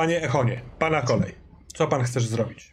Panie 0.00 0.22
Echonie, 0.22 0.60
pana 0.78 1.02
kolej. 1.02 1.34
Co 1.66 1.86
pan 1.86 2.02
chcesz 2.02 2.26
zrobić? 2.26 2.72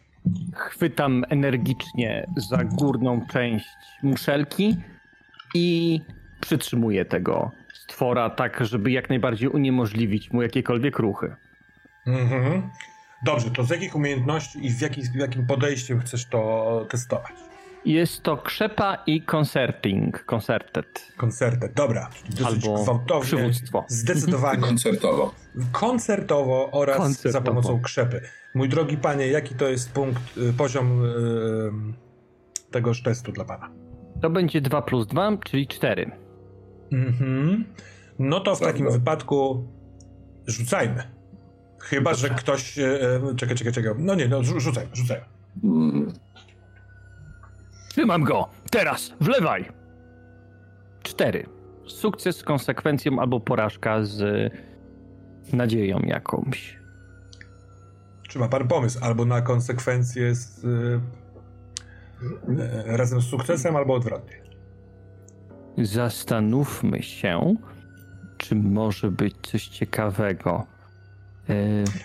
Chwytam 0.54 1.24
energicznie 1.28 2.26
za 2.36 2.64
górną 2.64 3.26
część 3.32 3.66
muszelki 4.02 4.76
i 5.54 6.00
przytrzymuję 6.40 7.04
tego 7.04 7.50
stwora 7.74 8.30
tak, 8.30 8.64
żeby 8.64 8.90
jak 8.90 9.08
najbardziej 9.08 9.48
uniemożliwić 9.48 10.32
mu 10.32 10.42
jakiekolwiek 10.42 10.98
ruchy. 10.98 11.36
Mhm. 12.06 12.70
Dobrze, 13.24 13.50
to 13.50 13.64
z 13.64 13.70
jakich 13.70 13.96
umiejętności 13.96 14.66
i 14.66 14.70
w, 14.70 14.80
jaki, 14.80 15.02
w 15.02 15.14
jakim 15.14 15.46
podejściem 15.46 16.00
chcesz 16.00 16.26
to 16.26 16.86
testować? 16.90 17.32
Jest 17.88 18.22
to 18.22 18.36
krzepa 18.36 18.98
i 19.06 19.22
concerting, 19.22 20.24
concerted. 20.24 21.12
Koncertet, 21.16 21.72
dobra. 21.72 22.10
Dosyć 22.30 22.46
Albo 22.66 22.82
gwałtownie, 22.82 23.24
przywództwo. 23.26 23.84
Zdecydowanie 23.88 24.60
Koncertowo. 24.68 25.34
koncertowo 25.72 26.70
oraz 26.72 26.96
Koncertowo. 26.96 27.32
za 27.32 27.40
pomocą 27.40 27.80
krzepy. 27.80 28.20
Mój 28.54 28.68
drogi 28.68 28.96
panie, 28.96 29.26
jaki 29.26 29.54
to 29.54 29.68
jest 29.68 29.92
punkt, 29.92 30.38
y, 30.38 30.52
poziom 30.52 31.04
y, 31.04 32.70
tegoż 32.70 33.02
testu 33.02 33.32
dla 33.32 33.44
pana? 33.44 33.70
To 34.22 34.30
będzie 34.30 34.60
2 34.60 34.82
plus 34.82 35.06
2, 35.06 35.36
czyli 35.44 35.66
4. 35.66 36.10
Mhm. 36.92 37.64
No 38.18 38.40
to 38.40 38.56
w 38.56 38.60
takim 38.60 38.90
wypadku 38.92 39.64
rzucajmy. 40.46 41.02
Chyba, 41.80 42.14
że 42.14 42.30
ktoś. 42.30 42.78
E, 42.78 42.88
czekaj, 43.36 43.56
czekaj, 43.56 43.72
czekaj. 43.72 43.92
No 43.98 44.14
nie, 44.14 44.28
no 44.28 44.38
rzu- 44.42 44.60
rzucajmy, 44.60 44.90
rzucajmy. 44.96 45.24
Mm. 45.64 46.12
Trzymam 47.98 48.24
go! 48.24 48.48
Teraz! 48.70 49.12
Wlewaj! 49.20 49.64
4. 51.02 51.46
Sukces 51.86 52.36
z 52.36 52.42
konsekwencją 52.42 53.18
albo 53.20 53.40
porażka 53.40 54.04
z 54.04 54.22
nadzieją 55.52 56.00
jakąś. 56.00 56.78
Czy 58.28 58.38
ma 58.38 58.48
pan 58.48 58.68
pomysł? 58.68 58.98
Albo 59.02 59.24
na 59.24 59.42
konsekwencje 59.42 60.34
z, 60.34 60.64
e, 60.64 61.00
e, 62.62 62.96
razem 62.96 63.20
z 63.20 63.24
sukcesem, 63.24 63.76
albo 63.76 63.94
odwrotnie. 63.94 64.42
Zastanówmy 65.78 67.02
się, 67.02 67.54
czy 68.36 68.54
może 68.54 69.10
być 69.10 69.34
coś 69.42 69.68
ciekawego. 69.68 70.66
Yy, 71.48 71.54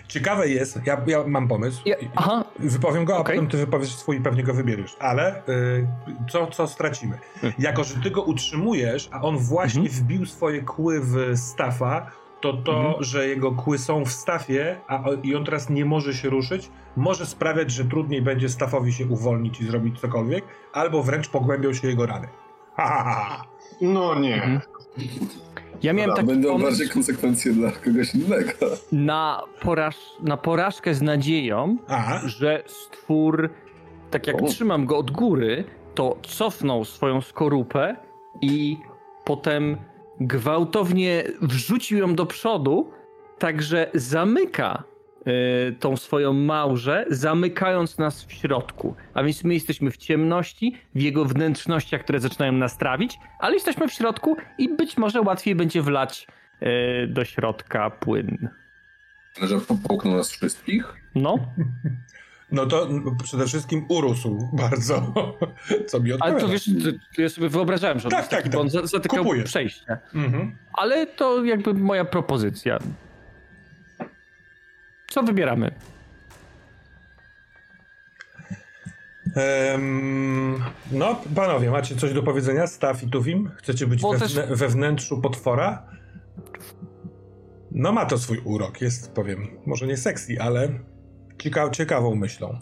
Ciekawe 0.08 0.48
jest, 0.48 0.80
ja, 0.86 1.00
ja 1.06 1.24
mam 1.26 1.48
pomysł. 1.48 1.82
ja, 1.86 1.96
aha, 2.16 2.44
Wypowiem 2.58 3.04
go, 3.04 3.16
a 3.16 3.18
Okej. 3.18 3.36
potem 3.36 3.50
ty 3.50 3.56
wypowiesz 3.56 3.94
swój 3.94 4.16
i 4.16 4.20
pewnie 4.20 4.42
go 4.42 4.54
wybierzesz. 4.54 4.96
Ale 5.00 5.42
y, 5.48 5.86
co, 6.30 6.46
co 6.46 6.66
stracimy? 6.66 7.18
Jako, 7.58 7.84
że 7.84 7.94
ty 8.00 8.10
go 8.10 8.22
utrzymujesz, 8.22 9.08
a 9.12 9.22
on 9.22 9.38
właśnie 9.38 9.80
Mhm. 9.82 9.98
wbił 10.04 10.26
swoje 10.26 10.62
kły 10.62 11.00
w 11.00 11.32
stafa, 11.38 12.10
to 12.40 12.52
to, 12.52 12.76
Mhm. 12.76 13.04
że 13.04 13.28
jego 13.28 13.52
kły 13.52 13.78
są 13.78 14.04
w 14.04 14.12
stafie 14.12 14.76
a, 14.88 15.02
i 15.22 15.34
on 15.34 15.44
teraz 15.44 15.70
nie 15.70 15.84
może 15.84 16.14
się 16.14 16.30
ruszyć, 16.30 16.70
może 16.96 17.26
sprawiać, 17.26 17.70
że 17.70 17.84
trudniej 17.84 18.22
będzie 18.22 18.48
stafowi 18.48 18.92
się 18.92 19.06
uwolnić 19.06 19.60
i 19.60 19.66
zrobić 19.66 20.00
cokolwiek, 20.00 20.44
albo 20.72 21.02
wręcz 21.02 21.28
pogłębią 21.28 21.72
się 21.72 21.88
jego 21.88 22.06
rany. 22.06 22.28
Ha, 22.76 22.86
ha, 22.88 23.04
ha, 23.04 23.24
ha. 23.28 23.44
No 23.80 24.14
nie. 24.20 24.34
Mhm. 24.34 24.60
Ja 25.84 25.92
miałem 25.92 26.10
Dobra, 26.10 26.22
taki 26.22 26.26
Będą 26.34 26.48
pomysł 26.48 26.64
bardziej 26.66 26.88
konsekwencje 26.88 27.52
dla 27.52 27.70
kogoś 27.72 28.14
innego. 28.14 28.52
na, 28.92 29.42
poraż, 29.62 29.96
na 30.22 30.36
porażkę 30.36 30.94
z 30.94 31.02
nadzieją, 31.02 31.76
A, 31.88 32.20
że 32.24 32.62
stwór, 32.66 33.50
tak 34.10 34.26
jak 34.26 34.42
O. 34.42 34.46
trzymam 34.46 34.86
go 34.86 34.98
od 34.98 35.10
góry, 35.10 35.64
to 35.94 36.16
cofnął 36.22 36.84
swoją 36.84 37.20
skorupę 37.20 37.96
i 38.40 38.78
potem 39.24 39.76
gwałtownie 40.20 41.24
wrzucił 41.42 41.98
ją 41.98 42.14
do 42.14 42.26
przodu, 42.26 42.90
także 43.38 43.90
zamyka 43.94 44.82
tą 45.80 45.96
swoją 45.96 46.32
małżę, 46.32 47.06
zamykając 47.10 47.98
nas 47.98 48.24
w 48.24 48.32
środku. 48.32 48.94
A 49.14 49.22
więc 49.22 49.44
my 49.44 49.54
jesteśmy 49.54 49.90
w 49.90 49.96
ciemności, 49.96 50.76
w 50.94 51.00
jego 51.02 51.24
wnętrznościach, 51.24 52.00
które 52.04 52.20
zaczynają 52.20 52.52
nas 52.52 52.78
trawić, 52.78 53.18
ale 53.40 53.54
jesteśmy 53.54 53.88
w 53.88 53.92
środku 53.92 54.36
i 54.58 54.76
być 54.76 54.96
może 54.96 55.20
łatwiej 55.20 55.54
będzie 55.54 55.82
wlać 55.82 56.26
y, 56.62 56.66
do 57.08 57.24
środka 57.24 57.90
płyn. 57.90 58.48
Że 59.42 59.60
po- 59.60 59.76
połknął 59.88 60.16
nas 60.16 60.30
wszystkich. 60.30 60.94
No, 61.14 61.38
no 62.52 62.66
to 62.66 62.88
przede 63.24 63.46
wszystkim 63.46 63.84
urósł 63.88 64.48
bardzo, 64.52 65.12
co 65.86 66.00
mi 66.00 66.12
odpowiada. 66.12 66.24
Ale 66.32 66.40
to 66.40 66.48
wiesz, 66.48 66.64
to, 67.16 67.22
ja 67.22 67.28
sobie 67.28 67.48
wyobrażałem, 67.48 67.98
że 67.98 68.04
on 68.04 68.10
Tak, 68.10 68.18
jest 68.20 68.30
taki, 68.30 68.42
tak, 68.42 68.52
bo 68.52 68.60
on 68.60 68.66
tak. 68.66 68.72
za- 68.80 68.86
zatykał 68.86 69.18
Kupuję. 69.24 69.42
przejście. 69.44 69.98
Mhm. 70.14 70.56
Ale 70.72 71.06
to 71.06 71.44
jakby 71.44 71.74
moja 71.74 72.04
propozycja. 72.04 72.78
Co 75.14 75.22
wybieramy? 75.22 75.74
Em, 79.36 80.64
no, 80.92 81.20
panowie, 81.34 81.70
macie 81.70 81.96
coś 81.96 82.12
do 82.12 82.22
powiedzenia? 82.22 82.66
Staw 82.66 83.02
i 83.02 83.10
Tuwim? 83.10 83.50
Chcecie 83.56 83.86
być 83.86 84.02
we, 84.02 84.18
też- 84.18 84.34
we 84.34 84.68
wnętrzu 84.68 85.20
potwora? 85.20 85.86
No 87.70 87.92
ma 87.92 88.06
to 88.06 88.18
swój 88.18 88.38
urok, 88.44 88.80
jest, 88.80 89.12
powiem, 89.12 89.48
może 89.66 89.86
nie 89.86 89.96
sexy, 89.96 90.40
ale 90.40 90.68
cieka 91.38 91.70
ciekawą 91.70 92.14
myślą. 92.14 92.58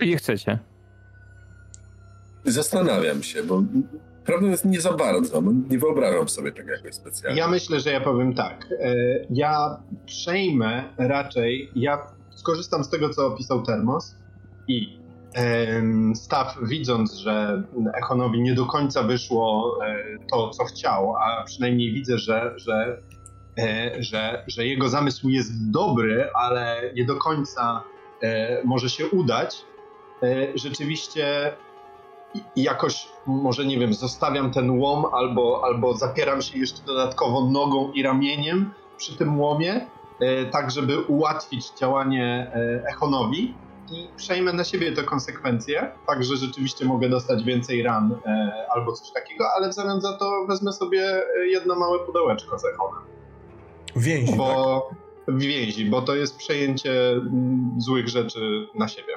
Nie 0.00 0.16
chcecie. 0.16 0.58
Zastanawiam 2.44 3.22
się, 3.22 3.42
bo 3.42 3.62
prawda 4.24 4.46
jest 4.46 4.64
nie 4.64 4.80
za 4.80 4.92
bardzo, 4.92 5.42
bo 5.42 5.50
nie 5.70 5.78
wyobrażam 5.78 6.28
sobie 6.28 6.52
tego 6.52 6.72
jakoś 6.72 6.94
specjalnie. 6.94 7.38
Ja 7.38 7.48
myślę, 7.48 7.80
że 7.80 7.90
ja 7.90 8.00
powiem 8.00 8.34
tak. 8.34 8.66
E, 8.80 8.94
Ja 9.30 9.80
przejmę 10.06 10.84
raczej, 10.98 11.70
ja 11.74 11.98
skorzystam 12.30 12.84
z 12.84 12.90
tego, 12.90 13.08
co 13.08 13.26
opisał 13.26 13.62
Termos 13.62 14.14
i 14.68 15.00
Staw, 16.14 16.58
widząc, 16.62 17.14
że 17.14 17.62
Echonowi 17.94 18.40
nie 18.40 18.54
do 18.54 18.66
końca 18.66 19.02
wyszło 19.02 19.78
e, 19.86 19.96
to, 20.32 20.50
co 20.50 20.64
chciał, 20.64 21.16
a 21.16 21.44
przynajmniej 21.44 21.92
widzę, 21.92 22.18
że, 22.18 22.52
że, 22.56 23.02
e, 23.58 24.02
że, 24.02 24.44
że 24.46 24.66
jego 24.66 24.88
zamysł 24.88 25.28
jest 25.28 25.70
dobry, 25.70 26.28
ale 26.34 26.90
nie 26.96 27.04
do 27.04 27.16
końca 27.16 27.82
może 28.64 28.90
się 28.90 29.06
udać, 29.06 29.64
rzeczywiście 30.54 31.52
i 32.34 32.62
jakoś, 32.62 33.08
może 33.26 33.64
nie 33.64 33.78
wiem, 33.78 33.94
zostawiam 33.94 34.50
ten 34.50 34.70
łom 34.70 35.04
albo, 35.12 35.60
albo 35.64 35.94
zapieram 35.94 36.42
się 36.42 36.58
jeszcze 36.58 36.82
dodatkowo 36.82 37.46
nogą 37.46 37.92
i 37.92 38.02
ramieniem 38.02 38.70
przy 38.96 39.16
tym 39.16 39.40
łomie, 39.40 39.86
e, 40.20 40.46
tak 40.46 40.70
żeby 40.70 41.00
ułatwić 41.00 41.70
działanie 41.80 42.52
e, 42.54 42.82
Echonowi 42.88 43.54
i 43.92 44.08
przejmę 44.16 44.52
na 44.52 44.64
siebie 44.64 44.92
te 44.92 45.02
konsekwencje, 45.02 45.92
tak 46.06 46.24
że 46.24 46.36
rzeczywiście 46.36 46.84
mogę 46.84 47.08
dostać 47.08 47.44
więcej 47.44 47.82
ran 47.82 48.18
e, 48.26 48.52
albo 48.74 48.92
coś 48.92 49.10
takiego, 49.10 49.44
ale 49.56 49.68
w 49.68 49.72
zamian 49.72 50.00
za 50.00 50.16
to 50.16 50.46
wezmę 50.48 50.72
sobie 50.72 51.22
jedno 51.46 51.74
małe 51.76 51.98
pudełeczko 51.98 52.58
z 52.58 52.64
Echonem, 52.64 53.02
Więzi, 53.96 54.28
tak? 54.28 54.38
bo 54.38 54.90
w 55.28 55.38
więzi, 55.38 55.84
bo 55.90 56.02
to 56.02 56.14
jest 56.14 56.36
przejęcie 56.36 57.10
mm, 57.10 57.74
złych 57.78 58.08
rzeczy 58.08 58.68
na 58.74 58.88
siebie. 58.88 59.12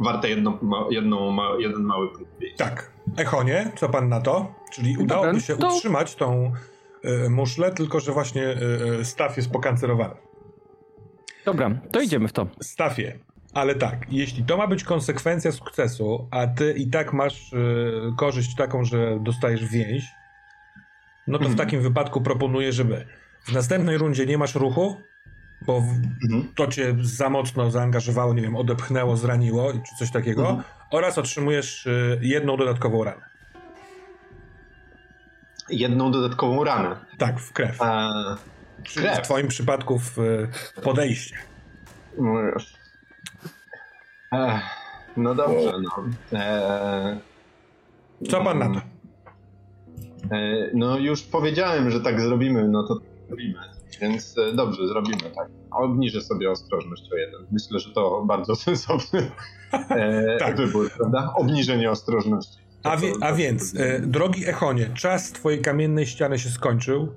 Warte 0.00 0.28
jedno, 0.28 0.58
ma, 0.62 0.84
jedną, 0.90 1.30
ma, 1.30 1.48
jeden 1.58 1.82
mały 1.82 2.08
punkt. 2.12 2.30
Tak. 2.56 2.90
Echonie, 3.16 3.72
co 3.76 3.88
pan 3.88 4.08
na 4.08 4.20
to? 4.20 4.54
Czyli 4.72 4.96
udałoby 4.96 5.28
Dobra, 5.28 5.40
się 5.40 5.56
to- 5.56 5.68
utrzymać 5.68 6.14
tą 6.14 6.52
y, 7.26 7.30
muszlę, 7.30 7.72
tylko 7.72 8.00
że 8.00 8.12
właśnie 8.12 8.42
y, 9.00 9.04
staw 9.04 9.36
jest 9.36 9.50
pokancerowany. 9.50 10.14
Dobra, 11.44 11.70
to 11.92 12.00
idziemy 12.00 12.28
w 12.28 12.32
to. 12.32 12.46
Stafie. 12.62 13.18
Ale 13.54 13.74
tak, 13.74 14.06
jeśli 14.10 14.44
to 14.44 14.56
ma 14.56 14.66
być 14.66 14.84
konsekwencja 14.84 15.52
sukcesu, 15.52 16.28
a 16.30 16.46
ty 16.46 16.72
i 16.72 16.90
tak 16.90 17.12
masz 17.12 17.52
y, 17.52 17.56
korzyść 18.18 18.56
taką, 18.56 18.84
że 18.84 19.18
dostajesz 19.20 19.64
więź, 19.64 20.04
no 21.26 21.38
to 21.38 21.48
w 21.48 21.54
takim 21.54 21.80
wypadku 21.82 22.20
proponuję, 22.20 22.72
żeby 22.72 23.06
w 23.44 23.52
następnej 23.52 23.98
rundzie 23.98 24.26
nie 24.26 24.38
masz 24.38 24.54
ruchu, 24.54 24.96
bo 25.66 25.76
Mhm. 25.76 26.48
to 26.56 26.66
cię 26.66 26.96
za 27.00 27.30
mocno 27.30 27.70
zaangażowało, 27.70 28.34
nie 28.34 28.42
wiem, 28.42 28.56
odepchnęło, 28.56 29.16
zraniło 29.16 29.72
czy 29.72 29.96
coś 29.98 30.10
takiego, 30.10 30.42
Mhm. 30.48 30.62
oraz 30.90 31.18
otrzymujesz 31.18 31.86
y, 31.86 32.18
jedną 32.22 32.56
dodatkową 32.56 33.04
ranę. 33.04 33.22
Jedną 35.70 36.10
dodatkową 36.12 36.64
ranę. 36.64 36.96
Tak, 37.18 37.40
w 37.40 37.52
krew. 37.52 37.82
A, 37.82 38.10
Czyli 38.82 39.06
krew. 39.06 39.18
w 39.18 39.22
twoim 39.22 39.48
przypadku 39.48 39.98
w 39.98 40.18
y, 40.18 40.48
podejście. 40.82 41.36
no. 42.18 42.34
Ech, 44.32 44.62
no 45.16 45.34
dobrze, 45.34 45.72
no. 45.82 46.04
Eee, 46.38 47.18
Co 48.30 48.44
pan 48.44 48.58
na 48.58 48.66
to? 48.68 48.80
e, 50.36 50.70
no 50.74 50.98
już 50.98 51.22
powiedziałem, 51.22 51.90
że 51.90 52.00
tak 52.00 52.20
zrobimy, 52.20 52.68
no 52.68 52.82
to 52.82 53.00
zrobimy. 53.28 53.58
Więc 54.00 54.38
e, 54.38 54.52
dobrze, 54.52 54.88
zrobimy 54.88 55.30
tak. 55.36 55.48
Obniżę 55.70 56.20
sobie 56.20 56.50
ostrożność 56.50 57.12
o 57.12 57.16
jeden. 57.16 57.46
Myślę, 57.50 57.78
że 57.78 57.90
to 57.90 58.24
bardzo 58.26 58.56
sensowny 58.66 59.30
e, 59.72 60.36
Tak. 60.40 60.56
wybór, 60.56 60.90
prawda? 60.96 61.32
Obniżenie 61.36 61.90
ostrożności. 61.90 62.64
A, 62.82 62.96
wie, 62.96 63.12
a 63.20 63.32
więc, 63.32 63.74
e, 63.76 64.00
drogi 64.00 64.48
Echonie, 64.48 64.90
czas 64.94 65.32
twojej 65.32 65.60
kamiennej 65.60 66.06
ściany 66.06 66.38
się 66.38 66.48
skończył. 66.48 67.08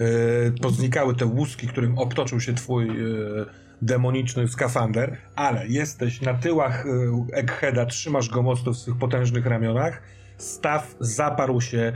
Yy, 0.00 0.54
poznikały 0.62 1.14
te 1.14 1.26
łuski, 1.26 1.68
którym 1.68 1.98
obtoczył 1.98 2.40
się 2.40 2.54
twój 2.54 2.86
yy, 2.86 3.46
demoniczny 3.82 4.48
skafander, 4.48 5.16
ale 5.36 5.68
jesteś 5.68 6.20
na 6.20 6.34
tyłach 6.34 6.84
Eggheada, 7.32 7.86
trzymasz 7.86 8.28
go 8.28 8.42
mocno 8.42 8.72
w 8.72 8.76
swych 8.76 8.98
potężnych 8.98 9.46
ramionach. 9.46 10.02
Staw 10.38 10.96
zaparł 11.00 11.60
się. 11.60 11.92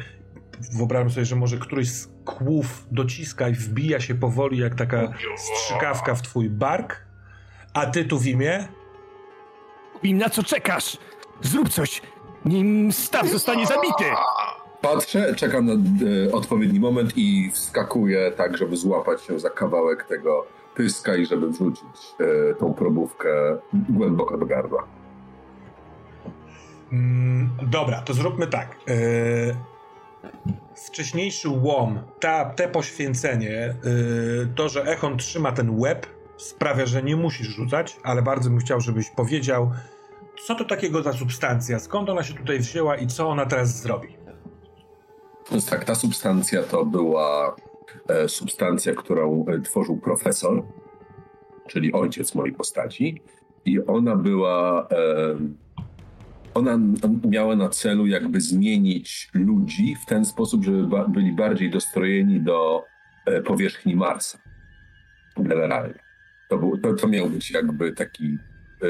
Wyobrażam 0.76 1.10
sobie, 1.10 1.26
że 1.26 1.36
może 1.36 1.58
któryś 1.58 1.90
z 1.90 2.08
kłów 2.28 2.86
dociska 2.90 3.48
i 3.48 3.52
wbija 3.52 4.00
się 4.00 4.14
powoli, 4.14 4.58
jak 4.58 4.74
taka 4.74 5.12
strzykawka 5.36 6.14
w 6.14 6.22
twój 6.22 6.50
bark. 6.50 7.02
A 7.74 7.86
ty 7.86 8.04
tu 8.04 8.18
w 8.18 8.26
imię? 8.26 8.68
I 10.02 10.14
na 10.14 10.30
co 10.30 10.42
czekasz? 10.42 10.98
Zrób 11.42 11.68
coś, 11.68 12.02
nim 12.44 12.92
staw 12.92 13.28
zostanie 13.28 13.66
zabity! 13.66 14.04
Patrzę, 14.80 15.34
czekam 15.34 15.66
na 15.66 15.72
e, 15.72 16.32
odpowiedni 16.32 16.80
moment 16.80 17.12
i 17.16 17.50
wskakuję 17.50 18.32
tak, 18.36 18.56
żeby 18.56 18.76
złapać 18.76 19.22
się 19.22 19.40
za 19.40 19.50
kawałek 19.50 20.04
tego 20.04 20.46
pyska 20.74 21.16
i 21.16 21.26
żeby 21.26 21.48
wrzucić 21.48 22.14
e, 22.20 22.54
tą 22.54 22.74
probówkę 22.74 23.28
głęboko 23.72 24.38
do 24.38 24.46
gardła. 24.46 24.86
Mm, 26.92 27.50
dobra, 27.62 28.02
to 28.02 28.14
zróbmy 28.14 28.46
tak. 28.46 28.76
Yy, 28.86 29.56
wcześniejszy 30.86 31.48
łom, 31.48 32.00
ta, 32.20 32.44
te 32.44 32.68
poświęcenie, 32.68 33.74
yy, 33.84 34.48
to, 34.54 34.68
że 34.68 34.82
Echon 34.82 35.18
trzyma 35.18 35.52
ten 35.52 35.80
łeb, 35.80 36.06
sprawia, 36.36 36.86
że 36.86 37.02
nie 37.02 37.16
musisz 37.16 37.48
rzucać, 37.48 37.96
ale 38.02 38.22
bardzo 38.22 38.50
bym 38.50 38.58
chciał, 38.58 38.80
żebyś 38.80 39.10
powiedział, 39.10 39.70
co 40.46 40.54
to 40.54 40.64
takiego 40.64 41.02
za 41.02 41.12
substancja, 41.12 41.78
skąd 41.78 42.08
ona 42.08 42.22
się 42.22 42.34
tutaj 42.34 42.58
wzięła 42.58 42.96
i 42.96 43.06
co 43.06 43.28
ona 43.28 43.46
teraz 43.46 43.82
zrobi. 43.82 44.08
Tak, 45.70 45.84
ta 45.84 45.94
substancja 45.94 46.62
to 46.62 46.84
była 46.84 47.56
e, 48.08 48.28
substancja, 48.28 48.94
którą 48.94 49.44
e, 49.48 49.60
tworzył 49.60 49.96
profesor, 49.96 50.62
czyli 51.66 51.92
ojciec 51.92 52.34
mojej 52.34 52.54
postaci. 52.54 53.22
I 53.64 53.86
ona 53.86 54.16
była. 54.16 54.88
E, 54.90 55.67
ona 56.58 56.78
miała 57.24 57.56
na 57.56 57.68
celu 57.68 58.06
jakby 58.06 58.40
zmienić 58.40 59.30
ludzi 59.34 59.96
w 60.02 60.06
ten 60.06 60.24
sposób, 60.24 60.64
żeby 60.64 60.86
ba 60.86 61.08
byli 61.08 61.32
bardziej 61.32 61.70
dostrojeni 61.70 62.40
do 62.40 62.84
e, 63.26 63.42
powierzchni 63.42 63.96
Marsa. 63.96 64.38
Generalnie. 65.36 65.98
To, 66.48 66.58
był, 66.58 66.78
to, 66.78 66.94
to 66.94 67.08
miał 67.08 67.30
być 67.30 67.50
jakby 67.50 67.92
taki. 67.92 68.38
E, 68.82 68.88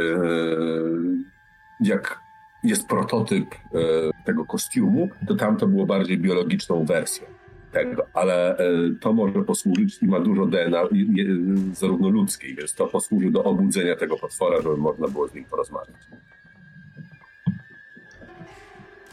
jak 1.80 2.20
jest 2.64 2.88
prototyp 2.88 3.54
e, 3.54 3.78
tego 4.24 4.44
kostiumu, 4.44 5.08
to 5.26 5.34
tam 5.34 5.56
to 5.56 5.66
było 5.66 5.86
bardziej 5.86 6.18
biologiczną 6.18 6.84
wersją 6.84 7.26
tego, 7.72 8.06
ale 8.14 8.58
e, 8.58 8.64
to 9.00 9.12
może 9.12 9.42
posłużyć 9.42 10.02
i 10.02 10.06
ma 10.06 10.20
dużo 10.20 10.46
DNA, 10.46 10.82
zarówno 11.72 12.08
ludzkiej, 12.08 12.54
więc 12.54 12.74
to 12.74 12.86
posłuży 12.86 13.30
do 13.30 13.44
obudzenia 13.44 13.96
tego 13.96 14.16
potwora, 14.16 14.62
żeby 14.62 14.76
można 14.76 15.08
było 15.08 15.28
z 15.28 15.34
nim 15.34 15.44
porozmawiać. 15.44 15.96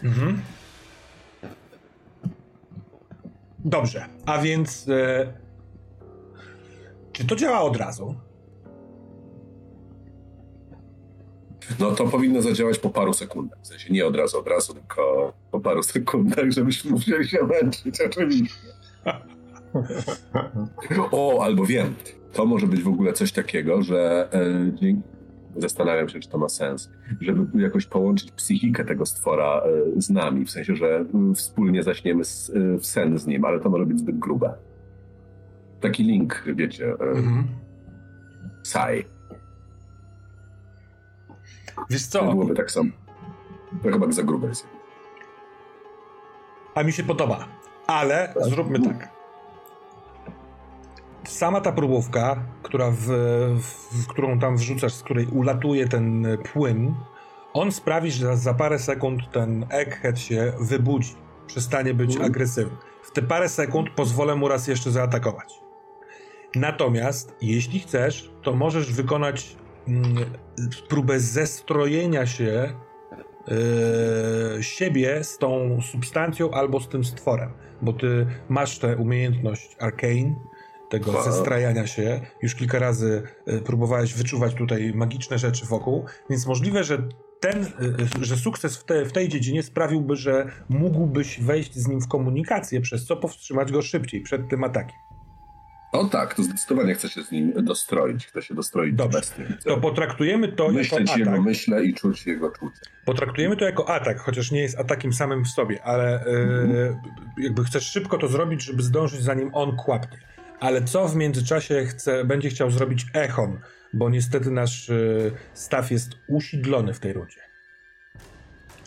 Mhm. 0.06 0.42
Dobrze, 3.60 4.06
a 4.26 4.42
więc 4.42 4.90
e, 4.90 5.34
czy 7.12 7.28
to 7.28 7.36
działa 7.36 7.62
od 7.62 7.78
razu? 7.78 8.16
No 11.80 11.92
to 11.92 12.08
powinno 12.08 12.42
zadziałać 12.42 12.80
po 12.80 12.90
paru 12.90 13.14
sekundach. 13.14 13.60
W 13.62 13.68
sensie 13.68 13.94
nie 13.94 14.06
od 14.06 14.16
razu, 14.16 14.40
od 14.40 14.48
razu, 14.48 14.74
tylko 14.74 15.34
po 15.52 15.60
paru 15.60 15.84
sekundach, 15.84 16.52
żebyśmy 16.52 16.92
musieli 16.92 17.28
się 17.28 17.38
męczyć, 17.44 18.02
oczywiście. 18.02 18.60
O, 21.12 21.44
albo 21.44 21.66
wiem, 21.66 21.96
to 22.34 22.46
może 22.46 22.68
być 22.68 22.82
w 22.82 22.88
ogóle 22.88 23.14
coś 23.14 23.32
takiego, 23.32 23.82
że 23.82 24.30
e, 24.34 24.72
dzięki 24.76 25.15
zastanawiam 25.58 26.10
się, 26.10 26.20
czy 26.20 26.30
to 26.30 26.38
ma 26.38 26.50
sens, 26.50 26.92
żeby 27.22 27.62
jakoś 27.64 27.86
połączyć 27.86 28.32
psychikę 28.32 28.86
tego 28.86 29.06
stwora 29.06 29.62
e, 29.98 30.02
z 30.02 30.10
nami, 30.10 30.46
w 30.46 30.52
sensie, 30.52 30.76
że 30.76 30.96
mm, 31.14 31.36
wspólnie 31.36 31.84
zaśniemy 31.84 32.26
z, 32.26 32.50
e, 32.50 32.78
w 32.78 32.86
sen 32.86 33.18
z 33.20 33.28
nim, 33.28 33.46
ale 33.46 33.60
to 33.60 33.70
może 33.70 33.86
być 33.86 34.00
zbyt 34.00 34.20
grube. 34.20 34.54
Taki 35.82 36.04
link, 36.04 36.44
wiecie, 36.56 36.86
e, 36.88 37.04
Mhm. 37.04 37.48
Sai. 38.64 39.06
Wiesz 41.90 42.08
To 42.10 42.20
co, 42.20 42.32
byłoby 42.32 42.54
tak 42.56 42.72
samo. 42.72 42.90
To 43.84 43.92
chyba 43.92 44.12
za 44.12 44.24
grube 44.24 44.48
jest. 44.48 44.68
a 46.76 46.84
mi 46.84 46.94
się 46.94 47.04
podoba, 47.04 47.48
ale 47.88 48.34
zróbmy 48.42 48.80
tak. 48.80 49.15
Sama 51.26 51.62
ta 51.62 51.72
próbówka, 51.72 52.44
która 52.64 52.92
w, 52.92 53.06
w, 53.60 54.04
w 54.04 54.08
którą 54.08 54.40
tam 54.40 54.58
wrzucasz, 54.58 54.94
z 54.94 55.04
której 55.04 55.28
ulatuje 55.28 55.88
ten 55.88 56.38
płyn, 56.54 56.96
on 57.54 57.72
sprawi, 57.72 58.12
że 58.12 58.38
za 58.38 58.54
parę 58.54 58.80
sekund 58.80 59.32
ten 59.32 59.66
egghead 59.70 60.20
się 60.20 60.54
wybudzi, 60.60 61.16
przestanie 61.48 61.94
być 61.94 62.12
Mhm. 62.12 62.32
agresywny. 62.32 62.78
W 63.04 63.12
te 63.12 63.22
parę 63.22 63.50
sekund 63.50 63.90
pozwolę 63.90 64.36
mu 64.36 64.48
raz 64.48 64.68
jeszcze 64.68 64.92
zaatakować. 64.92 65.54
Natomiast, 66.56 67.36
jeśli 67.42 67.80
chcesz, 67.80 68.32
to 68.42 68.54
możesz 68.54 68.94
wykonać 68.94 69.56
mm, 69.88 70.16
próbę 70.90 71.20
zestrojenia 71.20 72.26
się 72.26 72.74
yy, 73.48 74.64
siebie 74.64 75.24
z 75.24 75.38
tą 75.38 75.82
substancją 75.82 76.52
albo 76.52 76.80
z 76.80 76.90
tym 76.90 77.04
stworem, 77.04 77.52
bo 77.82 77.94
ty 77.94 78.28
masz 78.50 78.80
tę 78.80 78.98
umiejętność 78.98 79.76
arcane, 79.80 80.36
tego 81.00 81.12
Wow. 81.12 81.24
zestrajania 81.24 81.88
się. 81.88 82.22
Już 82.42 82.56
kilka 82.56 82.80
razy 82.80 83.24
y, 83.50 83.62
próbowałeś 83.62 84.14
wyczuwać 84.14 84.54
tutaj 84.54 84.92
magiczne 84.96 85.38
rzeczy 85.40 85.66
wokół, 85.66 86.06
więc 86.30 86.48
możliwe, 86.48 86.84
że 86.84 86.98
ten, 87.40 87.64
y, 87.64 87.68
y, 88.22 88.26
że 88.26 88.38
sukces 88.38 88.78
w, 88.78 88.84
te, 88.84 89.06
w 89.06 89.12
tej 89.12 89.30
dziedzinie 89.30 89.64
sprawiłby, 89.64 90.16
że 90.16 90.52
mógłbyś 90.70 91.40
wejść 91.42 91.76
z 91.76 91.88
nim 91.88 92.02
w 92.02 92.08
komunikację, 92.08 92.82
przez 92.82 93.06
co 93.06 93.18
powstrzymać 93.18 93.72
go 93.72 93.82
szybciej 93.82 94.22
przed 94.22 94.50
tym 94.50 94.64
atakiem. 94.64 94.98
O 95.92 96.06
tak, 96.06 96.34
to 96.34 96.44
zdecydowanie 96.44 96.94
chcę 96.96 97.10
się 97.10 97.24
z 97.24 97.32
nim 97.32 97.54
dostroić. 97.66 98.26
Chcę 98.28 98.42
się 98.42 98.54
dostroić 98.56 98.96
Dobrze. 98.96 99.20
bestią. 99.20 99.44
To 99.66 99.78
potraktujemy 99.78 100.48
to 100.52 100.70
Myśleć 100.70 101.08
jako 101.10 101.20
jego 101.20 101.32
atak. 101.32 101.42
myśle 101.44 101.86
i 101.86 101.94
czuć 101.94 102.26
jego 102.28 102.52
czucie. 102.52 102.80
Potraktujemy 103.06 103.58
to 103.58 103.66
jako 103.66 103.90
atak, 103.90 104.20
chociaż 104.20 104.52
nie 104.52 104.62
jest 104.62 104.80
atakiem 104.80 105.14
samym 105.14 105.44
w 105.46 105.48
sobie, 105.48 105.84
ale 105.84 106.26
e, 106.26 107.02
jakby 107.38 107.64
chcesz 107.64 107.88
szybko 107.92 108.18
to 108.18 108.28
zrobić, 108.28 108.64
żeby 108.64 108.84
zdążyć 108.84 109.22
zanim 109.22 109.50
on 109.54 109.76
kłapnie. 109.78 110.18
Ale 110.66 110.82
co 110.82 111.08
w 111.08 111.16
międzyczasie 111.16 111.86
chce, 111.86 112.26
będzie 112.26 112.50
chciał 112.50 112.72
zrobić 112.72 113.06
Echon, 113.14 113.60
bo 113.94 114.10
niestety 114.10 114.52
nasz 114.52 114.90
e, 114.90 114.94
staw 115.54 115.92
jest 115.92 116.10
usidlony 116.28 116.94
w 116.94 117.00
tej 117.00 117.14
rundzie. 117.14 117.40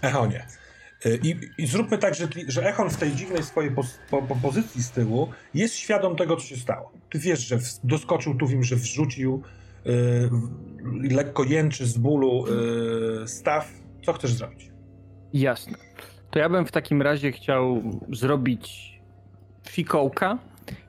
Echonie. 0.03 0.47
E, 1.05 1.17
I, 1.17 1.41
I 1.59 1.67
zróbmy 1.67 1.99
tak, 1.99 2.15
że, 2.15 2.29
że 2.49 2.69
Echon 2.69 2.91
w 2.91 2.97
tej 2.97 3.13
dziwnej 3.13 3.43
swojej 3.43 3.71
pos, 3.71 3.99
po, 4.11 4.23
po 4.23 4.37
pozycji 4.37 4.83
z 4.83 4.91
tyłu 4.91 5.29
jest 5.55 5.75
świadom 5.75 6.17
tego, 6.17 6.37
co 6.37 6.43
się 6.43 6.57
stało. 6.57 6.93
Ty 7.11 7.19
wiesz, 7.19 7.41
że 7.41 7.59
w, 7.59 7.63
doskoczył 7.85 8.35
tu, 8.35 8.47
wiem, 8.47 8.65
że 8.65 8.77
wrzucił, 8.77 9.43
w- 9.85 11.13
lekko 11.15 11.45
jęczy 11.45 11.87
z 11.87 11.99
bólu 11.99 12.45
e, 13.23 13.29
staw. 13.29 13.73
Co 14.07 14.13
chcesz 14.13 14.33
zrobić? 14.33 14.71
Jasne. 15.33 15.79
To 16.31 16.39
ja 16.39 16.49
bym 16.49 16.67
w 16.67 16.73
takim 16.73 17.03
razie 17.03 17.33
chciał 17.33 17.83
zrobić 18.13 18.93
fikołka 19.69 20.39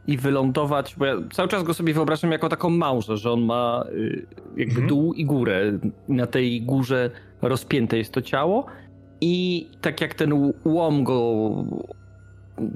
i 0.09 0.17
wylądować, 0.17 0.95
bo 0.97 1.05
ja 1.05 1.15
cały 1.31 1.49
czas 1.49 1.63
go 1.63 1.73
sobie 1.73 1.93
wyobrażam 1.93 2.31
jako 2.31 2.49
taką 2.49 2.69
małżę, 2.69 3.17
że 3.17 3.31
on 3.31 3.41
ma 3.41 3.85
y, 3.91 4.25
jakby 4.57 4.71
Mhm. 4.71 4.87
dół 4.87 5.13
i 5.13 5.25
górę. 5.25 5.79
Na 6.07 6.27
tej 6.27 6.61
górze 6.61 7.09
rozpięte 7.41 7.97
jest 7.97 8.13
to 8.13 8.21
ciało 8.21 8.65
i 9.21 9.67
tak 9.81 10.01
jak 10.01 10.13
ten 10.13 10.51
łom 10.65 11.03
go 11.03 11.49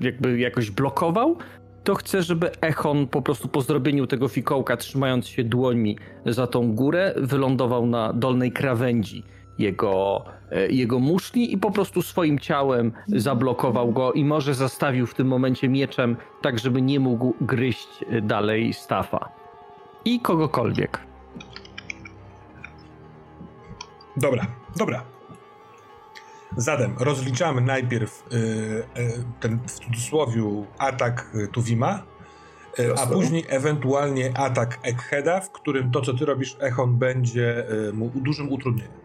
jakby 0.02 0.40
jakoś 0.40 0.72
blokował, 0.72 1.38
to 1.84 1.96
chcę, 1.96 2.24
żeby 2.24 2.52
Echon 2.62 3.08
po 3.08 3.22
prostu 3.22 3.48
po 3.48 3.62
zrobieniu 3.62 4.08
tego 4.08 4.28
fikołka, 4.28 4.78
trzymając 4.78 5.28
się 5.28 5.44
dłońmi 5.44 5.98
za 6.26 6.48
tą 6.48 6.76
górę, 6.76 7.14
wylądował 7.18 7.86
na 7.86 8.14
dolnej 8.14 8.52
krawędzi 8.52 9.24
jego, 9.60 10.24
jego 10.70 11.00
muszli 11.00 11.54
i 11.54 11.58
po 11.58 11.72
prostu 11.72 12.02
swoim 12.02 12.40
ciałem 12.40 12.92
zablokował 13.08 13.92
go 13.92 14.14
i 14.14 14.26
może 14.26 14.54
zastawił 14.54 15.08
w 15.08 15.14
tym 15.14 15.28
momencie 15.28 15.70
mieczem, 15.70 16.18
tak 16.42 16.60
żeby 16.60 16.82
nie 16.82 17.00
mógł 17.00 17.34
gryźć 17.42 17.88
e, 18.10 18.22
dalej 18.22 18.74
Stafa. 18.74 19.30
I 20.06 20.20
kogokolwiek. 20.20 21.00
Dobra, 24.18 24.48
dobra. 24.76 25.04
Zatem 26.58 26.96
rozliczamy 27.00 27.62
najpierw 27.62 28.24
y, 28.34 28.36
y, 28.36 29.24
ten 29.40 29.60
w 29.68 29.72
cudzysłowie 29.72 30.66
atak 30.78 31.32
Tuwima, 31.52 32.04
y, 32.80 32.94
a 32.94 33.08
później 33.08 33.46
ewentualnie 33.50 34.38
atak 34.38 34.80
Eggheada, 34.84 35.40
w 35.40 35.52
którym 35.52 35.92
to, 35.92 36.02
co 36.02 36.14
ty 36.14 36.26
robisz, 36.26 36.58
Echon 36.60 36.98
będzie 36.98 37.66
mu 37.94 38.12
dużym 38.16 38.52
utrudnieniem. 38.52 39.03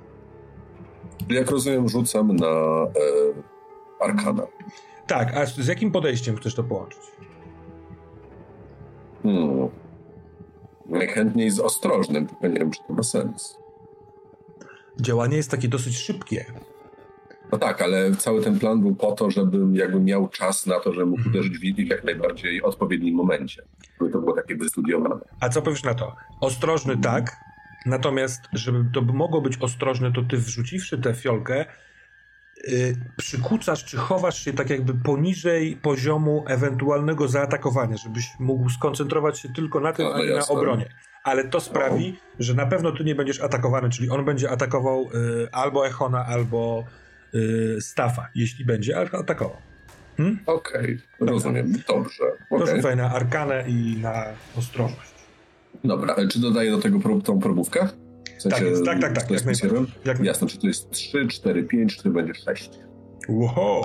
Jak 1.28 1.50
rozumiem, 1.50 1.88
rzucam 1.88 2.36
na 2.36 2.46
e, 2.46 2.88
Arkana. 4.00 4.42
Tak, 5.06 5.36
a 5.36 5.46
z 5.46 5.66
jakim 5.66 5.92
podejściem 5.92 6.36
chcesz 6.36 6.54
to 6.54 6.64
połączyć? 6.64 7.00
Hmm. 9.22 9.68
Najchętniej 10.86 11.50
z 11.50 11.60
ostrożnym, 11.60 12.26
tylko 12.26 12.46
nie 12.46 12.58
wiem, 12.58 12.70
czy 12.70 12.80
to 12.88 12.92
ma 12.94 13.02
sens. 13.02 13.58
Działanie 15.00 15.36
jest 15.36 15.50
takie 15.50 15.68
dosyć 15.68 15.96
szybkie. 15.98 16.44
No 17.52 17.58
tak, 17.58 17.82
ale 17.82 18.14
cały 18.14 18.42
ten 18.42 18.58
plan 18.58 18.80
był 18.80 18.94
po 18.94 19.12
to, 19.12 19.30
żebym 19.30 19.74
jakby 19.76 20.00
miał 20.00 20.28
czas 20.28 20.66
na 20.66 20.80
to, 20.80 20.92
żeby 20.92 21.06
mógł 21.06 21.18
Mhm. 21.18 21.34
uderzyć 21.34 21.58
w 21.58 21.60
w 21.86 21.90
jak 21.90 22.04
najbardziej 22.04 22.62
odpowiednim 22.62 23.14
momencie. 23.14 23.62
Żeby 24.00 24.12
to 24.12 24.18
było 24.18 24.32
takie 24.32 24.56
wystudiowane. 24.56 25.20
A 25.40 25.48
co 25.48 25.62
powiesz 25.62 25.84
na 25.84 25.94
to? 25.94 26.12
Ostrożny 26.40 26.96
tak, 26.96 27.36
natomiast 27.86 28.42
żeby 28.52 28.84
to 28.92 29.02
mogło 29.02 29.40
być 29.40 29.58
ostrożne, 29.58 30.12
to 30.12 30.22
ty 30.22 30.36
wrzuciwszy 30.36 30.98
tę 30.98 31.14
fiolkę, 31.14 31.66
yy, 32.66 32.96
przykucasz 33.16 33.84
czy 33.84 33.96
chowasz 33.96 34.44
się 34.44 34.52
tak 34.52 34.70
jakby 34.70 34.94
poniżej 34.94 35.76
poziomu 35.76 36.44
ewentualnego 36.48 37.28
zaatakowania, 37.28 37.96
żebyś 37.96 38.30
mógł 38.38 38.70
skoncentrować 38.70 39.38
się 39.38 39.48
tylko 39.48 39.80
na 39.80 39.92
tym, 39.92 40.06
No, 40.06 40.14
a 40.14 40.18
nie 40.18 40.34
na 40.34 40.46
obronie. 40.46 40.88
Ale 41.24 41.44
to 41.44 41.60
sprawi, 41.60 42.18
że 42.38 42.54
na 42.54 42.66
pewno 42.66 42.92
ty 42.92 43.04
nie 43.04 43.14
będziesz 43.14 43.40
atakowany, 43.40 43.90
czyli 43.90 44.10
on 44.10 44.24
będzie 44.24 44.50
atakował 44.50 45.10
yy, 45.14 45.48
albo 45.52 45.86
Echona, 45.86 46.26
albo 46.26 46.84
yy, 47.32 47.80
Stafa, 47.80 48.28
jeśli 48.34 48.64
będzie 48.64 49.00
atakował. 49.00 49.56
Hmm? 50.16 50.38
Okej, 50.46 51.00
rozumiem. 51.20 51.72
Dobrze. 51.88 52.24
To 52.48 52.56
okej. 52.56 52.76
rzucaj 52.76 52.96
na 52.96 53.10
arkanę 53.10 53.64
i 53.68 53.96
na 54.02 54.24
ostrożność. 54.56 55.17
Dobra, 55.84 56.14
ale 56.14 56.28
czy 56.28 56.40
dodaję 56.40 56.70
do 56.70 56.78
tego 56.78 57.00
prób, 57.00 57.24
tą 57.24 57.40
probówkę? 57.40 57.88
W 58.38 58.42
sensie, 58.42 58.58
Tak 58.58 58.66
jest, 58.66 58.84
tak, 58.84 59.00
tak, 59.00 59.12
tak, 59.12 59.30
jak 59.30 59.46
misjerem? 59.46 59.86
Jak 60.04 60.20
Jasne, 60.20 60.46
czy 60.46 60.58
to 60.58 60.66
jest 60.66 60.90
3, 60.90 61.26
4, 61.26 61.62
5, 61.62 61.96
czy 61.96 62.02
to 62.02 62.10
będzie 62.10 62.34
6. 62.34 62.70
Wow. 63.28 63.84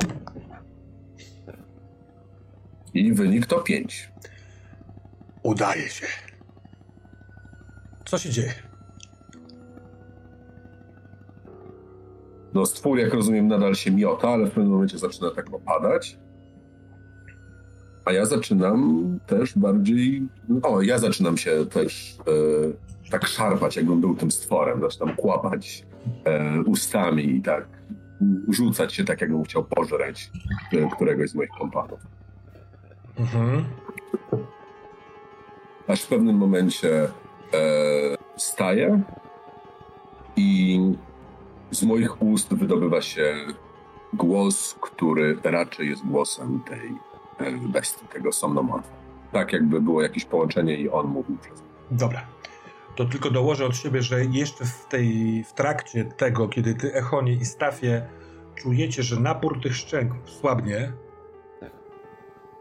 I 2.94 3.14
wynik 3.14 3.46
to 3.46 3.60
5. 3.60 4.12
Udaje 5.44 5.90
się. 5.90 6.08
Co 8.06 8.18
się 8.18 8.30
dzieje? 8.30 8.54
No 12.54 12.66
stwór, 12.66 13.00
jak 13.00 13.14
rozumiem, 13.14 13.48
nadal 13.48 13.76
się 13.76 13.92
miota, 13.92 14.30
ale 14.30 14.46
w 14.46 14.50
pewnym 14.50 14.72
momencie 14.72 14.98
zaczyna 14.98 15.32
tak 15.32 15.54
opadać. 15.54 16.18
A 18.06 18.12
ja 18.12 18.26
zaczynam 18.26 19.06
też 19.28 19.58
bardziej... 19.58 20.28
O, 20.64 20.82
ja 20.82 20.98
zaczynam 20.98 21.38
się 21.38 21.66
też 21.66 22.18
e, 23.08 23.12
tak 23.12 23.28
szarpać, 23.28 23.76
jakbym 23.76 24.02
był 24.02 24.16
tym 24.16 24.32
stworem. 24.32 24.82
Zaczynam 24.82 25.16
kłapać 25.16 25.86
e, 26.26 26.62
ustami 26.62 27.36
i 27.36 27.42
tak 27.42 27.68
rzucać 28.50 28.94
się 28.94 29.04
tak, 29.04 29.22
jakbym 29.22 29.44
chciał 29.44 29.64
pożreć 29.64 30.32
e, 30.74 30.90
któregoś 30.96 31.30
z 31.30 31.36
moich 31.36 31.50
kompanów. 31.60 32.00
Mhm. 33.20 33.66
Aż 35.88 36.02
w 36.02 36.08
pewnym 36.08 36.36
momencie 36.36 37.04
e, 37.04 37.10
staję 38.38 39.02
i 40.36 40.80
z 41.72 41.84
moich 41.84 42.22
ust 42.22 42.54
wydobywa 42.54 43.02
się 43.02 43.36
głos, 44.14 44.76
który 44.82 45.38
raczej 45.44 45.90
jest 45.90 46.06
głosem 46.06 46.62
tej 46.70 47.13
bestii, 47.74 48.08
tego 48.08 48.32
somnomorfa. 48.32 48.90
Tak 49.32 49.54
jakby 49.54 49.82
było 49.82 50.02
jakieś 50.02 50.26
połączenie 50.26 50.78
i 50.78 50.90
on 50.90 51.08
mówił 51.08 51.38
przez. 51.38 51.64
Dobra. 51.92 52.22
To 52.96 53.06
tylko 53.06 53.30
dołożę 53.30 53.66
od 53.66 53.76
siebie, 53.76 54.02
że 54.02 54.26
jeszcze 54.26 54.66
w 54.66 54.86
tej, 54.86 55.44
w 55.44 55.54
trakcie 55.54 56.06
tego, 56.06 56.48
kiedy 56.48 56.76
ty, 56.76 56.94
Echonie 56.94 57.34
i 57.34 57.46
Stafie 57.46 58.08
czujecie, 58.56 59.04
że 59.04 59.20
napór 59.20 59.62
tych 59.62 59.76
szczęk 59.76 60.14
słabnie, 60.26 60.94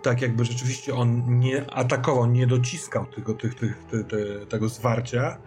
tak 0.02 0.22
jakby 0.22 0.44
rzeczywiście 0.44 0.94
on 0.94 1.38
nie 1.38 1.70
atakował, 1.70 2.26
nie 2.26 2.46
dociskał 2.46 3.06
tego, 3.06 3.34
tych, 3.34 3.54
tych, 3.54 3.84
te, 3.90 4.04
te, 4.04 4.46
tego 4.46 4.68
zwarcia, 4.68 5.38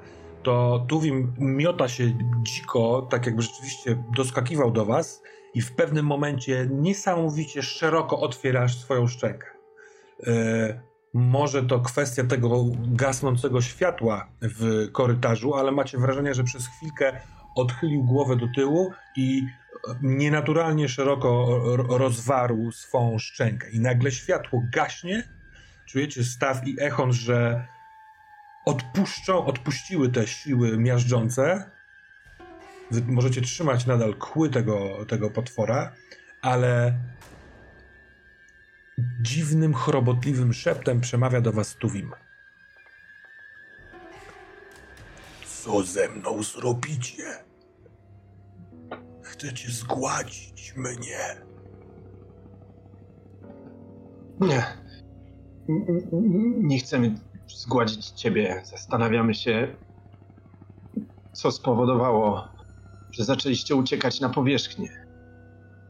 to 0.43 0.85
Tuwim 0.87 1.33
miota 1.39 1.87
się 1.87 2.03
dziko, 2.43 3.07
tak 3.09 3.25
jakby 3.25 3.41
rzeczywiście 3.41 4.03
doskakiwał 4.15 4.71
do 4.71 4.85
was 4.85 5.23
i 5.55 5.61
w 5.61 5.71
pewnym 5.71 6.05
momencie 6.05 6.67
niesamowicie 6.71 7.63
szeroko 7.63 8.19
otwierasz 8.19 8.77
swoją 8.79 9.07
szczękę. 9.07 9.47
E, 10.27 10.81
może 11.13 11.63
to 11.63 11.79
kwestia 11.79 12.23
tego 12.23 12.65
gasnącego 12.87 13.61
światła 13.61 14.27
w 14.41 14.91
korytarzu, 14.91 15.53
ale 15.53 15.71
macie 15.71 15.97
wrażenie, 15.97 16.33
że 16.33 16.43
przez 16.43 16.67
chwilkę 16.67 17.19
odchylił 17.55 18.03
głowę 18.03 18.35
do 18.35 18.47
tyłu 18.55 18.91
i 19.15 19.45
nienaturalnie 20.01 20.89
szeroko 20.89 21.59
ro- 21.75 21.97
rozwarł 21.97 22.71
swą 22.71 23.19
szczękę. 23.19 23.69
I 23.69 23.79
nagle 23.79 24.11
światło 24.11 24.61
gaśnie. 24.73 25.23
Czujecie 25.87 26.23
staw 26.23 26.67
i 26.67 26.75
echon, 26.81 27.13
że 27.13 27.67
odpuszczą, 28.65 29.45
odpuściły 29.45 30.09
te 30.09 30.27
siły 30.27 30.77
miażdżące. 30.77 31.71
Wy 32.91 33.01
możecie 33.07 33.41
trzymać 33.41 33.85
nadal 33.85 34.15
kły 34.15 34.49
tego, 34.49 35.05
tego 35.05 35.29
potwora, 35.29 35.93
ale 36.41 36.99
dziwnym, 39.21 39.73
chorobotliwym 39.73 40.53
szeptem 40.53 41.01
przemawia 41.01 41.41
do 41.41 41.51
was 41.51 41.75
Tuwim. 41.75 42.11
Co 45.45 45.83
ze 45.83 46.09
mną 46.09 46.43
zrobicie? 46.43 47.23
Chcecie 49.23 49.71
zgładzić 49.71 50.73
mnie? 50.75 51.45
Nie. 54.39 54.63
Nie 56.57 56.79
chcemy 56.79 57.15
zgładzić 57.47 58.09
ciebie. 58.09 58.61
Zastanawiamy 58.65 59.33
się, 59.33 59.75
co 61.33 61.51
spowodowało, 61.51 62.54
że 63.15 63.23
zaczęliście 63.23 63.75
uciekać 63.75 64.19
na 64.21 64.29
powierzchnię. 64.29 65.05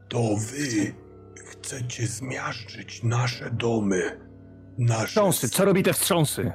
To 0.08 0.22
wy 0.36 0.94
chcecie 1.36 2.06
zmiażdżyć 2.06 3.02
nasze 3.02 3.50
domy, 3.50 4.20
nasze... 4.78 5.06
Wstrząsy, 5.06 5.48
co 5.48 5.64
robi 5.64 5.82
te 5.82 5.92
wstrząsy? 5.92 6.52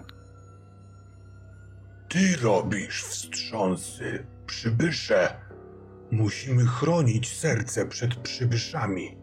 Ty 2.09 2.35
robisz 2.41 3.03
wstrząsy, 3.03 4.27
przybysze. 4.45 5.33
Musimy 6.11 6.65
chronić 6.65 7.37
serce 7.37 7.85
przed 7.85 8.15
przybyszami. 8.15 9.17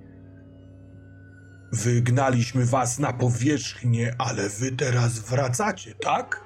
Wygnaliśmy 1.72 2.64
was 2.64 2.98
na 2.98 3.12
powierzchnię, 3.12 4.14
ale 4.18 4.48
wy 4.48 4.72
teraz 4.72 5.18
wracacie, 5.18 5.94
tak? 5.94 6.44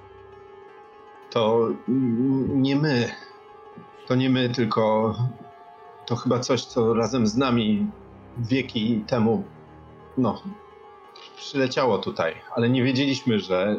To 1.31 1.69
nie 2.49 2.77
my. 2.77 3.11
To 4.07 4.15
nie 4.15 4.31
my, 4.31 4.49
tylko 4.49 5.15
to 6.07 6.17
chyba 6.17 6.41
coś, 6.41 6.65
co 6.65 6.95
razem 6.95 7.27
z 7.27 7.37
nami 7.37 7.87
wieki 8.39 9.05
temu, 9.07 9.45
no, 10.19 10.43
przyleciało 11.37 11.99
tutaj, 11.99 12.35
ale 12.57 12.69
nie 12.69 12.83
wiedzieliśmy, 12.83 13.41
że, 13.41 13.77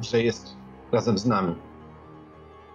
że 0.00 0.22
jest 0.22 0.56
razem 0.92 1.18
z 1.18 1.26
nami. 1.26 1.54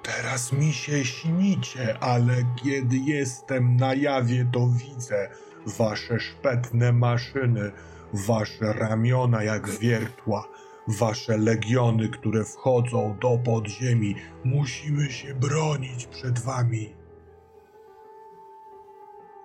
Teraz 0.03 0.53
mi 0.53 0.73
się 0.73 1.05
śnicie, 1.05 1.97
ale 1.99 2.35
kiedy 2.63 2.97
jestem 2.97 3.75
na 3.75 3.93
jawie, 3.93 4.45
to 4.53 4.67
widzę 4.67 5.29
wasze 5.65 6.19
szpetne 6.19 6.93
maszyny, 6.93 7.71
wasze 8.13 8.73
ramiona 8.73 9.43
jak 9.43 9.69
wiertła, 9.69 10.47
wasze 10.89 11.37
legiony, 11.37 12.09
które 12.09 12.43
wchodzą 12.45 13.17
do 13.21 13.37
podziemi. 13.37 14.15
Musimy 14.43 15.11
się 15.11 15.35
bronić 15.35 16.05
przed 16.05 16.39
wami. 16.39 16.93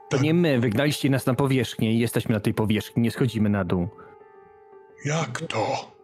To 0.08 0.22
nie 0.22 0.34
my, 0.34 0.60
wygnaliście 0.60 1.10
nas 1.10 1.26
na 1.26 1.34
powierzchnię 1.34 1.92
i 1.92 1.98
jesteśmy 1.98 2.34
na 2.34 2.40
tej 2.40 2.54
powierzchni, 2.54 3.02
nie 3.02 3.10
schodzimy 3.10 3.48
na 3.48 3.64
dół. 3.64 3.88
Jak 5.04 5.40
to? 5.40 5.94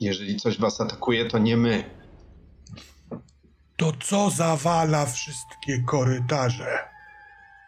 Jeżeli 0.00 0.36
coś 0.36 0.58
was 0.58 0.80
atakuje, 0.80 1.28
to 1.28 1.38
nie 1.38 1.56
my. 1.56 1.84
To 3.76 3.92
co 4.00 4.30
zawala 4.30 5.06
wszystkie 5.06 5.82
korytarze? 5.86 6.78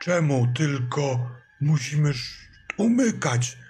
Czemu 0.03 0.47
tylko 0.55 1.19
musimy 1.61 2.13
umykać? 2.79 3.64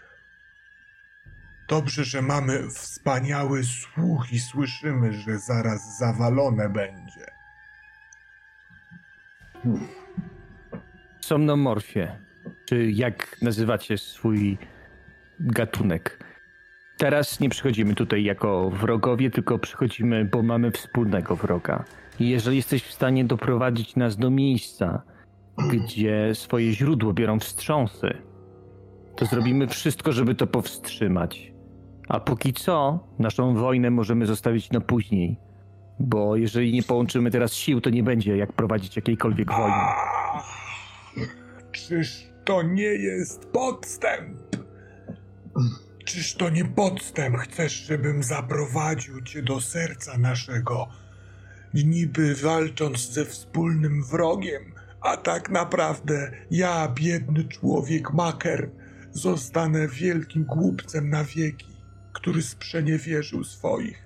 Dobrze, 1.69 2.05
że 2.05 2.23
mamy 2.23 2.71
wspaniały 2.71 3.65
słuch 3.65 4.33
i 4.33 4.41
słyszymy, 4.41 5.13
że 5.13 5.39
zaraz 5.39 5.99
zawalone 5.99 6.69
będzie. 6.69 7.27
Somnomorfie, 11.21 12.19
czy 12.69 12.91
jak 12.91 13.43
nazywacie 13.43 13.99
swój 13.99 14.59
gatunek. 15.41 16.25
Teraz 16.97 17.41
nie 17.41 17.49
przychodzimy 17.49 17.95
tutaj 17.95 18.25
jako 18.25 18.71
wrogowie, 18.71 19.31
tylko 19.31 19.59
przychodzimy, 19.59 20.25
bo 20.25 20.43
mamy 20.43 20.71
wspólnego 20.71 21.37
wroga. 21.37 21.85
I 22.21 22.29
jeżeli 22.29 22.57
jesteś 22.57 22.83
w 22.83 22.93
stanie 22.93 23.25
doprowadzić 23.25 23.97
nas 23.97 24.17
do 24.17 24.31
miejsca, 24.31 25.03
gdzie 25.71 26.35
swoje 26.35 26.73
źródło 26.73 27.13
biorą 27.13 27.39
wstrząsy, 27.39 28.19
to 29.17 29.27
zrobimy 29.27 29.67
wszystko, 29.67 30.13
żeby 30.13 30.35
to 30.35 30.47
powstrzymać. 30.47 31.54
A 32.09 32.21
póki 32.21 32.53
co, 32.53 32.99
naszą 33.19 33.55
wojnę 33.55 33.91
możemy 33.91 34.27
zostawić 34.27 34.71
na 34.71 34.81
później. 34.81 35.37
Bo 36.01 36.37
jeżeli 36.37 36.73
nie 36.73 36.83
połączymy 36.83 37.31
teraz 37.31 37.53
sił, 37.53 37.81
to 37.81 37.91
nie 37.91 38.03
będzie 38.03 38.37
jak 38.37 38.53
prowadzić 38.53 38.97
jakiejkolwiek 38.97 39.53
wojny. 39.53 39.77
Czyż 41.73 42.27
to 42.45 42.63
nie 42.63 42.83
jest 42.83 43.47
podstęp? 43.47 44.39
Czyż 46.05 46.35
to 46.35 46.51
nie 46.51 46.65
podstęp? 46.65 47.37
Chcesz, 47.37 47.73
żebym 47.73 48.23
zaprowadził 48.23 49.23
cię 49.23 49.43
do 49.43 49.61
serca 49.61 50.19
naszego, 50.19 50.89
niby 51.75 52.35
walcząc 52.35 53.11
ze 53.13 53.25
wspólnym 53.25 54.05
wrogiem, 54.05 54.63
a 55.01 55.17
tak 55.17 55.51
naprawdę 55.51 56.31
ja, 56.51 56.89
biedny 56.95 57.45
człowiek 57.45 58.13
maker, 58.13 58.71
zostanę 59.13 59.89
wielkim 59.89 60.45
głupcem 60.45 61.11
na 61.11 61.25
wieki, 61.25 61.74
który 62.15 62.43
sprzeniewierzył 62.43 63.45
swoich. 63.45 64.03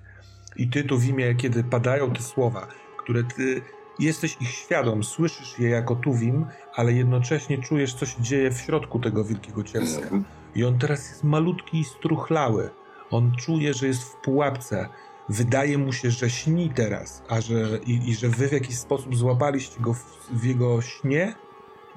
I 0.55 0.67
ty 0.67 0.83
tu 0.83 0.97
w 0.97 1.05
imię, 1.05 1.35
kiedy 1.35 1.63
padają 1.63 2.11
te 2.11 2.21
słowa, 2.21 2.67
które 2.97 3.23
ty 3.23 3.61
jesteś 3.99 4.37
ich 4.41 4.49
świadom, 4.49 5.03
słyszysz 5.03 5.59
je 5.59 5.69
jako 5.69 5.95
tuwim, 5.95 6.45
ale 6.75 6.93
jednocześnie 6.93 7.57
czujesz, 7.57 7.93
co 7.93 8.05
się 8.05 8.21
dzieje 8.21 8.51
w 8.51 8.57
środku 8.57 8.99
tego 8.99 9.23
wielkiego 9.23 9.63
cielska. 9.63 10.07
I 10.55 10.65
on 10.65 10.79
teraz 10.79 11.09
jest 11.09 11.23
malutki 11.23 11.79
i 11.79 11.83
struchlały. 11.83 12.69
On 13.11 13.35
czuje, 13.35 13.73
że 13.73 13.87
jest 13.87 14.03
w 14.03 14.15
pułapce. 14.15 14.89
Wydaje 15.29 15.77
mu 15.77 15.93
się, 15.93 16.11
że 16.11 16.29
śni 16.29 16.69
teraz, 16.69 17.23
a 17.29 17.41
że, 17.41 17.79
i, 17.85 18.09
i 18.09 18.15
że 18.15 18.29
wy 18.29 18.47
w 18.47 18.51
jakiś 18.51 18.77
sposób 18.77 19.15
złapaliście 19.15 19.81
go 19.81 19.93
w, 19.93 20.29
w 20.31 20.43
jego 20.43 20.81
śnie 20.81 21.35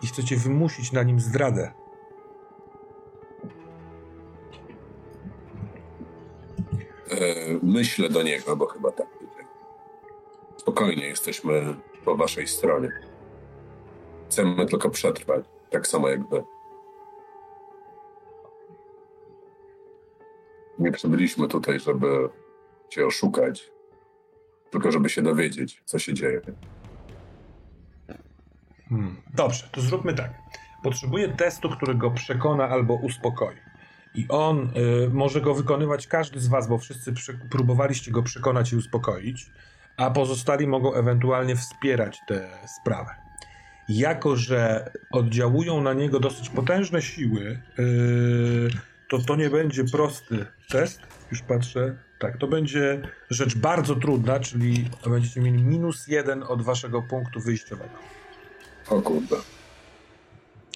i 0.03 0.07
chcecie 0.07 0.37
wymusić 0.37 0.93
na 0.93 1.03
nim 1.03 1.21
zdradę. 1.21 1.73
Myślę 7.63 8.09
do 8.09 8.23
niego, 8.23 8.57
bo 8.57 8.67
chyba 8.67 8.93
tak 8.93 9.07
będzie. 9.21 9.45
Spokojnie, 10.57 11.07
jesteśmy 11.07 11.75
po 12.05 12.17
waszej 12.17 12.47
stronie. 12.47 12.89
Chcemy 14.27 14.67
tylko 14.67 14.91
przetrwać, 14.91 15.45
tak 15.71 15.87
samo 15.87 16.09
jak 16.09 16.29
wy. 16.29 16.45
Nie 20.79 20.93
przybyliśmy 20.93 21.49
tutaj, 21.49 21.81
żeby 21.81 22.29
cię 22.89 23.07
oszukać, 23.07 23.73
tylko 24.71 24.93
żeby 24.93 25.09
się 25.09 25.23
dowiedzieć, 25.23 25.83
co 25.85 25.99
się 25.99 26.15
dzieje. 26.15 26.41
Hmm. 28.89 29.23
Dobrze, 29.35 29.69
to 29.73 29.81
zróbmy 29.81 30.15
tak. 30.15 30.31
Potrzebuję 30.83 31.29
testu, 31.29 31.71
który 31.71 31.95
go 31.95 32.11
przekona 32.11 32.69
albo 32.69 32.95
uspokoi. 32.95 33.57
I 34.15 34.27
on 34.29 34.71
y, 34.77 35.11
może 35.13 35.41
go 35.41 35.55
wykonywać 35.55 36.07
każdy 36.07 36.41
z 36.41 36.49
was, 36.49 36.69
bo 36.69 36.79
wszyscy 36.79 37.13
próbowaliście 37.51 38.11
go 38.11 38.23
przekonać 38.23 38.73
i 38.73 38.77
uspokoić, 38.77 39.51
a 39.97 40.11
pozostali 40.11 40.67
mogą 40.67 40.95
ewentualnie 40.95 41.57
wspierać 41.57 42.21
tę 42.29 42.49
sprawę. 42.81 43.11
Jako, 43.89 44.37
że 44.37 44.91
oddziałują 45.13 45.83
na 45.83 45.93
niego 45.93 46.21
dosyć 46.21 46.49
potężne 46.49 47.03
siły, 47.03 47.61
y, 47.79 48.71
to 49.09 49.19
to 49.19 49.37
nie 49.37 49.51
będzie 49.51 49.85
prosty 49.85 50.47
test. 50.69 51.01
Już 51.31 51.43
patrzę. 51.43 51.97
Tak, 52.19 52.37
to 52.37 52.47
będzie 52.47 53.03
rzecz 53.31 53.57
bardzo 53.57 53.97
trudna, 53.97 54.41
czyli 54.41 54.91
będziecie 55.07 55.41
mieli 55.41 55.63
minus 55.63 56.09
jeden 56.09 56.43
od 56.43 56.63
waszego 56.63 57.03
punktu 57.03 57.41
wyjściowego. 57.41 57.95
O 58.89 59.03
kurde. 59.03 59.37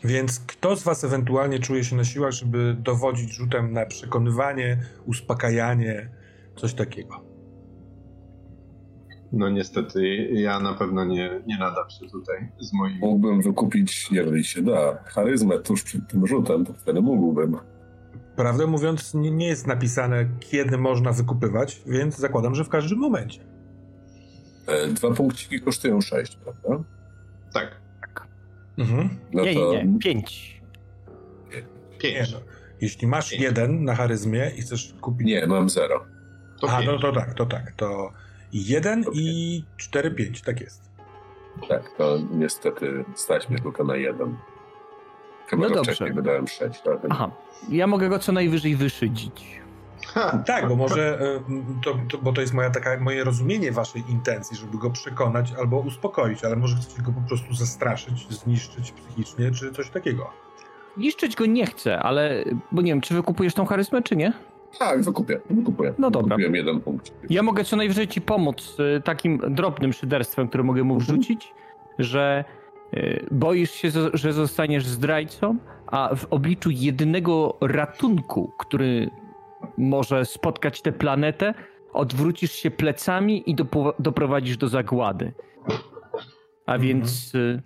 Więc 0.04 0.40
kto 0.40 0.76
z 0.76 0.82
was 0.82 1.04
ewentualnie 1.04 1.58
czuje 1.58 1.84
się 1.84 1.96
na 1.96 2.04
siłach, 2.04 2.32
żeby 2.32 2.76
dowodzić 2.78 3.32
rzutem 3.32 3.72
na 3.72 3.86
przekonywanie, 3.86 4.78
uspokajanie, 5.06 6.10
coś 6.56 6.74
takiego? 6.74 7.24
No 9.32 9.48
niestety 9.48 10.28
ja 10.32 10.60
na 10.60 10.74
pewno 10.74 11.04
nie, 11.04 11.42
nie 11.46 11.58
nadam 11.58 11.90
się 11.90 12.06
tutaj 12.06 12.48
z 12.60 12.72
moimi. 12.72 12.98
Mógłbym 12.98 13.42
wykupić, 13.42 14.08
jeżeli 14.12 14.44
się 14.44 14.62
da, 14.62 15.04
charyzmę 15.04 15.58
tuż 15.58 15.82
przed 15.82 16.08
tym 16.08 16.26
rzutem, 16.26 16.64
to 16.64 16.72
wtedy 16.72 17.00
mógłbym. 17.00 17.56
Prawdę 18.36 18.66
mówiąc, 18.66 19.14
nie, 19.14 19.30
nie 19.30 19.46
jest 19.46 19.66
napisane, 19.66 20.26
kiedy 20.40 20.78
można 20.78 21.12
wykupywać, 21.12 21.82
więc 21.86 22.18
zakładam, 22.18 22.54
że 22.54 22.64
w 22.64 22.68
każdym 22.68 22.98
momencie. 22.98 23.40
E, 24.66 24.88
Dwa 24.88 25.10
punkciki 25.14 25.60
kosztują 25.60 26.00
sześć, 26.00 26.36
prawda? 26.36 26.84
Tak, 27.52 27.80
Mhm. 28.78 29.08
No 29.32 29.44
nie, 29.44 29.54
to 29.54 29.72
nie, 29.72 29.84
nie. 29.84 29.98
Pięć. 29.98 30.60
Nie, 31.54 31.62
pięć. 31.98 32.32
no. 32.32 32.38
Jeśli 32.80 33.06
masz 33.06 33.32
jeden 33.32 33.84
na 33.84 33.94
charyzmie 33.94 34.50
i 34.56 34.60
chcesz 34.62 34.94
kupić. 35.00 35.26
nie, 35.26 35.46
mam 35.46 35.68
zero. 35.70 36.04
To 36.60 36.70
A, 36.70 36.76
pięć. 36.80 36.86
no 36.86 36.98
to 36.98 37.12
tak, 37.12 37.34
to 37.34 37.46
tak. 37.46 37.72
To 37.76 38.12
jeden 38.52 39.04
i 39.12 39.64
cztery, 39.76 40.10
pięć, 40.10 40.42
tak 40.42 40.60
jest. 40.60 40.90
Tak, 41.68 41.82
to 41.98 42.18
niestety 42.30 43.04
stać 43.14 43.48
mnie 43.48 43.58
tylko 43.58 43.84
na 43.84 43.96
jeden. 43.96 44.36
Chyba 45.48 45.62
No 45.62 45.68
no 45.68 45.74
dobrze. 45.74 45.92
wcześniej 45.92 46.12
wydałem 46.16 46.48
sześć, 46.48 46.80
tak? 46.82 46.98
Aha, 47.10 47.30
ja 47.68 47.86
mogę 47.86 48.08
go 48.08 48.18
co 48.18 48.32
najwyżej 48.32 48.76
wyszydzić. 48.76 49.60
Tak, 50.46 50.68
bo 50.68 50.76
może, 50.76 51.20
e, 51.20 51.40
to, 51.84 51.98
to, 52.08 52.18
bo 52.18 52.32
to 52.32 52.40
jest 52.40 52.54
moja 52.54 52.70
taka, 52.70 53.00
moje 53.00 53.24
rozumienie 53.24 53.72
waszej 53.72 54.02
intencji, 54.08 54.56
żeby 54.56 54.78
go 54.78 54.90
przekonać 54.90 55.52
albo 55.58 55.78
uspokoić, 55.78 56.44
ale 56.44 56.56
może 56.56 56.76
chcecie 56.76 57.02
go 57.02 57.12
po 57.12 57.28
prostu 57.28 57.54
zastraszyć, 57.54 58.28
zniszczyć 58.30 58.92
psychicznie, 58.92 59.50
czy 59.50 59.72
coś 59.72 59.90
takiego. 59.90 60.30
Niszczyć 60.96 61.36
go 61.36 61.46
nie 61.46 61.66
chcę, 61.66 61.98
ale... 61.98 62.44
Bo 62.72 62.82
nie 62.82 62.92
wiem, 62.92 63.00
czy 63.00 63.14
wykupujesz 63.14 63.54
tą 63.54 63.66
charyzmę, 63.66 64.02
czy 64.02 64.16
nie? 64.16 64.32
Tak, 64.78 65.02
wykupię, 65.02 65.40
wykupuję. 65.50 65.94
No 65.98 66.10
dobra. 66.10 66.36
Wykupiłem 66.36 66.54
jeden 66.54 66.80
punkt. 66.80 67.12
Ja 67.30 67.42
mogę 67.42 67.64
co 67.64 67.76
najwyżej 67.76 68.08
ci 68.08 68.20
pomóc 68.20 68.76
y, 68.98 69.02
takim 69.02 69.40
drobnym 69.48 69.92
szyderstwem, 69.92 70.48
które 70.48 70.64
mogę 70.64 70.84
mu 70.84 70.98
wrzucić, 70.98 71.54
że 71.98 72.44
y, 72.94 73.26
boisz 73.30 73.70
się, 73.70 73.90
że 74.14 74.32
zostaniesz 74.32 74.86
zdrajcą, 74.86 75.56
a 75.86 76.14
w 76.16 76.26
obliczu 76.30 76.70
jedynego 76.70 77.56
ratunku, 77.60 78.52
który 78.58 79.10
może 79.78 80.24
spotkać 80.24 80.82
tę 80.82 80.92
planetę, 80.92 81.54
odwrócisz 81.92 82.52
się 82.52 82.70
plecami 82.70 83.50
i 83.50 83.54
dopo- 83.56 83.94
doprowadzisz 83.98 84.56
do 84.56 84.68
zagłady. 84.68 85.32
A 86.66 86.78
więc 86.78 87.34
y, 87.34 87.62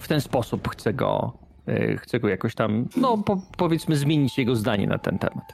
w 0.00 0.08
ten 0.08 0.20
sposób 0.20 0.68
chcę 0.68 0.92
go, 0.92 1.38
y, 1.68 1.98
chcę 2.02 2.20
go 2.20 2.28
jakoś 2.28 2.54
tam, 2.54 2.88
no 2.96 3.18
po, 3.18 3.40
powiedzmy, 3.56 3.96
zmienić 3.96 4.38
jego 4.38 4.56
zdanie 4.56 4.86
na 4.86 4.98
ten 4.98 5.18
temat. 5.18 5.52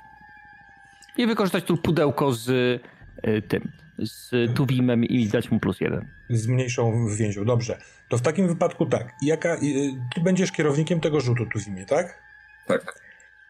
I 1.17 1.27
wykorzystać 1.27 1.65
tu 1.65 1.77
pudełko 1.77 2.33
z 2.33 2.49
y, 2.49 3.43
tym, 3.49 3.73
z 3.99 4.31
Tuwimem 4.55 5.05
i 5.05 5.27
dać 5.27 5.51
mu 5.51 5.61
plus 5.61 5.81
jeden. 5.81 6.09
Z 6.31 6.47
mniejszą 6.47 7.07
więzią. 7.17 7.45
Dobrze. 7.45 7.79
To 8.09 8.19
w 8.19 8.23
takim 8.23 8.49
wypadku 8.49 8.87
tak. 8.87 9.15
Jaka, 9.23 9.57
ty 10.15 10.21
będziesz 10.21 10.53
kierownikiem 10.53 11.01
tego 11.01 11.21
rzutu 11.21 11.47
tu 11.47 11.59
w 11.59 11.69
imię, 11.69 11.87
tak? 11.87 12.23
Tak. 12.67 13.01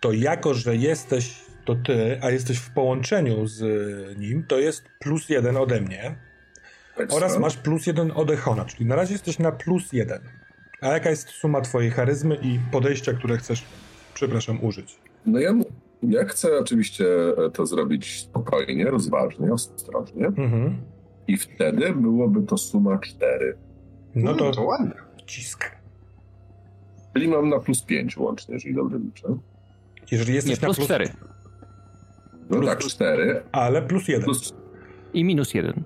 To 0.00 0.12
jako, 0.12 0.54
że 0.54 0.76
jesteś, 0.76 1.42
to 1.68 1.74
ty, 1.74 2.18
a 2.22 2.30
jesteś 2.30 2.58
w 2.58 2.70
połączeniu 2.70 3.46
z 3.46 3.60
nim, 4.18 4.44
to 4.48 4.58
jest 4.58 4.84
plus 5.00 5.28
jeden 5.28 5.56
ode 5.56 5.80
mnie. 5.80 6.16
Oraz 7.10 7.38
masz 7.38 7.56
plus 7.56 7.86
jeden 7.86 8.12
od 8.14 8.30
Echona, 8.30 8.64
czyli 8.64 8.86
na 8.86 8.96
razie 8.96 9.12
jesteś 9.12 9.38
na 9.38 9.52
plus 9.52 9.92
jeden. 9.92 10.20
A 10.80 10.86
jaka 10.86 11.10
jest 11.10 11.28
suma 11.28 11.60
twojej 11.60 11.90
charyzmy 11.90 12.34
i 12.42 12.58
podejścia, 12.72 13.12
które 13.12 13.36
chcesz, 13.36 13.64
przepraszam, 14.14 14.64
użyć? 14.64 15.00
No 15.26 15.38
ja, 15.38 15.54
ja 16.02 16.24
chcę 16.24 16.58
oczywiście 16.58 17.06
e, 17.46 17.50
to 17.50 17.66
zrobić 17.66 18.20
spokojnie, 18.20 18.84
rozważnie, 18.90 19.52
ostrożnie. 19.52 20.26
Mhm. 20.26 20.82
I 21.28 21.36
wtedy 21.36 21.92
byłoby 21.92 22.42
to 22.42 22.58
suma 22.58 22.98
cztery. 22.98 23.56
No 24.14 24.34
to 24.34 24.50
to 24.50 24.62
ładnie. 24.62 24.94
cisk. 25.26 25.70
Czyli 27.14 27.28
mam 27.28 27.48
na 27.48 27.58
plus 27.58 27.82
pięć 27.82 28.16
łącznie, 28.16 28.54
jeżeli 28.54 28.74
dobrze 28.74 28.98
liczę. 28.98 29.28
Jeżeli 30.10 30.30
Nie, 30.30 30.36
jesteś 30.36 30.58
plus 30.58 30.68
na 30.68 30.74
plus 30.74 30.86
cztery 30.86 31.08
No 32.50 32.56
Plus- 32.56 32.68
tak, 32.68 32.78
cztery. 32.78 33.42
Ale 33.52 33.82
plus 33.82 34.08
jeden. 34.08 34.24
Plus 34.24 34.54
i 35.14 35.24
minus 35.24 35.54
jeden. 35.54 35.82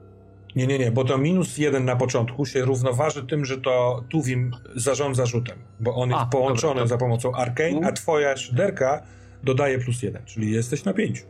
Nie, 0.57 0.67
nie, 0.67 0.79
nie, 0.79 0.93
bo 0.93 1.05
to 1.05 1.19
minus 1.19 1.59
jeden 1.59 1.85
na 1.85 1.97
początku 1.97 2.47
się 2.47 2.65
równoważy 2.65 3.27
tym, 3.27 3.45
że 3.45 3.59
to 3.61 4.05
Tuwim 4.09 4.51
zarządza 4.77 5.27
rzutem, 5.27 5.59
bo 5.81 5.95
on 5.95 6.11
jest 6.11 6.23
A, 6.23 6.27
połączony 6.27 6.69
dobra, 6.75 6.83
to- 6.83 6.89
za 6.89 6.99
pomocą 6.99 7.33
Arcane, 7.35 7.69
a 7.71 7.77
Mhm. 7.77 7.95
twoja 7.95 8.37
szyderka 8.37 9.03
dodaje 9.45 9.79
plus 9.79 10.03
jeden, 10.03 10.23
czyli 10.25 10.51
jesteś 10.53 10.85
na 10.85 10.93
pięciu. 10.93 11.25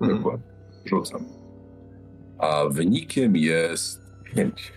Mhm. 0.00 0.18
Dokładnie. 0.18 0.46
Rzucam. 0.86 1.24
A 2.38 2.64
wynikiem 2.70 3.36
jest 3.36 4.02
pięć. 4.34 4.72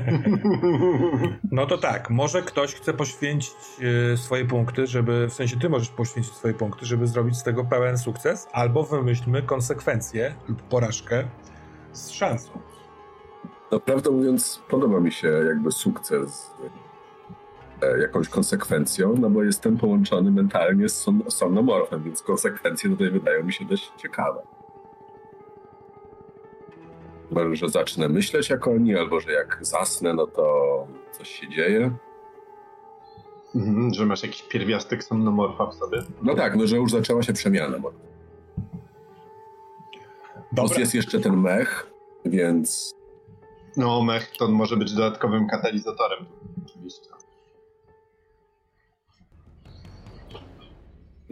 No 1.52 1.66
to 1.66 1.78
tak, 1.78 2.10
może 2.10 2.42
ktoś 2.42 2.74
chce 2.74 2.94
poświęcić 2.94 3.54
e, 4.12 4.16
swoje 4.16 4.44
punkty, 4.44 4.86
żeby, 4.86 5.26
w 5.28 5.32
sensie 5.32 5.56
ty 5.58 5.68
możesz 5.68 5.88
poświęcić 5.88 6.34
swoje 6.34 6.54
punkty, 6.54 6.86
żeby 6.86 7.06
zrobić 7.06 7.36
z 7.36 7.42
tego 7.42 7.64
pełen 7.64 7.98
sukces, 7.98 8.48
albo 8.52 8.82
wymyślmy 8.82 9.42
konsekwencje 9.42 10.34
lub 10.48 10.62
porażkę 10.62 11.24
z 11.92 12.10
szansą. 12.10 12.50
No 13.72 13.80
prawdę 13.80 14.10
mówiąc, 14.10 14.62
podoba 14.68 15.00
mi 15.00 15.12
się 15.12 15.28
jakby 15.28 15.72
sukces 15.72 16.50
e, 17.82 17.98
jakąś 17.98 18.28
konsekwencją, 18.28 19.14
no 19.20 19.30
bo 19.30 19.42
jestem 19.42 19.76
połączony 19.78 20.30
mentalnie 20.30 20.88
z 20.88 21.00
son 21.00 21.22
somnomorfem, 21.28 22.02
więc 22.02 22.22
konsekwencje 22.22 22.90
tutaj 22.90 23.10
wydają 23.10 23.44
mi 23.44 23.52
się 23.52 23.64
dość 23.64 23.92
ciekawe. 23.96 24.42
Może, 27.32 27.56
że 27.56 27.68
zacznę 27.68 28.08
myśleć 28.08 28.50
jak 28.50 28.68
oni, 28.68 28.96
albo 28.96 29.20
że 29.20 29.32
jak 29.32 29.58
zasnę, 29.60 30.14
no 30.14 30.26
to 30.26 30.86
coś 31.12 31.28
się 31.28 31.48
dzieje. 31.48 31.90
Mhm, 33.54 33.94
że 33.94 34.06
masz 34.06 34.22
jakiś 34.22 34.42
pierwiastek 34.42 35.04
somnomorfa 35.04 35.66
w 35.66 35.74
sobie. 35.74 36.02
No 36.22 36.34
tak, 36.34 36.56
no 36.56 36.66
że 36.66 36.76
już 36.76 36.90
zaczęła 36.90 37.22
się 37.22 37.32
przemiana. 37.32 37.78
Bo 37.78 37.92
Dobra. 40.52 40.80
jest 40.80 40.94
jeszcze 40.94 41.20
ten 41.20 41.36
mech, 41.36 41.90
więc 42.24 42.94
No, 43.76 44.02
mech 44.02 44.36
to 44.36 44.48
może 44.48 44.76
być 44.76 44.92
dodatkowym 44.92 45.48
katalizatorem. 45.48 46.26
Oczywiście. 46.66 47.08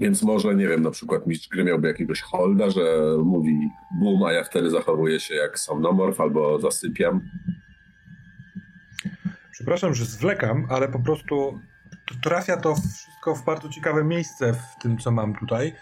Więc 0.00 0.22
może, 0.22 0.54
nie 0.54 0.68
wiem, 0.68 0.82
na 0.82 0.90
przykład 0.90 1.26
mistrz 1.26 1.48
gry 1.48 1.64
miałby 1.64 1.88
jakiegoś 1.88 2.20
holda, 2.20 2.70
że 2.70 2.82
mówi 3.24 3.68
boom, 4.00 4.22
a 4.22 4.32
ja 4.32 4.44
wtedy 4.44 4.70
zachowuję 4.70 5.20
się 5.20 5.34
jak 5.34 5.58
somnomorf 5.58 6.20
albo 6.20 6.58
zasypiam. 6.58 7.20
Przepraszam, 9.52 9.94
że 9.94 10.04
zwlekam, 10.04 10.66
ale 10.70 10.88
po 10.88 10.98
prostu 10.98 11.60
trafia 12.22 12.56
to 12.56 12.74
wszystko 12.74 13.34
w 13.34 13.44
bardzo 13.44 13.68
ciekawe 13.68 14.04
miejsce 14.04 14.52
w 14.52 14.82
tym, 14.82 14.98
co 14.98 15.10
mam 15.10 15.34
tutaj. 15.34 15.74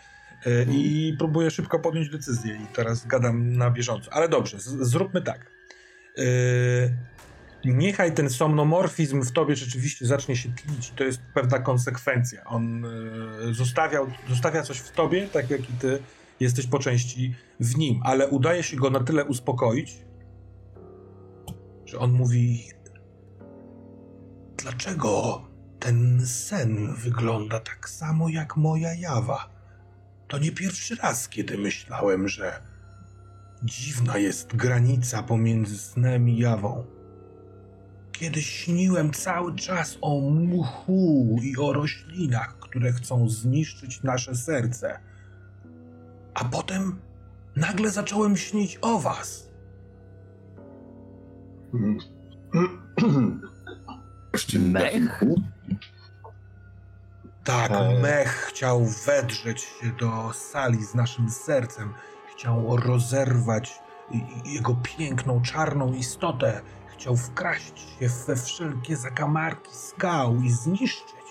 e, 0.47 0.65
I 0.71 1.15
próbuję 1.19 1.51
szybko 1.51 1.79
podjąć 1.79 2.11
decyzję 2.11 2.55
i 2.55 2.67
teraz 2.75 3.07
gadam 3.07 3.57
na 3.57 3.71
bieżąco. 3.71 4.13
Ale 4.13 4.29
dobrze, 4.29 4.57
zróbmy 4.61 5.23
tak. 5.23 5.51
Niechaj 7.65 8.15
ten 8.15 8.31
somnomorfizm 8.31 9.23
w 9.23 9.33
tobie 9.33 9.57
rzeczywiście 9.57 10.07
zacznie 10.07 10.37
się 10.37 10.49
tlić. 10.53 10.91
To 10.91 11.05
jest 11.05 11.21
pewna 11.35 11.59
konsekwencja. 11.59 12.45
On 12.45 12.85
e, 12.85 12.89
zostawiał, 13.55 14.07
zostawia 14.29 14.63
coś 14.63 14.79
w 14.79 14.93
tobie, 14.93 15.29
tak 15.33 15.51
jak 15.51 15.61
i 15.61 15.73
ty 15.73 16.03
jesteś 16.41 16.67
po 16.67 16.79
części 16.79 17.35
w 17.61 17.77
nim, 17.77 18.01
ale 18.05 18.29
udaje 18.29 18.63
się 18.63 18.77
go 18.77 18.91
na 18.91 19.01
tyle 19.01 19.25
uspokoić, 19.25 19.99
że 21.85 21.99
on 21.99 22.13
mówi: 22.13 22.71
Dlaczego 24.57 25.43
ten 25.79 26.27
sen 26.27 26.95
wygląda 26.95 27.61
tak 27.61 27.89
samo 27.89 28.29
jak 28.29 28.57
moja 28.57 28.95
jawa? 28.95 29.51
To 30.29 30.39
nie 30.39 30.53
pierwszy 30.53 30.97
raz, 30.97 31.29
kiedy 31.29 31.59
myślałem, 31.59 32.29
że 32.29 32.63
dziwna 33.63 34.19
jest 34.19 34.57
granica 34.57 35.23
pomiędzy 35.23 35.79
snem 35.79 36.29
i 36.29 36.39
jawą. 36.39 36.98
Kiedyś 38.19 38.47
śniłem 38.51 39.11
cały 39.13 39.55
czas 39.55 39.99
o 40.01 40.21
mchu 40.31 41.37
i 41.43 41.57
o 41.57 41.73
roślinach, 41.73 42.59
które 42.59 42.93
chcą 42.93 43.29
zniszczyć 43.29 44.03
nasze 44.03 44.35
serce. 44.35 45.01
A 46.35 46.45
potem 46.45 47.01
nagle 47.57 47.91
zacząłem 47.91 48.37
śnić 48.37 48.79
o 48.83 48.99
was. 48.99 49.51
Mech? 54.59 55.25
Tak, 57.45 57.71
Eee. 57.71 58.03
mech 58.03 58.29
chciał 58.29 58.85
wedrzeć 59.07 59.61
się 59.61 59.91
do 60.01 60.33
sali 60.33 60.85
z 60.85 60.95
naszym 60.95 61.31
sercem. 61.31 61.95
Chciał 62.33 62.77
rozerwać 62.77 63.81
jego 64.45 64.75
piękną, 64.75 65.43
czarną 65.43 65.93
istotę. 65.93 66.61
Chciał 66.99 67.17
wkraść 67.17 67.81
się 68.01 68.09
we 68.27 68.37
wszelkie 68.37 68.97
zakamarki 68.97 69.75
skał 69.75 70.37
i 70.37 70.51
zniszczyć. 70.51 71.29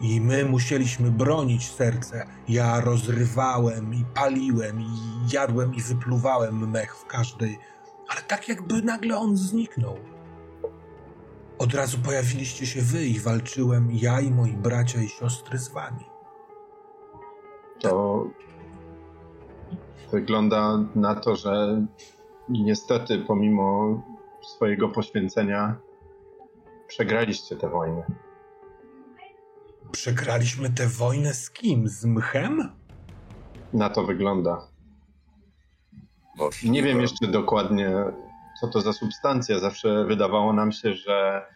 I 0.00 0.20
my 0.20 0.44
musieliśmy 0.44 1.10
bronić 1.10 1.70
serce. 1.70 2.26
Ja 2.48 2.80
rozrywałem 2.80 3.94
i 3.94 4.04
paliłem, 4.14 4.80
i 4.80 4.86
jadłem 5.32 5.74
i 5.74 5.80
wypluwałem 5.82 6.70
mech 6.70 6.96
w 6.96 7.06
każdej. 7.06 7.58
Ale 8.08 8.22
tak 8.22 8.48
jakby 8.48 8.82
nagle 8.82 9.18
on 9.18 9.36
zniknął. 9.36 9.96
Od 11.58 11.74
razu 11.74 11.98
pojawiliście 11.98 12.66
się 12.66 12.82
wy 12.82 13.06
i 13.06 13.20
walczyłem 13.20 13.88
ja 13.92 14.20
i 14.20 14.30
moi 14.30 14.52
bracia 14.52 15.02
i 15.02 15.08
siostry 15.08 15.58
z 15.58 15.68
wami. 15.68 16.04
To 17.80 18.24
wygląda 20.12 20.78
na 20.94 21.14
to, 21.14 21.36
że 21.36 21.82
niestety 22.48 23.18
pomimo 23.18 24.02
swojego 24.42 24.88
poświęcenia 24.88 25.76
przegraliście 26.88 27.56
tę 27.56 27.68
wojnę. 27.68 28.02
Przegraliśmy 29.92 30.70
tę 30.70 30.86
wojnę 30.86 31.34
z 31.34 31.50
kim? 31.50 31.88
Z 31.88 32.04
mchem? 32.04 32.72
Na 33.72 33.90
to 33.90 34.04
wygląda. 34.04 34.68
Nie 36.64 36.82
wiem 36.82 37.00
jeszcze 37.00 37.26
dokładnie, 37.26 37.90
co 38.60 38.68
to 38.68 38.80
za 38.80 38.92
substancja. 38.92 39.58
Zawsze 39.58 40.04
wydawało 40.04 40.52
nam 40.52 40.72
się, 40.72 40.94
że 40.94 41.46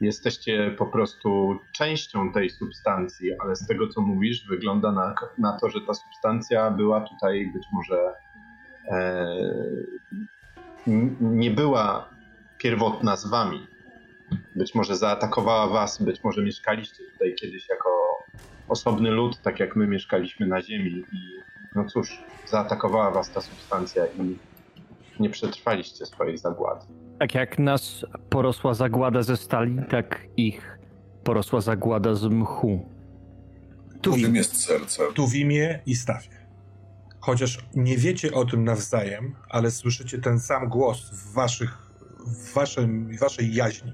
jesteście 0.00 0.74
po 0.78 0.86
prostu 0.86 1.58
częścią 1.74 2.32
tej 2.32 2.50
substancji, 2.50 3.28
ale 3.38 3.56
z 3.56 3.66
tego, 3.66 3.88
co 3.88 4.00
mówisz, 4.00 4.46
wygląda 4.48 4.92
na, 4.92 5.14
na 5.38 5.58
to, 5.58 5.70
że 5.70 5.80
ta 5.80 5.94
substancja 5.94 6.70
była 6.70 7.00
tutaj 7.00 7.50
być 7.54 7.66
może 7.72 8.14
e, 8.88 9.26
nie 11.20 11.50
była 11.50 12.08
pierwotna 12.58 13.16
z 13.16 13.26
wami. 13.26 13.66
Być 14.56 14.74
może 14.74 14.96
zaatakowała 14.96 15.66
was, 15.68 16.02
być 16.02 16.24
może 16.24 16.42
mieszkaliście 16.42 17.04
tutaj 17.12 17.34
kiedyś 17.34 17.68
jako 17.68 17.90
osobny 18.68 19.10
lud, 19.10 19.42
tak 19.42 19.60
jak 19.60 19.76
my 19.76 19.86
mieszkaliśmy 19.86 20.46
na 20.46 20.62
ziemi 20.62 20.90
i 21.12 21.42
no 21.74 21.84
cóż, 21.84 22.24
zaatakowała 22.46 23.10
was 23.10 23.30
ta 23.30 23.40
substancja 23.40 24.06
i 24.06 24.38
nie 25.20 25.30
przetrwaliście 25.30 26.06
swojej 26.06 26.38
zagłady. 26.38 26.86
Tak 27.18 27.34
jak 27.34 27.58
nas 27.58 28.06
porosła 28.30 28.74
zagłada 28.74 29.22
ze 29.22 29.36
stali, 29.36 29.76
tak 29.90 30.20
ich 30.36 30.78
porosła 31.24 31.60
zagłada 31.60 32.14
z 32.14 32.24
mchu. 32.24 32.86
Tu, 34.02 34.12
Czym 34.12 34.32
w, 34.32 34.34
jest 34.34 34.64
serce? 34.64 35.02
tu 35.14 35.26
w 35.26 35.34
imię 35.34 35.80
i 35.86 35.94
stawie. 35.94 36.28
Chociaż 37.22 37.58
nie 37.74 37.96
wiecie 37.96 38.32
o 38.32 38.44
tym 38.44 38.64
nawzajem, 38.64 39.34
ale 39.48 39.70
słyszycie 39.70 40.18
ten 40.18 40.40
sam 40.40 40.68
głos 40.68 41.10
w, 41.10 41.32
waszych, 41.32 41.78
w 42.26 42.54
waszym, 42.54 43.16
waszej 43.16 43.54
jaźni, 43.54 43.92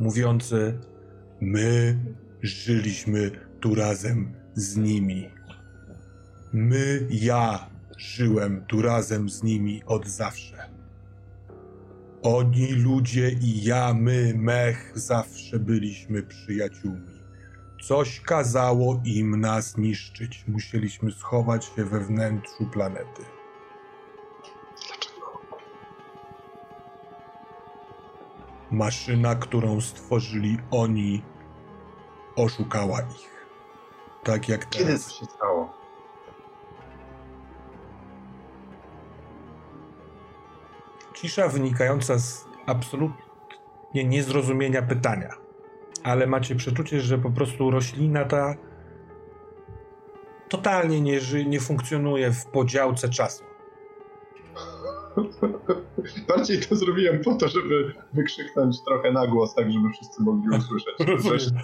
mówiący: 0.00 0.78
My 1.40 1.98
żyliśmy 2.42 3.30
tu 3.60 3.74
razem 3.74 4.34
z 4.54 4.76
nimi. 4.76 5.30
My, 6.52 7.06
ja 7.10 7.70
żyłem 7.96 8.64
tu 8.66 8.82
razem 8.82 9.30
z 9.30 9.42
nimi 9.42 9.82
od 9.86 10.08
zawsze. 10.08 10.70
Oni 12.22 12.72
ludzie 12.72 13.30
i 13.30 13.64
ja, 13.64 13.94
my, 13.94 14.34
mech, 14.36 14.92
zawsze 14.94 15.58
byliśmy 15.58 16.22
przyjaciółmi. 16.22 17.19
Coś 17.82 18.20
kazało 18.20 19.00
im 19.04 19.40
nas 19.40 19.76
niszczyć. 19.76 20.44
Musieliśmy 20.48 21.12
schować 21.12 21.64
się 21.64 21.84
we 21.84 22.00
wnętrzu 22.00 22.66
planety. 22.72 23.22
Dlaczego? 24.86 25.40
Maszyna, 28.70 29.34
którą 29.34 29.80
stworzyli 29.80 30.58
oni, 30.70 31.22
oszukała 32.36 33.00
ich. 33.00 33.46
Tak 34.24 34.48
jak 34.48 34.68
Kiedy 34.70 34.84
teraz. 34.86 35.06
to 35.06 35.10
się 35.14 35.26
stało? 35.26 35.72
Cisza 41.14 41.48
wynikająca 41.48 42.18
z 42.18 42.44
absolutnie 42.66 44.04
niezrozumienia 44.04 44.82
pytania. 44.82 45.39
Ale 46.04 46.26
macie 46.26 46.54
przeczucie, 46.54 47.00
że 47.00 47.18
po 47.18 47.30
prostu 47.30 47.70
roślina 47.70 48.24
ta 48.24 48.54
totalnie 50.48 51.00
nie, 51.00 51.18
nie 51.46 51.60
funkcjonuje 51.60 52.32
w 52.32 52.46
podziałce 52.46 53.08
czasu. 53.08 53.44
Bardziej 56.28 56.60
to 56.60 56.76
zrobiłem 56.76 57.20
po 57.24 57.34
to, 57.34 57.48
żeby 57.48 57.92
wykrzyknąć 58.12 58.76
trochę 58.84 59.12
na 59.12 59.26
głos, 59.26 59.54
tak 59.54 59.72
żeby 59.72 59.90
wszyscy 59.92 60.22
mogli 60.22 60.48
usłyszeć, 60.58 60.94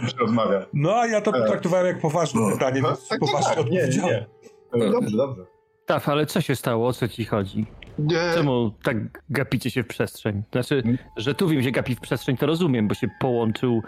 że 0.02 0.08
się 0.10 0.16
rozmawia. 0.18 0.66
No 0.72 0.94
a 0.96 1.06
ja 1.06 1.20
to 1.20 1.30
E. 1.36 1.46
traktowałem 1.46 1.86
jak 1.86 2.00
poważne 2.00 2.40
No. 2.40 2.52
pytanie, 2.52 2.80
No, 2.82 2.88
więc 2.88 3.08
tak, 3.08 3.20
poważnie 3.20 3.48
tak, 3.48 3.56
tak, 3.56 3.70
nie, 3.72 3.88
nie. 3.88 4.26
Dobrze, 4.92 5.16
dobrze. 5.16 5.42
Tak, 5.86 6.08
ale 6.08 6.26
co 6.26 6.40
się 6.40 6.56
stało? 6.56 6.88
O 6.88 6.92
co 6.92 7.08
ci 7.08 7.24
chodzi? 7.24 7.66
Nie, 7.98 8.30
Czemu 8.34 8.70
tak 8.82 8.96
gapicie 9.30 9.70
się 9.70 9.82
w 9.82 9.86
przestrzeń? 9.86 10.42
Znaczy, 10.52 10.82
Hmm? 10.82 10.98
że 11.16 11.34
Tuwim 11.34 11.62
się 11.62 11.70
gapi 11.70 11.94
w 11.94 12.00
przestrzeń, 12.00 12.36
to 12.36 12.46
rozumiem, 12.46 12.88
bo 12.88 12.94
się 12.94 13.08
połączył 13.20 13.82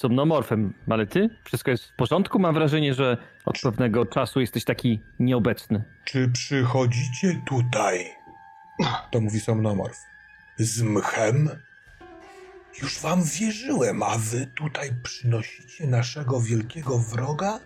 somnomorfem, 0.00 0.74
ale 0.90 1.06
ty? 1.06 1.30
Wszystko 1.44 1.70
jest 1.70 1.84
w 1.84 1.92
porządku? 1.92 2.38
Mam 2.38 2.54
wrażenie, 2.54 2.94
że 2.94 3.16
od 3.44 3.60
pewnego 3.60 4.06
czasu 4.06 4.40
jesteś 4.40 4.64
taki 4.64 5.00
nieobecny. 5.18 5.84
Czy 6.04 6.28
przychodzicie 6.28 7.42
tutaj? 7.46 8.06
To 9.10 9.20
mówi 9.20 9.40
somnomorf. 9.40 9.98
Z 10.58 10.82
mchem? 10.82 11.48
Już 12.82 13.00
wam 13.00 13.22
wierzyłem, 13.24 14.02
a 14.02 14.18
wy 14.18 14.46
tutaj 14.46 14.90
przynosicie 15.02 15.86
naszego 15.86 16.40
wielkiego 16.40 16.98
wroga? 16.98 17.60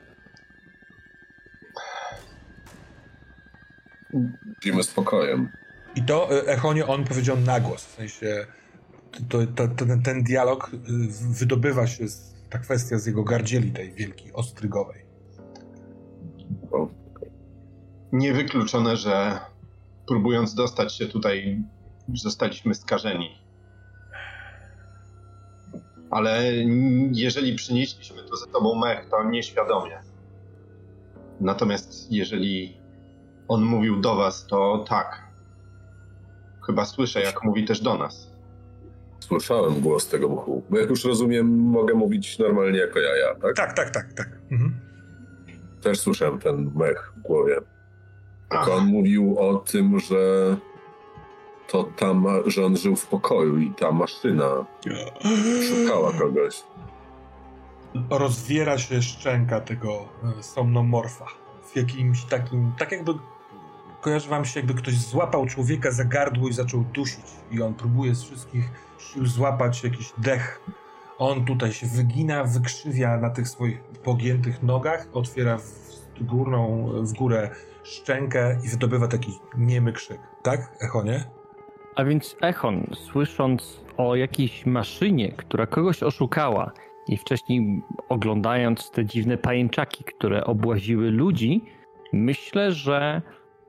Mówimy 4.13 4.83
spokojem. 4.83 5.53
I 5.95 6.03
to 6.03 6.39
e, 6.39 6.47
Echonie 6.47 6.87
on 6.87 7.05
powiedział 7.05 7.37
na 7.41 7.61
głos, 7.61 7.85
w 7.85 7.95
sensie 7.95 8.47
to, 9.29 9.39
to, 9.47 9.69
to, 9.69 9.87
ten, 9.87 10.03
ten 10.03 10.23
dialog 10.23 10.71
y, 10.75 10.79
wydobywa 11.39 11.87
się, 11.87 12.09
z, 12.09 12.35
ta 12.51 12.59
kwestia 12.59 12.99
z 12.99 13.07
jego 13.07 13.25
gardzieli 13.25 13.73
tej 13.73 13.93
wielkiej, 13.93 14.33
ostrygowej. 14.33 15.05
Niewykluczone, 18.13 18.97
że 18.97 19.41
próbując 20.07 20.55
dostać 20.55 20.95
się 20.97 21.07
tutaj, 21.07 21.63
zostaliśmy 22.15 22.75
skażeni. 22.75 23.39
Ale 26.11 26.53
jeżeli 27.13 27.55
przynieśliśmy 27.55 28.23
tu 28.23 28.37
ze 28.37 28.47
sobą 28.47 28.75
mech, 28.75 29.09
to 29.11 29.25
nieświadomie. 29.25 29.99
Natomiast 31.41 32.13
jeżeli 32.13 32.77
on 33.49 33.65
mówił 33.65 34.01
do 34.01 34.17
was, 34.17 34.47
to 34.47 34.85
tak. 34.89 35.25
Chyba 36.67 36.85
słyszę, 36.85 37.21
jak 37.21 37.45
mówi 37.45 37.65
też 37.65 37.81
do 37.81 37.99
nas. 37.99 38.34
Słyszałem 39.29 39.81
głos 39.81 40.09
tego 40.09 40.29
mchu. 40.29 40.63
Bo 40.71 40.79
jak 40.79 40.91
już 40.91 41.05
rozumiem, 41.05 41.59
mogę 41.59 41.95
mówić 41.95 42.39
normalnie 42.39 42.79
jako 42.79 42.99
jaja, 42.99 43.35
tak? 43.35 43.57
Tak, 43.57 43.73
tak, 43.73 43.91
tak, 43.91 44.13
tak. 44.13 44.29
Mhm. 44.51 44.75
Też 45.83 46.01
słyszałem 46.01 46.39
ten 46.39 46.71
mech 46.75 47.13
w 47.17 47.21
głowie. 47.21 47.57
Ach, 48.51 48.65
Tylko 48.65 48.79
on 48.79 48.87
mówił 48.87 49.39
o 49.39 49.55
tym, 49.59 50.01
że 50.01 50.17
to 51.69 51.85
ta 51.97 52.15
ma- 52.15 52.43
że 52.47 52.65
on 52.67 52.77
żył 52.77 52.97
w 52.97 53.07
pokoju 53.07 53.59
i 53.59 53.71
ta 53.75 53.93
maszyna 53.93 54.67
szukała 55.69 56.13
kogoś. 56.13 56.63
Rozwiera 58.11 58.79
się 58.79 59.03
szczęka 59.03 59.61
tego 59.61 60.09
e, 60.39 60.43
somnomorfa 60.43 61.27
w 61.73 61.77
jakimś 61.77 62.25
takim, 62.25 62.73
tak 62.79 62.93
jakby 62.93 63.13
kojarzy 64.05 64.29
wam 64.29 64.45
się, 64.45 64.61
jakby 64.61 64.75
ktoś 64.75 64.95
złapał 64.95 65.47
człowieka 65.47 65.91
za 65.91 66.05
gardło 66.05 66.49
i 66.49 66.53
zaczął 66.53 66.85
dusić 66.85 67.25
i 67.51 67.63
on 67.63 67.75
próbuje 67.75 68.15
z 68.15 68.23
wszystkich 68.23 68.65
sił 68.99 69.27
złapać 69.27 69.85
jakiś 69.85 70.13
dech. 70.19 70.61
On 71.19 71.45
tutaj 71.45 71.73
się 71.73 71.87
wygina, 71.87 72.45
wykrzywia 72.45 73.17
na 73.17 73.31
tych 73.31 73.49
swoich 73.49 73.81
pogiętych 73.81 74.63
nogach, 74.63 75.07
otwiera 75.13 75.59
w 75.59 76.23
górną, 76.25 76.91
w 77.03 77.13
górę 77.13 77.51
szczękę 77.83 78.59
i 78.65 78.69
wydobywa 78.69 79.09
taki 79.09 79.39
niemy 79.59 79.93
krzyk. 79.93 80.21
Tak, 80.43 80.77
Echonie? 80.81 81.25
A 81.97 82.05
więc 82.05 82.37
Echon, 82.43 82.87
słysząc 82.95 83.81
o 83.97 84.17
jakiejś 84.17 84.67
maszynie, 84.67 85.33
która 85.33 85.67
kogoś 85.67 86.03
oszukała 86.03 86.73
i 87.09 87.17
wcześniej 87.17 87.83
oglądając 88.09 88.91
te 88.91 89.05
dziwne 89.05 89.39
pajęczaki, 89.39 90.05
które 90.05 90.45
obłaziły 90.45 91.11
ludzi, 91.11 91.65
myślę, 92.13 92.73
że 92.73 93.23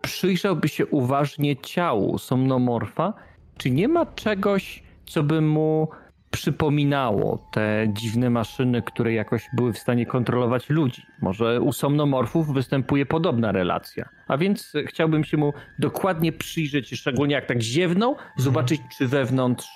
przyjrzałby 0.05 0.67
się 0.67 0.85
uważnie 0.85 1.57
ciału 1.57 2.17
somnomorfa, 2.17 3.13
czy 3.57 3.71
nie 3.71 3.87
ma 3.87 4.05
czegoś, 4.05 4.83
co 5.05 5.23
by 5.23 5.41
mu 5.41 5.87
przypominało 6.31 7.47
te 7.51 7.87
dziwne 7.93 8.29
maszyny, 8.29 8.81
które 8.81 9.13
jakoś 9.13 9.47
były 9.53 9.73
w 9.73 9.79
stanie 9.79 10.05
kontrolować 10.05 10.69
ludzi. 10.69 11.01
Może 11.21 11.61
u 11.61 11.73
somnomorfów 11.73 12.53
występuje 12.53 13.05
podobna 13.05 13.51
relacja. 13.51 14.09
A 14.27 14.37
więc 14.37 14.73
chciałbym 14.87 15.23
się 15.23 15.37
mu 15.37 15.53
dokładnie 15.79 16.31
przyjrzeć, 16.31 16.89
szczególnie 16.89 17.35
jak 17.35 17.45
tak 17.45 17.61
ziewnął, 17.61 18.15
zobaczyć, 18.37 18.81
czy 18.97 19.07
wewnątrz 19.07 19.67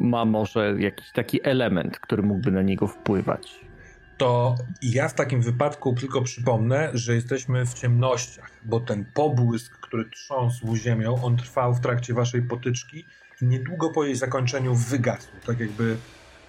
ma 0.00 0.24
może 0.24 0.74
jakiś 0.78 1.12
taki 1.12 1.40
element, 1.42 1.98
który 1.98 2.22
mógłby 2.22 2.50
na 2.50 2.62
niego 2.62 2.86
wpływać. 2.86 3.67
To 4.18 4.54
ja 4.82 5.08
w 5.08 5.14
takim 5.14 5.40
wypadku 5.40 5.94
tylko 5.94 6.22
przypomnę, 6.22 6.90
że 6.94 7.14
jesteśmy 7.14 7.66
w 7.66 7.74
ciemnościach, 7.74 8.50
bo 8.64 8.80
ten 8.80 9.04
pobłysk, 9.14 9.80
który 9.80 10.10
trząsł 10.10 10.76
ziemią, 10.76 11.22
on 11.22 11.36
trwał 11.36 11.74
w 11.74 11.80
trakcie 11.80 12.14
waszej 12.14 12.42
potyczki 12.42 13.04
i 13.42 13.44
niedługo 13.44 13.90
po 13.90 14.04
jej 14.04 14.16
zakończeniu 14.16 14.74
wygasł. 14.74 15.28
Tak 15.46 15.60
jakby. 15.60 15.96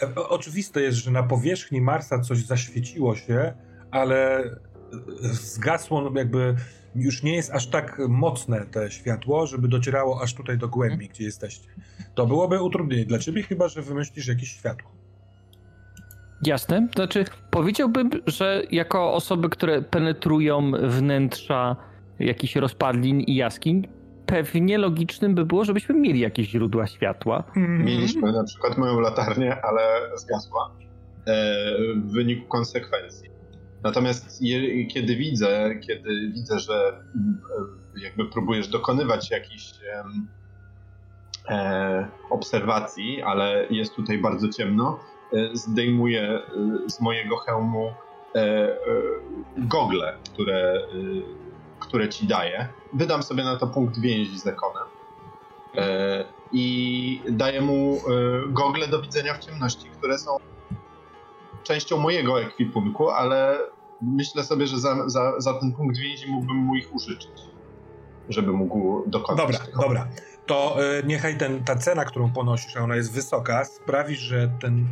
e, 0.01 0.15
Oczywiste 0.15 0.81
jest, 0.81 0.97
że 0.97 1.11
na 1.11 1.23
powierzchni 1.23 1.81
Marsa 1.81 2.19
coś 2.19 2.45
zaświeciło 2.45 3.15
się, 3.15 3.53
ale 3.91 4.43
e, 4.43 4.53
zgasło, 5.31 6.01
no 6.01 6.19
jakby 6.19 6.55
już 6.95 7.23
nie 7.23 7.35
jest 7.35 7.51
aż 7.51 7.67
tak 7.67 8.01
mocne 8.07 8.65
te 8.65 8.91
światło, 8.91 9.47
żeby 9.47 9.67
docierało 9.67 10.21
aż 10.21 10.33
tutaj 10.33 10.57
do 10.57 10.67
głębi, 10.67 11.09
gdzie 11.09 11.23
jesteście. 11.23 11.69
To 12.15 12.25
byłoby 12.25 12.61
utrudnienie 12.61 13.05
dla 13.05 13.19
ciebie, 13.19 13.43
chyba 13.43 13.67
że 13.67 13.81
wymyślisz 13.81 14.27
jakieś 14.27 14.51
światło. 14.51 14.98
Jasne. 16.43 16.87
Znaczy, 16.95 17.25
powiedziałbym, 17.51 18.09
że 18.27 18.63
jako 18.71 19.13
osoby, 19.13 19.49
które 19.49 19.81
penetrują 19.81 20.71
wnętrza 20.71 21.75
jakichś 22.19 22.55
rozpadlin 22.55 23.21
i 23.21 23.35
jaskiń, 23.35 23.87
pewnie 24.25 24.77
logicznym 24.77 25.35
by 25.35 25.45
było, 25.45 25.65
żebyśmy 25.65 25.95
mieli 25.95 26.19
jakieś 26.19 26.49
źródła 26.49 26.87
światła. 26.87 27.43
Mieliśmy 27.55 28.31
na 28.31 28.43
przykład 28.43 28.77
moją 28.77 28.99
latarnię, 28.99 29.57
ale 29.61 29.81
zgasła 30.15 30.71
e, 31.25 31.33
w 31.95 32.11
wyniku 32.11 32.47
konsekwencji. 32.47 33.29
Natomiast 33.83 34.41
je, 34.41 34.85
kiedy 34.85 35.15
widzę, 35.15 35.75
kiedy 35.87 36.31
widzę, 36.33 36.59
że 36.59 36.73
e, 36.73 38.01
jakby 38.03 38.25
próbujesz 38.25 38.67
dokonywać 38.67 39.31
jakichś 39.31 39.73
e, 41.49 42.07
obserwacji, 42.29 43.21
ale 43.21 43.65
jest 43.69 43.95
tutaj 43.95 44.17
bardzo 44.17 44.49
ciemno, 44.49 44.99
zdejmuję 45.53 46.21
e, 46.21 46.41
z 46.89 47.01
mojego 47.01 47.37
hełmu 47.37 47.93
e, 48.35 48.39
e, 48.39 48.77
gogle, 49.57 50.17
które, 50.33 50.73
e, 50.73 50.85
które 51.79 52.09
ci 52.09 52.27
daję. 52.27 52.67
Wydam 52.93 53.23
sobie 53.23 53.43
na 53.43 53.57
to 53.57 53.67
punkt 53.67 53.99
więzi 53.99 54.39
z 54.39 54.47
Ekonem. 54.47 54.87
E, 55.75 56.25
i 56.51 57.21
daję 57.29 57.61
mu 57.61 57.97
e, 57.97 57.99
gogle 58.47 58.87
do 58.87 59.01
widzenia 59.01 59.33
w 59.33 59.39
ciemności, 59.39 59.89
które 59.97 60.17
są 60.17 60.37
częścią 61.63 61.97
mojego 61.97 62.41
ekwipunku, 62.41 63.09
ale 63.09 63.59
myślę 64.01 64.43
sobie, 64.43 64.67
że 64.67 64.79
za, 64.79 65.09
za, 65.09 65.41
za 65.41 65.53
ten 65.53 65.71
punkt 65.71 65.97
więzi 65.97 66.31
mógłbym 66.31 66.57
mu 66.57 66.75
ich 66.75 66.95
użyczyć, 66.95 67.31
żeby 68.29 68.51
mógł 68.51 69.03
dokonać 69.07 69.37
Dobra, 69.45 69.65
tego. 69.65 69.81
dobra. 69.81 70.07
To 70.45 70.77
y, 70.99 71.03
niechaj 71.07 71.37
ten, 71.37 71.63
ta 71.63 71.75
cena, 71.75 72.05
którą 72.05 72.33
ponosisz, 72.33 72.77
a 72.77 72.81
ona 72.83 72.95
jest 72.95 73.13
wysoka, 73.13 73.65
sprawi, 73.65 74.15
że 74.15 74.49
ten, 74.61 74.87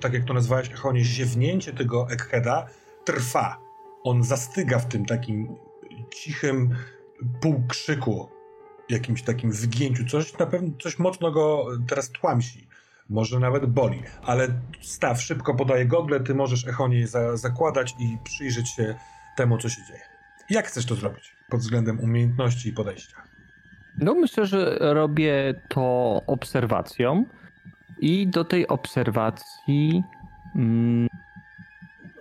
tak 0.00 0.12
jak 0.12 0.24
to 0.24 0.34
nazwałeś, 0.34 0.70
Echonie, 0.72 1.04
ziewnięcie 1.04 1.72
tego 1.72 2.10
Eggheada 2.10 2.66
trwa. 3.04 3.58
On 4.04 4.24
zastyga 4.24 4.78
w 4.78 4.86
tym 4.86 5.06
takim 5.06 5.56
cichym 6.14 6.74
półkrzyku, 7.40 8.28
jakimś 8.88 9.22
takim 9.22 9.52
wygięciu. 9.52 10.04
Coś 10.04 10.38
na 10.38 10.46
pewno, 10.46 10.68
coś 10.82 10.98
mocno 10.98 11.30
go 11.30 11.66
teraz 11.88 12.10
tłamsi. 12.10 12.68
Może 13.08 13.38
nawet 13.38 13.66
boli. 13.66 14.02
Ale 14.22 14.48
staw, 14.80 15.22
szybko 15.22 15.54
podaje 15.54 15.86
gogle, 15.86 16.20
ty 16.20 16.34
możesz 16.34 16.66
Echonie 16.66 17.06
za, 17.06 17.36
zakładać 17.36 17.94
i 17.98 18.18
przyjrzeć 18.24 18.68
się 18.68 18.94
temu, 19.36 19.58
co 19.58 19.68
się 19.68 19.82
dzieje. 19.88 20.00
Jak 20.50 20.66
chcesz 20.66 20.86
to 20.86 20.94
zrobić 20.94 21.36
pod 21.48 21.60
względem 21.60 22.00
umiejętności 22.00 22.68
i 22.68 22.72
podejścia? 22.72 23.16
No 23.98 24.14
myślę, 24.14 24.46
że 24.46 24.76
robię 24.80 25.62
to 25.68 26.20
obserwacją 26.26 27.24
i 28.00 28.26
do 28.26 28.44
tej 28.44 28.68
obserwacji 28.68 30.02
mm, 30.56 31.08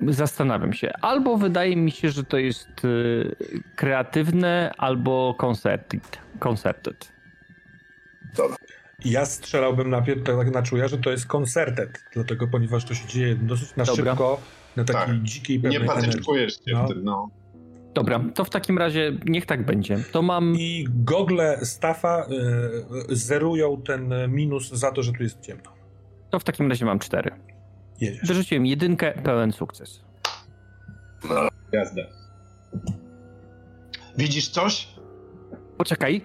zastanawiam 0.07 0.73
się. 0.73 0.91
Albo 1.01 1.37
wydaje 1.37 1.75
mi 1.75 1.91
się, 1.91 2.09
że 2.09 2.23
to 2.23 2.37
jest 2.37 2.85
y, 2.85 3.35
kreatywne, 3.75 4.71
albo 4.77 5.35
concerted. 5.37 6.19
concerted. 6.39 7.11
Dobra. 8.35 8.57
Ja 9.05 9.25
strzelałbym 9.25 9.89
na, 9.89 10.01
pier- 10.01 10.23
tak 10.37 10.51
na 10.53 10.61
czuja, 10.63 10.87
że 10.87 10.97
to 10.97 11.09
jest 11.11 11.25
koncertet, 11.25 12.03
dlatego 12.13 12.47
ponieważ 12.47 12.85
to 12.85 12.93
się 12.95 13.07
dzieje 13.07 13.35
dosyć 13.35 13.75
na 13.75 13.85
Dobra. 13.85 14.11
szybko, 14.11 14.41
na 14.75 14.83
takiej 14.83 15.15
Tak. 15.15 15.23
dzikiej 15.23 15.55
Nie 15.57 15.61
pewnej 15.63 15.81
energii. 15.81 16.05
patyczkujesz 16.11 16.53
się 16.53 16.71
No. 16.73 16.85
w 16.85 16.89
tym, 16.89 17.03
no. 17.03 17.29
Dobra, 17.93 18.23
to 18.33 18.45
w 18.45 18.49
takim 18.49 18.77
razie 18.77 19.17
niech 19.25 19.45
tak 19.45 19.65
będzie. 19.65 19.97
To 20.11 20.21
mam. 20.21 20.55
I 20.57 20.85
gogle 20.89 21.65
Staffa 21.65 22.25
y, 23.09 23.15
zerują 23.15 23.81
ten 23.81 24.13
minus 24.27 24.69
za 24.69 24.91
to, 24.91 25.03
że 25.03 25.11
tu 25.13 25.23
jest 25.23 25.41
ciemno. 25.41 25.71
To 26.29 26.39
w 26.39 26.43
takim 26.43 26.69
razie 26.69 26.85
mam 26.85 26.99
cztery. 26.99 27.31
Jedziesz. 28.01 28.27
Wyrzuciłem 28.27 28.65
jedynkę, 28.65 29.11
pełen 29.11 29.51
sukces. 29.51 30.01
No, 31.29 31.47
Jazda. 31.71 32.01
Widzisz 34.17 34.49
coś? 34.49 34.87
Poczekaj. 35.77 36.21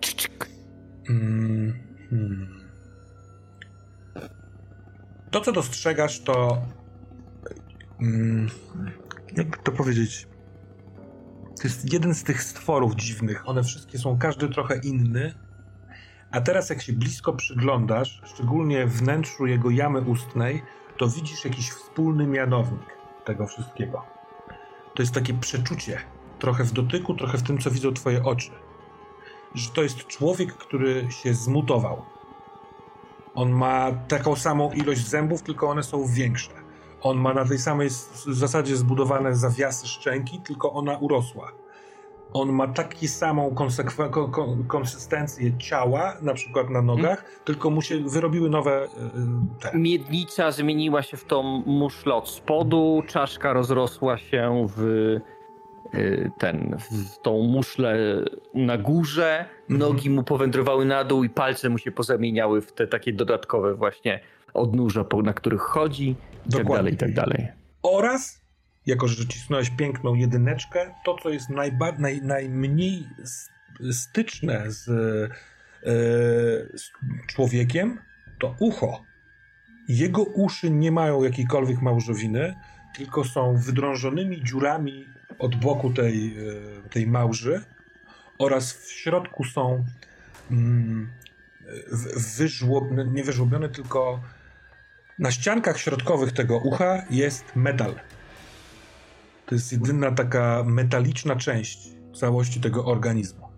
Czyk. 0.00 0.48
Mm, 1.10 1.78
hmm. 2.10 2.60
To, 5.30 5.40
co 5.40 5.52
dostrzegasz, 5.52 6.20
to. 6.20 6.62
Mm, 8.00 8.50
jakby 9.36 9.56
to 9.56 9.72
powiedzieć. 9.72 10.28
To 11.56 11.68
jest 11.68 11.92
jeden 11.92 12.14
z 12.14 12.24
tych 12.24 12.42
stworów 12.42 12.94
dziwnych. 12.94 13.48
One 13.48 13.62
wszystkie 13.62 13.98
są, 13.98 14.18
każdy 14.18 14.48
trochę 14.48 14.76
inny, 14.78 15.34
A 16.34 16.40
teraz 16.40 16.70
jak 16.70 16.82
się 16.82 16.92
blisko 16.92 17.32
przyglądasz, 17.32 18.22
szczególnie 18.24 18.86
wnętrzu 18.86 19.46
jego 19.46 19.70
jamy 19.70 20.00
ustnej, 20.00 20.62
to 20.96 21.08
widzisz 21.08 21.44
jakiś 21.44 21.70
wspólny 21.70 22.26
mianownik 22.26 22.98
tego 23.24 23.46
wszystkiego. 23.46 24.04
To 24.94 25.02
jest 25.02 25.14
takie 25.14 25.34
przeczucie, 25.34 26.00
trochę 26.38 26.64
w 26.64 26.72
dotyku, 26.72 27.14
trochę 27.14 27.38
w 27.38 27.42
tym, 27.42 27.58
co 27.58 27.70
widzą 27.70 27.92
twoje 27.92 28.22
oczy. 28.22 28.50
Że 29.54 29.70
to 29.70 29.82
jest 29.82 30.06
człowiek, 30.06 30.52
który 30.54 31.06
się 31.10 31.34
zmutował. 31.34 32.02
On 33.34 33.50
ma 33.50 33.92
taką 33.92 34.36
samą 34.36 34.72
ilość 34.72 35.08
zębów, 35.08 35.42
tylko 35.42 35.68
one 35.68 35.82
są 35.82 36.06
większe. 36.06 36.63
On 37.04 37.18
ma 37.18 37.34
na 37.34 37.44
tej 37.44 37.58
samej 37.58 37.88
zasadzie 38.32 38.76
zbudowane 38.76 39.34
zawiasy 39.34 39.88
szczęki, 39.88 40.40
tylko 40.40 40.72
ona 40.72 40.98
urosła. 40.98 41.52
On 42.32 42.52
ma 42.52 42.68
taką 42.68 43.06
samą 43.06 43.54
konsystencję 44.68 45.58
ciała, 45.58 46.16
na 46.22 46.34
przykład 46.34 46.70
na 46.70 46.82
nogach, 46.82 47.18
hmm. 47.18 47.40
tylko 47.44 47.70
mu 47.70 47.82
się 47.82 47.98
wyrobiły 48.00 48.50
nowe. 48.50 48.88
Te. 49.60 49.78
Miednica 49.78 50.50
zmieniła 50.50 51.02
się 51.02 51.16
w 51.16 51.24
tą 51.24 51.42
muszlę 51.66 52.14
od 52.14 52.28
spodu, 52.28 53.02
czaszka 53.06 53.52
rozrosła 53.52 54.18
się 54.18 54.66
w 54.76 54.82
y, 55.94 56.30
ten, 56.38 56.76
w 56.90 57.18
tą 57.18 57.42
muszlę 57.42 57.96
na 58.54 58.78
górze, 58.78 59.46
mhm. 59.70 59.80
nogi 59.80 60.10
mu 60.10 60.22
powędrowały 60.22 60.84
na 60.84 61.04
dół 61.04 61.24
i 61.24 61.30
palce 61.30 61.68
mu 61.68 61.78
się 61.78 61.92
pozamieniały 61.92 62.60
w 62.60 62.72
te 62.72 62.86
takie 62.86 63.12
dodatkowe 63.12 63.74
właśnie 63.74 64.20
odnóża, 64.54 65.04
na 65.22 65.32
których 65.32 65.60
chodzi 65.60 66.16
i 66.46 66.50
tak 66.50 66.66
dalej, 66.66 66.94
i 66.94 66.96
tak 66.96 67.14
dalej. 67.14 67.48
Oraz, 67.82 68.40
jako 68.86 69.08
że 69.08 69.26
cisnąłeś 69.26 69.70
piękną 69.70 70.14
jedyneczkę, 70.14 70.94
to 71.04 71.16
co 71.22 71.30
jest 71.30 71.50
najba- 71.50 71.98
naj, 71.98 72.22
najmniej 72.22 73.08
styczne 73.92 74.64
z, 74.66 74.86
yy, 74.86 76.78
z 76.78 76.90
człowiekiem, 77.26 77.98
to 78.38 78.56
ucho. 78.60 79.02
Jego 79.88 80.22
uszy 80.22 80.70
nie 80.70 80.92
mają 80.92 81.22
jakiejkolwiek 81.22 81.82
małżowiny, 81.82 82.54
tylko 82.96 83.24
są 83.24 83.56
wydrążonymi 83.56 84.44
dziurami 84.44 85.06
od 85.38 85.56
boku 85.56 85.92
tej, 85.92 86.36
e, 86.38 86.88
tej 86.88 87.06
małży 87.06 87.60
oraz 88.38 88.72
w 88.72 88.92
środku 88.92 89.44
są 89.44 89.84
mm, 90.50 91.10
wyżłobione, 92.38 93.04
nie 93.04 93.24
wyżłobione, 93.24 93.68
tylko 93.68 94.20
na 95.18 95.30
ściankach 95.30 95.78
środkowych 95.78 96.32
tego 96.32 96.58
ucha 96.58 97.02
jest 97.10 97.44
metal. 97.56 97.94
To 99.46 99.54
jest 99.54 99.72
jedyna 99.72 100.12
taka 100.12 100.64
metaliczna 100.66 101.36
część 101.36 101.88
całości 102.14 102.60
tego 102.60 102.84
organizmu. 102.84 103.48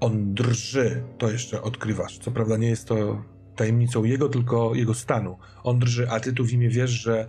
On 0.00 0.34
drży, 0.34 1.02
to 1.18 1.30
jeszcze 1.30 1.62
odkrywasz. 1.62 2.18
Co 2.18 2.30
prawda 2.30 2.56
nie 2.56 2.68
jest 2.68 2.88
to 2.88 3.22
tajemnicą 3.56 4.04
jego, 4.04 4.28
tylko 4.28 4.74
jego 4.74 4.94
stanu. 4.94 5.38
On 5.62 5.78
drży, 5.78 6.10
a 6.10 6.20
ty 6.20 6.32
tu 6.32 6.44
w 6.44 6.52
imię 6.52 6.68
wiesz, 6.68 6.90
że 6.90 7.26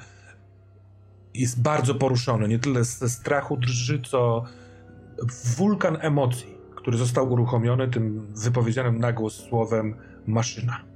jest 1.34 1.62
bardzo 1.62 1.96
poruszony. 1.96 2.48
Nie 2.48 2.60
tyle 2.60 2.84
ze 2.84 3.10
strachu 3.10 3.58
drży, 3.58 4.02
co 4.02 4.44
wulkan 5.58 5.98
emocji, 6.02 6.58
który 6.76 6.98
został 6.98 7.32
uruchomiony 7.32 7.88
tym 7.88 8.34
wypowiedzianym 8.36 9.00
na 9.00 9.14
głos 9.14 9.36
słowem 9.36 9.96
maszyna. 10.28 10.89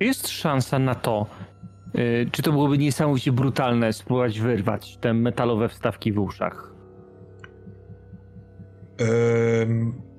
Jest 0.00 0.28
szansa 0.28 0.78
na 0.78 0.94
to, 0.94 1.26
yy, 1.94 2.28
czy 2.32 2.42
to 2.42 2.52
byłoby 2.52 2.78
niesamowicie 2.78 3.32
brutalne 3.32 3.92
spróbować 3.92 4.40
wyrwać 4.40 4.96
te 4.96 5.14
metalowe 5.14 5.68
wstawki 5.68 6.12
w 6.12 6.18
uszach? 6.18 6.72
Yy, 8.98 9.06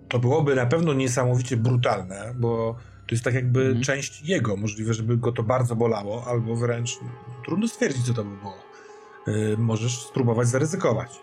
to 0.08 0.20
byłoby 0.20 0.56
na 0.56 0.66
pewno 0.66 0.94
niesamowicie 0.94 1.58
brutalne, 1.58 2.34
bo 2.38 2.76
to 3.08 3.16
jest 3.16 3.24
tak 3.24 3.34
jakby 3.34 3.62
mhm. 3.62 3.82
część 3.82 4.22
jego. 4.22 4.58
Możliwe, 4.58 4.94
żeby 4.94 5.18
go 5.18 5.32
to 5.32 5.44
bardzo 5.44 5.76
bolało, 5.76 6.24
albo 6.28 6.56
wręcz 6.56 7.00
trudno 7.46 7.68
stwierdzić, 7.68 8.06
co 8.06 8.13
to 8.13 8.24
by 8.24 8.38
było. 8.38 8.58
Yy, 9.28 9.58
możesz 9.58 10.02
spróbować 10.02 10.48
zaryzykować. 10.48 11.20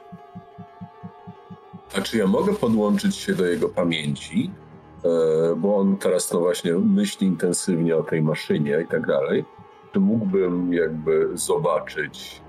A 1.96 2.00
czy 2.00 2.18
ja 2.18 2.26
mogę 2.26 2.54
podłączyć 2.54 3.16
się 3.16 3.34
do 3.34 3.46
jego 3.46 3.68
pamięci 3.68 4.50
bo 5.56 5.76
on 5.76 5.96
teraz 5.96 6.32
no 6.32 6.40
właśnie 6.40 6.72
myśli 6.72 7.26
intensywnie 7.26 7.96
o 7.96 8.02
tej 8.02 8.22
maszynie 8.22 8.80
i 8.84 8.86
tak 8.86 9.06
dalej, 9.06 9.44
to 9.92 10.00
mógłbym 10.00 10.72
jakby 10.72 11.28
zobaczyć 11.34 12.42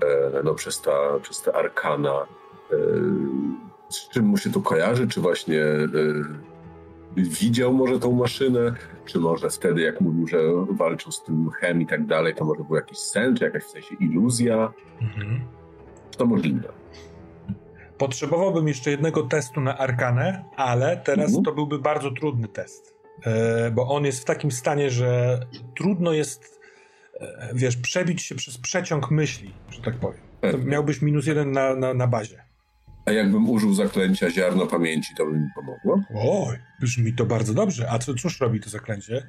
e, 0.00 0.42
no, 0.44 0.54
przez, 0.54 0.80
ta, 0.80 1.20
przez 1.22 1.42
te 1.42 1.56
arkana, 1.56 2.26
e, 2.72 2.76
z 3.88 4.08
czym 4.08 4.24
mu 4.24 4.36
się 4.36 4.52
to 4.52 4.60
kojarzy, 4.60 5.08
czy 5.08 5.20
właśnie 5.20 5.62
widział 7.16 7.72
może 7.72 7.98
tą 7.98 8.12
maszynę, 8.12 8.74
czy 9.04 9.18
może 9.18 9.50
wtedy, 9.50 9.80
jak 9.80 10.00
mówił, 10.00 10.26
że 10.26 10.38
walczył 10.70 11.12
z 11.12 11.22
tym 11.22 11.50
chem 11.50 11.82
i 11.82 11.86
tak 11.86 12.06
dalej, 12.06 12.34
to 12.34 12.44
może 12.44 12.64
był 12.64 12.76
jakiś 12.76 12.98
sen, 12.98 13.36
czy 13.36 13.44
jakaś 13.44 13.62
w 13.62 13.70
sensie 13.70 13.94
iluzja. 14.00 14.72
Mhm. 15.00 15.40
To 16.16 16.26
możliwe. 16.26 16.68
Potrzebowałbym 17.98 18.68
jeszcze 18.68 18.90
jednego 18.90 19.22
testu 19.22 19.60
na 19.60 19.78
arkanę, 19.78 20.44
ale 20.56 20.96
teraz 20.96 21.26
mhm. 21.26 21.44
to 21.44 21.52
byłby 21.52 21.78
bardzo 21.78 22.10
trudny 22.10 22.48
test. 22.48 22.94
E, 23.26 23.70
bo 23.70 23.88
on 23.88 24.04
jest 24.04 24.20
w 24.20 24.24
takim 24.24 24.50
stanie, 24.50 24.90
że 24.90 25.40
trudno 25.76 26.12
jest, 26.12 26.60
e, 27.20 27.50
wiesz, 27.54 27.76
przebić 27.76 28.22
się 28.22 28.34
przez 28.34 28.58
przeciąg 28.58 29.10
myśli, 29.10 29.54
że 29.70 29.82
tak 29.82 29.94
powiem. 29.94 30.20
Miałbyś 30.64 31.02
minus 31.02 31.26
jeden 31.26 31.52
na, 31.52 31.74
na, 31.74 31.94
na 31.94 32.06
bazie. 32.06 32.44
A 33.04 33.12
jakbym 33.12 33.50
użył 33.50 33.74
zaklęcia 33.74 34.30
ziarno 34.30 34.66
pamięci, 34.66 35.14
to 35.14 35.26
by 35.26 35.32
mi 35.32 35.48
pomogło? 35.54 36.00
Oj, 36.14 36.56
brzmi 36.80 37.12
to 37.12 37.26
bardzo 37.26 37.54
dobrze. 37.54 37.90
A 37.90 37.98
co, 37.98 38.14
cóż 38.14 38.40
robi 38.40 38.60
to 38.60 38.70
zaklęcie? 38.70 39.26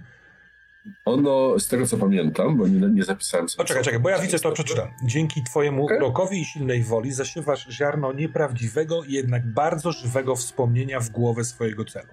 Ono, 1.06 1.60
z 1.60 1.68
tego 1.68 1.88
co 1.88 1.98
pamiętam, 1.98 2.58
bo 2.58 2.68
nie, 2.68 2.80
nie 2.80 3.04
zapisałem 3.04 3.50
sobie... 3.50 3.64
O, 3.64 3.68
czekaj, 3.68 3.84
czekaj, 3.84 4.00
bo 4.00 4.10
ja 4.10 4.20
widzę 4.20 4.40
to, 4.40 4.52
przeczytam. 4.52 4.88
Dzięki 5.04 5.44
twojemu 5.44 5.86
okay. 5.86 5.98
urokowi 5.98 6.42
i 6.42 6.46
silnej 6.46 6.84
woli 6.84 7.12
zasiewasz 7.12 7.68
ziarno 7.70 8.14
nieprawdziwego, 8.14 9.02
jednak 9.08 9.48
bardzo 9.48 9.92
żywego 9.92 10.36
wspomnienia 10.36 11.00
w 11.00 11.10
głowę 11.10 11.44
swojego 11.44 11.86
celu. 11.86 12.10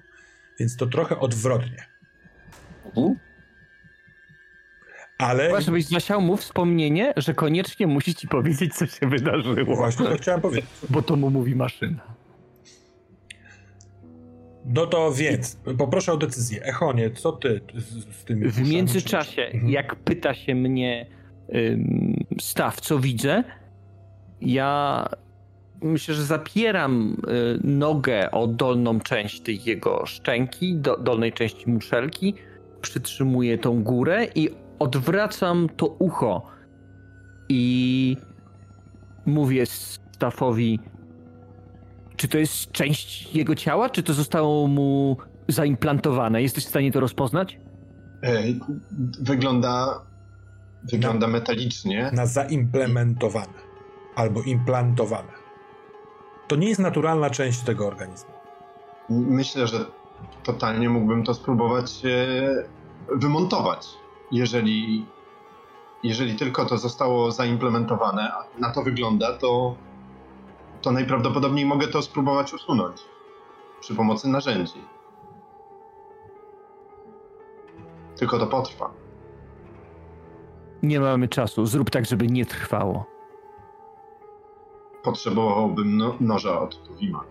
Więc 0.58 0.76
to 0.76 0.86
trochę 0.86 1.18
odwrotnie. 1.18 1.86
Uh-huh. 2.84 3.14
Ale... 5.18 5.48
Właśnie 5.48 5.72
byś 5.72 5.84
zasiał 5.84 6.20
mu 6.20 6.36
wspomnienie, 6.36 7.12
że 7.16 7.34
koniecznie 7.34 7.86
musi 7.86 8.14
ci 8.14 8.28
powiedzieć, 8.28 8.74
co 8.74 8.86
się 8.86 9.08
wydarzyło. 9.08 9.76
Właśnie 9.76 10.06
to 10.06 10.16
chciałem 10.16 10.40
powiedzieć. 10.40 10.70
Bo 10.90 11.02
to 11.02 11.16
mu 11.16 11.30
mówi 11.30 11.56
maszyna. 11.56 12.15
No 14.66 14.86
to 14.86 15.12
więc, 15.12 15.58
poproszę 15.78 16.12
o 16.12 16.16
decyzję. 16.16 16.62
Echonie, 16.62 17.10
co 17.10 17.32
ty 17.32 17.60
z, 17.74 18.16
z 18.16 18.24
tymi 18.24 18.48
W 18.48 18.68
międzyczasie, 18.68 19.42
mhm. 19.42 19.72
jak 19.72 19.96
pyta 19.96 20.34
się 20.34 20.54
mnie 20.54 21.06
ym, 21.54 22.24
staw, 22.40 22.80
co 22.80 22.98
widzę, 22.98 23.44
ja 24.40 25.04
myślę, 25.82 26.14
że 26.14 26.24
zapieram 26.24 27.16
y, 27.28 27.60
nogę 27.64 28.30
o 28.30 28.46
dolną 28.46 29.00
część 29.00 29.40
tej 29.40 29.64
jego 29.64 30.06
szczęki, 30.06 30.74
do, 30.74 30.96
dolnej 30.96 31.32
części 31.32 31.70
muszelki, 31.70 32.34
przytrzymuję 32.80 33.58
tą 33.58 33.82
górę 33.82 34.26
i 34.34 34.50
odwracam 34.78 35.68
to 35.76 35.86
ucho 35.86 36.42
i 37.48 38.16
mówię 39.26 39.66
Stafowi 39.66 40.80
czy 42.16 42.28
to 42.28 42.38
jest 42.38 42.72
część 42.72 43.34
jego 43.34 43.54
ciała, 43.54 43.90
czy 43.90 44.02
to 44.02 44.14
zostało 44.14 44.66
mu 44.66 45.16
zaimplantowane? 45.48 46.42
Jesteś 46.42 46.64
w 46.64 46.68
stanie 46.68 46.92
to 46.92 47.00
rozpoznać? 47.00 47.58
Wygląda. 49.20 50.00
Wygląda 50.92 51.26
na, 51.26 51.32
metalicznie. 51.32 52.10
Na 52.12 52.26
zaimplementowane 52.26 53.66
albo 54.14 54.42
implantowane. 54.42 55.32
To 56.48 56.56
nie 56.56 56.68
jest 56.68 56.80
naturalna 56.80 57.30
część 57.30 57.60
tego 57.60 57.86
organizmu. 57.86 58.30
Myślę, 59.10 59.66
że 59.66 59.84
totalnie 60.42 60.88
mógłbym 60.88 61.24
to 61.24 61.34
spróbować 61.34 62.02
e, 62.04 63.16
wymontować. 63.16 63.88
Jeżeli, 64.32 65.06
jeżeli 66.02 66.36
tylko 66.36 66.66
to 66.66 66.78
zostało 66.78 67.32
zaimplementowane, 67.32 68.32
a 68.32 68.60
na 68.60 68.70
to 68.70 68.82
wygląda, 68.82 69.38
to 69.38 69.76
to 70.86 70.92
najprawdopodobniej 70.92 71.66
mogę 71.66 71.88
to 71.88 72.02
spróbować 72.02 72.54
usunąć 72.54 73.04
przy 73.80 73.94
pomocy 73.94 74.28
narzędzi. 74.28 74.84
Tylko 78.16 78.38
to 78.38 78.46
potrwa. 78.46 78.90
Nie 80.82 81.00
mamy 81.00 81.28
czasu. 81.28 81.66
Zrób 81.66 81.90
tak, 81.90 82.06
żeby 82.06 82.26
nie 82.26 82.46
trwało. 82.46 83.06
Potrzebowałbym 85.02 85.96
no 85.96 86.16
noża 86.20 86.60
od 86.60 86.82
Tuwima. 86.86 87.24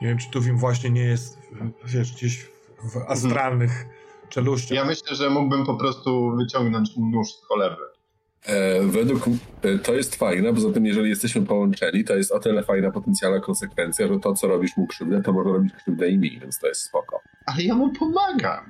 Nie 0.00 0.08
wiem, 0.08 0.18
czy 0.18 0.30
Tuwim 0.30 0.58
właśnie 0.58 0.90
nie 0.90 1.04
jest, 1.04 1.38
wiesz, 1.84 2.12
gdzieś 2.12 2.50
w 2.92 2.96
astralnych 3.08 3.86
czeluściach. 4.28 4.76
Ja 4.76 4.84
myślę, 4.84 5.16
że 5.16 5.30
mógłbym 5.30 5.66
po 5.66 5.74
prostu 5.74 6.36
wyciągnąć 6.36 6.96
nóż 6.96 7.32
z 7.32 7.44
cholewy. 7.44 7.95
E, 8.46 8.82
według 8.86 9.24
e, 9.62 9.78
to 9.78 9.94
jest 9.94 10.16
fajne, 10.16 10.54
poza 10.54 10.72
tym 10.72 10.86
jeżeli 10.86 11.08
jesteśmy 11.08 11.42
połączeni, 11.46 12.04
to 12.04 12.16
jest 12.16 12.32
o 12.32 12.40
tyle 12.40 12.62
fajna 12.62 12.90
potencjalna 12.90 13.40
konsekwencja, 13.40 14.08
że 14.08 14.18
to, 14.20 14.34
co 14.34 14.46
robisz 14.48 14.76
mu 14.76 14.86
krzywdę, 14.86 15.22
to 15.22 15.32
może 15.32 15.48
robić 15.50 15.72
krzywdę 15.74 16.08
i 16.08 16.18
mi, 16.18 16.38
więc 16.40 16.58
to 16.58 16.66
jest 16.68 16.82
spoko. 16.82 17.20
Ale 17.46 17.62
ja 17.62 17.74
mu 17.74 17.92
pomagam. 17.92 18.64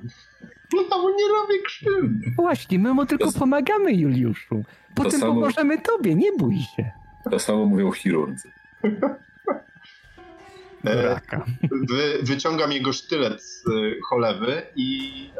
Ja 0.91 0.97
mu 0.97 1.09
nie 1.09 1.27
robię 1.41 1.61
krzywdy. 1.65 2.31
Właśnie, 2.35 2.79
my 2.79 2.93
mu 2.93 3.05
tylko 3.05 3.31
To- 3.31 3.39
pomagamy, 3.39 3.93
Juliuszu. 3.93 4.63
Potem 4.95 5.19
samo- 5.19 5.33
pomożemy 5.33 5.81
tobie, 5.81 6.15
nie 6.15 6.31
bój 6.37 6.57
się. 6.75 6.91
To 7.31 7.39
samo 7.39 7.65
mówią 7.65 7.91
chirurdzy. 7.91 8.51
E, 10.85 11.01
Raka. 11.01 11.45
wy, 11.71 12.17
wyciągam 12.23 12.71
jego 12.71 12.93
sztylet 12.93 13.43
z 13.43 13.63
cholewy 14.09 14.61
i 14.75 15.11
e, 15.37 15.39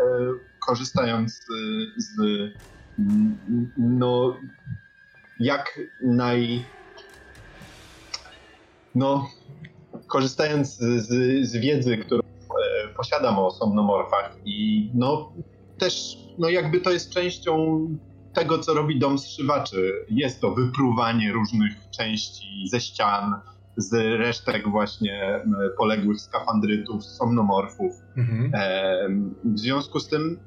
korzystając 0.60 1.34
z, 1.34 1.46
z 1.98 2.16
no 3.78 4.38
jak 5.40 5.80
naj 6.02 6.66
no 8.96 9.28
korzystając 10.08 10.78
z, 10.78 11.08
z, 11.50 11.58
wiedzy, 11.58 11.98
którą 11.98 12.22
e, 12.22 12.94
posiadam 12.98 13.40
o 13.40 13.52
somnomorfach 13.52 14.38
i 14.46 14.90
no 14.94 15.34
też 15.78 16.18
no 16.38 16.50
jakby 16.50 16.80
to 16.80 16.92
jest 16.92 17.14
częścią 17.14 17.80
tego, 18.34 18.60
co 18.60 18.74
robi 18.74 19.00
dom 19.00 19.20
zszywaczy. 19.20 19.94
Jest 20.10 20.42
to 20.42 20.52
wypruwanie 20.52 21.32
różnych 21.32 21.74
części 21.90 22.68
ze 22.72 22.80
ścian, 22.80 23.36
z 23.78 23.94
resztek 24.20 24.70
właśnie 24.70 25.44
poległych 25.78 26.22
skafandrytów, 26.22 27.06
somnomorfów. 27.06 27.94
Mhm. 28.18 28.52
Em, 28.54 29.36
W 29.44 29.60
związku 29.60 30.00
z 30.00 30.08
tym 30.08 30.40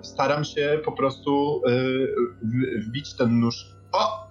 staram 0.00 0.44
się 0.44 0.80
po 0.84 0.92
prostu 0.92 1.62
w- 2.42 2.86
wbić 2.86 3.14
ten 3.14 3.40
nóż. 3.40 3.66
O! 3.92 4.28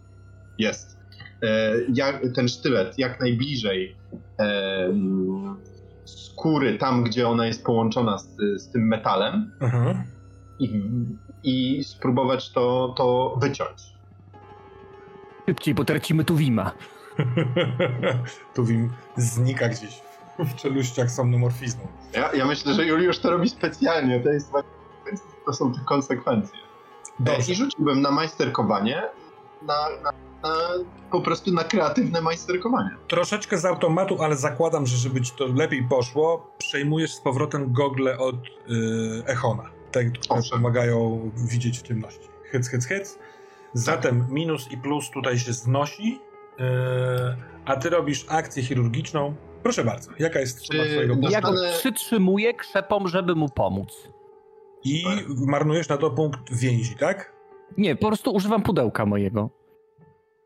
Jest. 0.57 0.97
E, 1.43 1.73
Jak, 1.93 2.21
ten 2.36 2.47
sztylet 2.47 2.99
jak 2.99 3.19
najbliżej 3.19 3.95
em, 4.38 5.57
skóry, 6.05 6.78
tam 6.78 7.03
gdzie 7.03 7.28
ona 7.28 7.47
jest 7.47 7.65
połączona 7.65 8.17
z, 8.17 8.28
z 8.57 8.71
tym 8.71 8.88
metalem 8.88 9.51
Aha. 9.59 10.03
i, 10.59 10.82
i 11.43 11.84
spróbować 11.84 12.51
to, 12.51 12.93
to 12.97 13.38
wyciąć. 13.41 13.82
Szybciej, 15.45 15.73
bo 15.73 15.86
tracimy 15.86 16.25
tu 16.25 16.36
Wima. 16.36 16.71
Tuwim 18.55 18.89
znika 19.17 19.69
gdzieś 19.69 20.01
w 20.39 20.55
czeluściach 20.55 21.11
somnomorfizmu. 21.11 21.88
Ja, 22.13 22.34
ja 22.34 22.45
myślę, 22.45 22.73
że 22.73 22.86
Juliusz 22.86 23.19
to 23.19 23.30
robi 23.30 23.49
specjalnie. 23.49 24.19
To, 24.19 24.30
jest, 24.30 24.51
właśnie- 24.51 24.69
to 25.47 25.53
są 25.53 25.73
te 25.73 25.79
konsekwencje. 25.85 26.59
Dobrze. 27.19 27.51
I 27.51 27.55
rzuciłbym 27.55 28.01
na 28.01 28.11
majsterkowanie, 28.11 29.01
na, 29.61 29.73
na, 30.03 30.11
na, 30.43 30.55
po 31.11 31.21
prostu 31.21 31.51
na 31.53 31.63
kreatywne 31.63 32.21
majsterkowanie. 32.21 32.89
Troszeczkę 33.07 33.57
z 33.57 33.65
automatu, 33.65 34.23
ale 34.23 34.35
zakładam, 34.35 34.85
że 34.85 34.97
żeby 34.97 35.21
ci 35.21 35.31
to 35.31 35.47
lepiej 35.47 35.83
poszło, 35.83 36.47
przejmujesz 36.57 37.13
z 37.13 37.21
powrotem 37.21 37.73
gogle 37.73 38.17
od 38.17 38.35
y, 38.35 39.23
Echona. 39.25 39.63
Te, 39.91 40.05
które 40.05 40.39
Owszem. 40.39 40.57
pomagają 40.57 41.31
widzieć 41.35 41.79
w 41.79 41.81
ciemności. 41.81 42.27
Hyc, 42.51 42.67
hyc, 42.69 42.85
hyc. 42.85 43.19
Zatem 43.73 44.25
minus 44.29 44.71
i 44.71 44.77
plus 44.77 45.09
tutaj 45.09 45.39
się 45.39 45.53
znosi, 45.53 46.19
y, 46.59 46.63
a 47.65 47.75
ty 47.75 47.89
robisz 47.89 48.25
akcję 48.29 48.63
chirurgiczną. 48.63 49.35
Proszę 49.63 49.83
bardzo, 49.83 50.11
jaka 50.19 50.39
jest 50.39 50.59
suma 50.59 50.83
Czy 50.83 50.89
twojego 50.91 51.15
dostanę- 51.15 51.31
Ja 51.33 51.41
go 51.41 51.77
przytrzymuję 51.79 52.53
krzepą, 52.53 53.07
żeby 53.07 53.35
mu 53.35 53.49
pomóc. 53.49 54.07
I 54.88 55.05
marnujesz 55.47 55.89
na 55.89 55.97
to 55.97 56.11
punkt 56.11 56.53
więzi, 56.53 56.95
tak? 56.95 57.33
Nie, 57.77 57.95
po 57.95 58.07
prostu 58.07 58.31
używam 58.31 58.63
pudełka 58.63 59.05
mojego. 59.05 59.49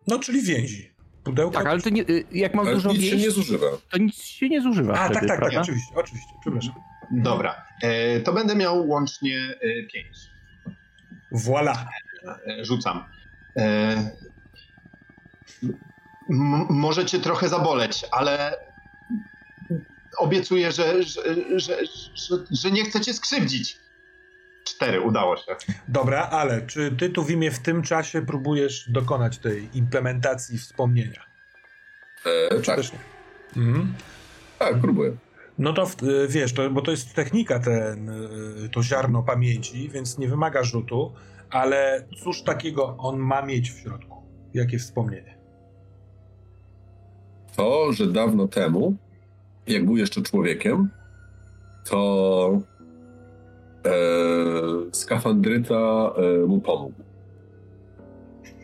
No, 0.07 0.19
czyli 0.19 0.41
więzi. 0.41 0.91
Pudełko. 1.23 1.53
Tak, 1.57 1.67
ale 1.67 1.81
to 1.81 1.89
nie, 1.89 2.01
y, 2.01 2.23
jak 2.31 2.53
mam 2.55 2.65
Ale 2.65 2.75
dużo 2.75 2.89
nic 2.93 3.03
się 3.03 3.17
nie 3.17 3.31
zużywa. 3.31 3.67
to 3.91 3.97
nic 3.97 4.21
się 4.23 4.49
nie 4.49 4.61
zużywa 4.61 4.93
A, 4.93 5.05
wtedy, 5.05 5.13
tak, 5.13 5.21
tak, 5.21 5.29
tak, 5.29 5.39
prawda? 5.39 5.61
oczywiście, 5.61 5.95
oczywiście, 5.95 6.29
przepraszam. 6.41 6.73
Dobra, 7.11 7.65
e, 7.83 8.19
to 8.19 8.33
będę 8.33 8.55
miał 8.55 8.87
łącznie 8.89 9.37
e, 9.37 9.83
pięć. 9.93 10.17
Voilà. 11.35 11.75
E, 12.47 12.65
rzucam. 12.65 13.03
E, 13.57 14.11
może 16.69 17.05
cię 17.05 17.19
trochę 17.19 17.49
zaboleć, 17.49 18.05
ale 18.11 18.55
obiecuję, 20.17 20.71
że, 20.71 21.03
że, 21.03 21.21
że, 21.59 21.77
że, 22.15 22.35
że 22.51 22.71
nie 22.71 22.85
chcę 22.85 23.01
cię 23.01 23.13
skrzywdzić. 23.13 23.77
Cztery, 24.75 25.01
udało 25.01 25.37
się. 25.37 25.55
Dobra, 25.87 26.29
ale 26.31 26.61
czy 26.61 26.91
ty 26.91 27.09
tu 27.09 27.23
w 27.23 27.31
imię 27.31 27.51
w 27.51 27.59
tym 27.59 27.81
czasie 27.81 28.21
próbujesz 28.21 28.89
dokonać 28.91 29.37
tej 29.37 29.77
implementacji 29.77 30.57
wspomnienia? 30.57 31.25
E, 32.25 32.61
tak, 32.61 32.75
Też 32.75 32.93
nie. 32.93 32.99
Mhm. 33.57 33.93
tak, 34.59 34.75
próbuję. 34.81 35.11
No 35.57 35.73
to 35.73 35.83
y, 36.03 36.27
wiesz, 36.27 36.53
to, 36.53 36.69
bo 36.69 36.81
to 36.81 36.91
jest 36.91 37.13
technika, 37.13 37.59
ten, 37.59 38.09
y, 38.09 38.69
to 38.69 38.83
ziarno 38.83 39.23
pamięci, 39.23 39.89
więc 39.89 40.17
nie 40.17 40.27
wymaga 40.27 40.63
rzutu, 40.63 41.13
ale 41.49 42.05
cóż 42.23 42.43
takiego 42.43 42.95
on 42.97 43.19
ma 43.19 43.41
mieć 43.41 43.71
w 43.71 43.79
środku? 43.79 44.21
Jakie 44.53 44.79
wspomnienie? 44.79 45.37
To, 47.55 47.93
że 47.93 48.07
dawno 48.07 48.47
temu, 48.47 48.95
jak 49.67 49.85
był 49.85 49.97
jeszcze 49.97 50.21
człowiekiem, 50.21 50.89
to 51.89 52.51
e, 52.53 52.70
skafandryta 54.91 56.11
e, 56.15 56.47
mu 56.47 56.61
pomógł. 56.61 56.93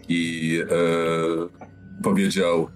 I 0.09 0.61
e, 0.61 2.03
powiedział: 2.03 2.67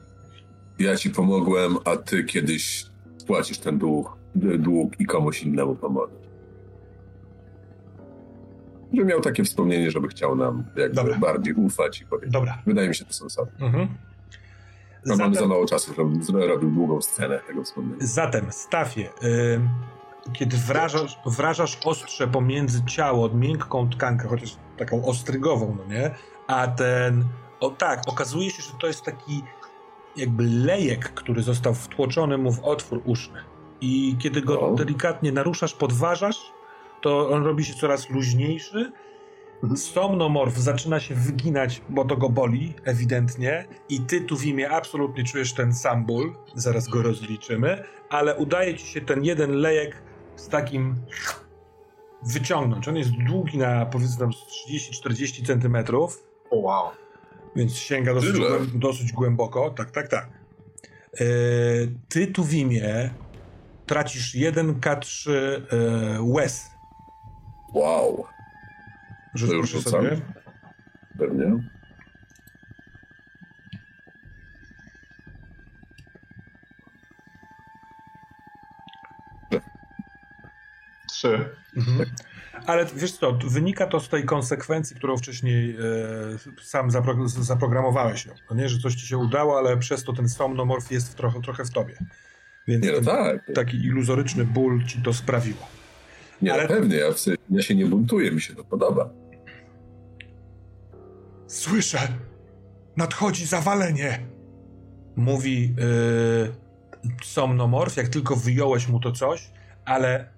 Ja 0.79 0.95
ci 0.95 1.09
pomogłem, 1.09 1.77
a 1.85 1.97
ty 1.97 2.23
kiedyś 2.23 2.85
spłacisz 3.17 3.57
ten 3.57 3.77
dług, 3.77 4.17
dług 4.35 4.99
i 4.99 5.05
komuś 5.05 5.43
innemu 5.43 5.75
pomożesz. 5.75 6.21
Że 8.93 9.05
miał 9.05 9.21
takie 9.21 9.43
wspomnienie, 9.43 9.91
żeby 9.91 10.07
chciał 10.07 10.35
nam 10.35 10.63
jakby 10.75 10.95
Dobra. 10.95 11.17
bardziej 11.17 11.53
ufać 11.53 12.01
i 12.01 12.05
powiedzieć. 12.05 12.33
Dobra. 12.33 12.61
Wydaje 12.65 12.89
mi 12.89 12.95
się, 12.95 13.05
to 13.05 13.13
sensowne. 13.13 13.51
Mhm. 13.59 13.87
No, 15.05 15.15
mamy 15.15 15.33
za 15.33 15.39
Zatem, 15.39 15.49
mało 15.49 15.65
czasu, 15.65 15.93
żebym 15.97 16.23
zrobił 16.23 16.71
długą 16.71 17.01
scenę 17.01 17.39
tego 17.47 17.63
wspomnienia. 17.63 17.97
zatem 17.99 18.45
Stafie, 18.51 19.09
y, 19.23 19.61
kiedy 20.33 20.57
wrażasz, 20.57 21.19
wrażasz 21.25 21.77
ostrze 21.85 22.27
pomiędzy 22.27 22.85
ciało, 22.85 23.29
miękką 23.29 23.89
tkankę, 23.89 24.27
chociaż 24.27 24.55
taką 24.77 25.05
ostrygową, 25.05 25.77
no 25.77 25.95
nie? 25.95 26.15
A 26.47 26.67
ten, 26.67 27.25
o 27.59 27.69
tak, 27.69 28.01
okazuje 28.07 28.49
się, 28.49 28.63
że 28.63 28.71
to 28.79 28.87
jest 28.87 29.03
taki 29.03 29.43
jakby 30.15 30.43
lejek, 30.43 31.13
który 31.13 31.43
został 31.43 31.73
wtłoczony 31.73 32.37
mu 32.37 32.51
w 32.51 32.63
otwór 32.63 33.01
uszny. 33.05 33.39
I 33.81 34.15
kiedy 34.19 34.41
go 34.41 34.75
delikatnie 34.77 35.31
naruszasz, 35.31 35.73
podważasz, 35.73 36.51
to 37.01 37.29
on 37.29 37.43
robi 37.43 37.65
się 37.65 37.73
coraz 37.73 38.09
luźniejszy. 38.09 38.91
Somnomorf 39.75 40.57
zaczyna 40.57 40.99
się 40.99 41.15
wyginać, 41.15 41.81
bo 41.89 42.05
to 42.05 42.17
go 42.17 42.29
boli, 42.29 42.73
ewidentnie. 42.83 43.67
I 43.89 44.01
ty 44.01 44.21
tu 44.21 44.37
w 44.37 44.45
imię 44.45 44.69
absolutnie 44.69 45.23
czujesz 45.23 45.53
ten 45.53 45.73
sam 45.73 46.05
ból. 46.05 46.35
Zaraz 46.55 46.87
go 46.87 47.01
rozliczymy. 47.01 47.83
Ale 48.09 48.35
udaje 48.35 48.75
ci 48.75 48.87
się 48.87 49.01
ten 49.01 49.23
jeden 49.23 49.51
lejek 49.51 50.03
z 50.35 50.47
takim 50.47 50.95
wyciągnąć. 52.23 52.87
On 52.87 52.97
jest 52.97 53.11
długi 53.11 53.57
na 53.57 53.85
powiedzmy 53.85 54.17
tam 54.19 54.33
z 54.33 54.37
30-40 55.05 55.47
centymetrów. 55.47 56.23
O 56.51 56.57
wow. 56.57 56.89
Więc 57.55 57.75
sięga 57.75 58.13
dosyć, 58.13 58.31
głęb- 58.35 58.79
dosyć 58.79 59.11
głęboko. 59.11 59.69
Tak, 59.69 59.91
tak, 59.91 60.07
tak. 60.07 60.29
E, 61.19 61.23
ty 62.09 62.27
tu 62.27 62.43
w 62.43 62.53
imię 62.53 63.09
tracisz 63.85 64.35
1K3 64.35 65.31
e, 65.31 65.61
łez. 66.21 66.71
Wow, 67.73 68.25
Rzuć 69.35 69.49
To 69.49 69.55
już 69.55 69.69
rzucam. 69.71 69.91
sobie. 69.91 70.21
pewnie. 71.19 71.71
Trzy. 81.21 81.49
Mhm. 81.77 82.09
Ale 82.65 82.85
wiesz 82.95 83.11
co, 83.11 83.31
wynika 83.31 83.87
to 83.87 83.99
z 83.99 84.09
tej 84.09 84.23
konsekwencji, 84.25 84.95
którą 84.95 85.17
wcześniej 85.17 85.75
e, 85.75 85.77
sam 86.63 86.91
zapro, 86.91 87.27
zaprogramowałeś 87.27 88.25
ją. 88.25 88.33
No 88.49 88.55
nie, 88.55 88.69
że 88.69 88.79
coś 88.79 88.95
ci 88.95 89.07
się 89.07 89.17
udało, 89.17 89.57
ale 89.57 89.77
przez 89.77 90.03
to 90.03 90.13
ten 90.13 90.29
somnomorf 90.29 90.91
jest 90.91 91.11
w 91.11 91.15
trochę, 91.15 91.41
trochę 91.41 91.65
w 91.65 91.69
tobie. 91.71 91.97
Więc 92.67 92.85
Nie, 92.85 92.91
no 92.91 93.01
tak. 93.01 93.51
taki 93.55 93.77
iluzoryczny 93.77 94.45
ból 94.45 94.83
ci 94.85 95.01
to 95.01 95.13
sprawiło. 95.13 95.67
Nie, 96.41 96.53
ale- 96.53 96.63
ale... 96.63 96.69
pewnie, 96.69 96.95
ja, 96.95 97.11
w 97.11 97.25
ja 97.49 97.61
się 97.61 97.75
nie 97.75 97.85
buntuję, 97.85 98.31
mi 98.31 98.41
się 98.41 98.55
to 98.55 98.63
podoba. 98.63 99.09
Słyszę! 101.47 101.99
Nadchodzi 102.97 103.45
zawalenie! 103.45 104.19
Mówi 105.15 105.75
yy, 105.77 106.51
somnomorf, 107.23 107.97
jak 107.97 108.07
tylko 108.07 108.35
wyjąłeś 108.35 108.87
mu 108.87 108.99
to 108.99 109.11
coś, 109.11 109.51
ale 109.85 110.29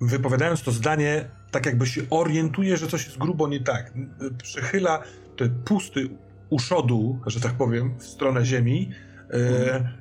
wypowiadając 0.00 0.62
to 0.62 0.72
zdanie, 0.72 1.28
tak 1.50 1.66
jakby 1.66 1.86
się 1.86 2.02
orientuje, 2.10 2.76
że 2.76 2.86
coś 2.86 3.04
jest 3.04 3.18
grubo 3.18 3.48
nie 3.48 3.60
tak. 3.60 3.92
Przechyla 4.42 5.02
te 5.36 5.48
pusty 5.48 6.08
uszodu, 6.50 7.20
że 7.26 7.40
tak 7.40 7.52
powiem, 7.52 7.98
w 7.98 8.02
stronę 8.02 8.44
ziemi. 8.44 8.90
E, 9.30 9.92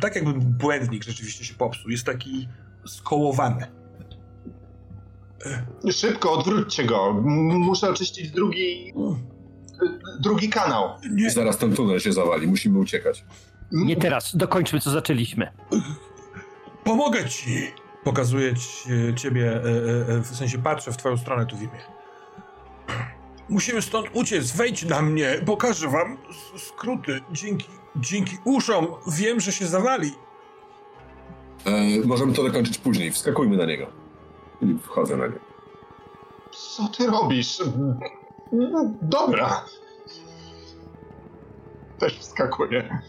tak 0.00 0.14
jakby 0.14 0.32
błędnik 0.32 1.04
rzeczywiście 1.04 1.44
się 1.44 1.54
popsuł. 1.54 1.90
Jest 1.90 2.04
taki 2.04 2.48
skołowany. 2.86 3.66
Szybko, 5.90 6.32
odwróćcie 6.32 6.84
go. 6.84 7.12
Muszę 7.22 7.90
oczyścić 7.90 8.30
drugi... 8.30 8.94
drugi 10.20 10.48
kanał. 10.48 10.88
Nie. 11.10 11.30
Zaraz 11.30 11.58
ten 11.58 11.74
tunel 11.74 12.00
się 12.00 12.12
zawali, 12.12 12.46
musimy 12.46 12.78
uciekać. 12.78 13.24
Nie 13.72 13.96
teraz, 13.96 14.36
dokończmy 14.36 14.80
co 14.80 14.90
zaczęliśmy. 14.90 15.52
Pomogę 16.84 17.28
ci! 17.28 17.72
Pokazuję 18.04 18.54
ci, 18.54 18.88
ciebie, 19.16 19.52
e, 19.52 19.58
e, 20.14 20.20
w 20.20 20.36
sensie 20.36 20.58
patrzę 20.58 20.92
w 20.92 20.96
twoją 20.96 21.16
stronę 21.16 21.46
tu 21.46 21.56
w 21.56 21.62
imię. 21.62 21.80
Musimy 23.48 23.82
stąd 23.82 24.06
uciec, 24.12 24.52
wejdź 24.52 24.84
na 24.84 25.02
mnie, 25.02 25.40
pokażę 25.46 25.88
wam 25.88 26.18
skróty. 26.58 27.20
Dzięki, 27.32 27.66
dzięki 27.96 28.36
uszom 28.44 28.86
wiem, 29.06 29.40
że 29.40 29.52
się 29.52 29.66
zawali. 29.66 30.12
E, 31.66 32.06
możemy 32.06 32.32
to 32.32 32.42
dokończyć 32.42 32.78
później, 32.78 33.12
wskakujmy 33.12 33.56
na 33.56 33.66
niego. 33.66 33.86
I 34.62 34.78
wchodzę 34.78 35.16
na 35.16 35.26
niego. 35.26 35.38
Co 36.50 36.88
ty 36.88 37.06
robisz? 37.06 37.62
No, 38.52 38.90
dobra. 39.02 39.64
Też 41.98 42.18
wskakuję. 42.18 43.00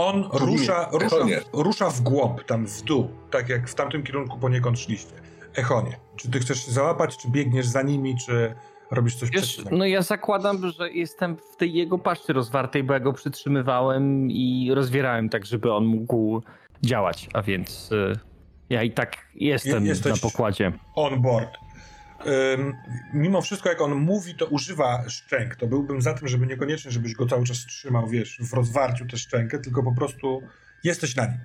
On 0.00 0.28
rusza, 0.32 0.88
rusza, 0.92 1.16
rusza 1.52 1.90
w 1.90 2.00
głąb, 2.00 2.44
tam 2.44 2.66
w 2.66 2.82
dół, 2.82 3.08
tak 3.30 3.48
jak 3.48 3.68
w 3.68 3.74
tamtym 3.74 4.02
kierunku 4.02 4.38
poniekąd 4.38 4.80
szliście. 4.80 5.12
Echonie, 5.56 5.96
czy 6.16 6.30
ty 6.30 6.38
chcesz 6.38 6.66
się 6.66 6.72
załapać, 6.72 7.16
czy 7.16 7.28
biegniesz 7.28 7.66
za 7.66 7.82
nimi, 7.82 8.16
czy 8.26 8.54
robisz 8.90 9.16
coś 9.16 9.30
Wiesz, 9.30 9.62
No 9.70 9.86
ja 9.86 10.02
zakładam, 10.02 10.70
że 10.70 10.90
jestem 10.90 11.36
w 11.52 11.56
tej 11.56 11.72
jego 11.72 11.98
paszczy 11.98 12.32
rozwartej, 12.32 12.82
bo 12.84 12.92
ja 12.92 13.00
go 13.00 13.12
przytrzymywałem 13.12 14.30
i 14.30 14.70
rozwierałem 14.74 15.28
tak, 15.28 15.46
żeby 15.46 15.72
on 15.72 15.84
mógł 15.84 16.42
działać, 16.82 17.28
a 17.34 17.42
więc 17.42 17.92
y, 17.92 18.18
ja 18.70 18.82
i 18.82 18.90
tak 18.90 19.16
jestem 19.34 19.86
Je, 19.86 19.94
na 19.94 20.16
pokładzie. 20.22 20.72
On 20.94 21.22
board. 21.22 21.58
Mimo 23.12 23.42
wszystko, 23.42 23.68
jak 23.68 23.80
on 23.80 23.94
mówi, 23.94 24.34
to 24.34 24.46
używa 24.46 25.04
szczęk. 25.08 25.56
To 25.56 25.66
byłbym 25.66 26.02
za 26.02 26.14
tym, 26.14 26.28
żeby 26.28 26.46
niekoniecznie, 26.46 26.90
żebyś 26.90 27.14
go 27.14 27.26
cały 27.26 27.44
czas 27.44 27.56
trzymał, 27.56 28.08
wiesz, 28.08 28.38
w 28.40 28.52
rozwarciu 28.52 29.06
tę 29.06 29.16
szczękę, 29.16 29.58
tylko 29.58 29.82
po 29.82 29.92
prostu 29.92 30.42
jesteś 30.84 31.16
na 31.16 31.26
nim. 31.26 31.38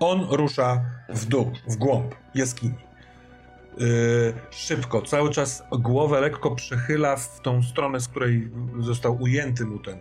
On 0.00 0.26
rusza 0.30 0.84
w 1.08 1.26
dół, 1.26 1.52
w 1.68 1.76
głąb 1.76 2.14
jaskini. 2.34 2.74
Yy, 3.78 4.34
szybko, 4.50 5.02
cały 5.02 5.30
czas 5.30 5.62
głowę 5.70 6.20
lekko 6.20 6.54
przechyla 6.54 7.16
w 7.16 7.40
tą 7.40 7.62
stronę, 7.62 8.00
z 8.00 8.08
której 8.08 8.50
został 8.80 9.22
ujęty 9.22 9.64
mu 9.66 9.78
ten, 9.78 9.98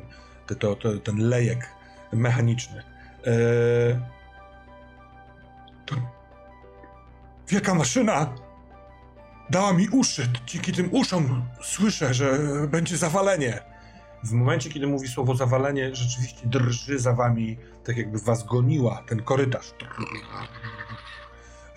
ten, 0.48 0.58
ten, 0.76 1.00
ten 1.00 1.18
lejek 1.18 1.68
mechaniczny. 2.14 2.84
Yy, 3.26 3.32
wielka 7.52 7.76
maszyna 7.76 8.36
dała 9.50 9.74
mi 9.74 9.90
uszy. 9.90 10.30
Dzięki 10.46 10.72
tym 10.72 10.90
uszom 10.92 11.46
słyszę, 11.62 12.14
że 12.14 12.40
będzie 12.68 12.98
zawalenie. 12.98 13.60
W 14.24 14.32
momencie, 14.32 14.70
kiedy 14.70 14.88
mówi 14.88 15.08
słowo 15.08 15.36
zawalenie, 15.36 15.96
rzeczywiście 15.96 16.48
drży 16.48 17.00
za 17.00 17.14
wami, 17.14 17.58
tak 17.84 17.98
jakby 17.98 18.20
was 18.20 18.44
goniła 18.44 19.04
ten 19.08 19.24
korytarz. 19.24 19.74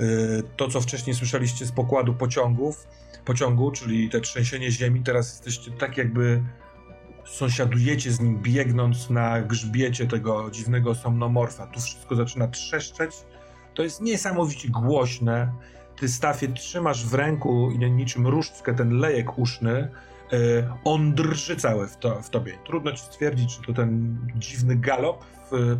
Y, 0.00 0.42
to, 0.56 0.68
co 0.68 0.80
wcześniej 0.80 1.16
słyszeliście 1.16 1.66
z 1.66 1.72
pokładu 1.72 2.14
pociągów, 2.14 2.86
pociągu, 3.24 3.70
czyli 3.70 4.10
te 4.10 4.20
trzęsienie 4.20 4.70
ziemi, 4.70 5.02
teraz 5.02 5.30
jesteście 5.30 5.70
tak 5.70 5.96
jakby 5.96 6.42
sąsiadujecie 7.26 8.12
z 8.12 8.20
nim, 8.20 8.42
biegnąc 8.42 9.10
na 9.10 9.42
grzbiecie 9.42 10.06
tego 10.06 10.50
dziwnego 10.50 10.94
somnomorfa. 10.94 11.66
Tu 11.66 11.80
wszystko 11.80 12.16
zaczyna 12.16 12.48
trzeszczeć. 12.48 13.14
To 13.74 13.82
jest 13.82 14.00
niesamowicie 14.00 14.68
głośne. 14.68 15.52
Ty, 15.96 16.08
Stafie, 16.08 16.48
trzymasz 16.48 17.06
w 17.06 17.14
ręku 17.14 17.70
niczym 17.70 18.26
różdżkę 18.26 18.74
ten 18.74 18.98
lejek 18.98 19.38
uszny, 19.38 19.88
E, 20.32 20.78
on 20.84 21.14
drży 21.14 21.56
cały 21.56 21.88
w, 21.88 21.96
to, 21.96 22.22
w 22.22 22.30
tobie. 22.30 22.58
Trudno 22.66 22.92
ci 22.92 22.98
stwierdzić, 22.98 23.56
czy 23.56 23.62
to 23.62 23.72
ten 23.72 24.18
dziwny 24.36 24.76
galop 24.76 25.24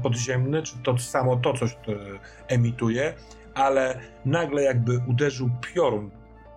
podziemny, 0.02 0.62
czy 0.62 0.78
to 0.78 0.98
samo 0.98 1.36
to 1.36 1.54
coś 1.54 1.76
to 1.86 1.92
emituje, 2.48 3.14
ale 3.54 4.00
nagle 4.24 4.62
jakby 4.62 5.00
uderzył 5.08 5.50
piorun 5.60 6.10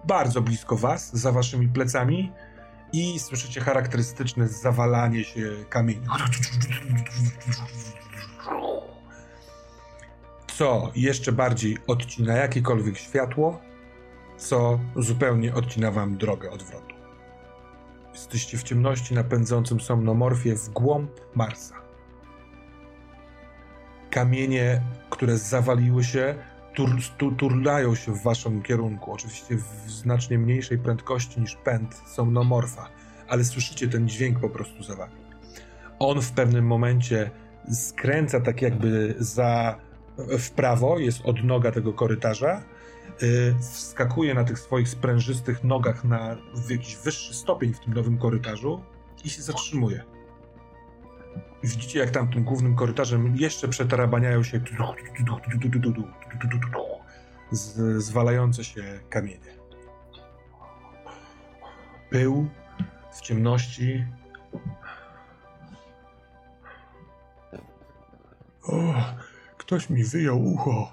bardzo 0.04 0.42
blisko 0.42 0.76
was, 0.76 1.16
za 1.18 1.32
waszymi 1.32 1.68
plecami 1.68 2.32
i 2.94 3.20
słyszycie 3.20 3.62
charakterystyczne 3.62 4.48
zawalanie 4.48 5.24
się 5.24 5.52
kamieni. 5.70 6.08
Co 10.58 10.92
jeszcze 10.96 11.32
bardziej 11.32 11.78
odcina 11.88 12.34
jakiekolwiek 12.34 12.98
światło, 12.98 13.62
co 14.38 14.80
zupełnie 14.96 15.54
odcina 15.54 15.92
wam 15.92 16.18
drogę 16.18 16.52
odwrotu. 16.52 16.96
Jesteście 18.14 18.58
w 18.58 18.64
ciemności 18.64 19.14
napędzącym 19.14 19.80
somnomorfię 19.80 20.56
w 20.56 20.70
głąb 20.70 21.12
Marsa. 21.36 21.76
Kamienie, 24.12 24.82
które 25.10 25.38
zawaliły 25.38 26.04
się, 26.04 26.36
tur, 26.74 26.90
tur, 27.18 27.36
turlają 27.36 27.96
się 27.96 28.12
w 28.12 28.24
waszym 28.24 28.62
kierunku. 28.62 29.14
Oczywiście 29.14 29.56
w 29.56 29.92
znacznie 29.92 30.38
mniejszej 30.38 30.78
prędkości 30.78 31.42
niż 31.42 31.56
pęd 31.56 31.96
somnomorfa, 32.16 32.90
ale 33.28 33.46
słyszycie 33.46 33.88
ten 33.88 34.08
dźwięk 34.10 34.40
po 34.40 34.50
prostu 34.50 34.84
za 34.84 34.96
wami. 34.96 35.16
On 36.00 36.22
w 36.22 36.32
pewnym 36.32 36.66
momencie 36.66 37.32
skręca 37.72 38.42
tak 38.42 38.62
jakby 38.62 39.16
za 39.20 39.80
w 40.18 40.52
prawo, 40.52 41.00
jest 41.00 41.22
od 41.26 41.44
noga 41.44 41.72
tego 41.72 41.94
korytarza 41.94 42.64
Y, 43.24 43.56
wskakuje 43.60 44.34
na 44.34 44.44
tych 44.44 44.60
swoich 44.60 44.90
sprężystych 44.90 45.64
nogach 45.64 46.04
na 46.04 46.38
jakiś 46.70 46.96
wyższy 46.96 47.34
stopień 47.34 47.74
w 47.74 47.80
tym 47.80 47.94
nowym 47.94 48.18
korytarzu 48.18 48.84
i 49.24 49.30
się 49.30 49.42
zatrzymuje. 49.42 50.04
Widzicie, 51.64 52.00
jak 52.00 52.10
tam 52.10 52.28
tym 52.28 52.44
głównym 52.44 52.76
korytarzem 52.76 53.36
jeszcze 53.36 53.68
przetarabaniają 53.68 54.44
się 54.44 54.60
zwalające 57.98 58.64
się 58.64 59.00
kamienie. 59.10 59.58
Pył 62.10 62.50
w 63.14 63.22
ciemności. 63.22 64.06
O, 68.64 68.94
ktoś 69.68 69.90
mi 69.90 70.04
wyjął 70.04 70.46
ucho. 70.46 70.92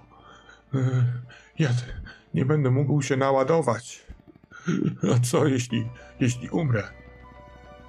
Ja 1.58 1.68
nie 2.34 2.44
będę 2.44 2.70
mógł 2.70 3.02
się 3.02 3.16
naładować. 3.16 4.06
A 5.14 5.20
co 5.20 5.46
jeśli, 5.46 5.88
jeśli 6.20 6.48
umrę? 6.48 6.82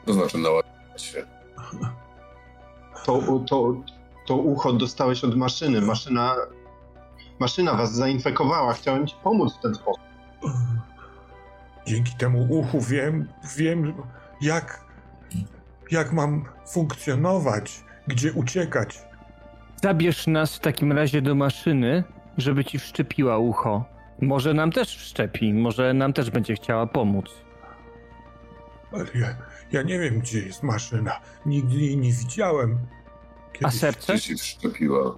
To 0.05 0.13
znaczy 0.13 0.37
naładować 0.37 1.01
się. 1.01 1.25
To, 3.05 3.39
to, 3.49 3.75
to 4.27 4.35
ucho 4.35 4.73
dostałeś 4.73 5.23
od 5.23 5.35
maszyny. 5.35 5.81
Maszyna, 5.81 6.35
maszyna 7.39 7.73
was 7.73 7.93
zainfekowała. 7.93 8.73
Chciałem 8.73 9.07
ci 9.07 9.15
pomóc 9.23 9.53
w 9.55 9.61
ten 9.61 9.75
sposób. 9.75 10.03
Dzięki 11.85 12.15
temu 12.17 12.47
uchu 12.49 12.81
wiem, 12.81 13.27
wiem 13.57 13.93
jak, 14.41 14.85
jak 15.91 16.13
mam 16.13 16.45
funkcjonować, 16.67 17.83
gdzie 18.07 18.33
uciekać. 18.33 19.04
Zabierz 19.85 20.27
nas 20.27 20.55
w 20.55 20.59
takim 20.59 20.91
razie 20.91 21.21
do 21.21 21.35
maszyny, 21.35 22.03
żeby 22.37 22.65
ci 22.65 22.79
wszczepiła 22.79 23.37
ucho. 23.37 23.85
Może 24.21 24.53
nam 24.53 24.71
też 24.71 24.97
wszczepi, 24.97 25.53
może 25.53 25.93
nam 25.93 26.13
też 26.13 26.31
będzie 26.31 26.55
chciała 26.55 26.87
pomóc. 26.87 27.25
Ale 28.91 29.05
ja, 29.15 29.35
ja 29.71 29.81
nie 29.81 29.99
wiem, 29.99 30.19
gdzie 30.19 30.39
jest 30.39 30.63
maszyna. 30.63 31.19
Nigdy 31.45 31.77
jej 31.77 31.97
nie 31.97 32.11
widziałem. 32.11 32.77
Kiedyś... 33.53 33.75
A 33.75 33.79
serce? 33.79 34.13
Gdzie 34.13 34.21
ci 34.21 34.35
wszczepiła? 34.35 35.15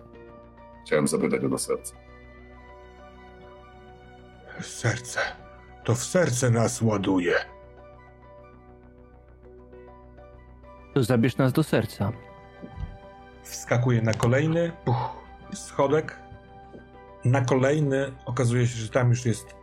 Chciałem 0.86 1.08
zapytać 1.08 1.44
o 1.44 1.58
serce. 1.58 1.96
Serce. 4.62 5.20
To 5.84 5.96
w 5.96 6.04
serce 6.04 6.50
nas 6.50 6.82
ładuje. 6.82 7.36
To 10.94 11.04
zabierz 11.04 11.38
nas 11.38 11.54
do 11.54 11.64
serca 11.64 12.27
wskakuje 13.48 14.02
na 14.02 14.14
kolejny, 14.14 14.72
puch, 14.86 15.14
schodek. 15.54 16.20
Na 17.26 17.42
kolejny 17.42 18.12
okazuje 18.26 18.68
się, 18.68 18.78
że 18.78 18.90
tam 18.90 19.10
już 19.10 19.26
jest 19.26 19.56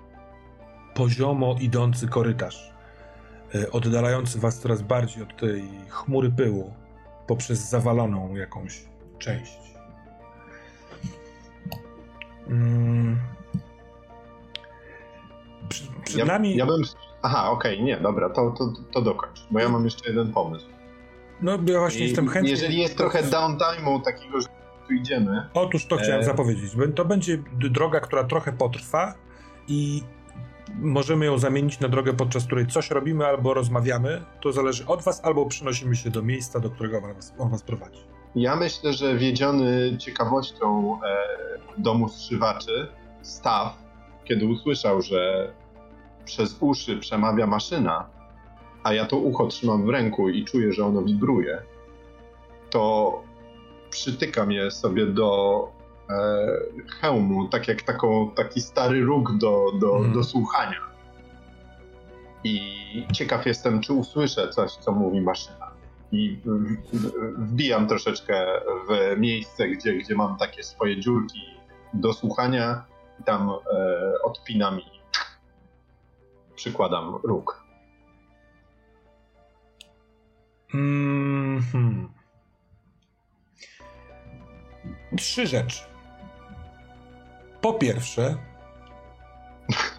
poziomo 0.95 1.57
idący 1.61 2.09
korytarz, 2.09 2.73
e, 3.55 3.71
oddalający 3.71 4.39
was 4.39 4.59
coraz 4.59 4.83
bardziej 4.83 5.23
od 5.23 5.37
tej 5.37 5.65
chmury 5.89 6.31
pyłu 6.31 6.75
poprzez 7.27 7.71
zawaloną 7.71 8.35
jakąś 8.35 8.85
część. 9.19 9.59
Hmm. 12.47 13.19
Przed, 15.69 16.17
ja, 16.17 16.25
nami. 16.25 16.57
Ja 16.57 16.67
bym. 16.67 16.83
Aha, 17.23 17.51
okej, 17.51 17.75
okay, 17.75 17.85
nie, 17.85 17.97
dobra, 18.01 18.31
to, 18.31 18.51
to, 18.51 18.73
to 18.93 19.03
dokończ, 19.03 19.47
bo 19.51 19.61
ja 19.61 19.69
mam 19.69 19.85
jeszcze 19.85 20.09
jeden 20.09 20.33
pomysł. 20.33 20.67
No, 21.43 21.53
ja 21.53 21.79
właśnie 21.79 22.01
I, 22.01 22.05
jestem 22.05 22.29
chętny... 22.29 22.51
Jeżeli 22.51 22.79
jest 22.79 22.97
trochę 22.97 23.23
downtime'u 23.23 24.03
takiego, 24.03 24.41
że 24.41 24.49
tu 24.87 24.95
idziemy... 24.95 25.49
Otóż 25.55 25.87
to 25.87 25.97
chciałem 25.97 26.21
E. 26.21 26.25
zapowiedzieć. 26.25 26.73
To 26.95 27.05
będzie 27.05 27.39
droga, 27.71 28.01
która 28.01 28.25
trochę 28.25 28.53
potrwa 28.53 29.15
i 29.69 30.03
możemy 30.75 31.27
ją 31.27 31.39
zamienić 31.39 31.81
na 31.81 31.89
drogę, 31.89 32.13
podczas 32.13 32.47
której 32.47 32.67
coś 32.67 32.91
robimy 32.91 33.27
albo 33.27 33.55
rozmawiamy. 33.55 34.25
To 34.41 34.53
zależy 34.53 34.87
od 34.87 35.03
was, 35.03 35.25
albo 35.25 35.47
przynosimy 35.47 35.97
się 35.97 36.11
do 36.11 36.23
miejsca, 36.23 36.61
do 36.61 36.71
którego 36.71 36.99
on 36.99 37.15
was, 37.15 37.35
on 37.39 37.51
was 37.51 37.63
prowadzi. 37.63 38.01
Ja 38.35 38.57
myślę, 38.57 38.93
że 38.93 39.17
wiedziony 39.17 39.99
ciekawością 39.99 40.99
e, 41.03 41.17
domu 41.79 42.09
strzywaczy, 42.09 42.89
Staw, 43.23 43.79
kiedy 44.25 44.47
usłyszał, 44.47 45.03
że 45.03 45.53
przez 46.25 46.57
uszy 46.61 46.97
przemawia 46.99 47.47
maszyna, 47.47 48.09
a 48.85 48.93
ja 48.93 49.05
to 49.07 49.17
ucho 49.17 49.47
trzymam 49.47 49.87
w 49.87 49.89
ręku 49.89 50.29
i 50.29 50.45
czuję, 50.45 50.73
że 50.73 50.85
ono 50.87 51.03
wibruje, 51.03 51.63
to 52.71 53.23
przytykam 53.91 54.53
je 54.53 54.71
sobie 54.71 55.07
do 55.07 55.69
e, 56.11 56.15
hełmu, 57.01 57.49
tak 57.49 57.69
jak 57.69 57.83
taką, 57.83 58.31
taki 58.31 58.61
stary 58.61 59.01
róg 59.05 59.33
do, 59.39 59.73
do, 59.81 59.97
Mhm. 59.97 60.13
do 60.15 60.25
słuchania. 60.25 60.81
I 62.45 62.61
ciekaw 63.13 63.47
jestem, 63.47 63.81
czy 63.81 63.93
usłyszę 63.93 64.49
coś, 64.49 64.71
co 64.73 64.93
mówi 64.93 65.21
maszyna. 65.21 65.71
I 66.13 66.39
w- 66.45 66.97
w- 66.97 67.39
wbijam 67.39 67.87
troszeczkę 67.89 68.47
w 68.89 69.19
miejsce, 69.21 69.69
gdzie, 69.69 69.93
gdzie 69.95 70.15
mam 70.15 70.37
takie 70.37 70.63
swoje 70.63 71.01
dziurki 71.01 71.41
do 71.95 72.13
słuchania 72.13 72.85
i 73.21 73.25
tam 73.25 73.51
e, 73.51 73.55
odpinam 74.23 74.81
i 74.81 74.85
przykładam 76.55 77.15
róg. 77.23 77.64
Mhm. 80.75 82.09
Trzy 85.17 85.47
rzeczy. 85.47 85.81
Po 87.61 87.75
pierwsze, 87.75 88.37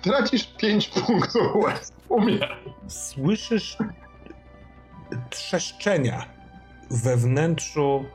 Tracisz 0.01 0.45
5 0.45 0.87
punktów 0.89 1.55
łez. 1.55 1.93
Umieraj. 2.09 2.57
słyszysz 2.87 3.77
trzeszczenia 5.29 6.25
we 6.91 7.17
wnętrzu 7.17 8.05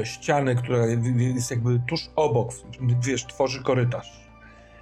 e, 0.00 0.06
ściany, 0.06 0.56
która 0.56 0.86
jest 1.16 1.50
jakby 1.50 1.80
tuż 1.88 2.10
obok, 2.16 2.50
wiesz, 3.00 3.26
tworzy 3.26 3.62
korytarz. 3.62 4.21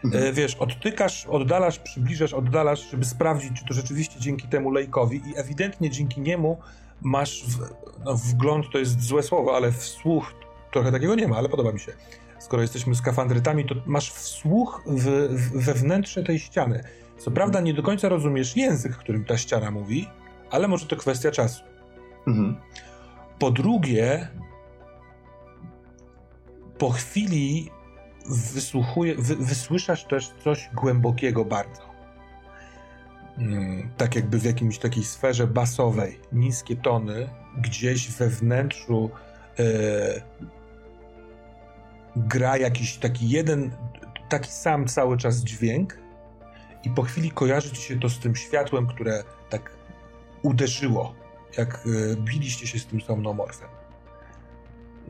E, 0.04 0.32
wiesz, 0.32 0.54
odtykasz, 0.54 1.26
oddalasz, 1.26 1.78
przybliżasz, 1.78 2.32
oddalasz, 2.32 2.90
żeby 2.90 3.04
sprawdzić, 3.04 3.52
czy 3.58 3.64
to 3.64 3.74
rzeczywiście 3.74 4.20
dzięki 4.20 4.48
temu 4.48 4.70
lejkowi 4.70 5.16
i 5.16 5.36
ewidentnie 5.36 5.90
dzięki 5.90 6.20
niemu 6.20 6.58
masz 7.02 7.44
w, 7.44 7.58
no, 8.04 8.14
wgląd, 8.14 8.66
to 8.72 8.78
jest 8.78 9.02
złe 9.02 9.22
słowo, 9.22 9.56
ale 9.56 9.72
wsłuch, 9.72 10.34
trochę 10.72 10.92
takiego 10.92 11.14
nie 11.14 11.28
ma, 11.28 11.36
ale 11.36 11.48
podoba 11.48 11.72
mi 11.72 11.80
się. 11.80 11.92
Skoro 12.38 12.62
jesteśmy 12.62 12.94
skafandrytami, 12.94 13.64
to 13.64 13.74
masz 13.86 14.12
wsłuch 14.12 14.82
w, 14.86 15.04
w, 15.30 15.64
we 15.64 15.74
wnętrze 15.74 16.22
tej 16.22 16.38
ściany. 16.38 16.84
Co 17.18 17.30
prawda 17.30 17.60
nie 17.60 17.74
do 17.74 17.82
końca 17.82 18.08
rozumiesz 18.08 18.56
język, 18.56 18.96
którym 18.96 19.24
ta 19.24 19.38
ściana 19.38 19.70
mówi, 19.70 20.08
ale 20.50 20.68
może 20.68 20.86
to 20.86 20.96
kwestia 20.96 21.30
czasu. 21.30 21.64
Mhm. 22.26 22.56
Po 23.38 23.50
drugie, 23.50 24.28
po 26.78 26.90
chwili 26.90 27.70
wysłuchuje, 28.26 29.14
wy, 29.14 29.36
wysłyszasz 29.36 30.04
też 30.04 30.32
coś 30.44 30.70
głębokiego 30.74 31.44
bardzo. 31.44 31.90
Mm, 33.38 33.90
tak 33.96 34.16
jakby 34.16 34.38
w 34.38 34.44
jakimś 34.44 34.78
takiej 34.78 35.04
sferze 35.04 35.46
basowej, 35.46 36.20
niskie 36.32 36.76
tony, 36.76 37.28
gdzieś 37.58 38.10
we 38.10 38.28
wnętrzu 38.28 39.10
e, 39.58 39.64
gra 42.16 42.56
jakiś 42.56 42.96
taki 42.96 43.28
jeden, 43.28 43.70
taki 44.28 44.50
sam 44.50 44.86
cały 44.86 45.18
czas 45.18 45.36
dźwięk 45.36 45.98
i 46.84 46.90
po 46.90 47.02
chwili 47.02 47.30
kojarzy 47.30 47.70
ci 47.70 47.82
się 47.82 48.00
to 48.00 48.08
z 48.08 48.18
tym 48.18 48.36
światłem, 48.36 48.86
które 48.86 49.24
tak 49.50 49.72
uderzyło, 50.42 51.14
jak 51.58 51.74
e, 51.74 52.16
biliście 52.16 52.66
się 52.66 52.78
z 52.78 52.86
tym 52.86 53.00
somnomorfem. 53.00 53.79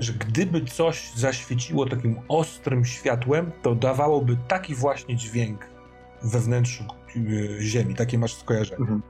Że 0.01 0.13
gdyby 0.13 0.65
coś 0.65 1.13
zaświeciło 1.17 1.87
takim 1.87 2.21
ostrym 2.29 2.85
światłem, 2.85 3.53
to 3.63 3.75
dawałoby 3.75 4.37
taki 4.49 4.75
właśnie 4.75 5.17
dźwięk 5.17 5.67
we 6.23 6.41
wnętrzu 6.41 6.85
e, 7.17 7.63
Ziemi. 7.63 7.95
Takie 7.95 8.19
masz 8.19 8.35
skojarzenie. 8.35 8.81
Mhm. 8.81 9.03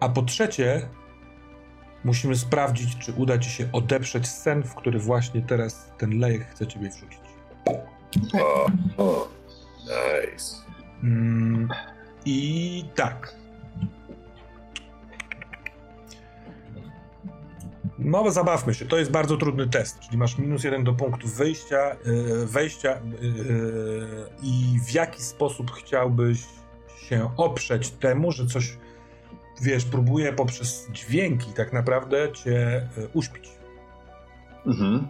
A 0.00 0.08
po 0.08 0.22
trzecie, 0.22 0.88
musimy 2.04 2.36
sprawdzić, 2.36 2.98
czy 2.98 3.12
uda 3.12 3.38
ci 3.38 3.50
się 3.50 3.68
odeprzeć 3.72 4.28
sen, 4.28 4.62
w 4.62 4.74
który 4.74 4.98
właśnie 4.98 5.42
teraz 5.42 5.90
ten 5.98 6.18
lejek 6.18 6.48
chce 6.50 6.66
ciebie 6.66 6.90
wrzucić. 6.90 7.20
O, 8.40 8.66
o, 8.96 9.28
nice. 9.82 10.56
Mm, 11.02 11.68
I 12.24 12.84
tak. 12.94 13.34
No, 17.98 18.30
zabawmy 18.30 18.74
się. 18.74 18.86
To 18.86 18.98
jest 18.98 19.10
bardzo 19.10 19.36
trudny 19.36 19.66
test, 19.66 20.00
czyli 20.00 20.18
masz 20.18 20.38
minus 20.38 20.64
jeden 20.64 20.84
do 20.84 20.92
punktów 20.92 21.36
wyjścia, 21.36 21.96
yy, 22.04 22.46
wejścia 22.46 23.00
yy, 23.20 23.26
i 24.42 24.80
w 24.86 24.92
jaki 24.92 25.22
sposób 25.22 25.70
chciałbyś 25.70 26.44
się 27.08 27.30
oprzeć 27.36 27.90
temu, 27.90 28.32
że 28.32 28.46
coś, 28.46 28.78
wiesz, 29.62 29.84
próbuje 29.84 30.32
poprzez 30.32 30.88
dźwięki 30.92 31.52
tak 31.52 31.72
naprawdę 31.72 32.32
cię 32.32 32.88
uśpić. 33.14 33.50
Mhm. 34.66 35.08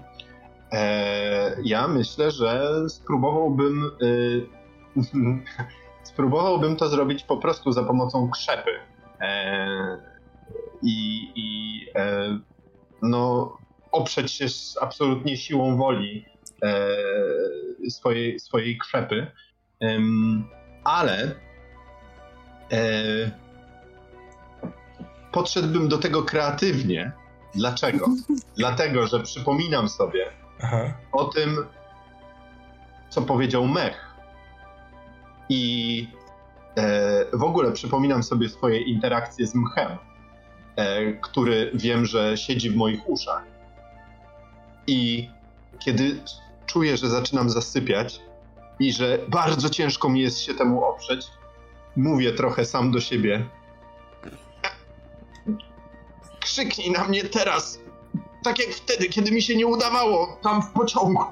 E, 0.72 1.57
ja 1.62 1.89
myślę, 1.89 2.30
że 2.30 2.70
spróbowałbym. 2.89 3.91
Y, 4.03 4.47
spróbowałbym 6.03 6.76
to 6.76 6.89
zrobić 6.89 7.24
po 7.24 7.37
prostu 7.37 7.72
za 7.72 7.82
pomocą 7.82 8.30
krzepy. 8.30 8.70
E, 9.20 9.99
I 10.82 11.28
i 11.34 11.80
e, 11.95 12.39
no, 13.03 13.53
oprzeć 13.92 14.32
się 14.32 14.49
z 14.49 14.78
absolutnie 14.80 15.36
siłą 15.36 15.76
woli 15.76 16.24
e, 16.62 16.97
swojej, 17.90 18.40
swojej 18.40 18.78
krzepy. 18.78 19.26
Em, 19.80 20.44
ale 20.84 21.34
e, 22.72 23.30
podszedłbym 25.32 25.88
do 25.88 25.99
tego 25.99 26.22
kreatywnie. 26.22 27.12
Dlaczego? 27.55 28.07
Dlatego, 28.59 29.07
że 29.07 29.20
przypominam 29.20 29.88
sobie 29.88 30.26
Aha. 30.62 30.92
o 31.12 31.24
tym, 31.24 31.57
co 33.09 33.22
powiedział 33.22 33.68
Mech. 33.68 34.14
I 35.49 36.09
e, 36.76 37.24
w 37.32 37.42
ogóle 37.42 37.72
przypominam 37.72 38.22
sobie 38.22 38.49
swoje 38.49 38.80
interakcje 38.80 39.47
z 39.47 39.55
Mchem, 39.55 39.92
e, 39.92 39.99
który 41.20 41.70
wiem, 41.74 42.07
że 42.07 42.37
siedzi 42.37 42.70
w 42.70 42.77
moich 42.77 43.09
uszach. 43.09 43.45
I 44.87 45.31
kiedy 45.79 46.20
czuję, 46.66 46.97
że 46.97 47.09
zaczynam 47.09 47.51
zasypiać 47.51 48.20
i 48.81 48.93
że 48.93 49.18
bardzo 49.29 49.70
ciężko 49.70 50.09
mi 50.09 50.20
jest 50.20 50.41
się 50.41 50.55
temu 50.55 50.85
oprzeć, 50.85 51.27
mówię 51.97 52.33
trochę 52.33 52.64
sam 52.64 52.91
do 52.91 53.01
siebie. 53.01 53.47
Krzyknij 56.41 56.91
na 56.91 57.05
mnie 57.05 57.24
teraz! 57.24 57.81
Tak 58.45 58.59
jak 58.59 58.68
wtedy, 58.68 59.09
kiedy 59.09 59.33
mi 59.33 59.43
się 59.43 59.57
nie 59.57 59.66
udawało 59.66 60.39
tam 60.43 60.62
w 60.62 60.70
pociągu. 60.70 61.24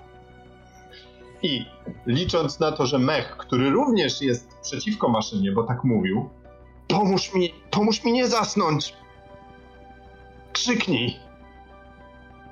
I 1.43 1.67
licząc 2.07 2.61
na 2.61 2.73
to, 2.73 2.87
że 2.87 2.99
mech, 2.99 3.37
który 3.37 3.71
również 3.71 4.23
jest 4.23 4.49
przeciwko 4.63 5.09
maszynie, 5.09 5.53
bo 5.53 5.63
tak 5.63 5.85
mówił, 5.85 6.29
pomóż 6.89 7.35
mi, 7.35 7.55
pomóż 7.71 8.05
mi 8.05 8.13
nie 8.13 8.27
zasnąć. 8.27 8.95
Krzyknij. 10.55 11.17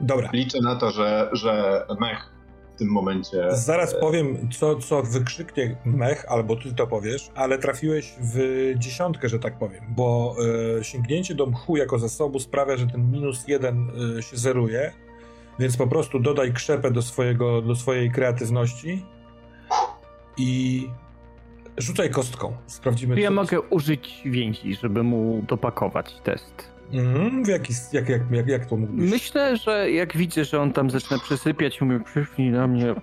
Dobra. 0.00 0.30
Liczę 0.32 0.58
na 0.62 0.76
to, 0.76 0.90
że, 0.90 1.28
że 1.32 1.84
mech 2.00 2.32
w 2.74 2.78
tym 2.78 2.88
momencie. 2.88 3.46
Zaraz 3.50 3.94
powiem, 4.00 4.48
co, 4.52 4.76
co 4.76 5.02
wykrzyknie 5.02 5.76
mech, 5.84 6.24
albo 6.28 6.56
ty 6.56 6.74
to 6.74 6.86
powiesz, 6.86 7.30
ale 7.34 7.58
trafiłeś 7.58 8.14
w 8.20 8.38
dziesiątkę, 8.78 9.28
że 9.28 9.38
tak 9.38 9.58
powiem, 9.58 9.84
bo 9.88 10.36
e, 10.78 10.84
sięgnięcie 10.84 11.34
do 11.34 11.46
mchu 11.46 11.76
jako 11.76 11.98
zasobu 11.98 12.38
sprawia, 12.40 12.76
że 12.76 12.86
ten 12.86 13.10
minus 13.12 13.48
jeden 13.48 13.90
e, 14.18 14.22
się 14.22 14.36
zeruje, 14.36 14.92
więc 15.58 15.76
po 15.76 15.86
prostu 15.86 16.18
dodaj 16.20 16.52
krzepę 16.52 16.90
do, 16.90 17.02
swojego, 17.02 17.62
do 17.62 17.74
swojej 17.76 18.10
kreatywności 18.10 19.04
i 20.36 20.86
rzucaj 21.78 22.10
kostką. 22.10 22.56
Sprawdzimy, 22.66 23.20
Ja 23.20 23.28
co- 23.28 23.34
mogę 23.34 23.60
użyć 23.60 24.22
więzi, 24.24 24.74
żeby 24.74 25.02
mu 25.02 25.42
dopakować 25.48 26.14
test. 26.24 26.71
Mhm, 26.92 27.44
w 27.44 27.48
jaki, 27.48 27.72
jak, 27.92 28.08
jak, 28.08 28.22
jak, 28.30 28.46
jak 28.46 28.66
to 28.66 28.76
mógłbyś? 28.76 29.10
Myślę, 29.10 29.56
że 29.56 29.90
jak 29.90 30.16
widzę, 30.16 30.44
że 30.44 30.60
on 30.60 30.72
tam 30.72 30.90
zaczyna 30.90 31.20
przesypiać, 31.20 31.80
mówi, 31.80 32.04
przyszli 32.04 32.50
na 32.50 32.66
mnie 32.66 32.94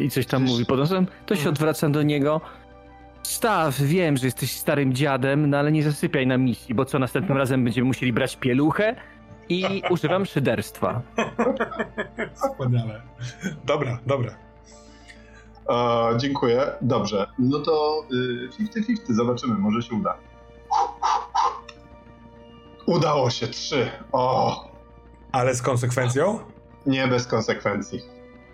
i 0.00 0.10
coś 0.10 0.26
tam 0.26 0.42
mówi 0.44 0.66
pod 0.66 0.78
nosem, 0.78 1.06
to 1.26 1.36
się 1.36 1.48
odwracam 1.48 1.92
do 1.92 2.02
niego. 2.02 2.40
Staw, 3.22 3.80
wiem, 3.80 4.16
że 4.16 4.26
jesteś 4.26 4.56
starym 4.56 4.92
dziadem, 4.92 5.50
no 5.50 5.58
ale 5.58 5.72
nie 5.72 5.82
zasypiaj 5.82 6.26
na 6.26 6.38
misji, 6.38 6.74
bo 6.74 6.84
co 6.84 6.98
następnym 6.98 7.38
razem 7.38 7.64
będziemy 7.64 7.86
musieli 7.86 8.12
brać 8.12 8.36
pieluchę 8.36 8.96
i 9.48 9.82
używam 9.90 10.26
szyderstwa. 10.26 11.02
Wspaniale. 12.34 13.02
Dobra, 13.64 13.98
dobra. 14.06 14.34
E, 15.70 16.18
dziękuję. 16.18 16.66
Dobrze. 16.82 17.26
No 17.38 17.58
to 17.58 18.04
y, 18.12 18.48
50-50, 18.48 18.96
zobaczymy, 19.08 19.54
może 19.54 19.82
się 19.82 19.94
uda. 19.94 20.16
Udało 22.86 23.30
się, 23.30 23.46
trzy. 23.48 23.90
O, 24.12 24.64
Ale 25.32 25.54
z 25.54 25.62
konsekwencją? 25.62 26.38
nie 26.86 27.08
bez 27.08 27.26
konsekwencji. 27.26 28.00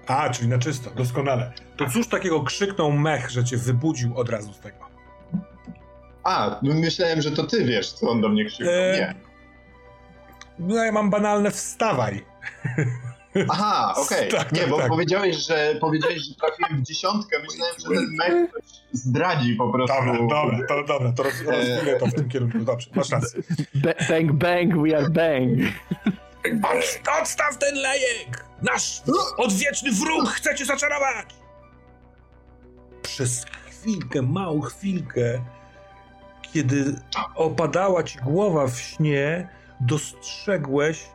A, 0.07 0.31
czyli 0.31 0.49
na 0.49 0.59
czysto, 0.59 0.91
doskonale. 0.91 1.53
To 1.77 1.91
cóż 1.91 2.09
takiego 2.09 2.43
krzyknął 2.43 2.93
mech, 2.93 3.31
że 3.31 3.45
cię 3.45 3.57
wybudził 3.57 4.19
od 4.19 4.29
razu 4.29 4.53
z 4.53 4.61
tego? 4.61 4.77
A, 6.25 6.59
myślałem, 6.63 7.23
że 7.23 7.31
to 7.31 7.45
ty 7.47 7.65
wiesz, 7.65 7.93
co 7.93 8.11
on 8.11 8.21
do 8.21 8.29
mnie 8.29 8.45
krzyknął. 8.45 8.75
E, 8.75 8.93
Nie. 8.99 9.15
No 10.59 10.85
ja 10.85 10.93
mam 10.93 11.11
banalne 11.11 11.51
wstawaj. 11.51 12.25
Aha, 13.49 13.95
okej. 14.03 14.31
Tak, 14.31 14.53
nie, 14.53 14.61
tak, 14.61 14.71
bo 14.71 14.79
tak. 14.79 14.89
powiedziałeś, 14.89 15.37
że 15.37 15.75
powiedziałeś, 15.81 16.23
że 16.23 16.35
trafiłem 16.35 16.83
w 16.83 16.87
dziesiątkę. 16.87 17.37
Myślałem, 17.43 17.75
że 17.79 17.89
ten 17.89 18.17
mech 18.17 18.53
coś 18.53 18.63
zdradzi 18.93 19.55
po 19.55 19.73
prostu. 19.73 19.97
Dobra, 19.97 20.13
dobra, 20.19 20.59
to, 20.69 20.85
dobra, 20.85 21.13
to 21.13 21.23
roz, 21.23 21.33
rozwinę 21.47 21.97
to 22.01 22.07
w 22.07 22.15
tym 22.15 22.29
kierunku. 22.29 22.59
Dobrze, 22.59 22.91
masz 22.95 23.11
rację. 23.11 23.43
Ba- 23.75 24.07
bang, 24.09 24.33
bang, 24.33 24.75
we 24.83 24.97
are 24.99 25.11
bang. 25.11 25.59
Od, 26.65 27.19
odstaw 27.23 27.59
ten 27.59 27.75
lejek! 27.75 28.45
Nasz 28.63 29.03
odwieczny 29.37 29.93
wróg 29.93 30.29
chce 30.29 30.55
cię 30.55 30.65
zaczarować! 30.65 31.27
Przez 33.03 33.45
chwilkę, 33.69 34.23
małą 34.23 34.61
chwilkę, 34.61 35.43
kiedy 36.53 36.95
opadała 37.35 38.03
ci 38.03 38.19
głowa 38.19 38.67
w 38.67 38.79
śnie, 38.81 39.49
dostrzegłeś 39.81 41.07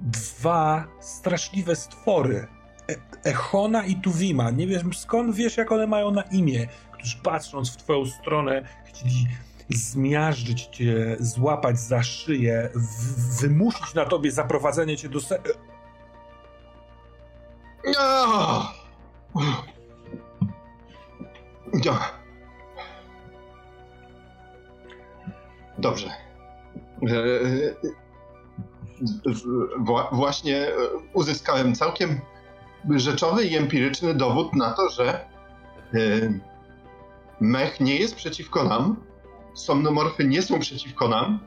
dwa 0.00 0.86
straszliwe 1.00 1.76
stwory. 1.76 2.46
E 2.90 2.94
Echona 3.30 3.84
i 3.84 3.96
Tuwima. 3.96 4.50
Nie 4.50 4.66
wiem 4.66 4.94
skąd 4.94 5.34
wiesz, 5.36 5.56
jak 5.56 5.72
one 5.72 5.86
mają 5.86 6.10
na 6.10 6.22
imię, 6.22 6.66
którzy 6.92 7.16
patrząc 7.22 7.70
w 7.70 7.76
twoją 7.76 8.06
stronę 8.06 8.62
chcieli 8.86 9.26
zmiażdżyć 9.70 10.66
cię, 10.66 11.16
złapać 11.20 11.78
za 11.80 12.02
szyję, 12.02 12.68
wymusić 13.40 13.94
na 13.94 14.04
tobie 14.04 14.30
zaprowadzenie 14.32 14.96
cię 14.96 15.08
do 15.08 15.20
se... 15.20 15.38
No! 17.84 18.72
No. 19.34 19.62
Dobrze. 25.78 26.06
E, 26.06 27.06
w- 27.06 28.07
wła- 29.84 30.08
Właśnie 30.16 30.68
e, 30.68 30.72
uzyskałem 31.12 31.74
całkiem 31.74 32.20
rzeczowy 32.90 33.44
i 33.44 33.56
empiryczny 33.56 34.14
dowód 34.14 34.54
na 34.54 34.70
to, 34.72 34.88
że 34.90 35.14
e, 35.14 35.20
mech 37.40 37.80
nie 37.80 37.96
jest 37.96 38.14
przeciwko 38.16 38.64
nam, 38.64 38.96
somnomorfy 39.54 40.24
nie 40.24 40.42
są 40.42 40.58
przeciwko 40.60 41.08
nam 41.08 41.38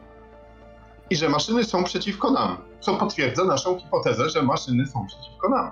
i 1.10 1.16
że 1.16 1.30
maszyny 1.30 1.64
są 1.64 1.84
przeciwko 1.84 2.32
nam, 2.32 2.58
co 2.80 2.96
potwierdza 2.96 3.44
naszą 3.44 3.80
hipotezę, 3.80 4.30
że 4.30 4.44
maszyny 4.44 4.88
są 4.88 5.06
przeciwko 5.08 5.50
nam. 5.50 5.72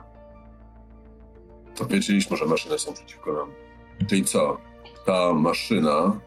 To 1.76 1.86
wiedzieliśmy, 1.86 2.38
że 2.38 2.46
maszyny 2.46 2.80
są 2.80 2.94
przeciwko 2.94 3.34
nam. 3.34 3.52
Czyli 4.10 4.26
co? 4.26 4.58
Ta 5.06 5.34
maszyna 5.34 6.20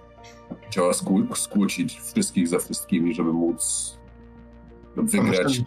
chciała 0.70 0.92
skłó- 0.92 1.34
skłócić 1.36 2.00
wszystkich 2.00 2.48
ze 2.48 2.58
wszystkimi, 2.58 3.14
żeby 3.14 3.32
móc 3.32 3.98
wygrać 4.96 5.62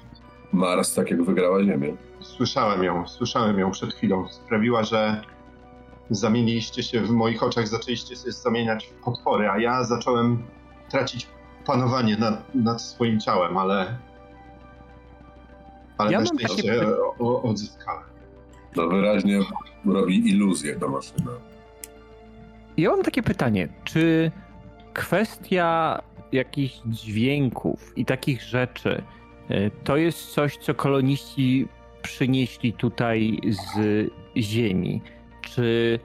Mars 0.53 0.93
tak 0.93 1.11
jak 1.11 1.23
wygrała 1.23 1.63
Ziemię. 1.63 1.95
Słyszałem 2.19 2.83
ją, 2.83 3.07
słyszałem 3.07 3.59
ją 3.59 3.71
przed 3.71 3.93
chwilą. 3.93 4.27
Sprawiła, 4.29 4.83
że 4.83 5.21
zamieniliście 6.09 6.83
się 6.83 7.01
w 7.01 7.09
moich 7.09 7.43
oczach, 7.43 7.67
zaczęliście 7.67 8.15
się 8.15 8.31
zamieniać 8.31 8.85
w 8.87 9.03
potwory, 9.03 9.49
a 9.49 9.59
ja 9.59 9.83
zacząłem 9.83 10.43
tracić 10.89 11.27
panowanie 11.65 12.17
nad, 12.17 12.55
nad 12.55 12.81
swoim 12.81 13.19
ciałem, 13.19 13.57
ale. 13.57 13.97
Ale 15.97 16.11
Ja 16.11 16.19
na 16.19 16.25
mam 16.25 16.39
szczęście 16.39 16.75
takie 16.75 16.97
odzyskałem. 17.19 18.03
No 18.75 18.87
wyraźnie 18.87 19.39
robi 19.85 20.29
iluzję 20.29 20.75
ta 20.79 20.87
maszyna. 20.87 21.31
Ja 22.77 22.89
mam 22.89 23.03
takie 23.03 23.23
pytanie, 23.23 23.67
czy 23.83 24.31
kwestia 24.93 25.99
jakichś 26.35 26.81
dźwięków 26.85 27.97
i 27.97 28.05
takich 28.05 28.41
rzeczy 28.41 29.01
y, 29.51 29.71
to 29.83 29.97
jest 29.97 30.33
coś, 30.33 30.57
co 30.57 30.73
koloniści 30.73 31.67
przynieśli 32.01 32.73
tutaj 32.73 33.39
z 33.49 34.09
Ziemi? 34.37 35.01
Czy 35.41 35.99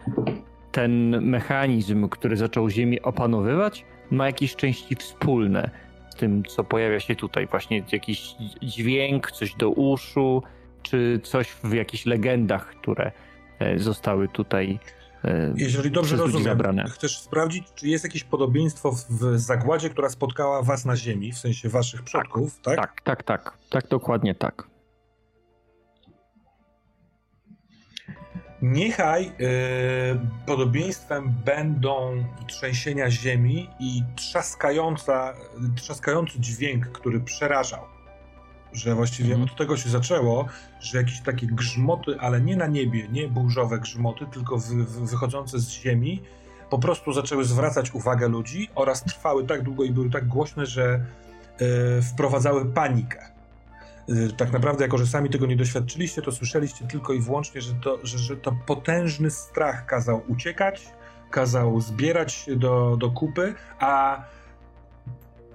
ten 0.73 1.23
mechanizm, 1.27 2.09
który 2.09 2.37
zaczął 2.37 2.71
Ziemię 2.71 3.03
opanowywać, 3.03 3.85
ma 4.11 4.27
jakieś 4.27 4.57
części 4.57 4.97
wspólne 4.97 5.71
z 6.11 6.15
tym, 6.15 6.45
co 6.45 6.65
pojawia 6.65 7.01
się 7.01 7.17
tutaj? 7.17 7.47
Właśnie 7.47 7.83
jakiś 7.93 8.35
dźwięk, 8.63 9.31
coś 9.31 9.55
do 9.55 9.71
uszu, 9.71 10.43
czy 10.83 11.21
coś 11.23 11.49
w 11.49 11.73
jakichś 11.73 12.07
legendach, 12.07 12.67
które 12.67 13.13
e, 13.59 13.79
zostały 13.79 14.29
tutaj 14.29 14.79
e, 14.79 15.00
Jeżeli 15.57 15.91
dobrze 15.91 16.17
rozumiem, 16.17 16.45
zabrane. 16.45 16.85
chcesz 16.91 17.19
sprawdzić, 17.19 17.65
czy 17.75 17.89
jest 17.89 18.05
jakieś 18.05 18.25
podobieństwo 18.25 18.93
w- 18.93 19.39
zagładzie, 19.39 19.91
która 19.91 20.09
spotkała 20.09 20.63
was 20.63 20.85
na 20.85 20.97
Ziemi, 20.97 21.33
w 21.33 21.39
sensie 21.39 21.69
waszych 21.69 22.03
przodków, 22.03 22.61
tak? 22.63 22.77
Tak, 22.77 23.01
tak, 23.05 23.23
tak. 23.23 23.59
Tak, 23.71 23.89
dokładnie 23.89 24.35
tak. 24.35 24.67
Niechaj 28.63 29.27
e, 29.27 29.33
podobieństwem 30.47 31.35
będą 31.45 32.25
trzęsienia 32.47 33.11
ziemi 33.11 33.71
i 33.81 34.03
trzaskająca, 34.17 35.35
trzaskający 35.77 36.41
dźwięk, 36.41 36.87
który 36.87 37.21
przerażał. 37.21 37.81
Że 38.73 38.95
właściwie 38.95 39.35
Mhm. 39.35 39.51
od 39.51 39.59
tego 39.59 39.77
się 39.77 39.91
zaczęło, 39.91 40.47
że 40.81 40.99
jakieś 40.99 41.21
takie 41.21 41.47
grzmoty, 41.47 42.21
ale 42.21 42.41
nie 42.41 42.57
na 42.57 42.67
niebie, 42.67 43.09
nie 43.09 43.29
burzowe 43.29 43.79
grzmoty, 43.79 44.27
tylko 44.33 44.59
wy, 44.59 44.85
wy, 44.85 45.07
wychodzące 45.07 45.59
z 45.59 45.71
ziemi, 45.71 46.23
po 46.71 46.79
prostu 46.79 47.13
zaczęły 47.13 47.45
zwracać 47.45 47.95
uwagę 47.95 48.29
ludzi 48.29 48.69
oraz 48.75 49.05
trwały 49.05 49.47
tak 49.47 49.63
długo 49.63 49.85
i 49.85 49.91
były 49.91 50.11
tak 50.11 50.29
głośne, 50.29 50.67
że 50.67 51.05
e, 51.59 52.03
wprowadzały 52.03 52.67
panikę. 52.67 53.31
Y, 54.11 54.33
tak 54.37 54.53
naprawdę, 54.53 54.85
jako 54.85 54.99
że 54.99 55.07
sami 55.07 55.31
tego 55.31 55.47
nie 55.47 55.57
doświadczyliście, 55.57 56.23
to 56.23 56.33
słyszeliście 56.33 56.87
tylko 56.87 57.13
i 57.13 57.21
wyłącznie, 57.21 57.61
że 57.61 57.75
to, 57.75 57.99
że, 58.03 58.19
że 58.19 58.37
to 58.37 58.53
potężny 58.67 59.31
strach 59.31 59.87
kazał 59.87 60.23
uciekać, 60.29 60.89
kazał 61.31 61.81
zbierać 61.81 62.33
się 62.33 62.57
do, 62.57 62.97
do 63.01 63.11
kupy, 63.11 63.55
a 63.79 64.23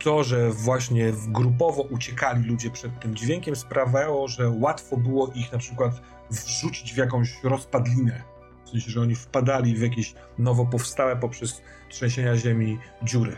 to, 0.03 0.23
że 0.23 0.51
właśnie 0.51 1.13
grupowo 1.27 1.81
uciekali 1.81 2.43
ludzie 2.43 2.69
przed 2.69 2.99
tym 2.99 3.15
dźwiękiem, 3.15 3.55
sprawiało, 3.55 4.27
że 4.27 4.49
łatwo 4.49 4.97
było 4.97 5.31
ich 5.35 5.51
na 5.51 5.57
przykład 5.57 6.01
wrzucić 6.29 6.93
w 6.93 6.97
jakąś 6.97 7.43
rozpadlinę. 7.43 8.23
W 8.65 8.69
sensie, 8.69 8.91
że 8.91 9.01
oni 9.01 9.15
wpadali 9.15 9.75
w 9.75 9.81
jakieś 9.81 10.13
nowo 10.37 10.65
powstałe 10.65 11.15
poprzez 11.15 11.61
trzęsienia 11.89 12.37
ziemi 12.37 12.79
dziury. 13.03 13.37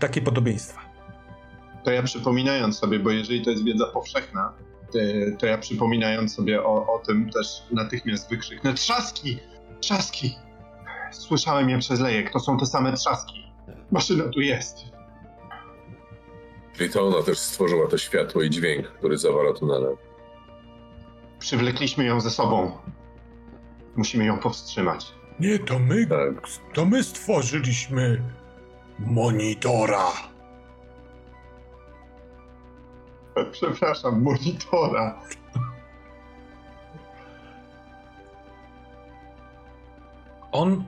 Takie 0.00 0.22
podobieństwa. 0.22 0.80
To 1.84 1.90
ja 1.90 2.02
przypominając 2.02 2.78
sobie, 2.78 2.98
bo 2.98 3.10
jeżeli 3.10 3.44
to 3.44 3.50
jest 3.50 3.64
wiedza 3.64 3.86
powszechna, 3.86 4.52
to, 5.38 5.46
ja 5.46 5.58
przypominając 5.58 6.34
sobie 6.34 6.62
o, 6.62 6.94
o 6.94 6.98
tym 6.98 7.30
też 7.30 7.62
natychmiast 7.70 8.30
wykrzyknę 8.30 8.74
trzaski! 8.74 9.38
Trzaski! 9.80 10.34
Słyszałem 11.12 11.70
je 11.70 11.78
przez 11.78 12.00
lejek, 12.00 12.32
to 12.32 12.40
są 12.40 12.58
te 12.58 12.66
same 12.66 12.92
trzaski. 12.92 13.52
Maszyna 13.90 14.24
tu 14.24 14.40
jest. 14.40 14.91
Czyli 16.76 16.90
to 16.90 17.06
ona 17.06 17.22
też 17.22 17.38
stworzyła 17.38 17.88
to 17.88 17.98
światło 17.98 18.42
i 18.42 18.50
dźwięk, 18.50 18.86
który 18.88 19.18
zawala 19.18 19.52
tunelem. 19.52 19.96
Przywlekliśmy 21.38 22.04
ją 22.04 22.20
ze 22.20 22.30
sobą. 22.30 22.72
Musimy 23.96 24.24
ją 24.24 24.38
powstrzymać. 24.38 25.12
Nie, 25.40 25.58
to 25.58 25.78
my, 25.78 26.06
Tak. 26.06 26.48
to 26.74 26.84
my 26.84 27.02
stworzyliśmy 27.02 28.22
monitora. 28.98 30.06
Przepraszam, 33.52 34.22
monitora. 34.22 35.20
On 40.52 40.84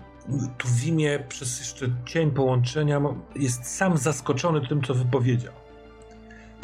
tu 0.59 0.68
w 0.68 0.85
imię 0.87 1.24
przez 1.28 1.59
jeszcze 1.59 1.87
cień 2.07 2.30
połączenia 2.30 3.01
jest 3.37 3.76
sam 3.76 3.97
zaskoczony 3.99 4.68
tym, 4.68 4.82
co 4.82 4.95
wypowiedział. 4.95 5.53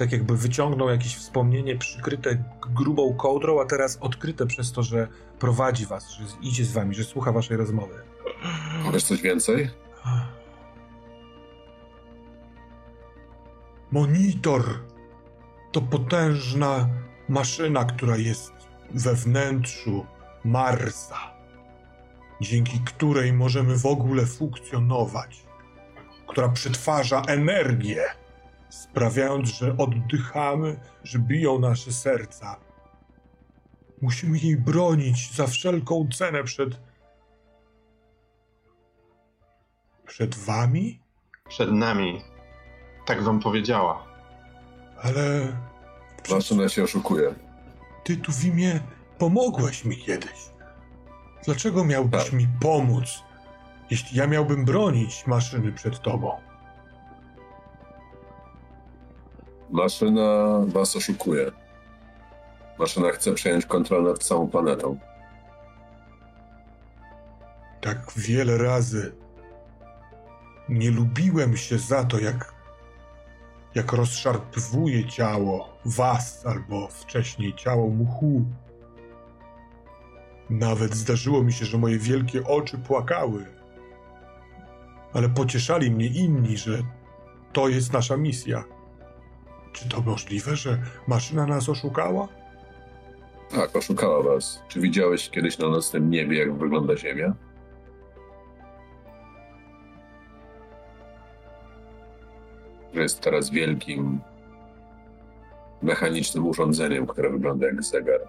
Tak 0.01 0.13
jakby 0.13 0.37
wyciągnął 0.37 0.89
jakieś 0.89 1.17
wspomnienie 1.17 1.77
przykryte 1.77 2.45
grubą 2.75 3.15
kołdrą, 3.15 3.61
a 3.61 3.65
teraz 3.65 3.99
odkryte 4.01 4.47
przez 4.47 4.73
to, 4.73 4.83
że 4.83 5.09
prowadzi 5.39 5.87
was, 5.87 6.11
że 6.11 6.25
idzie 6.43 6.65
z 6.65 6.73
wami, 6.73 6.95
że 6.95 7.05
słucha 7.05 7.33
waszej 7.33 7.57
rozmowy. 7.57 7.95
Wiesz 8.93 9.05
coś 9.05 9.23
więcej? 9.23 9.71
Monitor 13.91 14.63
to 15.73 15.81
potężna 15.81 16.89
maszyna, 17.29 17.85
która 17.85 18.17
jest 18.17 18.53
we 18.95 19.15
wnętrzu 19.15 20.07
Marsa, 20.45 21.35
dzięki 22.41 22.81
której 22.81 23.33
możemy 23.33 23.79
w 23.79 23.87
ogóle 23.87 24.27
funkcjonować, 24.27 25.43
która 26.27 26.49
przetwarza 26.49 27.23
energię, 27.23 28.05
sprawiając, 28.71 29.49
że 29.49 29.77
oddychamy, 29.77 30.81
że 31.05 31.19
biją 31.19 31.59
nasze 31.59 31.93
serca. 31.93 32.57
Musimy 34.03 34.39
jej 34.39 34.57
bronić 34.57 35.35
za 35.35 35.47
wszelką 35.47 36.09
cenę 36.15 36.45
przed. 36.45 36.81
przed 40.07 40.35
wami? 40.35 41.01
Przed 41.49 41.73
nami. 41.73 42.21
Tak 43.07 43.23
wam 43.23 43.41
powiedziała. 43.41 44.07
Ale. 45.03 45.57
Maszyna 46.31 46.69
się 46.69 46.83
oszukuje. 46.83 47.35
Ty 48.05 48.17
tu 48.17 48.33
w 48.33 48.45
imię 48.45 48.81
pomogłeś 49.19 49.85
mi 49.85 49.97
kiedyś. 49.97 50.51
Dlaczego 51.45 51.85
miałbyś 51.85 52.25
Tak. 52.25 52.33
mi 52.33 52.47
pomóc, 52.61 53.23
jeśli 53.91 54.19
ja 54.19 54.27
miałbym 54.27 54.65
bronić 54.65 55.27
maszyny 55.27 55.73
przed 55.73 56.01
tobą? 56.01 56.41
Maszyna 59.71 60.61
was 60.67 60.97
oszukuje. 60.97 61.53
Maszyna 62.79 63.11
chce 63.11 63.33
przejąć 63.33 63.67
kontrolę 63.67 64.11
nad 64.11 64.25
całą 64.25 64.49
planetą. 64.49 64.99
Tak 67.81 68.13
wiele 68.17 68.59
razy 68.59 69.13
nie 70.69 70.91
lubiłem 70.91 71.57
się 71.57 71.79
za 71.79 72.05
to, 72.05 72.19
jak, 72.19 72.55
jak 73.75 73.93
rozszarpywuje 73.93 75.09
ciało 75.09 75.79
was 75.85 76.47
albo 76.47 76.89
wcześniej 76.89 77.55
ciało 77.55 77.89
muchu. 77.89 78.45
Nawet 80.51 80.95
zdarzyło 80.95 81.43
mi 81.43 81.53
się, 81.53 81.65
że 81.65 81.79
moje 81.79 81.99
wielkie 81.99 82.45
oczy 82.45 82.79
płakały. 82.79 83.47
Ale 85.13 85.29
pocieszali 85.29 85.91
mnie 85.91 86.07
inni, 86.07 86.57
że 86.57 86.83
to 87.53 87.69
jest 87.69 87.93
nasza 87.93 88.17
misja. 88.17 88.65
Czy 89.73 89.89
to 89.89 90.01
możliwe, 90.01 90.57
że 90.57 90.79
maszyna 91.07 91.47
nas 91.47 91.69
oszukała? 91.69 92.29
Tak, 93.51 93.77
oszukała 93.77 94.23
was. 94.23 94.63
Czy 94.69 94.81
widziałeś 94.81 95.31
kiedyś 95.31 95.59
na 95.59 95.69
nocnym 95.69 96.11
niebie, 96.11 96.39
jak 96.39 96.55
wygląda 96.55 96.97
Ziemia? 96.97 97.35
Że 102.95 103.03
jest 103.03 103.21
teraz 103.21 103.51
wielkim 103.51 104.21
mechanicznym 105.83 106.47
urządzeniem, 106.47 107.07
które 107.07 107.31
wygląda 107.31 107.67
jak 107.67 107.83
zegar. 107.83 108.21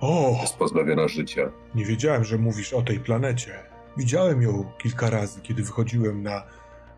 O! 0.00 0.38
Jest 0.40 0.56
pozbawiona 0.56 1.08
życia. 1.08 1.50
Nie 1.74 1.84
wiedziałem, 1.84 2.24
że 2.24 2.38
mówisz 2.38 2.72
o 2.72 2.82
tej 2.82 3.00
planecie. 3.00 3.52
Widziałem 3.96 4.42
ją 4.42 4.64
kilka 4.78 5.10
razy, 5.10 5.40
kiedy 5.40 5.62
wychodziłem 5.62 6.22
na 6.22 6.42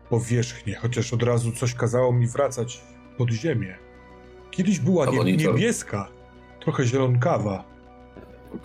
powierzchnię, 0.09 0.75
chociaż 0.75 1.13
od 1.13 1.23
razu 1.23 1.51
coś 1.51 1.73
kazało 1.73 2.13
mi 2.13 2.27
wracać 2.27 2.81
pod 3.19 3.29
ziemię. 3.29 3.77
Kiedyś 4.51 4.79
była 4.79 5.05
nie, 5.05 5.37
niebieska, 5.37 6.07
trochę 6.59 6.85
zielonkawa. 6.85 7.63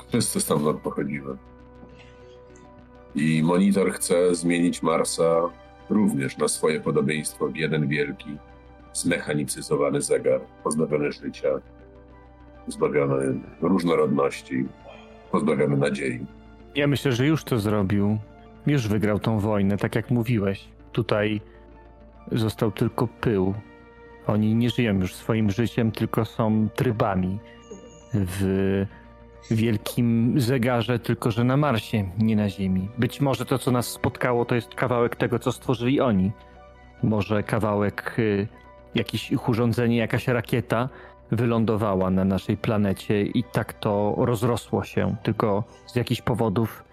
Wszyscy 0.08 0.40
stamtąd 0.40 0.80
pochodzimy. 0.80 1.36
I 3.14 3.42
monitor 3.42 3.92
chce 3.92 4.34
zmienić 4.34 4.82
Marsa 4.82 5.40
również 5.90 6.38
na 6.38 6.48
swoje 6.48 6.80
podobieństwo 6.80 7.48
w 7.48 7.56
jeden 7.56 7.88
wielki, 7.88 8.36
zmechanicyzowany 8.92 10.02
zegar, 10.02 10.40
pozbawiony 10.64 11.12
życia, 11.12 11.48
pozbawiony 12.66 13.40
różnorodności, 13.60 14.64
pozbawiony 15.32 15.76
nadziei. 15.76 16.26
Ja 16.74 16.86
myślę, 16.86 17.12
że 17.12 17.26
już 17.26 17.44
to 17.44 17.58
zrobił. 17.58 18.18
Już 18.66 18.88
wygrał 18.88 19.18
tą 19.18 19.38
wojnę, 19.38 19.76
tak 19.76 19.94
jak 19.94 20.10
mówiłeś. 20.10 20.68
Tutaj 20.92 21.40
został 22.32 22.72
tylko 22.72 23.08
pył. 23.20 23.54
Oni 24.26 24.54
nie 24.54 24.70
żyją 24.70 24.94
już 24.94 25.14
swoim 25.14 25.50
życiem, 25.50 25.92
tylko 25.92 26.24
są 26.24 26.68
trybami 26.74 27.38
w 28.14 28.86
wielkim 29.50 30.40
zegarze, 30.40 30.98
tylko 30.98 31.30
że 31.30 31.44
na 31.44 31.56
Marsie, 31.56 32.04
nie 32.18 32.36
na 32.36 32.48
Ziemi. 32.48 32.88
Być 32.98 33.20
może 33.20 33.46
to, 33.46 33.58
co 33.58 33.70
nas 33.70 33.86
spotkało, 33.86 34.44
to 34.44 34.54
jest 34.54 34.74
kawałek 34.74 35.16
tego, 35.16 35.38
co 35.38 35.52
stworzyli 35.52 36.00
oni. 36.00 36.32
Może 37.02 37.42
kawałek, 37.42 38.16
y, 38.18 38.48
jakieś 38.94 39.32
ich 39.32 39.48
urządzenie, 39.48 39.96
jakaś 39.96 40.28
rakieta 40.28 40.88
wylądowała 41.30 42.10
na 42.10 42.24
naszej 42.24 42.56
planecie 42.56 43.22
i 43.22 43.44
tak 43.44 43.72
to 43.72 44.14
rozrosło 44.18 44.84
się. 44.84 45.16
Tylko 45.22 45.64
z 45.86 45.96
jakichś 45.96 46.22
powodów 46.22 46.84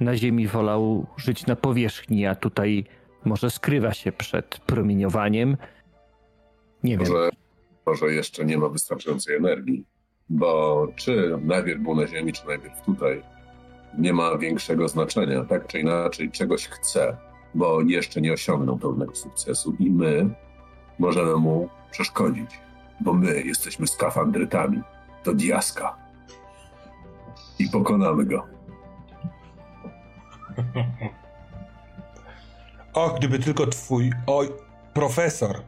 na 0.00 0.16
Ziemi 0.16 0.46
wolał 0.46 1.06
żyć 1.16 1.46
na 1.46 1.56
powierzchni, 1.56 2.26
a 2.26 2.34
tutaj 2.34 2.84
może 3.24 3.50
skrywa 3.50 3.92
się 3.92 4.12
przed 4.12 4.60
promieniowaniem. 4.66 5.56
Nie 6.84 6.98
wiem. 6.98 7.08
Może, 7.08 7.30
może 7.86 8.14
jeszcze 8.14 8.44
nie 8.44 8.58
ma 8.58 8.68
wystarczającej 8.68 9.36
energii, 9.36 9.84
bo 10.28 10.86
czy 10.96 11.38
najpierw 11.40 11.80
był 11.80 11.94
na 11.94 12.06
Ziemi, 12.06 12.32
czy 12.32 12.46
najpierw 12.46 12.80
tutaj, 12.80 13.22
nie 13.98 14.12
ma 14.12 14.38
większego 14.38 14.88
znaczenia. 14.88 15.44
Tak 15.44 15.66
czy 15.66 15.80
inaczej, 15.80 16.30
czegoś 16.30 16.68
chce, 16.68 17.16
bo 17.54 17.80
jeszcze 17.80 18.20
nie 18.20 18.32
osiągnął 18.32 18.78
pełnego 18.78 19.14
sukcesu 19.14 19.76
i 19.78 19.90
my 19.90 20.34
możemy 20.98 21.36
mu 21.36 21.68
przeszkodzić, 21.90 22.60
bo 23.00 23.12
my 23.12 23.42
jesteśmy 23.42 23.86
skafandrytami. 23.86 24.82
To 25.22 25.34
diaska. 25.34 25.96
I 27.58 27.68
pokonamy 27.68 28.24
go. 28.24 28.46
O, 32.94 33.14
gdyby 33.18 33.38
tylko 33.38 33.66
twój 33.66 34.12
oj, 34.26 34.48
profesor 34.94 35.62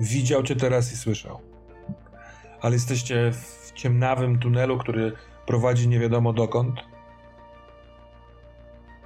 widział 0.00 0.42
cię 0.42 0.56
teraz 0.56 0.92
i 0.92 0.96
słyszał. 0.96 1.40
Ale 2.60 2.74
jesteście 2.74 3.32
w 3.32 3.72
ciemnawym 3.74 4.38
tunelu, 4.38 4.78
który 4.78 5.12
prowadzi 5.46 5.88
nie 5.88 5.98
wiadomo 5.98 6.32
dokąd. 6.32 6.80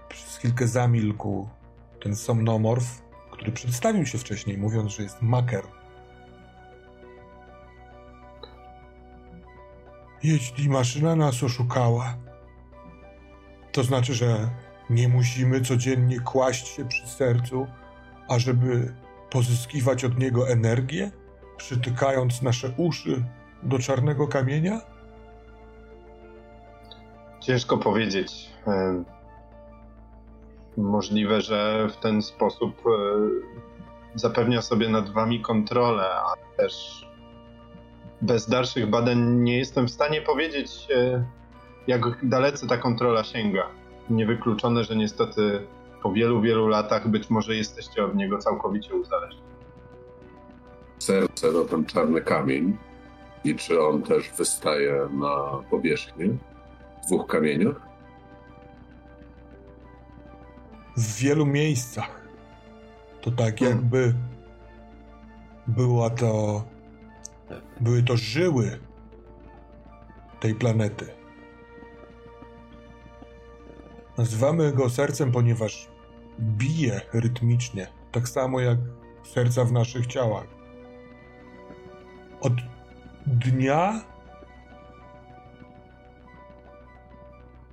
Przez 0.08 0.36
chwilkę 0.36 0.68
zamilkł 0.68 1.48
ten 2.02 2.16
somnomorf, 2.16 3.02
który 3.30 3.52
przedstawił 3.52 4.06
się 4.06 4.18
wcześniej, 4.18 4.58
mówiąc, 4.58 4.92
że 4.92 5.02
jest 5.02 5.22
maker. 5.22 5.64
Jeśli 10.22 10.68
maszyna 10.68 11.16
nas 11.16 11.42
oszukała, 11.42 12.16
to 13.72 13.84
znaczy, 13.84 14.14
że 14.14 14.50
nie 14.90 15.08
musimy 15.08 15.60
codziennie 15.60 16.20
kłaść 16.20 16.68
się 16.68 16.88
przy 16.88 17.08
sercu, 17.08 17.66
ażeby 18.28 18.94
pozyskiwać 19.36 20.04
od 20.04 20.18
niego 20.18 20.48
energię, 20.48 21.10
przytykając 21.56 22.42
nasze 22.42 22.72
uszy 22.76 23.24
do 23.62 23.78
czarnego 23.78 24.28
kamienia? 24.28 24.80
Ciężko 27.40 27.78
powiedzieć. 27.78 28.50
Em, 28.66 29.04
Możliwe, 30.76 31.40
że 31.40 31.88
w 31.92 31.96
ten 31.96 32.22
sposób 32.22 32.72
e, 32.86 32.90
zapewnia 34.14 34.62
sobie 34.62 34.88
nad 34.88 35.10
wami 35.10 35.40
kontrolę, 35.40 36.04
a 36.10 36.34
też 36.56 37.06
bez 38.22 38.48
dalszych 38.48 38.90
badań 38.90 39.18
nie 39.42 39.58
jestem 39.58 39.86
w 39.86 39.90
stanie 39.90 40.22
powiedzieć, 40.22 40.88
e, 40.94 41.24
jak 41.86 42.28
dalece 42.28 42.66
ta 42.66 42.76
kontrola 42.76 43.24
sięga. 43.24 43.66
Niewykluczone, 44.10 44.84
że 44.84 44.96
niestety 44.96 45.66
po 46.02 46.12
wielu, 46.12 46.40
wielu 46.40 46.68
latach 46.68 47.08
być 47.08 47.30
może 47.30 47.54
jesteście 47.56 48.04
od 48.04 48.14
niego 48.14 48.38
całkowicie 48.38 48.94
uzależnieni. 48.94 49.46
Serce 50.98 51.52
to 51.52 51.64
ten 51.64 51.86
czarny 51.86 52.20
kamień 52.20 52.76
i 53.44 53.54
czy 53.54 53.82
on 53.82 54.02
też 54.02 54.30
wystaje 54.38 55.08
na 55.12 55.62
powierzchnię 55.70 56.28
w 57.02 57.06
dwóch 57.06 57.26
kamieniach? 57.26 57.86
W 60.96 61.18
wielu 61.18 61.46
miejscach. 61.46 62.20
To 63.20 63.30
tak 63.30 63.60
jakby 63.60 64.14
była 65.66 66.10
to. 66.10 66.64
Były 67.80 68.02
to 68.02 68.16
żyły 68.16 68.78
tej 70.40 70.54
planety. 70.54 71.15
Nazywamy 74.18 74.72
go 74.72 74.90
sercem, 74.90 75.32
ponieważ 75.32 75.88
bije 76.40 77.00
rytmicznie, 77.12 77.86
tak 78.12 78.28
samo 78.28 78.60
jak 78.60 78.78
serca 79.24 79.64
w 79.64 79.72
naszych 79.72 80.06
ciałach. 80.06 80.46
Od 82.40 82.52
dnia 83.26 84.04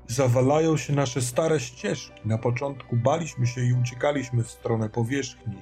zawalają 0.08 0.78
się 0.78 0.94
nasze 0.94 1.22
stare 1.22 1.60
ścieżki. 1.60 2.22
Na 2.26 2.38
początku 2.38 2.96
baliśmy 2.96 3.48
się 3.48 3.62
i 3.62 3.74
uciekaliśmy 3.74 4.44
w 4.44 4.52
stronę 4.52 4.90
powierzchni. 4.90 5.62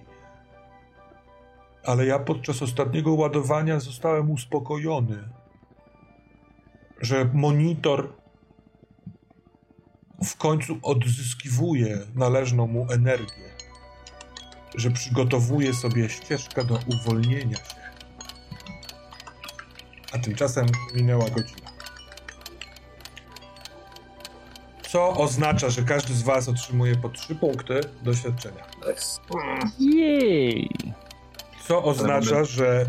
Ale 1.85 2.05
ja 2.05 2.19
podczas 2.19 2.61
ostatniego 2.61 3.13
ładowania 3.13 3.79
zostałem 3.79 4.31
uspokojony, 4.31 5.29
że 7.01 7.29
monitor 7.33 8.20
w 10.23 10.37
końcu 10.37 10.79
odzyskiwuje 10.83 11.99
należną 12.15 12.67
mu 12.67 12.87
energię, 12.91 13.49
że 14.75 14.91
przygotowuje 14.91 15.73
sobie 15.73 16.09
ścieżkę 16.09 16.63
do 16.63 16.79
uwolnienia 16.87 17.57
się. 17.57 17.81
A 20.13 20.19
tymczasem 20.19 20.65
minęła 20.95 21.29
godzina. 21.29 21.71
Co 24.89 25.09
oznacza, 25.09 25.69
że 25.69 25.83
każdy 25.83 26.13
z 26.13 26.21
Was 26.21 26.49
otrzymuje 26.49 26.95
po 26.95 27.09
3 27.09 27.35
punkty 27.35 27.81
doświadczenia. 28.03 28.65
Jej! 29.79 30.69
Co 31.67 31.83
oznacza, 31.83 32.43
że 32.43 32.85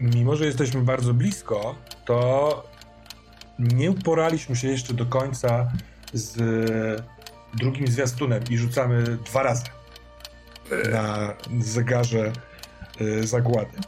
mimo, 0.00 0.36
że 0.36 0.46
jesteśmy 0.46 0.82
bardzo 0.82 1.14
blisko, 1.14 1.74
to 2.04 2.62
nie 3.58 3.90
uporaliśmy 3.90 4.56
się 4.56 4.68
jeszcze 4.68 4.94
do 4.94 5.06
końca 5.06 5.72
z 6.18 6.36
drugim 7.54 7.86
zwiastunem 7.86 8.42
i 8.50 8.58
rzucamy 8.58 9.02
dwa 9.02 9.42
razy 9.42 9.64
na 10.92 11.34
zegarze 11.60 12.32
y, 13.00 13.26
zagłady. 13.26 13.78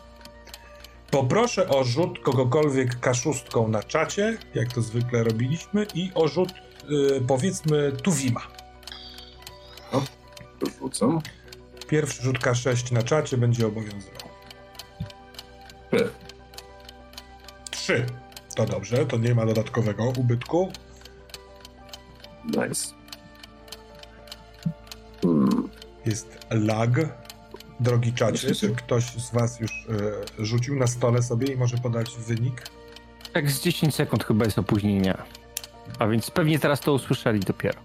Poproszę 1.11 1.69
o 1.69 1.85
rzut 1.85 2.19
kogokolwiek 2.19 3.01
kaszustką 3.01 3.69
na 3.69 3.83
czacie, 3.83 4.39
jak 4.55 4.73
to 4.73 4.83
zwykle 4.83 5.25
robiliśmy, 5.25 5.87
i 5.95 6.11
o 6.15 6.29
rzut 6.29 6.51
y, 6.51 7.21
powiedzmy 7.27 7.93
Tuwima. 7.93 8.41
Rzucam. 10.81 11.21
Pierwszy 11.89 12.23
rzut 12.23 12.39
K6 12.39 12.93
na 12.93 13.03
czacie 13.03 13.37
będzie 13.37 13.67
obowiązywał. 13.67 14.29
Trzy. 17.71 18.07
To 18.57 18.67
dobrze, 18.67 19.07
to 19.07 19.17
nie 19.17 19.35
ma 19.35 19.47
dodatkowego 19.47 20.05
ubytku. 20.05 20.73
Nice. 22.49 22.95
Hmm. 25.23 25.69
Jest 26.07 26.39
lag. 26.51 26.91
Drogi 27.81 28.13
czacie, 28.13 28.55
czy 28.55 28.75
ktoś 28.75 29.05
z 29.05 29.33
was 29.33 29.61
już 29.61 29.71
y, 30.39 30.45
rzucił 30.47 30.77
na 30.77 30.87
stole 30.87 31.23
sobie 31.23 31.53
i 31.53 31.57
może 31.57 31.79
podać 31.79 32.17
wynik? 32.17 32.63
Tak 33.33 33.51
z 33.51 33.61
10 33.61 33.95
sekund 33.95 34.25
chyba 34.25 34.45
jest 34.45 34.59
opóźnienia. 34.59 35.25
A 35.99 36.07
więc 36.07 36.31
pewnie 36.31 36.59
teraz 36.59 36.81
to 36.81 36.93
usłyszeli 36.93 37.41
dopiero. 37.41 37.81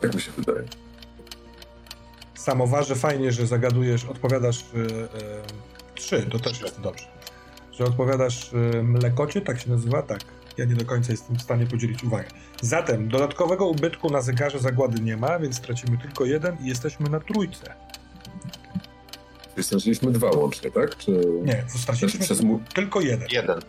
Tak 0.00 0.14
mi 0.14 0.20
się 0.20 0.30
wydaje. 0.32 0.68
Samowarze, 2.34 2.94
fajnie, 2.94 3.32
że 3.32 3.46
zagadujesz, 3.46 4.04
odpowiadasz 4.04 4.60
y, 4.60 4.78
y, 4.78 5.06
trzy, 5.94 6.26
to 6.30 6.38
też 6.38 6.60
jest 6.60 6.80
dobrze. 6.80 7.04
Że 7.72 7.84
odpowiadasz 7.84 8.52
y, 8.52 8.82
mlekocie, 8.82 9.40
tak 9.40 9.60
się 9.60 9.70
nazywa? 9.70 10.02
Tak. 10.02 10.20
Ja 10.60 10.66
nie 10.66 10.74
do 10.74 10.84
końca 10.84 11.12
jestem 11.12 11.36
w 11.36 11.42
stanie 11.42 11.66
podzielić 11.66 12.04
uwagę. 12.04 12.28
Zatem 12.62 13.08
dodatkowego 13.08 13.66
ubytku 13.66 14.10
na 14.10 14.20
zegarze 14.20 14.58
zagłady 14.58 15.00
nie 15.00 15.16
ma, 15.16 15.38
więc 15.38 15.60
tracimy 15.60 15.98
tylko 15.98 16.24
jeden 16.24 16.56
i 16.64 16.68
jesteśmy 16.68 17.10
na 17.10 17.20
trójce. 17.20 17.74
Straciliśmy 19.60 20.12
dwa 20.12 20.30
łącznie, 20.30 20.70
tak? 20.70 20.96
Czy... 20.96 21.10
Nie, 21.42 21.52
Znaczy 21.52 21.78
straciliśmy 21.78 22.20
przez 22.20 22.40
mu... 22.40 22.60
tylko 22.74 23.00
jeden. 23.00 23.28
Jeden. 23.30 23.60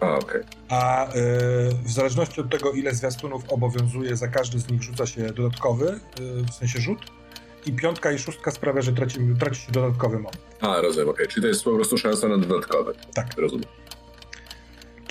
A, 0.00 0.14
okej. 0.14 0.40
A 0.68 1.08
y, 1.08 1.10
w 1.84 1.90
zależności 1.90 2.40
od 2.40 2.50
tego, 2.50 2.72
ile 2.72 2.94
zwiastunów 2.94 3.44
obowiązuje, 3.48 4.16
za 4.16 4.28
każdy 4.28 4.58
z 4.58 4.70
nich 4.70 4.82
rzuca 4.82 5.06
się 5.06 5.22
dodatkowy, 5.22 6.00
y, 6.20 6.42
w 6.50 6.54
sensie 6.54 6.78
rzut. 6.78 6.98
I 7.66 7.72
piątka 7.72 8.12
i 8.12 8.18
szóstka 8.18 8.50
sprawia, 8.50 8.82
że 8.82 8.92
tracimy, 8.92 9.38
traci 9.38 9.60
się 9.60 9.72
dodatkowy 9.72 10.16
moment. 10.16 10.42
A, 10.60 10.80
rozumiem, 10.80 11.08
okej. 11.08 11.28
Czyli 11.28 11.42
to 11.42 11.48
jest 11.48 11.64
po 11.64 11.74
prostu 11.74 11.98
szansa 11.98 12.28
na 12.28 12.38
dodatkowy. 12.38 12.94
Tak. 13.14 13.26
Rozumiem. 13.36 13.81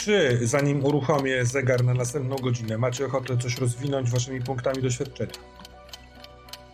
Czy 0.06 0.40
zanim 0.48 0.86
uruchomię 0.86 1.46
zegar 1.46 1.84
na 1.84 1.94
następną 1.94 2.36
godzinę, 2.36 2.78
macie 2.78 3.06
ochotę 3.06 3.38
coś 3.38 3.58
rozwinąć 3.58 4.10
waszymi 4.10 4.42
punktami 4.42 4.82
doświadczenia? 4.82 5.32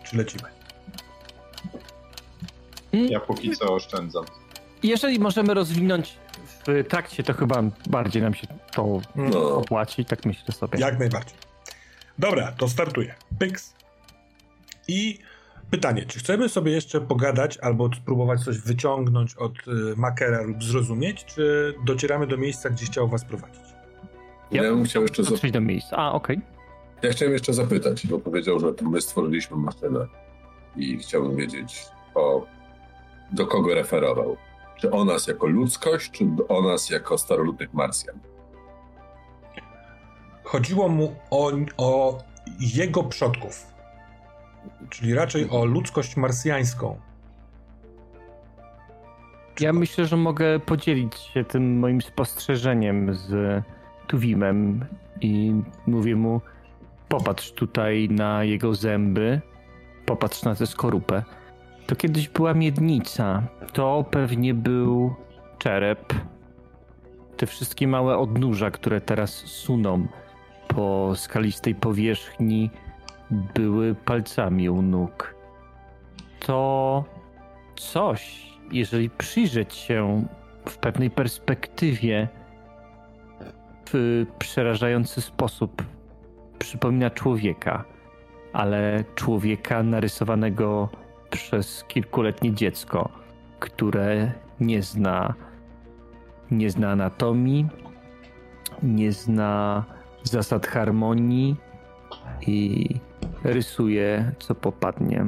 Czy 0.03 0.17
lecimy? 0.17 0.43
Ja 2.93 3.19
póki 3.19 3.51
co 3.51 3.73
oszczędzam. 3.73 4.25
Jeżeli 4.83 5.19
możemy 5.19 5.53
rozwinąć 5.53 6.13
w 6.67 6.83
trakcie, 6.89 7.23
to 7.23 7.33
chyba 7.33 7.63
bardziej 7.89 8.21
nam 8.21 8.33
się 8.33 8.47
to 8.71 9.01
No. 9.15 9.55
opłaci, 9.55 10.05
tak 10.05 10.25
myślę 10.25 10.53
sobie. 10.53 10.79
Jak 10.79 10.99
najbardziej. 10.99 11.37
Dobra, 12.19 12.51
to 12.51 12.69
startuję. 12.69 13.15
Pyks. 13.39 13.73
I 14.87 15.19
pytanie, 15.71 16.05
czy 16.05 16.19
chcemy 16.19 16.49
sobie 16.49 16.71
jeszcze 16.71 17.01
pogadać 17.01 17.57
albo 17.57 17.89
spróbować 17.95 18.43
coś 18.43 18.57
wyciągnąć 18.57 19.35
od 19.35 19.53
y, 19.67 19.95
makera 19.97 20.41
lub 20.41 20.63
zrozumieć, 20.63 21.25
czy 21.25 21.73
docieramy 21.85 22.27
do 22.27 22.37
miejsca, 22.37 22.69
gdzie 22.69 22.85
chciał 22.85 23.07
was 23.07 23.25
prowadzić? 23.25 23.61
Ja, 24.51 24.61
bym 24.61 24.83
chciał 24.83 25.01
jeszcze. 25.01 25.23
Dotrzeć 25.23 25.51
do 25.51 25.61
miejsca. 25.61 25.97
A, 25.97 26.11
okej. 26.11 26.41
Ja 27.03 27.11
chciałem 27.11 27.33
jeszcze 27.33 27.53
zapytać, 27.53 28.07
bo 28.07 28.19
powiedział, 28.19 28.59
że 28.59 28.73
to 28.73 28.89
my 28.89 29.01
stworzyliśmy 29.01 29.57
maszynę 29.57 30.07
i 30.75 30.97
chciałbym 30.97 31.35
wiedzieć, 31.35 31.85
o, 32.15 32.45
do 33.31 33.47
kogo 33.47 33.75
referował. 33.75 34.37
Czy 34.77 34.91
o 34.91 35.05
nas 35.05 35.27
jako 35.27 35.47
ludzkość, 35.47 36.11
czy 36.11 36.27
o 36.47 36.61
nas 36.61 36.89
jako 36.89 37.17
staroludnych 37.17 37.73
Marsjan? 37.73 38.19
Chodziło 40.43 40.89
mu 40.89 41.15
o, 41.29 41.51
o 41.77 42.19
jego 42.59 43.03
przodków, 43.03 43.76
czyli 44.89 45.13
raczej 45.13 45.49
o 45.49 45.65
ludzkość 45.65 46.17
marsjańską. 46.17 46.99
Ja 49.59 49.73
myślę, 49.73 50.05
że 50.05 50.17
mogę 50.17 50.59
podzielić 50.59 51.15
się 51.15 51.43
tym 51.43 51.79
moim 51.79 52.01
spostrzeżeniem 52.01 53.13
z 53.13 53.63
Tuwimem 54.07 54.85
i 55.21 55.53
mówię 55.87 56.15
mu, 56.15 56.41
popatrz 57.09 57.51
tutaj 57.51 58.09
na 58.09 58.43
jego 58.43 58.75
zęby, 58.75 59.41
popatrz 60.05 60.43
na 60.43 60.55
tę 60.55 60.67
skorupę. 60.67 61.23
To 61.87 61.95
kiedyś 61.95 62.29
była 62.29 62.53
miednica, 62.53 63.43
to 63.73 64.05
pewnie 64.11 64.53
był 64.53 65.15
czerep. 65.57 66.13
Te 67.37 67.45
wszystkie 67.45 67.87
małe 67.87 68.17
odnóża, 68.17 68.71
które 68.71 69.01
teraz 69.01 69.31
suną 69.31 70.07
po 70.67 71.11
skalistej 71.15 71.75
powierzchni, 71.75 72.69
były 73.31 73.95
palcami 73.95 74.69
u 74.69 74.81
nóg. 74.81 75.35
To 76.39 77.03
coś, 77.75 78.53
jeżeli 78.71 79.09
przyjrzeć 79.09 79.75
się 79.75 80.27
w 80.65 80.77
pewnej 80.77 81.09
perspektywie, 81.09 82.27
w 83.91 84.25
przerażający 84.39 85.21
sposób 85.21 85.83
przypomina 86.59 87.09
człowieka, 87.09 87.83
ale 88.53 89.03
człowieka 89.15 89.83
narysowanego 89.83 90.89
przez 91.29 91.83
kilkuletnie 91.83 92.53
dziecko, 92.53 93.09
które 93.59 94.31
nie 94.59 94.81
zna, 94.81 95.33
nie 96.51 96.69
zna 96.69 96.91
anatomii, 96.91 97.67
nie 98.83 99.11
zna 99.11 99.83
zasad 100.23 100.67
harmonii 100.67 101.55
i 102.47 102.89
rysuje 103.43 104.31
co 104.39 104.55
popadnie. 104.55 105.25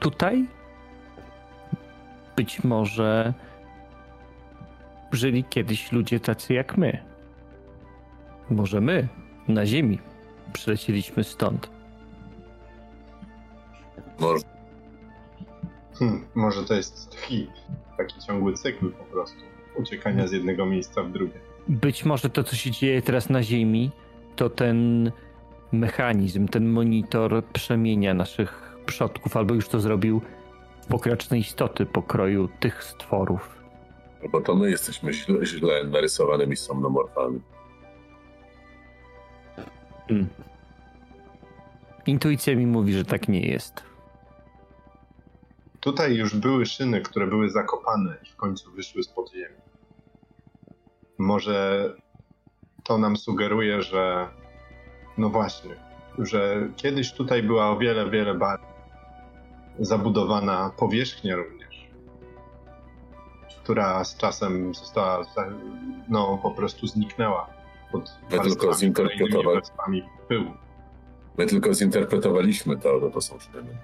Tutaj 0.00 0.46
być 2.36 2.64
może 2.64 3.34
żyli 5.12 5.44
kiedyś 5.44 5.92
ludzie 5.92 6.20
tacy 6.20 6.54
jak 6.54 6.76
my. 6.76 6.98
Może 8.50 8.80
my 8.80 9.08
na 9.48 9.66
Ziemi 9.66 9.98
przylecieliśmy 10.52 11.24
stąd. 11.24 11.70
Może 14.20 14.56
Hmm, 15.98 16.26
może 16.34 16.64
to 16.64 16.74
jest 16.74 17.10
tchi. 17.10 17.50
Taki 17.96 18.20
ciągły 18.20 18.52
cykl 18.52 18.92
po 18.92 19.04
prostu. 19.04 19.38
Uciekania 19.76 20.26
z 20.26 20.32
jednego 20.32 20.66
miejsca 20.66 21.02
w 21.02 21.12
drugie. 21.12 21.40
Być 21.68 22.04
może 22.04 22.30
to, 22.30 22.44
co 22.44 22.56
się 22.56 22.70
dzieje 22.70 23.02
teraz 23.02 23.30
na 23.30 23.42
Ziemi, 23.42 23.90
to 24.36 24.50
ten 24.50 25.10
mechanizm, 25.72 26.48
ten 26.48 26.68
monitor 26.68 27.44
przemienia 27.52 28.14
naszych 28.14 28.76
przodków, 28.86 29.36
albo 29.36 29.54
już 29.54 29.68
to 29.68 29.80
zrobił 29.80 30.20
w 30.82 30.86
pokraczne 30.86 31.38
istoty 31.38 31.86
pokroju 31.86 32.48
tych 32.60 32.84
stworów. 32.84 33.56
Albo 34.22 34.40
to 34.40 34.54
my 34.54 34.70
jesteśmy 34.70 35.12
źle, 35.12 35.46
źle 35.46 35.84
narysowanymi 35.84 36.56
somnomorfami. 36.56 37.40
Mm. 40.10 40.26
Intuicja 42.06 42.56
mi 42.56 42.66
mówi, 42.66 42.92
że 42.92 43.04
tak 43.04 43.28
nie 43.28 43.40
jest. 43.40 43.82
Tutaj 45.80 46.14
już 46.14 46.36
były 46.36 46.66
szyny, 46.66 47.00
które 47.00 47.26
były 47.26 47.50
zakopane 47.50 48.16
i 48.22 48.30
w 48.30 48.36
końcu 48.36 48.72
wyszły 48.72 49.02
spod 49.02 49.32
ziemi. 49.32 49.56
Może 51.18 51.94
to 52.84 52.98
nam 52.98 53.16
sugeruje, 53.16 53.82
że 53.82 54.28
no 55.18 55.28
właśnie, 55.28 55.74
że 56.18 56.68
kiedyś 56.76 57.12
tutaj 57.12 57.42
była 57.42 57.70
o 57.70 57.78
wiele, 57.78 58.10
wiele 58.10 58.34
bardziej 58.34 58.68
zabudowana 59.78 60.70
powierzchnia 60.76 61.36
również, 61.36 61.88
która 63.62 64.04
z 64.04 64.16
czasem 64.16 64.74
została, 64.74 65.26
no 66.08 66.38
po 66.42 66.50
prostu 66.50 66.86
zniknęła 66.86 67.46
pod 67.92 68.18
My 68.30 68.38
tylko 68.38 68.74
zinterpretować. 68.74 69.54
warstwami 69.54 70.02
pyłu. 70.28 70.50
My 71.38 71.46
tylko 71.46 71.74
zinterpretowaliśmy 71.74 72.76
to, 72.78 73.00
że 73.00 73.10
to 73.10 73.20
są 73.20 73.38
sztyny. 73.38 73.76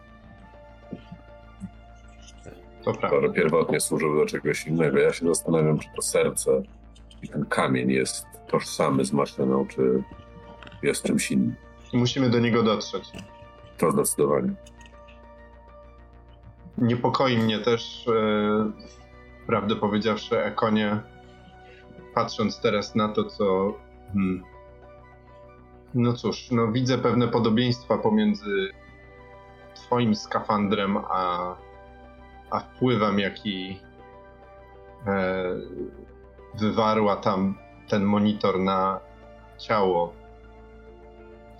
To 2.84 2.92
prawda. 2.92 3.08
Które 3.08 3.32
pierwotnie 3.32 3.80
służyły 3.80 4.20
do 4.20 4.26
czegoś 4.26 4.66
innego. 4.66 4.98
Ja 4.98 5.12
się 5.12 5.26
zastanawiam, 5.26 5.78
czy 5.78 5.88
to 5.96 6.02
serce 6.02 6.62
i 7.22 7.28
ten 7.28 7.46
kamień 7.46 7.90
jest 7.90 8.26
tożsamy 8.46 9.04
z 9.04 9.12
maszyną, 9.12 9.66
czy 9.66 10.02
jest 10.82 11.02
czymś 11.02 11.30
innym. 11.30 11.54
Musimy 11.92 12.30
do 12.30 12.38
niego 12.38 12.62
dotrzeć. 12.62 13.12
To 13.78 13.90
zdecydowanie. 13.90 14.54
Niepokoi 16.78 17.38
mnie 17.38 17.58
też, 17.58 18.08
e, 18.08 18.72
prawdę 19.46 19.76
powiedziawszy, 19.76 20.38
Ekonie, 20.38 21.00
patrząc 22.14 22.60
teraz 22.60 22.94
na 22.94 23.08
to, 23.08 23.24
co. 23.24 23.74
Hmm, 24.12 24.44
no 25.94 26.12
cóż, 26.12 26.50
no 26.50 26.72
widzę 26.72 26.98
pewne 26.98 27.28
podobieństwa 27.28 27.98
pomiędzy 27.98 28.70
Twoim 29.74 30.14
skafandrem 30.14 30.96
a, 30.96 31.54
a 32.50 32.60
wpływem, 32.60 33.18
jaki 33.18 33.80
e, 35.06 35.44
wywarła 36.54 37.16
tam 37.16 37.58
ten 37.88 38.04
monitor 38.04 38.60
na 38.60 39.00
ciało 39.58 40.21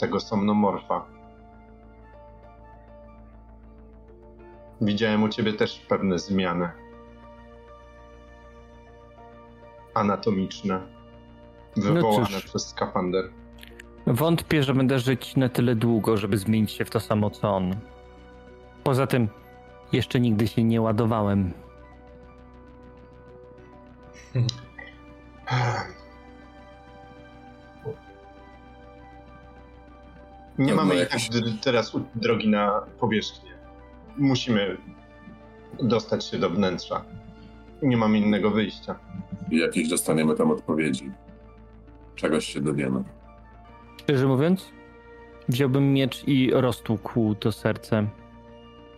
tego 0.03 0.21
somnomorfa. 0.21 1.07
Widziałem 4.81 5.23
u 5.23 5.29
ciebie 5.29 5.53
też 5.53 5.79
pewne 5.89 6.19
zmiany 6.19 6.71
anatomiczne 9.95 10.81
wywołane 11.77 12.27
cóż. 12.27 12.45
przez 12.45 12.69
skafander. 12.69 13.31
Wątpię, 14.07 14.63
że 14.63 14.75
będę 14.75 14.99
żyć 14.99 15.37
na 15.37 15.49
tyle 15.49 15.75
długo, 15.75 16.17
żeby 16.17 16.39
zmienić 16.39 16.71
się 16.73 16.85
w 16.85 16.91
to 16.91 17.01
samo 17.01 17.31
co 17.31 17.57
on. 17.57 17.77
Poza 18.85 19.07
tym, 19.07 19.29
jeszcze 19.93 20.21
nigdy 20.21 20.49
się 20.49 20.65
nie 20.65 20.81
ładowałem. 20.81 21.53
Nie 30.63 30.75
No, 30.75 30.85
mamy 30.85 31.07
teraz 31.63 31.93
drogi 32.15 32.49
na 32.49 32.81
powierzchnię. 33.01 33.51
Musimy 34.19 34.77
dostać 35.83 36.25
się 36.27 36.39
do 36.39 36.51
wnętrza. 36.51 37.05
Nie 37.83 37.97
mamy 37.97 38.19
innego 38.19 38.51
wyjścia. 38.51 38.99
I 39.51 39.59
jakieś 39.59 39.89
dostaniemy 39.89 40.35
tam 40.35 40.51
odpowiedzi. 40.51 41.11
Czegoś 42.15 42.47
się 42.47 42.61
dowiemy. 42.61 43.05
Szczerze 43.97 44.27
mówiąc, 44.27 44.69
wziąłbym 45.49 45.93
miecz 45.93 46.25
i 46.29 46.51
roztłukł 46.55 47.35
to 47.35 47.53
serce, 47.53 48.07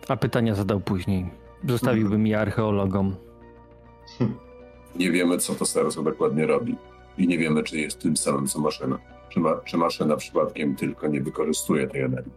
a 0.07 0.17
pytania 0.17 0.55
zadał 0.55 0.79
później. 0.79 1.29
Zostawiłbym 1.69 2.27
je 2.27 2.39
archeologom. 2.39 3.15
Nie 4.95 5.11
wiemy, 5.11 5.37
co 5.37 5.55
to 5.55 5.65
serce 5.65 6.03
dokładnie 6.03 6.45
robi. 6.45 6.75
I 7.17 7.27
nie 7.27 7.37
wiemy, 7.37 7.63
czy 7.63 7.77
jest 7.77 7.99
tym 7.99 8.17
samym, 8.17 8.47
co 8.47 8.59
maszyna. 8.59 8.99
Czy, 9.35 9.39
ma, 9.41 9.55
czy 9.65 9.77
maszyna 9.77 10.15
przypadkiem 10.15 10.75
tylko 10.75 11.07
nie 11.07 11.21
wykorzystuje 11.21 11.87
tej 11.87 12.01
energii. 12.01 12.31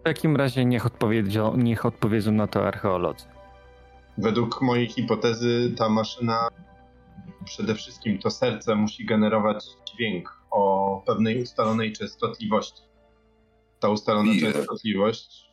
W 0.00 0.02
takim 0.02 0.36
razie 0.36 0.64
niech, 0.64 0.86
odpowiedzią, 0.86 1.56
niech 1.56 1.86
odpowiedzą 1.86 2.32
na 2.32 2.46
to 2.46 2.66
archeolodzy. 2.66 3.24
Według 4.18 4.62
mojej 4.62 4.88
hipotezy 4.88 5.74
ta 5.76 5.88
maszyna, 5.88 6.48
przede 7.44 7.74
wszystkim 7.74 8.18
to 8.18 8.30
serce, 8.30 8.74
musi 8.74 9.06
generować 9.06 9.64
dźwięk 9.92 10.40
o 10.50 11.02
pewnej 11.06 11.42
ustalonej 11.42 11.92
częstotliwości. 11.92 12.82
Ta 13.80 13.88
ustalona 13.88 14.32
Bije. 14.32 14.52
częstotliwość, 14.52 15.50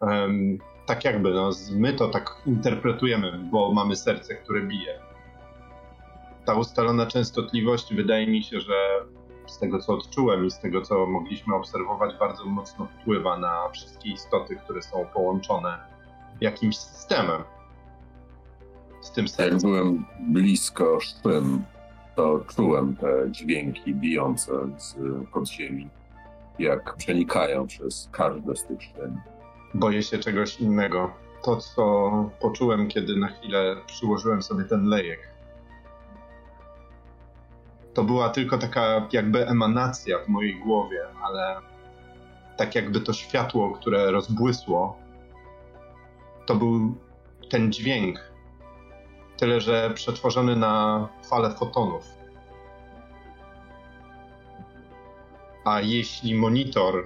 em, 0.00 0.58
tak 0.86 1.04
jakby, 1.04 1.34
no, 1.34 1.50
my 1.72 1.92
to 1.92 2.08
tak 2.08 2.42
interpretujemy, 2.46 3.48
bo 3.52 3.72
mamy 3.72 3.96
serce, 3.96 4.34
które 4.34 4.62
bije. 4.62 4.98
Ta 6.44 6.54
ustalona 6.54 7.06
częstotliwość 7.06 7.94
wydaje 7.94 8.26
mi 8.26 8.42
się, 8.42 8.60
że 8.60 8.74
z 9.46 9.58
tego 9.58 9.78
co 9.78 9.92
odczułem 9.92 10.46
i 10.46 10.50
z 10.50 10.58
tego 10.60 10.82
co 10.82 11.06
mogliśmy 11.06 11.54
obserwować, 11.54 12.14
bardzo 12.18 12.44
mocno 12.44 12.86
wpływa 13.00 13.38
na 13.38 13.68
wszystkie 13.68 14.10
istoty, 14.10 14.56
które 14.56 14.82
są 14.82 15.06
połączone 15.14 15.78
jakimś 16.40 16.76
systemem 16.76 17.42
z 19.00 19.10
tym 19.10 19.24
Jak 19.24 19.34
sercem. 19.34 19.70
byłem 19.70 20.06
blisko 20.20 21.00
szpym, 21.00 21.64
to 22.16 22.40
czułem 22.56 22.96
te 22.96 23.30
dźwięki 23.30 23.94
bijące 23.94 24.52
z 24.78 24.96
podziemi, 25.32 25.88
jak 26.58 26.96
przenikają 26.96 27.66
przez 27.66 28.08
każde 28.12 28.56
z 28.56 28.64
tych 28.64 28.82
szpym. 28.82 29.20
Boję 29.74 30.02
się 30.02 30.18
czegoś 30.18 30.60
innego. 30.60 31.10
To, 31.42 31.56
co 31.56 32.10
poczułem, 32.40 32.88
kiedy 32.88 33.16
na 33.16 33.28
chwilę 33.28 33.76
przyłożyłem 33.86 34.42
sobie 34.42 34.64
ten 34.64 34.84
lejek, 34.84 35.33
to 37.94 38.04
była 38.04 38.28
tylko 38.28 38.58
taka 38.58 39.08
jakby 39.12 39.48
emanacja 39.48 40.18
w 40.18 40.28
mojej 40.28 40.60
głowie, 40.60 41.00
ale 41.22 41.56
tak 42.56 42.74
jakby 42.74 43.00
to 43.00 43.12
światło, 43.12 43.70
które 43.70 44.10
rozbłysło, 44.10 44.98
to 46.46 46.54
był 46.54 46.94
ten 47.50 47.72
dźwięk. 47.72 48.18
Tyle, 49.36 49.60
że 49.60 49.90
przetworzony 49.94 50.56
na 50.56 51.08
falę 51.30 51.50
fotonów. 51.50 52.04
A 55.64 55.80
jeśli 55.80 56.34
monitor 56.34 57.04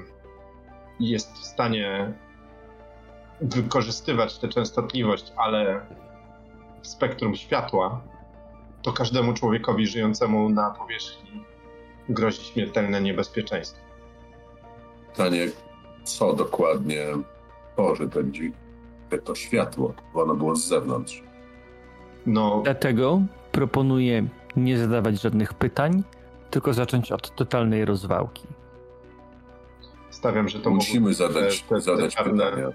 jest 1.01 1.32
w 1.32 1.44
stanie 1.44 2.12
wykorzystywać 3.40 4.39
tę 4.39 4.48
częstotliwość, 4.48 5.32
ale 5.36 5.86
w 6.82 6.86
spektrum 6.86 7.35
światła, 7.35 8.01
to 8.83 8.93
każdemu 8.93 9.35
człowiekowi 9.35 9.87
żyjącemu 9.87 10.49
na 10.49 10.71
powierzchni 10.71 11.45
grozi 12.09 12.45
śmiertelne 12.45 13.01
niebezpieczeństwo. 13.01 13.81
Pytanie, 15.13 15.49
co 16.05 16.33
dokładnie 16.33 17.07
tworzy 17.73 18.09
ten 18.09 18.33
dźwięk, 18.33 18.55
to 19.25 19.35
światło, 19.35 19.95
bo 20.15 20.23
ono 20.23 20.35
było 20.35 20.57
z 20.57 20.65
zewnątrz. 20.69 21.23
No, 22.27 22.61
Dlatego 22.65 23.21
proponuję 23.53 24.27
nie 24.57 24.79
zadawać 24.79 25.21
żadnych 25.21 25.55
pytań, 25.55 26.03
tylko 26.51 26.73
zacząć 26.75 27.13
od 27.13 27.35
totalnej 27.35 27.85
rozwałki. 27.85 28.47
stawiam, 30.11 30.49
że 30.49 30.61
to 30.61 30.71
Musimy 30.71 31.15
zadać, 31.15 31.63
te, 31.63 31.75
te, 31.75 31.81
zadać 31.81 32.15
te 32.15 32.25
pytania. 32.25 32.69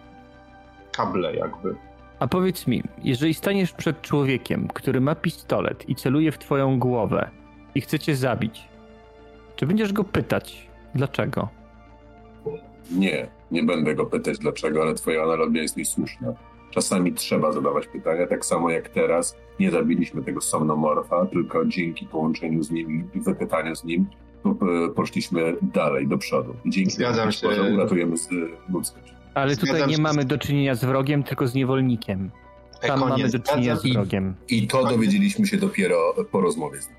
kable 0.92 1.36
jakby. 1.36 1.76
A 2.24 2.28
powiedz 2.28 2.68
mi, 2.68 2.84
jeżeli 3.04 3.34
staniesz 3.34 3.72
przed 3.72 4.02
człowiekiem, 4.02 4.68
który 4.68 5.02
ma 5.02 5.16
pistolet 5.16 5.90
i 5.90 5.95
celuje 5.95 6.32
w 6.32 6.38
twoją 6.38 6.80
głowę 6.80 7.30
i 7.76 7.82
chce 7.82 8.00
cię 8.00 8.16
zabić, 8.16 8.68
czy 9.56 9.68
będziesz 9.68 9.94
go 9.94 10.04
pytać, 10.04 10.68
dlaczego? 10.95 11.50
Nie, 12.91 13.28
nie 13.52 13.64
będę 13.64 13.95
go 13.95 14.06
pytać 14.06 14.38
dlaczego, 14.40 14.82
ale 14.82 14.94
twoja 14.94 15.24
analogia 15.24 15.62
jest 15.62 15.78
mi 15.78 15.86
słuszna. 15.86 16.34
Czasami 16.72 17.14
trzeba 17.14 17.52
zadawać 17.52 17.88
pytania, 17.88 18.28
tak 18.28 18.45
samo 18.45 18.70
jak 18.70 18.90
teraz 18.90 19.38
nie 19.60 19.72
zabiliśmy 19.72 20.24
tego 20.24 20.41
somnomorfa, 20.41 21.26
tylko 21.26 21.66
dzięki 21.66 22.06
połączeniu 22.06 22.64
z 22.64 22.72
nim 22.72 23.10
i 23.14 23.20
wypytaniu 23.20 23.76
z 23.76 23.84
nim 23.84 24.06
e, 24.45 24.90
poszliśmy 24.90 25.56
dalej, 25.62 26.08
do 26.08 26.18
przodu. 26.18 26.56
I 26.66 26.70
dzięki 26.70 26.91
Zgadzam 26.91 27.32
temu 27.32 27.54
się. 27.54 27.74
uratujemy 27.74 28.18
z 28.18 28.30
ludzkość. 28.70 29.23
Ale 29.34 29.55
Zgadzam 29.55 29.76
tutaj 29.76 29.89
nie 29.89 29.97
mamy 29.97 30.26
do 30.26 30.38
czynienia 30.38 30.76
z 30.76 30.85
wrogiem, 30.85 31.23
tylko 31.23 31.47
z 31.47 31.53
niewolnikiem. 31.53 32.31
Tam 32.81 32.99
Ekonie, 32.99 33.10
mamy 33.23 33.30
do 33.30 33.39
czynienia 33.39 33.76
z 33.76 33.93
wrogiem. 33.93 34.35
I 34.49 34.68
to 34.68 34.85
dowiedzieliśmy 34.85 35.47
się 35.47 35.57
dopiero 35.57 36.14
po 36.31 36.41
rozmowie 36.41 36.81
z 36.81 36.88
nim. 36.89 36.97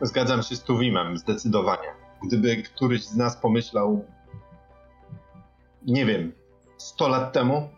zgadzam 0.00 0.42
się 0.42 0.56
z 0.56 0.62
Tuwimem, 0.64 1.18
zdecydowanie. 1.18 1.88
Gdyby 2.26 2.62
któryś 2.62 3.04
z 3.04 3.16
nas 3.16 3.36
pomyślał, 3.36 4.04
nie 5.86 6.06
wiem, 6.06 6.32
100 6.78 7.08
lat 7.08 7.32
temu 7.32 7.68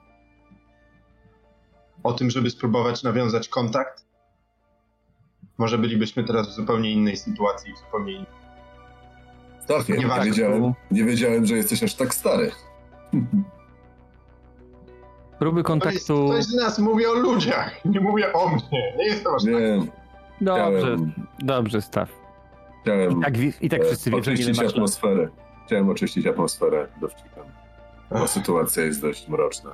o 2.02 2.12
tym, 2.12 2.30
żeby 2.30 2.50
spróbować 2.50 3.02
nawiązać 3.02 3.48
kontakt, 3.48 4.04
może 5.58 5.78
bylibyśmy 5.78 6.24
teraz 6.24 6.48
w 6.48 6.52
zupełnie 6.52 6.90
innej 6.92 7.16
sytuacji, 7.16 7.72
w 7.74 7.78
zupełnie 7.78 8.12
innej. 8.12 8.42
Stefie, 9.64 9.92
nie, 9.92 9.98
Nieważne. 9.98 10.24
wiedziałem, 10.24 10.72
nie 10.90 11.04
wiedziałem, 11.04 11.46
że 11.46 11.54
jesteś 11.56 11.82
aż 11.82 11.94
tak 11.94 12.14
stary. 12.14 12.52
Próby 15.42 15.62
kontaktu. 15.62 16.28
ktoś 16.28 16.44
z 16.44 16.54
nas 16.54 16.78
mówi 16.78 17.06
o 17.06 17.14
ludziach, 17.14 17.84
nie 17.84 18.00
mówię 18.00 18.32
o 18.32 18.48
mnie. 18.48 18.92
Nie 18.98 19.04
jestem 19.04 19.34
aż 19.34 19.42
tak. 19.44 19.52
Wiem, 19.52 19.86
Dobrze, 20.40 20.82
miałem- 20.82 21.12
dobrze, 21.38 21.82
staw. 21.82 22.08
Chciałem 22.82 23.18
I 23.18 23.22
tak, 23.22 23.34
i 23.60 23.68
tak 23.68 23.80
e, 23.80 23.84
wszyscy 23.84 24.10
ile 24.10 24.18
oczyścić 24.18 24.58
masz 24.58 24.66
atmosferę. 24.72 25.28
Chciałem 25.66 25.88
oczyścić 25.88 26.26
atmosferę 26.26 26.86
dowcipem. 27.00 27.44
Bo 28.10 28.28
sytuacja 28.28 28.84
jest 28.84 29.00
dość 29.02 29.28
mroczna. 29.28 29.70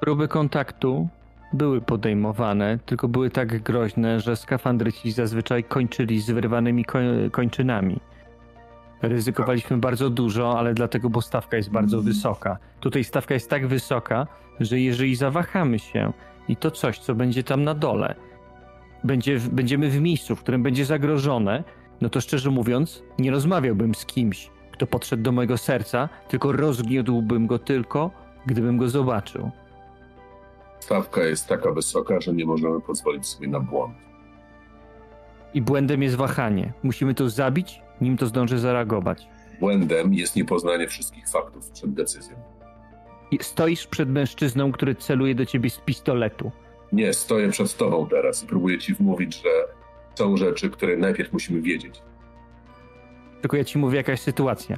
Próby 0.00 0.28
kontaktu 0.28 1.08
były 1.52 1.80
podejmowane, 1.80 2.78
tylko 2.86 3.08
były 3.08 3.30
tak 3.30 3.62
groźne, 3.62 4.20
że 4.20 4.36
skafandry 4.36 4.92
ci 4.92 5.12
zazwyczaj 5.12 5.64
kończyli 5.64 6.20
z 6.20 6.30
wyrwanymi 6.30 6.84
koń- 6.84 7.30
kończynami. 7.30 8.00
Ryzykowaliśmy 9.02 9.76
bardzo 9.76 10.10
dużo, 10.10 10.58
ale 10.58 10.74
dlatego, 10.74 11.10
bo 11.10 11.20
stawka 11.20 11.56
jest 11.56 11.70
bardzo 11.70 12.02
wysoka. 12.02 12.58
Tutaj 12.80 13.04
stawka 13.04 13.34
jest 13.34 13.50
tak 13.50 13.66
wysoka, 13.66 14.26
że 14.60 14.80
jeżeli 14.80 15.16
zawahamy 15.16 15.78
się 15.78 16.12
i 16.48 16.56
to 16.56 16.70
coś, 16.70 16.98
co 16.98 17.14
będzie 17.14 17.44
tam 17.44 17.64
na 17.64 17.74
dole, 17.74 18.14
będzie, 19.04 19.38
będziemy 19.52 19.90
w 19.90 20.00
miejscu, 20.00 20.36
w 20.36 20.40
którym 20.40 20.62
będzie 20.62 20.84
zagrożone, 20.84 21.64
no 22.00 22.08
to 22.08 22.20
szczerze 22.20 22.50
mówiąc, 22.50 23.02
nie 23.18 23.30
rozmawiałbym 23.30 23.94
z 23.94 24.06
kimś, 24.06 24.50
kto 24.72 24.86
podszedł 24.86 25.22
do 25.22 25.32
mojego 25.32 25.58
serca, 25.58 26.08
tylko 26.28 26.52
rozgniótłbym 26.52 27.46
go 27.46 27.58
tylko, 27.58 28.10
gdybym 28.46 28.76
go 28.76 28.88
zobaczył. 28.88 29.50
Stawka 30.80 31.22
jest 31.22 31.46
taka 31.46 31.72
wysoka, 31.72 32.20
że 32.20 32.32
nie 32.32 32.46
możemy 32.46 32.80
pozwolić 32.80 33.26
sobie 33.26 33.48
na 33.48 33.60
błąd. 33.60 33.94
I 35.54 35.62
błędem 35.62 36.02
jest 36.02 36.16
wahanie. 36.16 36.72
Musimy 36.82 37.14
to 37.14 37.30
zabić, 37.30 37.82
nim 38.00 38.16
to 38.16 38.26
zdąży 38.26 38.58
zareagować. 38.58 39.28
Błędem 39.60 40.14
jest 40.14 40.36
niepoznanie 40.36 40.88
wszystkich 40.88 41.28
faktów 41.28 41.70
przed 41.70 41.94
decyzją. 41.94 42.36
I 43.30 43.38
stoisz 43.44 43.86
przed 43.86 44.08
mężczyzną, 44.08 44.72
który 44.72 44.94
celuje 44.94 45.34
do 45.34 45.46
ciebie 45.46 45.70
z 45.70 45.78
pistoletu. 45.78 46.50
Nie, 46.92 47.12
stoję 47.12 47.48
przed 47.50 47.76
tobą 47.76 48.06
teraz 48.08 48.44
i 48.44 48.46
próbuję 48.46 48.78
ci 48.78 48.94
wmówić, 48.94 49.42
że 49.42 49.48
są 50.14 50.36
rzeczy, 50.36 50.70
które 50.70 50.96
najpierw 50.96 51.32
musimy 51.32 51.60
wiedzieć. 51.62 52.02
Tylko 53.40 53.56
ja 53.56 53.64
ci 53.64 53.78
mówię, 53.78 53.96
jaka 53.96 54.12
jest 54.12 54.24
sytuacja. 54.24 54.76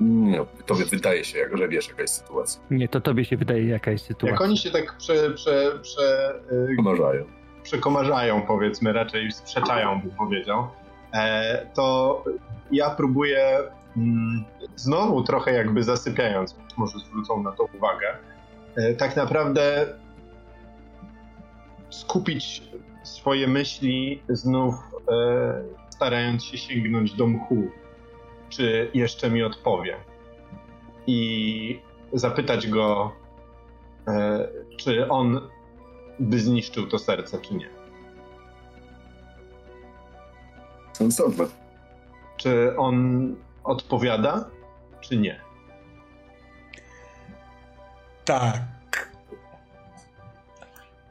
Nie, 0.00 0.40
tobie 0.66 0.84
wydaje 0.84 1.24
się, 1.24 1.38
że 1.54 1.68
wiesz, 1.68 1.88
jaka 1.88 2.02
jest 2.02 2.14
sytuacja. 2.14 2.62
Nie, 2.70 2.88
to 2.88 3.00
tobie 3.00 3.24
się 3.24 3.36
wydaje, 3.36 3.64
jaka 3.66 3.90
jest 3.90 4.04
sytuacja. 4.06 4.30
Jak 4.32 4.40
oni 4.40 4.58
się 4.58 4.70
tak 4.70 4.96
prze, 4.98 5.30
prze, 5.30 5.78
prze, 5.82 6.34
y, 6.72 6.76
Pomarzają. 6.76 7.24
przekomarzają, 7.62 8.42
powiedzmy, 8.42 8.92
raczej 8.92 9.32
sprzeczają, 9.32 10.00
bym 10.00 10.10
powiedział, 10.10 10.68
to 11.74 12.24
ja 12.70 12.90
próbuję 12.90 13.58
mm, 13.96 14.44
znowu 14.76 15.22
trochę 15.22 15.52
jakby 15.52 15.82
zasypiając, 15.82 16.56
może 16.76 16.98
zwrócą 16.98 17.42
na 17.42 17.52
to 17.52 17.64
uwagę, 17.76 18.16
e, 18.76 18.94
tak 18.94 19.16
naprawdę 19.16 19.86
skupić 21.90 22.62
swoje 23.02 23.48
myśli 23.48 24.22
znów 24.28 24.74
e, 25.08 25.62
starając 25.90 26.44
się 26.44 26.58
sięgnąć 26.58 27.14
do 27.14 27.26
mchu, 27.26 27.62
czy 28.48 28.90
jeszcze 28.94 29.30
mi 29.30 29.42
odpowie. 29.42 29.96
I 31.06 31.80
zapytać 32.12 32.68
go, 32.68 33.12
e, 34.08 34.48
czy 34.76 35.08
on 35.08 35.40
by 36.18 36.38
zniszczył 36.38 36.86
to 36.86 36.98
serce, 36.98 37.38
czy 37.40 37.54
nie. 37.54 37.81
Sensowne. 41.02 41.46
Czy 42.36 42.76
on 42.76 43.36
odpowiada, 43.64 44.50
czy 45.00 45.16
nie? 45.16 45.40
Tak. 48.24 49.12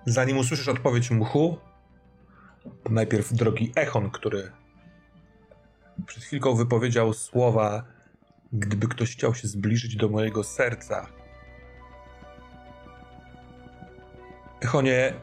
Zanim 0.05 0.37
usłyszysz 0.37 0.67
odpowiedź 0.67 1.11
mchu, 1.11 1.57
to 2.83 2.89
najpierw 2.89 3.33
drogi 3.33 3.71
Echon, 3.75 4.09
który 4.09 4.51
przed 6.05 6.23
chwilką 6.23 6.55
wypowiedział 6.55 7.13
słowa 7.13 7.83
gdyby 8.53 8.87
ktoś 8.87 9.11
chciał 9.11 9.35
się 9.35 9.47
zbliżyć 9.47 9.95
do 9.95 10.09
mojego 10.09 10.43
serca. 10.43 11.07
Echonie, 14.61 15.13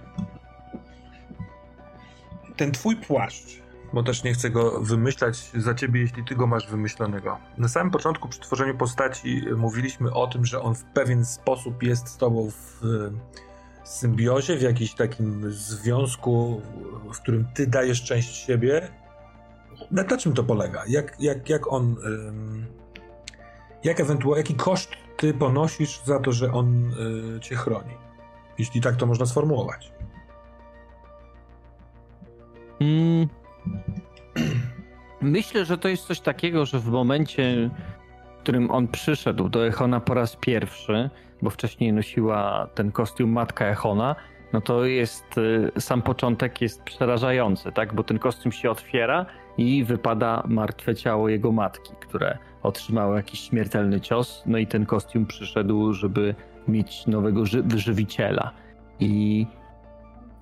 ten 2.57 2.73
twój 2.73 2.97
płaszcz, 2.97 3.63
bo 3.93 4.03
też 4.03 4.25
nie 4.25 4.33
chcę 4.33 4.51
go 4.51 4.81
wymyślać 4.81 5.51
za 5.55 5.75
ciebie, 5.75 6.01
jeśli 6.01 6.25
ty 6.25 6.35
go 6.35 6.47
masz 6.47 6.71
wymyślonego. 6.71 7.39
Na 7.59 7.69
samym 7.69 7.91
początku 7.91 8.29
przy 8.29 8.41
tworzeniu 8.41 8.75
postaci 8.75 9.43
mówiliśmy 9.57 10.15
o 10.15 10.27
tym, 10.27 10.45
że 10.45 10.63
on 10.63 10.75
w 10.75 10.85
pewien 10.85 11.25
sposób 11.25 11.83
jest 11.83 12.09
z 12.09 12.17
tobą 12.17 12.51
w 12.51 12.85
e, 12.85 13.11
symbiozie, 13.85 14.57
w 14.57 14.63
jakimś 14.63 14.95
takim 14.95 15.51
związku, 15.51 16.63
w 17.15 17.21
którym 17.21 17.45
ty 17.55 17.67
dajesz 17.67 18.05
część 18.05 18.47
siebie. 18.47 18.89
Na, 19.91 20.03
na 20.03 20.17
czym 20.17 20.33
to 20.33 20.45
polega? 20.45 20.83
Jak, 20.89 21.17
jak, 21.21 21.49
jak 21.49 21.73
on... 21.73 21.97
jak 23.85 24.01
ewentualnie, 24.01 24.41
jaki 24.41 24.55
koszt 24.55 24.91
ty 25.17 25.35
ponosisz 25.35 26.01
za 26.05 26.21
to, 26.21 26.33
że 26.33 26.53
on 26.53 26.93
y, 27.37 27.41
cię 27.41 27.57
chroni? 27.57 27.95
Jeśli 28.59 28.81
tak 28.81 28.97
to 28.97 29.07
można 29.07 29.27
sformułować. 29.27 29.93
Mm. 32.81 33.38
Myślę, 35.21 35.65
że 35.65 35.79
to 35.79 35.89
jest 35.89 36.07
coś 36.07 36.21
takiego, 36.21 36.67
że 36.67 36.79
w 36.79 36.89
momencie, 36.89 37.71
w 38.39 38.43
którym 38.43 38.71
on 38.71 38.89
przyszedł 38.89 39.49
do 39.49 39.67
Echona 39.67 40.01
po 40.01 40.15
raz 40.15 40.37
pierwszy, 40.37 41.11
bo 41.43 41.51
wcześniej 41.51 41.93
nosiła 41.93 42.69
ten 42.75 42.93
kostium 42.93 43.31
matka 43.33 43.67
Echona, 43.67 44.17
no 44.53 44.61
to 44.61 44.85
jest 44.85 45.39
y, 45.39 45.81
sam 45.81 46.03
początek 46.03 46.61
jest 46.61 46.83
przerażający, 46.83 47.73
tak? 47.73 47.95
Bo 47.95 48.05
ten 48.05 48.19
kostium 48.19 48.53
się 48.53 48.71
otwiera 48.71 49.27
i 49.59 49.85
wypada 49.85 50.43
martwe 50.49 50.95
ciało 50.95 51.29
jego 51.29 51.53
matki, 51.53 51.93
które 52.01 52.39
otrzymało 52.63 53.17
jakiś 53.17 53.41
śmiertelny 53.41 54.01
cios, 54.01 54.43
no 54.47 54.59
i 54.59 54.67
ten 54.67 54.87
kostium 54.87 55.27
przyszedł, 55.27 55.93
żeby 55.93 56.35
mieć 56.69 57.07
nowego 57.07 57.47
ży- 57.47 57.65
żywiciela. 57.77 58.51
I 59.01 59.47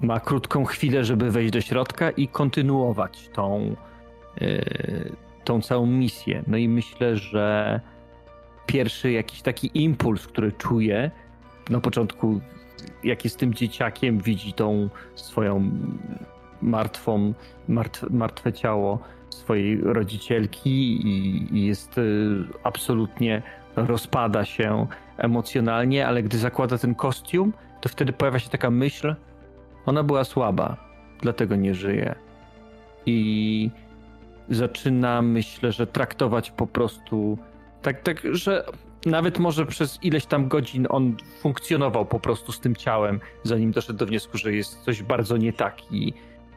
ma 0.01 0.20
krótką 0.20 0.64
chwilę, 0.64 1.05
żeby 1.05 1.31
wejść 1.31 1.52
do 1.52 1.60
środka 1.60 2.10
i 2.10 2.28
kontynuować 2.28 3.28
tą, 3.32 3.77
yy, 4.40 5.12
tą 5.44 5.60
całą 5.60 5.86
misję. 5.86 6.43
No 6.47 6.56
i 6.56 6.68
myślę, 6.68 7.16
że 7.16 7.81
pierwszy 8.66 9.12
jakiś 9.12 9.43
taki 9.43 9.70
impuls, 9.74 10.27
który 10.27 10.52
czuje 10.52 11.10
na 11.70 11.81
początku, 11.81 12.40
jak 13.05 13.24
jest 13.24 13.39
tym 13.39 13.55
dzieciakiem, 13.55 14.18
widzi 14.18 14.52
tą 14.52 14.89
swoją 15.14 15.70
martwą, 16.62 17.35
martwe, 17.68 18.06
martwe 18.10 18.52
ciało 18.52 18.98
swojej 19.31 19.81
rodzicielki 19.81 21.06
i, 21.06 21.66
jest 21.66 21.98
y, 21.98 22.44
absolutnie 22.62 23.43
rozpada 23.77 24.44
się 24.44 24.86
emocjonalnie, 25.16 26.06
ale 26.06 26.23
gdy 26.23 26.39
zakłada 26.39 26.78
ten 26.78 26.94
kostium, 26.94 27.52
to 27.81 27.89
wtedy 27.89 28.12
pojawia 28.12 28.39
się 28.39 28.51
taka 28.51 28.70
myśl, 28.70 29.14
ona 29.86 30.02
była 30.02 30.24
słaba, 30.24 30.76
dlatego 31.20 31.56
nie 31.56 31.74
żyje. 31.74 32.14
I 33.06 33.70
zaczyna, 34.48 35.22
myślę, 35.22 35.72
że 35.72 35.86
traktować 35.86 36.50
po 36.50 36.66
prostu 36.66 37.38
tak, 37.82 38.02
tak, 38.02 38.22
że 38.32 38.64
nawet 39.06 39.38
może 39.38 39.66
przez 39.66 39.98
ileś 40.02 40.26
tam 40.26 40.48
godzin 40.48 40.86
on 40.90 41.16
funkcjonował 41.40 42.06
po 42.06 42.20
prostu 42.20 42.52
z 42.52 42.60
tym 42.60 42.76
ciałem, 42.76 43.20
zanim 43.42 43.70
doszedł 43.70 43.98
do 43.98 44.06
wniosku, 44.06 44.38
że 44.38 44.52
jest 44.52 44.80
coś 44.82 45.02
bardzo 45.02 45.36
nie 45.36 45.52
tak 45.52 45.92
i, 45.92 46.12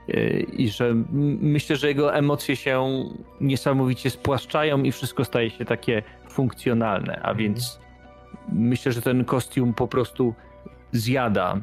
yy, 0.07 0.45
i 0.57 0.69
że 0.69 0.93
myślę, 1.41 1.75
że 1.75 1.87
jego 1.87 2.15
emocje 2.15 2.55
się 2.55 3.03
niesamowicie 3.41 4.09
spłaszczają 4.09 4.83
i 4.83 4.91
wszystko 4.91 5.25
staje 5.25 5.49
się 5.49 5.65
takie 5.65 6.03
funkcjonalne, 6.29 7.21
a 7.23 7.35
więc 7.35 7.79
myślę, 8.51 8.91
że 8.91 9.01
ten 9.01 9.25
kostium 9.25 9.73
po 9.73 9.87
prostu 9.87 10.33
zjada 10.91 11.57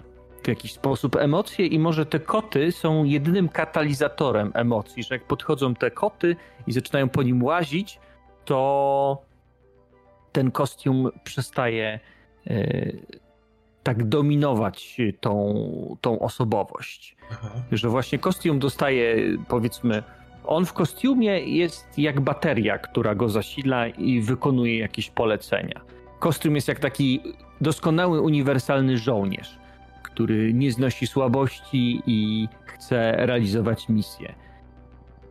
w 0.46 0.48
jakiś 0.48 0.72
sposób 0.72 1.16
emocje 1.16 1.66
i 1.66 1.78
może 1.78 2.06
te 2.06 2.20
koty 2.20 2.72
są 2.72 3.04
jedynym 3.04 3.48
katalizatorem 3.48 4.52
emocji, 4.54 5.02
że 5.02 5.14
jak 5.14 5.24
podchodzą 5.24 5.74
te 5.74 5.90
koty 5.90 6.36
i 6.66 6.72
zaczynają 6.72 7.08
po 7.08 7.22
nim 7.22 7.42
łazić, 7.42 8.00
to 8.44 9.22
ten 10.32 10.50
kostium 10.50 11.10
przestaje 11.24 12.00
e, 12.46 12.92
tak 13.82 14.04
dominować 14.04 14.96
tą, 15.20 15.96
tą 16.00 16.18
osobowość. 16.18 17.16
Aha. 17.30 17.50
Że 17.72 17.88
właśnie 17.88 18.18
kostium 18.18 18.58
dostaje, 18.58 19.16
powiedzmy, 19.48 20.02
on 20.44 20.66
w 20.66 20.72
kostiumie 20.72 21.40
jest 21.40 21.98
jak 21.98 22.20
bateria, 22.20 22.78
która 22.78 23.14
go 23.14 23.28
zasila 23.28 23.88
i 23.88 24.20
wykonuje 24.20 24.78
jakieś 24.78 25.10
polecenia. 25.10 25.80
Kostium 26.18 26.54
jest 26.54 26.68
jak 26.68 26.78
taki 26.80 27.20
doskonały, 27.60 28.20
uniwersalny 28.20 28.98
żołnierz, 28.98 29.58
który 30.16 30.54
nie 30.54 30.72
znosi 30.72 31.06
słabości 31.06 32.02
i 32.06 32.48
chce 32.66 33.12
realizować 33.26 33.88
misję. 33.88 34.34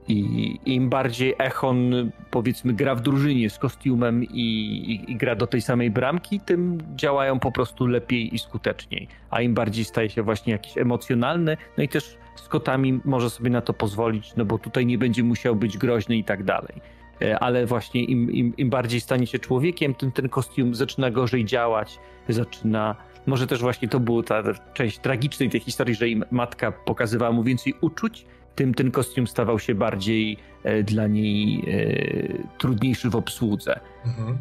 I 0.07 0.59
im 0.65 0.89
bardziej 0.89 1.35
Echon, 1.37 2.11
powiedzmy, 2.31 2.73
gra 2.73 2.95
w 2.95 3.01
drużynie 3.01 3.49
z 3.49 3.59
kostiumem 3.59 4.23
i, 4.23 4.27
i, 4.29 5.11
i 5.11 5.15
gra 5.15 5.35
do 5.35 5.47
tej 5.47 5.61
samej 5.61 5.91
bramki, 5.91 6.39
tym 6.39 6.77
działają 6.95 7.39
po 7.39 7.51
prostu 7.51 7.87
lepiej 7.87 8.35
i 8.35 8.39
skuteczniej. 8.39 9.07
A 9.29 9.41
im 9.41 9.53
bardziej 9.53 9.85
staje 9.85 10.09
się 10.09 10.23
właśnie 10.23 10.53
jakiś 10.53 10.77
emocjonalny, 10.77 11.57
no 11.77 11.83
i 11.83 11.89
też 11.89 12.17
z 12.35 12.47
kotami 12.47 12.99
może 13.05 13.29
sobie 13.29 13.49
na 13.49 13.61
to 13.61 13.73
pozwolić, 13.73 14.35
no 14.35 14.45
bo 14.45 14.57
tutaj 14.57 14.85
nie 14.85 14.97
będzie 14.97 15.23
musiał 15.23 15.55
być 15.55 15.77
groźny 15.77 16.17
i 16.17 16.23
tak 16.23 16.43
dalej. 16.43 16.81
E, 17.21 17.39
ale 17.39 17.65
właśnie 17.65 18.03
im, 18.03 18.31
im, 18.31 18.57
im 18.57 18.69
bardziej 18.69 19.01
stanie 19.01 19.27
się 19.27 19.39
człowiekiem, 19.39 19.93
tym 19.93 20.11
ten 20.11 20.29
kostium 20.29 20.75
zaczyna 20.75 21.11
gorzej 21.11 21.45
działać, 21.45 21.99
zaczyna. 22.29 22.95
Może 23.25 23.47
też 23.47 23.61
właśnie 23.61 23.87
to 23.87 23.99
była 23.99 24.23
ta 24.23 24.43
część 24.73 24.99
tragicznej 24.99 25.49
tej 25.49 25.59
historii, 25.59 25.95
że 25.95 26.09
im 26.09 26.25
matka 26.31 26.71
pokazywała 26.71 27.31
mu 27.31 27.43
więcej 27.43 27.73
uczuć, 27.81 28.25
tym 28.55 28.73
ten 28.73 28.91
kostium 28.91 29.27
stawał 29.27 29.59
się 29.59 29.75
bardziej 29.75 30.37
e, 30.63 30.83
dla 30.83 31.07
niej 31.07 31.63
e, 31.67 32.57
trudniejszy 32.57 33.09
w 33.09 33.15
obsłudze. 33.15 33.79
Mhm. 34.05 34.37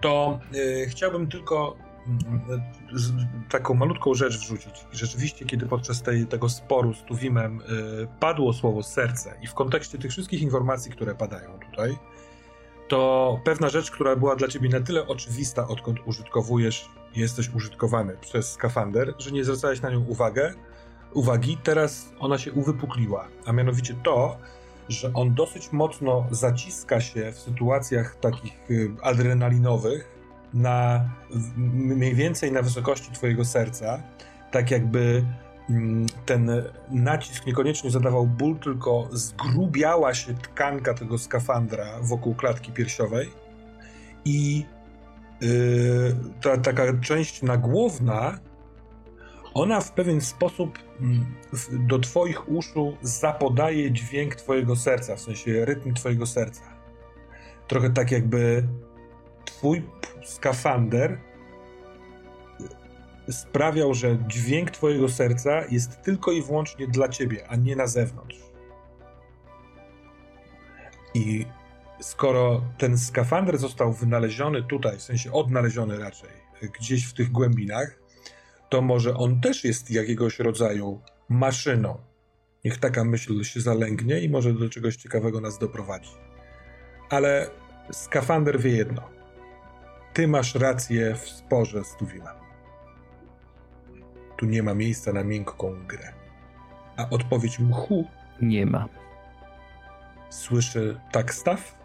To 0.00 0.40
e, 0.54 0.86
chciałbym 0.86 1.26
tylko 1.28 1.76
mm, 2.06 2.62
taką 3.48 3.74
malutką 3.74 4.14
rzecz 4.14 4.38
wrzucić. 4.38 4.86
Rzeczywiście, 4.92 5.44
kiedy 5.44 5.66
podczas 5.66 6.02
tej, 6.02 6.26
tego 6.26 6.48
sporu 6.48 6.94
z 6.94 7.02
Tuwimem 7.02 7.60
padło 8.20 8.52
słowo 8.52 8.82
serce 8.82 9.34
i 9.42 9.46
w 9.46 9.54
kontekście 9.54 9.98
tych 9.98 10.10
wszystkich 10.10 10.42
informacji, 10.42 10.92
które 10.92 11.14
padają 11.14 11.58
tutaj, 11.70 11.96
to 12.90 13.40
pewna 13.44 13.68
rzecz, 13.68 13.90
która 13.90 14.16
była 14.16 14.36
dla 14.36 14.48
ciebie 14.48 14.68
na 14.68 14.80
tyle 14.80 15.06
oczywista, 15.06 15.68
odkąd 15.68 15.98
użytkowujesz, 16.06 16.88
jesteś 17.16 17.54
użytkowany 17.54 18.16
przez 18.20 18.52
skafander, 18.52 19.14
że 19.18 19.30
nie 19.30 19.44
zwracałeś 19.44 19.82
na 19.82 19.90
nią 19.90 20.04
uwagę, 20.04 20.54
uwagi, 21.14 21.58
teraz 21.62 22.12
ona 22.18 22.38
się 22.38 22.52
uwypukliła, 22.52 23.28
a 23.46 23.52
mianowicie 23.52 23.94
to, 24.02 24.38
że 24.88 25.12
on 25.14 25.34
dosyć 25.34 25.72
mocno 25.72 26.26
zaciska 26.30 27.00
się 27.00 27.32
w 27.32 27.38
sytuacjach 27.38 28.16
takich 28.16 28.70
y, 28.70 28.90
adrenalinowych 29.02 30.08
na 30.54 31.10
mniej 31.56 32.14
więcej 32.14 32.52
na 32.52 32.62
wysokości 32.62 33.12
twojego 33.12 33.44
serca, 33.44 34.02
tak 34.50 34.70
jakby 34.70 35.24
mm, 35.70 36.06
ten 36.30 36.50
nacisk 36.90 37.46
niekoniecznie 37.46 37.90
zadawał 37.90 38.26
ból, 38.26 38.58
tylko 38.58 39.08
zgrubiała 39.12 40.14
się 40.14 40.34
tkanka 40.34 40.94
tego 40.94 41.18
skafandra 41.18 41.86
wokół 42.00 42.34
klatki 42.34 42.72
piersiowej 42.72 43.30
i 44.24 44.64
yy, 45.40 46.16
ta 46.40 46.56
taka 46.56 46.98
część 47.00 47.42
nagłowna 47.42 48.38
ona 49.54 49.80
w 49.80 49.92
pewien 49.92 50.20
sposób 50.20 50.78
mm, 51.00 51.26
do 51.70 51.98
Twoich 51.98 52.48
uszu 52.48 52.96
zapodaje 53.02 53.92
dźwięk 53.92 54.34
Twojego 54.34 54.76
serca, 54.76 55.16
w 55.16 55.20
sensie 55.20 55.64
rytm 55.64 55.94
Twojego 55.94 56.26
serca. 56.26 56.62
Trochę 57.68 57.90
tak 57.90 58.10
jakby 58.10 58.68
Twój 59.44 59.82
skafander 60.24 61.18
sprawiał, 63.30 63.94
że 63.94 64.18
dźwięk 64.28 64.70
Twojego 64.70 65.08
serca 65.08 65.64
jest 65.70 66.02
tylko 66.02 66.32
i 66.32 66.42
wyłącznie 66.42 66.86
dla 66.86 67.08
Ciebie, 67.08 67.48
a 67.48 67.56
nie 67.56 67.76
na 67.76 67.86
zewnątrz. 67.86 68.38
I 71.14 71.46
skoro 72.00 72.62
ten 72.78 72.98
skafander 72.98 73.58
został 73.58 73.92
wynaleziony 73.92 74.62
tutaj, 74.62 74.98
w 74.98 75.02
sensie 75.02 75.32
odnaleziony 75.32 75.98
raczej, 75.98 76.30
gdzieś 76.80 77.06
w 77.06 77.14
tych 77.14 77.32
głębinach, 77.32 78.00
to 78.68 78.82
może 78.82 79.14
on 79.14 79.40
też 79.40 79.64
jest 79.64 79.90
jakiegoś 79.90 80.38
rodzaju 80.38 81.00
maszyną. 81.28 81.98
Niech 82.64 82.78
taka 82.78 83.04
myśl 83.04 83.44
się 83.44 83.60
zalęgnie 83.60 84.20
i 84.20 84.28
może 84.28 84.52
do 84.52 84.68
czegoś 84.68 84.96
ciekawego 84.96 85.40
nas 85.40 85.58
doprowadzi. 85.58 86.10
Ale 87.10 87.50
skafander 87.92 88.60
wie 88.60 88.70
jedno. 88.70 89.02
Ty 90.12 90.28
masz 90.28 90.54
rację 90.54 91.14
w 91.14 91.28
sporze 91.28 91.84
z 91.84 91.96
Tuwimem. 91.96 92.49
Tu 94.40 94.46
nie 94.46 94.62
ma 94.62 94.74
miejsca 94.74 95.12
na 95.12 95.24
miękką 95.24 95.86
grę. 95.86 96.12
A 96.96 97.10
odpowiedź 97.10 97.58
mchu 97.58 98.04
nie 98.42 98.66
ma. 98.66 98.88
Słyszy 100.30 101.00
tak 101.12 101.34
staw, 101.34 101.78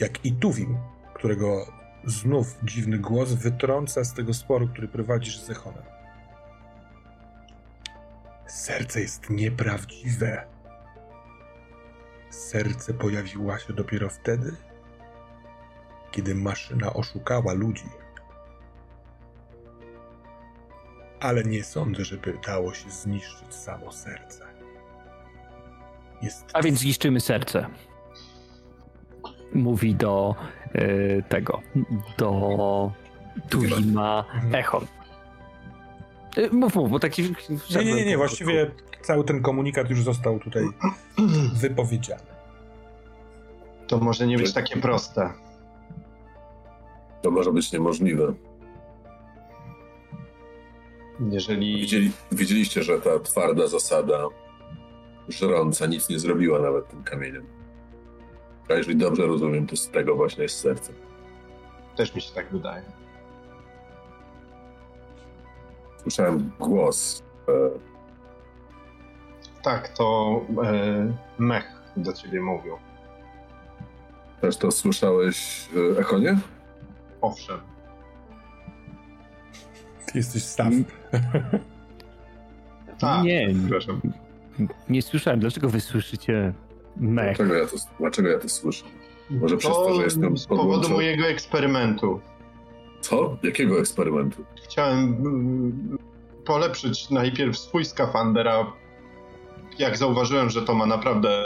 jak 0.00 0.24
i 0.24 0.32
Tuwim, 0.32 0.78
którego 1.14 1.66
Znów 2.04 2.58
dziwny 2.62 2.98
głos 2.98 3.32
wytrąca 3.32 4.04
z 4.04 4.14
tego 4.14 4.34
sporu, 4.34 4.68
który 4.68 4.88
prowadzisz 4.88 5.40
z 5.40 5.46
Zechonem. 5.46 5.82
Serce 8.46 9.00
jest 9.00 9.30
nieprawdziwe. 9.30 10.46
Serce 12.30 12.94
pojawiło 12.94 13.58
się 13.58 13.72
dopiero 13.72 14.08
wtedy, 14.08 14.56
kiedy 16.10 16.34
maszyna 16.34 16.94
oszukała 16.94 17.52
ludzi. 17.52 18.03
Ale 21.20 21.44
nie 21.44 21.64
sądzę, 21.64 22.04
żeby 22.04 22.38
dało 22.46 22.74
się 22.74 22.90
zniszczyć 22.90 23.54
samo 23.54 23.92
serce. 23.92 24.44
Jest... 26.22 26.44
A 26.52 26.62
więc 26.62 26.78
zniszczymy 26.78 27.20
serce. 27.20 27.66
Mówi 29.52 29.94
do 29.94 30.34
Y, 30.78 31.22
tego, 31.28 31.60
do 32.18 32.92
Tuwima 33.48 34.24
mhm. 34.34 34.54
Echon. 34.54 34.86
Y, 36.38 36.50
mów, 36.50 36.74
mów, 36.74 36.90
bo 36.90 36.98
tak 36.98 37.14
ci... 37.14 37.22
Nie, 37.70 37.84
nie, 37.84 37.94
nie, 37.94 38.04
nie, 38.04 38.16
właściwie 38.16 38.70
cały 39.02 39.24
ten 39.24 39.42
komunikat 39.42 39.90
już 39.90 40.02
został 40.02 40.38
tutaj 40.38 40.64
wypowiedziany. 41.62 42.22
To 43.86 43.98
może 43.98 44.26
nie 44.26 44.38
być 44.38 44.52
takie 44.52 44.76
proste. 44.76 45.32
To 47.22 47.30
może 47.30 47.52
być 47.52 47.72
niemożliwe. 47.72 48.34
Jeżeli... 51.20 51.80
Widzieli, 51.80 52.10
widzieliście, 52.32 52.82
że 52.82 53.00
ta 53.00 53.18
twarda 53.18 53.66
zasada 53.66 54.28
żrąca 55.28 55.86
nic 55.86 56.08
nie 56.08 56.18
zrobiła 56.18 56.58
nawet 56.58 56.88
tym 56.88 57.04
kamieniem. 57.04 57.46
A 58.68 58.72
jeżeli 58.72 58.96
dobrze 58.96 59.26
rozumiem, 59.26 59.66
to 59.66 59.76
z 59.76 59.90
tego 59.90 60.16
właśnie 60.16 60.42
jest 60.42 60.60
serce. 60.60 60.92
Też 61.96 62.14
mi 62.14 62.20
się 62.20 62.34
tak 62.34 62.52
wydaje. 62.52 62.82
Słyszałem 66.02 66.52
głos. 66.60 67.22
E... 67.48 67.52
Tak, 69.62 69.88
to 69.88 70.40
e, 70.64 71.16
mech 71.38 71.64
do 71.96 72.12
ciebie 72.12 72.40
mówił. 72.40 72.78
Też 74.40 74.56
to 74.56 74.70
słyszałeś, 74.70 75.68
e, 75.96 76.00
Echonie? 76.00 76.38
Owszem. 77.20 77.73
Ty 80.14 80.18
jesteś 80.18 80.42
staw. 80.42 80.72
tak, 82.98 83.24
nie, 83.24 83.48
przepraszam. 83.60 84.00
Nie 84.88 85.02
słyszałem. 85.02 85.40
Dlaczego 85.40 85.68
wy 85.68 85.80
słyszycie 85.80 86.52
Mech. 86.96 87.36
Dlaczego 87.36 87.54
ja 87.54 87.66
to, 87.66 87.76
dlaczego 88.00 88.28
ja 88.28 88.38
to 88.38 88.48
słyszę? 88.48 88.84
Może 89.30 89.54
to 89.54 89.58
przez 89.58 89.72
to, 89.72 89.94
że 89.94 90.02
jestem 90.02 90.38
Z 90.38 90.46
powodu 90.46 90.88
mojego 90.88 91.26
eksperymentu. 91.26 92.20
Co? 93.00 93.36
Jakiego 93.42 93.78
eksperymentu? 93.78 94.44
Chciałem 94.64 94.98
mm, 94.98 95.98
polepszyć 96.44 97.10
najpierw 97.10 97.58
swój 97.58 97.84
skafander, 97.84 98.48
a 98.48 98.72
jak 99.78 99.96
zauważyłem, 99.96 100.50
że 100.50 100.62
to 100.62 100.74
ma 100.74 100.86
naprawdę 100.86 101.44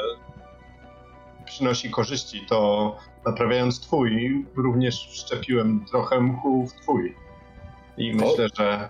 przynosi 1.45 1.91
korzyści, 1.91 2.47
to 2.49 2.97
naprawiając 3.27 3.81
twój, 3.81 4.45
również 4.57 5.09
wszczepiłem 5.11 5.85
trochę 5.91 6.21
mchu 6.21 6.67
w 6.67 6.73
twój. 6.73 7.15
I 7.99 8.13
myślę, 8.15 8.49
że... 8.59 8.89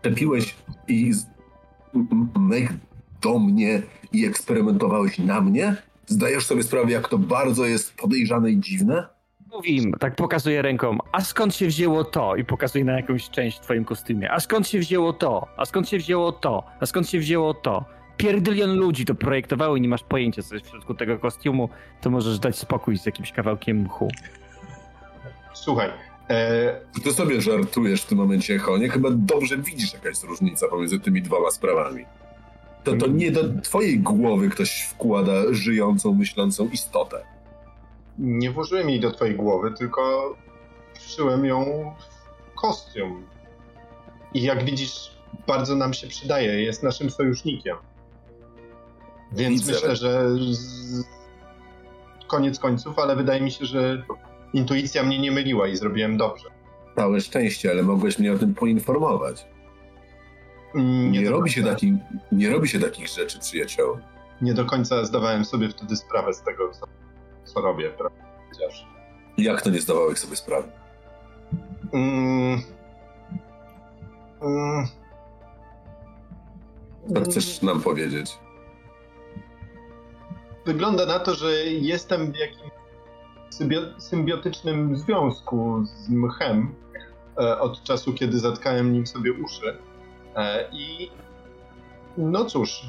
Szczepiłeś 0.00 0.54
i 0.88 1.12
mech 2.38 2.72
do 3.22 3.38
mnie 3.38 3.82
i 4.12 4.26
eksperymentowałeś 4.26 5.18
na 5.18 5.40
mnie? 5.40 5.76
Zdajesz 6.06 6.46
sobie 6.46 6.62
sprawę, 6.62 6.92
jak 6.92 7.08
to 7.08 7.18
bardzo 7.18 7.66
jest 7.66 7.96
podejrzane 7.96 8.50
i 8.50 8.60
dziwne? 8.60 9.06
Mówi 9.52 9.92
tak 10.00 10.16
pokazuje 10.16 10.62
ręką, 10.62 10.98
a 11.12 11.20
skąd 11.20 11.54
się 11.54 11.66
wzięło 11.66 12.04
to? 12.04 12.36
I 12.36 12.44
pokazuje 12.44 12.84
na 12.84 12.92
jakąś 12.92 13.30
część 13.30 13.58
w 13.58 13.60
twoim 13.60 13.84
kostiumie. 13.84 14.32
A 14.32 14.40
skąd 14.40 14.68
się 14.68 14.78
wzięło 14.78 15.12
to? 15.12 15.46
A 15.56 15.64
skąd 15.64 15.88
się 15.88 15.98
wzięło 15.98 16.32
to? 16.32 16.64
A 16.80 16.86
skąd 16.86 17.08
się 17.08 17.18
wzięło 17.18 17.54
to? 17.54 17.84
Pierdylion 18.16 18.76
ludzi 18.76 19.04
to 19.04 19.14
projektowało 19.14 19.76
i 19.76 19.80
nie 19.80 19.88
masz 19.88 20.02
pojęcia, 20.02 20.42
co 20.42 20.54
jest 20.54 20.66
w 20.66 20.70
środku 20.70 20.94
tego 20.94 21.18
kostiumu, 21.18 21.68
to 22.00 22.10
możesz 22.10 22.38
dać 22.38 22.58
spokój 22.58 22.98
z 22.98 23.06
jakimś 23.06 23.32
kawałkiem 23.32 23.76
mchu. 23.76 24.08
Słuchaj, 25.52 25.90
e... 26.30 26.80
Ty 27.04 27.12
sobie 27.12 27.40
żartujesz 27.40 28.02
w 28.02 28.06
tym 28.06 28.18
momencie, 28.18 28.58
Honie. 28.58 28.88
Chyba 28.88 29.08
dobrze 29.12 29.58
widzisz, 29.58 29.94
jaka 29.94 30.08
jest 30.08 30.24
różnica 30.24 30.68
pomiędzy 30.68 31.00
tymi 31.00 31.22
dwoma 31.22 31.50
sprawami 31.50 32.04
to, 32.84 32.96
to 32.96 33.06
nie 33.06 33.30
do 33.30 33.60
twojej 33.62 33.98
głowy 33.98 34.48
ktoś 34.48 34.82
wkłada 34.82 35.32
żyjącą, 35.50 36.14
myślącą 36.14 36.68
istotę. 36.68 37.24
Nie 38.18 38.50
włożyłem 38.50 38.90
jej 38.90 39.00
do 39.00 39.10
twojej 39.10 39.36
głowy, 39.36 39.72
tylko 39.78 40.34
wszyłem 40.94 41.44
ją 41.44 41.64
w 42.50 42.54
kostium. 42.54 43.26
I 44.34 44.42
jak 44.42 44.64
widzisz, 44.64 45.16
bardzo 45.46 45.76
nam 45.76 45.94
się 45.94 46.06
przydaje, 46.06 46.62
jest 46.62 46.82
naszym 46.82 47.10
sojusznikiem. 47.10 47.76
Więc 49.32 49.60
Widzę. 49.60 49.72
myślę, 49.72 49.96
że 49.96 50.30
z... 50.52 51.04
koniec 52.26 52.58
końców, 52.58 52.98
ale 52.98 53.16
wydaje 53.16 53.40
mi 53.40 53.50
się, 53.50 53.66
że 53.66 54.02
intuicja 54.52 55.02
mnie 55.02 55.18
nie 55.18 55.30
myliła 55.32 55.68
i 55.68 55.76
zrobiłem 55.76 56.16
dobrze. 56.16 56.48
Całe 56.96 57.20
szczęście, 57.20 57.70
ale 57.70 57.82
mogłeś 57.82 58.18
mnie 58.18 58.32
o 58.32 58.38
tym 58.38 58.54
poinformować. 58.54 59.46
Nie, 60.74 61.10
Nie, 61.10 61.24
do 61.24 61.30
robi 61.30 61.50
się 61.50 61.62
taki, 61.62 61.96
nie 62.32 62.50
robi 62.50 62.68
się 62.68 62.80
takich 62.80 63.08
rzeczy, 63.08 63.38
przyjacielu. 63.38 63.98
nie 64.42 64.54
do 64.54 64.64
końca 64.64 65.04
zdawałem 65.04 65.44
sobie 65.44 65.68
wtedy 65.68 65.96
sprawę 65.96 66.34
z 66.34 66.42
tego, 66.42 66.70
co, 66.70 66.86
co 67.44 67.60
robię, 67.60 67.90
powiedziawszy. 67.90 68.84
Jak 69.38 69.62
to 69.62 69.70
nie 69.70 69.80
zdawałeś 69.80 70.18
sobie 70.18 70.36
sprawy? 70.36 70.68
Mm. 71.92 72.62
Mm. 74.42 74.86
Co 77.14 77.20
chcesz 77.30 77.62
nam 77.62 77.80
powiedzieć? 77.80 78.38
Wygląda 80.66 81.06
na 81.06 81.18
to, 81.18 81.34
że 81.34 81.52
jestem 81.64 82.32
w 82.32 82.36
jakimś 82.36 82.70
symbiotycznym 83.98 84.96
związku 84.96 85.84
z 85.84 86.08
mchem 86.08 86.74
e, 87.38 87.60
od 87.60 87.82
czasu, 87.82 88.12
kiedy 88.12 88.38
zatkałem 88.38 88.92
nim 88.92 89.06
sobie 89.06 89.32
uszy. 89.32 89.78
E, 90.36 90.68
I 90.72 91.10
no 92.18 92.44
cóż. 92.44 92.82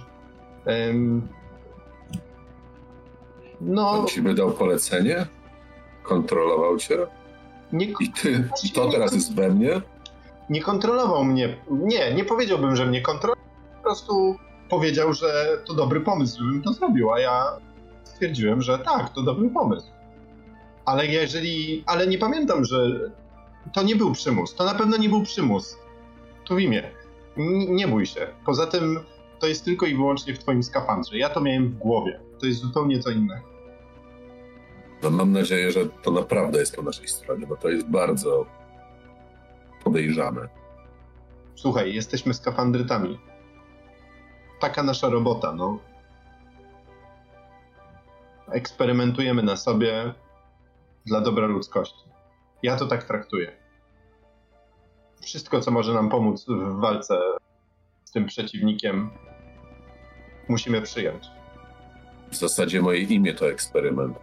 no, 3.62 3.90
On 3.90 4.08
ci 4.08 4.22
wydał 4.22 4.52
polecenie? 4.52 5.26
Kontrolował 6.04 6.78
cię? 6.78 6.98
nie, 7.74 7.86
I 8.00 8.12
ty, 8.22 8.50
i 8.64 8.72
to 8.72 8.92
teraz 8.92 9.14
jest 9.14 9.36
we 9.36 9.50
mnie? 9.50 9.82
nie 10.52 10.62
kontrolował 10.62 11.24
mnie. 11.24 11.58
Nie, 11.70 12.14
nie 12.14 12.24
powiedziałbym, 12.26 12.76
że 12.76 12.86
mnie 12.86 13.02
kontrolował. 13.02 13.46
Po 13.78 13.84
prostu 13.84 14.36
powiedział, 14.70 15.14
że 15.14 15.58
to 15.66 15.74
dobry 15.74 16.02
pomysł, 16.02 16.44
żebym 16.44 16.62
to 16.62 16.74
zrobił, 16.74 17.12
a 17.12 17.20
ja 17.20 17.44
stwierdziłem, 18.04 18.62
że 18.62 18.80
tak, 18.80 19.10
to 19.10 19.22
dobry 19.22 19.50
pomysł. 19.50 19.88
Ale 20.92 21.06
jeżeli. 21.08 21.84
Ale 21.86 22.08
nie 22.08 22.18
pamiętam, 22.18 22.66
że 22.66 22.78
to 23.74 23.84
nie 23.84 23.96
był 23.96 24.12
przymus. 24.12 24.56
To 24.56 24.64
na 24.66 24.74
pewno 24.74 24.98
nie 24.98 25.10
był 25.10 25.22
przymus. 25.24 25.78
Tu 26.46 26.56
w 26.56 26.60
imię. 26.60 26.84
N- 27.38 27.76
nie 27.76 27.88
bój 27.88 28.06
się. 28.06 28.28
Poza 28.46 28.68
tym 28.68 29.00
to 29.40 29.48
jest 29.48 29.66
tylko 29.66 29.86
i 29.86 29.96
wyłącznie 29.96 30.34
w 30.34 30.40
twoim 30.40 30.64
skafandrze. 30.64 31.18
Ja 31.18 31.30
to 31.30 31.42
miałem 31.42 31.70
w 31.70 31.78
głowie. 31.78 32.20
To 32.40 32.46
jest 32.46 32.60
zupełnie 32.60 33.00
co 33.00 33.10
innego. 33.12 33.42
No 35.04 35.10
mam 35.10 35.32
nadzieję, 35.32 35.72
że 35.72 35.86
to 35.86 36.12
naprawdę 36.12 36.60
jest 36.60 36.76
po 36.76 36.82
naszej 36.82 37.08
stronie, 37.08 37.48
bo 37.48 37.58
to 37.58 37.70
jest 37.70 37.88
bardzo 37.88 38.46
podejrzane. 39.84 40.48
Słuchaj, 41.56 41.94
jesteśmy 41.94 42.34
skafandrytami. 42.34 43.20
Taka 44.60 44.84
nasza 44.84 45.10
robota, 45.10 45.54
no. 45.54 45.80
Eksperymentujemy 48.52 49.44
na 49.44 49.56
sobie 49.58 50.14
dla 51.06 51.22
dobra 51.22 51.48
ludzkości. 51.48 52.04
Ja 52.64 52.76
to 52.76 52.86
tak 52.86 53.04
traktuję. 53.04 53.52
Wszystko, 55.22 55.62
co 55.62 55.72
może 55.72 55.94
nam 55.94 56.10
pomóc 56.10 56.46
w 56.48 56.80
walce 56.80 57.20
z 58.04 58.12
tym 58.12 58.26
przeciwnikiem, 58.26 59.10
musimy 60.50 60.82
przyjąć. 60.82 61.28
W 62.32 62.36
zasadzie 62.36 62.82
moje 62.82 63.00
imię 63.00 63.34
to 63.34 63.50
eksperyment. 63.50 64.18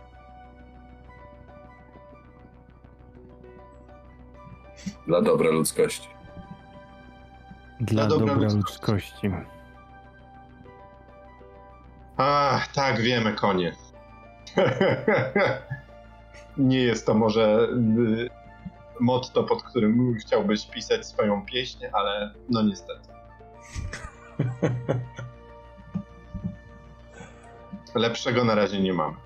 Dla 5.06 5.22
dobra 5.22 5.50
ludzkości. 5.50 6.08
Dla 7.80 8.06
dobra 8.06 8.34
dobra 8.34 8.48
ludzkości. 8.48 9.26
ludzkości. 9.26 9.30
Ach, 12.16 12.72
tak, 12.72 13.00
wiemy, 13.00 13.32
konie. 13.32 13.76
Nie 16.58 16.80
jest 16.80 17.06
to 17.06 17.14
może 17.14 17.68
y, 17.68 18.28
motto, 19.00 19.44
pod 19.44 19.62
którym 19.62 20.14
chciałbyś 20.14 20.66
pisać 20.66 21.06
swoją 21.06 21.46
pieśń, 21.46 21.84
ale 21.92 22.34
no 22.48 22.62
niestety. 22.62 23.08
Lepszego 27.94 28.44
na 28.44 28.54
razie 28.54 28.80
nie 28.80 28.92
mam. 28.92 29.16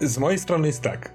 Z 0.00 0.18
mojej 0.18 0.38
strony 0.38 0.66
jest 0.66 0.82
tak. 0.82 1.12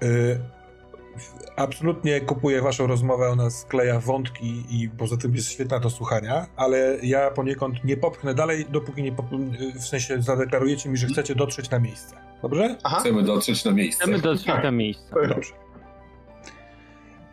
Absolutnie 1.62 2.20
kupuję 2.20 2.62
waszą 2.62 2.86
rozmowę, 2.86 3.28
ona 3.28 3.50
skleja 3.50 4.00
wątki 4.00 4.64
i 4.70 4.88
poza 4.98 5.16
tym 5.16 5.34
jest 5.34 5.50
świetna 5.50 5.80
do 5.80 5.90
słuchania, 5.90 6.46
ale 6.56 6.98
ja 7.02 7.30
poniekąd 7.30 7.84
nie 7.84 7.96
popchnę 7.96 8.34
dalej, 8.34 8.66
dopóki 8.70 9.02
nie 9.02 9.12
pop... 9.12 9.26
y, 9.32 9.78
w 9.80 9.86
sensie 9.86 10.22
zadeklarujecie 10.22 10.88
mi, 10.88 10.96
że 10.96 11.06
chcecie 11.06 11.34
dotrzeć 11.34 11.70
na 11.70 11.78
miejsce. 11.78 12.16
Dobrze? 12.42 12.76
Aha, 12.82 13.00
Chcemy 13.00 13.22
dotrzeć 13.22 13.64
na 13.64 13.70
miejsce. 13.70 14.02
Chcemy 14.02 14.18
dotrzeć 14.18 14.46
Tak. 14.46 14.64
na 14.64 14.70
miejsce. 14.70 15.14
Dobrze. 15.28 15.52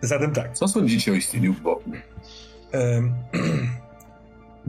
Zatem 0.01 0.33
tak. 0.33 0.53
Co 0.53 0.67
sądzicie 0.67 1.11
o 1.11 1.15
istnieniu 1.15 1.53
Bogu? 1.53 1.91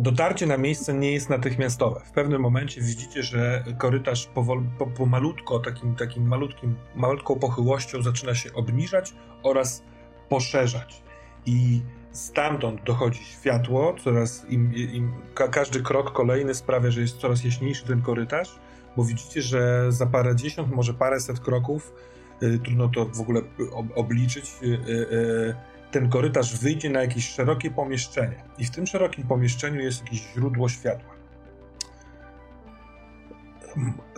Dotarcie 0.01 0.47
na 0.47 0.56
miejsce 0.56 0.94
nie 0.94 1.12
jest 1.12 1.31
natychmiastowe. 1.31 2.01
W 2.05 2.10
pewnym 2.10 2.43
momencie 2.43 2.81
widzicie, 2.81 3.22
że 3.22 3.64
korytarz 3.78 4.27
powol, 4.27 4.62
po, 4.78 4.86
pomalutko, 4.86 5.59
takim, 5.59 5.97
takim 5.97 6.28
malutkim, 6.28 6.77
malutką 6.94 7.39
pochyłością 7.39 8.02
zaczyna 8.02 8.35
się 8.35 8.52
obniżać 8.52 9.14
oraz 9.43 9.82
poszerzać. 10.28 11.02
I 11.47 11.81
stamtąd 12.12 12.85
dochodzi 12.85 13.24
światło, 13.24 13.94
coraz 14.05 14.44
im, 14.48 14.74
im, 14.74 15.12
ka, 15.35 15.48
każdy 15.48 15.81
krok 15.82 16.12
kolejny 16.12 16.55
sprawia, 16.55 16.90
że 16.90 17.01
jest 17.01 17.18
coraz 17.18 17.44
jaśniejszy 17.44 17.86
ten 17.86 18.02
korytarz, 18.02 18.59
bo 18.97 19.05
widzicie, 19.05 19.43
że 19.43 19.93
za 19.93 20.06
parę 20.06 20.36
dziesiąt, 20.36 20.74
może 20.74 20.94
paręset 20.94 21.40
kroków, 21.40 21.93
y, 22.43 22.59
trudno 22.59 22.89
to 22.89 23.06
w 23.06 23.20
ogóle 23.20 23.40
ob, 23.72 23.86
obliczyć, 23.94 24.52
y, 24.62 24.66
y, 24.66 24.90
y, 24.90 25.55
ten 25.90 26.08
korytarz 26.08 26.58
wyjdzie 26.58 26.90
na 26.90 27.00
jakieś 27.00 27.28
szerokie 27.28 27.70
pomieszczenie. 27.70 28.44
I 28.58 28.64
w 28.64 28.70
tym 28.70 28.86
szerokim 28.86 29.26
pomieszczeniu 29.26 29.80
jest 29.80 30.04
jakieś 30.04 30.20
źródło 30.34 30.68
światła. 30.68 31.14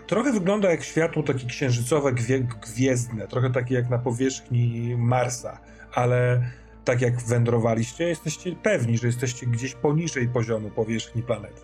Trochę 0.07 0.33
wygląda 0.33 0.71
jak 0.71 0.85
światło 0.85 1.23
takie 1.23 1.47
księżycowe, 1.47 2.13
gwie, 2.13 2.41
gwiezdne, 2.41 3.29
trochę 3.29 3.51
takie 3.51 3.75
jak 3.75 3.91
na 3.91 3.99
powierzchni 3.99 4.95
Marsa, 4.99 5.59
ale 5.95 6.43
tak 6.85 7.01
jak 7.01 7.21
wędrowaliście, 7.21 8.09
jesteście 8.09 8.57
pewni, 8.57 8.99
że 8.99 9.07
jesteście 9.07 9.47
gdzieś 9.47 9.75
poniżej 9.75 10.29
poziomu 10.29 10.71
powierzchni 10.71 11.23
planety. 11.23 11.63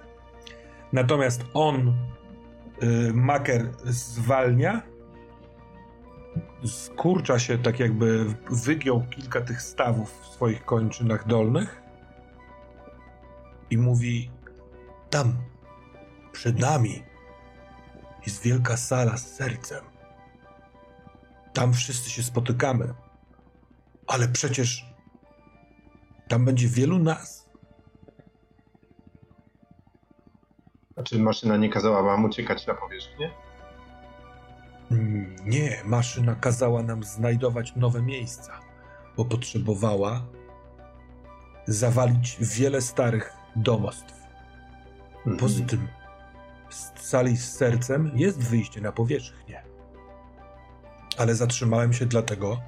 Natomiast 0.93 1.44
on, 1.55 1.94
y, 2.82 3.12
Maker, 3.14 3.70
zwalnia 3.85 4.82
skurcza 6.66 7.39
się, 7.39 7.59
tak 7.59 7.81
jakby 7.81 8.35
wygiął 8.51 9.02
kilka 9.10 9.40
tych 9.40 9.62
stawów 9.62 10.20
w 10.23 10.27
swoich 10.27 10.65
kończynach 10.65 11.27
dolnych 11.27 11.82
i 13.70 13.78
mówi: 13.78 14.31
Tam, 15.10 15.36
przed 16.32 16.59
nami, 16.59 17.02
jest 18.27 18.43
wielka 18.43 18.77
sala 18.77 19.16
z 19.16 19.35
sercem. 19.35 19.85
Tam 21.52 21.73
wszyscy 21.73 22.10
się 22.10 22.23
spotykamy. 22.23 22.94
Ale 24.06 24.28
przecież 24.28 24.86
tam 26.28 26.44
będzie 26.44 26.69
wielu 26.69 26.98
nas. 26.98 27.48
A 30.97 31.02
czy 31.02 31.19
maszyna 31.19 31.56
nie 31.56 31.70
kazała 31.70 32.02
wam 32.02 32.24
uciekać 32.24 32.66
na 32.66 32.74
powierzchnię? 32.74 33.31
Nie, 35.44 35.82
maszyna 35.85 36.35
kazała 36.35 36.82
nam 36.82 37.02
znajdować 37.02 37.77
nowe 37.77 38.02
miejsca, 38.02 38.60
bo 39.16 39.24
potrzebowała 39.24 40.23
zawalić 41.66 42.36
wiele 42.40 42.81
starych 42.81 43.32
domostw. 43.56 44.15
Poza 45.39 45.65
tym, 45.65 45.89
z 46.70 46.93
sali 47.01 47.36
z 47.36 47.52
sercem 47.52 48.10
jest 48.15 48.39
wyjście 48.39 48.81
na 48.81 48.93
powierzchnię. 48.93 49.62
Ale 51.19 51.35
zatrzymałem 51.35 51.93
się 51.93 52.06
dlatego, 52.06 52.60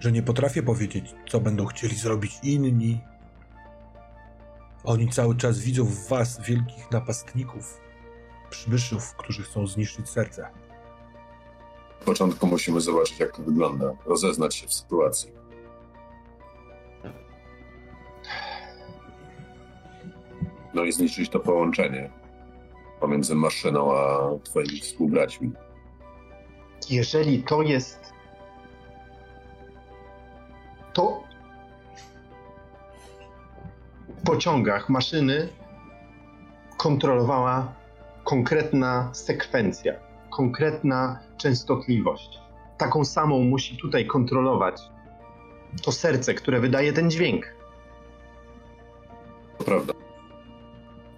że 0.00 0.12
nie 0.12 0.22
potrafię 0.22 0.62
powiedzieć, 0.62 1.14
co 1.28 1.40
będą 1.40 1.66
chcieli 1.66 1.96
zrobić 1.96 2.38
inni. 2.42 3.00
Oni 4.84 5.08
cały 5.08 5.36
czas 5.36 5.58
widzą 5.58 5.84
w 5.84 6.08
was 6.08 6.40
wielkich 6.40 6.90
napastników, 6.90 7.80
przybyszów, 8.50 9.14
którzy 9.14 9.42
chcą 9.42 9.66
zniszczyć 9.66 10.08
serce. 10.08 10.63
Początku 12.04 12.46
musimy 12.46 12.80
zobaczyć, 12.80 13.20
jak 13.20 13.36
to 13.36 13.42
wygląda, 13.42 13.92
rozeznać 14.06 14.54
się 14.54 14.66
w 14.66 14.74
sytuacji. 14.74 15.32
No 20.74 20.84
i 20.84 20.92
zniszczyć 20.92 21.30
to 21.30 21.40
połączenie 21.40 22.10
pomiędzy 23.00 23.34
maszyną 23.34 23.98
a 23.98 24.30
twoimi 24.44 24.80
współbraćmi. 24.80 25.52
Jeżeli 26.90 27.42
to 27.42 27.62
jest. 27.62 28.12
To. 30.92 31.22
W 34.08 34.22
pociągach 34.26 34.88
maszyny 34.88 35.48
kontrolowała 36.76 37.72
konkretna 38.24 39.10
sekwencja, 39.14 40.03
konkretna 40.36 41.18
częstotliwość. 41.36 42.38
Taką 42.78 43.04
samą 43.04 43.44
musi 43.44 43.76
tutaj 43.76 44.06
kontrolować 44.06 44.82
to 45.82 45.92
serce, 45.92 46.34
które 46.34 46.60
wydaje 46.60 46.92
ten 46.92 47.10
dźwięk. 47.10 47.46
To 49.58 49.64
prawda. 49.64 49.94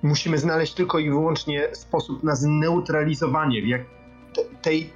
Musimy 0.02 0.38
znaleźć 0.38 0.74
tylko 0.74 0.98
i 0.98 1.10
wyłącznie 1.10 1.68
sposób 1.72 2.22
na 2.22 2.34
zneutralizowanie 2.36 3.84
tej, 4.62 4.92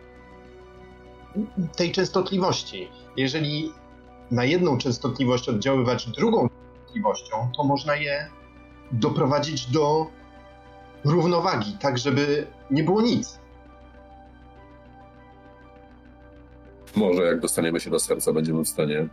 tej 1.77 1.93
częstotliwości. 1.93 2.89
Jeżeli 3.17 3.73
na 4.31 4.45
jedną 4.45 4.79
częstotliwość 4.79 5.49
oddziaływać 5.49 6.07
drugą 6.07 6.49
częstotliwością, 6.49 7.51
to 7.57 7.65
można 7.65 7.97
je 7.97 8.31
doprowadzić 8.93 9.67
do 9.67 10.07
równowagi, 11.05 11.77
tak 11.81 11.99
żeby 11.99 12.47
nie 12.71 12.85
było 12.85 13.03
nic. 13.03 13.41
Może 16.97 17.23
jak 17.23 17.41
dostaniemy 17.41 17.81
się 17.81 17.91
do 17.91 18.01
serca, 18.01 18.33
będziemy 18.33 18.65
w 18.65 18.69
stanie 18.69 19.07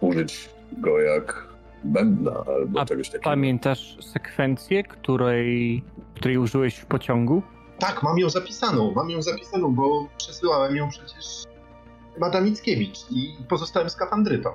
użyć 0.00 0.48
go 0.72 0.98
jak 1.00 1.46
bębna 1.84 2.44
albo 2.56 2.80
A 2.80 2.84
czegoś 2.86 3.06
takiego. 3.08 3.24
Pamiętasz 3.24 3.96
sekwencję, 4.00 4.82
której, 4.84 5.82
której 6.14 6.38
użyłeś 6.38 6.76
w 6.76 6.86
pociągu? 6.86 7.42
Tak, 7.78 8.02
mam 8.02 8.18
ją 8.18 8.30
zapisaną, 8.30 8.92
mam 8.96 9.10
ją 9.10 9.22
zapisaną, 9.22 9.74
bo 9.74 10.06
przesyłałem 10.18 10.76
ją 10.76 10.88
przecież 10.90 11.44
Madam 12.20 12.44
Mickiewicz 12.44 12.98
i 13.10 13.36
pozostałym 13.48 13.90
skafandrytom. 13.90 14.52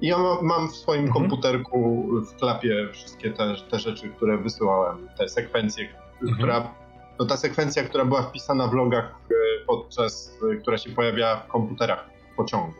I 0.00 0.06
ja 0.06 0.18
mam, 0.18 0.36
mam 0.46 0.68
w 0.68 0.76
swoim 0.76 1.04
Mhm. 1.04 1.20
komputerku 1.22 2.08
w 2.32 2.34
klapie 2.36 2.88
wszystkie 2.92 3.30
te, 3.30 3.54
te 3.70 3.78
rzeczy, 3.78 4.08
które 4.08 4.38
wysyłałem, 4.38 5.08
te 5.18 5.28
sekwencje, 5.28 5.88
Mhm. 6.22 6.34
która, 6.38 6.74
no 7.18 7.26
ta 7.26 7.36
sekwencja, 7.36 7.82
która 7.82 8.04
była 8.04 8.22
wpisana 8.22 8.68
w 8.68 8.72
logach 8.72 9.04
e, 9.04 9.34
podczas, 9.66 10.38
e, 10.52 10.56
która 10.56 10.78
się 10.78 10.90
pojawiała 10.90 11.36
w 11.36 11.46
komputerach 11.46 12.10
pociągu. 12.36 12.72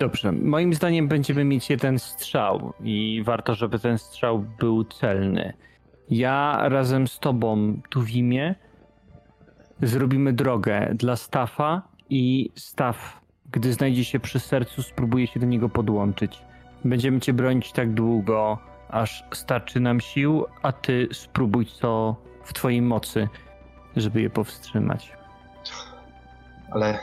Dobrze. 0.00 0.32
Moim 0.32 0.74
zdaniem 0.74 1.08
będziemy 1.08 1.44
mieć 1.44 1.70
jeden 1.70 1.98
strzał 1.98 2.72
i 2.80 3.22
warto, 3.24 3.54
żeby 3.54 3.78
ten 3.78 3.98
strzał 3.98 4.38
był 4.58 4.84
celny. 4.84 5.52
Ja 6.10 6.68
razem 6.68 7.08
z 7.08 7.18
tobą, 7.18 7.80
Tuwimie, 7.90 8.54
zrobimy 9.82 10.32
drogę 10.32 10.90
dla 10.94 11.16
Stafa 11.16 11.82
i 12.10 12.50
Staf, 12.56 13.20
gdy 13.52 13.72
znajdzie 13.72 14.04
się 14.04 14.20
przy 14.20 14.40
sercu, 14.40 14.82
spróbuje 14.82 15.26
się 15.26 15.40
do 15.40 15.46
niego 15.46 15.68
podłączyć. 15.68 16.42
Będziemy 16.84 17.20
cię 17.20 17.32
bronić 17.32 17.72
tak 17.72 17.94
długo, 17.94 18.58
aż 18.88 19.24
starczy 19.32 19.80
nam 19.80 20.00
sił, 20.00 20.44
a 20.62 20.72
ty 20.72 21.08
spróbuj 21.12 21.66
co 21.66 22.16
w 22.50 22.52
twojej 22.52 22.82
mocy, 22.82 23.28
żeby 23.96 24.22
je 24.22 24.30
powstrzymać. 24.30 25.12
Ale 26.70 26.98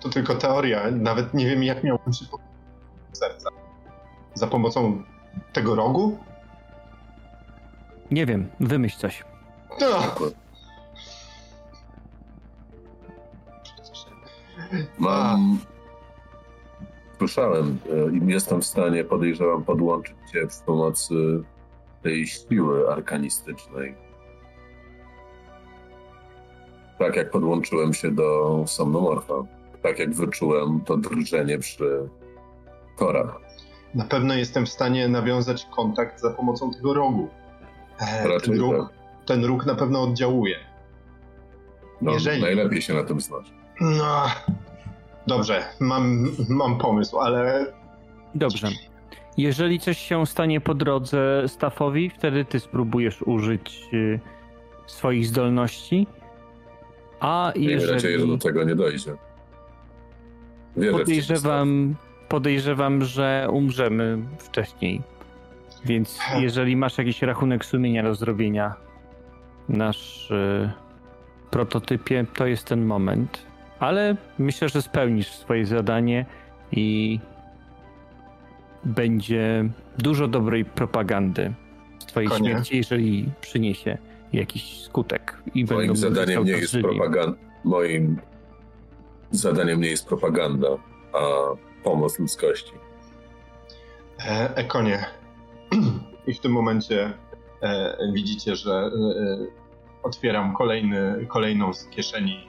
to 0.00 0.08
tylko 0.08 0.34
teoria, 0.34 0.90
nawet 0.90 1.34
nie 1.34 1.46
wiem 1.46 1.64
jak 1.64 1.84
miałbym 1.84 2.12
się 2.12 2.24
serca. 3.12 3.50
Za 4.34 4.46
pomocą 4.46 5.02
tego 5.52 5.74
rogu? 5.74 6.18
Nie 8.10 8.26
wiem, 8.26 8.48
wymyśl 8.60 8.98
coś. 8.98 9.24
No. 9.80 9.86
Mam. 14.98 15.58
Słyszałem 17.18 17.78
e, 17.92 18.16
i 18.16 18.32
jestem 18.32 18.62
w 18.62 18.66
stanie, 18.66 19.04
podejrzewam, 19.04 19.64
podłączyć 19.64 20.16
cię 20.32 20.46
przy 20.46 20.62
pomocy 20.66 21.14
tej 22.06 22.26
siły 22.26 22.92
arkanistycznej. 22.92 23.94
Tak 26.98 27.16
jak 27.16 27.30
podłączyłem 27.30 27.94
się 27.94 28.10
do 28.10 28.62
somnomorfa. 28.66 29.34
Tak 29.82 29.98
jak 29.98 30.14
wyczułem 30.14 30.80
to 30.80 30.96
drżenie 30.96 31.58
przy 31.58 32.08
korach. 32.96 33.40
Na 33.94 34.04
pewno 34.04 34.34
jestem 34.34 34.66
w 34.66 34.68
stanie 34.68 35.08
nawiązać 35.08 35.66
kontakt 35.76 36.20
za 36.20 36.30
pomocą 36.30 36.70
tego 36.72 36.94
rogu. 36.94 37.28
E, 38.00 38.28
Raczej 38.28 38.50
ten, 38.50 38.60
róg, 38.60 38.74
tak. 38.76 39.26
ten 39.26 39.44
róg 39.44 39.66
na 39.66 39.74
pewno 39.74 40.02
oddziałuje. 40.02 40.56
No, 42.02 42.12
Jeżeli- 42.12 42.42
Najlepiej 42.42 42.82
się 42.82 42.94
na 42.94 43.04
tym 43.04 43.20
znać. 43.20 43.52
No. 43.80 44.26
Dobrze, 45.26 45.64
mam, 45.80 46.30
mam 46.48 46.78
pomysł, 46.78 47.18
ale 47.18 47.66
Dobrze. 48.34 48.68
Jeżeli 49.36 49.80
coś 49.80 49.98
się 49.98 50.26
stanie 50.26 50.60
po 50.60 50.74
drodze 50.74 51.42
Staffowi, 51.46 52.10
wtedy 52.10 52.44
ty 52.44 52.60
spróbujesz 52.60 53.22
użyć 53.22 53.88
y, 53.92 54.20
swoich 54.86 55.26
zdolności. 55.26 56.06
A 57.20 57.52
Miejmy 57.56 57.74
nadzieję, 57.74 58.00
że 58.00 58.10
jeżeli 58.10 58.32
do 58.32 58.38
tego 58.38 58.64
nie 58.64 58.74
dojdzie. 58.74 59.16
Wierzę 60.76 60.98
podejrzewam, 60.98 61.94
podejrzewam, 62.28 63.04
że 63.04 63.48
umrzemy 63.50 64.18
wcześniej. 64.38 65.02
Więc 65.84 66.18
jeżeli 66.38 66.76
masz 66.76 66.98
jakiś 66.98 67.22
rachunek 67.22 67.64
sumienia 67.64 68.02
do 68.02 68.14
zrobienia 68.14 68.74
nasz 69.68 70.30
y, 70.30 70.70
prototypie, 71.50 72.26
to 72.34 72.46
jest 72.46 72.64
ten 72.64 72.84
moment. 72.84 73.46
Ale 73.78 74.16
myślę, 74.38 74.68
że 74.68 74.82
spełnisz 74.82 75.28
swoje 75.28 75.66
zadanie 75.66 76.26
i 76.72 77.20
będzie 78.86 79.68
dużo 79.98 80.28
dobrej 80.28 80.64
propagandy 80.64 81.54
z 81.98 82.06
twojej 82.06 82.28
Konie. 82.28 82.50
śmierci, 82.50 82.76
jeżeli 82.76 83.30
przyniesie 83.40 83.98
jakiś 84.32 84.80
skutek. 84.82 85.42
I 85.54 85.64
Moim 85.64 85.96
zadaniem 85.96 86.44
nie 86.44 86.52
jest 86.52 86.76
propaganda. 86.80 87.38
Moim 87.64 88.20
zadaniem 89.30 89.80
nie 89.80 89.88
jest 89.88 90.06
propaganda, 90.08 90.68
a 91.12 91.18
pomoc 91.84 92.18
ludzkości. 92.18 92.72
e, 94.28 94.56
Ekonie. 94.56 95.04
I 96.26 96.34
w 96.34 96.40
tym 96.40 96.52
momencie 96.52 97.12
e, 97.62 97.96
widzicie, 98.14 98.56
że 98.56 98.72
e, 98.72 98.90
otwieram 100.02 100.54
kolejny, 100.54 101.26
kolejną 101.28 101.72
z 101.72 101.86
kieszeni 101.86 102.48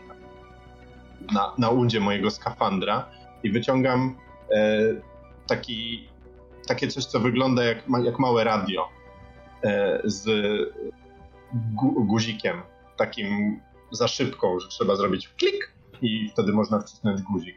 na, 1.33 1.53
na 1.57 1.69
udzie 1.69 1.99
mojego 1.99 2.31
skafandra 2.31 3.09
i 3.43 3.51
wyciągam 3.51 4.15
e, 4.51 4.79
taki, 5.47 6.09
takie 6.67 6.87
coś, 6.87 7.05
co 7.05 7.19
wygląda 7.19 7.63
jak, 7.63 7.77
jak 8.03 8.19
małe 8.19 8.43
radio 8.43 8.89
e, 9.63 10.01
z 10.03 10.29
gu, 11.53 12.05
guzikiem, 12.05 12.61
takim 12.97 13.59
za 13.91 14.07
szybką, 14.07 14.59
że 14.59 14.67
trzeba 14.67 14.95
zrobić 14.95 15.29
klik 15.29 15.73
i 16.01 16.29
wtedy 16.29 16.53
można 16.53 16.79
wcisnąć 16.79 17.21
guzik. 17.21 17.55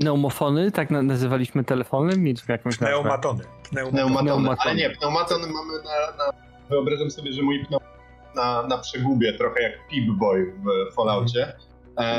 Pneumofony, 0.00 0.70
tak 0.70 0.90
na- 0.90 1.02
nazywaliśmy 1.02 1.64
telefony? 1.64 2.16
Mieliśmy 2.18 2.52
jakąś. 2.52 2.76
Pneumatony. 2.76 3.44
Pneumatony. 3.70 3.92
Pneumatony. 3.92 4.24
Pneumatony. 4.24 4.70
Ale 4.70 4.74
nie, 4.74 4.90
pneumatony 4.90 5.46
mamy 5.46 5.72
na, 5.84 6.24
na... 6.24 6.32
Wyobrażam 6.70 7.10
sobie, 7.10 7.32
że 7.32 7.42
mój 7.42 7.66
pneumaton 7.66 7.98
na, 8.34 8.62
na 8.62 8.78
przegubie, 8.78 9.32
trochę 9.32 9.62
jak 9.62 9.72
Pip-Boy 9.72 10.44
w 10.64 10.94
Falloutie. 10.94 11.42
E, 11.42 11.67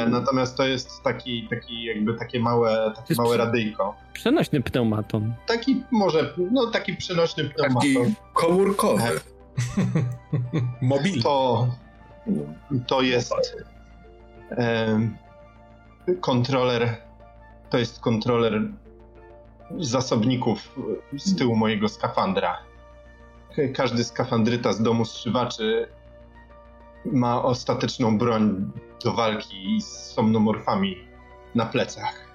natomiast 0.09 0.57
to 0.57 0.67
jest 0.67 1.03
taki, 1.03 1.47
taki 1.49 1.83
jakby 1.83 2.13
takie 2.13 2.39
małe, 2.39 2.91
takie 2.95 3.15
małe 3.15 3.29
przy- 3.29 3.37
radyjko. 3.37 3.95
Przenośny 4.13 4.61
pneumaton. 4.61 5.33
Taki 5.45 5.83
może, 5.91 6.33
no 6.51 6.67
taki 6.67 6.95
przenośny 6.95 7.43
pneumaton. 7.43 7.81
Taki 7.93 8.15
komórkowy. 8.33 9.03
Mobilny. 10.81 11.21
To, 11.23 11.67
to 12.87 13.01
jest 13.01 13.33
em, 14.49 15.17
kontroler, 16.21 16.95
to 17.69 17.77
jest 17.77 17.99
kontroler 17.99 18.61
zasobników 19.79 20.75
z 21.17 21.35
tyłu 21.35 21.55
mojego 21.55 21.89
skafandra. 21.89 22.57
Każdy 23.75 24.03
skafandryta 24.03 24.73
z 24.73 24.81
domu 24.81 25.05
strzywaczy 25.05 25.87
ma 27.05 27.43
ostateczną 27.43 28.17
broń 28.17 28.71
do 29.03 29.13
walki 29.13 29.81
z 29.81 29.87
somnomorfami 29.87 30.97
na 31.55 31.65
plecach. 31.65 32.29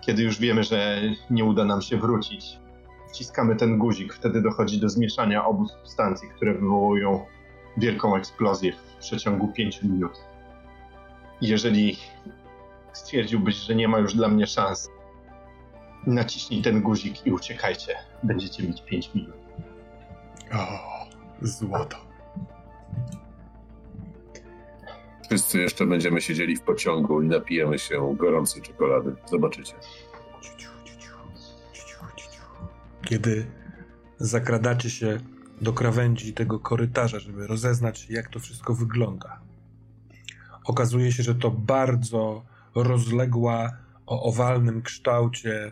Kiedy 0.00 0.22
już 0.22 0.38
wiemy, 0.38 0.64
że 0.64 1.02
nie 1.30 1.44
uda 1.44 1.64
nam 1.64 1.82
się 1.82 1.96
wrócić, 1.96 2.58
wciskamy 3.08 3.56
ten 3.56 3.78
guzik, 3.78 4.14
wtedy 4.14 4.42
dochodzi 4.42 4.80
do 4.80 4.88
zmieszania 4.88 5.44
obu 5.44 5.68
substancji, 5.68 6.28
które 6.28 6.54
wywołują 6.54 7.26
wielką 7.76 8.16
eksplozję 8.16 8.72
w 8.72 8.96
przeciągu 9.00 9.48
5 9.48 9.82
minut. 9.82 10.12
Jeżeli 11.40 11.96
stwierdziłbyś, 12.92 13.56
że 13.56 13.74
nie 13.74 13.88
ma 13.88 13.98
już 13.98 14.14
dla 14.14 14.28
mnie 14.28 14.46
szans, 14.46 14.90
naciśnij 16.06 16.62
ten 16.62 16.82
guzik 16.82 17.26
i 17.26 17.32
uciekajcie. 17.32 17.94
Będziecie 18.22 18.62
mieć 18.62 18.82
5 18.82 19.14
minut. 19.14 19.36
O, 20.52 20.66
złoto. 21.42 22.07
Wszyscy 25.28 25.58
jeszcze 25.58 25.86
będziemy 25.86 26.20
siedzieli 26.20 26.56
w 26.56 26.60
pociągu 26.60 27.22
i 27.22 27.28
napijemy 27.28 27.78
się 27.78 28.16
gorącej 28.16 28.62
czekolady. 28.62 29.14
Zobaczycie. 29.30 29.74
Kiedy 33.04 33.46
zakradacie 34.18 34.90
się 34.90 35.20
do 35.60 35.72
krawędzi 35.72 36.34
tego 36.34 36.60
korytarza, 36.60 37.20
żeby 37.20 37.46
rozeznać, 37.46 38.10
jak 38.10 38.28
to 38.28 38.40
wszystko 38.40 38.74
wygląda, 38.74 39.40
okazuje 40.64 41.12
się, 41.12 41.22
że 41.22 41.34
to 41.34 41.50
bardzo 41.50 42.44
rozległa, 42.74 43.72
o 44.06 44.22
owalnym 44.22 44.82
kształcie 44.82 45.70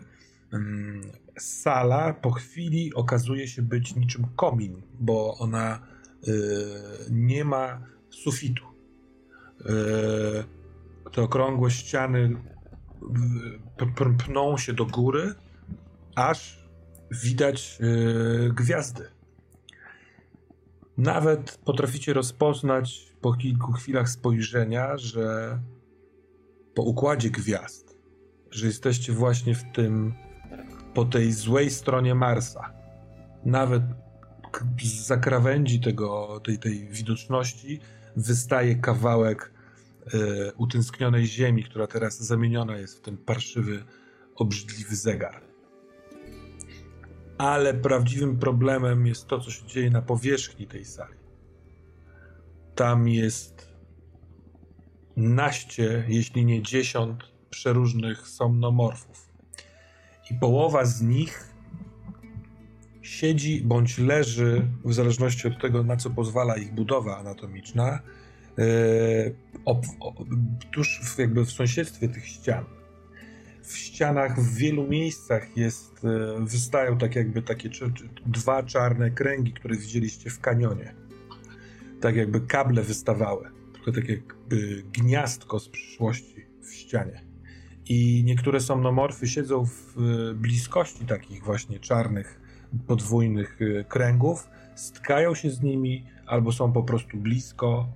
mm, 0.53 1.01
sala 1.39 2.13
po 2.13 2.31
chwili 2.31 2.93
okazuje 2.93 3.47
się 3.47 3.61
być 3.61 3.95
niczym 3.95 4.27
komin, 4.35 4.81
bo 4.99 5.37
ona 5.37 5.79
y, 6.27 6.31
nie 7.11 7.45
ma 7.45 7.81
sufitu. 8.09 8.76
Y, 9.69 11.11
te 11.11 11.21
okrągłe 11.21 11.71
ściany 11.71 12.35
pną 14.17 14.57
się 14.57 14.73
do 14.73 14.85
góry, 14.85 15.35
aż 16.15 16.67
widać 17.11 17.79
y, 17.81 18.53
gwiazdy. 18.53 19.07
Nawet 20.97 21.59
potraficie 21.65 22.13
rozpoznać 22.13 23.13
po 23.21 23.33
kilku 23.33 23.71
chwilach 23.71 24.09
spojrzenia, 24.09 24.97
że 24.97 25.59
po 26.75 26.81
układzie 26.81 27.29
gwiazd, 27.29 27.97
że 28.51 28.65
jesteście 28.65 29.13
właśnie 29.13 29.55
w 29.55 29.63
tym, 29.73 30.13
po 30.93 31.05
tej 31.05 31.31
złej 31.31 31.69
stronie 31.69 32.15
Marsa. 32.15 32.73
Nawet 33.45 33.83
z 34.83 35.07
zakrawędzi 35.07 35.79
tego, 35.79 36.39
tej, 36.39 36.59
tej 36.59 36.87
widoczności 36.87 37.79
wystaje 38.15 38.75
kawałek 38.75 39.56
utęsknionej 40.57 41.27
ziemi, 41.27 41.63
która 41.63 41.87
teraz 41.87 42.19
zamieniona 42.19 42.77
jest 42.77 42.97
w 42.97 43.01
ten 43.01 43.17
parszywy, 43.17 43.83
obrzydliwy 44.35 44.95
zegar. 44.95 45.41
Ale 47.37 47.73
prawdziwym 47.73 48.39
problemem 48.39 49.07
jest 49.07 49.27
to, 49.27 49.39
co 49.39 49.51
się 49.51 49.65
dzieje 49.65 49.89
na 49.89 50.01
powierzchni 50.01 50.67
tej 50.67 50.85
sali. 50.85 51.17
Tam 52.75 53.07
jest 53.07 53.73
naście, 55.15 56.05
jeśli 56.07 56.45
nie 56.45 56.61
dziesiąt 56.61 57.23
przeróżnych 57.49 58.27
somnomorfów. 58.27 59.29
I 60.31 60.33
połowa 60.33 60.85
z 60.85 61.01
nich 61.01 61.53
siedzi 63.01 63.61
bądź 63.61 63.97
leży, 63.97 64.67
w 64.85 64.93
zależności 64.93 65.47
od 65.47 65.61
tego, 65.61 65.83
na 65.83 65.97
co 65.97 66.09
pozwala 66.09 66.57
ich 66.57 66.73
budowa 66.73 67.17
anatomiczna, 67.17 67.99
ob, 69.65 69.85
ob, 69.99 70.15
tuż 70.71 70.99
w, 71.03 71.19
jakby 71.19 71.45
w 71.45 71.51
sąsiedztwie 71.51 72.09
tych 72.09 72.27
ścian. 72.27 72.65
W 73.63 73.77
ścianach 73.77 74.39
w 74.41 74.55
wielu 74.55 74.87
miejscach 74.87 75.57
jest, 75.57 76.03
yy, 76.03 76.45
wystają 76.45 76.97
tak 76.97 77.15
jakby 77.15 77.41
takie 77.41 77.69
czy, 77.69 77.93
czy, 77.93 78.09
dwa 78.25 78.63
czarne 78.63 79.11
kręgi, 79.11 79.53
które 79.53 79.75
widzieliście 79.75 80.29
w 80.29 80.39
kanionie. 80.39 80.95
Tak 82.01 82.15
jakby 82.15 82.41
kable 82.41 82.83
wystawały. 82.83 83.49
Trochę 83.73 83.91
tak 83.91 84.09
jakby 84.09 84.83
gniazdko 84.93 85.59
z 85.59 85.69
przyszłości 85.69 86.45
w 86.61 86.73
ścianie. 86.73 87.21
I 87.85 88.23
niektóre 88.25 88.59
somnomorfy 88.59 89.27
siedzą 89.27 89.65
w 89.65 89.97
y, 89.97 90.33
bliskości 90.35 91.05
takich 91.05 91.43
właśnie 91.43 91.79
czarnych, 91.79 92.39
podwójnych 92.87 93.59
kręgów, 93.87 94.49
stkają 94.75 95.35
się 95.35 95.49
z 95.49 95.61
nimi 95.61 96.05
albo 96.25 96.51
są 96.51 96.71
po 96.71 96.83
prostu 96.83 97.17
blisko, 97.17 97.89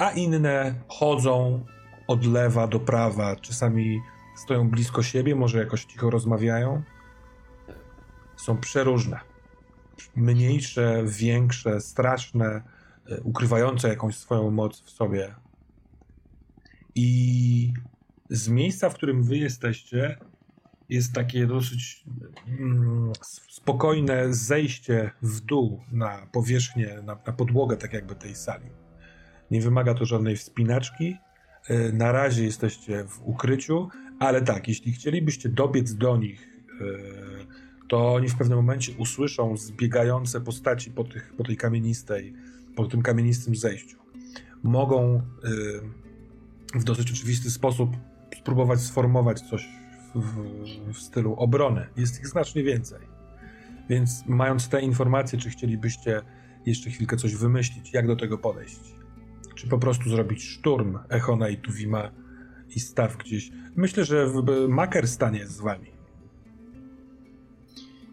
a 0.00 0.10
inne 0.10 0.74
chodzą 0.88 1.64
od 2.06 2.26
lewa 2.26 2.66
do 2.66 2.80
prawa, 2.80 3.36
czasami 3.36 4.00
stoją 4.36 4.70
blisko 4.70 5.02
siebie, 5.02 5.36
może 5.36 5.58
jakoś 5.58 5.84
cicho 5.84 6.10
rozmawiają. 6.10 6.82
Są 8.36 8.56
przeróżne. 8.56 9.20
Mniejsze, 10.16 11.02
większe, 11.06 11.80
straszne, 11.80 12.62
y, 13.10 13.22
ukrywające 13.22 13.88
jakąś 13.88 14.16
swoją 14.16 14.50
moc 14.50 14.82
w 14.82 14.90
sobie. 14.90 15.34
I 16.94 17.72
z 18.30 18.48
miejsca, 18.48 18.90
w 18.90 18.94
którym 18.94 19.22
wy 19.22 19.36
jesteście, 19.36 20.18
jest 20.88 21.12
takie 21.12 21.46
dosyć 21.46 22.04
mm, 22.46 23.12
spokojne 23.50 24.34
zejście 24.34 25.10
w 25.22 25.40
dół 25.40 25.80
na 25.92 26.26
powierzchnię, 26.32 26.94
na, 27.04 27.18
na, 27.26 27.32
podłogę, 27.32 27.76
tak 27.76 27.92
jakby 27.92 28.14
tej 28.14 28.34
sali. 28.34 28.79
Nie 29.50 29.60
wymaga 29.60 29.94
to 29.94 30.04
żadnej 30.04 30.36
wspinaczki. 30.36 31.16
E, 31.68 31.92
na 31.92 32.12
razie 32.12 32.44
jesteście 32.44 33.04
w 33.04 33.20
ukryciu, 33.24 33.88
ale 34.18 34.42
tak, 34.42 34.68
jeśli 34.68 34.92
chcielibyście 34.92 35.48
dobiec 35.48 35.94
do 35.94 36.16
nich, 36.16 36.48
e, 36.80 36.84
to 37.88 38.14
oni 38.14 38.28
w 38.28 38.36
pewnym 38.36 38.58
momencie 38.58 38.92
usłyszą 38.98 39.56
zbiegające 39.56 40.40
postaci 40.40 40.90
po, 40.90 41.04
tych, 41.04 41.34
po 41.36 41.44
tej 41.44 41.56
kamienistej, 41.56 42.34
po 42.76 42.86
tym 42.86 43.02
kamienistym 43.02 43.56
zejściu. 43.56 43.98
Mogą 44.62 45.14
e, 45.14 45.20
w 46.78 46.84
dosyć 46.84 47.10
oczywisty 47.10 47.50
sposób 47.50 47.90
spróbować 48.38 48.80
sformować 48.80 49.40
coś 49.40 49.68
w, 50.14 50.20
w, 50.20 50.92
w, 50.92 50.98
stylu 50.98 51.34
obrony. 51.34 51.86
Jest 51.96 52.20
ich 52.20 52.26
znacznie 52.26 52.62
więcej. 52.62 53.00
Więc 53.88 54.26
mając 54.26 54.68
te 54.68 54.82
informacje, 54.82 55.38
czy 55.38 55.50
chcielibyście 55.50 56.22
jeszcze 56.66 56.90
chwilkę 56.90 57.16
coś 57.16 57.34
wymyślić, 57.34 57.92
jak 57.92 58.06
do 58.06 58.16
tego 58.16 58.38
podejść? 58.38 58.99
Czy 59.60 59.68
po 59.68 59.78
prostu 59.78 60.10
zrobić 60.10 60.44
szturm 60.44 60.98
Echona 61.08 61.48
i 61.48 61.56
Tuwima 61.56 62.10
i 62.76 62.80
staw 62.80 63.16
gdzieś? 63.16 63.50
Myślę, 63.76 64.04
że 64.04 64.26
Maker 64.68 65.08
stanie 65.08 65.46
z 65.46 65.60
wami. 65.60 65.86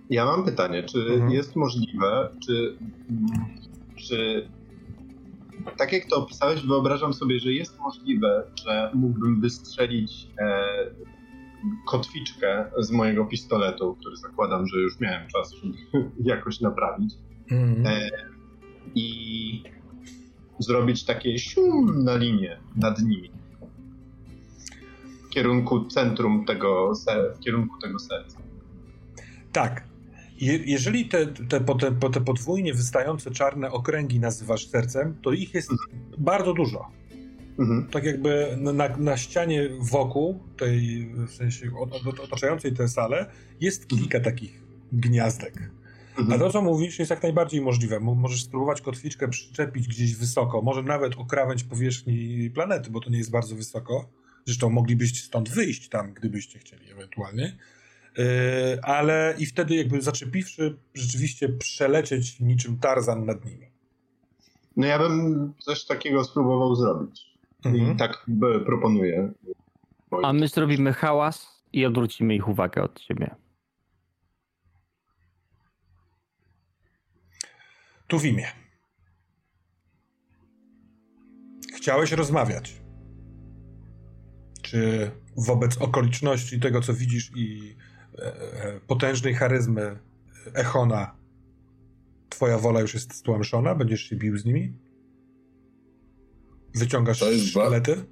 Ja 0.10 0.26
mam 0.26 0.46
pytanie, 0.46 0.84
czy 0.84 0.98
mhm. 0.98 1.32
jest 1.32 1.56
możliwe, 1.56 2.30
czy, 2.46 2.78
czy 3.96 4.48
tak 5.78 5.94
jak 5.94 6.06
to 6.06 6.16
opisałeś, 6.16 6.62
wyobrażam 6.62 7.14
sobie, 7.14 7.40
że 7.40 7.54
jest 7.54 7.80
możliwe, 7.80 8.44
że 8.66 8.92
mógłbym 8.94 9.42
wystrzelić 9.42 10.28
e, 10.40 10.66
kotwiczkę 11.88 12.66
z 12.78 12.92
mojego 12.92 13.26
pistoletu, 13.26 13.96
który 14.00 14.18
zakładam, 14.18 14.68
że 14.68 14.80
już 14.80 15.00
miałem 15.00 15.28
czas, 15.28 15.54
żeby 15.54 15.74
jakoś 16.34 16.62
naprawić. 16.62 17.14
Mm. 17.52 17.88
E, 17.88 18.10
I 18.96 19.77
zrobić 20.60 21.04
takie 21.04 21.40
sium 21.40 22.04
na 22.04 22.18
linię 22.18 22.58
nad 22.76 23.02
nimi. 23.02 23.32
W 25.26 25.30
kierunku 25.30 25.86
centrum 25.86 26.46
tego, 26.46 26.94
w 27.36 27.40
kierunku 27.40 27.80
tego 27.80 28.00
serca. 28.00 28.38
Tak, 29.52 29.84
je, 30.42 30.60
jeżeli 30.66 31.06
te, 31.06 31.28
te, 31.28 31.60
te, 31.60 32.10
te 32.10 32.22
podwójnie 32.22 32.74
wystające 32.74 33.32
czarne 33.32 33.72
okręgi 33.72 34.20
nazywasz 34.20 34.68
sercem, 34.68 35.16
to 35.22 35.32
ich 35.32 35.54
jest 35.54 35.72
mhm. 35.72 35.90
bardzo 36.18 36.54
dużo. 36.54 36.88
Mhm. 37.60 37.88
Tak 37.88 38.04
jakby 38.04 38.58
na, 38.58 38.98
na, 38.98 39.18
ścianie 39.18 39.70
wokół 39.92 40.40
tej, 40.58 41.10
w 41.28 41.32
sensie 41.32 41.72
otaczającej 42.24 42.74
tę 42.74 42.88
salę, 42.88 43.26
jest 43.60 43.84
mhm. 43.84 44.02
kilka 44.02 44.20
takich 44.20 44.64
gniazdek. 44.92 45.72
Mhm. 46.18 46.34
A 46.34 46.38
to, 46.38 46.52
co 46.52 46.62
mówisz, 46.62 47.00
jest 47.00 47.12
jak 47.12 47.24
najbardziej 47.24 47.62
możliwe. 47.62 48.00
Możesz 48.00 48.44
spróbować 48.44 48.82
kotwiczkę 48.82 49.28
przyczepić 49.28 49.88
gdzieś 49.88 50.16
wysoko, 50.16 50.62
może 50.62 50.84
nawet 50.84 51.18
o 51.18 51.26
krawędź 51.26 51.64
powierzchni 51.64 52.50
planety, 52.50 52.92
bo 52.92 53.00
to 53.00 53.10
nie 53.10 53.18
jest 53.18 53.32
bardzo 53.32 53.56
wysoko. 53.56 54.10
Zresztą 54.46 54.70
moglibyście 54.70 55.20
stąd 55.20 55.50
wyjść 55.50 55.90
tam, 55.90 56.14
gdybyście 56.14 56.60
chcieli 56.60 56.92
ewentualnie. 56.92 57.58
Yy, 58.18 58.24
ale 58.84 59.36
i 59.38 59.46
wtedy 59.46 59.76
jakby 59.76 60.02
zaczepiwszy, 60.02 60.78
rzeczywiście 60.94 61.50
przelecieć 61.50 62.40
niczym 62.40 62.78
Tarzan 62.80 63.26
nad 63.26 63.46
nimi. 63.46 63.68
No 64.78 64.88
ja 64.88 65.00
bym 65.00 65.54
coś 65.60 65.86
takiego 65.86 66.24
spróbował 66.24 66.76
zrobić. 66.76 67.38
Mhm. 67.66 67.94
I 67.94 67.98
tak 67.98 68.26
proponuję. 68.66 69.32
A 70.24 70.34
my 70.34 70.48
zrobimy 70.48 70.94
hałas 70.94 71.64
i 71.74 71.86
odwrócimy 71.86 72.36
ich 72.36 72.48
uwagę 72.48 72.84
od 72.84 73.02
siebie. 73.02 73.36
Tu 78.08 78.20
w 78.20 78.26
imię. 78.26 78.48
Chciałeś 81.76 82.12
rozmawiać. 82.12 82.82
Czy 84.62 85.12
wobec 85.38 85.78
okoliczności 85.78 86.60
tego, 86.60 86.82
co 86.82 86.94
widzisz 86.94 87.32
i 87.36 87.76
E, 88.18 88.80
potężnej 88.88 89.34
charyzmy 89.34 89.98
Echona 90.54 91.16
twoja 92.30 92.58
wola 92.58 92.82
już 92.82 92.94
jest 92.94 93.14
stłamszona? 93.14 93.76
Będziesz 93.76 94.02
się 94.02 94.16
bił 94.16 94.38
z 94.38 94.46
nimi? 94.46 94.74
Wyciągasz 96.76 97.24
szkielety? 97.48 97.96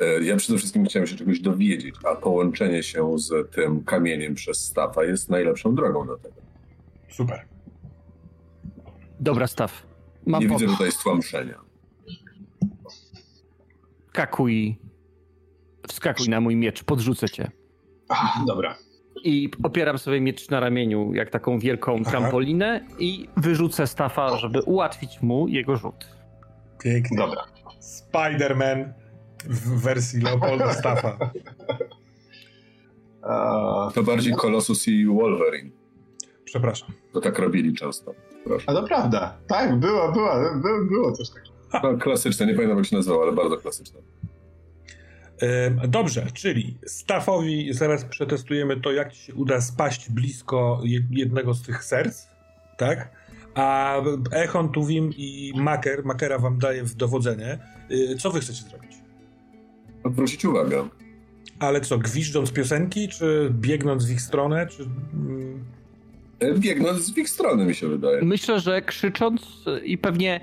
E, 0.00 0.24
ja 0.24 0.36
przede 0.36 0.58
wszystkim 0.58 0.84
chciałem 0.84 1.06
się 1.06 1.16
czegoś 1.16 1.40
dowiedzieć, 1.40 1.94
a 2.04 2.16
połączenie 2.16 2.82
się 2.82 3.18
z 3.18 3.50
tym 3.50 3.84
kamieniem 3.84 4.34
przez 4.34 4.64
Stafa 4.64 5.04
jest 5.04 5.28
najlepszą 5.28 5.74
drogą 5.74 6.06
do 6.06 6.16
tego. 6.16 6.34
Super. 7.08 7.44
Dobra, 9.20 9.46
Staf. 9.46 9.86
Mam 10.26 10.42
Nie 10.42 10.48
widzę 10.48 10.66
tutaj 10.66 10.92
stłamszenia. 10.92 11.58
Wskakuj. 14.06 14.78
Wskakuj 15.88 16.28
na 16.28 16.40
mój 16.40 16.56
miecz, 16.56 16.84
podrzucę 16.84 17.28
cię. 17.28 17.50
Ach, 18.08 18.44
dobra. 18.46 18.76
I 19.24 19.50
opieram 19.62 19.98
sobie 19.98 20.20
miecz 20.20 20.48
na 20.48 20.60
ramieniu, 20.60 21.14
jak 21.14 21.30
taką 21.30 21.58
wielką 21.58 22.04
trampolinę 22.04 22.86
i 22.98 23.28
wyrzucę 23.36 23.86
Stafa, 23.86 24.36
żeby 24.36 24.62
ułatwić 24.62 25.22
mu 25.22 25.48
jego 25.48 25.76
rzut. 25.76 26.08
Pięknie. 26.82 27.16
Dobra. 27.16 27.44
Spider-Man 27.80 28.92
W 29.44 29.82
wersji 29.82 30.20
Leopolda 30.20 30.74
Staffa. 30.74 31.18
To 33.94 34.02
bardziej 34.02 34.34
Colossus 34.34 34.88
i 34.88 35.06
Wolverine. 35.06 35.70
Przepraszam. 36.44 36.88
To 37.12 37.20
tak 37.20 37.38
robili 37.38 37.74
często. 37.74 38.14
Proszę. 38.48 38.64
A 38.66 38.72
to 38.72 38.82
prawda. 38.82 39.36
Tak, 39.46 39.76
było, 39.76 40.12
było, 40.12 40.30
było, 40.62 40.84
było 40.84 41.12
coś 41.12 41.28
takiego. 41.30 41.58
No, 41.82 41.98
klasyczne, 41.98 42.46
nie 42.46 42.54
pamiętam 42.54 42.78
jak 42.78 42.86
się 42.86 42.96
nazywało, 42.96 43.22
ale 43.22 43.32
bardzo 43.32 43.56
klasyczne. 43.56 44.00
Dobrze, 45.88 46.26
czyli 46.34 46.78
Staffowi 46.86 47.74
zaraz 47.74 48.04
przetestujemy 48.04 48.80
to, 48.80 48.92
jak 48.92 49.12
ci 49.12 49.22
się 49.22 49.34
uda 49.34 49.60
spaść 49.60 50.10
blisko 50.10 50.82
jednego 51.10 51.54
z 51.54 51.62
tych 51.62 51.84
serc, 51.84 52.26
tak? 52.76 53.10
A 53.54 53.96
Echon, 54.32 54.68
Tuwim 54.68 55.12
i 55.16 55.52
Maker, 55.56 56.04
Makera 56.04 56.38
wam 56.38 56.58
daje 56.58 56.82
w 56.82 56.94
dowodzenie. 56.94 57.58
Y, 57.90 58.16
co 58.16 58.30
wy 58.30 58.40
chcecie 58.40 58.62
zrobić? 58.62 58.92
Odwrócić 60.04 60.44
uwagę. 60.44 60.88
Ale 61.58 61.80
co, 61.80 61.98
gwiżdżąc 61.98 62.52
piosenki, 62.52 63.08
czy 63.08 63.48
biegnąc 63.52 64.06
w 64.06 64.10
ich 64.10 64.20
stronę, 64.20 64.66
czy... 64.66 64.88
Biegnąc 66.58 67.14
w 67.14 67.18
ich 67.18 67.28
stronę, 67.28 67.64
mi 67.64 67.74
się 67.74 67.88
wydaje. 67.88 68.22
Myślę, 68.22 68.60
że 68.60 68.82
krzycząc 68.82 69.64
i 69.84 69.98
pewnie 69.98 70.40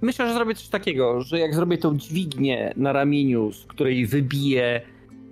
Myślę, 0.00 0.28
że 0.28 0.34
zrobię 0.34 0.54
coś 0.54 0.68
takiego, 0.68 1.20
że 1.22 1.38
jak 1.38 1.54
zrobię 1.54 1.78
tą 1.78 1.96
dźwignię 1.96 2.72
na 2.76 2.92
ramieniu, 2.92 3.52
z 3.52 3.66
której 3.66 4.06
wybiję 4.06 4.80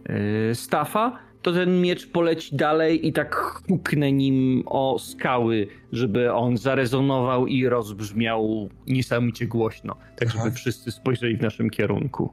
yy, 0.08 0.54
stafa, 0.54 1.18
to 1.42 1.52
ten 1.52 1.80
miecz 1.80 2.06
poleci 2.06 2.56
dalej 2.56 3.06
i 3.06 3.12
tak 3.12 3.34
huknę 3.68 4.12
nim 4.12 4.62
o 4.66 4.98
skały, 4.98 5.68
żeby 5.92 6.32
on 6.32 6.56
zarezonował 6.56 7.46
i 7.46 7.68
rozbrzmiał 7.68 8.68
niesamowicie 8.86 9.46
głośno, 9.46 9.96
tak 10.16 10.30
żeby 10.30 10.44
Aha. 10.44 10.54
wszyscy 10.54 10.92
spojrzeli 10.92 11.36
w 11.36 11.42
naszym 11.42 11.70
kierunku. 11.70 12.32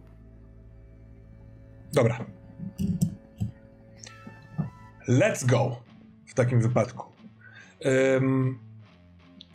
Dobra. 1.94 2.26
Let's 5.10 5.46
go 5.46 5.78
w 6.28 6.34
takim 6.34 6.62
wypadku. 6.62 7.13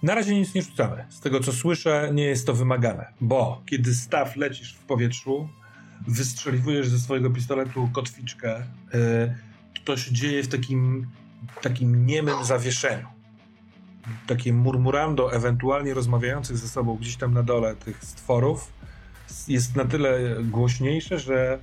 Na 0.03 0.15
razie 0.15 0.35
nic 0.35 0.55
nie 0.55 0.63
rzucamy. 0.63 1.07
Z 1.09 1.21
tego 1.21 1.41
co 1.41 1.53
słyszę, 1.53 2.11
nie 2.13 2.25
jest 2.25 2.47
to 2.47 2.55
wymagane, 2.55 3.13
bo 3.21 3.63
kiedy 3.67 3.95
staw 3.95 4.37
lecisz 4.37 4.75
w 4.75 4.85
powietrzu, 4.85 5.49
wystrzeliwujesz 6.09 6.89
ze 6.89 6.99
swojego 6.99 7.31
pistoletu 7.31 7.89
kotwiczkę, 7.93 8.63
yy, 8.95 9.35
to 9.85 9.97
się 9.97 10.13
dzieje 10.13 10.43
w 10.43 10.49
takim, 10.49 11.07
takim 11.63 12.07
niemym 12.07 12.45
zawieszeniu. 12.45 13.07
Takie 14.27 14.53
murmurando, 14.53 15.33
ewentualnie 15.33 15.95
rozmawiających 15.95 16.59
ze 16.59 16.69
sobą 16.69 16.97
gdzieś 16.97 17.17
tam 17.17 17.35
na 17.35 17.43
dole 17.43 17.77
tych 17.77 18.05
stworów, 18.05 18.73
jest 19.49 19.77
na 19.77 19.85
tyle 19.85 20.19
głośniejsze, 20.43 21.19
że 21.19 21.59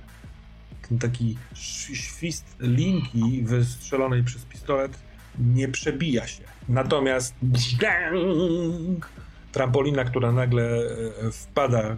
ten 0.88 0.98
taki 0.98 1.38
świst 1.54 2.56
linki 2.60 3.42
wystrzelonej 3.42 4.24
przez 4.24 4.44
pistolet 4.44 5.05
nie 5.38 5.68
przebija 5.68 6.26
się. 6.26 6.44
Natomiast 6.68 7.34
trampolina, 9.52 10.04
która 10.04 10.32
nagle 10.32 10.62
e, 10.62 11.30
wpada, 11.32 11.96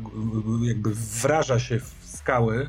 jakby 0.63 0.95
wraża 0.95 1.59
się 1.59 1.81
w 1.81 1.95
skały, 2.05 2.67
e, 2.67 2.69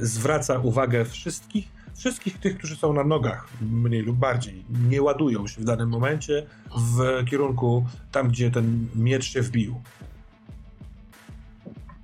zwraca 0.00 0.58
uwagę 0.58 1.04
wszystkich, 1.04 1.68
wszystkich 1.96 2.38
tych, 2.38 2.58
którzy 2.58 2.76
są 2.76 2.92
na 2.92 3.04
nogach, 3.04 3.48
mniej 3.60 4.02
lub 4.02 4.16
bardziej, 4.16 4.64
nie 4.88 5.02
ładują 5.02 5.46
się 5.46 5.60
w 5.60 5.64
danym 5.64 5.88
momencie 5.88 6.46
w 6.76 7.24
kierunku 7.30 7.86
tam, 8.12 8.28
gdzie 8.28 8.50
ten 8.50 8.88
miecz 8.94 9.24
się 9.24 9.42
wbił. 9.42 9.80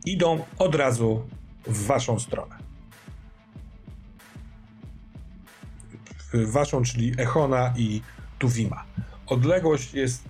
Idą 0.07 0.45
od 0.59 0.75
razu 0.75 1.23
w 1.67 1.87
waszą 1.87 2.19
stronę. 2.19 2.66
Waszą, 6.47 6.83
czyli 6.83 7.13
Echona 7.19 7.73
i 7.77 8.03
Tuwima. 8.39 8.85
Odległość 9.27 9.95
jest 9.95 10.25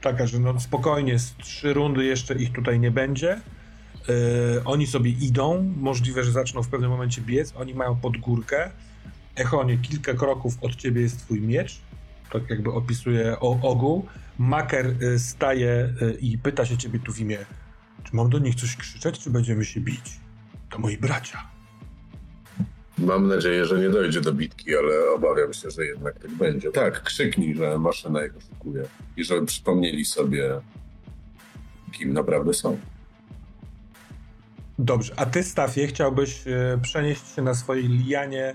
taka, 0.00 0.26
że 0.26 0.38
no 0.38 0.60
spokojnie 0.60 1.18
z 1.18 1.36
trzy 1.36 1.72
rundy 1.72 2.04
jeszcze 2.04 2.34
ich 2.34 2.52
tutaj 2.52 2.80
nie 2.80 2.90
będzie. 2.90 3.40
Yy, 4.08 4.14
oni 4.64 4.86
sobie 4.86 5.10
idą, 5.10 5.72
możliwe, 5.76 6.24
że 6.24 6.32
zaczną 6.32 6.62
w 6.62 6.68
pewnym 6.68 6.90
momencie 6.90 7.22
biec, 7.22 7.52
oni 7.56 7.74
mają 7.74 7.96
podgórkę. 7.96 8.70
Echonie, 9.36 9.78
kilka 9.78 10.14
kroków 10.14 10.58
od 10.60 10.76
ciebie 10.76 11.00
jest 11.00 11.18
twój 11.18 11.40
miecz, 11.40 11.80
tak 12.32 12.50
jakby 12.50 12.72
opisuje 12.72 13.40
ogół. 13.40 14.06
Maker 14.38 15.02
y, 15.02 15.18
staje 15.18 15.94
y, 16.02 16.18
i 16.20 16.38
pyta 16.38 16.66
się 16.66 16.76
ciebie 16.76 16.98
tu 16.98 17.12
w 17.12 17.20
imię, 17.20 17.38
czy 18.04 18.16
mam 18.16 18.30
do 18.30 18.38
nich 18.38 18.54
coś 18.54 18.76
krzyczeć, 18.76 19.18
czy 19.18 19.30
będziemy 19.30 19.64
się 19.64 19.80
bić? 19.80 20.20
To 20.70 20.78
moi 20.78 20.98
bracia. 20.98 21.55
Mam 22.98 23.28
nadzieję, 23.28 23.64
że 23.64 23.78
nie 23.78 23.90
dojdzie 23.90 24.20
do 24.20 24.32
bitki, 24.32 24.76
ale 24.76 25.10
obawiam 25.14 25.52
się, 25.52 25.70
że 25.70 25.86
jednak 25.86 26.18
tak 26.18 26.30
będzie. 26.30 26.70
Tak, 26.70 27.02
krzyknij, 27.02 27.54
że 27.54 27.78
maszyna 27.78 28.26
ich 28.26 28.36
oszukuje 28.36 28.82
i 29.16 29.24
żeby 29.24 29.46
przypomnieli 29.46 30.04
sobie, 30.04 30.60
kim 31.92 32.12
naprawdę 32.12 32.54
są. 32.54 32.78
Dobrze, 34.78 35.14
a 35.16 35.26
ty, 35.26 35.42
Stafie, 35.42 35.86
chciałbyś 35.86 36.46
e, 36.46 36.78
przenieść 36.82 37.34
się 37.34 37.42
na 37.42 37.54
swojej 37.54 37.88
lianie 37.88 38.54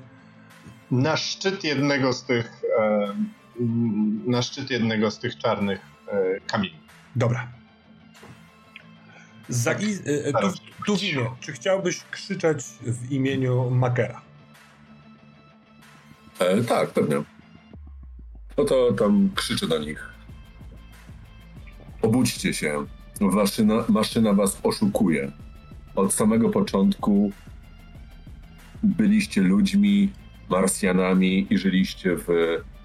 na 0.91 1.17
szczyt 1.17 1.63
jednego 1.63 2.13
z 2.13 2.23
tych 2.23 2.61
e, 2.79 3.13
na 4.27 4.41
szczyt 4.41 4.71
jednego 4.71 5.11
z 5.11 5.19
tych 5.19 5.37
czarnych 5.37 5.79
e, 6.07 6.39
kamieni. 6.39 6.79
Dobra. 7.15 7.47
Za, 9.49 9.71
tak, 9.73 9.81
tu, 10.41 10.47
tu 10.85 10.97
w 10.97 11.03
imię, 11.03 11.29
czy 11.39 11.51
chciałbyś 11.51 12.03
krzyczeć 12.11 12.65
w 12.81 13.11
imieniu 13.11 13.69
Makera? 13.69 14.21
E, 16.41 16.63
tak, 16.63 16.89
pewnie. 16.89 17.15
No 18.57 18.63
to 18.63 18.93
tam 18.93 19.29
krzyczy 19.35 19.67
do 19.67 19.79
nich. 19.79 20.09
Obudźcie 22.01 22.53
się. 22.53 22.85
Maszyna, 23.19 23.83
maszyna 23.89 24.33
was 24.33 24.59
oszukuje. 24.63 25.31
Od 25.95 26.13
samego 26.13 26.49
początku 26.49 27.31
byliście 28.83 29.41
ludźmi, 29.41 30.09
Marsjanami 30.49 31.47
i 31.49 31.57
żyliście 31.57 32.15
w 32.15 32.27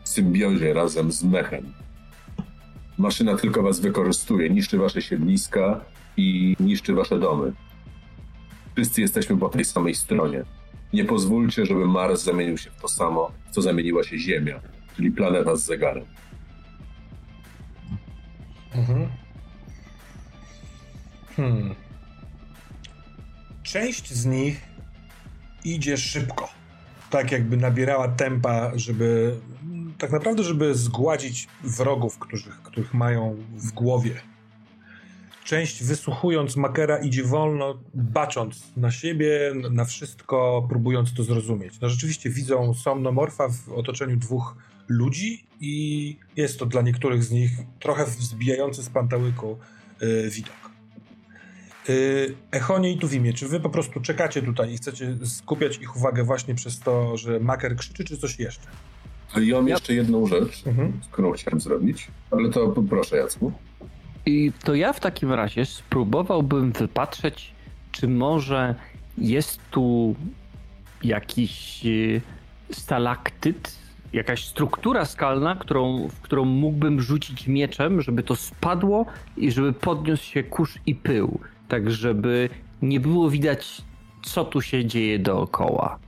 symbiozie 0.05 0.75
razem 0.75 1.13
z 1.13 1.25
mechem. 1.25 1.73
Maszyna 2.99 3.37
tylko 3.37 3.63
was 3.63 3.81
wykorzystuje, 3.81 4.51
niszczy 4.51 4.79
wasze 4.79 5.03
siedliska 5.03 5.81
i 6.17 6.57
niszczy 6.61 6.95
wasze 6.95 7.19
domy. 7.19 7.53
Wszyscy 8.75 9.01
jesteśmy 9.01 9.37
po 9.37 9.49
tej 9.49 9.65
samej 9.65 9.95
stronie. 9.95 10.45
Nie 10.97 11.05
pozwólcie, 11.05 11.67
żeby 11.67 11.87
Mars 11.87 12.25
zamienił 12.25 12.59
się 12.59 12.71
w 12.71 12.81
to 12.81 12.89
samo, 12.89 13.33
co 13.51 13.63
zamieniła 13.63 14.05
się 14.05 14.19
Ziemia, 14.19 14.61
czyli 14.97 15.11
planeta 15.11 15.57
z 15.57 15.65
zegarem. 15.65 16.05
Mhm. 18.75 19.09
Hmm. 21.37 21.75
Część 23.63 24.13
z 24.13 24.27
nich 24.27 24.61
idzie 25.65 25.97
szybko. 25.97 26.49
Tak 27.11 27.33
jakby 27.33 27.57
nabierała 27.57 28.09
tempa, 28.09 28.73
żeby 28.75 29.37
tak 29.99 30.13
naprawdę, 30.13 30.43
żeby 30.43 30.75
zgładzić 30.75 31.49
wrogów, 31.65 32.19
których, 32.19 32.63
których 32.63 32.95
mają 32.95 33.37
w 33.57 33.73
głowie 33.73 34.21
część 35.47 35.85
wysłuchując 35.85 36.57
Makera 36.57 36.99
idzie 36.99 37.25
wolno, 37.25 37.79
bacząc 37.95 38.73
na 38.77 38.91
siebie, 38.91 39.53
na 39.71 39.85
wszystko, 39.85 40.67
próbując 40.69 41.15
to 41.15 41.23
zrozumieć. 41.23 41.81
No 41.81 41.89
rzeczywiście 41.89 42.31
widzą 42.31 42.75
somnomorfa 42.75 43.49
w 43.49 43.73
otoczeniu 43.73 44.17
dwóch 44.17 44.57
ludzi 44.89 45.45
i 45.61 46.17
jest 46.37 46.59
to 46.59 46.67
dla 46.67 46.83
niektórych 46.83 47.25
z 47.25 47.31
nich 47.31 47.51
trochę 47.81 48.05
wzbijający 48.05 48.83
z 48.83 48.89
pantałyku 48.89 49.59
yy, 50.01 50.31
widok. 50.31 50.71
Yy, 51.89 52.35
Echonie 52.51 52.93
i 52.93 52.99
Tuwimie, 52.99 53.33
czy 53.33 53.49
wy 53.49 53.61
po 53.61 53.71
prostu 53.71 54.01
czekacie 54.01 54.43
tutaj 54.43 54.73
i 54.73 54.77
chcecie 54.77 55.17
skupiać 55.25 55.79
ich 55.79 55.97
uwagę 55.97 56.25
właśnie 56.25 56.55
przez 56.55 56.81
to, 56.81 57.17
że 57.17 57.41
Maker 57.41 57.77
krzyczy, 57.77 58.05
czy 58.05 58.17
coś 58.17 58.39
jeszcze? 58.39 58.67
I 59.43 59.53
mam 59.53 59.69
jeszcze 59.69 59.95
jedną 59.95 60.27
rzecz, 60.27 60.67
mhm. 60.67 61.01
którą 61.11 61.33
chciałem 61.33 61.61
zrobić, 61.61 62.09
ale 62.31 62.51
to 62.51 62.75
proszę 62.89 63.17
Jacku. 63.17 63.53
I 64.27 64.53
to 64.65 64.75
ja 64.75 64.93
w 64.93 65.01
takim 65.01 65.33
razie 65.33 65.67
spróbowałbym 65.67 66.73
wypatrzeć, 66.73 67.53
czy 67.93 68.09
może 68.09 68.75
jest 69.19 69.61
tu 69.71 70.15
jakiś 71.03 71.83
e, 71.87 72.21
stalaktyt, 72.75 73.79
jakaś 74.13 74.45
struktura 74.45 75.05
skalna, 75.05 75.57
którą, 75.57 76.09
w 76.09 76.21
którą 76.21 76.45
mógłbym 76.45 77.01
rzucić 77.01 77.47
mieczem, 77.47 78.03
żeby 78.03 78.23
to 78.23 78.37
spadło 78.37 79.07
i 79.37 79.51
żeby 79.51 79.73
podniósł 79.73 80.25
się 80.25 80.43
kurz 80.43 80.79
i 80.87 80.95
pył, 80.95 81.41
tak 81.69 81.91
żeby 81.91 82.49
nie 82.83 83.01
było 83.01 83.31
widać, 83.31 83.83
co 84.23 84.45
tu 84.45 84.63
się 84.63 84.85
dzieje 84.85 85.19
dookoła. 85.19 85.99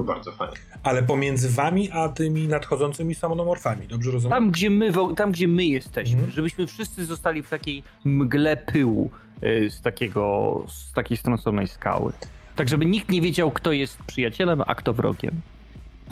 To 0.00 0.04
bardzo 0.04 0.32
fajnie. 0.32 0.56
Ale 0.82 1.02
pomiędzy 1.02 1.48
wami 1.48 1.90
a 1.90 2.08
tymi 2.08 2.48
nadchodzącymi 2.48 3.14
samonomorfami, 3.14 3.86
dobrze 3.86 4.10
rozumiem? 4.10 4.30
Tam, 4.38 4.50
gdzie 4.50 4.70
my, 4.70 4.92
tam, 5.16 5.32
gdzie 5.32 5.48
my 5.48 5.64
jesteśmy, 5.64 6.14
Mhm. 6.16 6.32
żebyśmy 6.32 6.66
wszyscy 6.66 7.04
zostali 7.06 7.42
w 7.42 7.48
takiej 7.48 7.82
mgle 8.04 8.56
pyłu 8.56 9.10
y, 9.42 9.70
z 9.70 9.80
takiego, 9.80 10.64
z 10.68 10.92
takiej 10.92 11.16
strąconej 11.16 11.68
skały. 11.68 12.12
Tak, 12.56 12.68
żeby 12.68 12.86
nikt 12.86 13.08
nie 13.10 13.20
wiedział, 13.22 13.50
kto 13.50 13.72
jest 13.72 13.98
przyjacielem, 14.02 14.62
a 14.66 14.74
kto 14.74 14.92
wrogiem. 14.94 15.40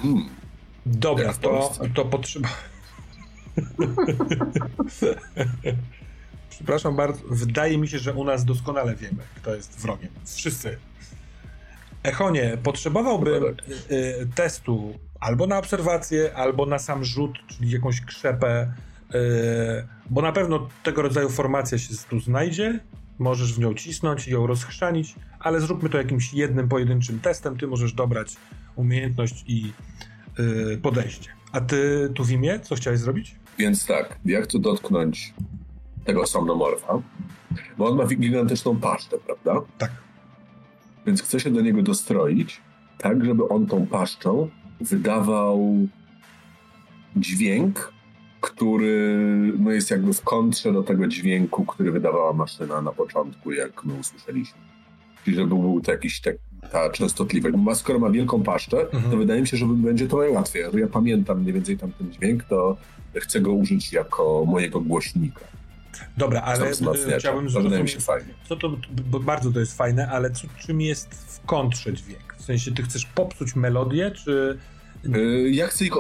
Hmm. 0.02 0.28
Dobra, 0.86 1.32
to, 1.35 1.73
to 1.94 2.05
potrzeba. 2.05 2.48
Przepraszam 6.51 6.97
bardzo, 6.97 7.20
wydaje 7.31 7.78
mi 7.78 7.89
się, 7.89 7.98
że 7.98 8.15
u 8.15 8.24
nas 8.24 8.44
doskonale 8.44 8.97
wiemy, 8.97 9.23
kto 9.36 9.55
jest 9.55 9.81
wrogiem. 9.81 10.09
Wszyscy. 10.24 10.77
Echonie, 12.09 12.59
potrzebowałbym 12.63 13.35
Dobra. 13.35 13.65
y, 13.91 14.29
testu 14.35 14.95
albo 15.21 15.47
na 15.47 15.59
obserwację, 15.59 16.35
albo 16.35 16.67
na 16.67 16.79
sam 16.79 17.05
rzut, 17.05 17.39
czyli 17.47 17.71
jakąś 17.71 18.01
krzepę, 18.01 18.73
y, 19.15 19.19
bo 20.11 20.23
na 20.23 20.33
pewno 20.33 20.69
tego 20.83 21.03
rodzaju 21.03 21.29
formacja 21.29 21.79
się 21.79 21.95
tu 22.11 22.21
znajdzie. 22.21 22.81
Możesz 23.19 23.55
w 23.55 23.59
nią 23.59 23.75
cisnąć 23.75 24.29
i 24.29 24.31
ją 24.31 24.47
rozchrzanić, 24.47 25.15
ale 25.41 25.61
zróbmy 25.61 25.89
to 25.89 25.99
jakimś 25.99 26.35
jednym 26.35 26.69
pojedynczym 26.69 27.21
testem. 27.21 27.59
Ty 27.59 27.67
możesz 27.67 27.93
dobrać 27.93 28.37
umiejętność 28.77 29.45
i 29.47 29.73
y, 30.39 30.79
podejście. 30.83 31.31
A 31.53 31.61
ty 31.61 32.09
tu 32.15 32.25
w 32.25 32.31
imię, 32.31 32.61
co 32.61 32.75
chciałeś 32.75 33.01
zrobić? 33.01 33.37
Więc 33.59 33.87
tak, 33.87 34.19
ja 34.25 34.43
chcę 34.43 34.59
dotknąć 34.59 35.35
tego 36.05 36.27
somnomorfa, 36.27 37.03
bo 37.79 37.89
on 37.89 37.97
ma 37.97 38.07
gigantyczną 38.07 38.77
paszczę, 38.77 39.17
prawda? 39.19 39.67
Tak. 39.79 39.91
Więc 41.09 41.23
chcę 41.23 41.41
się 41.41 41.51
do 41.51 41.61
niego 41.61 41.83
dostroić, 41.83 42.61
tak 42.99 43.25
żeby 43.25 43.49
on 43.49 43.67
tą 43.67 43.87
paszczą 43.87 44.49
wydawał 44.81 45.77
dźwięk, 47.17 47.93
który 48.41 49.19
no 49.59 49.71
jest 49.71 49.91
jakby 49.91 50.13
w 50.13 50.23
kontrze 50.23 50.73
do 50.73 50.83
tego 50.83 51.07
dźwięku, 51.07 51.65
który 51.65 51.93
wydawała 51.93 52.33
maszyna 52.33 52.83
na 52.83 52.93
początku, 52.93 53.53
jak 53.53 53.85
my 53.85 53.95
usłyszeliśmy. 53.95 54.61
Czyli 55.25 55.37
żeby 55.37 55.49
był 55.49 55.81
to 55.81 55.93
jakiś 55.93 56.21
tak, 56.21 56.37
ta 56.73 56.91
częstotliwość. 56.91 57.57
Ma, 57.57 57.75
skoro 57.75 57.99
ma 57.99 58.11
wielką 58.11 58.43
paszczę, 58.43 58.81
Mhm. 58.81 59.11
to 59.11 59.17
wydaje 59.17 59.41
mi 59.41 59.47
się, 59.47 59.57
że 59.57 59.67
będzie 59.67 60.09
to 60.09 60.17
najłatwiej. 60.17 60.65
Ja 60.75 60.87
pamiętam 60.89 61.41
mniej 61.41 61.53
więcej 61.53 61.79
tamten 61.79 62.13
dźwięk, 62.13 62.45
to 62.45 62.77
chcę 63.15 63.41
go 63.41 63.53
użyć 63.53 63.93
jako 63.93 64.45
mojego 64.47 64.81
głośnika. 64.81 65.41
Dobra, 66.16 66.40
ale 66.43 66.70
y, 66.70 67.19
chciałbym 67.19 67.51
zrozumieć, 67.51 67.90
się 67.90 68.01
fajnie. 68.01 68.35
co 68.48 68.56
to, 68.56 68.77
bo 69.10 69.20
bardzo 69.20 69.52
to 69.52 69.60
jest 69.60 69.77
fajne, 69.77 70.09
ale 70.09 70.31
co, 70.31 70.47
czym 70.66 70.81
jest 70.81 71.15
w 71.15 71.47
kontrze 71.47 71.93
dźwięk? 71.93 72.35
W 72.39 72.43
sensie, 72.44 72.73
ty 72.73 72.82
chcesz 72.82 73.06
popsuć 73.06 73.56
melodię, 73.56 74.10
czy... 74.10 74.59
Y, 75.16 75.51
Ja 75.51 75.66
chcę 75.66 75.85
ich, 75.85 75.93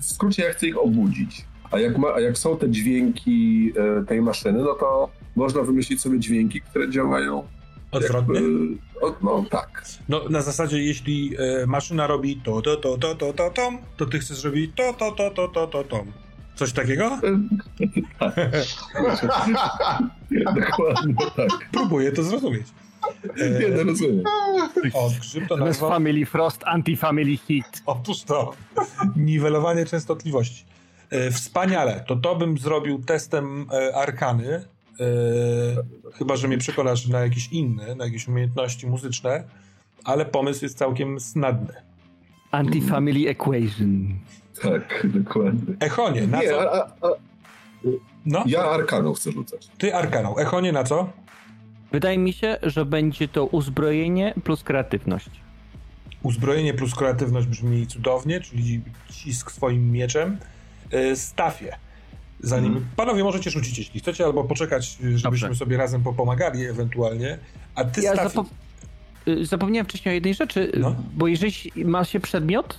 w 0.00 0.04
skrócie 0.04 0.42
ja 0.42 0.52
chcę 0.52 0.66
ich 0.66 0.78
obudzić. 0.78 1.44
A 1.70 1.78
jak, 1.78 1.98
ma, 1.98 2.08
a 2.14 2.20
jak 2.20 2.38
są 2.38 2.56
te 2.58 2.70
dźwięki 2.70 3.72
e, 4.00 4.04
tej 4.04 4.22
maszyny, 4.22 4.58
no 4.58 4.74
to 4.74 5.08
można 5.36 5.62
wymyślić 5.62 6.00
sobie 6.00 6.18
dźwięki, 6.20 6.60
które 6.60 6.90
działają 6.90 7.46
Odwrotnie? 7.90 8.34
jakby- 8.34 8.76
o, 9.00 9.16
no 9.22 9.44
tak. 9.50 9.84
No, 10.08 10.28
na 10.28 10.42
zasadzie, 10.42 10.82
jeśli 10.82 11.36
e, 11.62 11.66
maszyna 11.66 12.06
robi 12.06 12.36
to, 12.36 12.62
to, 12.62 12.76
to, 12.76 12.98
to, 12.98 13.14
to, 13.14 13.32
to, 13.32 13.50
tom, 13.50 13.78
to 13.96 14.06
ty 14.06 14.18
chcesz 14.18 14.44
robić 14.44 14.70
to, 14.76 14.92
to, 14.98 15.12
to, 15.12 15.30
to, 15.30 15.48
to, 15.48 15.66
to, 15.66 15.84
tom. 15.84 16.12
Coś 16.54 16.72
takiego? 16.72 17.20
Dokładnie 20.54 21.14
tak. 21.36 21.68
Próbuję 21.72 22.12
to 22.12 22.22
zrozumieć. 22.22 22.66
Nie, 23.36 23.68
no 23.68 23.84
rozumiem. 23.84 24.22
to. 25.48 25.88
Family 25.88 26.26
Frost, 26.26 26.62
Anti-Family 26.62 27.38
Heat. 27.48 27.82
Otóż 27.86 28.22
to. 28.22 28.52
Niwelowanie 29.16 29.86
częstotliwości. 29.86 30.64
E, 31.10 31.30
wspaniale. 31.30 32.04
To 32.06 32.16
to 32.16 32.36
bym 32.36 32.58
zrobił 32.58 33.02
testem 33.02 33.66
e, 33.72 33.96
arkany. 33.96 34.54
E, 34.54 34.64
chyba, 36.12 36.36
że 36.36 36.48
mnie 36.48 36.58
przekonasz 36.58 37.06
na 37.08 37.20
jakiś 37.20 37.48
inny, 37.48 37.96
na 37.96 38.04
jakieś 38.04 38.28
umiejętności 38.28 38.86
muzyczne, 38.86 39.44
ale 40.04 40.24
pomysł 40.24 40.64
jest 40.64 40.78
całkiem 40.78 41.20
snadny. 41.20 41.74
Anti-Family 42.52 43.28
Equation. 43.28 44.18
Tak, 44.62 45.06
dokładnie. 45.20 45.74
Echonie, 45.80 46.26
na 46.26 46.40
Nie, 46.42 46.48
co? 46.48 46.72
a, 46.72 46.76
a, 46.76 46.86
a, 47.06 47.08
No, 48.26 48.44
ja 48.46 48.64
arkaną 48.64 49.12
chcę 49.14 49.32
rzucać. 49.32 49.68
ty 49.78 49.94
arkaną. 49.94 50.36
Echonie 50.38 50.72
na 50.72 50.84
co? 50.84 51.10
Wydaje 51.92 52.18
mi 52.18 52.32
się, 52.32 52.56
że 52.62 52.84
będzie 52.84 53.28
to 53.28 53.46
uzbrojenie 53.46 54.34
plus 54.44 54.62
kreatywność. 54.62 55.30
Uzbrojenie 56.22 56.74
plus 56.74 56.94
kreatywność 56.94 57.46
brzmi 57.46 57.86
cudownie, 57.86 58.40
czyli 58.40 58.80
cisk 59.10 59.50
swoim 59.52 59.92
mieczem. 59.92 60.38
E, 60.90 61.16
Stafie. 61.16 61.76
Zanim. 62.40 62.72
Mhm. 62.72 62.86
Panowie, 62.96 63.24
możecie 63.24 63.50
rzucić, 63.50 63.78
jeśli 63.78 64.00
chcecie, 64.00 64.24
albo 64.24 64.44
poczekać, 64.44 64.96
żebyśmy 65.14 65.22
Dobrze. 65.48 65.54
sobie 65.54 65.76
razem 65.76 66.02
popomagali 66.02 66.64
ewentualnie. 66.66 67.38
A 67.74 67.84
ty, 67.84 68.02
Ja 68.02 68.12
Stafie. 68.14 68.28
zapo- 68.30 68.46
y, 69.28 69.46
zapomniałem 69.46 69.86
wcześniej 69.86 70.12
o 70.12 70.14
jednej 70.14 70.34
rzeczy, 70.34 70.72
No. 70.78 70.96
bo 71.14 71.26
jeżeli 71.28 71.54
ma 71.84 72.04
się 72.04 72.20
przedmiot 72.20 72.78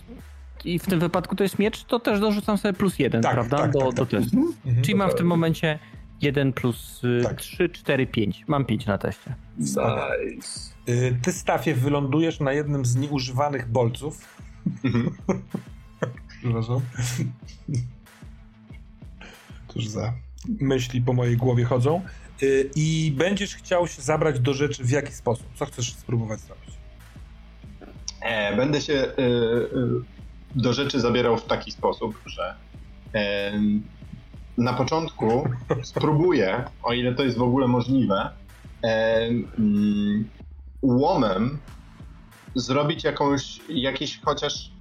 i 0.65 0.79
w 0.79 0.85
tym 0.85 0.99
wypadku 0.99 1.35
to 1.35 1.43
jest 1.43 1.59
miecz, 1.59 1.83
to 1.83 1.99
też 1.99 2.19
dorzucam 2.19 2.57
sobie 2.57 2.73
plus 2.73 2.99
jeden, 2.99 3.21
Tak, 3.21 3.33
prawda? 3.33 3.57
tak, 3.57 3.71
do, 3.71 3.79
tak, 3.79 3.93
do 3.93 4.05
tak. 4.05 4.21
testu. 4.21 4.37
Mhm. 4.65 4.81
Czyli 4.83 4.95
mam 4.95 5.09
w 5.11 5.15
tym 5.15 5.27
momencie 5.27 5.79
1 6.21 6.53
plus 6.53 7.01
Tak. 7.23 7.41
3, 7.41 7.69
4, 7.69 8.07
5. 8.07 8.43
Mam 8.47 8.65
5 8.65 8.85
na 8.85 8.97
teście. 8.97 9.35
Nice. 9.57 9.79
Y, 10.89 11.17
Ty, 11.21 11.31
Stafie, 11.31 11.73
wylądujesz 11.75 12.39
na 12.39 12.53
jednym 12.53 12.85
z 12.85 12.95
nieużywanych 12.95 13.67
bolców. 13.69 14.39
Przepraszam. 16.41 16.81
Cóż 19.67 19.87
za 19.87 20.13
myśli 20.59 21.01
po 21.01 21.13
mojej 21.13 21.37
głowie 21.37 21.63
chodzą. 21.63 22.01
Y, 22.43 22.69
I 22.75 23.13
będziesz 23.17 23.55
chciał 23.55 23.87
się 23.87 24.01
zabrać 24.01 24.39
do 24.39 24.53
rzeczy 24.53 24.83
w 24.83 24.89
jaki 24.89 25.13
sposób? 25.13 25.47
Co 25.55 25.65
chcesz 25.65 25.93
spróbować 25.93 26.39
zrobić? 26.39 26.69
E, 28.21 28.55
będę 28.55 28.81
się 28.81 28.93
do 30.55 30.73
rzeczy 30.73 30.99
zabierał 30.99 31.37
w 31.37 31.45
taki 31.45 31.71
sposób, 31.71 32.21
że 32.25 32.55
na 34.57 34.73
początku 34.73 35.49
spróbuję, 35.83 36.63
o 36.83 36.93
ile 36.93 37.15
to 37.15 37.23
jest 37.23 37.37
w 37.37 37.41
ogóle 37.41 37.67
możliwe, 37.67 38.29
łomem 40.81 41.59
zrobić 42.55 43.03
jakąś, 43.03 43.59
jakieś 43.69 44.21
chociaż 44.21 44.71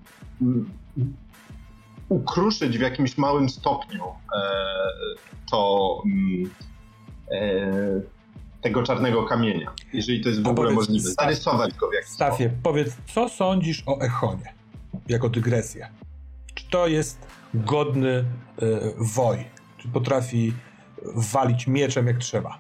ukruszyć 2.09 2.79
w 2.79 2.81
jakimś 2.81 3.19
małym 3.19 3.49
stopniu 3.49 4.05
e, 4.05 4.43
to 5.51 6.03
e, 7.31 8.01
tego 8.61 8.83
czarnego 8.83 9.25
kamienia, 9.25 9.73
jeżeli 9.93 10.21
to 10.21 10.29
jest 10.29 10.43
w 10.43 10.47
ogóle 10.47 10.71
możliwe. 10.71 11.11
Zarysować 11.11 11.75
go 11.75 11.91
w 11.91 11.95
jakiś 11.95 12.11
sposób. 12.11 12.35
Stafie, 12.35 12.51
powiedz, 12.63 12.97
co 13.15 13.29
sądzisz 13.29 13.83
o 13.87 14.01
Echonie 14.01 14.64
jako 15.09 15.29
dygresję? 15.29 15.89
Czy 16.55 16.71
to 16.71 16.87
jest 16.87 17.27
godny 17.55 18.09
y, 18.09 18.25
woj? 18.99 19.45
Czy 19.79 19.89
potrafi 19.89 20.53
walić 21.17 21.67
mieczem 21.67 22.07
jak 22.07 22.19
trzeba? 22.19 22.59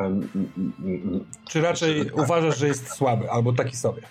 Mm. 0.00 0.28
Czy 1.48 1.60
raczej 1.60 2.04
Tak. 2.06 2.18
uważasz, 2.18 2.58
że 2.58 2.66
jest 2.66 2.90
słaby 2.90 3.30
albo 3.30 3.52
taki 3.52 3.76
sobie? 3.76 4.02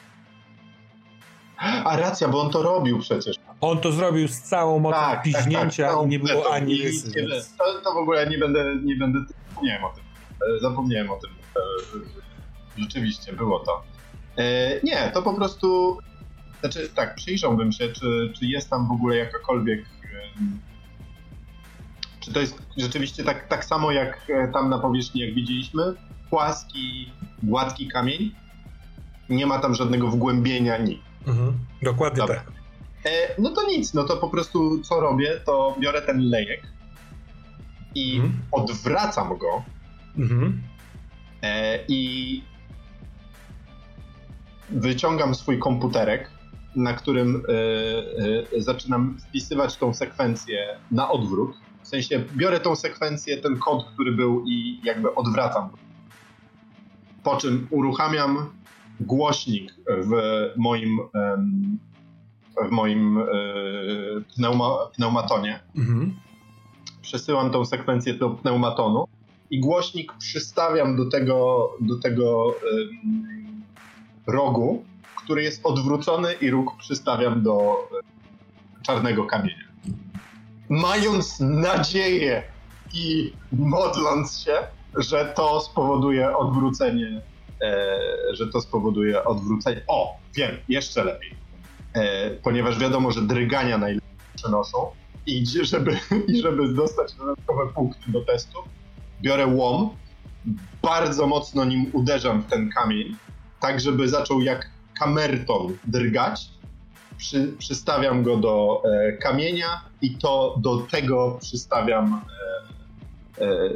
A 1.85 1.97
racja, 1.97 2.27
bo 2.27 2.41
on 2.41 2.51
to 2.51 2.61
robił 2.61 2.99
przecież. 2.99 3.35
On 3.61 3.77
to 3.79 3.91
zrobił 3.91 4.27
z 4.27 4.41
całą 4.41 4.79
mocą 4.79 4.97
piźnięcia 5.23 5.87
całą 5.87 6.05
i 6.05 6.09
nie 6.09 6.19
było 6.19 6.41
pletą. 6.41 6.49
ani 6.55 6.81
rysy. 6.83 7.07
nie-. 7.15 7.41
To, 7.57 7.81
to 7.83 7.93
w 7.93 7.97
ogóle 7.97 8.27
nie 8.29 8.37
będę, 8.37 8.75
nie 8.83 8.95
będę, 8.95 9.19
zapomniałem 9.49 9.83
o 9.83 9.89
tym. 9.89 10.03
E, 10.55 10.59
Zapomniałem 10.59 11.09
o 11.11 11.15
tym. 11.15 11.29
E, 11.31 12.79
Rzeczywiście, 12.81 13.33
było 13.33 13.59
to. 13.59 13.83
Nie, 14.83 15.11
to 15.13 15.21
po 15.21 15.33
prostu, 15.33 15.97
znaczy 16.63 16.89
tak, 16.89 17.15
przyjrzałbym 17.15 17.71
się, 17.71 17.87
czy, 17.89 18.33
czy 18.39 18.45
jest 18.45 18.69
tam 18.69 18.87
w 18.87 18.91
ogóle 18.91 19.15
jakakolwiek, 19.17 19.85
czy 22.19 22.33
to 22.33 22.39
jest 22.39 22.61
rzeczywiście 22.77 23.23
tak, 23.23 23.47
tak 23.47 23.65
samo 23.65 23.91
jak 23.91 24.17
e, 24.29 24.47
tam 24.47 24.69
na 24.69 24.79
powierzchni, 24.79 25.21
jak 25.21 25.33
widzieliśmy, 25.33 25.83
płaski, 26.29 27.11
gładki 27.43 27.87
kamień, 27.87 28.31
nie 29.29 29.45
ma 29.45 29.59
tam 29.59 29.75
żadnego 29.75 30.07
wgłębienia, 30.07 30.77
nic. 30.77 30.99
Mhm. 31.27 31.57
Dokładnie 31.81 32.17
Dobra. 32.17 32.35
tak. 32.35 32.53
E, 33.05 33.41
no 33.41 33.49
to 33.49 33.67
nic, 33.67 33.93
no 33.93 34.03
to 34.03 34.17
po 34.17 34.29
prostu 34.29 34.79
co 34.83 34.99
robię, 34.99 35.39
to 35.45 35.75
biorę 35.79 36.01
ten 36.01 36.29
lejek 36.29 36.67
i 37.95 38.15
Mhm. 38.15 38.33
odwracam 38.51 39.37
go 39.37 39.63
Mhm. 40.17 40.61
e, 41.41 41.79
i 41.87 42.43
wyciągam 44.69 45.35
swój 45.35 45.59
komputerek, 45.59 46.29
na 46.75 46.93
którym 46.93 47.43
e, 47.49 48.57
e, 48.57 48.61
zaczynam 48.61 49.17
wpisywać 49.19 49.77
tą 49.77 49.93
sekwencję 49.93 50.79
na 50.91 51.11
odwrót. 51.11 51.55
W 51.81 51.87
sensie 51.87 52.23
biorę 52.35 52.59
tą 52.59 52.75
sekwencję, 52.75 53.37
ten 53.37 53.57
kod, 53.57 53.85
który 53.93 54.11
był 54.11 54.43
i 54.47 54.79
jakby 54.83 55.15
odwracam. 55.15 55.69
Po 57.23 57.37
czym 57.37 57.67
uruchamiam 57.69 58.49
głośnik 58.99 59.73
w 59.87 60.11
moim, 60.57 60.99
w 62.67 62.71
moim 62.71 63.17
e, 63.17 63.23
pneuma, 64.35 64.77
pneumatonie. 64.95 65.59
Mhm. 65.75 66.13
Przesyłam 67.01 67.51
tą 67.51 67.65
sekwencję 67.65 68.13
do 68.13 68.29
pneumatonu 68.29 69.07
i 69.49 69.59
głośnik 69.59 70.13
przystawiam 70.13 70.95
do 70.95 71.09
tego, 71.09 71.69
do 71.81 71.99
tego 71.99 72.55
rogu, 74.27 74.85
który 75.23 75.43
jest 75.43 75.65
odwrócony 75.65 76.33
i 76.33 76.49
róg 76.49 76.77
przystawiam 76.77 77.43
do 77.43 77.87
e, 77.99 78.83
czarnego 78.83 79.25
kamienia. 79.25 79.67
Mając 80.69 81.39
nadzieję 81.39 82.43
i 82.93 83.33
modląc 83.51 84.39
się, 84.39 84.53
że 84.97 85.33
to 85.35 85.61
spowoduje 85.61 86.37
odwrócenie, 86.37 87.21
e, 87.61 87.99
że 88.33 88.47
to 88.47 88.61
spowoduje 88.61 89.23
odwrócenie. 89.23 89.81
O, 89.87 90.17
wiem, 90.35 90.57
jeszcze 90.69 91.03
lepiej. 91.03 91.35
E, 91.93 92.29
ponieważ 92.29 92.79
wiadomo, 92.79 93.11
że 93.11 93.21
drgania 93.21 93.77
najlepiej 93.77 94.09
przenoszą 94.35 94.91
i 95.25 95.45
żeby, 95.63 95.97
i 96.33 96.41
żeby 96.41 96.73
dostać 96.73 97.13
dodatkowe 97.13 97.67
punkty 97.73 98.11
do 98.11 98.25
testu, 98.25 98.59
biorę 99.21 99.47
łom, 99.47 99.89
bardzo 100.81 101.27
mocno 101.27 101.65
nim 101.65 101.89
uderzam 101.93 102.41
w 102.41 102.45
ten 102.45 102.69
kamień, 102.69 103.15
tak 103.59 103.79
żeby 103.79 104.09
zaczął 104.09 104.41
jak 104.41 104.69
kamerton 104.99 105.77
drgać. 105.87 106.49
Przy, 107.17 107.53
przystawiam 107.57 108.23
go 108.23 108.37
do 108.37 108.81
e, 108.85 109.11
kamienia 109.13 109.81
i 110.01 110.17
to 110.17 110.55
do 110.61 110.77
tego 110.77 111.37
przystawiam 111.41 112.21
e, 113.39 113.45
e, 113.45 113.69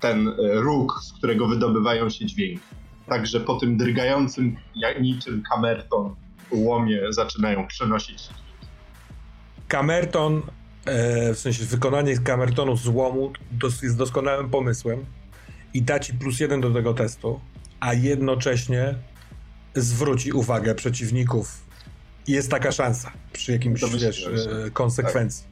ten 0.00 0.34
róg, 0.38 1.00
z 1.02 1.12
którego 1.12 1.48
wydobywają 1.48 2.10
się 2.10 2.26
dźwięki. 2.26 2.60
Także 3.08 3.40
po 3.40 3.54
tym 3.56 3.76
drgającym, 3.76 4.56
niczym 5.00 5.42
kamerton 5.52 6.14
łomie 6.50 7.00
zaczynają 7.10 7.66
przenosić. 7.66 8.28
Kamerton, 9.68 10.42
e, 10.84 11.34
w 11.34 11.38
sensie 11.38 11.64
wykonanie 11.64 12.18
kamertonu 12.18 12.76
z 12.76 12.88
łomu 12.88 13.32
dos- 13.50 13.82
jest 13.82 13.96
doskonałym 13.96 14.50
pomysłem 14.50 15.04
i 15.74 15.82
da 15.82 15.98
ci 15.98 16.14
plus 16.14 16.40
jeden 16.40 16.60
do 16.60 16.70
tego 16.70 16.94
testu, 16.94 17.40
a 17.80 17.94
jednocześnie 17.94 18.94
zwróci 19.74 20.32
uwagę 20.32 20.74
przeciwników. 20.74 21.60
Jest 22.28 22.50
taka 22.50 22.72
szansa 22.72 23.12
przy 23.32 23.52
jakimś, 23.52 23.80
wiesz, 24.06 24.26
e, 24.66 24.70
konsekwencji. 24.70 25.44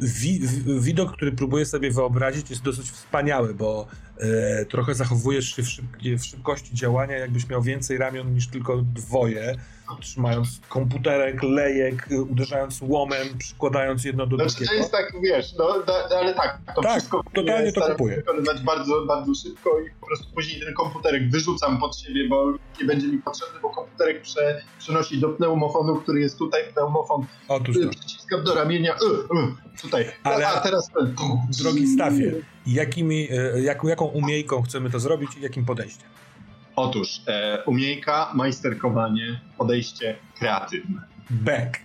Wi- 0.00 0.38
w- 0.40 0.82
widok, 0.84 1.12
który 1.12 1.32
próbuję 1.32 1.66
sobie 1.66 1.90
wyobrazić, 1.90 2.50
jest 2.50 2.62
dosyć 2.62 2.90
wspaniały, 2.90 3.54
bo 3.54 3.86
e, 4.18 4.64
trochę 4.64 4.94
zachowujesz 4.94 5.56
się 5.56 5.62
w, 5.62 5.68
w 6.18 6.24
szybkości 6.24 6.74
działania, 6.74 7.16
jakbyś 7.16 7.48
miał 7.48 7.62
więcej 7.62 7.98
ramion 7.98 8.34
niż 8.34 8.48
tylko 8.48 8.76
dwoje, 8.82 9.54
trzymając 10.00 10.60
komputerek, 10.68 11.42
lejek, 11.42 12.08
uderzając 12.30 12.80
łomem, 12.82 13.38
przykładając 13.38 14.04
jedno 14.04 14.26
do 14.26 14.36
Znaczy 14.36 14.52
to 14.52 14.58
drugiego. 14.58 14.74
jest 14.80 14.92
tak, 14.92 15.12
wiesz, 15.22 15.46
no, 15.58 15.82
da, 15.86 16.16
ale 16.18 16.34
tak, 16.34 16.58
to 16.74 16.82
Tak, 16.82 16.90
wszystko 16.92 17.22
totalnie 17.34 17.72
to 17.72 17.80
kupuję. 17.90 18.16
wykonywać 18.16 18.60
bardzo, 18.62 19.06
bardzo 19.06 19.34
szybko 19.34 19.80
i 19.80 19.90
po 20.00 20.06
prostu 20.06 20.26
później 20.34 20.60
ten 20.60 20.74
komputerek 20.74 21.30
wyrzucam 21.30 21.80
pod 21.80 21.96
siebie, 21.98 22.28
bo 22.28 22.52
nie 22.80 22.86
będzie 22.86 23.06
mi 23.06 23.18
potrzebny, 23.18 23.60
bo 23.62 23.70
komputerek 23.70 24.22
prze, 24.22 24.62
przenosi 24.78 25.18
do 25.20 25.28
pneumofonu, 25.28 25.96
który 25.96 26.20
jest 26.20 26.38
tutaj, 26.38 26.62
pneumofon 26.74 27.26
Otóż 27.48 27.76
y, 27.76 27.80
to. 27.84 27.90
przyciskam 27.90 28.44
do 28.44 28.54
ramienia, 28.54 28.92
y, 28.94 29.76
y, 29.76 29.80
tutaj, 29.82 30.06
Ale- 30.24 30.48
a 30.48 30.60
teraz 30.60 30.90
ten, 30.98 31.14
Drogi 31.62 31.86
Stafie, 31.86 32.32
jakimi, 32.66 33.28
e, 33.30 33.60
jak, 33.62 33.84
jaką 33.84 34.04
umiejką 34.04 34.62
chcemy 34.62 34.90
to 34.90 35.00
zrobić 35.00 35.30
i 35.36 35.40
jakim 35.40 35.64
podejściem? 35.64 36.08
Otóż 36.82 37.20
e, 37.26 37.62
umiejka, 37.66 38.30
majsterkowanie, 38.34 39.40
podejście 39.58 40.16
kreatywne. 40.38 41.02
Back. 41.30 41.78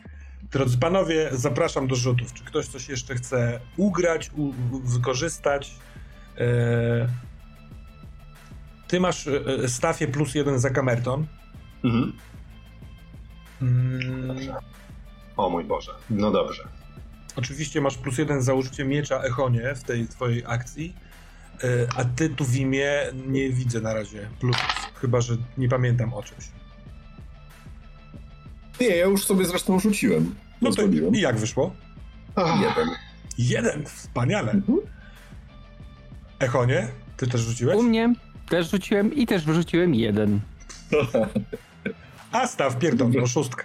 Drodzy 0.52 0.78
panowie, 0.78 1.30
zapraszam 1.32 1.88
do 1.88 1.96
rzutów. 1.96 2.34
Czy 2.34 2.44
ktoś 2.44 2.68
coś 2.68 2.90
jeszcze 2.90 3.16
chce 3.16 3.60
ugrać, 3.78 4.32
u, 4.36 4.42
u- 4.44 4.54
wykorzystać? 4.84 5.76
E, 6.38 7.08
ty 8.88 9.00
masz 9.00 9.28
e, 9.28 9.68
stafie 9.70 10.08
plus 10.08 10.36
jeden 10.36 10.60
za 10.60 10.70
kamerton. 10.70 11.28
Mhm. 11.84 12.14
Mm, 13.62 14.38
O 15.38 15.50
mój 15.50 15.64
Boże, 15.64 15.92
no 16.10 16.32
dobrze. 16.32 16.64
oczywiście 17.36 17.82
masz 17.82 17.98
plus 17.98 18.18
jeden 18.18 18.42
za 18.42 18.54
użycie 18.54 18.86
miecza 18.86 19.20
Echonie 19.20 19.76
w 19.76 19.84
tej 19.84 20.08
twojej 20.08 20.44
akcji. 20.48 20.96
E, 21.64 21.68
a 21.98 22.06
ty 22.06 22.30
tu 22.30 22.46
w 22.46 22.56
imię 22.56 22.92
nie 23.28 23.50
widzę 23.50 23.82
na 23.82 23.94
razie 23.94 24.30
plusów. 24.40 24.87
Chyba, 25.02 25.22
że 25.22 25.38
nie 25.58 25.70
pamiętam 25.70 26.14
o 26.14 26.24
czymś. 26.24 26.46
Nie, 28.82 28.88
ja 28.88 29.06
już 29.06 29.26
sobie 29.26 29.46
zresztą 29.46 29.80
rzuciłem. 29.80 30.36
No 30.62 30.72
to 30.72 30.82
i 31.14 31.20
jak 31.22 31.38
wyszło? 31.38 31.76
Ach, 32.36 32.62
Jeden. 32.62 32.90
Jeden, 33.38 33.86
wspaniale. 33.86 34.52
Mhm. 34.52 34.78
Echonie, 36.40 36.88
ty 37.18 37.28
też 37.28 37.42
rzuciłeś? 37.42 37.78
U 37.78 37.84
mnie 37.84 38.14
też 38.50 38.72
rzuciłem 38.72 39.14
i 39.14 39.28
też 39.28 39.46
wyrzuciłem 39.46 39.96
jeden. 39.96 40.40
A 42.32 42.48
staw 42.48 42.78
pierdolną 42.80 43.28
szóstkę. 43.28 43.64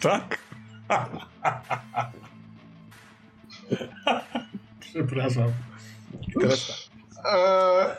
Tak? 0.00 0.38
Przepraszam. 4.80 5.52
Teraz 6.40 6.88
tak. 7.14 7.24
e, 7.34 7.96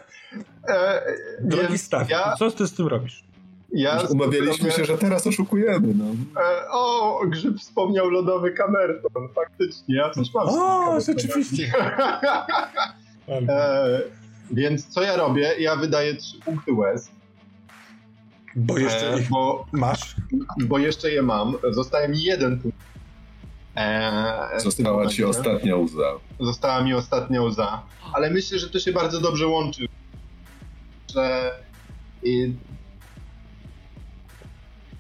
e, 0.70 1.02
Drogi 1.42 1.78
staw, 1.78 2.10
ja, 2.10 2.36
co 2.40 2.52
ty 2.52 2.68
z 2.68 2.74
tym 2.74 2.88
robisz? 2.88 3.24
ja 3.74 4.02
umawialiśmy 4.10 4.72
się, 4.72 4.86
że 4.86 4.98
teraz 4.98 5.28
oszukujemy. 5.28 5.94
No. 5.96 6.06
E, 6.42 6.70
o, 6.72 7.22
Grzyb 7.28 7.60
wspomniał 7.60 8.10
lodowy 8.10 8.52
kamerton. 8.52 9.30
Faktycznie, 9.36 9.96
ja 9.96 10.10
coś 10.10 10.34
mam. 10.34 10.48
O, 10.50 11.02
rzeczywiście. 11.02 11.74
e, 13.30 14.02
więc 14.52 14.88
co 14.88 15.02
ja 15.02 15.18
robię? 15.18 15.56
Ja 15.60 15.76
wydaję 15.76 16.16
trzy 16.16 16.40
punkty 16.40 16.74
łez, 16.74 17.12
Bo 18.56 18.78
jeszcze 18.78 19.14
e, 19.14 19.20
ich 19.20 19.30
bo, 19.30 19.66
masz. 19.72 20.16
bo 20.68 20.78
jeszcze 20.78 21.12
je 21.12 21.22
mam. 21.22 21.56
Zostaje 21.72 22.08
mi 22.10 22.24
jeden 22.24 22.60
punkt. 22.60 22.78
E, 23.76 24.60
Została 24.60 24.90
ci 25.08 25.22
momencie. 25.22 25.28
ostatnia 25.28 25.76
łza. 25.76 26.12
Została 26.40 26.82
mi 26.84 26.94
ostatnia 26.94 27.42
łza. 27.42 27.82
Ale 28.14 28.30
myślę, 28.30 28.60
że 28.60 28.70
to 28.70 28.80
się 28.80 28.92
bardzo 28.92 29.22
dobrze 29.22 29.48
łączy. 29.48 29.88
Że 31.14 31.52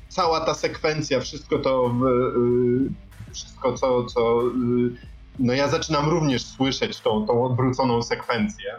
cała 0.10 0.40
ta 0.46 0.54
sekwencja, 0.54 1.20
wszystko 1.20 1.60
to, 1.60 1.92
y, 3.30 3.34
wszystko 3.34 3.74
co, 3.74 4.04
co 4.04 4.42
y, 4.48 5.08
no 5.40 5.54
ja 5.54 5.68
zaczynam 5.68 6.10
również 6.10 6.46
słyszeć 6.46 7.00
tą, 7.00 7.26
tą 7.28 7.46
odwróconą 7.46 8.04
sekwencję. 8.04 8.76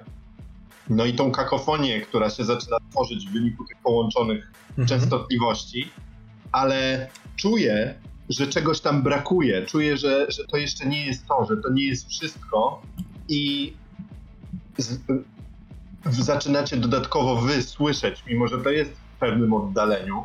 No 0.90 1.04
i 1.04 1.12
tą 1.12 1.30
kakofonię, 1.30 2.00
która 2.00 2.30
się 2.30 2.44
zaczyna 2.44 2.76
tworzyć 2.90 3.26
w 3.26 3.32
wyniku 3.32 3.64
tych 3.64 3.76
połączonych 3.82 4.52
Mhm. 4.78 4.88
częstotliwości, 4.88 5.90
ale 6.52 7.08
czuję, 7.36 7.94
że 8.28 8.46
czegoś 8.46 8.80
tam 8.80 9.02
brakuje. 9.02 9.66
Czuję, 9.66 9.96
że, 9.96 10.30
że 10.30 10.44
to 10.44 10.56
jeszcze 10.56 10.86
nie 10.86 11.06
jest 11.06 11.26
to, 11.26 11.46
że 11.50 11.56
to 11.56 11.70
nie 11.70 11.84
jest 11.84 12.08
wszystko 12.08 12.82
i 13.28 13.72
z, 14.78 14.98
zaczynacie 16.06 16.76
dodatkowo 16.76 17.36
wy 17.36 17.62
słyszeć, 17.62 18.24
mimo 18.26 18.48
że 18.48 18.58
to 18.58 18.70
jest 18.70 18.90
w 18.90 19.18
pewnym 19.20 19.52
oddaleniu, 19.52 20.22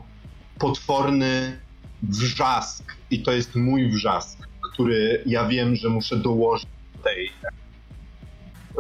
potworny 0.59 1.59
wrzask. 2.03 2.83
I 3.11 3.23
to 3.23 3.31
jest 3.31 3.55
mój 3.55 3.91
wrzask, 3.91 4.47
który 4.73 5.23
ja 5.25 5.47
wiem, 5.47 5.75
że 5.75 5.89
muszę 5.89 6.17
dołożyć 6.17 6.69
do 6.97 7.03
tej, 7.03 7.31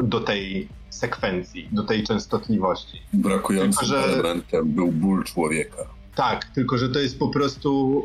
do 0.03 0.19
tej 0.19 0.67
sekwencji, 0.89 1.69
do 1.71 1.83
tej 1.83 2.03
częstotliwości. 2.03 3.01
Brakującym 3.13 3.71
Tylko, 3.71 3.85
że- 3.85 4.03
elementem 4.03 4.71
był 4.71 4.91
ból 4.91 5.23
człowieka. 5.23 5.77
Tak, 6.15 6.45
tylko 6.45 6.77
że 6.77 6.89
to 6.89 6.99
jest 6.99 7.19
po 7.19 7.27
prostu. 7.27 8.01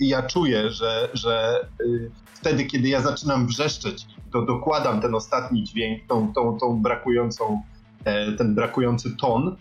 Ja 0.00 0.22
czuję, 0.22 0.70
że, 0.70 1.08
że 1.12 1.64
y, 1.80 2.10
wtedy, 2.34 2.64
kiedy 2.64 2.88
ja 2.88 3.00
zaczynam 3.00 3.46
wrzeszczeć, 3.46 4.06
to 4.32 4.42
dokładam 4.42 5.00
ten 5.00 5.14
ostatni 5.14 5.64
dźwięk, 5.64 6.06
tą, 6.08 6.32
tą, 6.32 6.58
tą 6.58 6.82
brakującą, 6.82 7.62
ten 8.38 8.54
brakujący 8.54 9.16
ton, 9.16 9.56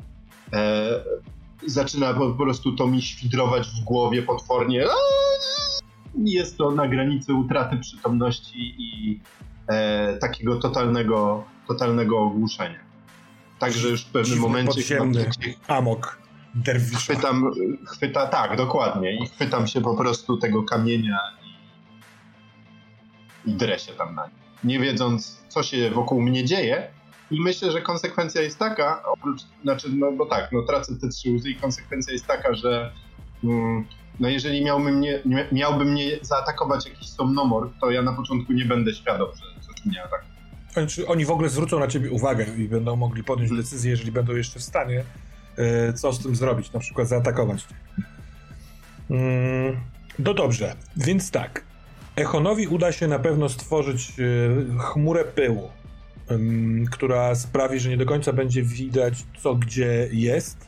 e, 0.53 0.89
zaczyna 1.65 2.13
po 2.13 2.31
prostu 2.33 2.75
to 2.75 2.87
mi 2.87 3.01
świdrować 3.01 3.67
w 3.67 3.83
głowie 3.83 4.21
potwornie. 4.21 4.85
Jest 6.17 6.57
to 6.57 6.71
na 6.71 6.87
granicy 6.87 7.33
utraty 7.33 7.77
przytomności 7.77 8.75
i 8.77 9.19
e, 9.67 10.17
takiego 10.17 10.55
totalnego, 10.55 11.43
totalnego 11.67 12.19
ogłuszenia. 12.19 12.79
Także 13.59 13.89
już 13.89 14.05
w 14.05 14.11
pewnym 14.11 14.39
momencie 14.39 14.73
podziemny. 14.73 15.25
Amok. 15.67 16.25
Derwisza. 16.55 16.97
chwytam, 16.97 17.51
chwyta, 17.85 18.27
tak, 18.27 18.57
dokładnie. 18.57 19.23
I 19.23 19.27
chwytam 19.27 19.67
się 19.67 19.81
po 19.81 19.97
prostu 19.97 20.37
tego 20.37 20.63
kamienia 20.63 21.19
i, 23.45 23.51
i 23.51 23.53
drę 23.53 23.79
się 23.79 23.93
tam 23.93 24.15
na 24.15 24.27
nim. 24.27 24.35
Nie 24.63 24.79
wiedząc, 24.79 25.43
co 25.47 25.63
się 25.63 25.91
wokół 25.91 26.21
mnie 26.21 26.45
dzieje, 26.45 26.87
I 27.35 27.41
myślę, 27.41 27.71
że 27.71 27.81
konsekwencja 27.81 28.41
jest 28.41 28.59
taka, 28.59 29.03
oprócz, 29.03 29.41
znaczy, 29.63 29.87
no 29.89 30.11
bo 30.11 30.25
tak, 30.25 30.51
no 30.51 30.61
tracę 30.61 30.95
te 31.01 31.09
trzy 31.09 31.31
łzy 31.31 31.49
i 31.49 31.55
konsekwencja 31.55 32.13
jest 32.13 32.25
taka, 32.25 32.53
że 32.53 32.91
mm, 33.43 33.85
no 34.19 34.29
jeżeli 34.29 34.65
miałby 34.65 34.91
mnie, 34.91 35.21
miałby 35.51 35.85
mnie 35.85 36.19
zaatakować 36.21 36.85
jakiś 36.85 37.09
somnomor, 37.09 37.69
to 37.81 37.91
ja 37.91 38.01
na 38.01 38.13
początku 38.13 38.53
nie 38.53 38.65
będę 38.65 38.93
świadom, 38.93 39.29
że 39.35 39.61
coś 39.61 39.85
mnie 39.85 40.03
atakuje. 40.03 40.35
Znaczy, 40.73 41.07
oni 41.07 41.25
w 41.25 41.31
ogóle 41.31 41.49
zwrócą 41.49 41.79
na 41.79 41.87
ciebie 41.87 42.11
uwagę 42.11 42.45
i 42.57 42.67
będą 42.67 42.95
mogli 42.95 43.23
podjąć 43.23 43.49
hmm. 43.49 43.63
decyzję, 43.63 43.91
jeżeli 43.91 44.11
będą 44.11 44.35
jeszcze 44.35 44.59
w 44.59 44.63
stanie, 44.63 45.03
e, 45.57 45.93
co 45.93 46.13
z 46.13 46.23
tym 46.23 46.35
zrobić, 46.35 46.71
na 46.71 46.79
przykład 46.79 47.07
zaatakować 47.07 47.63
cię. 47.63 47.75
Mm, 49.09 49.77
no 50.19 50.33
dobrze, 50.33 50.75
więc 50.97 51.31
tak. 51.31 51.63
Echonowi 52.15 52.67
uda 52.67 52.91
się 52.91 53.07
na 53.07 53.19
pewno 53.19 53.49
stworzyć 53.49 54.13
e, 54.19 54.79
chmurę 54.79 55.23
pyłu, 55.23 55.69
która 56.91 57.35
sprawi, 57.35 57.79
że 57.79 57.89
nie 57.89 57.97
do 57.97 58.05
końca 58.05 58.33
będzie 58.33 58.63
widać, 58.63 59.25
co 59.43 59.55
gdzie 59.55 60.09
jest. 60.11 60.67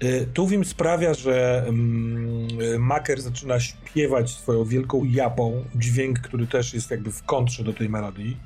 E, 0.00 0.26
Tuwim 0.26 0.64
sprawia, 0.64 1.14
że 1.14 1.66
Maker 2.78 3.22
zaczyna 3.22 3.60
śpiewać 3.60 4.30
swoją 4.30 4.64
wielką 4.64 5.04
japą, 5.04 5.64
dźwięk, 5.74 6.18
który 6.18 6.46
też 6.46 6.74
jest 6.74 6.90
jakby 6.90 7.12
w 7.12 7.22
kontrze 7.22 7.64
do 7.64 7.72
tej 7.72 7.88
melodii. 7.88 8.36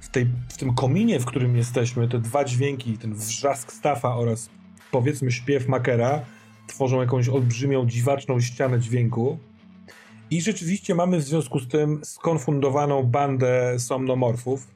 W, 0.00 0.08
tej, 0.08 0.26
w 0.48 0.56
tym 0.56 0.74
kominie, 0.74 1.20
w 1.20 1.24
którym 1.24 1.56
jesteśmy, 1.56 2.08
te 2.08 2.18
dwa 2.18 2.44
dźwięki, 2.44 2.98
ten 2.98 3.14
wrzask 3.14 3.72
Stafa 3.72 4.16
oraz 4.16 4.50
powiedzmy 4.90 5.32
śpiew 5.32 5.68
Makera 5.68 6.20
tworzą 6.66 7.00
jakąś 7.00 7.28
olbrzymią, 7.28 7.86
dziwaczną 7.86 8.40
ścianę 8.40 8.80
dźwięku. 8.80 9.38
I 10.30 10.42
rzeczywiście 10.42 10.94
mamy 10.94 11.18
w 11.18 11.22
związku 11.22 11.58
z 11.58 11.68
tym 11.68 12.00
skonfundowaną 12.04 13.02
bandę 13.02 13.78
somnomorfów, 13.78 14.66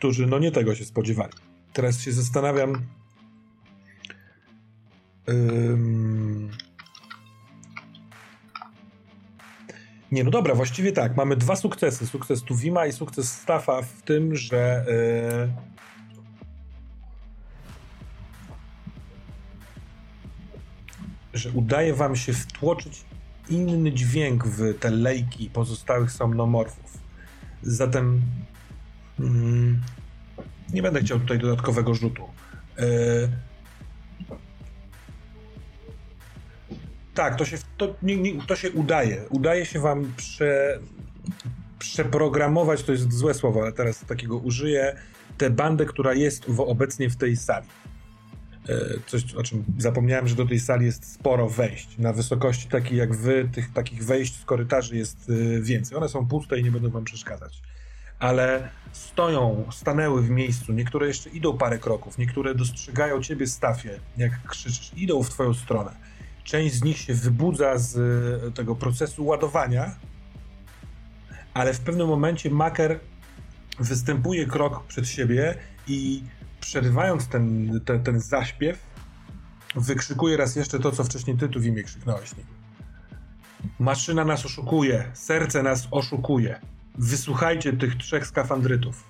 którzy 0.00 0.26
no 0.26 0.38
nie 0.38 0.52
tego 0.52 0.74
się 0.74 0.84
spodziewali. 0.84 1.32
Teraz 1.72 2.00
się 2.00 2.12
zastanawiam. 2.12 2.82
Nie, 10.12 10.24
no 10.24 10.30
dobra, 10.30 10.54
właściwie 10.54 10.92
tak. 10.92 11.16
Mamy 11.16 11.36
dwa 11.36 11.56
sukcesy. 11.56 12.06
Sukces 12.06 12.42
Tuwima 12.42 12.86
i 12.86 12.92
sukces 12.92 13.32
Staffa 13.32 13.82
w 13.82 14.02
tym, 14.02 14.36
że. 14.36 14.84
Yy... 14.88 15.70
że 21.34 21.50
udaje 21.50 21.94
wam 21.94 22.16
się 22.16 22.32
wtłoczyć 22.32 23.04
inny 23.48 23.92
dźwięk 23.92 24.46
w 24.46 24.78
te 24.78 24.90
lejki 24.90 25.50
pozostałych 25.50 26.12
somnomorfów. 26.12 26.98
Zatem 27.62 28.20
nie 30.72 30.82
będę 30.82 31.00
chciał 31.00 31.20
tutaj 31.20 31.38
dodatkowego 31.38 31.94
rzutu. 31.94 32.22
E, 32.78 32.84
tak, 37.14 37.36
to 37.36 37.44
się, 37.44 37.58
to, 37.76 37.94
nie, 38.02 38.16
nie, 38.16 38.42
to 38.46 38.56
się 38.56 38.70
udaje. 38.70 39.24
Udaje 39.30 39.66
się 39.66 39.80
wam 39.80 40.12
prze, 40.16 40.78
przeprogramować, 41.78 42.82
to 42.82 42.92
jest 42.92 43.12
złe 43.12 43.34
słowo, 43.34 43.62
ale 43.62 43.72
teraz 43.72 44.04
takiego 44.04 44.38
użyję, 44.38 44.96
tę 45.38 45.50
bandę, 45.50 45.86
która 45.86 46.14
jest 46.14 46.44
w, 46.44 46.60
obecnie 46.60 47.10
w 47.10 47.16
tej 47.16 47.36
sali. 47.36 47.66
E, 48.68 48.78
coś, 49.06 49.34
o 49.34 49.42
czym 49.42 49.64
zapomniałem, 49.78 50.28
że 50.28 50.34
do 50.34 50.46
tej 50.46 50.60
sali 50.60 50.86
jest 50.86 51.12
sporo 51.12 51.48
wejść. 51.48 51.98
Na 51.98 52.12
wysokości 52.12 52.68
takiej 52.68 52.98
jak 52.98 53.14
wy, 53.14 53.48
tych 53.52 53.72
takich 53.72 54.04
wejść 54.04 54.40
z 54.40 54.44
korytarzy 54.44 54.96
jest 54.96 55.30
e, 55.30 55.60
więcej. 55.60 55.98
One 55.98 56.08
są 56.08 56.26
puste 56.26 56.58
i 56.58 56.64
nie 56.64 56.70
będą 56.70 56.90
wam 56.90 57.04
przeszkadzać. 57.04 57.62
Ale 58.20 58.68
stoją, 58.92 59.64
stanęły 59.72 60.22
w 60.22 60.30
miejscu. 60.30 60.72
Niektóre 60.72 61.06
jeszcze 61.06 61.30
idą 61.30 61.58
parę 61.58 61.78
kroków. 61.78 62.18
Niektóre 62.18 62.54
dostrzegają 62.54 63.22
ciebie, 63.22 63.46
Stafie, 63.46 64.00
jak 64.16 64.42
krzyczysz. 64.42 64.92
Idą 64.96 65.22
w 65.22 65.30
twoją 65.30 65.54
stronę. 65.54 65.96
Część 66.44 66.74
z 66.74 66.84
nich 66.84 66.98
się 66.98 67.14
wybudza 67.14 67.78
z 67.78 67.96
e, 67.96 68.52
tego 68.52 68.74
procesu 68.74 69.26
ładowania, 69.26 69.94
ale 71.54 71.74
w 71.74 71.80
pewnym 71.80 72.08
momencie 72.08 72.50
Maker 72.50 73.00
występuje 73.78 74.46
krok 74.46 74.84
przed 74.84 75.08
siebie 75.08 75.54
i 75.86 76.22
przerywając 76.60 77.28
ten, 77.28 77.80
ten, 77.84 78.02
ten 78.02 78.20
zaśpiew, 78.20 78.78
wykrzykuje 79.74 80.36
raz 80.36 80.56
jeszcze 80.56 80.78
to, 80.78 80.92
co 80.92 81.04
wcześniej 81.04 81.36
ty 81.36 81.48
tu 81.48 81.60
w 81.60 81.66
imię 81.66 81.82
krzyknąłeś. 81.82 82.30
Maszyna 83.78 84.24
nas 84.24 84.46
oszukuje, 84.46 85.10
serce 85.14 85.62
nas 85.62 85.88
oszukuje. 85.90 86.60
Wysłuchajcie 87.00 87.72
tych 87.72 87.96
trzech 87.96 88.26
skafandrytów. 88.26 89.04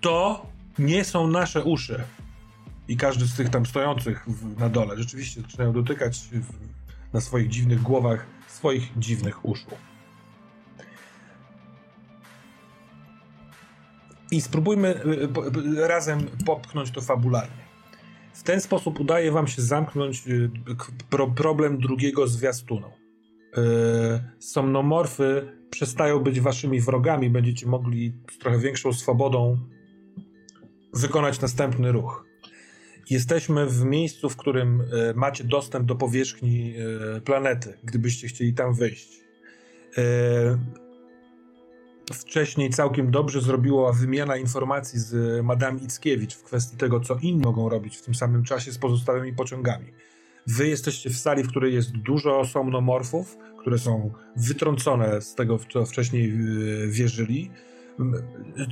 To 0.00 0.46
nie 0.78 1.04
są 1.04 1.28
nasze 1.28 1.64
uszy. 1.64 2.04
I 2.88 2.96
każdy 2.96 3.26
z 3.26 3.34
tych 3.34 3.48
tam 3.48 3.66
stojących 3.66 4.26
na 4.58 4.68
dole 4.68 4.96
rzeczywiście 4.96 5.40
zaczynają 5.40 5.72
dotykać 5.72 6.18
w, 6.32 6.52
na 7.12 7.20
swoich 7.20 7.48
dziwnych 7.48 7.82
głowach 7.82 8.26
swoich 8.46 8.98
dziwnych 8.98 9.44
uszu. 9.44 9.70
I 14.30 14.40
spróbujmy 14.40 14.88
y, 14.88 15.28
y, 15.82 15.88
razem 15.88 16.26
popchnąć 16.46 16.90
to 16.90 17.00
fabularnie. 17.00 17.68
W 18.34 18.42
ten 18.42 18.60
sposób 18.60 19.00
udaje 19.00 19.32
wam 19.32 19.46
się 19.46 19.62
zamknąć 19.62 20.28
y, 20.28 20.50
problem 21.36 21.78
drugiego 21.78 22.26
zwiastunu. 22.26 23.07
Somnomorfy 24.38 25.52
przestają 25.70 26.18
być 26.18 26.40
waszymi 26.40 26.80
wrogami, 26.80 27.30
będziecie 27.30 27.66
mogli 27.66 28.12
z 28.30 28.38
trochę 28.38 28.58
większą 28.58 28.92
swobodą 28.92 29.58
wykonać 30.94 31.40
następny 31.40 31.92
ruch. 31.92 32.24
Jesteśmy 33.10 33.66
w 33.66 33.84
miejscu, 33.84 34.28
w 34.28 34.36
którym 34.36 34.82
macie 35.14 35.44
dostęp 35.44 35.86
do 35.86 35.94
powierzchni 35.94 36.74
planety, 37.24 37.78
gdybyście 37.84 38.28
chcieli 38.28 38.54
tam 38.54 38.74
wyjść 38.74 39.24
wcześniej 42.12 42.70
całkiem 42.70 43.10
dobrze 43.10 43.40
zrobiła 43.40 43.92
wymiana 43.92 44.36
informacji 44.36 44.98
z 44.98 45.44
Madame 45.44 45.80
Ickiewicz 45.80 46.34
w 46.34 46.42
kwestii 46.42 46.76
tego, 46.76 47.00
co 47.00 47.18
inni 47.22 47.40
mogą 47.40 47.68
robić 47.68 47.96
w 47.96 48.02
tym 48.02 48.14
samym 48.14 48.44
czasie 48.44 48.72
z 48.72 48.78
pozostałymi 48.78 49.32
pociągami. 49.32 49.86
Wy 50.56 50.68
jesteście 50.68 51.10
w 51.10 51.16
sali, 51.16 51.42
w 51.42 51.48
której 51.48 51.74
jest 51.74 51.96
dużo 51.96 52.44
somnomorfów, 52.44 53.36
które 53.60 53.78
są 53.78 54.10
wytrącone 54.36 55.20
z 55.22 55.34
tego, 55.34 55.58
w 55.58 55.66
co 55.66 55.86
wcześniej 55.86 56.32
y, 56.84 56.88
wierzyli. 56.88 57.50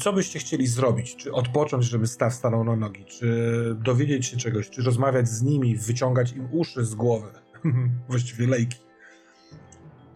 Co 0.01 0.13
byście 0.13 0.39
chcieli 0.39 0.67
zrobić? 0.67 1.17
Czy 1.17 1.33
odpocząć, 1.33 1.85
żeby 1.85 2.07
staw 2.07 2.35
stanął 2.35 2.65
na 2.65 2.77
nogi? 2.77 3.05
Czy 3.05 3.77
dowiedzieć 3.85 4.27
się 4.27 4.37
czegoś? 4.37 4.71
Czy 4.71 4.83
rozmawiać 4.83 5.29
z 5.29 5.43
nimi, 5.43 5.77
wyciągać 5.77 6.33
im 6.33 6.49
uszy 6.53 6.85
z 6.85 6.95
głowy? 6.95 7.29
Właściwie 8.09 8.47
lejki. 8.47 8.79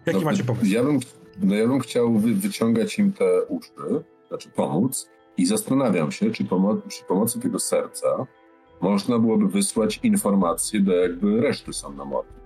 Jaki 0.06 0.18
no, 0.18 0.24
macie 0.24 0.44
pomysł? 0.44 0.66
Ja 0.66 0.84
bym 0.84 1.00
no 1.42 1.54
ja 1.54 1.68
bym 1.68 1.80
chciał 1.80 2.18
wy, 2.18 2.34
wyciągać 2.34 2.98
im 2.98 3.12
te 3.12 3.42
uszy, 3.42 3.72
znaczy 4.28 4.50
pomóc 4.50 5.08
i 5.36 5.46
zastanawiam 5.46 6.12
się, 6.12 6.30
czy 6.30 6.44
pomo 6.44 6.76
przy 6.88 7.04
pomocy 7.04 7.40
tego 7.40 7.58
serca 7.58 8.26
można 8.80 9.18
byłoby 9.18 9.48
wysłać 9.48 10.00
informacje 10.02 10.80
do 10.80 10.96
jakby 10.96 11.40
reszty 11.40 11.72
somnomorfów 11.72 12.40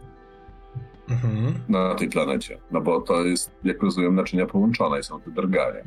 mhm. 1.09 1.55
na 1.69 1.95
tej 1.95 2.09
planecie. 2.09 2.59
No 2.71 2.81
bo 2.81 3.01
to 3.01 3.23
jest, 3.23 3.51
jak 3.65 3.83
rozumiem, 3.83 4.15
naczynia 4.15 4.47
połączone 4.47 5.01
i 5.01 5.03
są 5.03 5.21
te 5.21 5.31
drganie. 5.31 5.85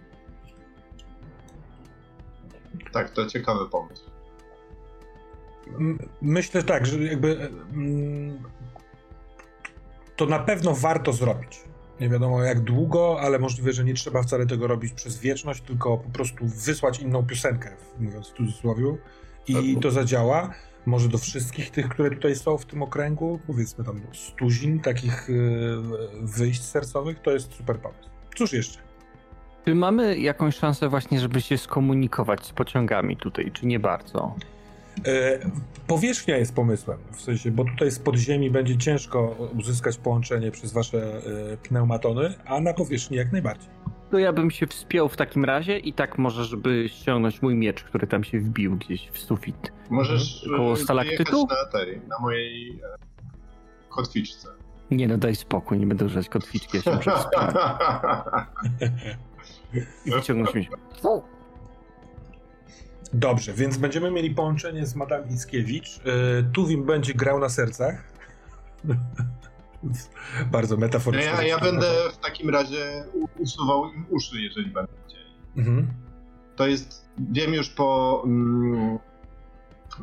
Tak, 2.92 3.10
to 3.10 3.26
ciekawy 3.26 3.70
pomysł. 3.70 4.10
Myślę 6.22 6.64
tak, 6.64 6.86
że 6.86 7.04
jakby 7.04 7.52
to 10.16 10.26
na 10.26 10.40
pewno 10.40 10.74
warto 10.74 11.14
zrobić. 11.14 11.64
Nie 12.00 12.10
wiadomo 12.10 12.44
jak 12.44 12.60
długo, 12.60 13.18
ale 13.22 13.40
możliwe, 13.40 13.74
że 13.74 13.84
nie 13.84 13.94
trzeba 13.94 14.24
wcale 14.24 14.46
tego 14.46 14.68
robić 14.68 14.94
przez 14.94 15.20
wieczność, 15.20 15.62
tylko 15.62 15.98
po 15.98 16.10
prostu 16.10 16.46
wysłać 16.46 17.00
inną 17.00 17.26
piosenkę, 17.26 17.76
mówiąc 18.00 18.30
w 18.30 18.34
cudzysłowie, 18.34 18.98
i 19.48 19.74
tak. 19.74 19.84
to 19.84 19.92
zadziała. 19.92 20.54
Może 20.86 21.10
do 21.10 21.18
wszystkich 21.18 21.72
tych, 21.72 21.90
które 21.90 22.10
tutaj 22.10 22.36
są 22.36 22.58
w 22.58 22.66
tym 22.66 22.82
okręgu, 22.82 23.40
powiedzmy 23.48 23.84
tam 23.86 24.02
stuzin 24.14 24.80
takich 24.80 25.30
yy, 25.30 25.82
wyjść 26.22 26.64
sercowych, 26.64 27.20
to 27.20 27.32
jest 27.32 27.54
super 27.54 27.80
pomysł. 27.80 28.10
Cóż 28.36 28.54
jeszcze? 28.54 28.80
Czy 29.66 29.76
mamy 29.76 30.20
jakąś 30.20 30.56
szansę 30.56 30.90
właśnie, 30.90 31.20
żeby 31.20 31.42
się 31.42 31.58
skomunikować 31.58 32.46
z 32.46 32.52
pociągami 32.52 33.18
tutaj, 33.18 33.52
czy 33.54 33.66
nie 33.66 33.80
bardzo? 33.80 34.36
E, 35.06 35.40
powierzchnia 35.88 36.38
jest 36.38 36.56
pomysłem, 36.56 36.98
w 37.12 37.22
sensie, 37.22 37.52
bo 37.52 37.66
tutaj 37.66 37.92
z 37.92 38.00
podziemi 38.00 38.52
będzie 38.52 38.78
ciężko 38.78 39.36
uzyskać 39.60 39.98
połączenie 39.98 40.52
przez 40.52 40.74
wasze 40.74 41.22
e, 41.54 41.58
pneumatony, 41.58 42.34
a 42.46 42.60
na 42.60 42.74
powierzchni 42.74 43.18
jak 43.18 43.32
najbardziej. 43.32 43.77
To 44.12 44.18
ja 44.20 44.34
bym 44.34 44.52
się 44.52 44.68
wspiął 44.68 45.10
w 45.10 45.18
takim 45.18 45.46
razie 45.46 45.78
i 45.78 45.94
tak 45.94 46.18
może, 46.18 46.46
żeby 46.46 46.90
ściągnąć 46.90 47.42
mój 47.42 47.56
miecz, 47.56 47.84
który 47.84 48.08
tam 48.08 48.24
się 48.24 48.40
wbił 48.40 48.76
gdzieś 48.76 49.10
w 49.10 49.20
sufit. 49.20 49.72
Możesz 49.90 50.44
mhm. 50.44 50.62
koło 50.62 50.76
stalaktytu? 50.76 51.48
na 51.48 51.80
tej, 51.80 52.02
na 52.08 52.20
mojej 52.20 52.70
e, 52.70 52.98
kotwiczce. 53.90 54.48
Nie 54.92 55.08
no, 55.08 55.18
daj 55.18 55.36
spokój, 55.36 55.80
nie 55.80 55.88
będę 55.88 56.06
używać 56.06 56.30
kotwiczki, 56.30 56.78
ja 56.78 56.84
się 56.84 56.96
muszę 56.96 57.12
I 60.06 60.12
wyciągnąć 60.12 60.56
miecz. 60.56 60.70
Dobrze, 63.14 63.54
więc 63.54 63.78
będziemy 63.78 64.12
mieli 64.12 64.36
połączenie 64.36 64.86
z 64.86 64.96
Madame 64.96 65.28
Ickiewicz. 65.28 66.00
Yy, 66.06 66.50
Tuwim 66.54 66.86
będzie 66.86 67.14
grał 67.14 67.40
na 67.40 67.50
sercach. 67.50 68.04
Bardzo 70.52 70.78
metaforycznie. 70.78 71.32
Ja, 71.32 71.44
ja 71.44 71.60
będę 71.60 71.88
w 72.14 72.18
takim 72.18 72.50
razie 72.50 73.04
usuwał 73.40 73.94
im 73.94 74.06
uszy, 74.10 74.42
jeżeli 74.42 74.72
będą 74.72 74.94
chcieli. 75.08 75.34
Mhm. 75.58 75.88
To 76.56 76.68
jest, 76.68 77.10
wiem 77.32 77.54
już 77.54 77.70
po... 77.70 78.22
Mm, 78.26 79.00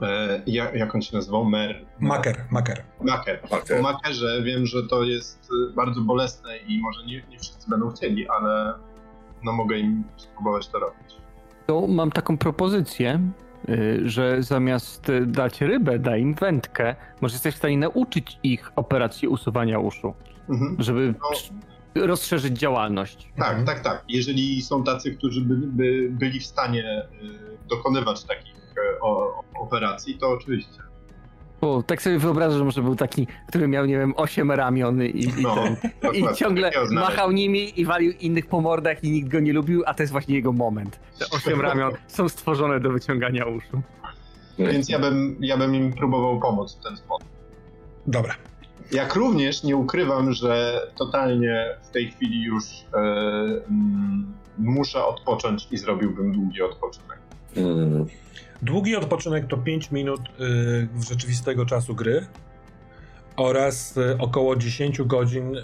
e, 0.02 0.43
jak, 0.47 0.74
jak 0.74 0.94
on 0.94 1.02
się 1.02 1.16
nazywał? 1.16 1.44
Mer. 1.44 1.86
Maker, 2.01 2.44
maker. 2.51 2.85
Maker. 3.01 3.40
Maker. 3.51 3.77
Po 3.77 3.82
makerze 3.82 4.43
wiem, 4.43 4.66
że 4.66 4.82
to 4.82 5.05
jest 5.05 5.48
bardzo 5.77 6.01
bolesne 6.01 6.59
i 6.59 6.81
może 6.81 7.06
nie, 7.06 7.23
nie 7.31 7.39
wszyscy 7.39 7.70
będą 7.70 7.90
chcieli, 7.90 8.28
ale 8.28 8.74
no 9.44 9.52
mogę 9.52 9.78
im 9.78 10.05
spróbować 10.16 10.69
to 10.69 10.78
robić. 10.78 11.16
To 11.66 11.86
mam 11.86 12.11
taką 12.11 12.39
propozycję, 12.39 13.20
że 14.05 14.43
zamiast 14.43 15.09
y, 15.09 15.27
dać 15.27 15.61
rybę, 15.61 15.99
daj 15.99 16.20
im 16.20 16.35
wędkę. 16.35 16.95
Może 17.20 17.35
jesteś 17.35 17.55
w 17.55 17.59
stanie 17.59 17.78
nauczyć 17.78 18.39
ich 18.43 18.73
operacji 18.77 19.28
usuwania 19.28 19.78
uszu, 19.78 20.15
Mhm. 20.49 20.77
żeby 20.78 21.15
No. 21.97 22.07
rozszerzyć 22.07 22.59
działalność. 22.59 23.28
Tak, 23.36 23.49
Mhm. 23.49 23.66
tak, 23.66 23.81
tak. 23.81 24.05
Jeżeli 24.09 24.62
są 24.62 24.85
tacy, 24.85 25.15
którzy 25.15 25.41
by, 25.41 25.55
by 25.57 26.09
byli 26.11 26.41
w 26.41 26.47
stanie 26.47 27.03
y, 27.23 27.69
dokonywać 27.69 28.24
takich 28.24 28.55
e, 28.55 29.01
operacji, 29.61 30.19
to 30.19 30.28
oczywiście. 30.31 30.78
Bo 31.60 31.82
tak 31.82 32.02
sobie 32.02 32.18
wyobrażam, 32.18 32.59
że 32.59 32.64
może 32.64 32.82
był 32.82 32.97
taki, 32.97 33.26
który 33.48 33.68
miał, 33.68 33.86
nie 33.86 33.98
wiem, 33.98 34.14
osiem 34.16 34.51
ramion 34.51 35.02
i, 35.02 35.24
i, 35.24 35.43
No, 35.43 35.55
ten, 36.01 36.14
i 36.14 36.35
ciągle 36.35 36.70
machał 36.90 37.32
nimi 37.32 37.81
i 37.81 37.85
walił 37.85 38.12
innych 38.20 38.47
po 38.47 38.60
mordach 38.60 39.05
i 39.05 39.10
nikt 39.10 39.28
go 39.28 39.40
nie 39.40 39.52
lubił, 39.52 39.82
a 39.86 39.94
to 39.94 40.02
jest 40.02 40.12
właśnie 40.12 40.35
jego 40.35 40.52
moment. 40.52 40.98
Te 41.18 41.36
osiem 41.36 41.60
ramion 41.60 41.93
są 42.06 42.28
stworzone 42.28 42.81
do 42.81 42.90
wyciągania 42.90 43.47
uszu. 43.47 43.82
Więc 44.59 44.89
ja 44.89 44.98
bym, 44.98 45.36
ja 45.40 45.56
bym 45.56 45.74
im 45.74 45.93
próbował 45.93 46.40
pomóc 46.40 46.76
w 46.76 46.82
ten 46.82 46.97
sposób. 46.97 47.28
Dobra. 48.06 48.35
Jak 48.93 49.14
również 49.14 49.62
nie 49.62 49.76
ukrywam, 49.76 50.32
że 50.32 50.81
totalnie 50.97 51.76
w 51.82 51.90
tej 51.90 52.10
chwili 52.10 52.43
już 52.43 52.64
mm, 52.94 54.35
muszę 54.59 55.05
odpocząć 55.05 55.68
i 55.70 55.78
zrobiłbym 55.78 56.32
długi 56.32 56.62
odpoczynek. 56.62 57.18
Mm. 57.56 58.06
Długi 58.65 58.97
odpoczynek 58.97 59.47
to 59.47 59.57
5 59.57 59.91
minut 59.91 60.20
y, 60.20 61.05
rzeczywistego 61.09 61.66
czasu 61.66 61.95
gry 61.95 62.27
oraz 63.36 63.97
y, 63.97 64.19
około 64.19 64.57
10 64.57 65.03
godzin 65.03 65.57
y, 65.57 65.61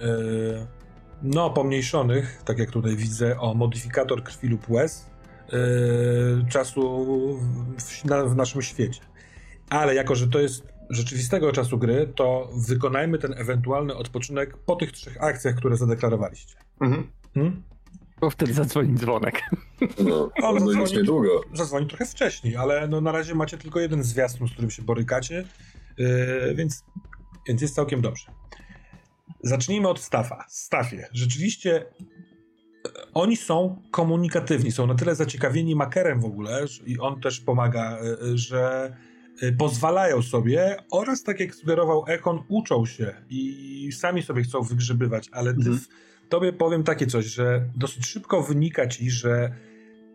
no 1.23 1.51
pomniejszonych, 1.51 2.43
tak 2.45 2.59
jak 2.59 2.71
tutaj 2.71 2.97
widzę, 2.97 3.41
o 3.41 3.55
modyfikator 3.55 4.23
krwi 4.23 4.49
lub 4.49 4.71
łez 4.71 5.07
y, 5.53 6.51
czasu 6.51 7.37
w, 7.79 8.05
na, 8.05 8.25
w 8.25 8.37
naszym 8.37 8.63
świecie. 8.63 9.01
Ale 9.71 9.95
jako, 9.95 10.15
że 10.15 10.29
to 10.29 10.39
jest 10.39 10.67
rzeczywistego 10.91 11.53
czasu 11.53 11.79
gry, 11.79 12.13
to 12.15 12.51
wykonajmy 12.69 13.19
ten 13.19 13.35
ewentualny 13.37 13.95
odpoczynek 13.95 14.57
po 14.57 14.77
tych 14.77 14.93
trzech 14.93 15.23
akcjach, 15.23 15.55
które 15.55 15.77
zadeklarowaliście. 15.77 16.55
Mhm. 16.81 17.11
Hmm? 17.35 17.63
Bo 18.21 18.31
wtedy 18.31 18.53
zadzwoni 18.53 18.95
dzwonek. 18.95 19.43
No, 19.81 20.31
no 20.41 20.53
zadzwonić. 20.53 20.77
już 20.81 20.93
niedługo. 20.93 21.41
zadzwoni 21.55 21.87
trochę 21.87 22.07
wcześniej, 22.07 22.57
ale 22.57 22.89
no 22.89 23.01
na 23.01 23.13
razie 23.13 23.35
macie 23.35 23.59
tylko 23.59 23.81
jeden 23.81 24.03
zwiastun, 24.03 24.49
z 24.49 24.53
którym 24.53 24.71
się 24.71 24.83
borykacie, 24.83 25.45
yy, 25.99 26.55
więc, 26.55 26.85
więc 27.49 27.63
jest 27.63 27.75
całkiem 27.75 28.01
dobrze. 28.01 28.31
Zacznijmy 29.45 29.89
od 29.89 30.01
Stafa. 30.01 30.45
Stafie, 30.49 31.09
rzeczywiście 31.13 31.77
e, 31.81 31.85
oni 33.15 33.37
są 33.37 33.83
komunikatywni, 33.91 34.73
są 34.73 34.87
na 34.87 34.95
tyle 34.95 35.15
zaciekawieni 35.15 35.77
makerem 35.77 36.21
w 36.21 36.25
ogóle 36.25 36.65
i 36.87 36.99
on 36.99 37.21
też 37.21 37.41
pomaga, 37.41 37.99
e, 37.99 38.03
e, 38.03 38.39
że 38.39 38.97
pozwalają 39.59 40.23
sobie 40.23 40.77
oraz 40.93 41.23
tak 41.23 41.41
jak 41.41 41.55
sugerował 41.55 42.05
Ekon, 42.07 42.43
uczą 42.49 42.87
się 42.87 43.15
i 43.31 43.91
sami 43.93 44.23
sobie 44.23 44.43
chcą 44.43 44.63
wygrzebywać, 44.63 45.29
ale 45.33 45.53
ty, 45.55 45.59
Mhm. 45.59 45.79
w 45.79 45.89
tobie 46.31 46.53
powiem 46.53 46.83
takie 46.83 47.07
coś, 47.07 47.25
że 47.25 47.65
dosyć 47.77 48.07
szybko 48.07 48.43
wynika 48.43 48.87
ci, 48.87 49.11
że 49.11 49.53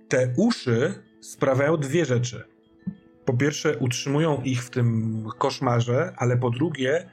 te 0.08 0.34
uszy 0.38 0.94
sprawiają 1.22 1.78
dwie 1.78 2.06
rzeczy. 2.06 2.44
Po 3.26 3.34
pierwsze, 3.34 3.78
utrzymują 3.78 4.42
ich 4.42 4.64
w 4.64 4.70
tym 4.70 5.24
koszmarze, 5.38 6.14
ale 6.18 6.38
po 6.38 6.50
drugie, 6.50 7.10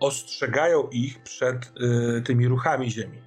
ostrzegają 0.00 0.88
ich 0.88 1.22
przed 1.22 1.72
y, 2.18 2.22
tymi 2.22 2.48
ruchami 2.48 2.90
Ziemi. 2.90 3.18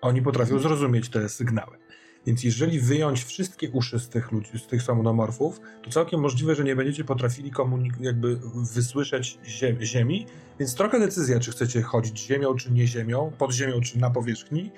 Oni 0.00 0.22
potrafią 0.22 0.58
zrozumieć 0.58 1.08
te 1.08 1.28
sygnały. 1.28 1.81
Więc 2.26 2.44
jeżeli 2.44 2.80
wyjąć 2.80 3.24
wszystkie 3.24 3.70
uszy 3.70 3.98
z 3.98 4.08
tych 4.08 4.32
ludzi, 4.32 4.58
z 4.58 4.66
tych 4.66 4.82
somnomorfów, 4.82 5.60
to 5.82 5.90
całkiem 5.90 6.20
możliwe, 6.20 6.54
że 6.54 6.64
nie 6.64 6.76
będziecie 6.76 7.04
potrafili 7.04 7.52
komunik- 7.52 8.00
jakby 8.00 8.38
wysłyszeć 8.74 9.38
ziem- 9.44 9.82
Ziemi. 9.82 10.26
Więc 10.58 10.74
trochę 10.74 11.00
decyzja, 11.00 11.40
czy 11.40 11.50
chcecie 11.50 11.82
chodzić 11.82 12.18
ziemią, 12.18 12.54
czy 12.54 12.72
nie 12.72 12.86
ziemią, 12.86 13.32
pod 13.38 13.52
ziemią, 13.52 13.80
czy 13.80 13.98
na 13.98 14.10
powierzchni, 14.10 14.70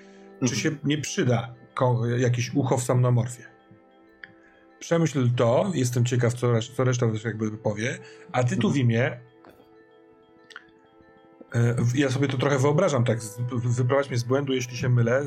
czy 0.48 0.56
się 0.56 0.70
nie 0.84 0.98
przyda 0.98 1.54
ko- 1.74 2.06
jakieś 2.06 2.54
ucho 2.54 2.78
w 2.78 2.82
somnomorfie. 2.82 3.42
Przemyśl 4.80 5.30
to, 5.36 5.70
jestem 5.74 6.04
ciekaw, 6.04 6.34
co, 6.34 6.46
co 6.76 6.84
reszta 6.84 7.12
też 7.12 7.24
jakby 7.24 7.50
powie, 7.50 7.98
a 8.32 8.44
ty 8.44 8.56
tu 8.56 8.70
w 8.70 8.76
imię 8.76 9.20
e, 11.54 11.76
ja 11.94 12.10
sobie 12.10 12.28
to 12.28 12.38
trochę 12.38 12.58
wyobrażam, 12.58 13.04
tak, 13.04 13.18
wyprowadź 13.52 14.08
mnie 14.08 14.18
z 14.18 14.24
błędu, 14.24 14.52
jeśli 14.52 14.76
się 14.76 14.88
mylę, 14.88 15.22
y, 15.22 15.26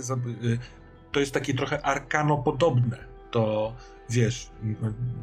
to 1.17 1.21
jest 1.21 1.33
takie 1.33 1.53
trochę 1.53 1.85
arkanopodobne, 1.85 2.97
to 3.31 3.73
wiesz, 4.09 4.49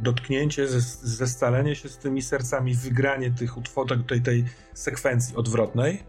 dotknięcie, 0.03 0.67
zes- 0.67 0.99
zescalenie 1.03 1.77
się 1.77 1.89
z 1.89 1.99
tymi 1.99 2.23
sercami, 2.23 2.75
wygranie 2.75 3.31
tych 3.31 3.57
utworów, 3.57 4.07
tej, 4.07 4.23
tej 4.23 4.45
sekwencji 4.73 5.37
odwrotnej, 5.37 6.03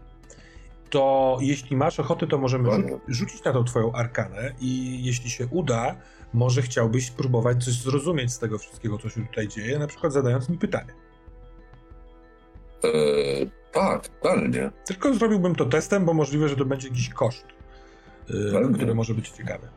to 0.90 1.38
jeśli 1.40 1.76
masz 1.76 2.00
ochotę, 2.00 2.26
to 2.26 2.38
możemy 2.38 2.68
rzu- 2.68 3.00
rzucić 3.08 3.44
na 3.44 3.52
tą 3.52 3.64
twoją 3.64 3.92
arkanę 3.92 4.52
i 4.60 5.04
jeśli 5.04 5.30
się 5.30 5.46
uda, 5.46 5.96
może 6.34 6.62
chciałbyś 6.62 7.06
spróbować 7.06 7.64
coś 7.64 7.74
zrozumieć 7.74 8.32
z 8.32 8.38
tego 8.38 8.58
wszystkiego, 8.58 8.98
co 8.98 9.08
się 9.08 9.26
tutaj 9.26 9.48
dzieje, 9.48 9.78
na 9.78 9.86
przykład 9.86 10.12
zadając 10.12 10.48
mi 10.48 10.58
pytanie. 10.58 10.92
E, 12.84 12.88
tak, 13.72 14.08
totalnie. 14.08 14.70
Tylko 14.84 15.14
zrobiłbym 15.14 15.54
to 15.54 15.64
testem, 15.64 16.04
bo 16.04 16.14
możliwe, 16.14 16.48
że 16.48 16.56
to 16.56 16.64
będzie 16.64 16.88
jakiś 16.88 17.08
koszt, 17.08 17.46
yy, 18.28 18.52
Pewnie. 18.52 18.74
który 18.74 18.94
może 18.94 19.14
być 19.14 19.28
ciekawy. 19.30 19.68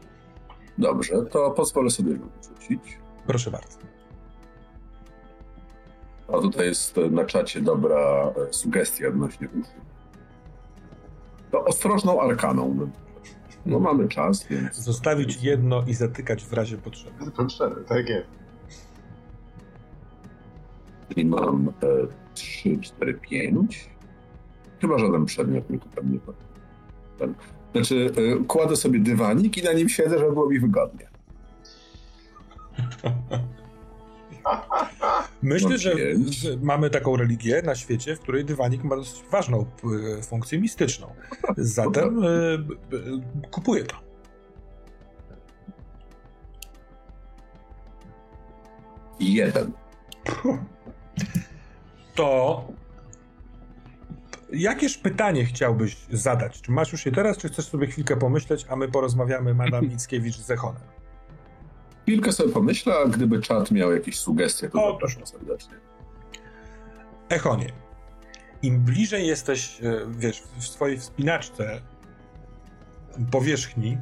Dobrze, 0.78 1.26
to 1.26 1.52
pozwolę 1.52 1.90
sobie 1.90 2.14
rzucić. 2.14 2.98
Proszę 3.28 3.52
bardzo. 3.52 3.80
A 6.28 6.42
tutaj 6.42 6.66
jest 6.66 6.96
na 7.12 7.26
czacie 7.26 7.62
dobra 7.62 8.34
e, 8.50 8.54
sugestia 8.54 9.08
odnośnie 9.08 9.48
uszu. 9.50 9.72
To 11.52 11.66
ostrożną 11.66 12.22
arkaną. 12.22 12.92
No 13.66 13.80
mamy 13.80 14.08
czas, 14.08 14.48
więc... 14.48 14.76
Zostawić 14.76 15.44
jedno 15.44 15.84
i 15.88 15.94
zatykać 15.94 16.44
w 16.44 16.54
razie 16.54 16.78
potrzeby. 16.78 17.32
Potrzeby, 17.32 17.84
tak 17.88 18.10
jest. 18.10 18.28
Czyli 21.10 21.26
mam 21.26 21.68
e, 21.68 21.74
3, 22.34 22.80
4, 22.82 23.14
5. 23.14 23.90
Chyba 24.82 24.98
żaden 25.00 25.26
przedmiot 25.26 25.70
mi 25.70 25.80
tutaj 25.80 26.06
nie 26.06 26.20
ten. 27.18 27.36
Znaczy, 27.72 28.12
e, 28.42 28.44
kładę 28.46 28.76
sobie 28.76 29.00
dywanik 29.00 29.58
i 29.58 29.64
na 29.64 29.74
nim 29.74 29.90
siedzę, 29.90 30.20
żeby 30.20 30.32
było 30.32 30.50
mi 30.50 30.60
wygodnie. 30.60 31.10
Myślę, 35.42 35.70
Mam 35.70 35.78
że 35.78 35.92
mamy 36.62 36.90
taką 36.90 37.16
religię 37.18 37.62
na 37.62 37.76
świecie, 37.76 38.16
w 38.16 38.20
której 38.20 38.46
dywanik 38.46 38.84
ma 38.84 38.96
dosyć 38.96 39.24
ważną 39.32 39.66
p- 39.66 40.22
funkcję 40.24 40.60
mistyczną. 40.62 41.08
Zatem 41.58 42.24
y, 42.24 42.58
kupuję 43.52 43.84
to. 43.84 43.96
Jeden. 49.20 49.72
To 52.16 52.64
jakież 54.54 54.98
pytanie 54.98 55.46
chciałbyś 55.46 55.98
zadać? 56.12 56.62
Czy 56.62 56.72
masz 56.72 56.92
już 56.92 57.06
je 57.06 57.12
teraz, 57.12 57.38
czy 57.38 57.50
chcesz 57.50 57.66
sobie 57.66 57.88
chwilkę 57.88 58.18
pomyśleć, 58.18 58.66
a 58.70 58.76
my 58.76 58.88
porozmawiamy 58.88 59.54
Madame 59.54 59.88
Mickiewicz 59.90 60.38
z 60.38 60.52
Echonem? 60.52 60.82
Chwilkę 62.02 62.32
sobie 62.32 62.54
pomyślę, 62.54 62.94
a 63.06 63.08
gdyby 63.08 63.42
czat 63.42 63.72
miał 63.72 63.92
jakieś 63.92 64.20
sugestie, 64.20 64.70
to 64.70 64.84
O, 64.84 64.92
zapraszam 64.92 65.28
serdecznie. 65.28 65.74
Echonie, 67.30 67.72
im 68.62 68.80
bliżej 68.80 69.28
jesteś, 69.28 69.82
e, 69.84 70.06
wiesz, 70.10 70.44
w 70.58 70.68
swojej 70.68 71.00
wspinaczce 71.00 71.82
powierzchni, 73.32 73.98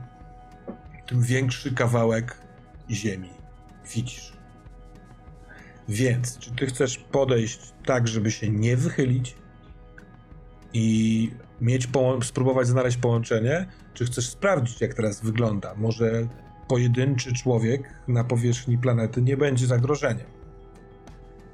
tym 1.08 1.22
większy 1.22 1.74
kawałek 1.74 2.38
ziemi 2.90 3.30
widzisz. 3.94 4.34
Więc, 5.90 6.38
czy 6.38 6.52
ty 6.56 6.66
chcesz 6.66 6.98
podejść 6.98 7.74
tak, 7.86 8.08
żeby 8.08 8.32
się 8.32 8.50
nie 8.50 8.78
wychylić 8.78 9.36
i 10.74 11.32
mieć 11.62 11.88
spróbować 12.24 12.68
znaleźć 12.68 12.98
połączenie, 12.98 13.66
czy 13.94 14.06
chcesz 14.06 14.30
sprawdzić, 14.30 14.82
jak 14.82 14.94
teraz 14.94 15.22
wygląda? 15.22 15.74
Może 15.76 16.28
pojedynczy 16.68 17.34
człowiek 17.34 17.94
na 18.08 18.24
powierzchni 18.24 18.78
planety 18.78 19.22
nie 19.22 19.38
będzie 19.38 19.68
zagrożeniem. 19.68 20.28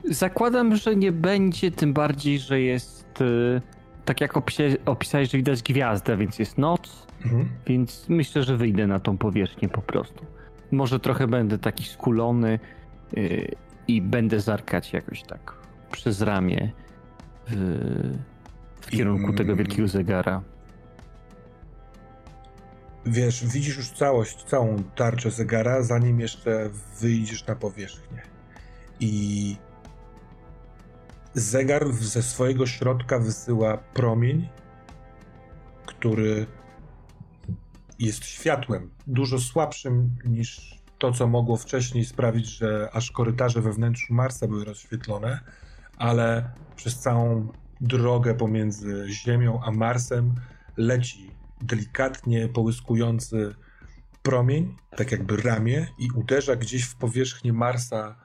Zakładam, 0.10 0.76
że 0.76 0.95
nie 0.95 1.11
będzie, 1.11 1.72
tym 1.72 1.94
bardziej, 1.94 2.40
że 2.40 2.61
jest 2.61 3.22
y, 3.22 3.61
tak 4.06 4.22
jak 4.22 4.34
opisa- 4.34 4.77
opisałeś, 4.85 5.31
że 5.31 5.38
widać 5.38 5.64
gwiazdę, 5.64 6.18
więc 6.18 6.40
jest 6.40 6.57
noc, 6.57 7.07
Mhm. 7.26 7.49
więc 7.68 8.06
myślę, 8.10 8.44
że 8.44 8.57
wyjdę 8.57 8.88
na 8.88 8.99
tą 8.99 9.18
powierzchnię 9.18 9.69
po 9.69 9.81
prostu. 9.81 10.26
Może 10.72 10.99
trochę 10.99 11.27
będę 11.27 11.57
taki 11.57 11.84
skulony 11.84 12.60
y, 13.18 13.56
i 13.88 14.02
będę 14.02 14.40
zarkać 14.40 14.94
jakoś 14.94 15.23
tak 15.23 15.53
przez 15.91 16.22
ramię 16.22 16.72
w 17.48 18.14
kierunku 18.98 19.24
Mm. 19.24 19.36
tego 19.38 19.56
wielkiego 19.56 19.88
zegara. 19.88 20.41
Wiesz, 23.06 23.45
widzisz 23.45 23.78
już 23.78 23.90
całość, 23.90 24.44
całą 24.44 24.84
tarczę 24.95 25.32
zegara, 25.32 25.84
zanim 25.84 26.20
jeszcze 26.20 26.70
wyjdziesz 26.99 27.48
na 27.48 27.56
powierzchnię. 27.56 28.22
I 28.99 29.56
zegar 31.34 31.94
ze 31.94 32.22
swojego 32.24 32.65
środka 32.65 33.20
wysyła 33.20 33.78
promień, 33.78 34.49
który 35.86 36.45
jest 37.99 38.26
światłem 38.26 38.90
dużo 39.07 39.40
słabszym 39.40 40.15
niż 40.26 40.80
to, 40.99 41.11
co 41.11 41.28
mogło 41.28 41.57
wcześniej 41.57 42.06
sprawić, 42.06 42.45
że 42.45 42.90
aż 42.94 43.11
korytarze 43.11 43.61
we 43.61 43.74
wnętrzu 43.74 44.14
Marsa 44.14 44.48
były 44.48 44.65
rozświetlone, 44.65 45.40
ale 45.98 46.52
przez 46.76 46.99
całą 46.99 47.48
drogę 47.84 48.35
pomiędzy 48.35 49.05
Ziemią 49.10 49.61
a 49.64 49.72
Marsem 49.72 50.35
leci 50.77 51.31
delikatnie 51.61 52.47
połyskujący 52.47 53.55
promień, 54.22 54.76
tak 54.97 55.11
jakby 55.11 55.38
ramię, 55.38 55.88
i 55.99 56.07
uderza 56.15 56.55
gdzieś 56.55 56.84
w 56.84 56.95
powierzchnię 56.95 57.53
Marsa 57.53 58.15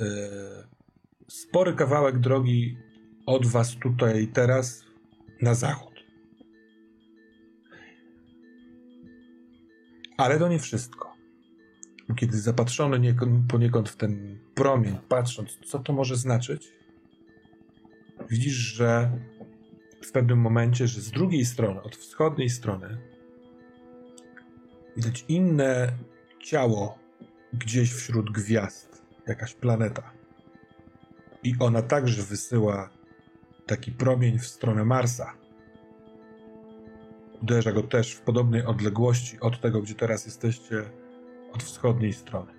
e, 0.00 0.04
spory 1.28 1.72
kawałek 1.74 2.18
drogi 2.18 2.78
od 3.26 3.46
was 3.46 3.76
tutaj 3.76 4.28
teraz 4.28 4.84
na 5.42 5.54
zachód. 5.54 5.94
Ale 10.16 10.38
to 10.38 10.48
nie 10.48 10.58
wszystko. 10.58 11.14
Kiedy 12.16 12.40
zapatrzony 12.40 13.00
niekąd, 13.00 13.50
poniekąd 13.50 13.88
w 13.88 13.96
ten 13.96 14.38
promień, 14.54 14.98
patrząc, 15.08 15.58
co 15.66 15.78
to 15.78 15.92
może 15.92 16.16
znaczyć, 16.16 16.72
widzisz, 18.30 18.54
że 18.54 19.10
w 20.02 20.12
pewnym 20.12 20.38
momencie, 20.38 20.88
że 20.88 21.00
z 21.00 21.10
drugiej 21.10 21.44
strony, 21.44 21.82
od 21.82 21.96
wschodniej 21.96 22.50
strony, 22.50 22.98
widać 24.96 25.24
inne 25.28 25.92
ciało 26.42 26.98
gdzieś 27.52 27.92
wśród 27.92 28.30
gwiazd, 28.30 29.02
jakaś 29.26 29.54
planeta. 29.54 30.12
I 31.42 31.54
ona 31.60 31.82
także 31.82 32.22
wysyła 32.22 32.90
taki 33.66 33.92
promień 33.92 34.38
w 34.38 34.46
stronę 34.46 34.84
Marsa. 34.84 35.34
Uderza 37.42 37.72
go 37.72 37.82
też 37.82 38.12
w 38.12 38.20
podobnej 38.20 38.64
odległości 38.66 39.40
od 39.40 39.60
tego, 39.60 39.82
gdzie 39.82 39.94
teraz 39.94 40.26
jesteście, 40.26 40.84
od 41.52 41.62
wschodniej 41.62 42.12
strony. 42.12 42.53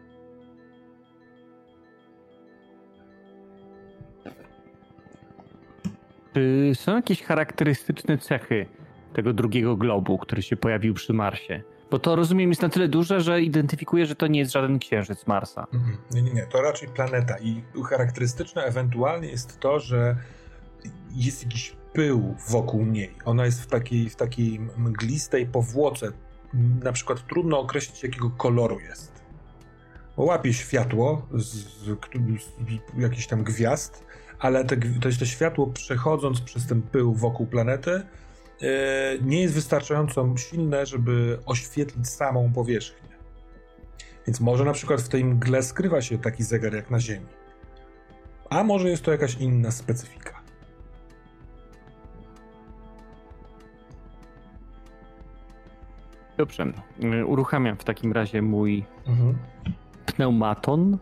Czy 6.36 6.72
są 6.74 6.95
jakieś 6.95 7.24
charakterystyczne 7.24 8.18
cechy 8.18 8.66
tego 9.14 9.34
drugiego 9.34 9.78
globu, 9.78 10.18
który 10.18 10.41
się 10.41 10.57
pojawił 10.57 10.94
przy 10.94 11.14
Marsie? 11.14 11.64
Bo 11.91 11.99
to 11.99 12.16
rozumiem 12.16 12.49
jest 12.49 12.62
na 12.62 12.70
tyle 12.70 12.88
duże, 12.88 13.22
że 13.22 13.41
identyfikuje, 13.41 14.06
że 14.06 14.16
to 14.16 14.28
nie 14.28 14.40
jest 14.40 14.52
żaden 14.52 14.80
księżyc 14.80 15.28
Marsa. 15.28 15.68
Mhm. 15.74 15.98
Nie, 16.12 16.22
nie, 16.22 16.34
nie, 16.34 16.45
to 16.45 16.62
raczej 16.62 16.90
planeta 16.90 17.38
i 17.40 17.64
charakterystyczne 17.90 18.64
ewentualnie 18.64 19.28
jest 19.28 19.60
to, 19.60 19.80
że 19.80 20.16
jest 21.12 21.44
jakiś 21.44 21.76
pył 21.94 22.36
wokół 22.49 22.86
niej. 22.86 23.16
Ona 23.26 23.45
jest 23.45 23.64
w 23.64 23.68
takiej, 23.68 24.10
w 24.10 24.16
takiej 24.16 24.60
mglistej 24.78 25.45
powłoce. 25.45 26.12
Na 26.84 26.91
przykład 26.91 27.28
trudno 27.28 27.60
określić, 27.60 28.03
jakiego 28.03 28.30
koloru 28.30 28.80
jest. 28.80 29.24
Łapie 30.18 30.53
światło 30.53 31.28
z, 31.34 31.45
z, 31.45 31.86
z 31.86 31.98
jakichś 32.98 33.28
tam 33.28 33.44
gwiazd, 33.44 34.05
ale 34.40 34.66
to, 34.66 34.76
to 35.20 35.26
światło 35.26 35.68
przechodząc 35.68 36.41
przez 36.41 36.68
ten 36.68 36.82
pył 36.82 37.14
wokół 37.14 37.48
planety 37.48 37.91
e, 37.91 38.03
nie 39.22 39.41
jest 39.41 39.53
wystarczająco 39.53 40.34
silne, 40.38 40.86
żeby 40.86 41.40
oświetlić 41.45 42.10
samą 42.10 42.53
powierzchnię. 42.53 43.10
Więc 44.28 44.41
może 44.41 44.66
na 44.66 44.74
przykład 44.74 45.02
w 45.02 45.10
tej 45.10 45.26
mgle 45.26 45.64
skrywa 45.64 46.02
się 46.02 46.18
taki 46.18 46.44
zegar 46.44 46.74
jak 46.74 46.91
na 46.91 46.99
Ziemi. 46.99 47.26
A 48.49 48.64
może 48.64 48.90
jest 48.90 49.03
to 49.03 49.12
jakaś 49.12 49.36
inna 49.36 49.72
specyfika. 49.72 50.41
Dobrze. 56.38 56.66
Y, 57.22 57.26
Uruchamiam 57.26 57.78
w 57.78 57.84
takim 57.84 58.12
razie 58.12 58.41
mój 58.41 58.86
Mhm. 59.07 59.38
pneumaton. 60.06 60.98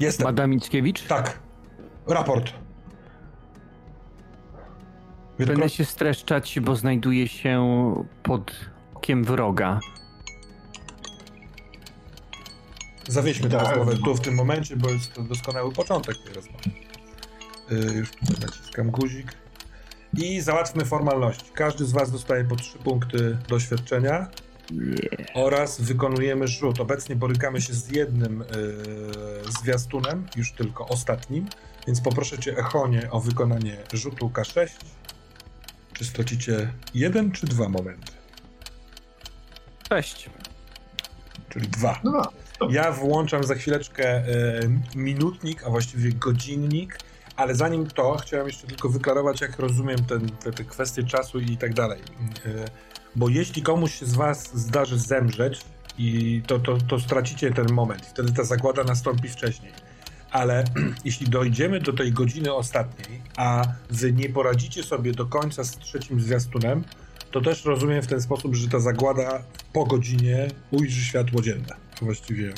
Jestem. 0.00 0.24
Madam 0.24 0.50
Mickiewicz. 0.50 1.02
Tak. 1.02 1.38
Raport. 2.06 2.52
Będę 5.38 5.52
Wielokro... 5.52 5.68
się 5.68 5.84
streszczać, 5.84 6.60
bo 6.60 6.76
znajduję 6.76 7.28
się 7.28 7.64
pod 8.22 8.52
okiem 8.94 9.24
wroga. 9.24 9.80
Zawieźmy 13.08 13.48
tę 13.48 13.58
rozmowę 13.58 13.96
tu 14.04 14.14
w 14.14 14.20
tym 14.20 14.34
momencie, 14.34 14.76
bo 14.76 14.90
jest 14.90 15.12
to 15.14 15.22
doskonały 15.22 15.72
początek 15.72 16.16
tej 16.24 16.34
rozmowy. 16.34 16.70
Yy, 17.70 17.94
już 17.94 18.10
naciskam 18.40 18.90
guzik. 18.90 19.32
I 20.18 20.40
załatwmy 20.40 20.84
formalności. 20.84 21.50
Każdy 21.54 21.84
z 21.84 21.92
Was 21.92 22.10
dostaje 22.10 22.44
po 22.44 22.56
3 22.56 22.78
punkty 22.78 23.38
doświadczenia 23.48 24.28
oraz 25.34 25.80
wykonujemy 25.80 26.48
rzut. 26.48 26.80
Obecnie 26.80 27.16
borykamy 27.16 27.60
się 27.60 27.74
z 27.74 27.90
jednym 27.90 28.38
yy, 28.38 29.35
zwiastunem, 29.52 30.26
już 30.36 30.52
tylko 30.52 30.88
ostatnim, 30.88 31.48
więc 31.86 32.00
poproszę 32.00 32.38
Cię, 32.38 32.58
Echonie, 32.58 33.10
o 33.10 33.20
wykonanie 33.20 33.76
rzutu 33.92 34.28
K6. 34.28 34.68
Czy 35.92 36.04
stracicie 36.04 36.72
jeden 36.94 37.32
czy 37.32 37.46
dwa 37.46 37.68
momenty? 37.68 38.12
Cześć. 39.88 40.30
Czyli 41.48 41.68
dwa. 41.68 42.00
Dwa. 42.04 42.32
Ja 42.70 42.92
włączam 42.92 43.44
za 43.44 43.54
chwileczkę 43.54 44.08
e, 44.08 44.24
minutnik, 44.94 45.64
a 45.64 45.70
właściwie 45.70 46.12
godzinnik, 46.12 46.98
ale 47.36 47.54
zanim 47.54 47.86
to 47.86 48.16
chciałem 48.16 48.46
jeszcze 48.46 48.66
tylko 48.66 48.88
wyklarować, 48.88 49.40
jak 49.40 49.58
rozumiem 49.58 50.04
ten, 50.04 50.28
te, 50.28 50.52
te 50.52 50.64
kwestie 50.64 51.04
czasu 51.04 51.40
i 51.40 51.56
tak 51.56 51.74
dalej. 51.74 52.00
E, 52.46 52.50
bo 53.16 53.28
jeśli 53.28 53.62
komuś 53.62 54.00
z 54.00 54.14
Was 54.14 54.58
zdarzy 54.58 54.98
zemrzeć, 54.98 55.60
i 55.98 56.42
to, 56.46 56.58
to, 56.58 56.78
to 56.88 57.00
stracicie 57.00 57.50
ten 57.52 57.72
moment, 57.72 58.06
wtedy 58.06 58.32
ta 58.32 58.44
zagłada 58.44 58.84
nastąpi 58.84 59.28
wcześniej. 59.28 59.72
Ale 60.30 60.64
jeśli 61.04 61.26
dojdziemy 61.28 61.80
do 61.80 61.92
tej 61.92 62.12
godziny 62.12 62.54
ostatniej, 62.54 63.20
a 63.36 63.62
Wy 63.90 64.12
nie 64.12 64.28
poradzicie 64.28 64.82
sobie 64.82 65.12
do 65.12 65.26
końca 65.26 65.64
z 65.64 65.78
trzecim 65.78 66.20
zwiastunem, 66.20 66.84
to 67.30 67.40
też 67.40 67.64
rozumiem 67.64 68.02
w 68.02 68.06
ten 68.06 68.20
sposób, 68.22 68.54
że 68.54 68.68
ta 68.68 68.80
zagłada 68.80 69.42
po 69.72 69.84
godzinie 69.86 70.48
ujrzy 70.70 71.04
światło 71.04 71.42
dzienne. 71.42 71.74
Właściwie 72.02 72.52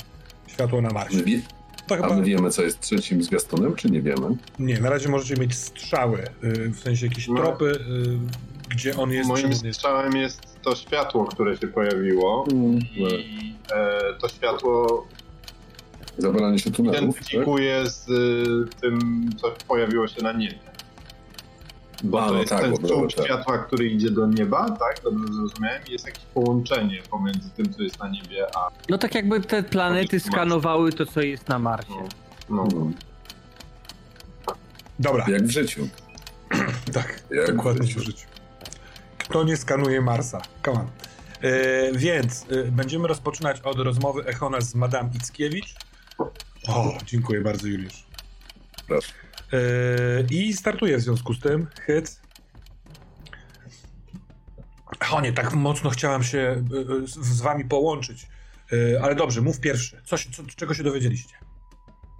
światło 0.47 0.81
na 0.81 0.89
Marsie. 0.89 1.23
wie, 1.23 1.41
To 1.87 1.95
a 1.95 1.97
chyba 1.97 2.15
my 2.15 2.23
wiemy, 2.23 2.51
co 2.51 2.61
jest 2.61 2.79
trzecim 2.79 3.23
zwiastunem, 3.23 3.75
czy 3.75 3.89
nie 3.91 4.01
wiemy? 4.01 4.27
nie, 4.59 4.79
na 4.79 4.89
razie 4.89 5.09
możecie 5.09 5.35
mieć 5.41 5.55
strzały, 5.55 6.23
y, 6.43 6.69
w 6.69 6.79
sensie 6.79 7.05
jakieś 7.07 7.27
No. 7.27 7.35
tropy, 7.35 7.65
y, 7.65 8.69
gdzie 8.69 8.97
on 8.97 9.11
jest. 9.11 9.29
Moim 9.29 9.53
strzałem 9.73 10.15
jest 10.15 10.48
to 10.63 10.75
światło, 10.75 11.25
które 11.25 11.57
się 11.57 11.67
pojawiło. 11.67 12.45
I 12.95 13.55
e, 13.73 13.99
to 14.21 14.29
światło 14.29 15.07
Zawalanie 16.17 16.59
się 16.59 16.71
tunelów, 16.71 16.95
tak? 16.99 17.03
identyfikuje 17.11 17.89
z 17.89 18.09
y, 18.09 18.81
tym, 18.81 19.29
co 19.41 19.51
pojawiło 19.67 20.07
się 20.07 20.23
na 20.23 20.31
niebie. 20.31 20.59
Bo 22.03 22.21
A, 22.23 22.27
to 22.27 22.33
no 22.33 22.39
jest 22.39 22.49
tak, 22.49 22.61
ten 22.61 22.75
słup 22.75 23.13
tak. 23.15 23.25
światła, 23.25 23.57
który 23.57 23.89
idzie 23.89 24.11
do 24.11 24.27
nieba, 24.27 24.69
tak? 24.69 25.01
Dobrze 25.03 25.33
zrozumiałem? 25.33 25.81
Jest 25.89 26.05
jakieś 26.05 26.23
połączenie 26.23 27.01
pomiędzy 27.11 27.49
tym, 27.49 27.73
co 27.73 27.81
jest 27.83 27.99
na 27.99 28.09
niebie, 28.09 28.45
a 28.55 28.69
No 28.89 28.97
tak 28.97 29.15
jakby 29.15 29.41
te 29.41 29.63
planety 29.63 30.19
skanowały 30.19 30.91
to, 30.93 31.05
co 31.05 31.21
jest 31.21 31.47
na 31.49 31.59
Marsie. 31.59 31.93
no, 32.49 32.63
Mhm. 32.63 32.93
Dobra, 34.99 35.25
Jak 35.29 35.43
w 35.43 35.49
życiu. 35.51 35.87
tak, 36.93 37.23
Jak 37.31 37.55
dokładnie 37.55 37.87
w 37.93 37.97
w 37.97 37.99
życiu. 38.03 38.27
Kto 39.29 39.43
nie 39.43 39.57
skanuje 39.57 40.01
Marsa? 40.01 40.41
Come 40.65 40.79
on. 40.79 40.87
Y, 41.43 41.91
więc 41.97 42.45
y, 42.51 42.71
będziemy 42.71 43.07
rozpoczynać 43.07 43.61
od 43.61 43.79
rozmowy 43.79 44.25
Echona 44.25 44.61
z 44.61 44.75
Madame 44.75 45.09
Ickiewicz. 45.15 45.75
O, 46.67 46.97
dziękuję 47.05 47.41
bardzo, 47.41 47.67
Juliusz. 47.67 48.05
Proszę. 48.87 49.13
Yy, 49.51 50.27
I 50.31 50.53
startuję 50.53 50.97
w 50.97 51.01
związku 51.01 51.33
z 51.33 51.39
tym. 51.39 51.67
Hyc. 51.81 52.21
Echonie, 54.99 55.33
tak 55.33 55.53
mocno 55.53 55.89
chciałam 55.89 56.23
się 56.23 56.63
z, 57.05 57.41
wami 57.41 57.65
połączyć. 57.65 58.27
Ale 59.01 59.15
dobrze, 59.15 59.41
mów 59.41 59.59
pierwszy. 59.59 60.01
Co, 60.05 60.17
się- 60.17 60.29
co, 60.31 60.43
czego 60.55 60.73
się 60.73 60.83
dowiedzieliście? 60.83 61.35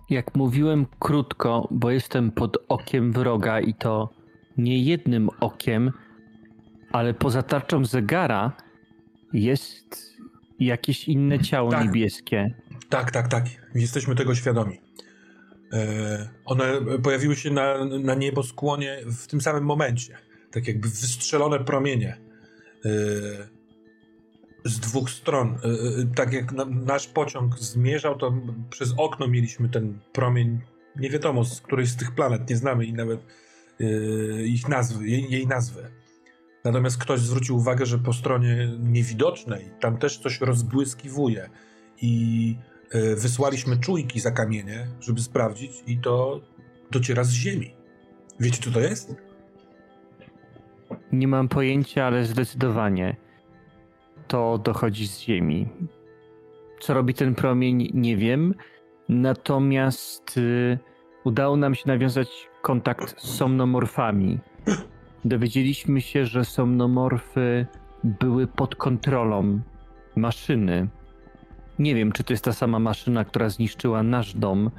Jak 0.10 0.36
mówiłem 0.36 0.86
krótko, 1.00 1.68
bo 1.72 1.92
jestem 1.92 2.32
pod 2.32 2.58
okiem 2.68 3.12
wroga 3.14 3.60
i 3.60 3.74
to 3.74 4.10
nie 4.58 4.84
jednym 4.84 5.30
okiem, 5.40 5.92
ale 6.92 7.14
poza 7.14 7.44
tarczą 7.44 7.86
zegara 7.86 8.52
jest 9.34 10.18
jakieś 10.60 11.08
inne 11.08 11.40
ciało 11.40 11.72
Tak. 11.72 11.86
niebieskie. 11.86 12.56
Tak, 12.90 13.12
tak, 13.12 13.28
tak. 13.28 13.46
Jesteśmy 13.76 14.16
tego 14.16 14.36
świadomi. 14.36 14.82
E, 15.74 16.30
one 16.46 16.74
pojawiły 17.04 17.36
się 17.36 17.52
na, 17.52 17.86
na 17.86 18.16
nieboskłonie 18.16 18.98
w 19.06 19.28
tym 19.28 19.42
samym 19.42 19.64
momencie. 19.64 20.18
Tak 20.52 20.68
jakby 20.68 20.88
wystrzelone 20.88 21.60
promienie. 21.60 22.18
E, 22.86 22.90
z 24.66 24.80
dwóch 24.80 25.10
stron. 25.10 25.48
E, 25.50 26.16
tak 26.16 26.34
jak 26.34 26.52
na, 26.52 26.66
nasz 26.66 27.08
pociąg 27.08 27.60
zmierzał, 27.60 28.18
to 28.18 28.34
przez 28.70 28.94
okno 28.98 29.28
mieliśmy 29.28 29.70
ten 29.70 30.00
promień. 30.14 30.60
Nie 30.96 31.10
wiadomo 31.10 31.46
z 31.46 31.62
której 31.62 31.86
z 31.86 31.96
tych 31.96 32.12
planet, 32.12 32.50
nie 32.50 32.56
znamy 32.56 32.86
i 32.86 32.94
nawet 32.94 33.20
ich 34.46 34.68
nazwy, 34.68 35.08
jej, 35.08 35.32
jej 35.32 35.48
nazwy. 35.48 35.92
Natomiast 36.66 36.98
ktoś 36.98 37.20
zwrócił 37.20 37.58
uwagę, 37.58 37.86
że 37.86 37.98
po 37.98 38.14
stronie 38.14 38.72
niewidocznej 38.80 39.72
tam 39.80 39.98
też 39.98 40.18
coś 40.18 40.42
rozbłyskiwuje. 40.42 41.50
I 42.02 42.56
e, 42.92 43.16
wysłaliśmy 43.16 43.78
czujki 43.78 44.20
za 44.20 44.32
kamienie, 44.32 44.88
żeby 45.00 45.22
sprawdzić, 45.22 45.72
i 45.88 45.98
to 45.98 46.42
dociera 46.92 47.24
z 47.24 47.32
ziemi. 47.32 47.76
Wiecie, 48.40 48.62
co 48.64 48.72
to 48.72 48.80
jest? 48.80 49.16
Nie 51.12 51.28
mam 51.28 51.48
pojęcia, 51.48 52.06
ale 52.06 52.26
zdecydowanie 52.26 53.16
to 54.30 54.58
dochodzi 54.58 55.08
z 55.08 55.20
Ziemi. 55.20 55.68
Co 56.80 56.94
robi 56.94 57.14
ten 57.14 57.36
promień, 57.36 57.92
nie 57.94 58.18
wiem. 58.18 58.54
Natomiast 59.10 60.38
y, 60.38 60.78
udało 61.24 61.58
nam 61.58 61.76
się 61.76 61.84
nawiązać 61.88 62.28
kontakt 62.62 63.22
z 63.22 63.38
somnomorfami. 63.38 64.40
Dowiedzieliśmy 65.26 66.02
się, 66.02 66.26
że 66.26 66.46
somnomorfy 66.46 67.66
były 68.04 68.48
pod 68.48 68.76
kontrolą 68.76 69.60
maszyny. 70.16 70.88
Nie 71.80 71.96
wiem, 71.96 72.12
czy 72.12 72.24
to 72.24 72.34
jest 72.34 72.46
ta 72.46 72.54
sama 72.54 72.80
maszyna, 72.80 73.26
która 73.26 73.50
zniszczyła 73.50 74.04
nasz 74.04 74.34
dom, 74.34 74.72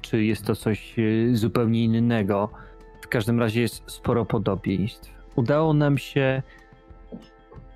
czy 0.00 0.24
jest 0.24 0.44
to 0.46 0.54
coś 0.54 0.98
y, 0.98 1.30
zupełnie 1.36 1.84
innego. 1.84 2.48
W 3.02 3.08
każdym 3.08 3.40
razie 3.40 3.60
jest 3.60 3.82
sporo 3.86 4.24
podobieństw. 4.24 5.10
Udało 5.36 5.74
nam 5.74 5.98
się 5.98 6.42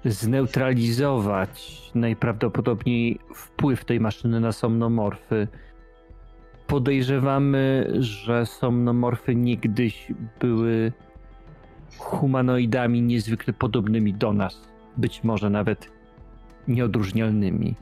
zneutralizować 0.05 1.83
najprawdopodobniej 1.95 3.19
wpływ 3.35 3.85
tej 3.85 4.01
maszyny 4.01 4.41
na 4.41 4.53
somnomorfy. 4.53 5.49
Podejrzewamy, 6.67 7.93
że 7.99 8.47
somnomorfy 8.47 9.35
niegdyś 9.35 10.13
były 10.41 10.93
humanoidami 11.99 13.03
niezwykle 13.03 13.53
podobnymi 13.53 14.15
do 14.15 14.33
nas, 14.33 14.61
być 14.97 15.25
może 15.25 15.51
nawet 15.51 15.91
nieodróżnialnymi. 16.69 17.75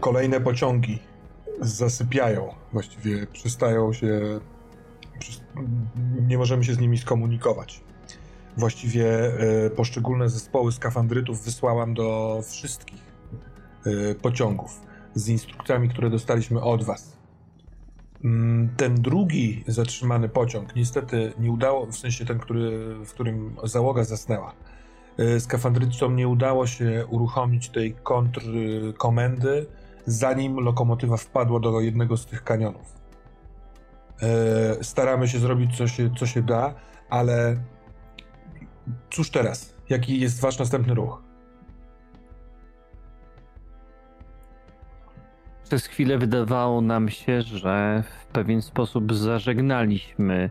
Kolejne 0.00 0.40
pociągi 0.40 0.98
zasypiają, 1.60 2.54
właściwie 2.72 3.26
przestają 3.26 3.92
się. 3.92 4.40
Nie 6.20 6.38
możemy 6.38 6.64
się 6.64 6.74
z 6.74 6.78
nimi 6.78 6.98
skomunikować. 6.98 7.84
Właściwie 8.56 9.06
e, 9.06 9.70
poszczególne 9.70 10.28
zespoły 10.28 10.72
skafandrytów 10.72 11.44
wysłałam 11.44 11.94
do 11.94 12.40
wszystkich 12.44 13.02
e, 13.86 14.14
pociągów 14.14 14.91
z 15.14 15.28
instrukcjami, 15.28 15.88
które 15.88 16.10
dostaliśmy 16.10 16.60
od 16.60 16.84
Was. 16.84 17.18
Mm, 18.24 18.68
Ten 18.76 18.94
drugi 18.94 19.64
zatrzymany 19.66 20.28
pociąg 20.28 20.76
niestety 20.76 21.32
nie 21.38 21.50
udało, 21.50 21.86
w 21.86 21.96
sensie 21.96 22.24
ten, 22.26 22.38
który, 22.38 22.94
w 23.04 23.10
którym 23.10 23.56
załoga 23.64 24.04
zasnęła. 24.04 24.54
E, 25.18 25.40
Skafandrytom 25.40 26.16
nie 26.16 26.28
udało 26.28 26.66
się 26.66 27.06
uruchomić 27.10 27.68
tej 27.68 27.94
kontrkomendy, 27.94 29.66
zanim 30.06 30.56
lokomotywa 30.60 31.16
wpadła 31.16 31.60
do 31.60 31.80
jednego 31.80 32.16
z 32.16 32.26
tych 32.26 32.44
kanionów. 32.44 32.94
E, 34.22 34.84
staramy 34.84 35.28
się 35.28 35.38
zrobić 35.38 35.76
co 35.76 35.88
się, 35.88 36.10
co 36.18 36.26
się 36.26 36.42
da, 36.42 36.74
ale 37.10 37.56
cóż 39.10 39.30
teraz? 39.30 39.74
Jaki 39.88 40.20
jest 40.20 40.40
wasz 40.40 40.58
następny 40.58 40.94
ruch? 40.94 41.22
Przez 45.72 45.86
chwilę 45.86 46.18
wydawało 46.18 46.80
nam 46.80 47.08
się, 47.08 47.42
że 47.42 48.02
w 48.20 48.26
pewien 48.26 48.62
sposób 48.62 49.14
zażegnaliśmy 49.14 50.50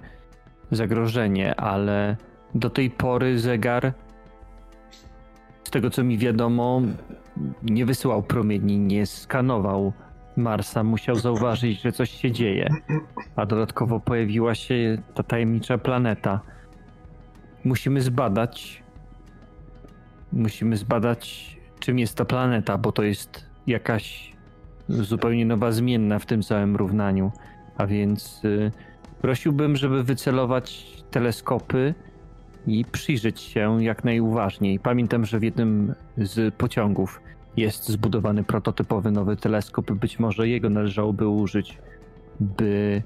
zagrożenie, 0.71 1.55
ale 1.55 2.17
do 2.55 2.69
tej 2.69 2.89
pory 2.89 3.39
zegar, 3.39 3.93
z 5.63 5.69
tego 5.69 5.89
co 5.89 6.03
mi 6.03 6.17
wiadomo, 6.17 6.81
nie 7.63 7.85
wysyłał 7.85 8.23
promieni, 8.23 8.79
nie 8.79 9.05
skanował 9.05 9.93
Marsa. 10.37 10.83
Musiał 10.83 11.15
zauważyć, 11.15 11.81
że 11.81 11.91
coś 11.91 12.11
się 12.11 12.31
dzieje. 12.31 12.69
A 13.35 13.45
dodatkowo 13.45 13.99
pojawiła 13.99 14.55
się 14.55 14.97
ta 15.13 15.23
tajemnicza 15.23 15.77
planeta. 15.77 16.39
Musimy 17.63 18.01
zbadać. 18.01 18.83
Musimy 20.33 20.77
zbadać, 20.77 21.57
czym 21.79 21.99
jest 21.99 22.17
ta 22.17 22.25
planeta, 22.25 22.77
bo 22.77 22.91
to 22.91 23.03
jest 23.03 23.45
jakaś 23.67 24.30
zupełnie 24.91 25.45
nowa 25.45 25.71
zmienna 25.71 26.19
w 26.19 26.25
tym 26.25 26.43
całym 26.43 26.75
równaniu. 26.75 27.31
A 27.77 27.87
więc 27.87 28.45
y, 28.45 28.71
prosiłbym, 29.21 29.75
żeby 29.75 30.03
wycelować 30.03 30.87
teleskopy 31.11 31.93
i 32.67 32.85
przyjrzeć 32.85 33.41
się 33.41 33.83
jak 33.83 34.03
najuważniej. 34.03 34.79
Pamiętam, 34.79 35.25
że 35.25 35.39
w 35.39 35.43
jednym 35.43 35.95
z 36.17 36.55
pociągów 36.55 37.21
jest 37.57 37.89
zbudowany 37.89 38.43
prototypowy 38.43 39.11
nowy 39.11 39.35
teleskop. 39.35 39.91
Być 39.91 40.19
może 40.19 40.47
jego 40.47 40.69
należałoby 40.69 41.27
użyć, 41.27 41.77
by, 42.39 43.01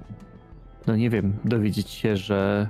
no 0.87 0.95
nie 0.95 1.09
wiem, 1.09 1.33
dowiedzieć 1.45 1.89
się, 1.89 2.17
że 2.17 2.67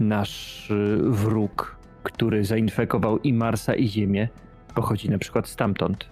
nasz 0.00 0.70
y, 0.70 0.98
wróg, 1.02 1.76
który 2.02 2.44
zainfekował 2.44 3.18
i 3.18 3.32
Marsa, 3.32 3.74
i 3.74 3.88
Ziemię, 3.88 4.28
pochodzi 4.74 5.10
na 5.10 5.18
przykład 5.18 5.48
stamtąd. 5.48 6.06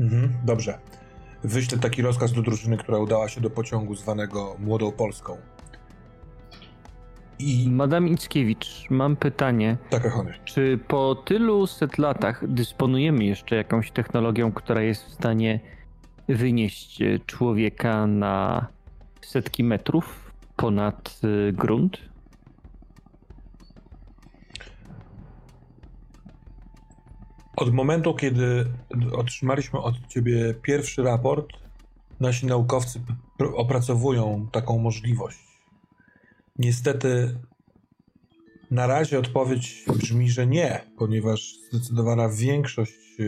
Mhm, 0.00 0.32
dobrze. 0.44 0.78
Wyślę 1.44 1.78
taki 1.78 2.02
rozkaz 2.02 2.32
do 2.32 2.42
drużyny, 2.42 2.76
która 2.76 2.98
udała 2.98 3.28
się 3.28 3.40
do 3.40 3.50
pociągu 3.50 3.94
zwanego 3.94 4.56
Młodą 4.58 4.92
Polską. 4.92 5.36
I 7.38 7.68
Madam 7.70 8.08
Ickiewicz, 8.08 8.90
mam 8.90 9.16
pytanie. 9.16 9.76
tak, 9.90 10.06
Echony. 10.06 10.34
Czy 10.44 10.78
po 10.88 11.14
tylu 11.14 11.66
set 11.66 11.98
latach 11.98 12.52
dysponujemy 12.52 13.24
jeszcze 13.24 13.56
jakąś 13.56 13.90
technologią, 13.90 14.52
która 14.52 14.82
jest 14.82 15.04
w 15.04 15.12
stanie 15.12 15.60
wynieść 16.28 17.02
e, 17.02 17.18
człowieka 17.26 18.06
na 18.06 18.66
setki 19.20 19.64
metrów 19.64 20.32
ponad 20.56 21.20
y, 21.48 21.52
grunt? 21.52 21.98
Od 27.56 27.72
momentu, 27.72 28.14
kiedy 28.14 28.66
otrzymaliśmy 29.12 29.78
od 29.78 30.06
ciebie 30.08 30.54
pierwszy 30.62 31.02
raport, 31.02 31.52
nasi 32.20 32.46
naukowcy 32.46 33.00
opracowują 33.54 34.48
taką 34.52 34.78
możliwość. 34.78 35.38
Niestety, 36.58 37.38
na 38.70 38.86
razie 38.86 39.18
odpowiedź 39.18 39.84
brzmi, 39.96 40.30
że 40.30 40.46
nie, 40.46 40.80
ponieważ 40.98 41.54
zdecydowana 41.72 42.28
większość 42.28 43.20
e, 43.20 43.24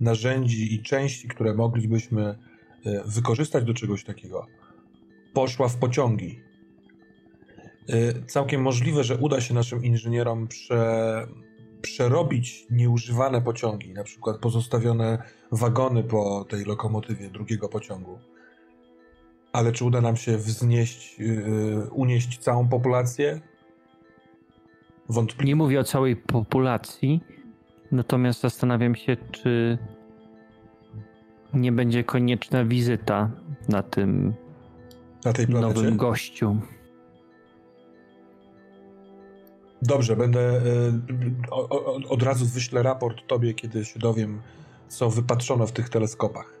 narzędzi 0.00 0.74
i 0.74 0.82
części, 0.82 1.28
które 1.28 1.54
moglibyśmy 1.54 2.22
e, 2.24 2.36
wykorzystać 3.06 3.64
do 3.64 3.74
czegoś 3.74 4.04
takiego, 4.04 4.46
poszła 5.34 5.68
w 5.68 5.76
pociągi. 5.76 6.40
E, 7.88 8.22
Całkiem 8.26 8.62
możliwe, 8.62 9.04
że 9.04 9.16
uda 9.16 9.40
się 9.40 9.54
naszym 9.54 9.84
inżynierom 9.84 10.48
prze, 10.48 11.26
przerobić 11.84 12.66
nieużywane 12.70 13.42
pociągi, 13.42 13.92
na 13.92 14.04
przykład 14.04 14.38
pozostawione 14.38 15.22
wagony 15.52 16.02
po 16.04 16.44
tej 16.48 16.64
lokomotywie 16.64 17.30
drugiego 17.30 17.68
pociągu. 17.68 18.18
Ale 19.52 19.72
czy 19.72 19.84
uda 19.84 20.00
nam 20.00 20.16
się 20.16 20.36
wznieść, 20.38 21.18
yy, 21.18 21.90
unieść 21.90 22.38
całą 22.38 22.68
populację? 22.68 23.40
Wątpliwie. 25.08 25.48
Nie 25.48 25.56
mówię 25.56 25.80
o 25.80 25.84
całej 25.84 26.16
populacji, 26.16 27.20
natomiast 27.92 28.40
zastanawiam 28.40 28.94
się, 28.94 29.16
czy 29.32 29.78
nie 31.54 31.72
będzie 31.72 32.04
konieczna 32.04 32.64
wizyta 32.64 33.30
na 33.68 33.82
tym 33.82 34.34
Na 35.22 35.32
nowym 35.60 35.96
gościu. 35.96 36.56
Dobrze, 39.84 40.16
będę. 40.16 40.60
o- 41.50 41.94
Od 42.08 42.22
razu 42.22 42.46
wyślę 42.46 42.82
raport 42.82 43.26
tobie, 43.26 43.54
kiedy 43.54 43.84
się 43.84 43.98
dowiem, 44.00 44.42
co 44.88 45.10
wypatrzono 45.10 45.66
w 45.66 45.72
tych 45.72 45.88
teleskopach. 45.88 46.54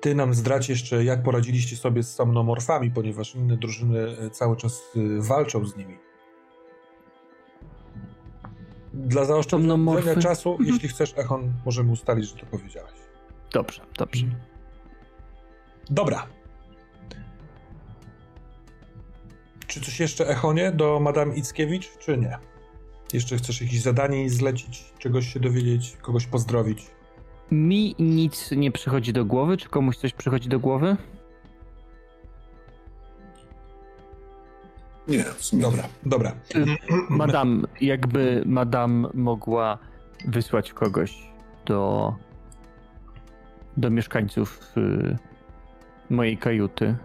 Ty 0.00 0.14
nam 0.14 0.34
zdradź 0.34 0.68
jeszcze, 0.68 1.04
jak 1.04 1.22
poradziliście 1.22 1.76
sobie 1.76 2.02
z 2.02 2.14
somnomorfami, 2.14 2.90
ponieważ 2.90 3.34
inne 3.34 3.56
drużyny 3.56 3.98
y, 4.26 4.30
cały 4.30 4.56
czas 4.56 4.82
y, 4.96 5.22
walczą 5.22 5.66
z 5.66 5.76
nimi. 5.76 5.98
Dla 8.94 9.24
zaoszczędzenia 9.24 9.72
Somnomorfy? 9.72 10.16
czasu, 10.16 10.58
jeśli 10.64 10.88
chcesz, 10.88 11.14
Echon, 11.16 11.52
możemy 11.66 11.92
ustalić, 11.92 12.28
że 12.30 12.36
to 12.36 12.46
powiedziałeś. 12.46 12.92
Dobrze, 13.52 13.82
dobrze. 13.98 14.24
Dobra. 15.90 16.26
Czy 19.66 19.80
coś 19.80 20.00
jeszcze, 20.00 20.28
Echonie, 20.28 20.72
do 20.72 21.00
Madame 21.00 21.34
Ickiewicz, 21.36 21.98
czy 21.98 22.18
nie? 22.18 22.38
Jeszcze 23.12 23.36
chcesz 23.36 23.60
jakieś 23.60 23.80
zadanie 23.80 24.30
zlecić, 24.30 24.84
czegoś 24.98 25.32
się 25.32 25.40
dowiedzieć, 25.40 25.96
kogoś 26.02 26.26
pozdrowić? 26.26 26.86
Mi 27.50 27.94
nic 27.98 28.50
nie 28.50 28.72
przychodzi 28.72 29.12
do 29.12 29.24
głowy. 29.24 29.56
Czy 29.56 29.68
komuś 29.68 29.96
coś 29.96 30.12
przychodzi 30.12 30.48
do 30.48 30.60
głowy? 30.60 30.96
Nie, 35.08 35.24
Dobra, 35.52 35.88
dobra. 36.06 36.32
Madam, 37.10 37.66
jakby 37.80 38.42
madam 38.46 39.06
mogła 39.14 39.78
wysłać 40.26 40.72
kogoś 40.72 41.22
do, 41.66 42.14
do 43.76 43.90
mieszkańców 43.90 44.72
y, 44.76 45.16
mojej 46.10 46.38
kajuty 46.38 46.96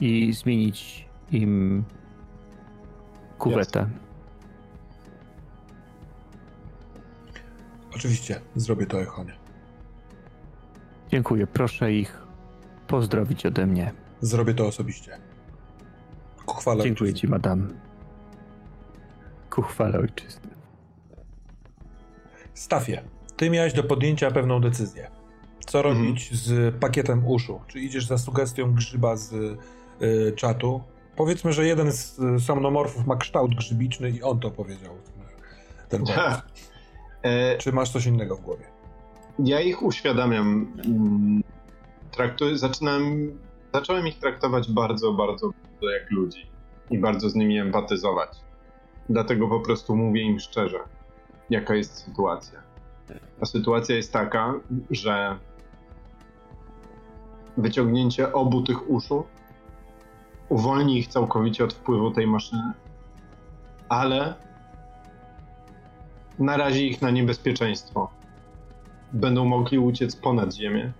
i 0.00 0.32
zmienić 0.32 1.08
im 1.32 1.84
kuwetę. 3.38 3.90
Oczywiście, 8.02 8.40
zrobię 8.56 8.86
to, 8.86 9.00
Echonie. 9.02 9.32
Dziękuję. 11.10 11.46
Proszę 11.46 11.92
ich 11.92 12.22
pozdrowić 12.86 13.46
ode 13.46 13.66
mnie. 13.66 13.92
Zrobię 14.20 14.54
to 14.54 14.66
osobiście. 14.66 15.18
Ku 16.46 16.54
chwale 16.54 16.84
Dziękuję 16.84 17.08
ojczyzny. 17.10 17.20
ci, 17.20 17.28
madam. 17.30 17.74
Ku 19.50 19.62
chwale 19.62 19.98
ojczyzny. 19.98 20.50
Stafie, 22.54 23.02
ty 23.36 23.50
miałeś 23.50 23.72
do 23.72 23.84
podjęcia 23.84 24.30
pewną 24.30 24.60
decyzję. 24.60 25.10
Co 25.66 25.78
Mhm. 25.78 25.96
robić 26.06 26.34
z 26.34 26.74
pakietem 26.74 27.26
uszu? 27.26 27.60
Czy 27.66 27.80
idziesz 27.80 28.06
za 28.06 28.18
sugestią 28.18 28.74
grzyba 28.74 29.16
z 29.16 29.32
y, 29.32 30.32
czatu? 30.36 30.80
Powiedzmy, 31.16 31.52
że 31.52 31.66
jeden 31.66 31.92
z 31.92 32.18
y, 32.18 32.40
somnomorfów 32.40 33.06
ma 33.06 33.16
kształt 33.16 33.54
grzybiczny 33.54 34.10
i 34.10 34.22
on 34.22 34.40
to 34.40 34.50
powiedział. 34.50 34.94
Ten 35.88 36.04
pomysł. 36.04 36.40
E, 37.22 37.58
Czy 37.58 37.72
masz 37.72 37.90
coś 37.90 38.06
innego 38.06 38.36
w 38.36 38.40
głowie? 38.40 38.64
Ja 39.38 39.60
ich 39.60 39.82
uświadamiam. 39.82 40.72
mm, 40.84 41.42
Traktuję, 42.10 42.58
zaczynam, 42.58 43.02
zacząłem 43.74 44.06
ich 44.06 44.18
traktować 44.18 44.72
bardzo, 44.72 45.12
bardzo, 45.12 45.50
bardzo 45.50 45.90
jak 45.90 46.10
ludzi 46.10 46.46
i 46.90 46.98
bardzo 46.98 47.30
z 47.30 47.34
nimi 47.34 47.58
empatyzować. 47.58 48.30
Dlatego 49.08 49.48
po 49.48 49.60
prostu 49.60 49.96
mówię 49.96 50.22
im 50.22 50.40
szczerze, 50.40 50.78
jaka 51.50 51.74
jest 51.74 51.96
sytuacja. 52.04 52.60
A 53.40 53.46
sytuacja 53.46 53.96
jest 53.96 54.12
taka, 54.12 54.54
że 54.90 55.38
wyciągnięcie 57.56 58.32
obu 58.32 58.62
tych 58.62 58.90
uszu 58.90 59.24
uwolni 60.48 60.98
ich 60.98 61.08
całkowicie 61.08 61.64
od 61.64 61.74
wpływu 61.74 62.10
tej 62.10 62.26
maszyny, 62.26 62.72
ale 63.88 64.34
narazi 66.38 66.88
ich 66.90 67.02
na 67.02 67.10
niebezpieczeństwo 67.10 68.10
będą 69.12 69.44
mogli 69.44 69.78
uciec 69.78 70.16
ponad 70.16 70.54
ziemię. 70.54 70.92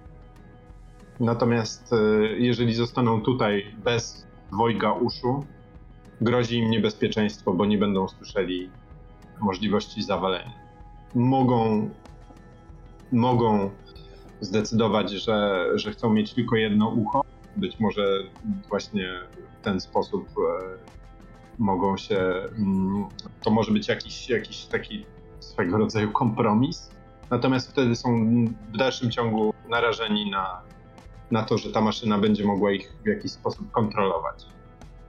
Natomiast 1.21 1.93
e, 1.93 1.97
jeżeli 2.39 2.75
zostaną 2.75 3.21
tutaj 3.21 3.75
bez 3.85 4.27
dwojga 4.53 4.93
uszu, 4.93 5.45
grozi 6.21 6.59
im 6.59 6.71
niebezpieczeństwo, 6.71 7.55
bo 7.55 7.67
nie 7.67 7.79
będą 7.79 8.09
słyszeli 8.09 8.71
możliwości 9.41 10.03
zawalenia. 10.03 10.53
Mogą, 11.15 11.91
mogą 13.13 13.71
zdecydować, 14.41 15.11
że, 15.11 15.67
że 15.75 15.91
chcą 15.91 16.13
mieć 16.13 16.35
tylko 16.35 16.57
jedno 16.57 16.89
ucho. 16.89 17.25
Być 17.57 17.81
może 17.81 18.03
właśnie 18.69 19.09
w 19.61 19.65
ten 19.65 19.81
sposób 19.81 20.29
e, 20.29 20.79
mogą 21.59 21.97
się. 21.97 22.19
Mm, 22.59 23.07
to 23.43 23.51
może 23.51 23.73
być 23.73 23.89
jakiś, 23.89 24.29
jakiś 24.29 24.65
taki 24.65 25.07
swego 25.59 25.79
rodzaju 25.79 26.13
kompromis. 26.13 26.91
Natomiast 27.31 27.71
wtedy 27.71 27.97
są 27.97 28.27
w 28.73 28.77
dalszym 28.77 29.11
ciągu 29.11 29.55
narażeni 29.69 30.31
na, 30.31 30.63
na 31.31 31.43
to, 31.43 31.59
że 31.59 31.73
ta 31.73 31.81
maszyna 31.81 32.19
będzie 32.19 32.45
mogła 32.45 32.73
ich 32.73 32.93
w 33.05 33.09
jakiś 33.09 33.33
sposób 33.33 33.71
kontrolować 33.71 34.47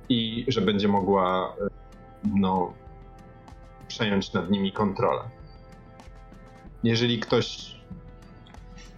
i 0.09 0.45
że 0.47 0.61
będzie 0.61 0.87
mogła 0.87 1.55
e, 1.61 1.67
no, 2.35 2.73
przejąć 3.87 4.33
nad 4.33 4.49
nimi 4.49 4.71
kontrolę. 4.71 5.21
Jeżeli 6.83 7.19
ktoś 7.19 7.75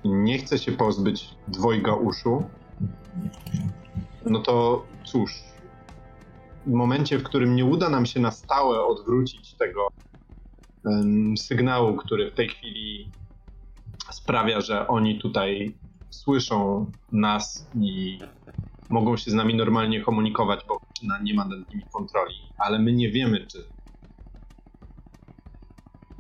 nie 0.05 0.37
chce 0.37 0.59
się 0.59 0.71
pozbyć 0.71 1.29
dwojga 1.47 1.93
uszu, 1.93 2.43
no 4.25 4.39
to 4.39 4.85
cóż, 5.05 5.43
w 6.65 6.71
momencie, 6.71 7.17
w 7.17 7.23
którym 7.23 7.55
nie 7.55 7.65
uda 7.65 7.89
nam 7.89 8.05
się 8.05 8.19
na 8.19 8.31
stałe 8.31 8.85
odwrócić 8.85 9.53
tego 9.53 9.87
sygnału, 11.37 11.97
który 11.97 12.31
w 12.31 12.33
tej 12.33 12.49
chwili 12.49 13.11
sprawia, 14.11 14.61
że 14.61 14.87
oni 14.87 15.19
tutaj 15.19 15.75
słyszą 16.09 16.85
nas 17.11 17.69
i 17.75 18.19
mogą 18.89 19.17
się 19.17 19.31
z 19.31 19.33
nami 19.33 19.55
normalnie 19.55 20.01
komunikować, 20.01 20.65
bo 20.67 20.81
nie 21.23 21.33
ma 21.33 21.45
nad 21.45 21.69
nimi 21.69 21.83
kontroli, 21.93 22.35
ale 22.57 22.79
my 22.79 22.93
nie 22.93 23.11
wiemy, 23.11 23.47
czy, 23.47 23.63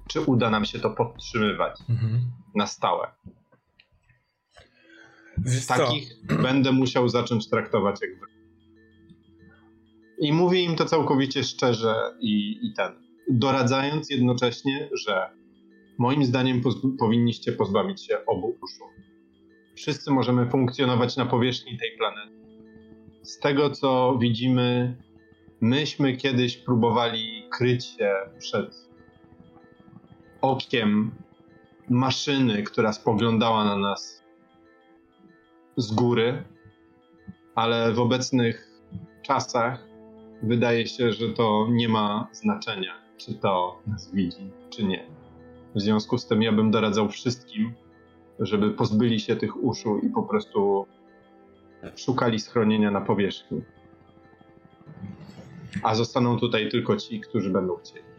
czy 0.07 0.21
uda 0.21 0.49
nam 0.49 0.65
się 0.65 0.79
to 0.79 0.89
podtrzymywać 0.89 1.79
na 2.55 2.67
stałe. 2.67 3.11
Wiesz 5.37 5.65
co? 5.65 5.77
Takich 5.77 6.25
będę 6.41 6.71
musiał 6.71 7.09
zacząć 7.09 7.49
traktować 7.49 7.95
jak. 8.01 8.29
I 10.19 10.33
mówię 10.33 10.61
im 10.61 10.75
to 10.75 10.85
całkowicie 10.85 11.43
szczerze 11.43 11.95
i, 12.19 12.59
i 12.63 12.73
ten. 12.73 13.00
Doradzając 13.29 14.09
jednocześnie, 14.09 14.89
że 15.05 15.29
moim 15.97 16.25
zdaniem 16.25 16.61
poz- 16.61 16.97
powinniście 16.99 17.51
pozbawić 17.51 18.05
się 18.05 18.25
obu 18.25 18.57
uszu. 18.61 18.83
Wszyscy 19.75 20.11
możemy 20.11 20.49
funkcjonować 20.49 21.17
na 21.17 21.25
powierzchni 21.25 21.77
tej 21.77 21.97
planety. 21.97 22.41
Z 23.23 23.39
tego 23.39 23.69
co 23.69 24.17
widzimy, 24.19 24.95
myśmy 25.61 26.17
kiedyś 26.17 26.57
próbowali 26.57 27.43
kryć 27.51 27.85
się 27.85 28.13
przed 28.39 28.89
okiem 30.41 31.11
maszyny, 31.89 32.63
która 32.63 32.93
spoglądała 32.93 33.65
na 33.65 33.77
nas 33.77 34.23
z 35.77 35.91
góry, 35.91 36.43
ale 37.55 37.93
w 37.93 37.99
obecnych 37.99 38.67
czasach 39.21 39.87
wydaje 40.43 40.87
się, 40.87 41.11
że 41.11 41.29
to 41.29 41.67
nie 41.71 41.89
ma 41.89 42.27
znaczenia, 42.31 43.00
czy 43.25 43.33
to 43.33 43.79
nas 43.87 44.11
widzi, 44.11 44.51
czy 44.69 44.83
nie. 44.83 45.05
W 45.75 45.81
związku 45.81 46.17
z 46.17 46.27
tym 46.27 46.41
ja 46.41 46.51
bym 46.51 46.71
doradzał 46.71 47.09
wszystkim, 47.09 47.73
żeby 48.39 48.71
pozbyli 48.71 49.19
się 49.19 49.35
tych 49.35 49.63
uszu 49.63 49.97
i 49.97 50.09
po 50.09 50.23
prostu 50.23 50.85
szukali 51.95 52.39
schronienia 52.39 52.91
na 52.91 53.01
powierzchni. 53.01 53.61
A 55.83 55.95
zostaną 55.95 56.39
tutaj 56.39 56.69
tylko 56.69 56.97
ci, 56.97 57.19
którzy 57.19 57.49
będą 57.49 57.75
chcieli. 57.75 58.11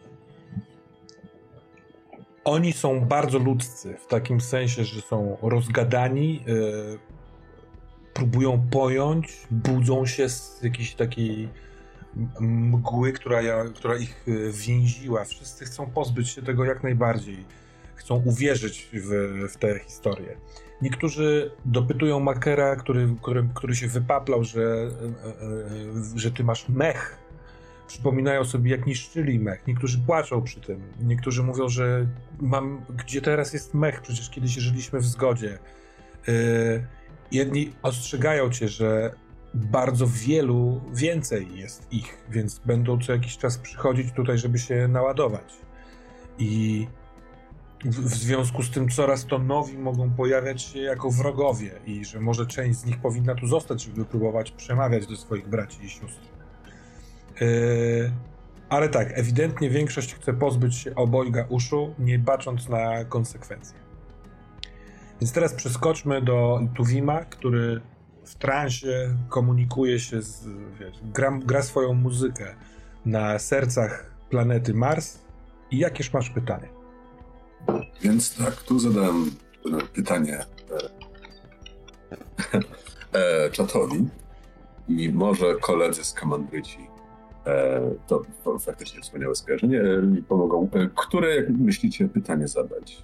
Oni 2.44 2.72
są 2.72 3.00
bardzo 3.00 3.38
ludzcy, 3.38 3.96
w 3.98 4.06
takim 4.06 4.40
sensie, 4.40 4.84
że 4.84 5.00
są 5.00 5.36
rozgadani, 5.42 6.42
yy, 6.46 6.98
próbują 8.14 8.66
pojąć, 8.70 9.46
budzą 9.50 10.06
się 10.06 10.28
z 10.28 10.62
jakiejś 10.62 10.94
takiej 10.94 11.48
mgły, 12.40 13.12
która, 13.12 13.42
ja, 13.42 13.64
która 13.74 13.96
ich 13.96 14.28
y, 14.28 14.52
więziła. 14.52 15.24
Wszyscy 15.24 15.64
chcą 15.64 15.90
pozbyć 15.90 16.28
się 16.28 16.42
tego 16.42 16.64
jak 16.64 16.82
najbardziej. 16.82 17.44
Chcą 17.94 18.22
uwierzyć 18.24 18.88
w, 18.92 19.08
w 19.52 19.56
tę 19.56 19.78
historię. 19.78 20.36
Niektórzy 20.82 21.50
dopytują 21.64 22.20
Makera, 22.20 22.76
który, 22.76 23.08
który, 23.22 23.48
który 23.54 23.76
się 23.76 23.88
wypaplał, 23.88 24.44
że, 24.44 24.62
e, 24.62 25.28
e, 25.28 26.18
że 26.18 26.30
ty 26.30 26.44
masz 26.44 26.68
mech. 26.68 27.18
Przypominają 27.86 28.44
sobie, 28.44 28.70
jak 28.70 28.86
niszczyli 28.86 29.38
mech. 29.38 29.66
Niektórzy 29.66 29.98
płaczą 29.98 30.42
przy 30.42 30.60
tym. 30.60 30.82
Niektórzy 31.00 31.42
mówią, 31.42 31.68
że 31.68 32.06
mam, 32.40 32.84
gdzie 32.96 33.22
teraz 33.22 33.52
jest 33.52 33.74
mech? 33.74 34.02
Przecież 34.02 34.30
kiedyś 34.30 34.50
żyliśmy 34.50 34.98
w 35.00 35.04
zgodzie. 35.04 35.58
Jedni 37.32 37.72
ostrzegają 37.82 38.50
cię, 38.50 38.68
że 38.68 39.14
bardzo 39.54 40.06
wielu 40.06 40.80
więcej 40.94 41.56
jest 41.56 41.92
ich, 41.92 42.24
więc 42.30 42.58
będą 42.58 42.98
co 42.98 43.12
jakiś 43.12 43.38
czas 43.38 43.58
przychodzić 43.58 44.12
tutaj, 44.12 44.38
żeby 44.38 44.58
się 44.58 44.88
naładować. 44.88 45.52
I 46.38 46.86
w, 47.84 47.88
w 47.88 48.14
związku 48.14 48.62
z 48.62 48.70
tym 48.70 48.88
coraz 48.88 49.26
to 49.26 49.38
nowi 49.38 49.78
mogą 49.78 50.10
pojawiać 50.10 50.62
się 50.62 50.78
jako 50.78 51.10
wrogowie 51.10 51.70
i 51.86 52.04
że 52.04 52.20
może 52.20 52.46
część 52.46 52.78
z 52.78 52.84
nich 52.84 52.98
powinna 52.98 53.34
tu 53.34 53.46
zostać, 53.46 53.82
żeby 53.82 54.04
próbować 54.04 54.50
przemawiać 54.50 55.06
do 55.06 55.16
swoich 55.16 55.48
braci 55.48 55.84
i 55.84 55.90
sióstr. 55.90 56.28
Yy, 57.40 58.12
ale 58.68 58.88
tak, 58.88 59.18
ewidentnie 59.18 59.70
większość 59.70 60.14
chce 60.14 60.32
pozbyć 60.34 60.76
się 60.76 60.94
obojga 60.94 61.46
uszu, 61.48 61.94
nie 61.98 62.18
bacząc 62.18 62.68
na 62.68 63.04
konsekwencje. 63.04 63.76
Więc 65.20 65.32
teraz 65.32 65.54
przeskoczmy 65.54 66.22
do 66.22 66.60
Tuwima, 66.74 67.24
który 67.24 67.80
w 68.32 68.34
transie 68.34 69.16
komunikuje 69.28 70.00
się 70.00 70.22
z, 70.22 70.48
wiesz, 70.80 70.96
gra, 71.02 71.38
gra 71.44 71.62
swoją 71.62 71.94
muzykę 71.94 72.54
na 73.04 73.38
sercach 73.38 74.10
planety 74.30 74.74
Mars. 74.74 75.18
I 75.70 75.78
jakież 75.78 76.12
masz 76.12 76.30
pytanie? 76.30 76.68
Więc 78.02 78.36
tak, 78.36 78.54
tu 78.54 78.78
zadałem 78.78 79.30
pytanie 79.94 80.38
e, 82.52 82.60
e, 83.46 83.50
czatowi 83.50 84.08
i 84.88 85.12
może 85.12 85.54
koledzy 85.54 86.04
z 86.04 86.12
Kamandryci 86.12 86.78
e, 87.46 87.80
to, 88.06 88.22
to 88.44 88.58
faktycznie 88.58 89.00
wspaniałe 89.00 89.34
skojarzenie 89.34 89.80
e, 89.80 90.02
mi 90.02 90.22
pomogą. 90.22 90.68
E, 90.72 90.88
które, 90.96 91.36
jak 91.36 91.50
myślicie, 91.50 92.08
pytanie 92.08 92.48
zadać? 92.48 93.02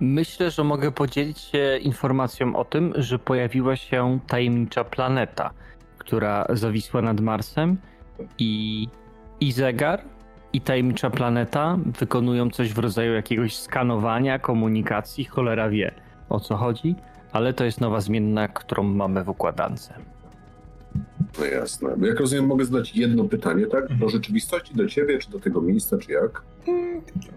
Myślę, 0.00 0.50
że 0.50 0.64
mogę 0.64 0.92
podzielić 0.92 1.38
się 1.38 1.78
informacją 1.78 2.56
o 2.56 2.64
tym, 2.64 2.92
że 2.96 3.18
pojawiła 3.18 3.76
się 3.76 4.18
tajemnicza 4.26 4.84
planeta, 4.84 5.50
która 5.98 6.46
zawisła 6.50 7.02
nad 7.02 7.20
Marsem 7.20 7.76
i, 8.38 8.88
i 9.40 9.52
zegar, 9.52 10.02
i 10.52 10.60
tajemnicza 10.60 11.10
planeta 11.10 11.78
wykonują 12.00 12.50
coś 12.50 12.72
w 12.72 12.78
rodzaju 12.78 13.12
jakiegoś 13.12 13.56
skanowania, 13.56 14.38
komunikacji, 14.38 15.24
cholera 15.24 15.68
wie 15.70 15.94
o 16.28 16.40
co 16.40 16.56
chodzi, 16.56 16.94
ale 17.32 17.52
to 17.52 17.64
jest 17.64 17.80
nowa 17.80 18.00
zmienna, 18.00 18.48
którą 18.48 18.82
mamy 18.82 19.24
w 19.24 19.28
układance. 19.28 19.92
No 21.38 21.44
jasne. 21.44 21.88
Jak 22.00 22.20
rozumiem, 22.20 22.46
mogę 22.46 22.64
zadać 22.64 22.96
jedno 22.96 23.24
pytanie, 23.24 23.66
tak? 23.66 23.98
Do 23.98 24.08
rzeczywistości, 24.08 24.74
do 24.74 24.86
ciebie, 24.86 25.18
czy 25.18 25.30
do 25.30 25.40
tego 25.40 25.60
miejsca, 25.60 25.98
czy 25.98 26.12
jak? 26.12 26.42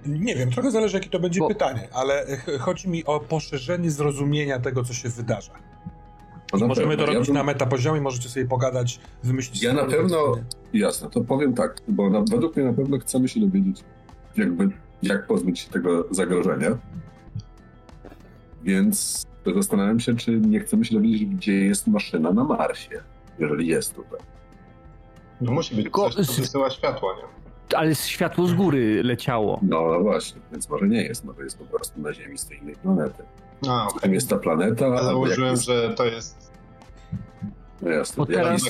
Nie 0.06 0.36
wiem, 0.36 0.52
trochę 0.52 0.72
zależy, 0.72 0.98
jakie 0.98 1.10
to 1.10 1.20
będzie 1.20 1.40
Bo... 1.40 1.48
pytanie, 1.48 1.88
ale 1.94 2.26
chodzi 2.60 2.90
mi 2.90 3.06
o 3.06 3.20
poszerzenie 3.20 3.91
zrozumienia 3.91 4.60
tego, 4.60 4.84
co 4.84 4.94
się 4.94 5.10
wydarza. 5.10 5.54
No 6.60 6.68
możemy 6.68 6.98
to 6.98 7.06
robić 7.06 7.20
ja 7.20 7.26
bym... 7.26 7.34
na 7.34 7.44
metapoziomie, 7.44 8.02
możecie 8.02 8.30
sobie 8.30 8.45
pogadać, 8.45 8.99
wymyślić... 9.24 9.64
Ja 9.64 9.74
na 9.74 9.86
pewno, 9.86 10.36
jasne, 10.74 11.10
to 11.10 11.22
powiem 11.22 11.54
tak, 11.54 11.81
bo 11.88 12.10
na, 12.10 12.22
według 12.22 12.56
mnie 12.56 12.65
na 12.65 12.73
pewno 12.73 12.99
chcemy 12.99 13.28
się 13.28 13.39
dowiedzieć, 13.39 13.84
jakby, 14.38 14.70
jak 15.04 15.28
pozbyć 15.28 15.60
się 15.60 15.70
tego 15.70 16.06
zagrożenia. 16.12 16.78
Więc 18.64 19.26
zastanawiam 19.56 19.99
się, 19.99 20.15
czy 20.15 20.31
nie 20.31 20.60
chcemy 20.60 20.86
się 20.86 20.96
dowiedzieć, 20.96 21.26
gdzie 21.26 21.54
jest 21.54 21.88
maszyna 21.88 22.31
na 22.31 22.44
Marsie 22.44 23.04
jeżeli 23.39 23.68
jest 23.68 23.96
tutaj. 23.96 24.20
No 25.41 25.52
musi 25.52 25.76
być 25.76 25.84
Tylko... 25.84 26.10
coś, 26.10 26.28
co 26.28 26.41
wysyła 26.41 26.70
światło, 26.70 27.15
nie? 27.15 27.46
Ale 27.76 27.96
światło 27.96 28.47
z 28.47 28.54
góry 28.54 29.04
leciało. 29.04 29.60
No, 29.63 29.87
no 29.91 29.99
właśnie, 29.99 30.41
więc 30.52 30.70
może 30.70 30.87
nie 30.87 31.04
jest, 31.04 31.26
może 31.26 31.44
jest 31.44 31.57
po 31.57 31.65
prostu 31.65 32.02
na 32.02 32.13
Ziemi 32.13 32.37
z 32.37 32.46
tej 32.46 32.57
innej 32.57 32.76
planety. 32.76 33.23
A, 33.70 33.87
okay. 33.87 34.02
Tam 34.02 34.13
jest 34.13 34.29
ta 34.29 34.37
planeta. 34.37 34.87
Ja 34.87 35.04
założyłem, 35.04 35.52
jest... 35.52 35.65
że 35.65 35.94
to 35.94 36.05
jest. 36.05 36.52
No 37.81 37.89
jasne, 37.89 38.15
bo 38.18 38.26
teraz... 38.26 38.62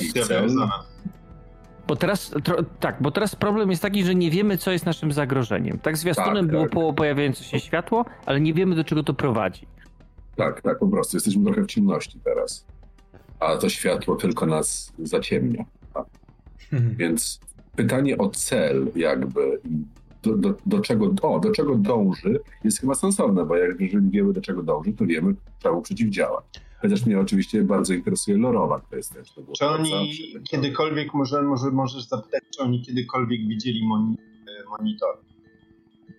Bo 1.86 1.96
teraz, 1.96 2.34
tro, 2.44 2.56
tak, 2.80 2.96
bo 3.00 3.10
teraz 3.10 3.34
problem 3.34 3.70
jest 3.70 3.82
taki, 3.82 4.04
że 4.04 4.14
nie 4.14 4.30
wiemy, 4.30 4.58
co 4.58 4.70
jest 4.70 4.86
naszym 4.86 5.12
zagrożeniem. 5.12 5.78
Tak, 5.78 5.96
zwiastunem 5.96 6.44
tak, 6.44 6.50
było 6.50 6.62
tak. 6.62 6.72
Po 6.72 6.92
pojawiające 6.92 7.44
się 7.44 7.60
światło, 7.60 8.04
ale 8.26 8.40
nie 8.40 8.54
wiemy, 8.54 8.74
do 8.74 8.84
czego 8.84 9.02
to 9.02 9.14
prowadzi. 9.14 9.66
Tak, 10.36 10.60
tak, 10.62 10.78
po 10.78 10.88
prostu. 10.88 11.16
Jesteśmy 11.16 11.44
trochę 11.44 11.62
w 11.62 11.66
ciemności 11.66 12.20
teraz 12.24 12.66
a 13.40 13.56
to 13.56 13.68
światło 13.68 14.16
tylko 14.16 14.46
nas 14.46 14.92
zaciemnia. 14.98 15.64
Mhm. 16.72 16.96
Więc 16.96 17.40
pytanie 17.78 18.18
o 18.18 18.28
cel 18.28 18.86
jakby, 18.96 19.60
do, 20.22 20.36
do, 20.36 20.54
do, 20.66 20.80
czego, 20.80 21.14
o, 21.22 21.40
do 21.40 21.50
czego 21.50 21.74
dąży, 21.74 22.40
jest 22.64 22.80
chyba 22.80 22.94
sensowne, 22.94 23.44
bo 23.44 23.56
jak 23.56 23.80
jeżeli 23.80 24.10
wiemy, 24.10 24.32
do 24.32 24.40
czego 24.40 24.62
dąży, 24.62 24.92
to 24.92 25.06
wiemy, 25.06 25.34
czemu 25.62 25.82
przeciwdziałać. 25.82 26.44
Chociaż 26.82 27.06
mnie 27.06 27.20
oczywiście 27.20 27.62
bardzo 27.62 27.94
interesuje 27.94 28.38
lorowa 28.38 28.80
kwestia. 28.80 29.22
Czy, 29.22 29.42
czy 29.58 29.66
oni 29.66 30.12
kiedykolwiek, 30.50 31.14
może, 31.14 31.42
może 31.42 31.70
możesz 31.70 32.04
zapytać, 32.04 32.42
czy 32.56 32.62
oni 32.62 32.82
kiedykolwiek 32.82 33.40
widzieli 33.48 33.88
moni 33.88 34.16
monitor? 34.70 35.18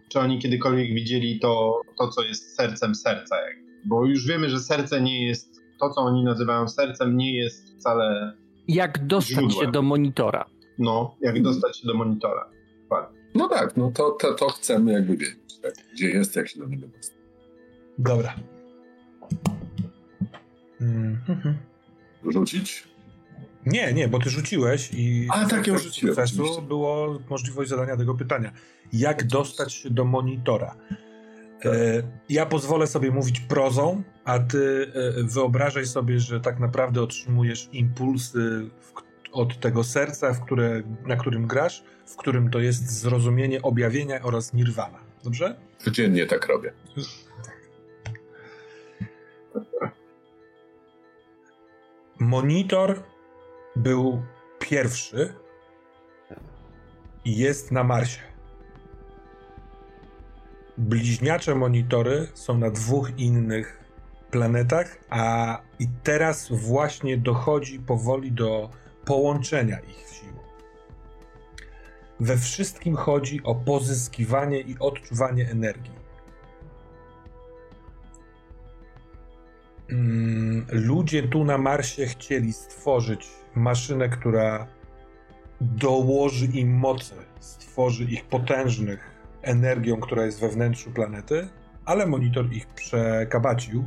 Czy 0.10 0.20
oni 0.20 0.40
kiedykolwiek 0.40 0.94
widzieli 0.94 1.40
to, 1.40 1.82
to, 1.98 2.08
co 2.08 2.24
jest 2.24 2.56
sercem 2.56 2.96
serca? 2.96 3.36
Bo 3.86 4.06
już 4.06 4.28
wiemy, 4.28 4.50
że 4.50 4.60
serce 4.60 5.02
nie 5.02 5.28
jest 5.28 5.62
to, 5.80 5.90
co 5.90 6.02
oni 6.02 6.24
nazywają 6.24 6.68
sercem, 6.68 7.18
nie 7.18 7.38
jest 7.38 7.80
wcale. 7.80 8.34
Jak 8.68 9.08
dostać 9.08 9.36
źródłem. 9.36 9.66
się 9.66 9.72
do 9.72 9.82
monitora. 9.82 10.46
No, 10.80 11.16
jak 11.22 11.42
dostać 11.42 11.78
się 11.78 11.88
do 11.88 11.94
monitora. 11.94 12.50
No 13.36 13.50
tak, 13.50 13.78
no 13.78 13.92
to, 13.92 14.12
to, 14.12 14.34
to 14.34 14.50
chcemy 14.50 14.92
jakby 14.92 15.18
wiedzieć, 15.18 15.60
tak? 15.62 15.74
gdzie 15.94 16.10
jest, 16.10 16.36
jak 16.36 16.48
się 16.48 16.60
do 16.60 16.68
niego 16.68 16.88
dostać. 16.88 17.18
Dobra. 17.98 18.36
Mm-hmm. 20.82 21.54
Rzucić? 22.30 22.88
Nie, 23.66 23.94
nie, 23.94 24.08
bo 24.08 24.20
ty 24.20 24.30
rzuciłeś 24.30 24.90
i 24.94 25.28
A 25.32 25.46
tak, 25.46 25.68
ja 25.68 25.78
rzuciłem. 25.78 26.16
było 26.68 27.20
możliwość 27.30 27.70
zadania 27.70 27.98
tego 27.98 28.16
pytania. 28.16 28.52
Jak 28.94 29.28
dostać 29.28 29.74
się 29.74 29.90
do 29.90 30.06
monitora? 30.06 30.76
E, 31.66 32.04
ja 32.30 32.46
pozwolę 32.46 32.88
sobie 32.88 33.12
mówić 33.12 33.40
prozą, 33.40 34.04
a 34.26 34.40
ty 34.40 34.92
e, 34.94 35.24
wyobrażaj 35.24 35.86
sobie, 35.86 36.20
że 36.20 36.40
tak 36.40 36.60
naprawdę 36.60 37.02
otrzymujesz 37.02 37.70
impulsy 37.72 38.70
od 39.32 39.60
tego 39.60 39.84
serca, 39.84 40.34
w 40.34 40.42
które, 40.46 40.82
na 41.06 41.16
którym 41.16 41.48
grasz, 41.48 41.84
w 42.06 42.16
którym 42.16 42.50
to 42.50 42.60
jest 42.60 42.92
zrozumienie 42.92 43.62
objawienia 43.62 44.22
oraz 44.22 44.54
nirwana. 44.54 45.00
Dobrze? 45.24 45.56
Codziennie 45.78 46.26
tak 46.26 46.48
robię. 46.48 46.74
Monitor 52.20 53.04
był 53.76 54.24
pierwszy 54.60 55.34
i 57.26 57.38
jest 57.38 57.72
na 57.72 57.84
Marsie. 57.84 58.20
Bliźniacze 60.78 61.56
monitory 61.56 62.28
są 62.34 62.58
na 62.58 62.72
dwóch 62.72 63.20
innych 63.20 63.84
planetach, 64.32 64.98
a 65.10 65.58
i 65.80 65.88
teraz 66.04 66.52
właśnie 66.52 67.18
dochodzi 67.18 67.80
powoli 67.80 68.32
do 68.32 68.70
połączenia 69.10 69.80
ich 69.80 70.08
sił. 70.12 70.34
We 72.20 72.38
wszystkim 72.38 72.96
chodzi 72.96 73.44
o 73.44 73.56
pozyskiwanie 73.56 74.60
i 74.62 74.76
odczuwanie 74.80 75.50
energii. 75.50 76.00
Mm, 79.90 80.66
ludzie 80.72 81.24
tu 81.24 81.46
na 81.46 81.58
Marsie 81.58 82.06
chcieli 82.06 82.54
stworzyć 82.54 83.30
maszynę, 83.56 84.10
która 84.10 84.68
dołoży 85.62 86.46
im 86.46 86.74
mocy, 86.74 87.16
stworzy 87.40 88.04
ich 88.04 88.26
potężnych, 88.26 89.12
energią, 89.42 89.98
która 89.98 90.26
jest 90.26 90.40
we 90.40 90.50
wnętrzu 90.50 90.92
planety, 90.92 91.48
ale 91.86 92.06
monitor 92.06 92.54
ich 92.54 92.68
przekabacił 92.68 93.86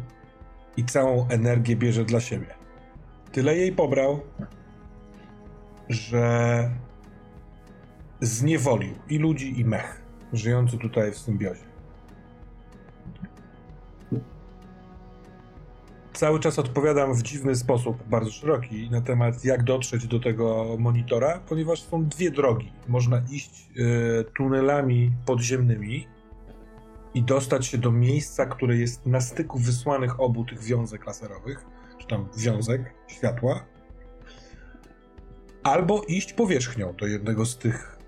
i 0.77 0.85
całą 0.85 1.29
energię 1.29 1.77
bierze 1.77 2.05
dla 2.05 2.21
siebie. 2.21 2.55
Tyle 3.33 3.57
jej 3.57 3.73
pobrał, 3.73 4.21
że 5.93 6.71
zniewolił 8.21 8.95
i 9.09 9.19
ludzi, 9.19 9.61
i 9.61 9.65
mech, 9.65 10.03
żyjący 10.33 10.79
tutaj 10.79 11.13
w 11.13 11.19
symbiozie. 11.19 11.73
cały 16.23 16.41
czas 16.41 16.59
odpowiadam 16.59 17.15
w 17.15 17.23
dziwny 17.23 17.57
sposób, 17.57 18.09
bardzo 18.09 18.31
szeroki, 18.31 18.91
na 18.91 19.01
temat 19.01 19.45
jak 19.45 19.65
dotrzeć 19.65 20.07
do 20.07 20.21
tego 20.21 20.77
monitora, 20.79 21.41
ponieważ 21.49 21.83
są 21.83 22.05
dwie 22.05 22.31
drogi. 22.31 22.73
Można 22.89 23.23
iść 23.31 23.69
y, 23.77 24.25
tunelami 24.37 25.13
podziemnymi 25.27 26.07
i 27.15 27.23
dostać 27.23 27.67
się 27.67 27.79
do 27.79 27.93
miejsca, 27.93 28.47
które 28.47 28.77
jest 28.77 29.07
na 29.07 29.21
styku 29.21 29.59
wysłanych 29.59 30.21
obu 30.21 30.45
tych 30.45 30.63
wiązek 30.63 31.07
laserowych, 31.07 31.65
czy 31.99 32.07
tam 32.07 32.29
wiązek 32.39 32.95
światła, 33.09 33.65
albo 35.63 36.03
iść 36.03 36.33
powierzchnią 36.33 36.95
do 36.97 37.07
jednego 37.07 37.47
z 37.47 37.59
tych 37.59 37.99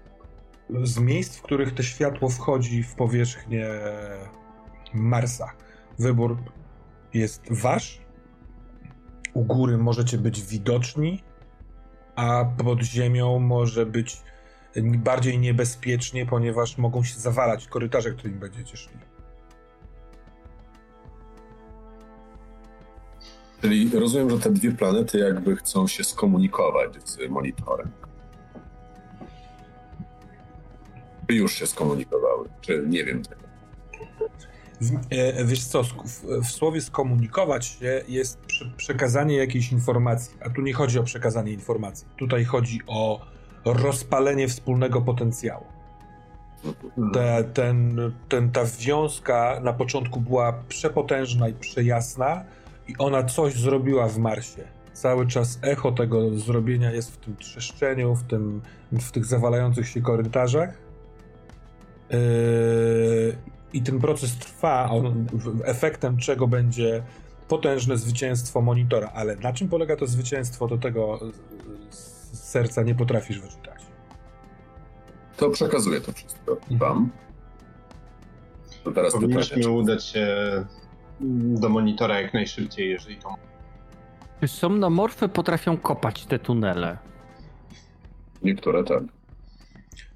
z 0.83 0.99
miejsc, 0.99 1.37
w 1.37 1.43
których 1.43 1.75
to 1.75 1.83
światło 1.83 2.29
wchodzi 2.29 2.83
w 2.83 2.95
powierzchnię 2.95 3.69
Marsa. 4.95 5.53
Wybór 5.99 6.37
jest 7.15 7.43
wasz, 7.51 8.01
u 9.35 9.45
góry 9.45 9.79
możecie 9.79 10.19
być 10.19 10.43
widoczni, 10.43 11.23
a 12.17 12.45
pod 12.45 12.83
ziemią 12.83 13.39
może 13.39 13.87
być 13.87 14.23
bardziej 14.83 15.39
niebezpiecznie, 15.39 16.27
ponieważ 16.27 16.79
mogą 16.79 17.05
się 17.05 17.15
zawalać 17.15 17.69
korytarze, 17.69 18.13
którymi 18.13 18.39
będziecie 18.39 18.77
szli. 18.77 19.14
Czyli 23.65 23.91
rozumiem, 23.99 24.31
że 24.31 24.39
te 24.39 24.51
dwie 24.51 24.73
planety 24.73 25.19
jakby 25.19 25.57
chcą 25.57 25.87
się 25.87 26.05
skomunikować 26.05 26.91
z 27.05 27.31
monitorem. 27.31 27.91
Już 31.29 31.55
się 31.55 31.67
skomunikowały, 31.67 32.49
czy 32.61 32.85
nie 32.89 33.05
wiem 33.05 33.23
tego. 33.23 33.43
E, 35.11 35.45
wiesz 35.45 35.65
co, 35.65 35.83
w, 36.43 36.51
słowie 36.51 36.81
skomunikować 36.81 37.67
się 37.67 38.05
jest 38.09 38.39
przekazanie 38.77 39.37
jakiejś 39.37 39.73
informacji, 39.73 40.37
a 40.41 40.51
tu 40.51 40.63
nie 40.63 40.73
chodzi 40.73 40.99
o 40.99 41.03
przekazanie 41.03 41.53
informacji. 41.53 42.07
Tutaj 42.17 42.45
chodzi 42.45 42.81
o 42.87 43.27
rozpalenie 43.65 44.49
wspólnego 44.49 45.01
potencjału. 45.01 45.67
Te, 47.13 47.45
ten, 47.45 48.01
ten, 48.29 48.51
ta 48.51 48.65
wiązka 48.79 49.61
na 49.63 49.73
początku 49.73 50.21
była 50.21 50.53
przepotężna 50.69 51.49
i 51.49 51.55
przejasna 51.55 52.45
i 52.89 52.95
ona 52.99 53.23
coś 53.25 53.55
zrobiła 53.55 54.09
w 54.09 54.19
Marsie. 54.19 54.65
Cały 54.93 55.27
czas 55.27 55.59
echo 55.63 55.93
tego 55.93 56.31
zrobienia 56.31 56.93
jest 56.93 57.13
w 57.13 57.17
tym 57.17 57.37
trzeszczeniu, 57.37 58.15
w, 58.15 58.23
tym, 58.23 58.63
w 58.93 59.11
tych 59.11 59.25
zawalających 59.25 59.89
się 59.89 60.03
korytarzach. 60.03 60.79
Yy, 62.11 62.19
I 63.73 63.83
ten 63.83 63.99
proces 63.99 64.39
trwa, 64.39 64.91
on, 64.91 65.27
efektem 65.65 66.17
czego 66.17 66.49
będzie 66.49 67.03
potężne 67.49 67.97
zwycięstwo 67.97 68.61
monitora. 68.61 69.11
Ale 69.15 69.37
na 69.37 69.53
czym 69.53 69.69
polega 69.69 69.97
to 69.97 70.07
zwycięstwo, 70.07 70.69
do 70.69 70.79
tego 70.79 71.21
z 71.91 72.39
serca 72.39 72.83
nie 72.83 72.95
potrafisz 72.95 73.41
wyczytać. 73.41 73.83
To 75.37 75.51
przekazuję 75.51 76.01
to 76.01 76.13
wszystko 76.13 76.53
mhm. 76.53 76.79
wam. 76.79 77.11
To 78.85 78.93
teraz 78.93 79.13
Powinniśmy 79.13 79.71
udać 79.71 80.05
się 80.05 80.27
do 81.21 81.69
monitora 81.69 82.21
jak 82.21 82.35
najszybciej, 82.35 82.91
jeżeli 82.91 83.17
to... 83.17 83.35
Czy 84.41 84.49
somnomorfy 84.49 85.29
potrafią 85.29 85.77
kopać 85.77 86.27
te 86.27 86.39
tunele? 86.39 86.99
Niektóre 88.43 88.85
tak. 88.85 89.03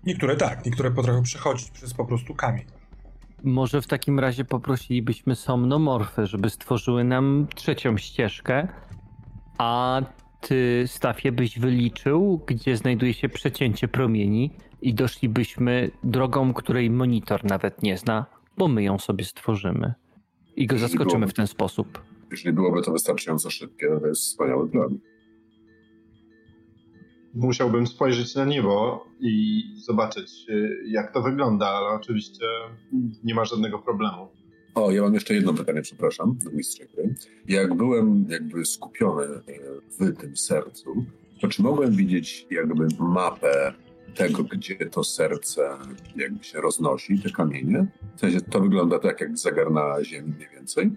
Niektóre 0.04 0.36
tak, 0.36 0.66
niektóre 0.66 0.90
potrafią 0.90 1.22
przechodzić 1.22 1.70
przez 1.70 1.94
po 1.94 2.04
prostu 2.04 2.34
kamień. 2.34 2.64
Może 3.44 3.82
w 3.82 3.86
takim 3.86 4.20
razie 4.20 4.44
poprosilibyśmy 4.44 5.34
somnomorfy, 5.34 6.26
żeby 6.26 6.50
stworzyły 6.50 7.04
nam 7.04 7.46
trzecią 7.54 7.96
ścieżkę, 7.96 8.68
a 9.58 10.00
ty, 10.40 10.84
Stafie, 10.86 11.32
byś 11.32 11.58
wyliczył, 11.58 12.40
gdzie 12.46 12.76
znajduje 12.76 13.14
się 13.14 13.28
przecięcie 13.28 13.88
promieni 13.88 14.50
i 14.82 14.94
doszlibyśmy 14.94 15.90
drogą, 16.04 16.54
której 16.54 16.90
monitor 16.90 17.44
nawet 17.44 17.82
nie 17.82 17.96
zna, 17.96 18.26
bo 18.56 18.68
my 18.68 18.82
ją 18.82 18.98
sobie 18.98 19.24
stworzymy. 19.24 19.94
I 20.58 20.66
go 20.66 20.78
zaskoczymy 20.78 21.08
byłoby, 21.08 21.26
w 21.26 21.34
ten 21.34 21.46
sposób. 21.46 22.02
Jeśli 22.30 22.52
byłoby 22.52 22.82
to 22.82 22.92
wystarczająco 22.92 23.50
szybkie, 23.50 23.88
to 24.00 24.06
jest 24.06 24.22
wspaniały 24.22 24.68
plan. 24.68 24.98
Musiałbym 27.34 27.86
spojrzeć 27.86 28.34
na 28.34 28.44
niebo 28.44 29.06
i 29.20 29.62
zobaczyć, 29.76 30.46
y, 30.48 30.82
jak 30.86 31.12
to 31.12 31.22
wygląda, 31.22 31.66
ale 31.66 31.88
oczywiście 31.88 32.44
nie 33.24 33.34
ma 33.34 33.44
żadnego 33.44 33.78
problemu. 33.78 34.28
O, 34.74 34.90
ja 34.90 35.02
mam 35.02 35.14
jeszcze 35.14 35.34
jedno 35.34 35.54
pytanie, 35.54 35.82
przepraszam, 35.82 36.38
do 36.44 36.50
mistrza 36.50 36.84
gry. 36.94 37.14
Jak 37.48 37.74
byłem 37.74 38.26
jakby 38.28 38.64
skupiony 38.64 39.24
e, 39.24 39.40
w 39.98 40.16
tym 40.16 40.36
sercu, 40.36 41.04
to 41.40 41.48
czy 41.48 41.62
mogłem 41.62 41.92
widzieć 41.92 42.46
jakby 42.50 42.86
mapę 43.00 43.74
tego, 44.18 44.44
gdzie 44.44 44.76
to 44.76 45.04
serce 45.04 45.70
jakby 46.16 46.44
się 46.44 46.60
roznosi, 46.60 47.18
te 47.18 47.30
kamienie? 47.30 47.86
W 48.16 48.20
sensie 48.20 48.40
to 48.40 48.60
wygląda 48.60 48.98
tak 48.98 49.20
jak 49.20 49.38
zegar 49.38 49.70
na 49.70 50.04
ziemi 50.04 50.34
mniej 50.36 50.48
więcej? 50.54 50.92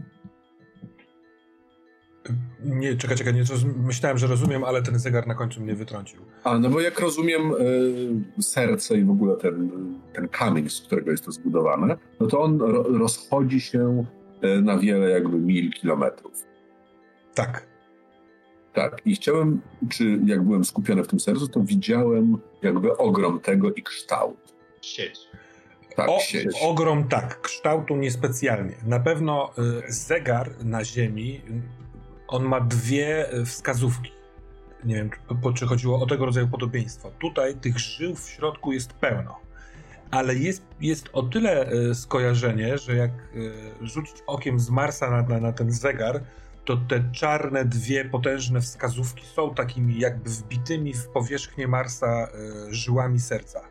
Nie, 2.63 2.95
czekaj, 2.95 3.17
czekaj, 3.17 3.33
nie, 3.33 3.43
myślałem, 3.75 4.17
że 4.17 4.27
rozumiem, 4.27 4.63
ale 4.63 4.81
ten 4.81 4.99
zegar 4.99 5.27
na 5.27 5.35
końcu 5.35 5.61
mnie 5.61 5.75
wytrącił. 5.75 6.21
A, 6.43 6.59
no 6.59 6.69
bo 6.69 6.81
jak 6.81 6.99
rozumiem 6.99 7.51
y, 8.39 8.43
serce 8.43 8.97
i 8.97 9.03
w 9.03 9.11
ogóle 9.11 9.35
ten, 9.35 9.71
ten 10.13 10.27
kamień, 10.27 10.69
z 10.69 10.81
którego 10.81 11.11
jest 11.11 11.25
to 11.25 11.31
zbudowane, 11.31 11.97
no 12.19 12.27
to 12.27 12.41
on 12.41 12.59
ro, 12.59 12.83
rozchodzi 12.83 13.61
się 13.61 14.05
y, 14.43 14.61
na 14.61 14.77
wiele 14.77 15.09
jakby 15.09 15.37
mil, 15.37 15.71
kilometrów. 15.71 16.33
Tak. 17.33 17.70
Tak, 18.73 19.01
i 19.05 19.15
chciałem, 19.15 19.61
czy 19.89 20.19
jak 20.25 20.43
byłem 20.43 20.65
skupiony 20.65 21.03
w 21.03 21.07
tym 21.07 21.19
sercu, 21.19 21.47
to 21.47 21.59
widziałem 21.59 22.37
jakby 22.61 22.97
ogrom 22.97 23.39
tego 23.39 23.73
i 23.73 23.83
kształt. 23.83 24.53
Sieć. 24.81 25.19
Tak, 25.95 26.09
o, 26.09 26.19
sieć. 26.19 26.57
Ogrom 26.61 27.07
tak, 27.07 27.41
kształtu 27.41 27.95
niespecjalnie. 27.95 28.75
Na 28.85 28.99
pewno 28.99 29.51
y, 29.87 29.93
zegar 29.93 30.65
na 30.65 30.85
Ziemi 30.85 31.41
on 32.27 32.43
ma 32.43 32.61
dwie 32.61 33.31
e, 33.31 33.45
wskazówki. 33.45 34.11
Nie 34.83 34.95
wiem, 34.95 35.09
czy, 35.09 35.53
czy 35.53 35.65
chodziło 35.65 35.99
o 35.99 36.05
tego 36.05 36.25
rodzaju 36.25 36.47
podobieństwo. 36.47 37.11
Tutaj 37.19 37.55
tych 37.55 37.79
żył 37.79 38.15
w 38.15 38.29
środku 38.29 38.73
jest 38.73 38.93
pełno. 38.93 39.39
Ale 40.11 40.35
jest, 40.35 40.63
jest 40.81 41.09
o 41.13 41.23
tyle 41.23 41.69
skojarzenie, 41.93 42.77
że 42.77 42.95
jak 42.95 43.11
rzucić 43.81 44.15
okiem 44.27 44.59
z 44.59 44.69
Marsa 44.69 45.11
na, 45.11 45.21
na, 45.21 45.39
na 45.39 45.53
ten 45.53 45.71
zegar, 45.71 46.21
to 46.71 46.77
te 46.87 47.11
czarne, 47.11 47.65
dwie 47.65 48.05
potężne 48.05 48.61
wskazówki 48.61 49.25
są 49.25 49.53
takimi 49.55 49.99
jakby 49.99 50.29
wbitymi 50.29 50.93
w 50.93 51.07
powierzchnię 51.07 51.67
Marsa 51.67 52.27
żyłami 52.69 53.19
serca. 53.19 53.61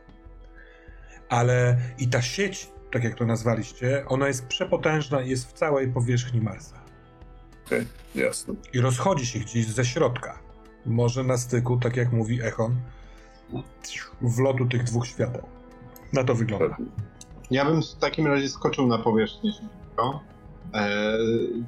Ale 1.28 1.76
i 1.98 2.08
ta 2.08 2.22
sieć, 2.22 2.68
tak 2.92 3.04
jak 3.04 3.14
to 3.14 3.26
nazwaliście, 3.26 4.04
ona 4.06 4.28
jest 4.28 4.46
przepotężna 4.46 5.20
i 5.20 5.30
jest 5.30 5.48
w 5.48 5.52
całej 5.52 5.92
powierzchni 5.92 6.40
Marsa. 6.40 6.80
Okej, 7.66 7.80
okay, 7.80 8.22
jasne. 8.22 8.54
I 8.72 8.80
rozchodzi 8.80 9.26
się 9.26 9.38
gdzieś 9.38 9.66
ze 9.66 9.84
środka. 9.84 10.38
Może 10.86 11.24
na 11.24 11.38
styku, 11.38 11.76
tak 11.76 11.96
jak 11.96 12.12
mówi 12.12 12.42
Echon, 12.42 12.76
wlotu 14.20 14.66
tych 14.66 14.84
dwóch 14.84 15.06
świateł. 15.06 15.46
Na 16.12 16.24
to 16.24 16.34
wygląda. 16.34 16.76
Ja 17.50 17.64
bym 17.64 17.82
w 17.82 17.94
takim 17.94 18.26
razie 18.26 18.48
skoczył 18.48 18.86
na 18.86 18.98
powierzchnię 18.98 19.52
szybko, 19.52 20.20
e, 20.24 20.39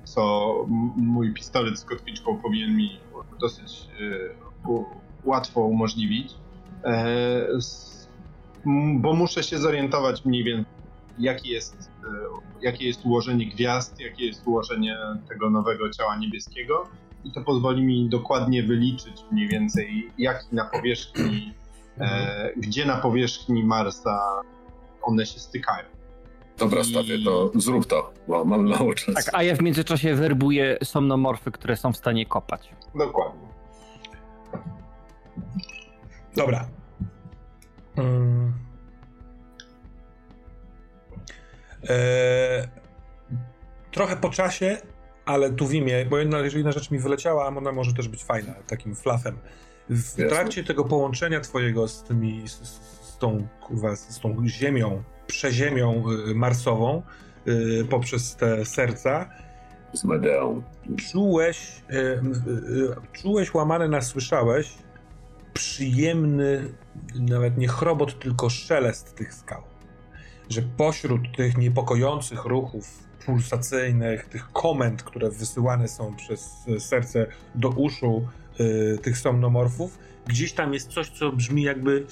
co 0.05 0.55
mój 0.97 1.35
pistolet 1.35 1.79
z 1.79 1.85
kotwiczką 1.85 2.39
powinien 2.39 2.77
mi 2.77 3.01
dosyć 3.41 3.89
e, 4.01 4.79
łatwo 5.25 5.61
umożliwić, 5.61 6.35
e, 6.85 7.47
bo 8.97 9.15
muszę 9.15 9.43
się 9.43 9.59
zorientować 9.59 10.25
mniej 10.25 10.45
więcej, 10.45 10.73
jaki 11.19 11.49
jest 11.49 11.91
jakie 12.63 12.87
jest 12.87 13.07
ułożenie 13.07 13.47
gwiazd, 13.47 14.01
jakie 14.01 14.27
jest 14.27 14.47
ułożenie 14.47 14.97
tego 15.29 15.51
nowego 15.51 15.91
ciała 15.91 16.17
niebieskiego 16.17 16.89
i 17.25 17.33
to 17.33 17.41
pozwoli 17.41 17.83
mi 17.83 18.09
dokładnie 18.09 18.63
wyliczyć 18.63 19.25
mniej 19.33 19.49
więcej, 19.49 20.11
jaki 20.19 20.47
na 20.55 20.65
powierzchni, 20.65 21.55
e, 21.99 22.03
mhm. 22.03 22.61
gdzie 22.61 22.87
na 22.87 22.97
powierzchni 22.97 23.65
Marsa 23.65 24.43
one 25.03 25.27
się 25.27 25.41
stykają. 25.41 25.85
Dobra, 26.63 26.81
I... 26.81 26.85
Stawie, 26.85 27.25
to 27.25 27.51
zrób 27.55 27.87
to, 27.87 28.13
bo 28.29 28.45
mam 28.45 28.69
mało 28.69 28.95
czasu. 28.95 29.15
Tak, 29.15 29.31
a 29.33 29.43
ja 29.43 29.57
w 29.57 29.63
międzyczasie 29.63 30.15
werbuję 30.15 30.79
somnomorfy, 30.85 31.51
które 31.51 31.77
są 31.77 31.93
w 31.93 31.97
stanie 31.97 32.27
kopać. 32.27 32.75
Dokładnie. 32.95 33.49
Dobra. 36.37 36.69
Hmm. 37.97 38.53
Eee, 41.89 42.69
trochę 43.91 44.17
po 44.17 44.31
czasie, 44.31 44.77
ale 45.25 45.53
tu 45.53 45.67
w 45.67 45.75
imię, 45.75 46.07
bo 46.11 46.19
jedna, 46.19 46.39
jedna 46.39 46.73
rzecz 46.73 46.91
mi 46.91 46.99
wyleciała, 46.99 47.45
a 47.45 47.49
ona 47.49 47.73
może 47.73 47.93
też 47.93 48.09
być 48.09 48.25
fajna, 48.25 48.55
takim 48.67 48.95
flafem. 48.95 49.39
W 49.89 50.19
Jasne. 50.19 50.27
trakcie 50.27 50.65
tego 50.65 50.85
połączenia 50.85 51.41
twojego 51.41 51.89
z 51.89 52.03
tymi, 52.03 52.49
z, 52.49 52.53
z, 52.53 53.19
tą, 53.19 53.49
kurwa, 53.61 53.97
z 53.97 54.21
tą 54.21 54.37
ziemią, 54.47 55.03
przeziemią 55.33 56.05
y, 56.31 56.35
marsową, 56.35 57.03
y, 57.49 57.87
poprzez 57.91 58.37
te 58.37 58.65
serca, 58.65 59.31
z 59.93 60.05
Medeą. 60.05 60.63
Czułeś, 61.11 61.83
y, 61.91 62.21
czułeś 63.13 63.55
łamane 63.55 63.89
nasłyszałeś 63.89 64.75
przyjemny, 65.55 66.73
nawet 67.15 67.59
nie 67.59 67.69
chrobot, 67.69 68.19
tylko 68.19 68.51
szelest 68.51 69.15
tych 69.15 69.35
skał. 69.35 69.63
Że 70.49 70.63
pośród 70.63 71.37
tych 71.37 71.59
niepokojących 71.59 72.45
ruchów 72.45 72.85
pulsacyjnych, 73.27 74.25
tych 74.25 74.53
komend, 74.53 75.03
które 75.03 75.31
wysyłane 75.31 75.89
są 75.89 76.17
przez 76.17 76.51
serce 76.79 77.27
do 77.55 77.69
uszu 77.69 78.29
tych 79.03 79.19
somnomorfów, 79.19 79.99
gdzieś 80.27 80.53
tam 80.53 80.75
jest 80.75 80.89
coś, 80.89 81.11
co 81.11 81.33
brzmi 81.33 81.63
jakby 81.63 82.07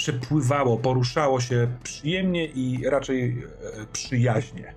przepływało, 0.00 0.78
poruszało 0.78 1.40
się 1.40 1.68
przyjemnie 1.82 2.46
i 2.46 2.84
raczej 2.86 3.38
y, 3.38 3.86
przyjaźnie. 3.92 4.74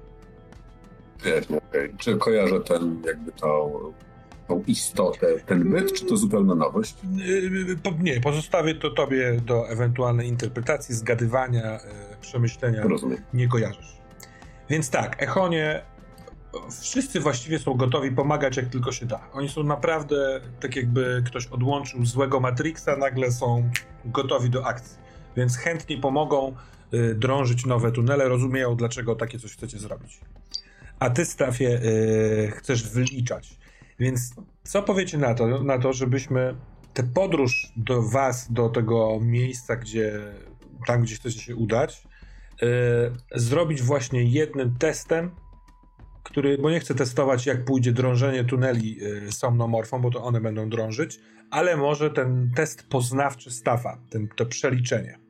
Jasne, 1.25 1.57
okay. 1.57 1.93
Czy 1.97 2.17
kojarzę 2.17 2.59
ten, 2.59 3.01
jakby 3.05 3.31
tą, 3.31 3.73
tą 4.47 4.63
istotę, 4.67 5.27
ten 5.45 5.71
byt, 5.71 5.93
czy 5.93 6.05
to 6.05 6.17
zupełna 6.17 6.55
nowość? 6.55 6.95
Yy, 7.15 7.77
nie, 7.99 8.21
pozostawię 8.21 8.75
to 8.75 8.89
tobie 8.89 9.41
do 9.45 9.69
ewentualnej 9.69 10.27
interpretacji, 10.27 10.95
zgadywania, 10.95 11.71
yy, 11.73 12.17
przemyślenia. 12.21 12.83
Rozumiem. 12.83 13.21
Nie 13.33 13.47
kojarzysz. 13.47 13.97
Więc 14.69 14.89
tak, 14.89 15.23
Echonie, 15.23 15.81
wszyscy 16.81 17.19
właściwie 17.19 17.59
są 17.59 17.73
gotowi 17.73 18.11
pomagać 18.11 18.57
jak 18.57 18.65
tylko 18.65 18.91
się 18.91 19.05
da. 19.05 19.19
Oni 19.33 19.49
są 19.49 19.63
naprawdę, 19.63 20.41
tak 20.59 20.75
jakby 20.75 21.23
ktoś 21.25 21.47
odłączył 21.47 22.05
złego 22.05 22.39
Matrixa, 22.39 22.97
nagle 22.97 23.31
są 23.31 23.69
gotowi 24.05 24.49
do 24.49 24.65
akcji. 24.65 25.03
Więc 25.37 25.57
chętnie 25.57 25.97
pomogą 25.97 26.55
y, 26.93 27.15
drążyć 27.15 27.65
nowe 27.65 27.91
tunele, 27.91 28.29
rozumieją 28.29 28.75
dlaczego 28.75 29.15
takie 29.15 29.39
coś 29.39 29.53
chcecie 29.53 29.79
zrobić. 29.79 30.19
A 30.99 31.09
ty, 31.09 31.25
Stafie, 31.25 31.81
y, 31.83 32.51
chcesz 32.55 32.89
wyliczać. 32.89 33.57
Więc 33.99 34.35
co 34.63 34.83
powiecie 34.83 35.17
na 35.17 35.33
to, 35.33 35.63
na 35.63 35.79
to, 35.79 35.93
żebyśmy 35.93 36.55
tę 36.93 37.03
podróż 37.03 37.73
do 37.77 38.01
was, 38.01 38.53
do 38.53 38.69
tego 38.69 39.19
miejsca, 39.21 39.75
gdzie 39.75 40.19
tam, 40.87 41.01
gdzie 41.01 41.15
chcecie 41.15 41.39
się 41.39 41.55
udać, 41.55 42.03
y, 42.63 42.67
zrobić 43.35 43.81
właśnie 43.81 44.23
jednym 44.23 44.75
testem, 44.75 45.31
który, 46.23 46.57
bo 46.57 46.71
nie 46.71 46.79
chcę 46.79 46.95
testować, 46.95 47.45
jak 47.45 47.65
pójdzie 47.65 47.91
drążenie 47.91 48.43
tuneli 48.43 48.97
somnomorfą, 49.29 50.01
bo 50.01 50.11
to 50.11 50.23
one 50.23 50.41
będą 50.41 50.69
drążyć, 50.69 51.19
ale 51.51 51.77
może 51.77 52.11
ten 52.11 52.51
test 52.55 52.89
poznawczy 52.89 53.51
stafa, 53.51 53.97
ten, 54.09 54.27
to 54.27 54.45
przeliczenie. 54.45 55.22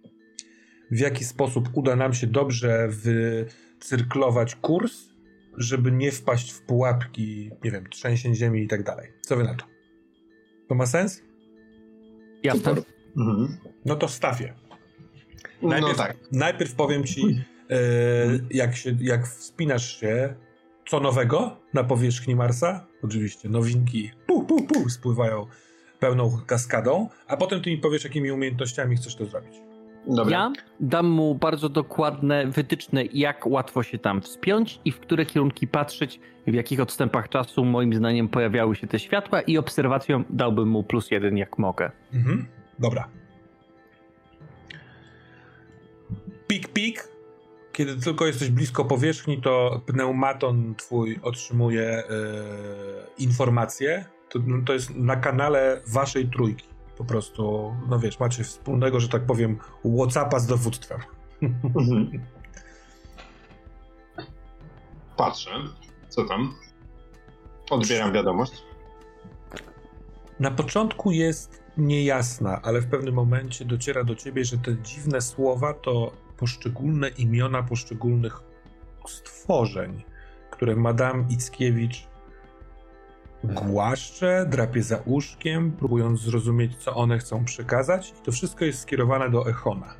W 0.93 0.99
jaki 0.99 1.25
sposób 1.25 1.69
uda 1.73 1.95
nam 1.95 2.13
się 2.13 2.27
dobrze 2.27 2.87
wycyrklować 2.89 4.55
kurs, 4.55 4.93
żeby 5.57 5.91
nie 5.91 6.11
wpaść 6.11 6.51
w 6.51 6.61
pułapki, 6.61 7.51
nie 7.63 7.71
wiem, 7.71 7.89
trzęsień 7.89 8.35
ziemi 8.35 8.63
i 8.63 8.67
tak 8.67 8.83
dalej. 8.83 9.11
Co 9.21 9.35
wy 9.35 9.43
na 9.43 9.55
to? 9.55 9.65
To 10.67 10.75
ma 10.75 10.85
sens? 10.85 11.21
Jasne. 12.43 12.71
Mhm. 13.17 13.57
No 13.85 13.95
to 13.95 14.07
stafie. 14.07 14.53
No 15.61 15.69
Najpierw, 15.69 15.97
tak. 15.97 16.17
najpierw 16.31 16.75
powiem 16.75 17.03
ci, 17.03 17.43
e, 17.69 17.75
jak, 18.51 18.75
się, 18.75 18.97
jak 19.01 19.27
wspinasz 19.27 19.99
się, 19.99 20.35
co 20.87 20.99
nowego 20.99 21.57
na 21.73 21.83
powierzchni 21.83 22.35
Marsa. 22.35 22.87
Oczywiście 23.03 23.49
nowinki 23.49 24.11
pu, 24.27 24.43
pu, 24.43 24.63
pu, 24.63 24.89
spływają 24.89 25.47
pełną 25.99 26.41
kaskadą, 26.47 27.09
a 27.27 27.37
potem 27.37 27.61
ty 27.61 27.69
mi 27.69 27.77
powiesz, 27.77 28.03
jakimi 28.03 28.31
umiejętnościami 28.31 28.95
chcesz 28.95 29.15
to 29.15 29.25
zrobić. 29.25 29.72
Dobra. 30.07 30.37
Ja 30.37 30.51
dam 30.79 31.07
mu 31.07 31.35
bardzo 31.35 31.69
dokładne 31.69 32.47
wytyczne, 32.47 33.05
jak 33.05 33.47
łatwo 33.47 33.83
się 33.83 33.97
tam 33.97 34.21
wspiąć 34.21 34.79
i 34.85 34.91
w 34.91 34.99
które 34.99 35.25
kierunki 35.25 35.67
patrzeć, 35.67 36.19
w 36.47 36.53
jakich 36.53 36.79
odstępach 36.79 37.29
czasu 37.29 37.65
moim 37.65 37.93
zdaniem 37.93 38.29
pojawiały 38.29 38.75
się 38.75 38.87
te 38.87 38.99
światła 38.99 39.41
i 39.41 39.57
obserwacją 39.57 40.23
dałbym 40.29 40.69
mu 40.69 40.83
plus 40.83 41.11
jeden 41.11 41.37
jak 41.37 41.57
mogę. 41.57 41.91
Mhm. 42.13 42.47
Dobra. 42.79 43.07
Pik, 46.47 46.67
pik. 46.67 47.07
Kiedy 47.71 47.95
tylko 47.95 48.25
jesteś 48.25 48.49
blisko 48.49 48.85
powierzchni, 48.85 49.41
to 49.41 49.81
pneumaton 49.85 50.75
twój 50.75 51.19
otrzymuje 51.23 51.89
e, 51.89 52.03
informacje. 53.17 54.05
To, 54.29 54.39
no, 54.47 54.65
to 54.65 54.73
jest 54.73 54.95
na 54.95 55.15
kanale 55.15 55.81
waszej 55.87 56.27
trójki. 56.27 56.72
Po 56.97 57.05
prostu, 57.05 57.73
no 57.89 57.99
wiesz, 57.99 58.19
macie 58.19 58.43
wspólnego, 58.43 58.99
że 58.99 59.09
tak 59.09 59.25
powiem, 59.25 59.57
Whatsappa 59.97 60.39
z 60.39 60.47
dowództwem. 60.47 60.99
Mhm. 61.41 62.25
Patrzę. 65.17 65.51
Co 66.09 66.25
tam? 66.25 66.55
Odbieram 67.71 68.13
wiadomość. 68.13 68.63
Na 70.39 70.51
początku 70.51 71.11
jest 71.11 71.63
niejasna, 71.77 72.61
ale 72.61 72.81
w 72.81 72.87
pewnym 72.87 73.13
momencie 73.13 73.65
dociera 73.65 74.03
do 74.03 74.15
ciebie, 74.15 74.45
że 74.45 74.57
te 74.57 74.81
dziwne 74.81 75.21
słowa 75.21 75.73
to 75.73 76.11
poszczególne 76.37 77.09
imiona 77.09 77.63
poszczególnych 77.63 78.41
stworzeń, 79.07 80.03
które 80.51 80.75
Madame 80.75 81.25
Ickiewicz 81.29 82.07
głaszcze, 83.43 84.45
drapie 84.49 84.83
za 84.83 84.97
uszkiem, 85.05 85.71
próbując 85.71 86.21
zrozumieć, 86.21 86.75
co 86.75 86.95
one 86.95 87.17
chcą 87.17 87.45
przekazać. 87.45 88.13
I 88.19 88.25
to 88.25 88.31
wszystko 88.31 88.65
jest 88.65 88.79
skierowane 88.79 89.29
do 89.29 89.49
Echona. 89.49 89.93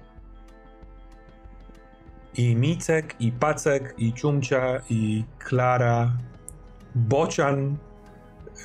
I 2.38 2.56
Micek, 2.56 3.16
i 3.20 3.32
Pacek, 3.32 3.94
i 3.98 4.14
Ciumcia, 4.14 4.82
i 4.90 5.24
Klara, 5.40 6.12
Bocian, 6.96 7.78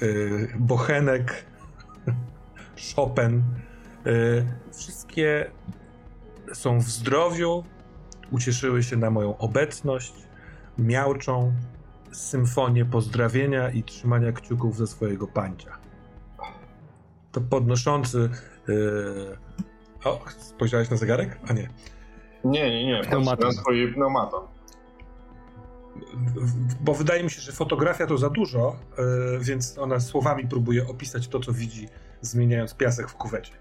yy, 0.00 0.48
Bochenek, 0.58 1.44
Chopin. 2.96 3.42
Yy, 4.04 4.46
wszystkie 4.72 5.50
są 6.52 6.78
w 6.78 6.82
zdrowiu, 6.82 7.64
ucieszyły 8.30 8.82
się 8.82 8.96
na 8.96 9.10
moją 9.10 9.38
obecność, 9.38 10.14
miałczą 10.78 11.52
symfonię 12.12 12.84
pozdrawienia 12.84 13.70
i 13.70 13.82
trzymania 13.82 14.32
kciuków 14.32 14.76
ze 14.76 14.86
swojego 14.86 15.26
pancia. 15.26 15.78
To 17.32 17.40
podnoszący. 17.40 18.30
Yy... 18.68 19.36
O, 20.04 20.24
spojrzałeś 20.38 20.90
na 20.90 20.96
zegarek? 20.96 21.40
A 21.48 21.52
nie. 21.52 21.68
Nie, 22.44 22.70
nie, 22.70 22.86
nie. 22.86 23.02
Pneumaton. 23.02 23.48
Na 23.48 23.52
swój 23.52 23.92
pneumaton. 23.94 24.46
Bo 26.80 26.94
wydaje 26.94 27.24
mi 27.24 27.30
się, 27.30 27.40
że 27.40 27.52
fotografia 27.52 28.06
to 28.06 28.18
za 28.18 28.30
dużo, 28.30 28.76
yy, 28.98 29.38
więc 29.40 29.78
ona 29.78 30.00
słowami 30.00 30.48
próbuje 30.48 30.88
opisać 30.88 31.28
to, 31.28 31.40
co 31.40 31.52
widzi, 31.52 31.88
zmieniając 32.20 32.74
piasek 32.74 33.10
w 33.10 33.14
kuwecie. 33.14 33.52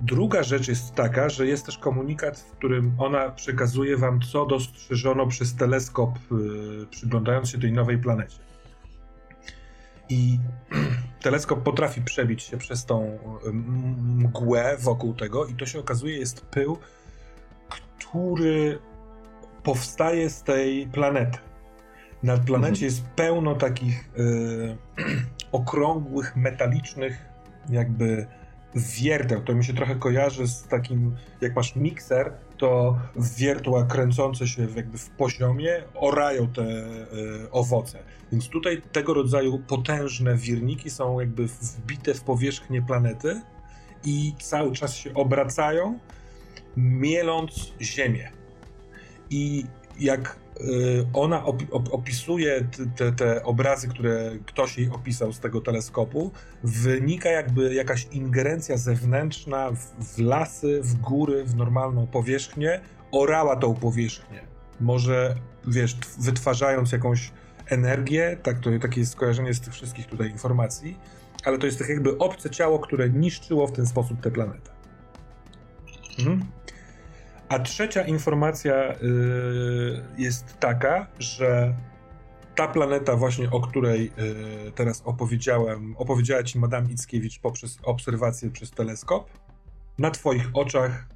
Druga 0.00 0.42
rzecz 0.42 0.68
jest 0.68 0.94
taka, 0.94 1.28
że 1.28 1.46
jest 1.46 1.66
też 1.66 1.78
komunikat, 1.78 2.38
w 2.38 2.52
którym 2.52 2.94
ona 2.98 3.30
przekazuje 3.30 3.96
wam, 3.96 4.20
co 4.20 4.46
dostrzeżono 4.46 5.26
przez 5.26 5.56
teleskop, 5.56 6.18
yy, 6.30 6.86
przyglądając 6.90 7.50
się 7.50 7.58
tej 7.58 7.72
nowej 7.72 7.98
planecie. 7.98 8.38
I 10.08 10.38
teleskop 11.22 11.62
potrafi 11.62 12.02
przebić 12.02 12.42
się 12.42 12.58
przez 12.58 12.84
tą 12.84 13.04
y, 13.04 13.52
mgłę 14.02 14.76
wokół 14.80 15.14
tego, 15.14 15.46
i 15.46 15.54
to 15.54 15.66
się 15.66 15.80
okazuje 15.80 16.18
jest 16.18 16.40
pył, 16.40 16.78
który 17.68 18.78
powstaje 19.62 20.30
z 20.30 20.42
tej 20.42 20.86
planety. 20.86 21.38
Na 22.22 22.38
planecie 22.38 22.84
jest 22.84 23.02
pełno 23.02 23.54
takich 23.54 24.10
y, 24.18 24.76
okrągłych, 25.52 26.36
metalicznych, 26.36 27.24
jakby 27.68 28.26
wierteł. 28.74 29.40
To 29.42 29.54
mi 29.54 29.64
się 29.64 29.74
trochę 29.74 29.96
kojarzy 29.96 30.48
z 30.48 30.62
takim, 30.62 31.16
jak 31.40 31.56
masz 31.56 31.76
mikser, 31.76 32.32
to 32.58 32.98
wiertła 33.16 33.84
kręcące 33.84 34.48
się 34.48 34.66
jakby 34.76 34.98
w 34.98 35.10
poziomie 35.10 35.82
orają 35.94 36.48
te 36.48 36.62
y, 36.62 37.50
owoce. 37.50 37.98
Więc 38.32 38.48
tutaj 38.48 38.82
tego 38.92 39.14
rodzaju 39.14 39.58
potężne 39.58 40.36
wirniki 40.36 40.90
są 40.90 41.20
jakby 41.20 41.46
wbite 41.46 42.14
w 42.14 42.20
powierzchnię 42.20 42.82
planety 42.82 43.40
i 44.04 44.34
cały 44.40 44.72
czas 44.72 44.96
się 44.96 45.14
obracają, 45.14 45.98
mieląc 46.76 47.72
ziemię. 47.80 48.30
I 49.30 49.64
jak 50.00 50.39
ona 51.12 51.44
opi- 51.44 51.66
op- 51.66 51.92
opisuje 51.92 52.64
te, 52.96 53.12
te 53.12 53.42
obrazy, 53.44 53.88
które 53.88 54.30
ktoś 54.46 54.78
jej 54.78 54.90
opisał 54.90 55.32
z 55.32 55.40
tego 55.40 55.60
teleskopu, 55.60 56.30
wynika 56.64 57.28
jakby 57.28 57.74
jakaś 57.74 58.08
ingerencja 58.12 58.76
zewnętrzna 58.76 59.70
w, 59.70 60.04
w 60.04 60.18
lasy, 60.18 60.80
w 60.82 60.94
góry, 60.94 61.44
w 61.44 61.56
normalną 61.56 62.06
powierzchnię, 62.06 62.80
orała 63.12 63.56
tą 63.56 63.74
powierzchnię. 63.74 64.40
Może, 64.80 65.34
wiesz, 65.66 65.96
wytwarzając 66.18 66.92
jakąś 66.92 67.32
energię, 67.66 68.36
tak, 68.42 68.60
to, 68.60 68.70
takie 68.82 69.00
jest 69.00 69.12
skojarzenie 69.12 69.54
z 69.54 69.60
tych 69.60 69.72
wszystkich 69.72 70.06
tutaj 70.06 70.30
informacji, 70.30 70.98
ale 71.44 71.58
to 71.58 71.66
jest 71.66 71.78
tak 71.78 71.88
jakby 71.88 72.18
obce 72.18 72.50
ciało, 72.50 72.78
które 72.78 73.10
niszczyło 73.10 73.66
w 73.66 73.72
ten 73.72 73.86
sposób 73.86 74.20
tę 74.20 74.30
planetę. 74.30 74.70
Mhm. 76.18 76.44
A 77.50 77.58
trzecia 77.58 78.02
informacja 78.02 78.92
y, 78.92 78.96
jest 80.18 80.58
taka, 80.58 81.06
że 81.18 81.74
ta 82.54 82.68
planeta 82.68 83.16
właśnie, 83.16 83.50
o 83.50 83.60
której 83.60 84.12
y, 84.68 84.72
teraz 84.72 85.02
opowiedziałem, 85.04 85.96
opowiedziała 85.96 86.42
ci 86.42 86.58
Madame 86.58 86.90
Ickiewicz 86.92 87.38
poprzez 87.38 87.78
obserwację 87.82 88.50
przez 88.50 88.70
teleskop, 88.70 89.30
na 89.98 90.10
twoich 90.10 90.50
oczach 90.52 91.08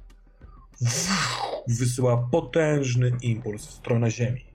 wysyła 1.67 2.27
potężny 2.31 3.11
impuls 3.21 3.67
w 3.67 3.71
stronę 3.71 4.11
Ziemi. 4.11 4.45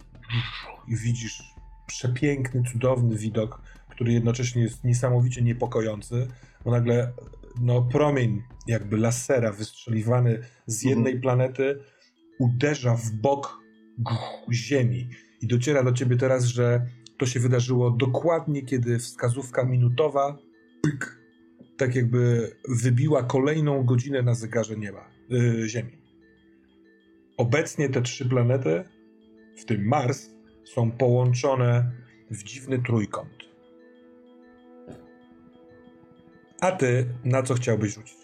I 0.88 0.96
widzisz 0.96 1.42
przepiękny, 1.86 2.62
cudowny 2.72 3.16
widok, 3.16 3.62
który 3.88 4.12
jednocześnie 4.12 4.62
jest 4.62 4.84
niesamowicie 4.84 5.42
niepokojący, 5.42 6.28
bo 6.64 6.70
nagle 6.70 7.12
no, 7.60 7.82
promień 7.82 8.42
jakby 8.66 8.96
lasera 8.96 9.52
wystrzeliwany 9.52 10.38
z 10.66 10.82
jednej 10.82 11.20
planety 11.20 11.78
uderza 12.38 12.94
w 12.94 13.10
bok 13.10 13.60
Ziemi. 14.52 15.08
I 15.42 15.46
dociera 15.46 15.82
do 15.82 15.92
ciebie 15.92 16.16
teraz, 16.16 16.44
że 16.44 16.86
to 17.18 17.26
się 17.26 17.40
wydarzyło 17.40 17.90
dokładnie, 17.90 18.62
kiedy 18.62 18.98
wskazówka 18.98 19.64
minutowa 19.64 20.38
pyk, 20.82 21.20
tak 21.76 21.94
jakby 21.94 22.52
wybiła 22.68 23.22
kolejną 23.22 23.84
godzinę 23.84 24.22
na 24.22 24.34
zegarze 24.34 24.76
nieba, 24.76 25.10
yy, 25.28 25.68
Ziemi. 25.68 25.98
Obecnie 27.36 27.88
te 27.88 28.02
trzy 28.02 28.28
planety, 28.28 28.84
w 29.56 29.64
tym 29.64 29.86
Mars, 29.86 30.30
są 30.64 30.90
połączone 30.90 31.92
w 32.30 32.42
dziwny 32.42 32.78
trójkąt. 32.78 33.49
A 36.60 36.72
ty 36.72 37.06
na 37.24 37.42
co 37.42 37.54
chciałbyś 37.54 37.94
rzucić? 37.94 38.18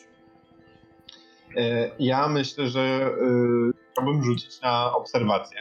E, 1.57 1.91
ja 1.99 2.29
myślę, 2.29 2.69
że 2.69 3.11
y, 3.21 3.93
chciałbym 3.93 4.25
rzucić 4.25 4.61
na 4.61 4.95
obserwację. 4.95 5.59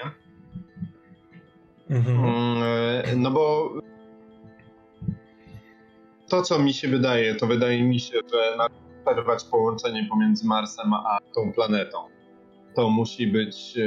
Mhm. 1.89 2.25
Mm, 2.25 3.21
no 3.21 3.31
bo 3.31 3.73
to, 6.29 6.41
co 6.41 6.59
mi 6.59 6.73
się 6.73 6.87
wydaje, 6.87 7.35
to 7.35 7.47
wydaje 7.47 7.83
mi 7.83 7.99
się, 7.99 8.17
że 8.33 8.57
przerwać 9.05 9.43
połączenie 9.43 10.07
pomiędzy 10.09 10.47
Marsem 10.47 10.93
a 10.93 11.17
tą 11.35 11.53
planetą, 11.53 11.97
to 12.75 12.89
musi 12.89 13.27
być 13.27 13.77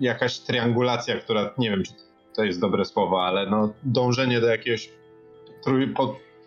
jakaś 0.00 0.38
triangulacja, 0.38 1.16
która, 1.16 1.54
nie 1.58 1.70
wiem, 1.70 1.82
czy 1.82 1.92
to 2.36 2.44
jest 2.44 2.60
dobre 2.60 2.84
słowo, 2.84 3.24
ale 3.24 3.50
no, 3.50 3.72
dążenie 3.82 4.40
do 4.40 4.46
jakiegoś 4.46 4.92
trój, 5.64 5.94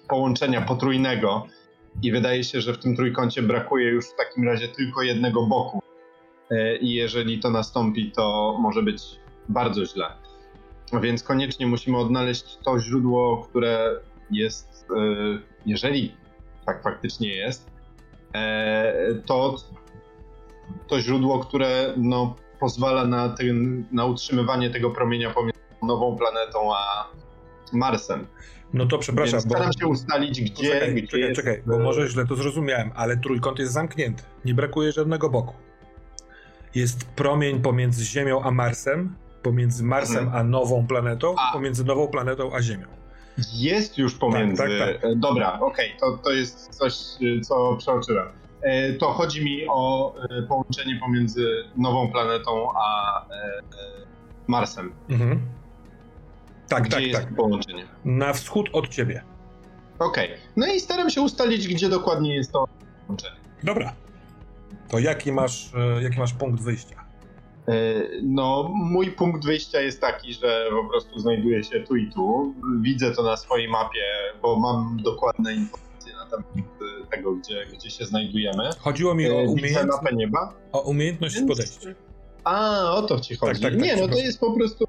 połączenia 0.10 0.62
potrójnego 0.62 1.48
i 2.02 2.12
wydaje 2.12 2.44
się, 2.44 2.62
że 2.62 2.74
w 2.74 2.78
tym 2.78 2.96
trójkącie 2.96 3.42
brakuje 3.42 3.90
już 3.90 4.06
w 4.06 4.16
takim 4.16 4.48
razie 4.48 4.68
tylko 4.68 5.02
jednego 5.02 5.48
boku. 5.48 5.82
E, 6.52 6.78
I 6.78 6.94
jeżeli 6.94 7.40
to 7.40 7.50
nastąpi, 7.50 8.12
to 8.12 8.58
może 8.60 8.84
być 8.84 9.04
bardzo 9.50 9.86
źle. 9.86 10.06
Więc 11.02 11.24
koniecznie 11.24 11.68
musimy 11.68 11.98
odnaleźć 11.98 12.58
to 12.66 12.80
źródło, 12.80 13.48
które 13.50 14.00
jest, 14.32 14.86
e, 14.98 15.04
jeżeli 15.66 16.16
tak 16.66 16.84
faktycznie 16.84 17.36
jest, 17.36 17.72
e, 18.36 19.16
to 19.26 19.56
to 20.88 21.02
źródło, 21.02 21.40
które 21.40 21.94
no, 21.98 22.36
pozwala 22.60 23.06
na, 23.06 23.30
ten, 23.30 23.86
na 23.92 24.06
utrzymywanie 24.06 24.70
tego 24.70 24.92
promienia 24.92 25.30
pomiędzy 25.30 25.60
nową 25.84 26.18
planetą 26.18 26.76
a 26.76 27.08
Marsem. 27.74 28.28
No 28.74 28.86
to 28.86 28.98
przepraszam. 28.98 29.40
Więc 29.40 29.44
staram 29.44 29.68
bo... 29.68 29.80
się 29.80 29.88
ustalić, 29.88 30.42
gdzie. 30.42 30.72
Czekaj, 30.72 30.94
gdzie 30.94 31.08
czekaj, 31.08 31.20
jest... 31.20 31.36
czekaj, 31.36 31.62
bo 31.66 31.80
może 31.80 32.08
źle 32.08 32.26
to 32.28 32.36
zrozumiałem, 32.36 32.92
ale 32.96 33.18
trójkąt 33.18 33.60
jest 33.60 33.74
zamknięty. 33.74 34.24
Nie 34.46 34.54
brakuje 34.54 34.92
żadnego 34.92 35.30
boku. 35.30 35.54
Jest 36.76 37.06
promień 37.06 37.62
pomiędzy 37.62 38.06
Ziemią 38.06 38.42
a 38.42 38.52
Marsem, 38.52 39.16
pomiędzy 39.44 39.84
Marsem 39.84 40.24
mhm. 40.24 40.38
a 40.38 40.44
nową 40.50 40.88
planetą, 40.88 41.36
a. 41.38 41.54
pomiędzy 41.54 41.84
nową 41.84 42.08
planetą 42.08 42.56
a 42.56 42.62
Ziemią. 42.62 42.88
Jest 43.54 43.98
już 43.98 44.16
pomiędzy. 44.16 44.64
Tak, 44.64 44.70
tak, 44.80 45.02
tak. 45.02 45.20
Dobra, 45.20 45.60
okej, 45.60 45.88
okay, 45.88 46.00
to, 46.00 46.24
to 46.24 46.32
jest 46.32 46.76
coś, 46.76 46.94
co 47.42 47.76
przeoczyłem. 47.76 48.28
E, 48.62 48.94
to 48.94 49.08
chodzi 49.08 49.46
mi 49.46 49.66
o 49.70 50.14
e, 50.30 50.42
połączenie 50.44 51.00
pomiędzy 51.00 51.64
nową 51.78 52.12
planetą 52.12 52.68
a 52.76 53.22
e, 53.26 53.62
Marsem. 54.48 54.92
Mhm. 55.10 55.40
Tak, 56.70 56.84
gdzie 56.84 56.96
tak, 56.96 57.04
jest 57.04 57.22
tak. 57.22 57.36
połączenie? 57.36 57.84
Na 58.06 58.34
wschód 58.34 58.70
od 58.74 58.88
ciebie. 58.88 59.24
Okej. 60.00 60.26
Okay. 60.26 60.38
No 60.56 60.68
i 60.68 60.80
staram 60.80 61.10
się 61.10 61.22
ustalić, 61.22 61.68
gdzie 61.68 61.90
dokładnie 61.90 62.36
jest 62.36 62.52
to 62.52 62.66
połączenie. 63.08 63.36
Dobra. 63.64 63.94
To 64.90 65.00
jaki 65.00 65.32
masz, 65.32 65.72
jaki 66.02 66.20
masz 66.20 66.34
punkt 66.34 66.62
wyjścia? 66.62 67.06
No, 68.24 68.72
mój 68.74 69.12
punkt 69.12 69.46
wyjścia 69.46 69.82
jest 69.82 70.02
taki, 70.02 70.34
że 70.34 70.66
po 70.72 70.90
prostu 70.90 71.20
znajduję 71.20 71.64
się 71.64 71.80
tu 71.80 71.96
i 71.96 72.12
tu. 72.12 72.54
Widzę 72.82 73.12
to 73.12 73.24
na 73.24 73.38
swojej 73.38 73.68
mapie, 73.68 74.04
bo 74.42 74.60
mam 74.60 74.98
dokładne 75.04 75.54
informacje 75.54 76.14
na 76.14 76.26
temat 76.26 76.46
tego, 77.12 77.36
gdzie, 77.36 77.66
gdzie 77.74 77.90
się 77.90 78.06
znajdujemy. 78.06 78.70
Chodziło 78.80 79.16
mi 79.16 79.30
o, 79.30 79.36
umiejętność, 79.36 80.16
nieba. 80.16 80.54
o 80.72 80.82
umiejętność 80.82 81.36
Więc... 81.36 81.48
podejścia. 81.48 81.90
A, 82.44 82.92
o 82.92 83.02
to 83.02 83.20
ci 83.20 83.36
chodzi. 83.36 83.62
Tak, 83.62 83.72
tak, 83.72 83.80
tak, 83.80 83.82
nie, 83.82 83.96
no 83.96 84.08
to 84.08 84.18
jest 84.18 84.40
po 84.40 84.54
prostu 84.54 84.86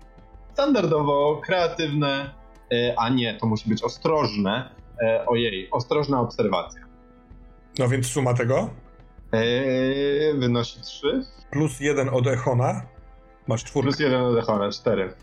standardowo 0.61 1.41
kreatywne, 1.45 2.31
e, 2.73 2.95
a 2.99 3.09
nie, 3.09 3.35
to 3.35 3.47
musi 3.47 3.69
być 3.69 3.83
ostrożne. 3.83 4.71
E, 5.03 5.27
ojej, 5.27 5.69
ostrożna 5.71 6.21
obserwacja. 6.21 6.81
No 7.79 7.89
więc 7.89 8.07
suma 8.07 8.35
tego? 8.35 8.71
Eee, 9.33 10.35
wynosi 10.39 10.81
3. 10.81 11.25
Plus 11.51 11.81
1 11.81 12.09
od 12.09 12.27
Echona. 12.27 12.83
Masz 13.47 13.65
czwórkę. 13.65 13.89
Plus 13.89 14.01
1 14.01 14.23
od 14.23 14.39
Echona, 14.39 14.71
4. 14.71 15.15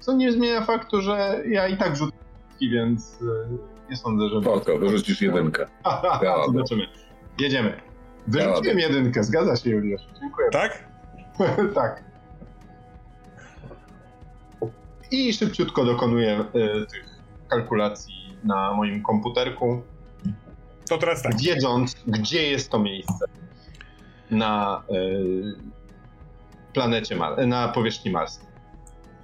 Co 0.00 0.12
nie 0.12 0.32
zmienia 0.32 0.64
faktu, 0.64 1.00
że 1.00 1.42
ja 1.48 1.68
i 1.68 1.76
tak 1.76 1.96
rzucę, 1.96 2.16
więc 2.60 3.18
nie 3.90 3.96
sądzę, 3.96 4.28
że... 4.28 4.40
Spoko, 4.40 4.78
wyrzucisz 4.78 5.22
jedynkę. 5.22 5.66
Ja 6.22 6.46
zobaczymy. 6.46 6.86
Jedziemy. 7.38 7.80
Wyrzuciłem 8.26 8.78
jedynkę, 8.78 9.24
zgadza 9.24 9.56
się 9.56 9.70
Juliusz. 9.70 10.02
Dziękuję. 10.20 10.48
Tak? 10.50 10.84
tak. 11.74 12.04
I 15.10 15.32
szybciutko 15.32 15.84
dokonuję 15.84 16.40
y, 16.40 16.86
tych 16.86 17.04
kalkulacji 17.48 18.14
na 18.44 18.72
moim 18.74 19.02
komputerku. 19.02 19.82
To 20.88 20.98
teraz 20.98 21.22
tak. 21.22 21.40
Wiedząc, 21.40 21.96
gdzie 22.06 22.50
jest 22.50 22.70
to 22.70 22.78
miejsce 22.78 23.24
na 24.30 24.82
y, 24.90 25.54
planecie, 26.72 27.16
Mar 27.16 27.46
na 27.46 27.68
powierzchni 27.68 28.10
Marsa. 28.10 28.40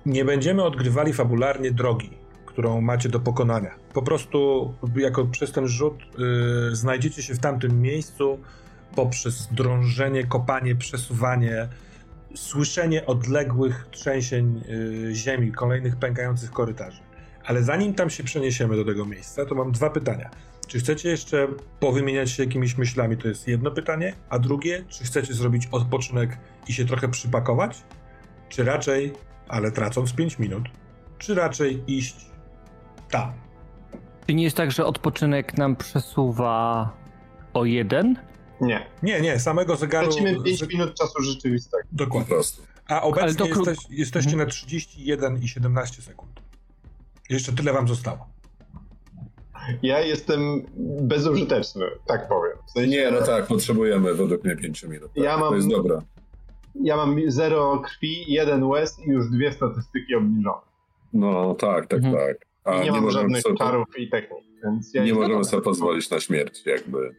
Nie 0.06 0.24
będziemy 0.24 0.64
odgrywali 0.64 1.12
fabularnie 1.12 1.70
drogi 1.70 2.24
którą 2.54 2.80
macie 2.80 3.08
do 3.08 3.20
pokonania. 3.20 3.74
Po 3.92 4.02
prostu 4.02 4.72
jako 4.96 5.24
przez 5.24 5.52
ten 5.52 5.68
rzut 5.68 5.94
yy, 6.18 6.76
znajdziecie 6.76 7.22
się 7.22 7.34
w 7.34 7.38
tamtym 7.38 7.82
miejscu 7.82 8.38
poprzez 8.96 9.48
drążenie, 9.52 10.24
kopanie, 10.24 10.76
przesuwanie, 10.76 11.68
słyszenie 12.34 13.06
odległych 13.06 13.86
trzęsień 13.90 14.62
yy, 14.68 15.14
ziemi, 15.14 15.52
kolejnych 15.52 15.96
pękających 15.96 16.50
korytarzy. 16.50 17.00
Ale 17.44 17.62
zanim 17.62 17.94
tam 17.94 18.10
się 18.10 18.24
przeniesiemy 18.24 18.76
do 18.76 18.84
tego 18.84 19.06
miejsca, 19.06 19.46
to 19.46 19.54
mam 19.54 19.72
dwa 19.72 19.90
pytania. 19.90 20.30
Czy 20.66 20.78
chcecie 20.78 21.08
jeszcze 21.08 21.48
powymieniać 21.80 22.30
się 22.30 22.44
jakimiś 22.44 22.78
myślami? 22.78 23.16
To 23.16 23.28
jest 23.28 23.48
jedno 23.48 23.70
pytanie. 23.70 24.12
A 24.28 24.38
drugie, 24.38 24.84
czy 24.88 25.04
chcecie 25.04 25.34
zrobić 25.34 25.68
odpoczynek 25.72 26.38
i 26.68 26.72
się 26.72 26.84
trochę 26.84 27.08
przypakować? 27.08 27.82
Czy 28.48 28.64
raczej, 28.64 29.12
ale 29.48 29.72
tracąc 29.72 30.12
5 30.12 30.38
minut, 30.38 30.64
czy 31.18 31.34
raczej 31.34 31.82
iść 31.86 32.16
tam. 33.10 33.32
Czy 34.26 34.34
nie 34.34 34.44
jest 34.44 34.56
tak, 34.56 34.72
że 34.72 34.86
odpoczynek 34.86 35.58
nam 35.58 35.76
przesuwa 35.76 36.90
o 37.54 37.64
jeden? 37.64 38.16
Nie. 38.60 38.86
Nie, 39.02 39.20
nie, 39.20 39.41
samego 39.41 39.76
zegaru... 39.76 40.07
Tracimy 40.07 40.42
5 40.42 40.62
minut 40.68 40.94
czasu 40.94 41.23
rzeczywistego. 41.23 41.84
Dokładnie. 41.92 42.36
A 42.89 43.02
obecnie 43.02 43.49
jesteś, 43.49 43.78
jesteście 43.91 44.31
mhm. 44.31 44.49
na 44.49 44.52
31 44.52 45.42
i 45.42 45.49
17 45.49 46.02
sekund. 46.02 46.31
Jeszcze 47.31 47.52
tyle 47.52 47.73
wam 47.73 47.89
zostało. 47.89 48.26
Ja 49.83 50.00
jestem 50.00 50.62
bezużyteczny, 51.00 51.84
tak 52.07 52.28
powiem. 52.28 52.57
W 52.68 52.70
sensie... 52.70 52.91
Nie, 52.91 53.10
no 53.10 53.23
tak, 53.23 53.47
potrzebujemy 53.47 54.15
według 54.15 54.44
mnie 54.44 54.57
5 54.57 54.84
minut. 54.84 55.10
Tak? 55.15 55.24
Ja 55.24 55.39
mam, 55.39 55.49
to 55.49 55.57
jest 55.57 55.68
dobra. 55.68 56.02
Ja 56.74 56.97
mam 56.97 57.16
0 57.26 57.78
krwi, 57.78 58.33
1 58.33 58.65
łez 58.65 58.99
i 59.07 59.10
już 59.10 59.31
dwie 59.31 59.52
statystyki 59.52 60.15
obniżone. 60.15 60.60
No 61.12 61.55
tak, 61.55 61.86
tak, 61.86 61.99
mhm. 61.99 62.15
tak. 62.15 62.47
A 62.65 62.78
nie, 62.78 62.84
nie 62.84 62.92
mam 62.92 63.10
żadnych 63.10 63.42
sobie, 63.42 63.57
czarów 63.57 63.99
i 63.99 64.08
technik, 64.08 64.44
więc 64.65 64.94
ja 64.94 65.05
Nie 65.05 65.15
możemy 65.15 65.44
sobie 65.44 65.62
pozwolić 65.62 66.10
na 66.10 66.20
śmierć, 66.20 66.66
jakby. 66.66 67.15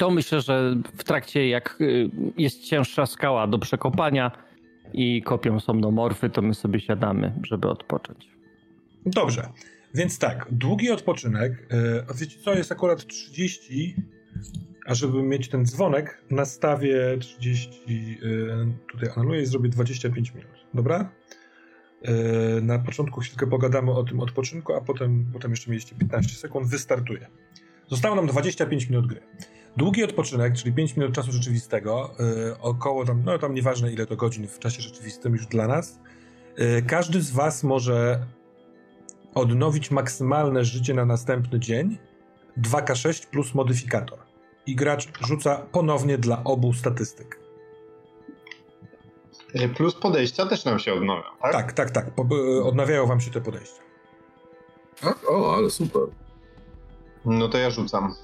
To 0.00 0.10
myślę, 0.10 0.40
że 0.40 0.76
w 0.96 1.04
trakcie 1.04 1.48
jak 1.48 1.76
y, 1.80 2.10
jest 2.38 2.64
cięższa 2.64 3.06
skała 3.06 3.46
do 3.46 3.58
przekopania 3.58 4.30
i 4.92 5.22
kopią 5.22 5.60
somnomorfy, 5.60 6.30
to 6.30 6.42
my 6.42 6.54
sobie 6.54 6.80
siadamy, 6.80 7.32
żeby 7.42 7.68
odpocząć. 7.68 8.28
Dobrze. 9.06 9.48
Więc 9.94 10.18
tak, 10.18 10.46
długi 10.50 10.90
odpoczynek. 10.90 11.52
Yy, 11.70 12.04
wiecie 12.14 12.38
co, 12.44 12.54
jest 12.54 12.72
akurat 12.72 13.06
30, 13.06 13.96
a 14.86 14.94
żeby 14.94 15.22
mieć 15.22 15.48
ten 15.48 15.66
dzwonek, 15.66 16.24
nastawię 16.30 17.18
30, 17.20 18.18
yy, 18.22 18.66
tutaj 18.92 19.08
anuluję 19.16 19.42
i 19.42 19.46
zrobię 19.46 19.68
25 19.68 20.34
minut. 20.34 20.50
Dobra? 20.74 21.10
Na 22.62 22.78
początku 22.78 23.20
chwilkę 23.20 23.46
pogadamy 23.46 23.92
o 23.92 24.04
tym 24.04 24.20
odpoczynku, 24.20 24.74
a 24.74 24.80
potem, 24.80 25.30
potem 25.32 25.50
jeszcze 25.50 25.70
mieliście 25.70 25.94
15 25.94 26.36
sekund. 26.36 26.68
Wystartuje. 26.68 27.26
Zostało 27.88 28.16
nam 28.16 28.26
25 28.26 28.88
minut 28.88 29.06
gry. 29.06 29.20
Długi 29.76 30.04
odpoczynek, 30.04 30.54
czyli 30.54 30.72
5 30.72 30.96
minut 30.96 31.14
czasu 31.14 31.32
rzeczywistego, 31.32 32.10
yy, 32.18 32.58
około 32.60 33.04
tam, 33.04 33.22
no 33.24 33.38
tam 33.38 33.54
nieważne 33.54 33.92
ile 33.92 34.06
to 34.06 34.16
godzin 34.16 34.48
w 34.48 34.58
czasie 34.58 34.82
rzeczywistym 34.82 35.32
już 35.32 35.46
dla 35.46 35.66
nas. 35.66 35.98
Yy, 36.58 36.82
każdy 36.82 37.20
z 37.22 37.30
Was 37.30 37.64
może 37.64 38.26
odnowić 39.34 39.90
maksymalne 39.90 40.64
życie 40.64 40.94
na 40.94 41.04
następny 41.04 41.60
dzień 41.60 41.98
2K6 42.62 43.26
plus 43.26 43.54
modyfikator. 43.54 44.18
I 44.66 44.76
gracz 44.76 45.08
rzuca 45.26 45.66
ponownie 45.72 46.18
dla 46.18 46.44
obu 46.44 46.72
statystyk. 46.72 47.40
Y, 49.54 49.68
Plus 49.68 49.94
podejścia 49.94 50.46
też 50.46 50.64
nam 50.64 50.78
się 50.78 50.92
odnowią, 50.94 51.22
tak? 51.42 51.52
Tak, 51.52 51.72
tak, 51.72 51.90
tak. 51.90 52.10
Po, 52.10 52.26
odnawiają 52.64 53.06
wam 53.06 53.20
się 53.20 53.30
te 53.30 53.40
podejścia. 53.40 53.82
Tak? 55.00 55.30
O, 55.30 55.56
ale 55.56 55.70
super. 55.70 56.02
No 57.24 57.48
to 57.48 57.58
ja 57.58 57.70
rzucam. 57.70 58.14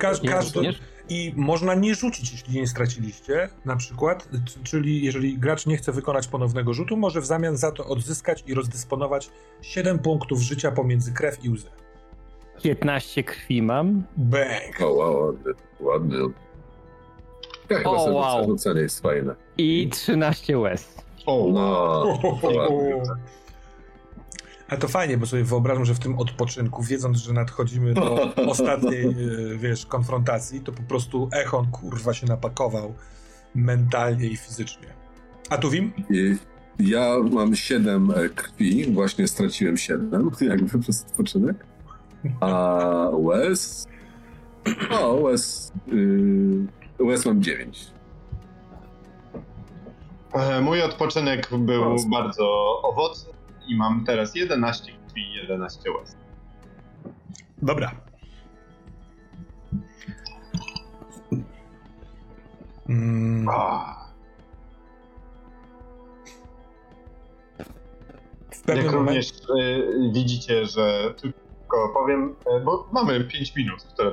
Każ, 0.00 0.20
każdy? 0.20 0.74
I 1.08 1.32
można 1.36 1.74
nie 1.74 1.94
rzucić, 1.94 2.32
jeśli 2.32 2.60
nie 2.60 2.66
straciliście, 2.66 3.48
na 3.64 3.76
przykład. 3.76 4.28
Czyli 4.64 5.04
jeżeli 5.04 5.38
gracz 5.38 5.66
nie 5.66 5.76
chce 5.76 5.92
wykonać 5.92 6.28
ponownego 6.28 6.74
rzutu, 6.74 6.96
może 6.96 7.20
w 7.20 7.26
zamian 7.26 7.56
za 7.56 7.72
to 7.72 7.86
odzyskać 7.86 8.44
i 8.46 8.54
rozdysponować 8.54 9.30
7 9.62 9.98
punktów 9.98 10.40
życia 10.40 10.70
pomiędzy 10.72 11.12
krew 11.12 11.44
i 11.44 11.50
łzy. 11.50 11.68
15 12.62 13.24
krwi 13.24 13.62
mam. 13.62 14.02
Bang! 14.16 14.80
O, 14.82 14.90
wow, 14.94 15.26
ładny. 15.26 15.52
ładny. 15.80 16.18
Ja 17.70 17.78
chyba 17.78 17.90
O, 17.90 17.98
sobie 18.04 18.16
wow. 18.16 18.36
wow. 18.36 18.46
rzucenie 18.46 18.80
jest 18.80 19.00
fajne. 19.02 19.34
I 19.58 19.88
13 19.92 20.58
łez. 20.58 20.94
O, 21.26 21.48
No, 21.52 22.18
ładnie. 22.42 23.02
Ale 24.68 24.80
to 24.80 24.88
fajnie, 24.88 25.16
bo 25.16 25.26
sobie 25.26 25.44
wyobrażam, 25.44 25.84
że 25.84 25.94
w 25.94 25.98
tym 25.98 26.18
odpoczynku, 26.18 26.82
wiedząc, 26.82 27.18
że 27.18 27.32
nadchodzimy 27.32 27.94
do 27.94 28.34
ostatniej, 28.50 29.06
e, 29.06 29.14
wiesz, 29.58 29.86
konfrontacji, 29.86 30.60
to 30.60 30.72
po 30.72 30.82
prostu 30.82 31.28
Echon, 31.32 31.70
kurwa, 31.70 32.14
się 32.14 32.26
napakował 32.26 32.94
mentalnie 33.54 34.26
i 34.26 34.36
fizycznie. 34.36 34.86
A 35.50 35.58
tu 35.58 35.70
Wim? 35.70 35.92
Ja 36.78 37.16
mam 37.32 37.54
7 37.54 38.12
krwi, 38.34 38.92
właśnie 38.92 39.28
straciłem 39.28 39.76
7, 39.76 40.30
jakby 40.40 40.78
przez 40.78 41.04
odpoczynek. 41.04 41.66
A 42.40 43.10
Wes. 43.28 43.86
O, 44.90 45.22
Wes. 45.22 45.72
Yy, 45.86 47.06
Wes 47.06 47.26
mam 47.26 47.42
9. 47.42 47.86
E, 50.32 50.60
Mój 50.60 50.82
odpoczynek 50.82 51.48
był 51.58 51.96
bardzo 52.10 52.80
owocny 52.82 53.35
i 53.66 53.76
mam 53.76 54.04
teraz 54.04 54.34
11 54.34 54.92
krwi 55.08 55.22
i 55.22 55.34
11 55.34 55.90
łez. 55.92 56.16
Dobra. 57.62 57.90
Mm, 62.88 63.48
Jak 68.68 68.92
również 68.92 69.30
e, 69.30 70.12
widzicie, 70.12 70.66
że 70.66 71.14
tylko 71.16 71.88
powiem, 71.94 72.34
e, 72.56 72.60
bo 72.60 72.88
mamy 72.92 73.24
5 73.24 73.54
minut, 73.56 73.82
które. 73.82 74.12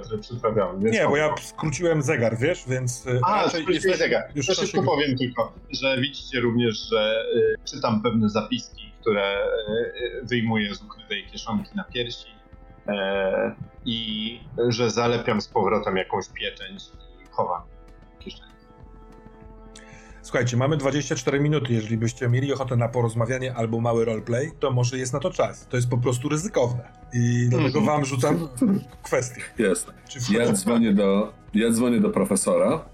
Więc 0.78 0.94
Nie, 0.94 1.08
bo 1.08 1.18
ja 1.18 1.36
skróciłem 1.42 2.02
zegar, 2.02 2.38
wiesz, 2.38 2.64
więc... 2.68 3.08
e, 3.08 3.20
A, 3.26 3.50
skróciłeś 3.50 3.98
zegar. 3.98 4.24
Już 4.36 4.46
To 4.46 4.54
szybko 4.54 4.84
powiem 4.84 5.18
tylko, 5.18 5.54
że 5.72 6.02
widzicie 6.02 6.40
również, 6.40 6.90
że 6.90 7.26
e, 7.60 7.66
czytam 7.66 8.02
pewne 8.02 8.30
zapiski, 8.30 8.93
które 9.04 9.22
e, 9.22 9.46
wyjmuję 10.24 10.76
z 10.76 10.82
ukrytej 10.84 11.26
kieszonki 11.32 11.76
na 11.76 11.84
piersi 11.84 12.28
e, 12.88 13.56
i 13.86 14.40
że 14.68 14.90
zalepiam 14.92 15.42
z 15.42 15.48
powrotem 15.48 15.98
jakąś 15.98 16.30
pieczęć 16.30 16.84
i 17.24 17.28
chowam 17.32 17.62
w 18.16 18.24
kieszeni. 18.24 18.54
Słuchajcie, 20.22 20.58
mamy 20.58 20.78
24 20.78 21.40
minuty. 21.40 21.74
Jeżeli 21.74 21.98
byście 21.98 22.30
mieli 22.30 22.54
ochotę 22.54 22.76
na 22.76 22.88
porozmawianie 22.90 23.56
albo 23.56 23.82
mały 23.82 24.06
roleplay, 24.06 24.52
to 24.60 24.72
może 24.72 24.98
jest 24.98 25.14
na 25.14 25.20
to 25.20 25.32
czas. 25.32 25.68
To 25.68 25.76
jest 25.78 25.90
po 25.90 25.98
prostu 25.98 26.30
ryzykowne. 26.30 26.92
I 27.14 27.46
dlatego 27.50 27.80
Mhm. 27.80 27.86
wam 27.86 28.06
rzucam 28.06 28.48
kwestię. 29.04 29.42
Jest. 29.58 29.88
Ja 30.32 30.52
dzwonię 30.54 30.94
do, 30.94 31.34
ja 31.54 31.70
dzwonię 31.72 32.00
do 32.00 32.10
profesora 32.10 32.86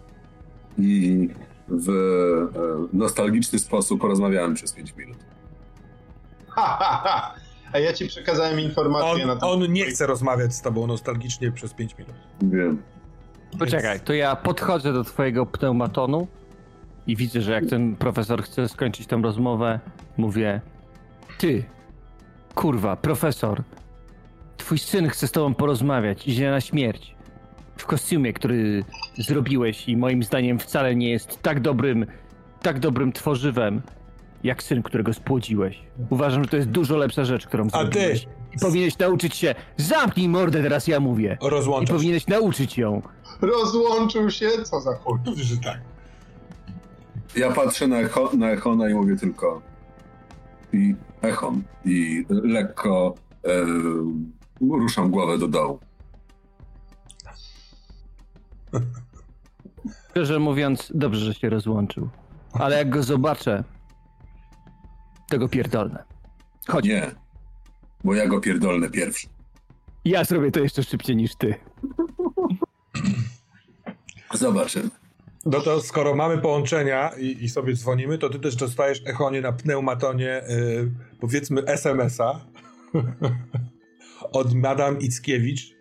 i 0.78 1.30
w 1.68 1.90
e, 1.90 2.98
nostalgiczny 2.98 3.60
sposób 3.60 4.02
porozmawiałem 4.02 4.54
przez 4.54 4.74
5 4.74 4.96
minut. 4.96 5.18
A 7.74 7.80
ja 7.80 7.94
ci 7.94 8.08
przekazałem 8.08 8.60
informację 8.60 9.26
na 9.26 9.34
On, 9.34 9.40
temat... 9.40 9.54
on 9.54 9.74
nie 9.74 9.86
chce 9.86 10.08
rozmawiać 10.08 10.54
z 10.54 10.62
tobą 10.62 10.88
nostalgicznie 10.88 11.52
przez 11.52 11.74
5 11.74 11.98
minut. 11.98 12.14
Wiem. 12.42 12.82
Poczekaj, 13.60 14.00
to 14.00 14.14
ja 14.14 14.36
podchodzę 14.36 14.94
do 14.94 15.04
twojego 15.04 15.46
pneumatonu 15.46 16.28
i 17.08 17.16
widzę, 17.16 17.42
że 17.42 17.52
jak 17.52 17.66
ten 17.66 17.96
profesor 17.96 18.44
chce 18.44 18.70
skończyć 18.70 19.08
tę 19.08 19.22
rozmowę, 19.24 19.80
mówię: 20.18 20.62
Ty, 21.38 21.64
kurwa, 22.56 22.96
profesor, 22.96 23.64
twój 24.58 24.78
syn 24.78 25.10
chce 25.10 25.28
z 25.28 25.32
tobą 25.32 25.54
porozmawiać, 25.54 26.28
idzie 26.28 26.52
na 26.52 26.62
śmierć. 26.62 27.16
W 27.78 27.86
kostiumie, 27.86 28.34
który 28.34 28.84
zrobiłeś 29.18 29.90
i 29.90 29.98
moim 29.98 30.24
zdaniem 30.24 30.60
wcale 30.60 30.96
nie 30.96 31.10
jest 31.10 31.42
tak 31.42 31.60
dobrym, 31.60 32.06
tak 32.62 32.80
dobrym 32.80 33.12
tworzywem, 33.12 33.82
jak 34.44 34.64
syn, 34.64 34.84
którego 34.84 35.14
spłodziłeś. 35.14 35.80
Uważam, 36.10 36.44
że 36.44 36.50
to 36.50 36.58
jest 36.58 36.70
dużo 36.70 36.98
lepsza 36.98 37.26
rzecz, 37.26 37.48
którą 37.48 37.68
A 37.68 37.86
ty? 37.86 38.00
zrobiłeś. 38.00 38.28
I 38.56 38.60
powinieneś 38.60 38.98
nauczyć 38.98 39.36
się, 39.36 39.56
zamknij 39.78 40.30
mordę, 40.30 40.64
teraz 40.64 40.88
ja 40.88 41.00
mówię. 41.00 41.38
I 41.42 41.50
Rozłączasz. 41.50 41.96
powinieneś 41.96 42.28
nauczyć 42.28 42.78
ją. 42.78 43.02
Rozłączył 43.42 44.32
się? 44.32 44.50
Co 44.64 44.82
za 44.82 44.96
chuj. 44.96 45.20
Że 45.36 45.58
tak. 45.58 45.80
Ja 47.36 47.52
patrzę 47.52 47.88
na, 47.88 47.98
echo, 48.00 48.30
na 48.38 48.50
Echona 48.52 48.90
i 48.90 48.94
mówię 48.94 49.16
tylko 49.16 49.62
i 50.74 50.96
Echon 51.22 51.62
i 51.86 52.26
lekko 52.30 53.16
e, 53.46 53.50
ruszam 54.62 55.12
głowę 55.12 55.38
do 55.38 55.48
dołu. 55.48 55.80
Szczerze 60.12 60.40
mówiąc, 60.40 60.92
dobrze, 60.96 61.20
że 61.26 61.34
się 61.34 61.50
rozłączył. 61.50 62.10
Ale 62.54 62.78
jak 62.78 62.90
go 62.90 63.04
zobaczę, 63.04 63.64
to 65.30 65.40
go 65.40 65.50
pierdolnę. 65.50 66.04
Chodź, 66.68 66.86
Nie, 66.86 67.12
bo 68.04 68.14
ja 68.16 68.28
go 68.28 68.40
pierdolnę 68.42 68.90
pierwszy. 68.90 69.28
ja 70.06 70.24
zrobię 70.24 70.52
to 70.52 70.60
jeszcze 70.60 70.84
szybciej 70.84 71.16
niż 71.16 71.36
ty. 71.36 71.56
Zobaczymy. 74.34 74.90
No 75.46 75.62
to 75.62 75.82
skoro 75.82 76.16
mamy 76.16 76.38
połączenia 76.38 77.10
i, 77.20 77.44
i 77.44 77.50
sobie 77.50 77.76
dzwonimy, 77.76 78.18
to 78.18 78.30
ty 78.30 78.40
też 78.40 78.56
dostajesz 78.56 79.02
echonie 79.06 79.42
na 79.42 79.52
pneumatonie, 79.52 80.42
y, 80.50 80.92
powiedzmy 81.20 81.66
SMS-a 81.66 82.46
od 84.32 84.54
Madame 84.54 85.00
Ickiewicz. 85.00 85.76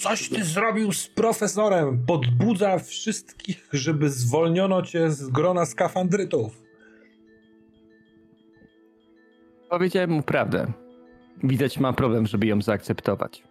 Coś 0.00 0.28
ty 0.28 0.44
zrobił 0.44 0.92
z 0.92 1.08
profesorem. 1.08 2.04
Podbudza 2.06 2.78
wszystkich, 2.78 3.68
żeby 3.72 4.10
zwolniono 4.10 4.82
cię 4.82 5.10
z 5.10 5.28
grona 5.28 5.66
skafandrytów. 5.66 6.62
Powiedziałem 9.72 10.10
mu 10.10 10.22
prawdę. 10.22 10.72
Widać 11.44 11.78
ma 11.78 11.92
problem, 11.92 12.26
żeby 12.26 12.46
ją 12.46 12.62
zaakceptować. 12.62 13.42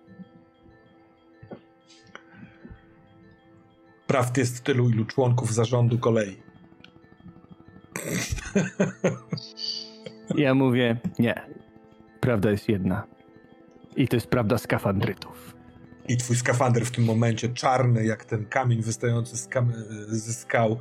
Prawd 4.08 4.38
jest 4.38 4.64
tylu, 4.64 4.90
ilu 4.90 5.06
członków 5.06 5.54
zarządu 5.54 6.00
kolei. 6.00 6.38
Ja 10.36 10.54
mówię, 10.54 10.98
nie. 11.20 11.42
Prawda 12.20 12.52
jest 12.52 12.70
jedna. 12.70 13.04
I 13.96 14.08
to 14.08 14.16
jest 14.16 14.28
prawda 14.28 14.58
skafandrytów. 14.58 15.56
I 16.08 16.18
twój 16.18 16.36
skafander 16.36 16.86
w 16.86 16.92
tym 16.92 17.04
momencie, 17.04 17.50
czarny 17.50 18.06
jak 18.06 18.26
ten 18.26 18.46
kamień 18.46 18.82
wystający 18.82 19.38
z 19.38 19.48
kam- 19.48 19.74
ze 20.08 20.34
skał, 20.34 20.80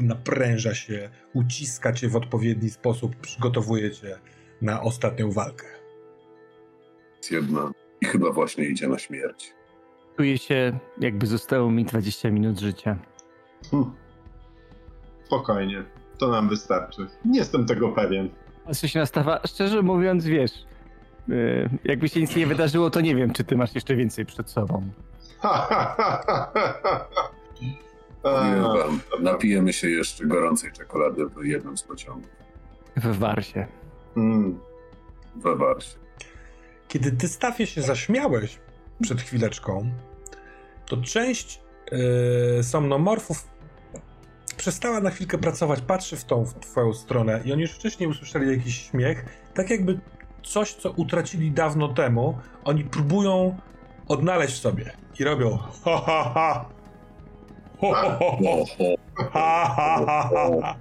napręża 0.00 0.74
się, 0.74 1.10
uciska 1.32 1.92
cię 1.92 2.08
w 2.08 2.16
odpowiedni 2.16 2.70
sposób, 2.70 3.16
przygotowuje 3.16 3.90
cię 3.90 4.18
na 4.62 4.82
ostatnią 4.82 5.30
walkę. 5.32 5.66
Jest 7.16 7.30
jedna 7.30 7.70
i 8.00 8.06
chyba 8.06 8.30
właśnie 8.32 8.64
idzie 8.64 8.88
na 8.88 8.98
śmierć. 8.98 9.54
Czuję 10.16 10.38
się, 10.38 10.78
jakby 11.00 11.26
zostało 11.26 11.70
mi 11.70 11.84
20 11.84 12.30
minut 12.30 12.58
życia. 12.60 12.96
Hm. 13.70 13.90
Spokojnie. 15.26 15.84
To 16.18 16.28
nam 16.28 16.48
wystarczy. 16.48 17.06
Nie 17.24 17.38
jestem 17.38 17.66
tego 17.66 17.88
pewien. 17.88 18.30
A 18.66 18.74
co 18.74 18.88
się 18.88 18.98
nastawa? 18.98 19.40
Szczerze 19.46 19.82
mówiąc, 19.82 20.24
wiesz, 20.24 20.52
yy, 21.28 21.70
jakby 21.84 22.08
się 22.08 22.20
nic 22.20 22.36
nie 22.36 22.46
wydarzyło, 22.46 22.90
to 22.90 23.00
nie 23.00 23.16
wiem, 23.16 23.32
czy 23.32 23.44
ty 23.44 23.56
masz 23.56 23.74
jeszcze 23.74 23.96
więcej 23.96 24.26
przed 24.26 24.50
sobą. 24.50 24.90
Ha, 25.40 25.66
ha, 25.68 25.94
ha, 25.96 26.22
ha, 26.26 26.52
ha, 26.54 27.06
ha. 27.14 27.30
Powiem 28.22 28.64
A, 28.64 28.76
wam, 28.76 29.00
napijemy 29.20 29.72
się 29.72 29.90
jeszcze 29.90 30.26
gorącej 30.26 30.72
czekolady 30.72 31.26
w 31.26 31.44
jednym 31.44 31.76
z 31.76 31.82
pociągów. 31.82 32.30
W 32.96 33.18
Warsie. 33.18 33.66
Mm. 34.16 34.60
Warsie. 35.36 35.98
Kiedy 36.88 37.12
ty, 37.12 37.28
Stafie, 37.28 37.66
się 37.66 37.82
zaśmiałeś 37.82 38.58
przed 39.02 39.22
chwileczką, 39.22 39.90
to 40.86 40.96
część 40.96 41.60
yy, 42.56 42.64
somnomorfów 42.64 43.48
przestała 44.56 45.00
na 45.00 45.10
chwilkę 45.10 45.38
pracować, 45.38 45.80
patrzy 45.80 46.16
w 46.16 46.24
tą 46.24 46.44
w 46.44 46.54
twoją 46.54 46.94
stronę 46.94 47.40
i 47.44 47.52
oni 47.52 47.62
już 47.62 47.70
wcześniej 47.70 48.08
usłyszeli 48.08 48.50
jakiś 48.50 48.90
śmiech, 48.90 49.24
tak 49.54 49.70
jakby 49.70 50.00
coś, 50.42 50.74
co 50.74 50.90
utracili 50.90 51.50
dawno 51.50 51.88
temu, 51.88 52.38
oni 52.64 52.84
próbują 52.84 53.56
odnaleźć 54.08 54.54
w 54.54 54.58
sobie 54.58 54.92
i 55.18 55.24
robią 55.24 55.58
ha 55.84 56.02
ha 56.06 56.30
ha 56.34 56.68
ho 57.80 57.94
ho 57.94 58.10
ho 58.18 58.36
ho 58.36 58.64
O, 59.16 59.24
o, 59.24 59.32
ha 59.32 59.64
ha 59.76 60.28
ha 60.32 60.76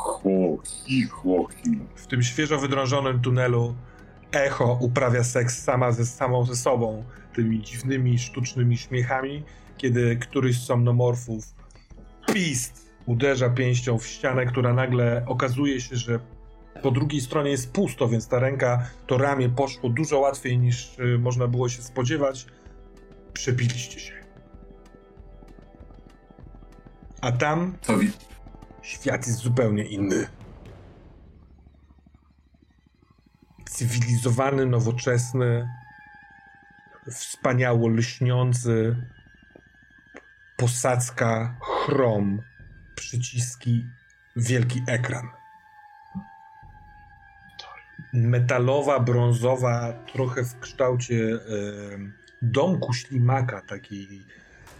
ha 0.00 0.10
Chłochi, 0.22 1.02
chłochi. 1.02 1.80
W 1.94 2.06
tym 2.06 2.22
świeżo 2.22 2.58
wydrążonym 2.58 3.20
tunelu 3.20 3.74
echo 4.32 4.78
uprawia 4.80 5.24
seks 5.24 5.62
sama 5.62 5.92
ze 5.92 6.06
samą 6.06 6.44
ze 6.44 6.56
sobą, 6.56 7.04
tymi 7.34 7.62
dziwnymi, 7.62 8.18
sztucznymi 8.18 8.76
śmiechami, 8.76 9.44
kiedy 9.76 10.16
któryś 10.16 10.58
z 10.58 10.66
somnomorfów 10.66 11.54
pist 12.32 12.90
uderza 13.06 13.50
pięścią 13.50 13.98
w 13.98 14.06
ścianę, 14.06 14.46
która 14.46 14.72
nagle 14.74 15.22
okazuje 15.26 15.80
się, 15.80 15.96
że 15.96 16.20
po 16.82 16.90
drugiej 16.90 17.20
stronie 17.20 17.50
jest 17.50 17.72
pusto, 17.72 18.08
więc 18.08 18.28
ta 18.28 18.38
ręka, 18.38 18.86
to 19.06 19.18
ramię 19.18 19.48
poszło 19.48 19.90
dużo 19.90 20.18
łatwiej 20.18 20.58
niż 20.58 20.98
y, 20.98 21.18
można 21.18 21.46
było 21.48 21.68
się 21.68 21.82
spodziewać. 21.82 22.46
Przepiliście 23.32 24.00
się. 24.00 24.12
A 27.20 27.32
tam 27.32 27.76
wi- 27.98 28.29
świat 28.90 29.26
jest 29.26 29.38
zupełnie 29.38 29.84
inny. 29.84 30.26
Cywilizowany, 33.70 34.66
nowoczesny, 34.66 35.68
wspaniało 37.10 37.88
lśniący, 37.88 38.96
posadzka, 40.56 41.56
chrom, 41.60 42.42
przyciski, 42.94 43.86
wielki 44.36 44.82
ekran. 44.88 45.28
Metalowa, 48.12 49.00
brązowa, 49.00 49.92
trochę 50.12 50.44
w 50.44 50.60
kształcie 50.60 51.14
e, 51.14 51.38
domku 52.42 52.94
ślimaka, 52.94 53.62
takiej, 53.62 54.22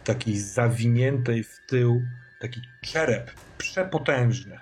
takiej 0.04 0.38
zawiniętej 0.38 1.44
w 1.44 1.60
tył, 1.66 2.02
taki 2.40 2.60
czerep 2.80 3.30
przepotężny. 3.58 4.58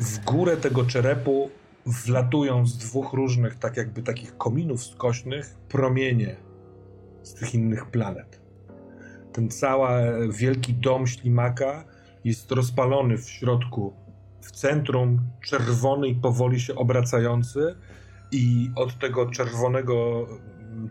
W 0.00 0.24
górę 0.24 0.56
tego 0.56 0.84
czerepu 0.84 1.50
wlatują 1.86 2.66
z 2.66 2.78
dwóch 2.78 3.12
różnych, 3.12 3.58
tak 3.58 3.76
jakby 3.76 4.02
takich 4.02 4.36
kominów 4.36 4.84
skośnych, 4.84 5.54
promienie 5.68 6.36
z 7.22 7.34
tych 7.34 7.54
innych 7.54 7.86
planet. 7.86 8.40
Ten 9.32 9.48
cały 9.48 9.88
wielki 10.32 10.74
dom 10.74 11.06
ślimaka 11.06 11.84
jest 12.24 12.52
rozpalony 12.52 13.18
w 13.18 13.30
środku, 13.30 13.94
w 14.40 14.50
centrum, 14.50 15.20
czerwony 15.44 16.08
i 16.08 16.14
powoli 16.14 16.60
się 16.60 16.74
obracający, 16.74 17.74
i 18.32 18.70
od 18.76 18.98
tego 18.98 19.30
czerwonego 19.30 20.26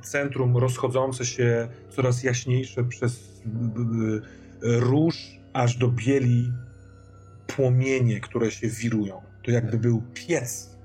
centrum 0.01 0.57
rozchodzące 0.57 1.25
się 1.25 1.67
coraz 1.89 2.23
jaśniejsze 2.23 2.83
przez 2.83 3.28
róż 4.61 5.39
aż 5.53 5.77
do 5.77 5.87
bieli 5.87 6.51
płomienie, 7.47 8.19
które 8.19 8.51
się 8.51 8.67
wirują. 8.67 9.21
To 9.43 9.51
jakby 9.51 9.77
był 9.77 10.03
piec. 10.13 10.77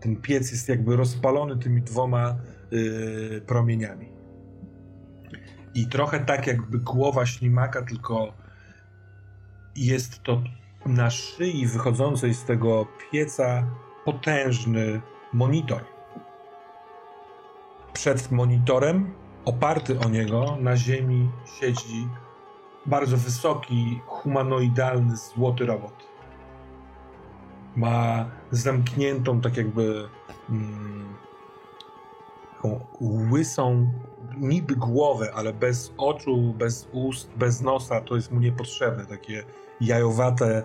Ten 0.00 0.16
piec 0.16 0.50
jest 0.50 0.68
jakby 0.68 0.96
rozpalony 0.96 1.58
tymi 1.58 1.82
dwoma 1.82 2.36
y, 2.72 3.42
promieniami. 3.46 4.08
I 5.74 5.86
trochę 5.86 6.20
tak 6.20 6.46
jakby 6.46 6.78
głowa 6.78 7.26
ślimaka, 7.26 7.82
tylko 7.82 8.32
jest 9.76 10.22
to 10.22 10.42
na 10.86 11.10
szyi 11.10 11.66
wychodzącej 11.66 12.34
z 12.34 12.44
tego 12.44 12.86
pieca 13.12 13.66
potężny 14.04 15.00
monitor. 15.32 15.84
Przed 17.92 18.30
monitorem, 18.30 19.14
oparty 19.44 19.98
o 19.98 20.08
niego, 20.08 20.56
na 20.60 20.76
ziemi 20.76 21.30
siedzi 21.60 22.08
bardzo 22.86 23.16
wysoki, 23.16 24.00
humanoidalny, 24.06 25.16
złoty 25.16 25.66
robot. 25.66 25.92
Ma 27.76 28.30
zamkniętą, 28.50 29.40
tak 29.40 29.56
jakby 29.56 30.08
mm, 30.50 31.16
łysą, 33.32 33.92
niby 34.38 34.76
głowę, 34.76 35.32
ale 35.34 35.52
bez 35.52 35.92
oczu, 35.96 36.54
bez 36.58 36.88
ust, 36.92 37.30
bez 37.36 37.60
nosa. 37.60 38.00
To 38.00 38.16
jest 38.16 38.32
mu 38.32 38.40
niepotrzebne. 38.40 39.06
Takie 39.06 39.44
jajowate, 39.80 40.62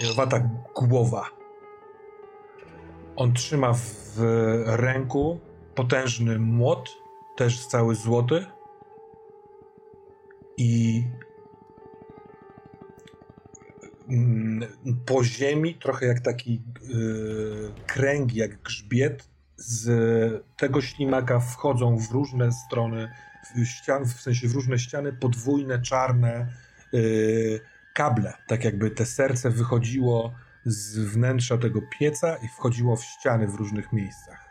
jajowata 0.00 0.48
głowa. 0.74 1.26
On 3.16 3.32
trzyma 3.32 3.72
w 3.74 4.18
ręku 4.66 5.40
potężny 5.74 6.38
młot, 6.38 7.01
też 7.36 7.66
cały 7.66 7.94
złoty. 7.94 8.46
I 10.56 11.04
mm, 14.08 14.68
po 15.06 15.24
ziemi, 15.24 15.74
trochę 15.74 16.06
jak 16.06 16.20
taki 16.20 16.62
yy, 16.88 17.72
kręg, 17.86 18.34
jak 18.34 18.62
grzbiet, 18.62 19.28
z 19.56 20.44
tego 20.56 20.80
ślimaka 20.80 21.40
wchodzą 21.40 21.98
w 21.98 22.10
różne 22.10 22.52
strony 22.52 23.08
w 23.56 23.64
ścian, 23.64 24.06
w 24.06 24.20
sensie 24.20 24.48
w 24.48 24.54
różne 24.54 24.78
ściany, 24.78 25.12
podwójne, 25.12 25.82
czarne 25.82 26.46
yy, 26.92 27.60
kable. 27.94 28.32
Tak 28.48 28.64
jakby 28.64 28.90
te 28.90 29.06
serce 29.06 29.50
wychodziło 29.50 30.34
z 30.64 30.98
wnętrza 30.98 31.58
tego 31.58 31.80
pieca 31.98 32.36
i 32.36 32.48
wchodziło 32.48 32.96
w 32.96 33.04
ściany 33.04 33.46
w 33.46 33.54
różnych 33.54 33.92
miejscach. 33.92 34.41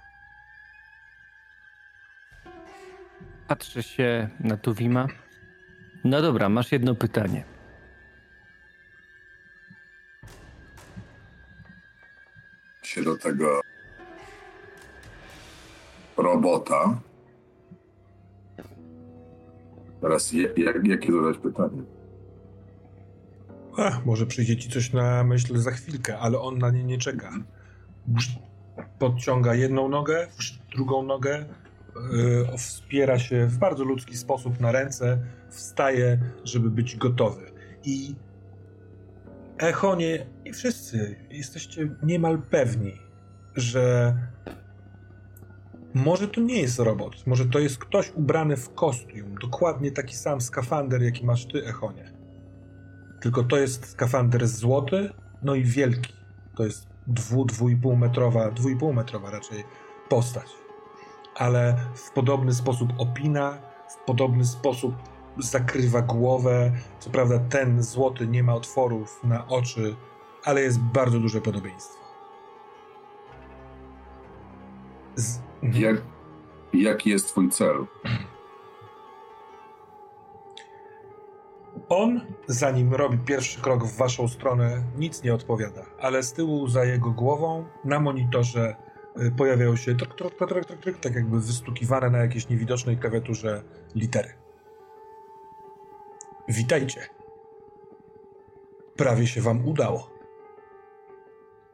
Patrzę 3.52 3.84
się 3.84 4.30
na 4.40 4.58
Tuwima. 4.58 5.08
No 6.04 6.22
dobra, 6.22 6.50
masz 6.50 6.72
jedno 6.72 6.96
pytanie. 6.96 7.44
się 12.84 13.04
do 13.04 13.18
tego 13.18 13.62
robota. 16.18 17.00
Teraz 20.02 20.32
je, 20.32 20.54
jak, 20.58 20.88
jakie 20.88 21.12
zadać 21.14 21.38
pytanie? 21.38 21.84
Ach, 23.78 24.06
może 24.06 24.26
przyjdzie 24.26 24.58
ci 24.58 24.70
coś 24.70 24.94
na 24.94 25.24
myśl 25.24 25.58
za 25.58 25.72
chwilkę, 25.72 26.20
ale 26.20 26.40
on 26.40 26.58
na 26.58 26.70
nie 26.70 26.84
nie 26.84 26.98
czeka. 26.98 27.32
Podciąga 29.00 29.56
jedną 29.56 29.90
nogę, 29.90 30.28
drugą 30.76 31.04
nogę, 31.04 31.46
wspiera 32.58 33.20
się 33.20 33.48
w 33.48 33.58
bardzo 33.58 33.84
ludzki 33.84 34.18
sposób 34.18 34.60
na 34.60 34.72
ręce, 34.72 35.20
wstaje, 35.50 36.20
żeby 36.44 36.72
być 36.72 36.98
gotowy. 36.98 37.52
I 37.84 38.16
Echonie 39.58 40.26
i 40.46 40.54
wszyscy 40.54 41.16
jesteście 41.30 41.96
niemal 42.04 42.42
pewni, 42.42 42.94
że 43.56 44.16
może 45.94 46.28
to 46.28 46.42
nie 46.42 46.62
jest 46.62 46.80
robot, 46.80 47.28
może 47.28 47.46
to 47.46 47.60
jest 47.60 47.78
ktoś 47.78 48.12
ubrany 48.16 48.58
w 48.58 48.74
kostium, 48.74 49.36
dokładnie 49.42 49.92
taki 49.92 50.16
sam 50.16 50.42
skafander, 50.42 51.02
jaki 51.02 51.26
masz 51.26 51.46
ty, 51.46 51.66
Echonie. 51.66 52.12
Tylko 53.22 53.44
to 53.44 53.58
jest 53.58 53.86
skafander 53.86 54.48
złoty, 54.48 55.10
no 55.44 55.56
i 55.56 55.64
wielki. 55.64 56.14
To 56.56 56.64
jest 56.64 56.88
dwu, 57.08 57.46
dwu 57.46 57.70
i 57.70 57.78
pół 57.78 57.96
metrowa, 57.96 58.52
dwu 58.52 58.70
i 58.70 58.76
pół 58.76 58.94
metrowa 58.94 59.32
raczej 59.32 59.64
postać. 60.10 60.61
Ale 61.42 61.76
w 61.96 62.12
podobny 62.12 62.54
sposób 62.54 62.90
opina, 62.98 63.58
w 63.90 64.06
podobny 64.06 64.46
sposób 64.46 64.96
zakrywa 65.38 66.02
głowę. 66.02 66.72
Co 67.00 67.10
prawda 67.10 67.40
ten 67.40 67.84
złoty 67.84 68.28
nie 68.28 68.44
ma 68.44 68.54
otworów 68.56 69.20
na 69.24 69.48
oczy, 69.48 69.96
ale 70.44 70.62
jest 70.62 70.80
bardzo 70.80 71.20
duże 71.20 71.42
podobieństwo. 71.42 72.04
Z... 75.16 75.40
Jak, 75.64 76.02
jaki 76.74 77.10
jest 77.10 77.28
twój 77.28 77.50
cel? 77.50 77.86
On, 81.90 82.22
zanim 82.48 82.94
robi 82.94 83.18
pierwszy 83.18 83.62
krok 83.62 83.86
w 83.86 83.98
waszą 83.98 84.28
stronę, 84.28 84.84
nic 84.98 85.24
nie 85.24 85.34
odpowiada, 85.34 85.86
ale 86.00 86.24
z 86.24 86.34
tyłu 86.34 86.68
za 86.68 86.86
jego 86.86 87.12
głową 87.12 87.66
na 87.84 88.00
monitorze 88.00 88.76
pojawiają 89.38 89.76
się 89.76 89.96
tryk, 89.96 90.16
tryk, 90.16 90.36
tryk, 90.36 90.50
tryk, 90.50 90.66
tryk, 90.66 90.80
tryk, 90.82 91.00
tak 91.00 91.16
jakby 91.16 91.42
wystukiwane 91.42 92.10
na 92.10 92.18
jakiejś 92.18 92.50
niewidocznej 92.50 92.98
klawiaturze 92.98 93.64
litery. 93.96 94.34
Witajcie. 96.50 97.02
Prawie 98.96 99.28
się 99.28 99.42
wam 99.42 99.68
udało. 99.68 100.12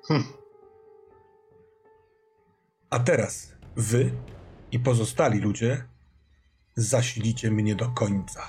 Hm. 0.08 0.24
A 2.90 3.00
teraz 3.00 3.54
wy 3.76 4.12
i 4.72 4.80
pozostali 4.80 5.40
ludzie 5.40 5.84
zasilicie 6.76 7.52
mnie 7.52 7.76
do 7.76 7.90
końca. 7.90 8.42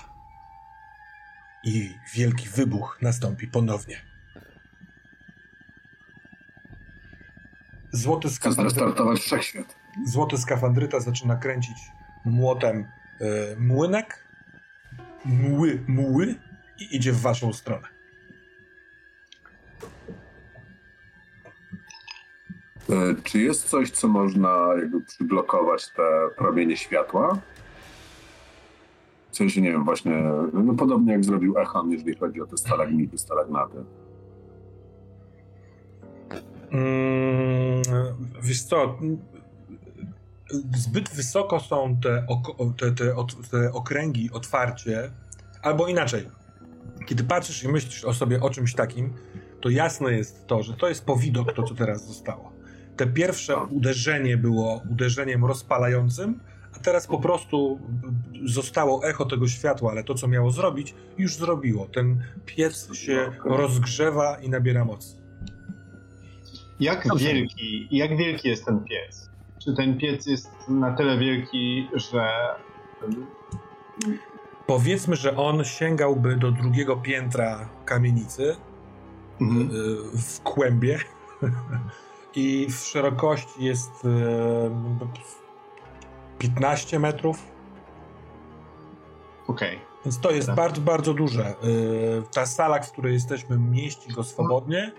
I 1.64 1.94
wielki 2.14 2.48
wybuch 2.48 2.98
nastąpi 3.02 3.48
ponownie. 3.48 4.07
Złoty 7.92 8.30
skafandryta, 8.30 8.70
zrestartować 8.70 9.20
wszechświat. 9.20 9.76
złoty 10.06 10.38
skafandryta 10.38 11.00
zaczyna 11.00 11.36
kręcić 11.36 11.78
młotem 12.24 12.86
e, 13.20 13.56
młynek, 13.58 14.24
mły, 15.24 15.84
mły 15.88 16.34
i 16.78 16.96
idzie 16.96 17.12
w 17.12 17.20
waszą 17.20 17.52
stronę. 17.52 17.88
E, 22.90 23.14
czy 23.24 23.38
jest 23.40 23.64
coś, 23.68 23.90
co 23.90 24.08
można 24.08 24.66
jakby 24.78 25.00
przyblokować 25.00 25.90
te 25.90 26.02
promienie 26.36 26.76
światła? 26.76 27.38
W 29.30 29.36
sensie, 29.36 29.60
nie 29.60 29.72
wiem, 29.72 29.84
właśnie, 29.84 30.22
no 30.52 30.74
podobnie 30.74 31.12
jak 31.12 31.24
zrobił 31.24 31.58
Echan, 31.58 31.90
jeżeli 31.90 32.14
chodzi 32.14 32.40
o 32.40 32.46
te 32.46 32.56
stalagmity, 32.56 33.18
stalagnaty. 33.18 33.84
Mm, 36.70 37.82
wiesz 38.42 38.62
co, 38.62 38.98
zbyt 40.76 41.10
wysoko 41.10 41.60
są 41.60 41.96
te, 42.02 42.26
te, 42.76 42.92
te, 42.92 43.14
te 43.50 43.72
okręgi 43.72 44.30
otwarcie, 44.32 45.10
albo 45.62 45.88
inaczej, 45.88 46.28
kiedy 47.06 47.24
patrzysz 47.24 47.64
i 47.64 47.68
myślisz 47.68 48.04
o 48.04 48.14
sobie 48.14 48.40
o 48.40 48.50
czymś 48.50 48.74
takim, 48.74 49.12
to 49.60 49.68
jasne 49.68 50.12
jest 50.12 50.46
to, 50.46 50.62
że 50.62 50.74
to 50.74 50.88
jest 50.88 51.04
powidok 51.04 51.52
to, 51.52 51.62
co 51.62 51.74
teraz 51.74 52.06
zostało. 52.06 52.52
Te 52.96 53.06
pierwsze 53.06 53.56
uderzenie 53.56 54.36
było 54.36 54.82
uderzeniem 54.90 55.44
rozpalającym, 55.44 56.40
a 56.76 56.78
teraz 56.78 57.06
po 57.06 57.18
prostu 57.18 57.78
zostało 58.44 59.04
echo 59.04 59.24
tego 59.24 59.48
światła, 59.48 59.90
ale 59.90 60.04
to, 60.04 60.14
co 60.14 60.28
miało 60.28 60.50
zrobić, 60.50 60.94
już 61.18 61.36
zrobiło. 61.36 61.86
Ten 61.86 62.22
piec 62.46 62.94
się 62.94 63.32
rozgrzewa 63.44 64.36
i 64.36 64.48
nabiera 64.48 64.84
mocy. 64.84 65.27
Jak 66.80 67.16
wielki, 67.16 67.88
jak 67.90 68.16
wielki 68.16 68.48
jest 68.48 68.64
ten 68.64 68.84
piec? 68.84 69.30
Czy 69.58 69.74
ten 69.74 69.98
piec 69.98 70.26
jest 70.26 70.50
na 70.68 70.96
tyle 70.96 71.18
wielki, 71.18 71.88
że. 71.94 72.28
Powiedzmy, 74.66 75.16
że 75.16 75.36
on 75.36 75.64
sięgałby 75.64 76.36
do 76.36 76.50
drugiego 76.50 76.96
piętra 76.96 77.68
kamienicy 77.84 78.56
mhm. 79.40 79.70
Y, 79.70 80.18
w 80.18 80.40
kłębie 80.40 80.98
i 82.36 82.66
w 82.70 82.74
szerokości 82.74 83.64
jest 83.64 83.92
15 86.38 86.96
y, 86.96 87.00
metrów. 87.00 87.44
Okej. 89.46 89.76
Okay. 89.76 89.87
Więc 90.08 90.20
to 90.20 90.30
jest 90.30 90.52
bardzo, 90.52 90.80
bardzo 90.80 91.14
duże. 91.14 91.50
Y, 91.50 92.22
ta 92.34 92.46
sala, 92.46 92.80
w 92.80 92.92
której 92.92 93.12
jesteśmy, 93.12 93.58
mieści 93.58 94.12
go 94.12 94.24
swobodnie. 94.24 94.92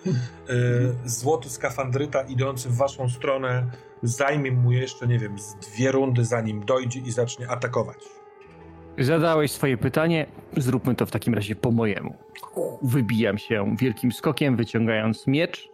Złoty 1.06 1.50
skafandryta 1.50 2.22
idący 2.22 2.70
w 2.70 2.76
waszą 2.78 3.10
stronę 3.10 3.72
zajmie 4.04 4.52
mu 4.52 4.72
jeszcze, 4.72 5.08
nie 5.08 5.20
wiem, 5.20 5.40
z 5.40 5.56
dwie 5.56 5.92
rundy, 5.92 6.26
zanim 6.26 6.66
dojdzie 6.66 7.00
i 7.00 7.12
zacznie 7.12 7.50
atakować. 7.50 7.98
Zadałeś 8.98 9.52
swoje 9.52 9.78
pytanie, 9.78 10.26
zróbmy 10.58 10.96
to 10.96 11.06
w 11.06 11.12
takim 11.12 11.34
razie 11.34 11.56
po 11.56 11.72
mojemu. 11.72 12.16
Wybijam 12.82 13.38
się 13.38 13.76
wielkim 13.80 14.12
skokiem, 14.12 14.56
wyciągając 14.56 15.28
miecz 15.28 15.70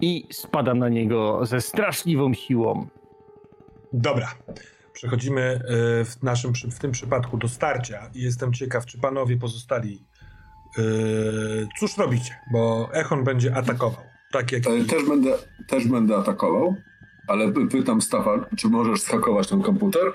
i 0.00 0.26
spadam 0.32 0.78
na 0.78 0.88
niego 0.88 1.46
ze 1.46 1.60
straszliwą 1.60 2.34
siłą. 2.34 2.86
Dobra. 3.92 4.34
Przechodzimy 4.92 5.42
e, 5.42 5.60
w, 6.04 6.22
naszym, 6.22 6.52
w 6.54 6.78
tym 6.78 6.92
przypadku 6.92 7.36
do 7.36 7.48
starcia 7.48 8.10
i 8.14 8.22
jestem 8.22 8.52
ciekaw, 8.52 8.86
czy 8.86 8.98
panowie 8.98 9.36
pozostali. 9.36 10.04
Yy, 10.78 11.68
cóż 11.78 11.96
robicie? 11.96 12.40
Bo 12.52 12.90
Echon 12.92 13.24
będzie 13.24 13.56
atakował. 13.56 14.04
Tak 14.32 14.52
jak... 14.52 14.62
Też 14.64 15.04
będę, 15.08 15.38
też 15.68 15.88
będę 15.88 16.16
atakował. 16.16 16.76
Ale 17.28 17.52
pytam 17.52 18.02
Stafa, 18.02 18.46
czy 18.56 18.68
możesz 18.68 19.00
skakować 19.00 19.48
ten 19.48 19.62
komputer? 19.62 20.12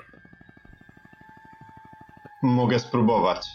Mogę 2.42 2.78
spróbować. 2.78 3.46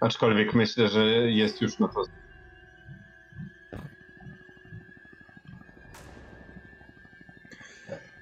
Aczkolwiek 0.00 0.54
myślę, 0.54 0.88
że 0.88 1.04
jest 1.30 1.60
już 1.60 1.78
na 1.78 1.88
to. 1.88 2.04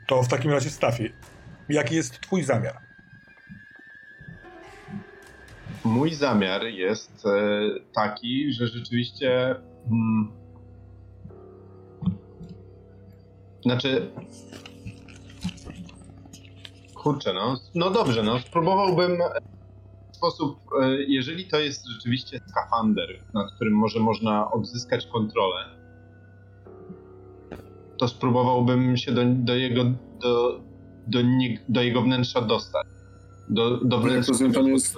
To 0.07 0.23
w 0.23 0.29
takim 0.29 0.51
razie 0.51 0.71
Stafie, 0.71 1.13
jaki 1.69 1.95
jest 1.95 2.21
twój 2.21 2.43
zamiar? 2.43 2.79
Mój 5.85 6.15
zamiar 6.15 6.65
jest 6.65 7.27
e, 7.27 7.31
taki, 7.93 8.53
że 8.53 8.67
rzeczywiście 8.67 9.57
mm, 9.87 10.45
Znaczy. 13.65 14.11
Kurczę, 16.95 17.33
no. 17.33 17.57
No 17.75 17.91
dobrze, 17.91 18.23
no. 18.23 18.39
Spróbowałbym 18.39 19.19
w 20.13 20.17
sposób, 20.17 20.59
e, 20.83 21.03
jeżeli 21.09 21.49
to 21.49 21.59
jest 21.59 21.87
rzeczywiście 21.87 22.41
skafander, 22.49 23.09
nad 23.35 23.53
którym 23.55 23.75
może 23.75 24.01
można 24.01 24.51
odzyskać 24.51 25.07
kontrolę, 25.07 25.84
to 27.99 28.09
spróbowałbym 28.09 28.97
się 28.97 29.13
do, 29.13 29.23
do 29.25 29.57
jego 29.57 29.85
do, 30.21 30.61
do, 31.07 31.19
do 31.69 31.83
jego 31.83 32.03
wnętrza 32.03 32.41
dostać. 32.41 32.87
Do, 33.49 33.77
do 33.77 33.99
wnętrza. 33.99 34.33
Tam, 34.55 34.69
jest, 34.69 34.97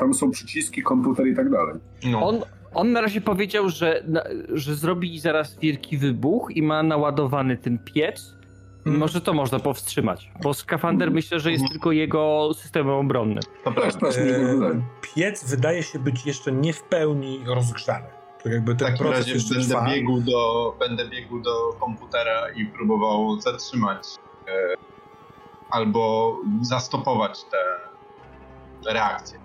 tam 0.00 0.14
są 0.14 0.30
przyciski, 0.30 0.82
komputer 0.82 1.26
i 1.26 1.36
tak 1.36 1.50
dalej. 1.50 1.74
No. 2.04 2.28
On, 2.28 2.38
on 2.74 2.92
na 2.92 3.00
razie 3.00 3.20
powiedział, 3.20 3.68
że, 3.68 4.04
że 4.52 4.74
zrobi 4.74 5.18
zaraz 5.18 5.58
wielki 5.58 5.98
wybuch 5.98 6.50
i 6.54 6.62
ma 6.62 6.82
naładowany 6.82 7.56
ten 7.56 7.78
piec. 7.78 8.34
Hmm. 8.84 9.00
Może 9.00 9.20
to 9.20 9.32
można 9.32 9.58
powstrzymać, 9.58 10.32
bo 10.42 10.54
skafander 10.54 11.06
hmm. 11.06 11.14
myślę, 11.14 11.40
że 11.40 11.50
jest 11.50 11.62
hmm. 11.62 11.72
tylko 11.72 11.92
jego 11.92 12.50
systemem 12.54 12.94
obronnym. 12.94 13.42
E, 13.66 14.82
piec 15.14 15.50
wydaje 15.50 15.82
się 15.82 15.98
być 15.98 16.26
jeszcze 16.26 16.52
nie 16.52 16.72
w 16.72 16.82
pełni 16.82 17.40
rozgrzany. 17.46 18.19
To 18.42 18.48
jakby 18.48 18.74
ten 18.74 18.88
w 18.88 18.90
takim 18.90 19.06
razie 19.06 19.34
będę 19.54 19.90
biegł, 19.90 20.20
do, 20.20 20.76
będę 20.78 21.08
biegł 21.08 21.40
do 21.40 21.76
komputera 21.80 22.50
i 22.50 22.66
próbował 22.66 23.40
zatrzymać 23.40 24.06
e, 24.48 24.76
albo 25.70 26.36
zastopować 26.62 27.44
te 27.44 27.58
reakcje. 28.92 29.38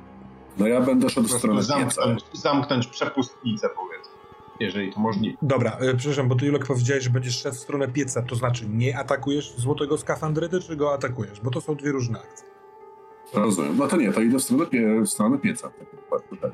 No 0.57 0.67
ja 0.67 0.82
będę 0.82 1.09
szedł 1.09 1.27
w 1.27 1.32
stronę 1.32 1.64
zamknąć, 1.64 2.24
zamknąć 2.33 2.88
przepustnicę, 2.88 3.69
powiedzmy, 3.75 4.14
jeżeli 4.59 4.93
to 4.93 4.99
możliwe. 4.99 5.38
Dobra, 5.41 5.77
y, 5.82 5.98
przepraszam, 5.98 6.27
bo 6.27 6.35
ty 6.35 6.45
Julek 6.45 6.65
powiedziałeś, 6.67 7.03
że 7.03 7.09
będziesz 7.09 7.41
szedł 7.41 7.56
w 7.56 7.59
stronę 7.59 7.88
pieca, 7.88 8.22
to 8.22 8.35
znaczy 8.35 8.65
nie 8.69 8.98
atakujesz 8.98 9.53
złotego 9.57 9.98
skafandryty, 9.98 10.61
czy 10.61 10.75
go 10.75 10.93
atakujesz? 10.93 11.41
Bo 11.41 11.51
to 11.51 11.61
są 11.61 11.75
dwie 11.75 11.91
różne 11.91 12.19
akcje. 12.19 12.48
Rozumiem. 13.33 13.77
No 13.77 13.88
to 13.88 13.98
nie, 13.98 14.14
to 14.14 14.22
idę 14.22 14.38
w 14.38 14.43
stronę, 14.43 14.65
pie 14.65 15.01
w 15.01 15.07
stronę 15.07 15.38
pieca. 15.38 15.72
Tak. 16.41 16.51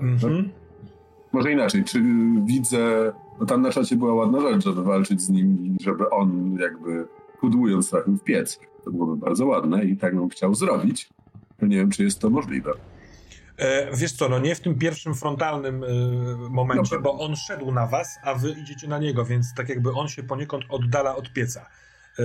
Mhm. 0.00 0.32
No, 0.32 0.48
może 1.32 1.52
inaczej, 1.52 1.84
czy 1.84 2.02
widzę, 2.44 3.12
no 3.40 3.46
tam 3.46 3.62
na 3.62 3.72
czacie 3.72 3.96
była 3.96 4.14
ładna 4.14 4.40
rzecz, 4.40 4.64
żeby 4.64 4.82
walczyć 4.82 5.20
z 5.20 5.30
nim, 5.30 5.76
żeby 5.80 6.10
on 6.10 6.58
jakby 6.60 7.06
pudłując 7.40 7.90
trafił 7.90 8.16
w 8.16 8.24
piec. 8.24 8.60
To 8.84 8.90
byłoby 8.90 9.16
bardzo 9.16 9.46
ładne 9.46 9.84
i 9.84 9.96
tak 9.96 10.16
bym 10.16 10.28
chciał 10.28 10.54
zrobić. 10.54 11.08
Nie 11.62 11.76
wiem, 11.76 11.90
czy 11.90 12.04
jest 12.04 12.18
to 12.18 12.30
możliwe. 12.30 12.72
E, 13.56 13.96
wiesz 13.96 14.12
co, 14.12 14.28
no 14.28 14.38
nie 14.38 14.54
w 14.54 14.60
tym 14.60 14.78
pierwszym 14.78 15.14
frontalnym 15.14 15.84
e, 15.84 15.88
momencie, 16.50 16.98
bo 16.98 17.18
on 17.18 17.36
szedł 17.36 17.72
na 17.72 17.86
was, 17.86 18.18
a 18.24 18.34
wy 18.34 18.50
idziecie 18.50 18.88
na 18.88 18.98
niego, 18.98 19.24
więc 19.24 19.54
tak 19.54 19.68
jakby 19.68 19.92
on 19.92 20.08
się 20.08 20.22
poniekąd 20.22 20.64
oddala 20.68 21.16
od 21.16 21.32
pieca. 21.32 21.66
E, 22.18 22.22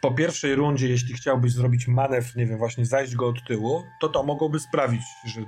po 0.00 0.10
pierwszej 0.10 0.54
rundzie, 0.54 0.88
jeśli 0.88 1.14
chciałbyś 1.14 1.52
zrobić 1.52 1.88
manewr, 1.88 2.36
nie 2.36 2.46
wiem, 2.46 2.58
właśnie 2.58 2.86
zajść 2.86 3.14
go 3.14 3.28
od 3.28 3.44
tyłu, 3.46 3.82
to 4.00 4.08
to 4.08 4.22
mogłoby 4.22 4.60
sprawić, 4.60 5.02
że 5.26 5.40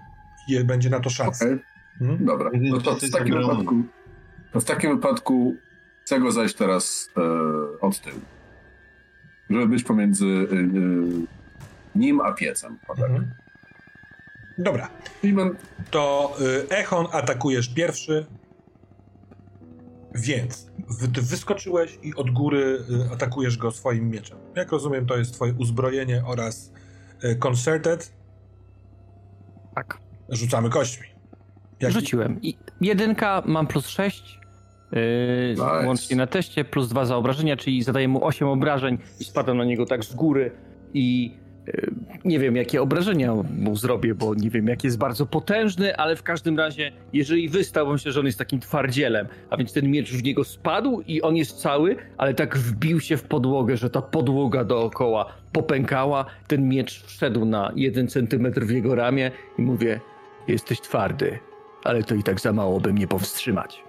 będzie 0.64 0.90
na 0.90 1.00
to 1.00 1.10
szansa. 1.10 1.44
Okay. 1.44 1.58
Hmm? 1.98 2.26
Dobra, 2.26 2.50
no 2.54 2.80
to 2.80 2.94
w 2.94 3.10
takim 3.10 3.34
wypadku, 3.34 3.74
to 4.52 4.60
w 4.60 4.64
takim 4.64 4.96
wypadku 4.96 5.56
chcę 6.04 6.20
go 6.20 6.32
zajść 6.32 6.54
teraz 6.54 7.10
e, 7.16 7.80
od 7.80 8.00
tyłu. 8.00 8.20
Żeby 9.50 9.68
być 9.68 9.82
pomiędzy 9.82 10.26
e, 10.26 11.98
nim 11.98 12.20
a 12.20 12.32
piecem. 12.32 12.78
Mhm. 12.88 13.30
Dobra. 14.58 14.88
To 15.90 16.36
y, 16.40 16.68
Echon 16.68 17.06
atakujesz 17.12 17.68
pierwszy, 17.68 18.26
więc 20.14 20.66
ty 21.14 21.22
wyskoczyłeś 21.22 21.98
i 22.02 22.14
od 22.14 22.30
góry 22.30 22.78
y, 23.08 23.12
atakujesz 23.12 23.56
go 23.56 23.70
swoim 23.70 24.10
mieczem. 24.10 24.38
Jak 24.54 24.72
rozumiem, 24.72 25.06
to 25.06 25.16
jest 25.16 25.34
twoje 25.34 25.54
uzbrojenie 25.54 26.22
oraz 26.26 26.72
y, 27.24 27.36
concerted. 27.36 28.12
Tak. 29.74 30.05
Rzucamy 30.28 30.70
kośćmi. 30.70 31.06
Jak... 31.80 31.92
Rzuciłem. 31.92 32.42
I 32.42 32.56
jedynka 32.80 33.42
mam 33.46 33.66
plus 33.66 33.88
6. 33.88 34.40
Yy, 34.92 34.98
nice. 35.50 35.86
Łącznie 35.86 36.16
na 36.16 36.26
teście, 36.26 36.64
plus 36.64 36.88
dwa 36.88 37.04
za 37.04 37.16
obrażenia, 37.16 37.56
czyli 37.56 37.82
zadaję 37.82 38.08
mu 38.08 38.24
8 38.24 38.48
obrażeń 38.48 38.98
i 39.20 39.24
spadam 39.24 39.56
na 39.56 39.64
niego 39.64 39.86
tak 39.86 40.04
z 40.04 40.14
góry 40.14 40.50
i 40.94 41.36
nie 42.24 42.38
wiem, 42.38 42.56
jakie 42.56 42.82
obrażenia 42.82 43.34
mu 43.58 43.76
zrobię, 43.76 44.14
bo 44.14 44.34
nie 44.34 44.50
wiem, 44.50 44.68
jaki 44.68 44.86
jest 44.86 44.98
bardzo 44.98 45.26
potężny, 45.26 45.96
ale 45.96 46.16
w 46.16 46.22
każdym 46.22 46.58
razie, 46.58 46.92
jeżeli 47.12 47.48
wystał, 47.48 47.92
myślę, 47.92 48.12
że 48.12 48.20
on 48.20 48.26
jest 48.26 48.38
takim 48.38 48.60
twardzielem, 48.60 49.26
a 49.50 49.56
więc 49.56 49.72
ten 49.72 49.90
miecz 49.90 50.12
w 50.12 50.22
niego 50.22 50.44
spadł 50.44 51.00
i 51.06 51.22
on 51.22 51.36
jest 51.36 51.60
cały, 51.60 51.96
ale 52.16 52.34
tak 52.34 52.58
wbił 52.58 53.00
się 53.00 53.16
w 53.16 53.22
podłogę, 53.22 53.76
że 53.76 53.90
ta 53.90 54.02
podłoga 54.02 54.64
dookoła 54.64 55.32
popękała, 55.52 56.24
ten 56.46 56.68
miecz 56.68 57.04
wszedł 57.04 57.44
na 57.44 57.72
jeden 57.76 58.08
centymetr 58.08 58.64
w 58.64 58.70
jego 58.70 58.94
ramię 58.94 59.30
i 59.58 59.62
mówię, 59.62 60.00
jesteś 60.48 60.80
twardy, 60.80 61.38
ale 61.84 62.02
to 62.02 62.14
i 62.14 62.22
tak 62.22 62.40
za 62.40 62.52
mało, 62.52 62.80
by 62.80 62.92
mnie 62.92 63.06
powstrzymać. 63.06 63.84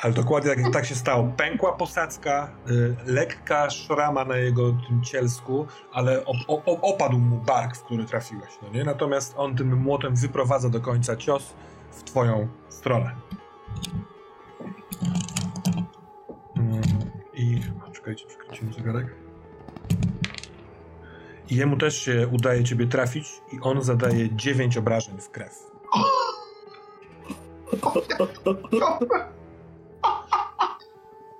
Ale 0.00 0.12
dokładnie 0.12 0.56
tak, 0.56 0.72
tak 0.72 0.86
się 0.86 0.94
stało. 0.94 1.32
Pękła 1.36 1.72
posadzka, 1.72 2.50
y, 2.70 2.96
lekka 3.06 3.70
szrama 3.70 4.24
na 4.24 4.36
jego 4.36 4.76
cielsku, 5.04 5.66
ale 5.92 6.24
op, 6.24 6.36
op, 6.46 6.78
opadł 6.82 7.18
mu 7.18 7.36
bark, 7.36 7.76
w 7.76 7.82
który 7.82 8.04
trafiłeś. 8.04 8.50
No 8.62 8.68
nie? 8.68 8.84
Natomiast 8.84 9.34
on 9.36 9.56
tym 9.56 9.76
młotem 9.76 10.16
wyprowadza 10.16 10.68
do 10.68 10.80
końca 10.80 11.16
cios 11.16 11.54
w 11.90 12.02
twoją 12.02 12.48
stronę. 12.68 13.10
Mm, 16.56 16.82
I... 17.34 17.60
Czekajcie, 17.92 18.26
przekręcimy 18.26 18.72
zegarek. 18.72 19.27
I 21.50 21.56
jemu 21.56 21.76
też 21.76 22.02
się 22.02 22.28
udaje 22.32 22.64
ciebie 22.64 22.86
trafić 22.86 23.26
i 23.52 23.60
on 23.62 23.82
zadaje 23.82 24.36
9 24.36 24.76
obrażeń 24.76 25.20
w 25.20 25.30
krew. 25.30 25.70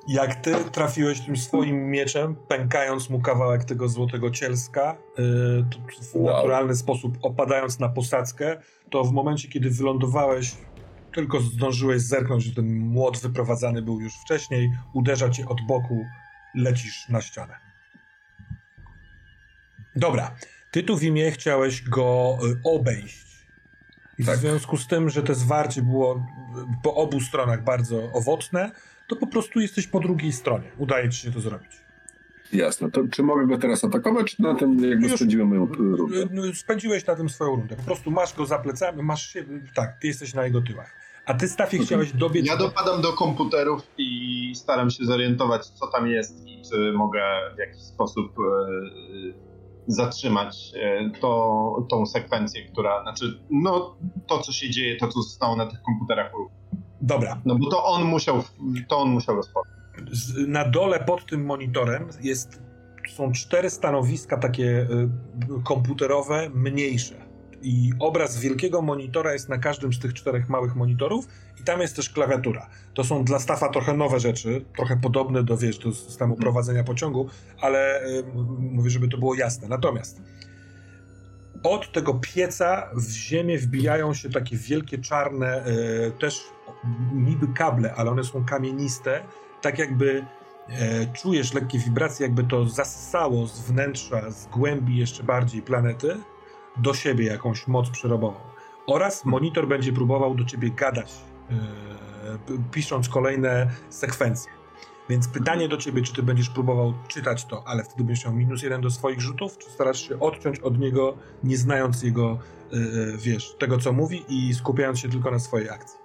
Jak 0.08 0.34
ty 0.34 0.54
trafiłeś 0.72 1.20
tym 1.20 1.36
swoim 1.36 1.90
mieczem, 1.90 2.36
pękając 2.48 3.10
mu 3.10 3.20
kawałek 3.20 3.64
tego 3.64 3.88
złotego 3.88 4.30
cielska, 4.30 4.96
yy, 5.18 5.24
w 6.02 6.14
wow. 6.14 6.36
naturalny 6.36 6.76
sposób 6.76 7.18
opadając 7.22 7.78
na 7.78 7.88
posadzkę, 7.88 8.60
to 8.90 9.04
w 9.04 9.12
momencie, 9.12 9.48
kiedy 9.48 9.70
wylądowałeś, 9.70 10.54
tylko 11.14 11.40
zdążyłeś 11.40 12.02
zerknąć, 12.02 12.44
że 12.44 12.54
ten 12.54 12.78
młot 12.78 13.18
wyprowadzany 13.18 13.82
był 13.82 14.00
już 14.00 14.14
wcześniej, 14.14 14.72
uderza 14.94 15.30
cię 15.30 15.48
od 15.48 15.60
boku, 15.66 16.04
lecisz 16.54 17.08
na 17.08 17.20
ścianę. 17.20 17.67
Dobra, 19.98 20.34
ty 20.70 20.82
tu 20.82 20.96
w 20.96 21.02
imię 21.02 21.30
chciałeś 21.30 21.82
go 21.82 22.38
y, 22.42 22.60
obejść. 22.64 23.28
I 24.18 24.24
tak. 24.24 24.36
w 24.36 24.40
związku 24.40 24.76
z 24.76 24.86
tym, 24.86 25.10
że 25.10 25.22
to 25.22 25.34
zwarcie 25.34 25.82
było 25.82 26.22
po 26.82 26.94
obu 26.94 27.20
stronach 27.20 27.64
bardzo 27.64 28.12
owocne, 28.12 28.70
to 29.08 29.16
po 29.16 29.26
prostu 29.26 29.60
jesteś 29.60 29.86
po 29.86 30.00
drugiej 30.00 30.32
stronie. 30.32 30.70
Udaje 30.78 31.10
ci 31.10 31.20
się 31.20 31.32
to 31.32 31.40
zrobić. 31.40 31.70
Jasne. 32.52 32.90
To 32.90 33.02
czy 33.10 33.22
mogę 33.22 33.46
go 33.46 33.58
teraz 33.58 33.84
atakować, 33.84 34.36
czy 34.36 34.42
na 34.42 34.54
tym 34.54 34.90
jakby 34.90 35.08
Już 35.08 35.16
spędziłem 35.16 35.48
moją 35.48 35.66
rundę? 35.66 36.28
No, 36.30 36.42
spędziłeś 36.54 37.06
na 37.06 37.14
tym 37.14 37.28
swoją 37.28 37.50
rundę. 37.50 37.76
Po 37.76 37.82
prostu 37.82 38.10
masz 38.10 38.34
go 38.34 38.46
za 38.46 38.58
plecami, 38.58 39.02
masz 39.02 39.28
się, 39.32 39.44
tak, 39.74 39.98
ty 40.00 40.06
jesteś 40.06 40.34
na 40.34 40.44
jego 40.44 40.62
tyłach. 40.62 40.94
A 41.26 41.34
ty, 41.34 41.48
Stafie, 41.48 41.78
chciałeś 41.78 42.12
dobiec... 42.12 42.46
Ja 42.46 42.56
dopadam 42.56 43.02
do 43.02 43.12
komputerów 43.12 43.82
i 43.98 44.52
staram 44.56 44.90
się 44.90 45.04
zorientować, 45.04 45.66
co 45.66 45.86
tam 45.86 46.06
jest 46.06 46.46
i 46.46 46.62
czy 46.70 46.92
mogę 46.92 47.20
w 47.56 47.58
jakiś 47.58 47.82
sposób 47.82 48.32
zatrzymać 49.88 50.72
e, 50.74 51.10
to, 51.20 51.86
tą 51.90 52.06
sekwencję, 52.06 52.64
która, 52.64 53.02
znaczy, 53.02 53.38
no, 53.50 53.96
to, 54.26 54.38
co 54.38 54.52
się 54.52 54.70
dzieje, 54.70 54.96
to, 54.96 55.08
co 55.08 55.22
zostało 55.22 55.56
na 55.56 55.66
tych 55.66 55.82
komputerach 55.82 56.32
Dobra. 57.00 57.40
No 57.44 57.54
bo 57.54 57.70
to 57.70 57.84
on 57.84 58.04
musiał, 58.04 58.42
to 58.88 58.98
on 58.98 59.10
musiał 59.10 59.36
rozpocząć. 59.36 59.74
Na 60.46 60.68
dole 60.68 61.00
pod 61.00 61.26
tym 61.26 61.44
monitorem 61.44 62.08
jest, 62.22 62.62
są 63.08 63.32
cztery 63.32 63.70
stanowiska 63.70 64.36
takie 64.36 64.64
y, 64.64 65.08
komputerowe, 65.64 66.50
mniejsze. 66.54 67.27
I 67.62 67.92
obraz 67.98 68.40
wielkiego 68.40 68.82
monitora 68.82 69.32
jest 69.32 69.48
na 69.48 69.58
każdym 69.58 69.92
z 69.92 69.98
tych 69.98 70.14
czterech 70.14 70.48
małych 70.48 70.76
monitorów 70.76 71.26
i 71.60 71.64
tam 71.64 71.80
jest 71.80 71.96
też 71.96 72.10
klawiatura. 72.10 72.66
To 72.94 73.04
są 73.04 73.24
dla 73.24 73.38
Stafa 73.38 73.68
trochę 73.68 73.94
nowe 73.94 74.20
rzeczy, 74.20 74.64
trochę 74.76 74.96
podobne 74.96 75.42
do, 75.42 75.56
wiesz, 75.56 75.78
do 75.78 75.92
systemu 75.92 76.34
mhm. 76.34 76.40
prowadzenia 76.40 76.84
pociągu, 76.84 77.28
ale 77.60 78.06
y, 78.06 78.24
mówię, 78.58 78.90
żeby 78.90 79.08
to 79.08 79.18
było 79.18 79.34
jasne. 79.34 79.68
Natomiast 79.68 80.22
od 81.62 81.92
tego 81.92 82.14
pieca 82.14 82.90
w 82.94 83.10
ziemię 83.10 83.58
wbijają 83.58 84.14
się 84.14 84.30
takie 84.30 84.56
wielkie 84.56 84.98
czarne, 84.98 85.66
y, 85.66 86.12
też 86.20 86.40
niby 87.14 87.48
kable, 87.54 87.94
ale 87.94 88.10
one 88.10 88.24
są 88.24 88.44
kamieniste, 88.44 89.22
tak 89.62 89.78
jakby 89.78 90.24
e, 90.68 91.06
czujesz 91.12 91.54
lekkie 91.54 91.78
wibracje, 91.78 92.26
jakby 92.26 92.44
to 92.44 92.64
zassało 92.64 93.46
z 93.46 93.60
wnętrza, 93.60 94.30
z 94.30 94.46
głębi 94.46 94.96
jeszcze 94.96 95.22
bardziej 95.22 95.62
planety 95.62 96.16
do 96.78 96.94
siebie 96.94 97.26
jakąś 97.26 97.66
moc 97.66 97.90
przerobową. 97.90 98.40
Oraz 98.86 99.24
monitor 99.24 99.68
będzie 99.68 99.92
próbował 99.92 100.34
do 100.34 100.44
ciebie 100.44 100.70
gadać, 100.70 101.12
e, 101.50 101.54
pisząc 102.72 103.08
kolejne 103.08 103.70
sekwencje. 103.90 104.52
Więc 105.08 105.28
pytanie 105.28 105.68
do 105.68 105.76
ciebie, 105.76 106.02
czy 106.02 106.14
ty 106.14 106.22
będziesz 106.22 106.50
próbował 106.50 106.94
czytać 107.08 107.44
to, 107.44 107.62
ale 107.66 107.84
wtedy 107.84 108.04
będziesz 108.04 108.24
miał 108.24 108.34
minus 108.34 108.62
jeden 108.62 108.80
do 108.80 108.90
swoich 108.90 109.20
rzutów, 109.20 109.58
czy 109.58 109.70
starasz 109.70 110.08
się 110.08 110.20
odciąć 110.20 110.60
od 110.60 110.78
niego, 110.78 111.16
nie 111.44 111.56
znając 111.56 112.02
jego, 112.02 112.38
e 112.72 112.76
wiesz, 113.16 113.54
tego 113.58 113.78
co 113.78 113.92
mówi 113.92 114.24
i 114.28 114.54
skupiając 114.54 114.98
się 114.98 115.08
tylko 115.08 115.30
na 115.30 115.38
swojej 115.38 115.70
akcji? 115.70 115.98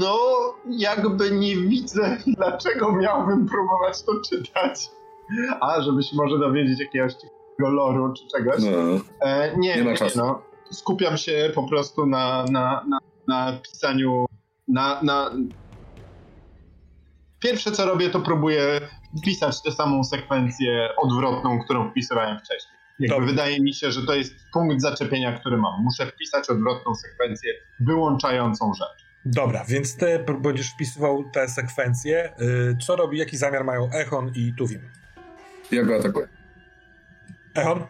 No, 0.00 0.18
jakby 0.70 1.30
nie 1.30 1.56
widzę, 1.56 2.18
dlaczego 2.36 2.92
miałbym 2.92 3.46
próbować 3.46 4.02
to 4.02 4.12
czytać. 4.30 4.90
A, 5.60 5.80
żeby 5.82 6.02
się 6.02 6.16
może 6.16 6.38
dowiedzieć 6.38 6.80
jakiegoś 6.80 7.14
loru 7.58 8.12
czy 8.12 8.22
czegoś. 8.36 8.62
No, 8.62 9.00
e, 9.20 9.56
nie, 9.56 9.76
nie, 9.76 9.84
ma 9.84 9.94
czasu. 9.94 10.18
Nie, 10.18 10.24
no. 10.24 10.42
Skupiam 10.70 11.16
się 11.16 11.50
po 11.54 11.68
prostu 11.68 12.06
na, 12.06 12.44
na, 12.44 12.84
na, 12.88 12.98
na 13.28 13.58
pisaniu, 13.58 14.26
na, 14.68 15.02
na... 15.02 15.30
Pierwsze 17.40 17.72
co 17.72 17.86
robię, 17.86 18.10
to 18.10 18.20
próbuję 18.20 18.80
wpisać 19.22 19.62
tę 19.62 19.72
samą 19.72 20.04
sekwencję 20.04 20.88
odwrotną, 20.96 21.58
którą 21.64 21.90
wpisywałem 21.90 22.38
wcześniej. 22.38 22.72
Jakby 22.98 23.26
wydaje 23.26 23.60
mi 23.60 23.74
się, 23.74 23.90
że 23.92 24.06
to 24.06 24.14
jest 24.14 24.34
punkt 24.52 24.80
zaczepienia, 24.80 25.38
który 25.38 25.56
mam. 25.56 25.82
Muszę 25.82 26.06
wpisać 26.06 26.50
odwrotną 26.50 26.94
sekwencję 26.94 27.52
wyłączającą 27.80 28.74
rzecz. 28.74 29.06
Dobra, 29.24 29.64
więc 29.68 29.96
ty 29.96 30.24
będziesz 30.40 30.70
wpisywał 30.70 31.24
te 31.32 31.48
sekwencje. 31.48 32.32
Y, 32.40 32.76
co 32.86 32.96
robi, 32.96 33.18
jaki 33.18 33.36
zamiar 33.36 33.64
mają 33.64 33.90
Echon 33.92 34.32
i 34.34 34.54
Tuwim? 34.58 34.80
Ja 35.72 35.82
go 35.82 35.96
atakuję. 35.96 36.28
Echon? 37.54 37.86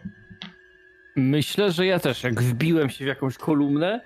Myślę, 1.16 1.72
że 1.72 1.86
ja 1.86 1.98
też, 1.98 2.22
jak 2.22 2.42
wbiłem 2.42 2.90
się 2.90 3.04
w 3.04 3.08
jakąś 3.08 3.38
kolumnę, 3.38 4.00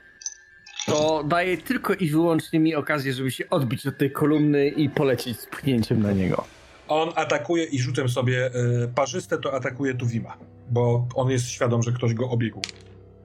to 0.86 1.25
daje 1.25 1.59
tylko 1.59 1.94
i 1.94 2.10
wyłącznie 2.10 2.60
mi 2.60 2.75
okazję, 2.75 3.12
żeby 3.12 3.31
się 3.31 3.51
odbić 3.51 3.86
od 3.86 3.99
tej 3.99 4.12
kolumny 4.12 4.68
i 4.68 4.91
polecieć 4.91 5.41
z 5.41 5.47
pchnięciem 5.47 6.02
na 6.02 6.12
niego. 6.12 6.44
On 6.89 7.12
atakuje 7.15 7.65
i 7.65 7.78
rzutem 7.78 8.09
sobie 8.09 8.47
y, 8.47 8.89
parzyste, 8.94 9.39
to 9.39 9.55
atakuje 9.55 9.94
Tuwima, 9.94 10.36
bo 10.70 11.09
on 11.15 11.31
jest 11.31 11.49
świadom, 11.49 11.83
że 11.83 11.93
ktoś 11.93 12.15
go 12.15 12.31
obiegł. 12.31 12.60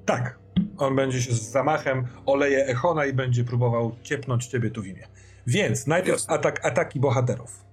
Tak, 0.06 0.40
on 0.77 0.95
będzie 0.95 1.22
się 1.22 1.34
z 1.34 1.51
zamachem 1.51 2.06
oleje 2.26 2.66
Echona 2.66 3.06
i 3.06 3.14
będzie 3.14 3.43
próbował 3.43 3.95
ciepnąć 4.03 4.48
ciebie 4.48 4.72
tu 4.72 4.82
w 4.82 4.88
imię. 4.88 5.08
Więc 5.48 5.88
najpierw 5.88 6.19
atak, 6.27 6.66
ataki 6.66 7.00
bohaterów. 7.00 7.66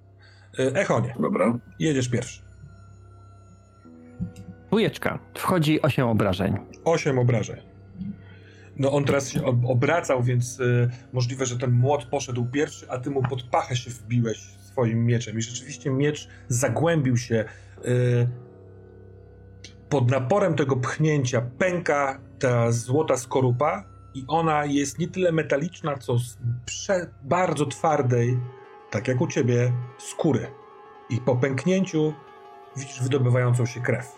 Y, 0.58 0.74
Echonie. 0.74 1.14
Dobra. 1.20 1.58
Jedziesz 1.78 2.08
pierwszy. 2.08 2.47
Dwójeczka. 4.68 5.18
Wchodzi 5.34 5.82
8 5.82 6.08
obrażeń. 6.08 6.56
8 6.84 7.18
obrażeń. 7.18 7.56
No 8.76 8.92
on 8.92 9.04
teraz 9.04 9.28
się 9.28 9.44
obracał, 9.44 10.22
więc 10.22 10.60
y, 10.60 10.90
możliwe, 11.12 11.46
że 11.46 11.58
ten 11.58 11.72
młot 11.72 12.04
poszedł 12.04 12.46
pierwszy, 12.46 12.90
a 12.90 12.98
ty 12.98 13.10
mu 13.10 13.22
pod 13.22 13.42
pachę 13.42 13.76
się 13.76 13.90
wbiłeś 13.90 14.38
swoim 14.38 15.06
mieczem. 15.06 15.38
I 15.38 15.42
rzeczywiście 15.42 15.90
miecz 15.90 16.28
zagłębił 16.48 17.16
się. 17.16 17.44
Y, 17.84 18.28
pod 19.88 20.10
naporem 20.10 20.54
tego 20.54 20.76
pchnięcia 20.76 21.40
pęka 21.58 22.20
ta 22.38 22.72
złota 22.72 23.16
skorupa 23.16 23.84
i 24.14 24.24
ona 24.28 24.64
jest 24.64 24.98
nie 24.98 25.08
tyle 25.08 25.32
metaliczna, 25.32 25.96
co 25.96 26.18
z 26.18 26.38
prze, 26.66 27.10
bardzo 27.22 27.66
twardej, 27.66 28.38
tak 28.90 29.08
jak 29.08 29.20
u 29.20 29.26
ciebie, 29.26 29.72
skóry. 29.98 30.46
I 31.10 31.20
po 31.20 31.36
pęknięciu 31.36 32.14
widzisz 32.76 33.02
wydobywającą 33.02 33.66
się 33.66 33.80
krew. 33.80 34.17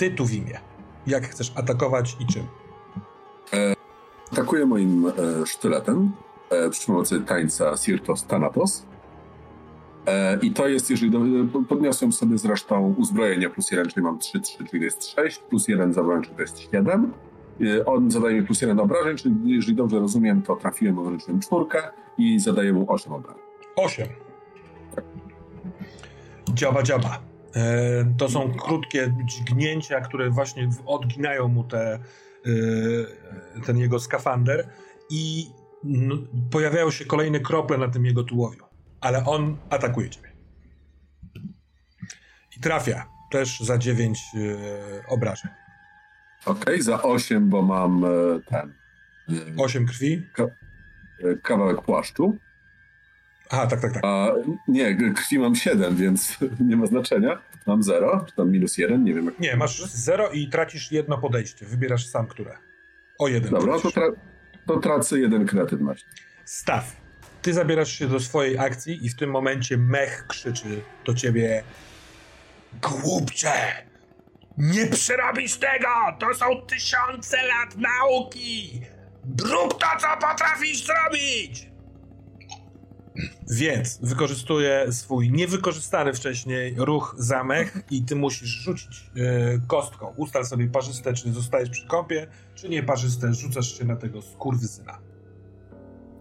Ty 0.00 0.10
tu 0.10 0.26
w 0.26 0.32
imię. 0.32 0.60
Jak 1.06 1.24
chcesz 1.24 1.52
atakować 1.56 2.16
i 2.20 2.26
czym? 2.26 2.46
E, 3.52 3.74
atakuję 4.32 4.66
moim 4.66 5.06
e, 5.06 5.12
sztyletem 5.46 6.12
e, 6.50 6.70
przy 6.70 6.86
pomocy 6.86 7.20
tańca 7.20 7.76
Sirtos 7.76 8.26
Thanatos. 8.26 8.86
E, 10.06 10.38
I 10.42 10.50
to 10.50 10.68
jest, 10.68 10.90
jeżeli 10.90 11.10
do, 11.10 11.20
podniosłem 11.68 12.12
sobie 12.12 12.38
zresztą 12.38 12.94
uzbrojenie 12.98 13.50
plus 13.50 13.70
1, 13.70 13.88
czyli 13.88 14.02
mam 14.02 14.18
3, 14.18 14.40
3, 14.40 14.64
czyli 14.64 14.84
jest 14.84 15.08
6, 15.08 15.38
plus 15.38 15.68
1 15.68 15.92
zabrałem, 15.92 16.24
to 16.24 16.42
jest 16.42 16.58
7. 16.58 17.12
E, 17.60 17.84
on 17.84 18.10
zadaje 18.10 18.40
mi 18.40 18.46
plus 18.46 18.60
1 18.60 18.80
obrażeń, 18.80 19.16
czyli 19.16 19.34
jeżeli 19.44 19.76
dobrze 19.76 19.98
rozumiem, 19.98 20.42
to 20.42 20.56
trafiłem, 20.56 21.04
wręczyłem 21.04 21.40
czwórkę 21.40 21.82
i 22.18 22.38
zadaję 22.38 22.72
mu 22.72 22.92
8 22.92 23.12
obrażeń. 23.12 23.42
8. 23.76 24.08
Tak. 24.94 25.04
Dziaba, 26.54 26.82
dziaba. 26.82 27.29
E, 27.56 28.14
to 28.18 28.28
są 28.28 28.52
krótkie 28.52 29.14
dźgnięcia, 29.24 30.00
które 30.00 30.30
właśnie 30.30 30.68
odginają 30.86 31.48
mu 31.48 31.64
te, 31.64 31.94
e, 31.94 32.00
ten 33.66 33.78
jego 33.78 34.00
skafander 34.00 34.68
i 35.10 35.50
no, 35.84 36.14
pojawiają 36.50 36.90
się 36.90 37.04
kolejne 37.04 37.40
krople 37.40 37.78
na 37.78 37.88
tym 37.88 38.06
jego 38.06 38.24
tułowiu. 38.24 38.64
Ale 39.00 39.24
on 39.24 39.56
atakuje 39.70 40.10
ciebie. 40.10 40.32
I 42.56 42.60
trafia 42.60 43.06
też 43.30 43.60
za 43.60 43.78
9 43.78 44.20
e, 44.34 45.06
obrażeń. 45.08 45.50
Okej, 46.46 46.62
okay, 46.62 46.82
za 46.82 47.02
8, 47.02 47.48
bo 47.48 47.62
mam 47.62 48.04
ten. 48.46 48.74
8 49.58 49.86
krwi. 49.86 50.22
Ka 50.34 50.46
kawałek 51.42 51.82
płaszczu. 51.82 52.36
Aha, 53.50 53.66
tak, 53.66 53.80
tak, 53.80 53.92
tak. 53.92 54.04
A, 54.04 54.28
nie, 54.68 55.12
krwi 55.12 55.38
mam 55.38 55.54
7, 55.54 55.96
więc 55.96 56.38
nie 56.68 56.76
ma 56.76 56.86
znaczenia. 56.86 57.42
Mam 57.66 57.82
0, 57.82 58.24
czy 58.28 58.36
tam 58.36 58.50
minus 58.50 58.78
1, 58.78 59.04
nie 59.04 59.14
wiem. 59.14 59.24
Jak 59.24 59.40
nie, 59.40 59.56
masz 59.56 59.82
0 59.82 60.28
i 60.30 60.48
tracisz 60.48 60.92
jedno 60.92 61.18
podejście. 61.18 61.66
Wybierasz 61.66 62.06
sam, 62.06 62.26
które. 62.26 62.56
O 63.18 63.28
jeden. 63.28 63.50
Dobra, 63.50 63.78
to, 63.80 63.90
tra 63.90 64.06
to 64.66 64.80
tracę 64.80 65.18
jeden 65.18 65.46
kreatywność. 65.46 66.04
Staw. 66.44 66.96
Ty 67.42 67.52
zabierasz 67.52 67.92
się 67.92 68.08
do 68.08 68.20
swojej 68.20 68.58
akcji 68.58 69.06
i 69.06 69.08
w 69.08 69.16
tym 69.16 69.30
momencie 69.30 69.76
mech 69.76 70.26
krzyczy 70.26 70.82
do 71.04 71.14
ciebie 71.14 71.62
Głupcze! 72.82 73.52
Nie 74.58 74.86
przerobisz 74.86 75.56
tego! 75.56 75.88
To 76.20 76.34
są 76.34 76.46
tysiące 76.66 77.36
lat 77.42 77.76
nauki! 77.76 78.80
Rób 79.42 79.80
to, 79.80 79.86
co 79.98 80.26
potrafisz 80.28 80.86
zrobić! 80.86 81.69
Więc 83.50 83.98
wykorzystuję 84.02 84.92
swój 84.92 85.30
niewykorzystany 85.30 86.12
wcześniej 86.12 86.74
ruch 86.78 87.14
zamech 87.18 87.82
i 87.90 88.02
ty 88.04 88.16
musisz 88.16 88.48
rzucić 88.48 89.10
yy, 89.14 89.60
kostką. 89.66 90.14
Ustal 90.16 90.44
sobie 90.44 90.68
parzyste, 90.68 91.12
czy 91.14 91.32
zostajesz 91.32 91.70
przy 91.70 91.86
kąpie, 91.86 92.26
czy 92.54 92.68
nie 92.68 92.82
parzyste, 92.82 93.34
rzucasz 93.34 93.78
się 93.78 93.84
na 93.84 93.96
tego 93.96 94.22
skurwysyna. 94.22 94.98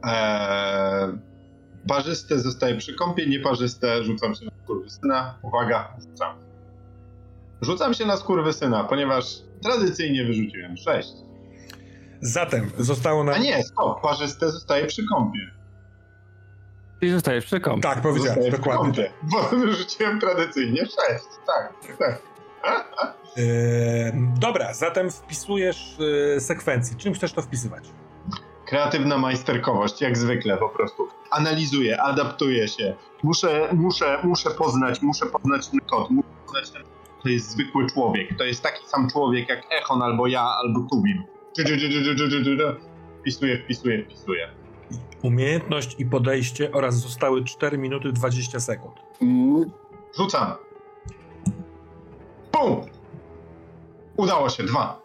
Eee, 0.04 1.18
parzyste 1.88 2.40
zostaje 2.40 2.76
przy 2.76 2.96
kąpie, 2.96 3.28
nieparzyste 3.28 4.04
rzucam 4.04 4.36
się 4.36 4.46
na 4.46 4.52
skurwysyna. 4.64 5.40
Uwaga, 5.42 5.94
rzucam. 6.00 6.36
Rzucam 7.62 7.94
się 7.94 8.06
na 8.06 8.18
skurwysyna, 8.18 8.84
ponieważ 8.84 9.26
tradycyjnie 9.64 10.26
wyrzuciłem 10.26 10.78
6. 10.78 11.10
Zatem 12.22 12.72
zostało 12.78 13.24
na... 13.24 13.34
A 13.34 13.38
nie, 13.38 13.64
stop, 13.64 14.02
parzyste 14.02 14.52
zostaje 14.52 14.88
przy 14.88 15.06
kąpie. 15.08 15.59
I 17.02 17.10
zostajesz 17.10 17.46
przy 17.46 17.60
kąpie. 17.60 17.82
Tak, 17.82 18.02
powiedziałem, 18.02 18.50
dokładnie. 18.52 18.94
Przy 18.94 19.12
bo 19.22 19.72
rzuciłem 19.74 20.20
tradycyjnie 20.20 20.82
6, 20.82 20.94
tak, 21.48 21.74
tak. 22.00 22.22
Yy, 23.38 23.46
dobra, 24.40 24.74
zatem 24.74 25.12
wpisujesz 25.12 25.96
yy, 26.00 26.42
sekwencję. 26.42 26.98
Czym 26.98 27.14
chcesz 27.14 27.34
to 27.34 27.42
wpisywać? 27.42 27.84
Kreatywna 28.66 29.18
majsterkowość, 29.18 30.02
jak 30.02 30.18
zwykle 30.18 30.58
po 30.58 30.70
prostu. 30.70 31.08
Analizuję, 31.32 32.02
adaptuję 32.02 32.68
się. 32.68 32.96
Muszę, 33.24 33.70
muszę, 33.74 34.20
muszę 34.24 34.50
poznać, 34.50 35.02
muszę 35.02 35.26
poznać 35.26 35.68
ten 35.68 35.80
kod. 35.80 36.10
Muszę 36.10 36.28
poznać 36.46 36.72
ten... 36.72 36.84
To 37.24 37.30
jest 37.30 37.50
zwykły 37.50 37.90
człowiek. 37.90 38.38
To 38.38 38.44
jest 38.44 38.64
taki 38.64 38.88
sam 38.88 39.10
człowiek 39.10 39.50
jak 39.50 39.64
Echon, 39.72 40.02
albo 40.02 40.28
ja, 40.28 40.42
albo 40.42 40.80
Tubin. 40.90 41.24
Wpisuję, 43.20 43.58
wpisuję, 43.64 44.06
wpisuję. 44.06 44.50
Umiejętność 45.22 45.96
i 46.00 46.06
podejście 46.06 46.72
oraz 46.72 46.96
zostały 46.96 47.44
4 47.44 47.78
minuty 47.78 48.12
20 48.12 48.60
sekund. 48.60 48.96
Rzucam. 50.18 50.54
Pum! 52.52 52.82
Udało 54.18 54.50
się, 54.50 54.64
dwa. 54.64 55.02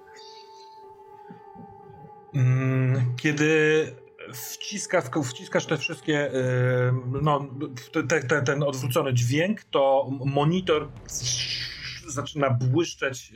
Mm, 2.34 3.14
kiedy 3.16 3.86
wciskasz, 4.32 5.04
wciskasz 5.24 5.66
te 5.66 5.76
wszystkie, 5.76 6.30
no, 7.22 7.46
te, 8.08 8.22
te, 8.22 8.42
ten 8.42 8.62
odwrócony 8.62 9.14
dźwięk, 9.14 9.64
to 9.64 10.10
monitor 10.24 10.88
zaczyna 12.06 12.50
błyszczeć 12.50 13.32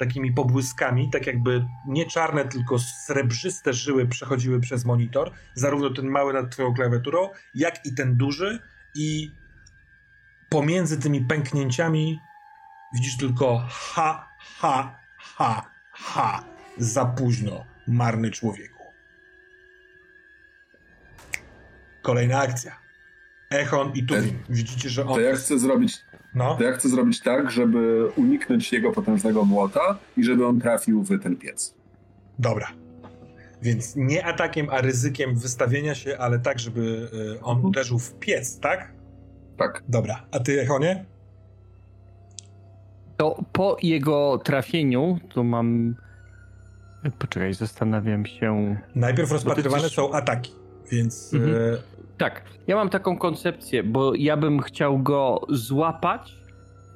takimi 0.00 0.32
pobłyskami, 0.32 1.10
tak 1.10 1.26
jakby 1.26 1.66
nie 1.86 2.06
czarne, 2.06 2.44
tylko 2.44 2.78
srebrzyste 2.78 3.72
żyły 3.72 4.06
przechodziły 4.06 4.60
przez 4.60 4.84
monitor, 4.84 5.30
zarówno 5.54 5.90
ten 5.90 6.08
mały 6.08 6.32
nad 6.32 6.50
twoją 6.50 6.74
klawiaturą, 6.74 7.28
jak 7.54 7.86
i 7.86 7.94
ten 7.94 8.16
duży 8.16 8.58
i 8.94 9.30
pomiędzy 10.48 11.00
tymi 11.00 11.20
pęknięciami 11.20 12.20
widzisz 12.94 13.16
tylko 13.16 13.66
ha, 13.70 14.28
ha, 14.38 14.98
ha, 15.18 15.70
ha, 15.92 16.44
za 16.78 17.04
późno, 17.04 17.64
marny 17.86 18.30
człowieku. 18.30 18.84
Kolejna 22.02 22.38
akcja. 22.38 22.89
Echon 23.50 23.92
i 23.94 24.06
Tubin. 24.06 24.38
Widzicie, 24.48 24.88
że 24.88 25.06
on... 25.06 25.14
To 25.14 25.20
ja 25.20 25.34
chcę 25.34 25.58
zrobić 25.58 25.98
no. 26.34 26.54
To 26.56 26.64
ja 26.64 26.72
chcę 26.72 26.88
zrobić 26.88 27.20
tak, 27.20 27.50
żeby 27.50 28.08
uniknąć 28.16 28.72
jego 28.72 28.92
potężnego 28.92 29.44
młota 29.44 29.98
i 30.16 30.24
żeby 30.24 30.46
on 30.46 30.60
trafił 30.60 31.02
w 31.02 31.22
ten 31.22 31.36
piec. 31.36 31.74
Dobra. 32.38 32.66
Więc 33.62 33.96
nie 33.96 34.26
atakiem, 34.26 34.66
a 34.70 34.80
ryzykiem 34.80 35.36
wystawienia 35.36 35.94
się, 35.94 36.18
ale 36.18 36.38
tak, 36.38 36.58
żeby 36.58 36.80
y, 36.80 37.40
on 37.42 37.56
mhm. 37.56 37.64
uderzył 37.64 37.98
w 37.98 38.14
piec, 38.14 38.60
tak? 38.60 38.92
Tak. 39.56 39.82
Dobra. 39.88 40.26
A 40.30 40.40
ty, 40.40 40.60
Echonie? 40.60 41.04
To 43.16 43.44
po 43.52 43.76
jego 43.82 44.38
trafieniu, 44.44 45.18
to 45.34 45.44
mam. 45.44 45.94
Poczekaj, 47.18 47.54
zastanawiam 47.54 48.26
się. 48.26 48.76
Najpierw 48.94 49.32
rozpatrywane 49.32 49.88
są 49.88 50.12
ataki, 50.12 50.52
więc. 50.90 51.34
Mhm. 51.34 51.76
Tak, 52.20 52.42
ja 52.66 52.76
mam 52.76 52.88
taką 52.88 53.18
koncepcję, 53.18 53.82
bo 53.82 54.14
ja 54.14 54.36
bym 54.36 54.60
chciał 54.60 54.98
go 54.98 55.46
złapać 55.48 56.36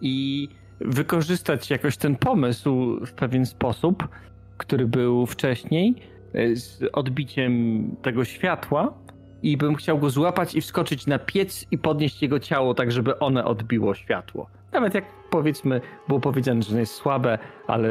i 0.01 0.49
wykorzystać 0.81 1.71
jakoś 1.71 1.97
ten 1.97 2.17
pomysł 2.17 3.01
w 3.07 3.13
pewien 3.13 3.47
sposób, 3.47 4.09
który 4.57 4.87
był 4.87 5.27
wcześniej, 5.27 5.95
e, 6.35 6.57
z 6.57 6.83
odbiciem 6.93 7.97
tego 8.03 8.25
światła. 8.25 8.95
I 9.43 9.57
bym 9.57 9.75
chciał 9.75 9.99
go 9.99 10.11
złapać 10.11 10.55
i 10.55 10.61
wskoczyć 10.61 11.07
na 11.07 11.19
piec 11.19 11.67
i 11.71 11.79
podnieść 11.79 12.23
jego 12.23 12.41
ciało, 12.41 12.75
tak 12.75 12.93
żeby 12.93 13.19
one 13.19 13.45
odbiło 13.45 13.95
światło. 13.95 14.47
Nawet 14.73 14.95
jak 14.95 15.05
powiedzmy, 15.31 15.81
było 16.09 16.21
powiedziane, 16.21 16.63
że 16.63 16.81
jest 16.81 16.95
słabe, 16.95 17.39
ale 17.67 17.91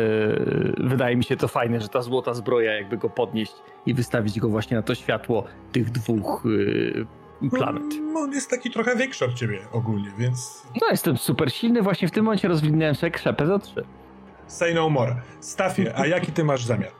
wydaje 0.78 1.16
mi 1.16 1.24
się 1.24 1.38
to 1.38 1.48
fajne, 1.48 1.82
że 1.82 1.88
ta 1.88 2.02
złota 2.02 2.34
zbroja, 2.34 2.74
jakby 2.74 2.98
go 2.98 3.10
podnieść 3.10 3.54
i 3.86 3.94
wystawić 3.94 4.40
go 4.40 4.50
właśnie 4.50 4.78
na 4.78 4.84
to 4.84 4.96
światło 4.96 5.44
tych 5.72 5.92
dwóch 5.92 6.44
yy, 6.46 7.06
planet. 7.50 7.84
No, 8.02 8.20
on 8.20 8.32
jest 8.32 8.50
taki 8.50 8.72
trochę 8.72 8.96
większy 8.96 9.26
od 9.26 9.34
ciebie 9.34 9.60
ogólnie, 9.72 10.12
więc... 10.18 10.64
No, 10.82 10.88
jestem 10.92 11.18
super 11.18 11.52
silny, 11.52 11.82
właśnie 11.82 12.08
w 12.08 12.12
tym 12.12 12.26
momencie 12.26 12.48
rozwinąłem 12.48 12.96
sobie 12.96 13.12
krzepę 13.12 13.48
za 13.48 13.60
trzy. 13.60 13.86
Say 14.48 14.74
no 14.74 14.90
more. 14.90 15.16
Stafie, 15.40 15.98
a 15.98 16.08
jaki 16.08 16.32
ty 16.32 16.44
masz 16.44 16.66
zamiar? 16.66 16.92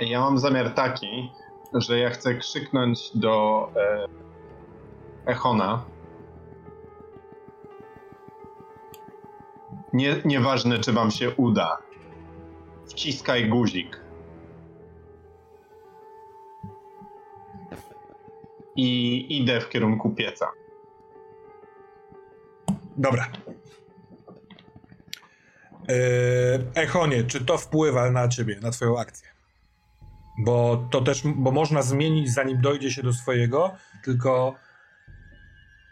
Ja 0.00 0.20
mam 0.20 0.38
zamiar 0.38 0.70
taki, 0.74 1.30
że 1.74 1.98
ja 1.98 2.10
chcę 2.10 2.34
krzyknąć 2.34 3.10
do 3.14 3.68
e, 3.76 4.06
Echona. 5.26 5.84
Nie, 9.92 10.16
nieważne, 10.24 10.78
czy 10.78 10.92
wam 10.92 11.10
się 11.10 11.30
uda. 11.30 11.78
Wciskaj 12.86 13.48
guzik. 13.48 14.03
I 18.76 19.26
idę 19.42 19.60
w 19.60 19.68
kierunku 19.68 20.10
pieca. 20.10 20.46
Dobra. 22.96 23.26
E, 25.88 25.94
Echonie, 26.74 27.24
czy 27.24 27.44
to 27.44 27.58
wpływa 27.58 28.10
na 28.10 28.28
ciebie, 28.28 28.58
na 28.62 28.70
twoją 28.70 28.98
akcję? 28.98 29.28
Bo 30.38 30.88
to 30.90 31.00
też, 31.00 31.22
bo 31.24 31.50
można 31.50 31.82
zmienić 31.82 32.32
zanim 32.32 32.60
dojdzie 32.60 32.90
się 32.90 33.02
do 33.02 33.12
swojego, 33.12 33.74
tylko 34.04 34.54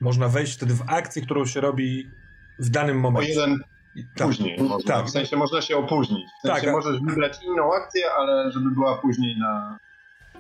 można 0.01 0.29
wejść 0.29 0.57
wtedy 0.57 0.75
w 0.75 0.83
akcję, 0.87 1.23
którą 1.23 1.47
się 1.47 1.61
robi 1.61 2.07
w 2.59 2.71
danym 2.71 3.01
momencie. 3.01 3.33
O 3.33 3.41
jeden 3.41 3.59
tak. 4.17 4.27
później 4.27 4.63
można. 4.63 4.95
Tak. 4.95 5.07
W 5.07 5.11
sensie 5.11 5.37
można 5.37 5.63
się 5.63 5.77
opóźnić. 5.77 6.27
W 6.39 6.47
sensie 6.47 6.63
tak, 6.63 6.73
możesz 6.73 7.01
wybrać 7.01 7.43
inną 7.45 7.75
akcję, 7.75 8.13
ale 8.13 8.53
żeby 8.53 8.71
była 8.71 8.99
później 8.99 9.39
na 9.39 9.79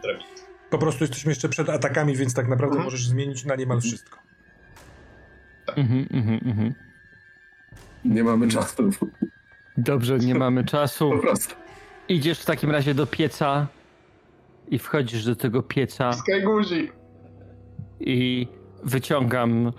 drabince. 0.02 0.51
Po 0.72 0.78
prostu 0.78 1.04
jesteśmy 1.04 1.30
jeszcze 1.30 1.48
przed 1.48 1.68
atakami, 1.68 2.16
więc 2.16 2.34
tak 2.34 2.48
naprawdę 2.48 2.76
mhm. 2.76 2.84
możesz 2.84 3.06
zmienić 3.06 3.44
na 3.44 3.56
niemal 3.56 3.80
wszystko. 3.80 4.18
Tak. 5.66 5.78
Mhm, 5.78 6.06
mhm, 6.12 6.40
mhm. 6.44 6.74
Nie 8.04 8.24
mamy 8.24 8.48
czasu. 8.48 8.90
Dobrze, 9.76 10.18
nie 10.18 10.34
mamy 10.34 10.64
czasu. 10.64 11.10
Po 11.16 11.18
prostu. 11.18 11.54
Idziesz 12.08 12.40
w 12.40 12.44
takim 12.44 12.70
razie 12.70 12.94
do 12.94 13.06
pieca 13.06 13.66
i 14.68 14.78
wchodzisz 14.78 15.24
do 15.24 15.36
tego 15.36 15.62
pieca. 15.62 16.12
Skaj 16.12 16.42
guzik. 16.42 16.92
I 18.00 18.48
wyciągam 18.84 19.72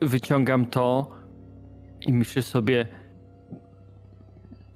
wyciągam 0.00 0.66
to 0.66 1.16
I 2.06 2.12
myślę 2.12 2.42
sobie, 2.42 2.86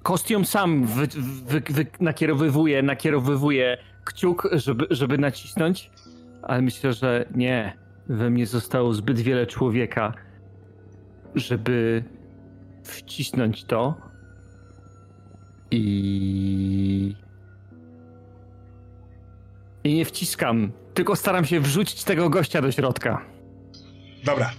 kostium 0.03 0.45
sam 0.45 0.85
wy, 0.85 1.07
wy, 1.45 1.61
wy, 1.69 1.85
nakierowywuje, 1.99 2.83
nakierowywuje 2.83 3.77
kciuk, 4.05 4.49
żeby, 4.51 4.87
żeby 4.89 5.17
nacisnąć, 5.17 5.91
ale 6.41 6.61
myślę, 6.61 6.93
że 6.93 7.25
nie. 7.35 7.77
We 8.07 8.29
mnie 8.29 8.45
zostało 8.45 8.93
zbyt 8.93 9.19
wiele 9.19 9.47
człowieka, 9.47 10.13
żeby 11.35 12.03
wcisnąć 12.83 13.63
to. 13.63 13.95
I. 15.71 17.15
I 19.83 19.95
nie 19.95 20.05
wciskam, 20.05 20.71
tylko 20.93 21.15
staram 21.15 21.45
się 21.45 21.59
wrzucić 21.59 22.03
tego 22.03 22.29
gościa 22.29 22.61
do 22.61 22.71
środka. 22.71 23.25
Dobra. 24.25 24.51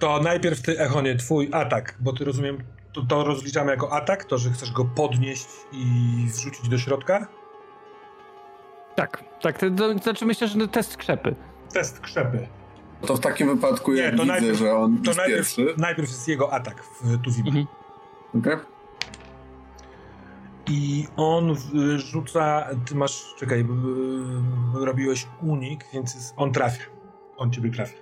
To 0.00 0.20
najpierw 0.20 0.62
ty, 0.62 0.78
Echonie, 0.78 1.16
twój 1.16 1.48
atak, 1.52 1.96
bo 2.00 2.12
ty 2.12 2.24
rozumiem, 2.24 2.58
to, 2.92 3.02
to 3.02 3.24
rozliczamy 3.24 3.70
jako 3.70 3.92
atak, 3.92 4.24
to, 4.24 4.38
że 4.38 4.50
chcesz 4.50 4.72
go 4.72 4.84
podnieść 4.84 5.46
i 5.72 5.84
wrzucić 6.26 6.68
do 6.68 6.78
środka? 6.78 7.41
Tak, 8.96 9.24
tak, 9.42 9.58
to, 9.58 9.66
to 9.70 9.98
znaczy 9.98 10.26
myślę, 10.26 10.48
że 10.48 10.68
test 10.68 10.96
krzepy. 10.96 11.34
Test 11.72 12.00
krzepy. 12.00 12.46
To 13.06 13.16
w 13.16 13.20
takim 13.20 13.48
wypadku 13.48 13.92
Nie, 13.92 14.04
to 14.04 14.10
widzę, 14.12 14.24
najpierw- 14.26 14.58
że 14.58 14.74
on 14.76 14.98
To 15.02 15.10
jest 15.10 15.18
najpierw, 15.18 15.56
pierwszy. 15.56 15.74
najpierw 15.78 16.08
jest 16.08 16.28
jego 16.28 16.52
atak 16.52 16.82
w 16.84 17.18
Tuwimie. 17.22 17.48
Mhm. 17.48 17.66
Okej? 18.38 18.56
I 20.70 21.06
on 21.16 21.56
rzuca, 21.96 22.66
ty 22.86 22.94
masz, 22.94 23.34
czekaj, 23.38 23.66
robiłeś 24.74 25.26
unik, 25.42 25.84
więc 25.92 26.34
on 26.36 26.52
trafia. 26.52 26.84
On 27.36 27.50
ciebie 27.50 27.70
trafia. 27.70 27.96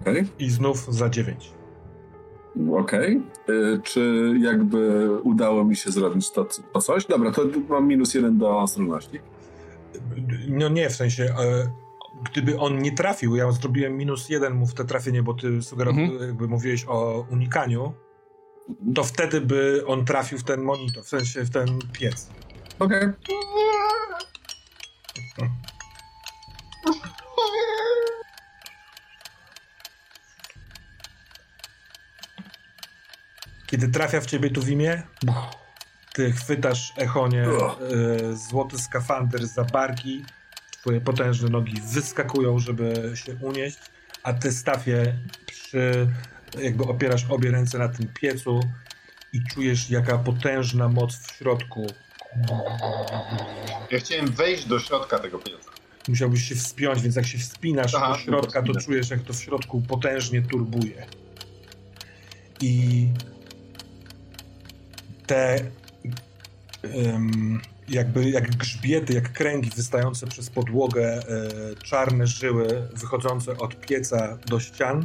Okej. 0.00 0.24
I 0.38 0.50
znów 0.50 0.94
za 0.94 1.08
9. 1.10 1.52
Okej. 2.78 3.22
Y, 3.48 3.80
Czy 3.82 4.32
jakby 4.40 5.08
udało 5.22 5.64
mi 5.64 5.76
się 5.76 5.90
zrobić 5.90 6.30
to, 6.30 6.46
to 6.72 6.80
coś? 6.80 7.06
Dobra, 7.06 7.30
to 7.30 7.42
mam 7.68 7.88
minus 7.88 8.14
jeden 8.14 8.38
do 8.38 8.58
ostrożności. 8.58 9.20
No 10.48 10.68
nie, 10.68 10.90
w 10.90 10.96
sensie, 10.96 11.24
e, 11.24 11.70
gdyby 12.32 12.58
on 12.58 12.78
nie 12.78 12.92
trafił, 12.92 13.36
ja 13.36 13.52
zrobiłem 13.52 13.96
minus 13.96 14.28
jeden 14.28 14.54
mu 14.54 14.66
w 14.66 14.74
te 14.74 14.84
trafienie, 14.84 15.22
bo 15.22 15.34
ty 15.34 15.62
sugerowałeś, 15.62 16.10
Mhm. 16.10 16.28
jakby 16.28 16.48
mówiłeś 16.48 16.84
o 16.88 17.26
unikaniu, 17.30 17.94
to 18.94 19.04
wtedy 19.04 19.40
by 19.40 19.82
on 19.86 20.04
trafił 20.04 20.38
w 20.38 20.44
ten 20.44 20.60
monitor, 20.62 21.04
w 21.04 21.08
sensie 21.08 21.44
w 21.44 21.50
ten 21.50 21.78
piec. 21.92 22.28
Okej. 22.78 23.08
Kiedy 33.66 33.88
trafia 33.88 34.20
w 34.20 34.26
ciebie 34.26 34.50
tu 34.50 34.62
w 34.62 34.68
imię, 34.68 35.02
ty 36.16 36.32
chwytasz 36.32 36.92
Echonie 36.96 37.42
e, 37.44 37.48
złoty 38.36 38.78
skafander 38.78 39.46
za 39.46 39.64
barki, 39.64 40.24
twoje 40.70 41.00
potężne 41.00 41.48
nogi 41.48 41.80
wyskakują, 41.80 42.58
żeby 42.58 43.12
się 43.14 43.34
unieść, 43.34 43.78
a 44.22 44.32
ty 44.32 44.52
Stafie 44.52 45.18
przy, 45.46 46.08
jakby 46.58 46.84
opierasz 46.84 47.26
obie 47.30 47.50
ręce 47.50 47.78
na 47.78 47.88
tym 47.88 48.08
piecu 48.20 48.60
i 49.32 49.40
czujesz 49.50 49.90
jaka 49.90 50.18
potężna 50.18 50.88
moc 50.88 51.16
w 51.16 51.36
środku. 51.36 51.86
Ja 53.90 53.98
chciałem 53.98 54.32
wejść 54.32 54.66
do 54.66 54.80
środka 54.80 55.18
tego 55.18 55.38
pieca. 55.38 55.70
Musiałbyś 56.08 56.48
się 56.48 56.54
wspiąć, 56.54 57.02
więc 57.02 57.16
jak 57.16 57.26
się 57.26 57.38
wspinasz 57.38 57.94
Aha, 57.94 58.12
do 58.12 58.18
środka, 58.18 58.62
to 58.62 58.74
czujesz 58.80 59.10
jak 59.10 59.22
to 59.22 59.32
w 59.32 59.36
środku 59.36 59.82
potężnie 59.88 60.42
turbuje. 60.42 61.06
I 62.60 63.08
te 65.26 65.70
jakby 67.88 68.30
jak 68.30 68.56
grzbiety, 68.56 69.12
jak 69.12 69.32
kręgi 69.32 69.70
wystające 69.76 70.26
przez 70.26 70.50
podłogę, 70.50 71.14
e, 71.14 71.22
czarne 71.84 72.26
żyły 72.26 72.88
wychodzące 72.94 73.58
od 73.58 73.80
pieca 73.80 74.38
do 74.46 74.60
ścian 74.60 75.04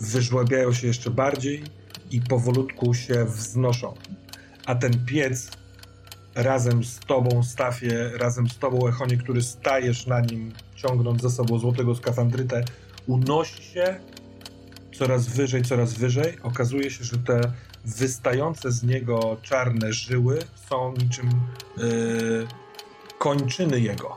wyżłabiają 0.00 0.72
się 0.72 0.86
jeszcze 0.86 1.10
bardziej 1.10 1.62
i 2.10 2.20
powolutku 2.20 2.94
się 2.94 3.24
wznoszą. 3.24 3.94
A 4.66 4.74
ten 4.74 5.04
piec 5.06 5.50
razem 6.34 6.84
z 6.84 6.98
tobą, 6.98 7.42
Stafie, 7.42 8.10
razem 8.14 8.48
z 8.48 8.58
tobą, 8.58 8.88
Echonie, 8.88 9.16
który 9.16 9.42
stajesz 9.42 10.06
na 10.06 10.20
nim, 10.20 10.52
ciągnąc 10.74 11.22
za 11.22 11.30
sobą 11.30 11.58
złotego 11.58 11.94
skafandrytę, 11.94 12.64
unosi 13.06 13.62
się 13.62 14.00
coraz 14.98 15.28
wyżej, 15.28 15.62
coraz 15.62 15.94
wyżej. 15.94 16.36
Okazuje 16.42 16.90
się, 16.90 17.04
że 17.04 17.18
te 17.18 17.40
wystające 17.86 18.72
z 18.72 18.82
niego 18.82 19.36
czarne 19.42 19.92
żyły 19.92 20.38
są 20.68 20.92
niczym 20.92 21.30
yy, 21.76 22.46
kończyny 23.18 23.80
jego. 23.80 24.16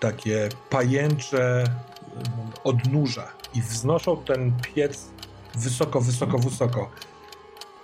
Takie 0.00 0.48
pajęcze 0.70 1.64
yy, 1.64 2.22
odnóża 2.64 3.28
i 3.54 3.62
wznoszą 3.62 4.16
ten 4.16 4.52
piec 4.74 5.10
wysoko, 5.54 6.00
wysoko, 6.00 6.38
wysoko. 6.38 6.90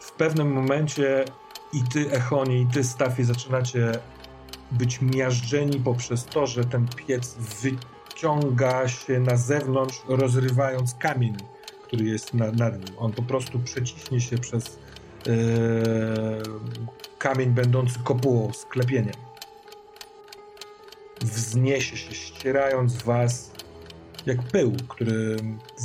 W 0.01 0.13
pewnym 0.13 0.53
momencie 0.53 1.25
i 1.73 1.83
ty, 1.83 2.11
Echonie, 2.11 2.61
i 2.61 2.67
ty, 2.67 2.85
Stafie, 2.85 3.25
zaczynacie 3.25 3.93
być 4.71 5.01
miażdżeni 5.01 5.81
poprzez 5.81 6.25
to, 6.25 6.47
że 6.47 6.65
ten 6.65 6.89
piec 6.89 7.37
wyciąga 7.63 8.89
się 8.89 9.21
na 9.21 9.37
zewnątrz, 9.37 10.03
rozrywając 10.09 10.95
kamień, 10.95 11.37
który 11.83 12.05
jest 12.05 12.35
na, 12.35 12.53
nad 12.53 12.75
nim. 12.75 12.99
On 12.99 13.13
po 13.13 13.23
prostu 13.23 13.59
przeciśnie 13.59 14.21
się 14.21 14.39
przez 14.39 14.79
kamień 17.19 17.51
będący 17.51 17.99
kopułą, 18.05 18.53
sklepieniem. 18.53 19.15
Wzniesie 21.21 21.97
się, 21.97 22.15
ścierając 22.15 23.03
was 23.03 23.53
jak 24.27 24.43
pył, 24.43 24.73
który 24.89 25.37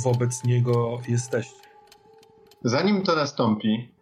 wobec 0.04 0.44
niego 0.44 1.00
jesteście. 1.08 1.62
Zanim 2.64 3.02
to 3.02 3.16
nastąpi, 3.16 3.92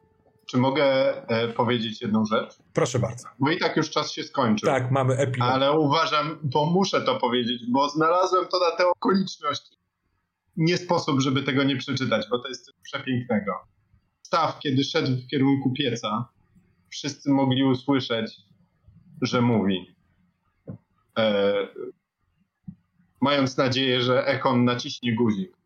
czy 0.51 0.59
mogę 0.59 0.85
e, 1.29 1.49
powiedzieć 1.49 2.03
jedną 2.03 2.25
rzecz? 2.25 2.59
Proszę 2.73 2.99
bardzo. 2.99 3.29
Bo 3.39 3.51
i 3.51 3.59
tak 3.59 3.77
już 3.77 3.91
czas 3.91 4.13
się 4.13 4.23
skończył. 4.23 4.67
Tak, 4.67 4.91
mamy 4.91 5.17
epilog. 5.17 5.51
Ale 5.51 5.79
uważam, 5.79 6.39
bo 6.43 6.67
muszę 6.67 7.01
to 7.01 7.21
powiedzieć, 7.21 7.63
bo 7.69 7.89
znalazłem 7.89 8.47
to 8.47 8.59
na 8.71 8.77
tę 8.77 8.87
okoliczność. 8.87 9.63
Nie 10.57 10.79
sposób, 10.79 11.21
żeby 11.21 11.43
tego 11.43 11.63
nie 11.63 11.77
przeczytać, 11.77 12.27
bo 12.31 12.39
to 12.39 12.49
jest 12.49 12.65
coś 12.65 12.75
przepięknego. 12.83 13.53
Staw, 14.31 14.59
kiedy 14.59 14.85
szedł 14.85 15.17
w 15.17 15.27
kierunku 15.27 15.73
pieca, 15.73 16.29
wszyscy 16.91 17.31
mogli 17.31 17.65
usłyszeć, 17.65 18.37
że 19.23 19.41
mówi. 19.41 19.95
E, 21.19 21.55
mając 23.21 23.57
nadzieję, 23.57 24.03
że 24.03 24.27
Echon 24.27 24.65
naciśnie 24.65 25.15
guzik. 25.15 25.57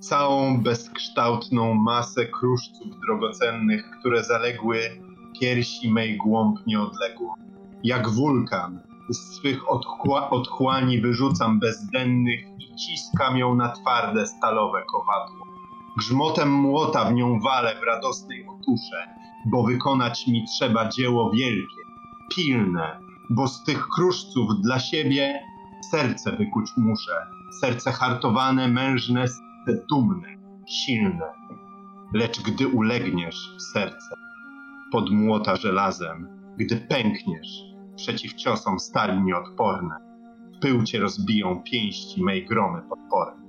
Całą 0.00 0.62
bezkształtną 0.62 1.74
masę 1.74 2.26
kruszców 2.26 3.00
drogocennych, 3.00 3.84
które 4.00 4.24
zaległy 4.24 4.80
piersi 5.40 5.92
mej 5.92 6.16
głąb 6.16 6.66
nieodległo. 6.66 7.34
Jak 7.84 8.08
wulkan, 8.08 8.80
z 9.08 9.36
swych 9.36 9.68
otchła- 9.68 10.30
otchłani 10.30 11.00
wyrzucam 11.00 11.60
bezdennych 11.60 12.40
i 12.58 12.76
ciskam 12.76 13.36
ją 13.36 13.54
na 13.54 13.68
twarde 13.68 14.26
stalowe 14.26 14.82
kowadło. 14.92 15.47
Grzmotem 15.98 16.50
młota 16.50 17.04
w 17.04 17.14
nią 17.14 17.40
walę 17.40 17.74
w 17.80 17.82
radosnej 17.82 18.46
otusze, 18.46 19.08
bo 19.46 19.62
wykonać 19.62 20.26
mi 20.26 20.44
trzeba 20.44 20.88
dzieło 20.88 21.30
wielkie, 21.30 21.82
pilne, 22.36 23.00
bo 23.30 23.48
z 23.48 23.64
tych 23.64 23.88
kruszców 23.88 24.50
dla 24.62 24.78
siebie 24.78 25.40
serce 25.90 26.32
wykuć 26.36 26.70
muszę. 26.76 27.12
Serce 27.60 27.92
hartowane, 27.92 28.68
mężne, 28.68 29.24
dumne, 29.90 30.28
silne. 30.68 31.32
Lecz 32.14 32.42
gdy 32.42 32.68
ulegniesz 32.68 33.54
w 33.56 33.62
serce, 33.62 34.14
pod 34.92 35.10
młota 35.10 35.56
żelazem, 35.56 36.28
gdy 36.56 36.76
pękniesz, 36.76 37.62
przeciw 37.96 38.34
ciosom 38.34 38.78
stali 38.78 39.22
nieodporne, 39.22 39.96
w 40.56 40.58
pył 40.58 40.84
cię 40.84 40.98
rozbiją 41.00 41.62
pięści 41.62 42.22
mej 42.22 42.46
gromy 42.46 42.82
podporne. 42.82 43.42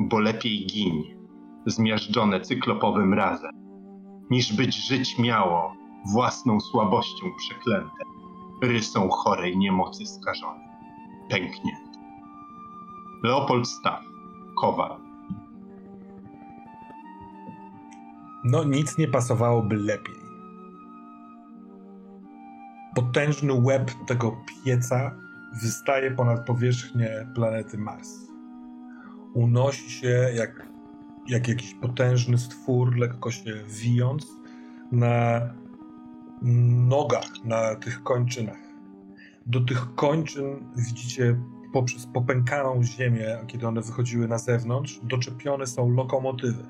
Bo 0.00 0.18
lepiej 0.20 0.66
giń, 0.66 1.19
zmiażdżone 1.66 2.40
cyklopowym 2.40 3.14
razem, 3.14 3.50
niż 4.30 4.56
być 4.56 4.86
żyć 4.88 5.18
miało 5.18 5.72
własną 6.12 6.60
słabością 6.60 7.26
przeklęte, 7.36 8.04
rysą 8.62 9.08
chorej 9.08 9.58
niemocy 9.58 10.06
skażone, 10.06 10.68
pęknięte. 11.30 11.90
Leopold 13.22 13.68
Staff, 13.68 14.04
Kowal. 14.60 14.96
No, 18.44 18.64
nic 18.64 18.98
nie 18.98 19.08
pasowałoby 19.08 19.76
lepiej. 19.76 20.20
Potężny 22.94 23.52
łeb 23.52 23.90
tego 24.06 24.36
pieca 24.64 25.16
wystaje 25.62 26.10
ponad 26.10 26.46
powierzchnię 26.46 27.26
planety 27.34 27.78
Mars. 27.78 28.08
Unosi 29.34 29.90
się 29.90 30.30
jak 30.34 30.69
jak 31.28 31.48
jakiś 31.48 31.74
potężny 31.74 32.38
stwór, 32.38 32.96
lekko 32.96 33.30
się 33.30 33.64
wijąc 33.66 34.26
na 34.92 35.40
nogach, 36.88 37.44
na 37.44 37.74
tych 37.74 38.02
kończynach. 38.02 38.58
Do 39.46 39.60
tych 39.60 39.94
kończyn 39.94 40.72
widzicie 40.76 41.40
poprzez 41.72 42.06
popękaną 42.06 42.82
ziemię, 42.82 43.38
kiedy 43.46 43.66
one 43.66 43.80
wychodziły 43.80 44.28
na 44.28 44.38
zewnątrz, 44.38 45.00
doczepione 45.02 45.66
są 45.66 45.94
lokomotywy. 45.94 46.66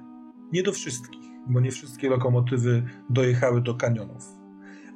Nie 0.53 0.63
do 0.63 0.73
wszystkich, 0.73 1.21
bo 1.47 1.61
nie 1.61 1.71
wszystkie 1.71 2.09
lokomotywy 2.09 2.83
dojechały 3.11 3.61
do 3.61 3.75
kanionów, 3.75 4.25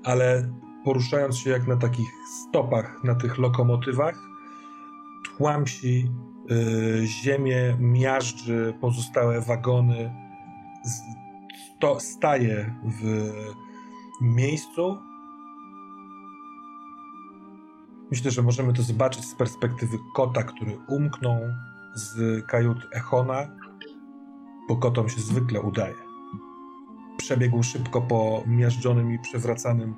ale 0.05 0.51
poruszając 0.85 1.37
się 1.37 1.51
jak 1.51 1.67
na 1.67 1.77
takich 1.77 2.09
stopach 2.43 3.05
na 3.05 3.15
tych 3.15 3.39
lokomotywach, 3.39 4.19
tłamsi 5.25 6.11
ziemię, 7.05 7.77
miażdży 7.81 8.75
pozostałe 8.81 9.41
wagony, 9.41 10.11
sto, 11.77 12.01
staje 12.01 12.75
w 12.85 13.33
miejscu. 14.21 14.99
Myślę, 18.11 18.31
że 18.31 18.43
możemy 18.43 18.73
to 18.73 18.83
zobaczyć 18.83 19.25
z 19.25 19.35
perspektywy 19.35 19.99
kota, 20.15 20.43
który 20.43 20.79
umknął 20.89 21.39
z 21.95 22.47
kajut 22.47 22.79
Echona, 22.93 23.49
bo 24.69 24.77
kotom 24.77 25.09
się 25.09 25.21
zwykle 25.21 25.61
udaje. 25.61 25.95
Przebiegł 27.17 27.63
szybko 27.63 28.03
po 28.03 28.43
miażdżonym 28.47 29.13
i 29.13 29.19
przewracanym 29.19 29.95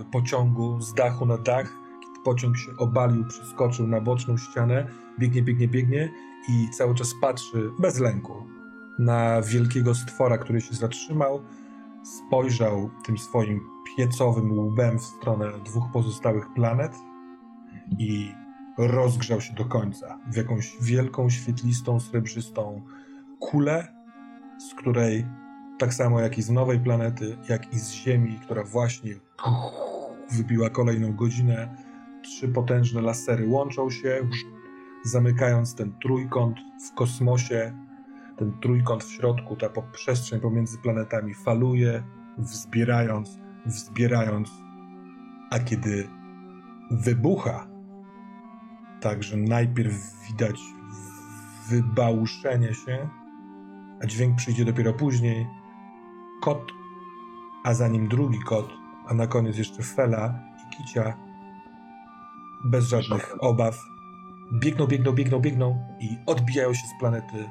y, 0.00 0.04
pociągu 0.12 0.80
z 0.80 0.94
dachu 0.94 1.26
na 1.26 1.38
dach. 1.38 1.83
Pociąg 2.24 2.56
się 2.56 2.76
obalił, 2.78 3.24
przeskoczył 3.24 3.86
na 3.86 4.00
boczną 4.00 4.36
ścianę, 4.36 4.86
biegnie, 5.18 5.42
biegnie, 5.42 5.68
biegnie 5.68 6.10
i 6.48 6.70
cały 6.70 6.94
czas 6.94 7.14
patrzy 7.20 7.70
bez 7.78 7.98
lęku 8.00 8.34
na 8.98 9.42
wielkiego 9.42 9.94
stwora, 9.94 10.38
który 10.38 10.60
się 10.60 10.74
zatrzymał, 10.74 11.42
spojrzał 12.04 12.90
tym 13.06 13.18
swoim 13.18 13.60
piecowym 13.96 14.58
łbem 14.58 14.98
w 14.98 15.04
stronę 15.04 15.52
dwóch 15.64 15.84
pozostałych 15.92 16.52
planet 16.54 16.92
i 17.98 18.32
rozgrzał 18.78 19.40
się 19.40 19.54
do 19.54 19.64
końca 19.64 20.18
w 20.32 20.36
jakąś 20.36 20.76
wielką, 20.80 21.30
świetlistą, 21.30 22.00
srebrzystą 22.00 22.82
kulę, 23.40 23.88
z 24.58 24.74
której 24.74 25.26
tak 25.78 25.94
samo 25.94 26.20
jak 26.20 26.38
i 26.38 26.42
z 26.42 26.50
nowej 26.50 26.80
planety, 26.80 27.36
jak 27.48 27.72
i 27.72 27.78
z 27.78 27.90
Ziemi, 27.90 28.38
która 28.42 28.64
właśnie 28.64 29.14
wybiła 30.30 30.70
kolejną 30.70 31.12
godzinę, 31.12 31.83
trzy 32.24 32.48
potężne 32.48 33.00
lasery 33.00 33.48
łączą 33.48 33.90
się, 33.90 34.28
zamykając 35.04 35.74
ten 35.74 35.92
trójkąt 36.02 36.56
w 36.88 36.94
kosmosie. 36.94 37.72
Ten 38.36 38.52
trójkąt 38.60 39.04
w 39.04 39.12
środku, 39.12 39.56
ta 39.56 39.68
przestrzeń 39.92 40.40
pomiędzy 40.40 40.78
planetami 40.78 41.34
faluje, 41.34 42.02
wzbierając, 42.38 43.38
wzbierając, 43.66 44.50
a 45.50 45.58
kiedy 45.58 46.08
wybucha, 46.90 47.66
także 49.00 49.36
najpierw 49.36 49.94
widać 50.28 50.60
wybałuszenie 51.68 52.74
się, 52.74 53.08
a 54.02 54.06
dźwięk 54.06 54.36
przyjdzie 54.36 54.64
dopiero 54.64 54.92
później, 54.92 55.46
kot, 56.40 56.72
a 57.64 57.74
za 57.74 57.88
nim 57.88 58.08
drugi 58.08 58.38
kot, 58.38 58.68
a 59.06 59.14
na 59.14 59.26
koniec 59.26 59.58
jeszcze 59.58 59.82
Fela 59.82 60.34
i 60.66 60.76
Kicia, 60.76 61.23
bez 62.64 62.88
żadnych 62.88 63.34
obaw, 63.40 63.78
biegną, 64.52 64.86
biegną, 64.86 65.12
biegną, 65.12 65.40
biegną 65.40 65.78
i 66.00 66.18
odbijają 66.26 66.74
się 66.74 66.86
z 66.86 67.00
planety, 67.00 67.50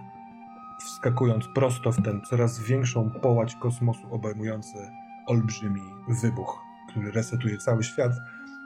wskakując 0.79 1.47
prosto 1.55 1.91
w 1.91 2.01
ten 2.03 2.21
coraz 2.21 2.59
większą 2.59 3.09
połać 3.09 3.55
kosmosu 3.55 4.13
obejmujący 4.13 4.77
olbrzymi 5.25 5.81
wybuch, 6.21 6.61
który 6.89 7.11
resetuje 7.11 7.57
cały 7.57 7.83
świat, 7.83 8.11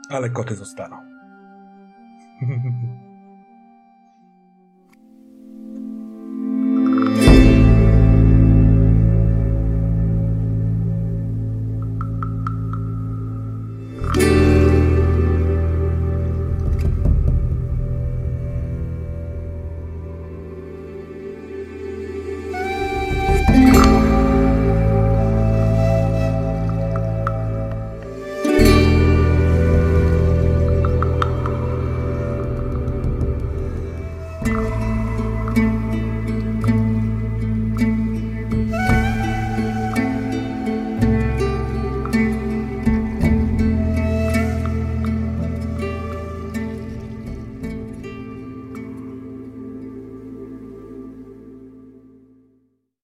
ale 0.09 0.30
koty 0.30 0.56
zostaną. 0.56 0.98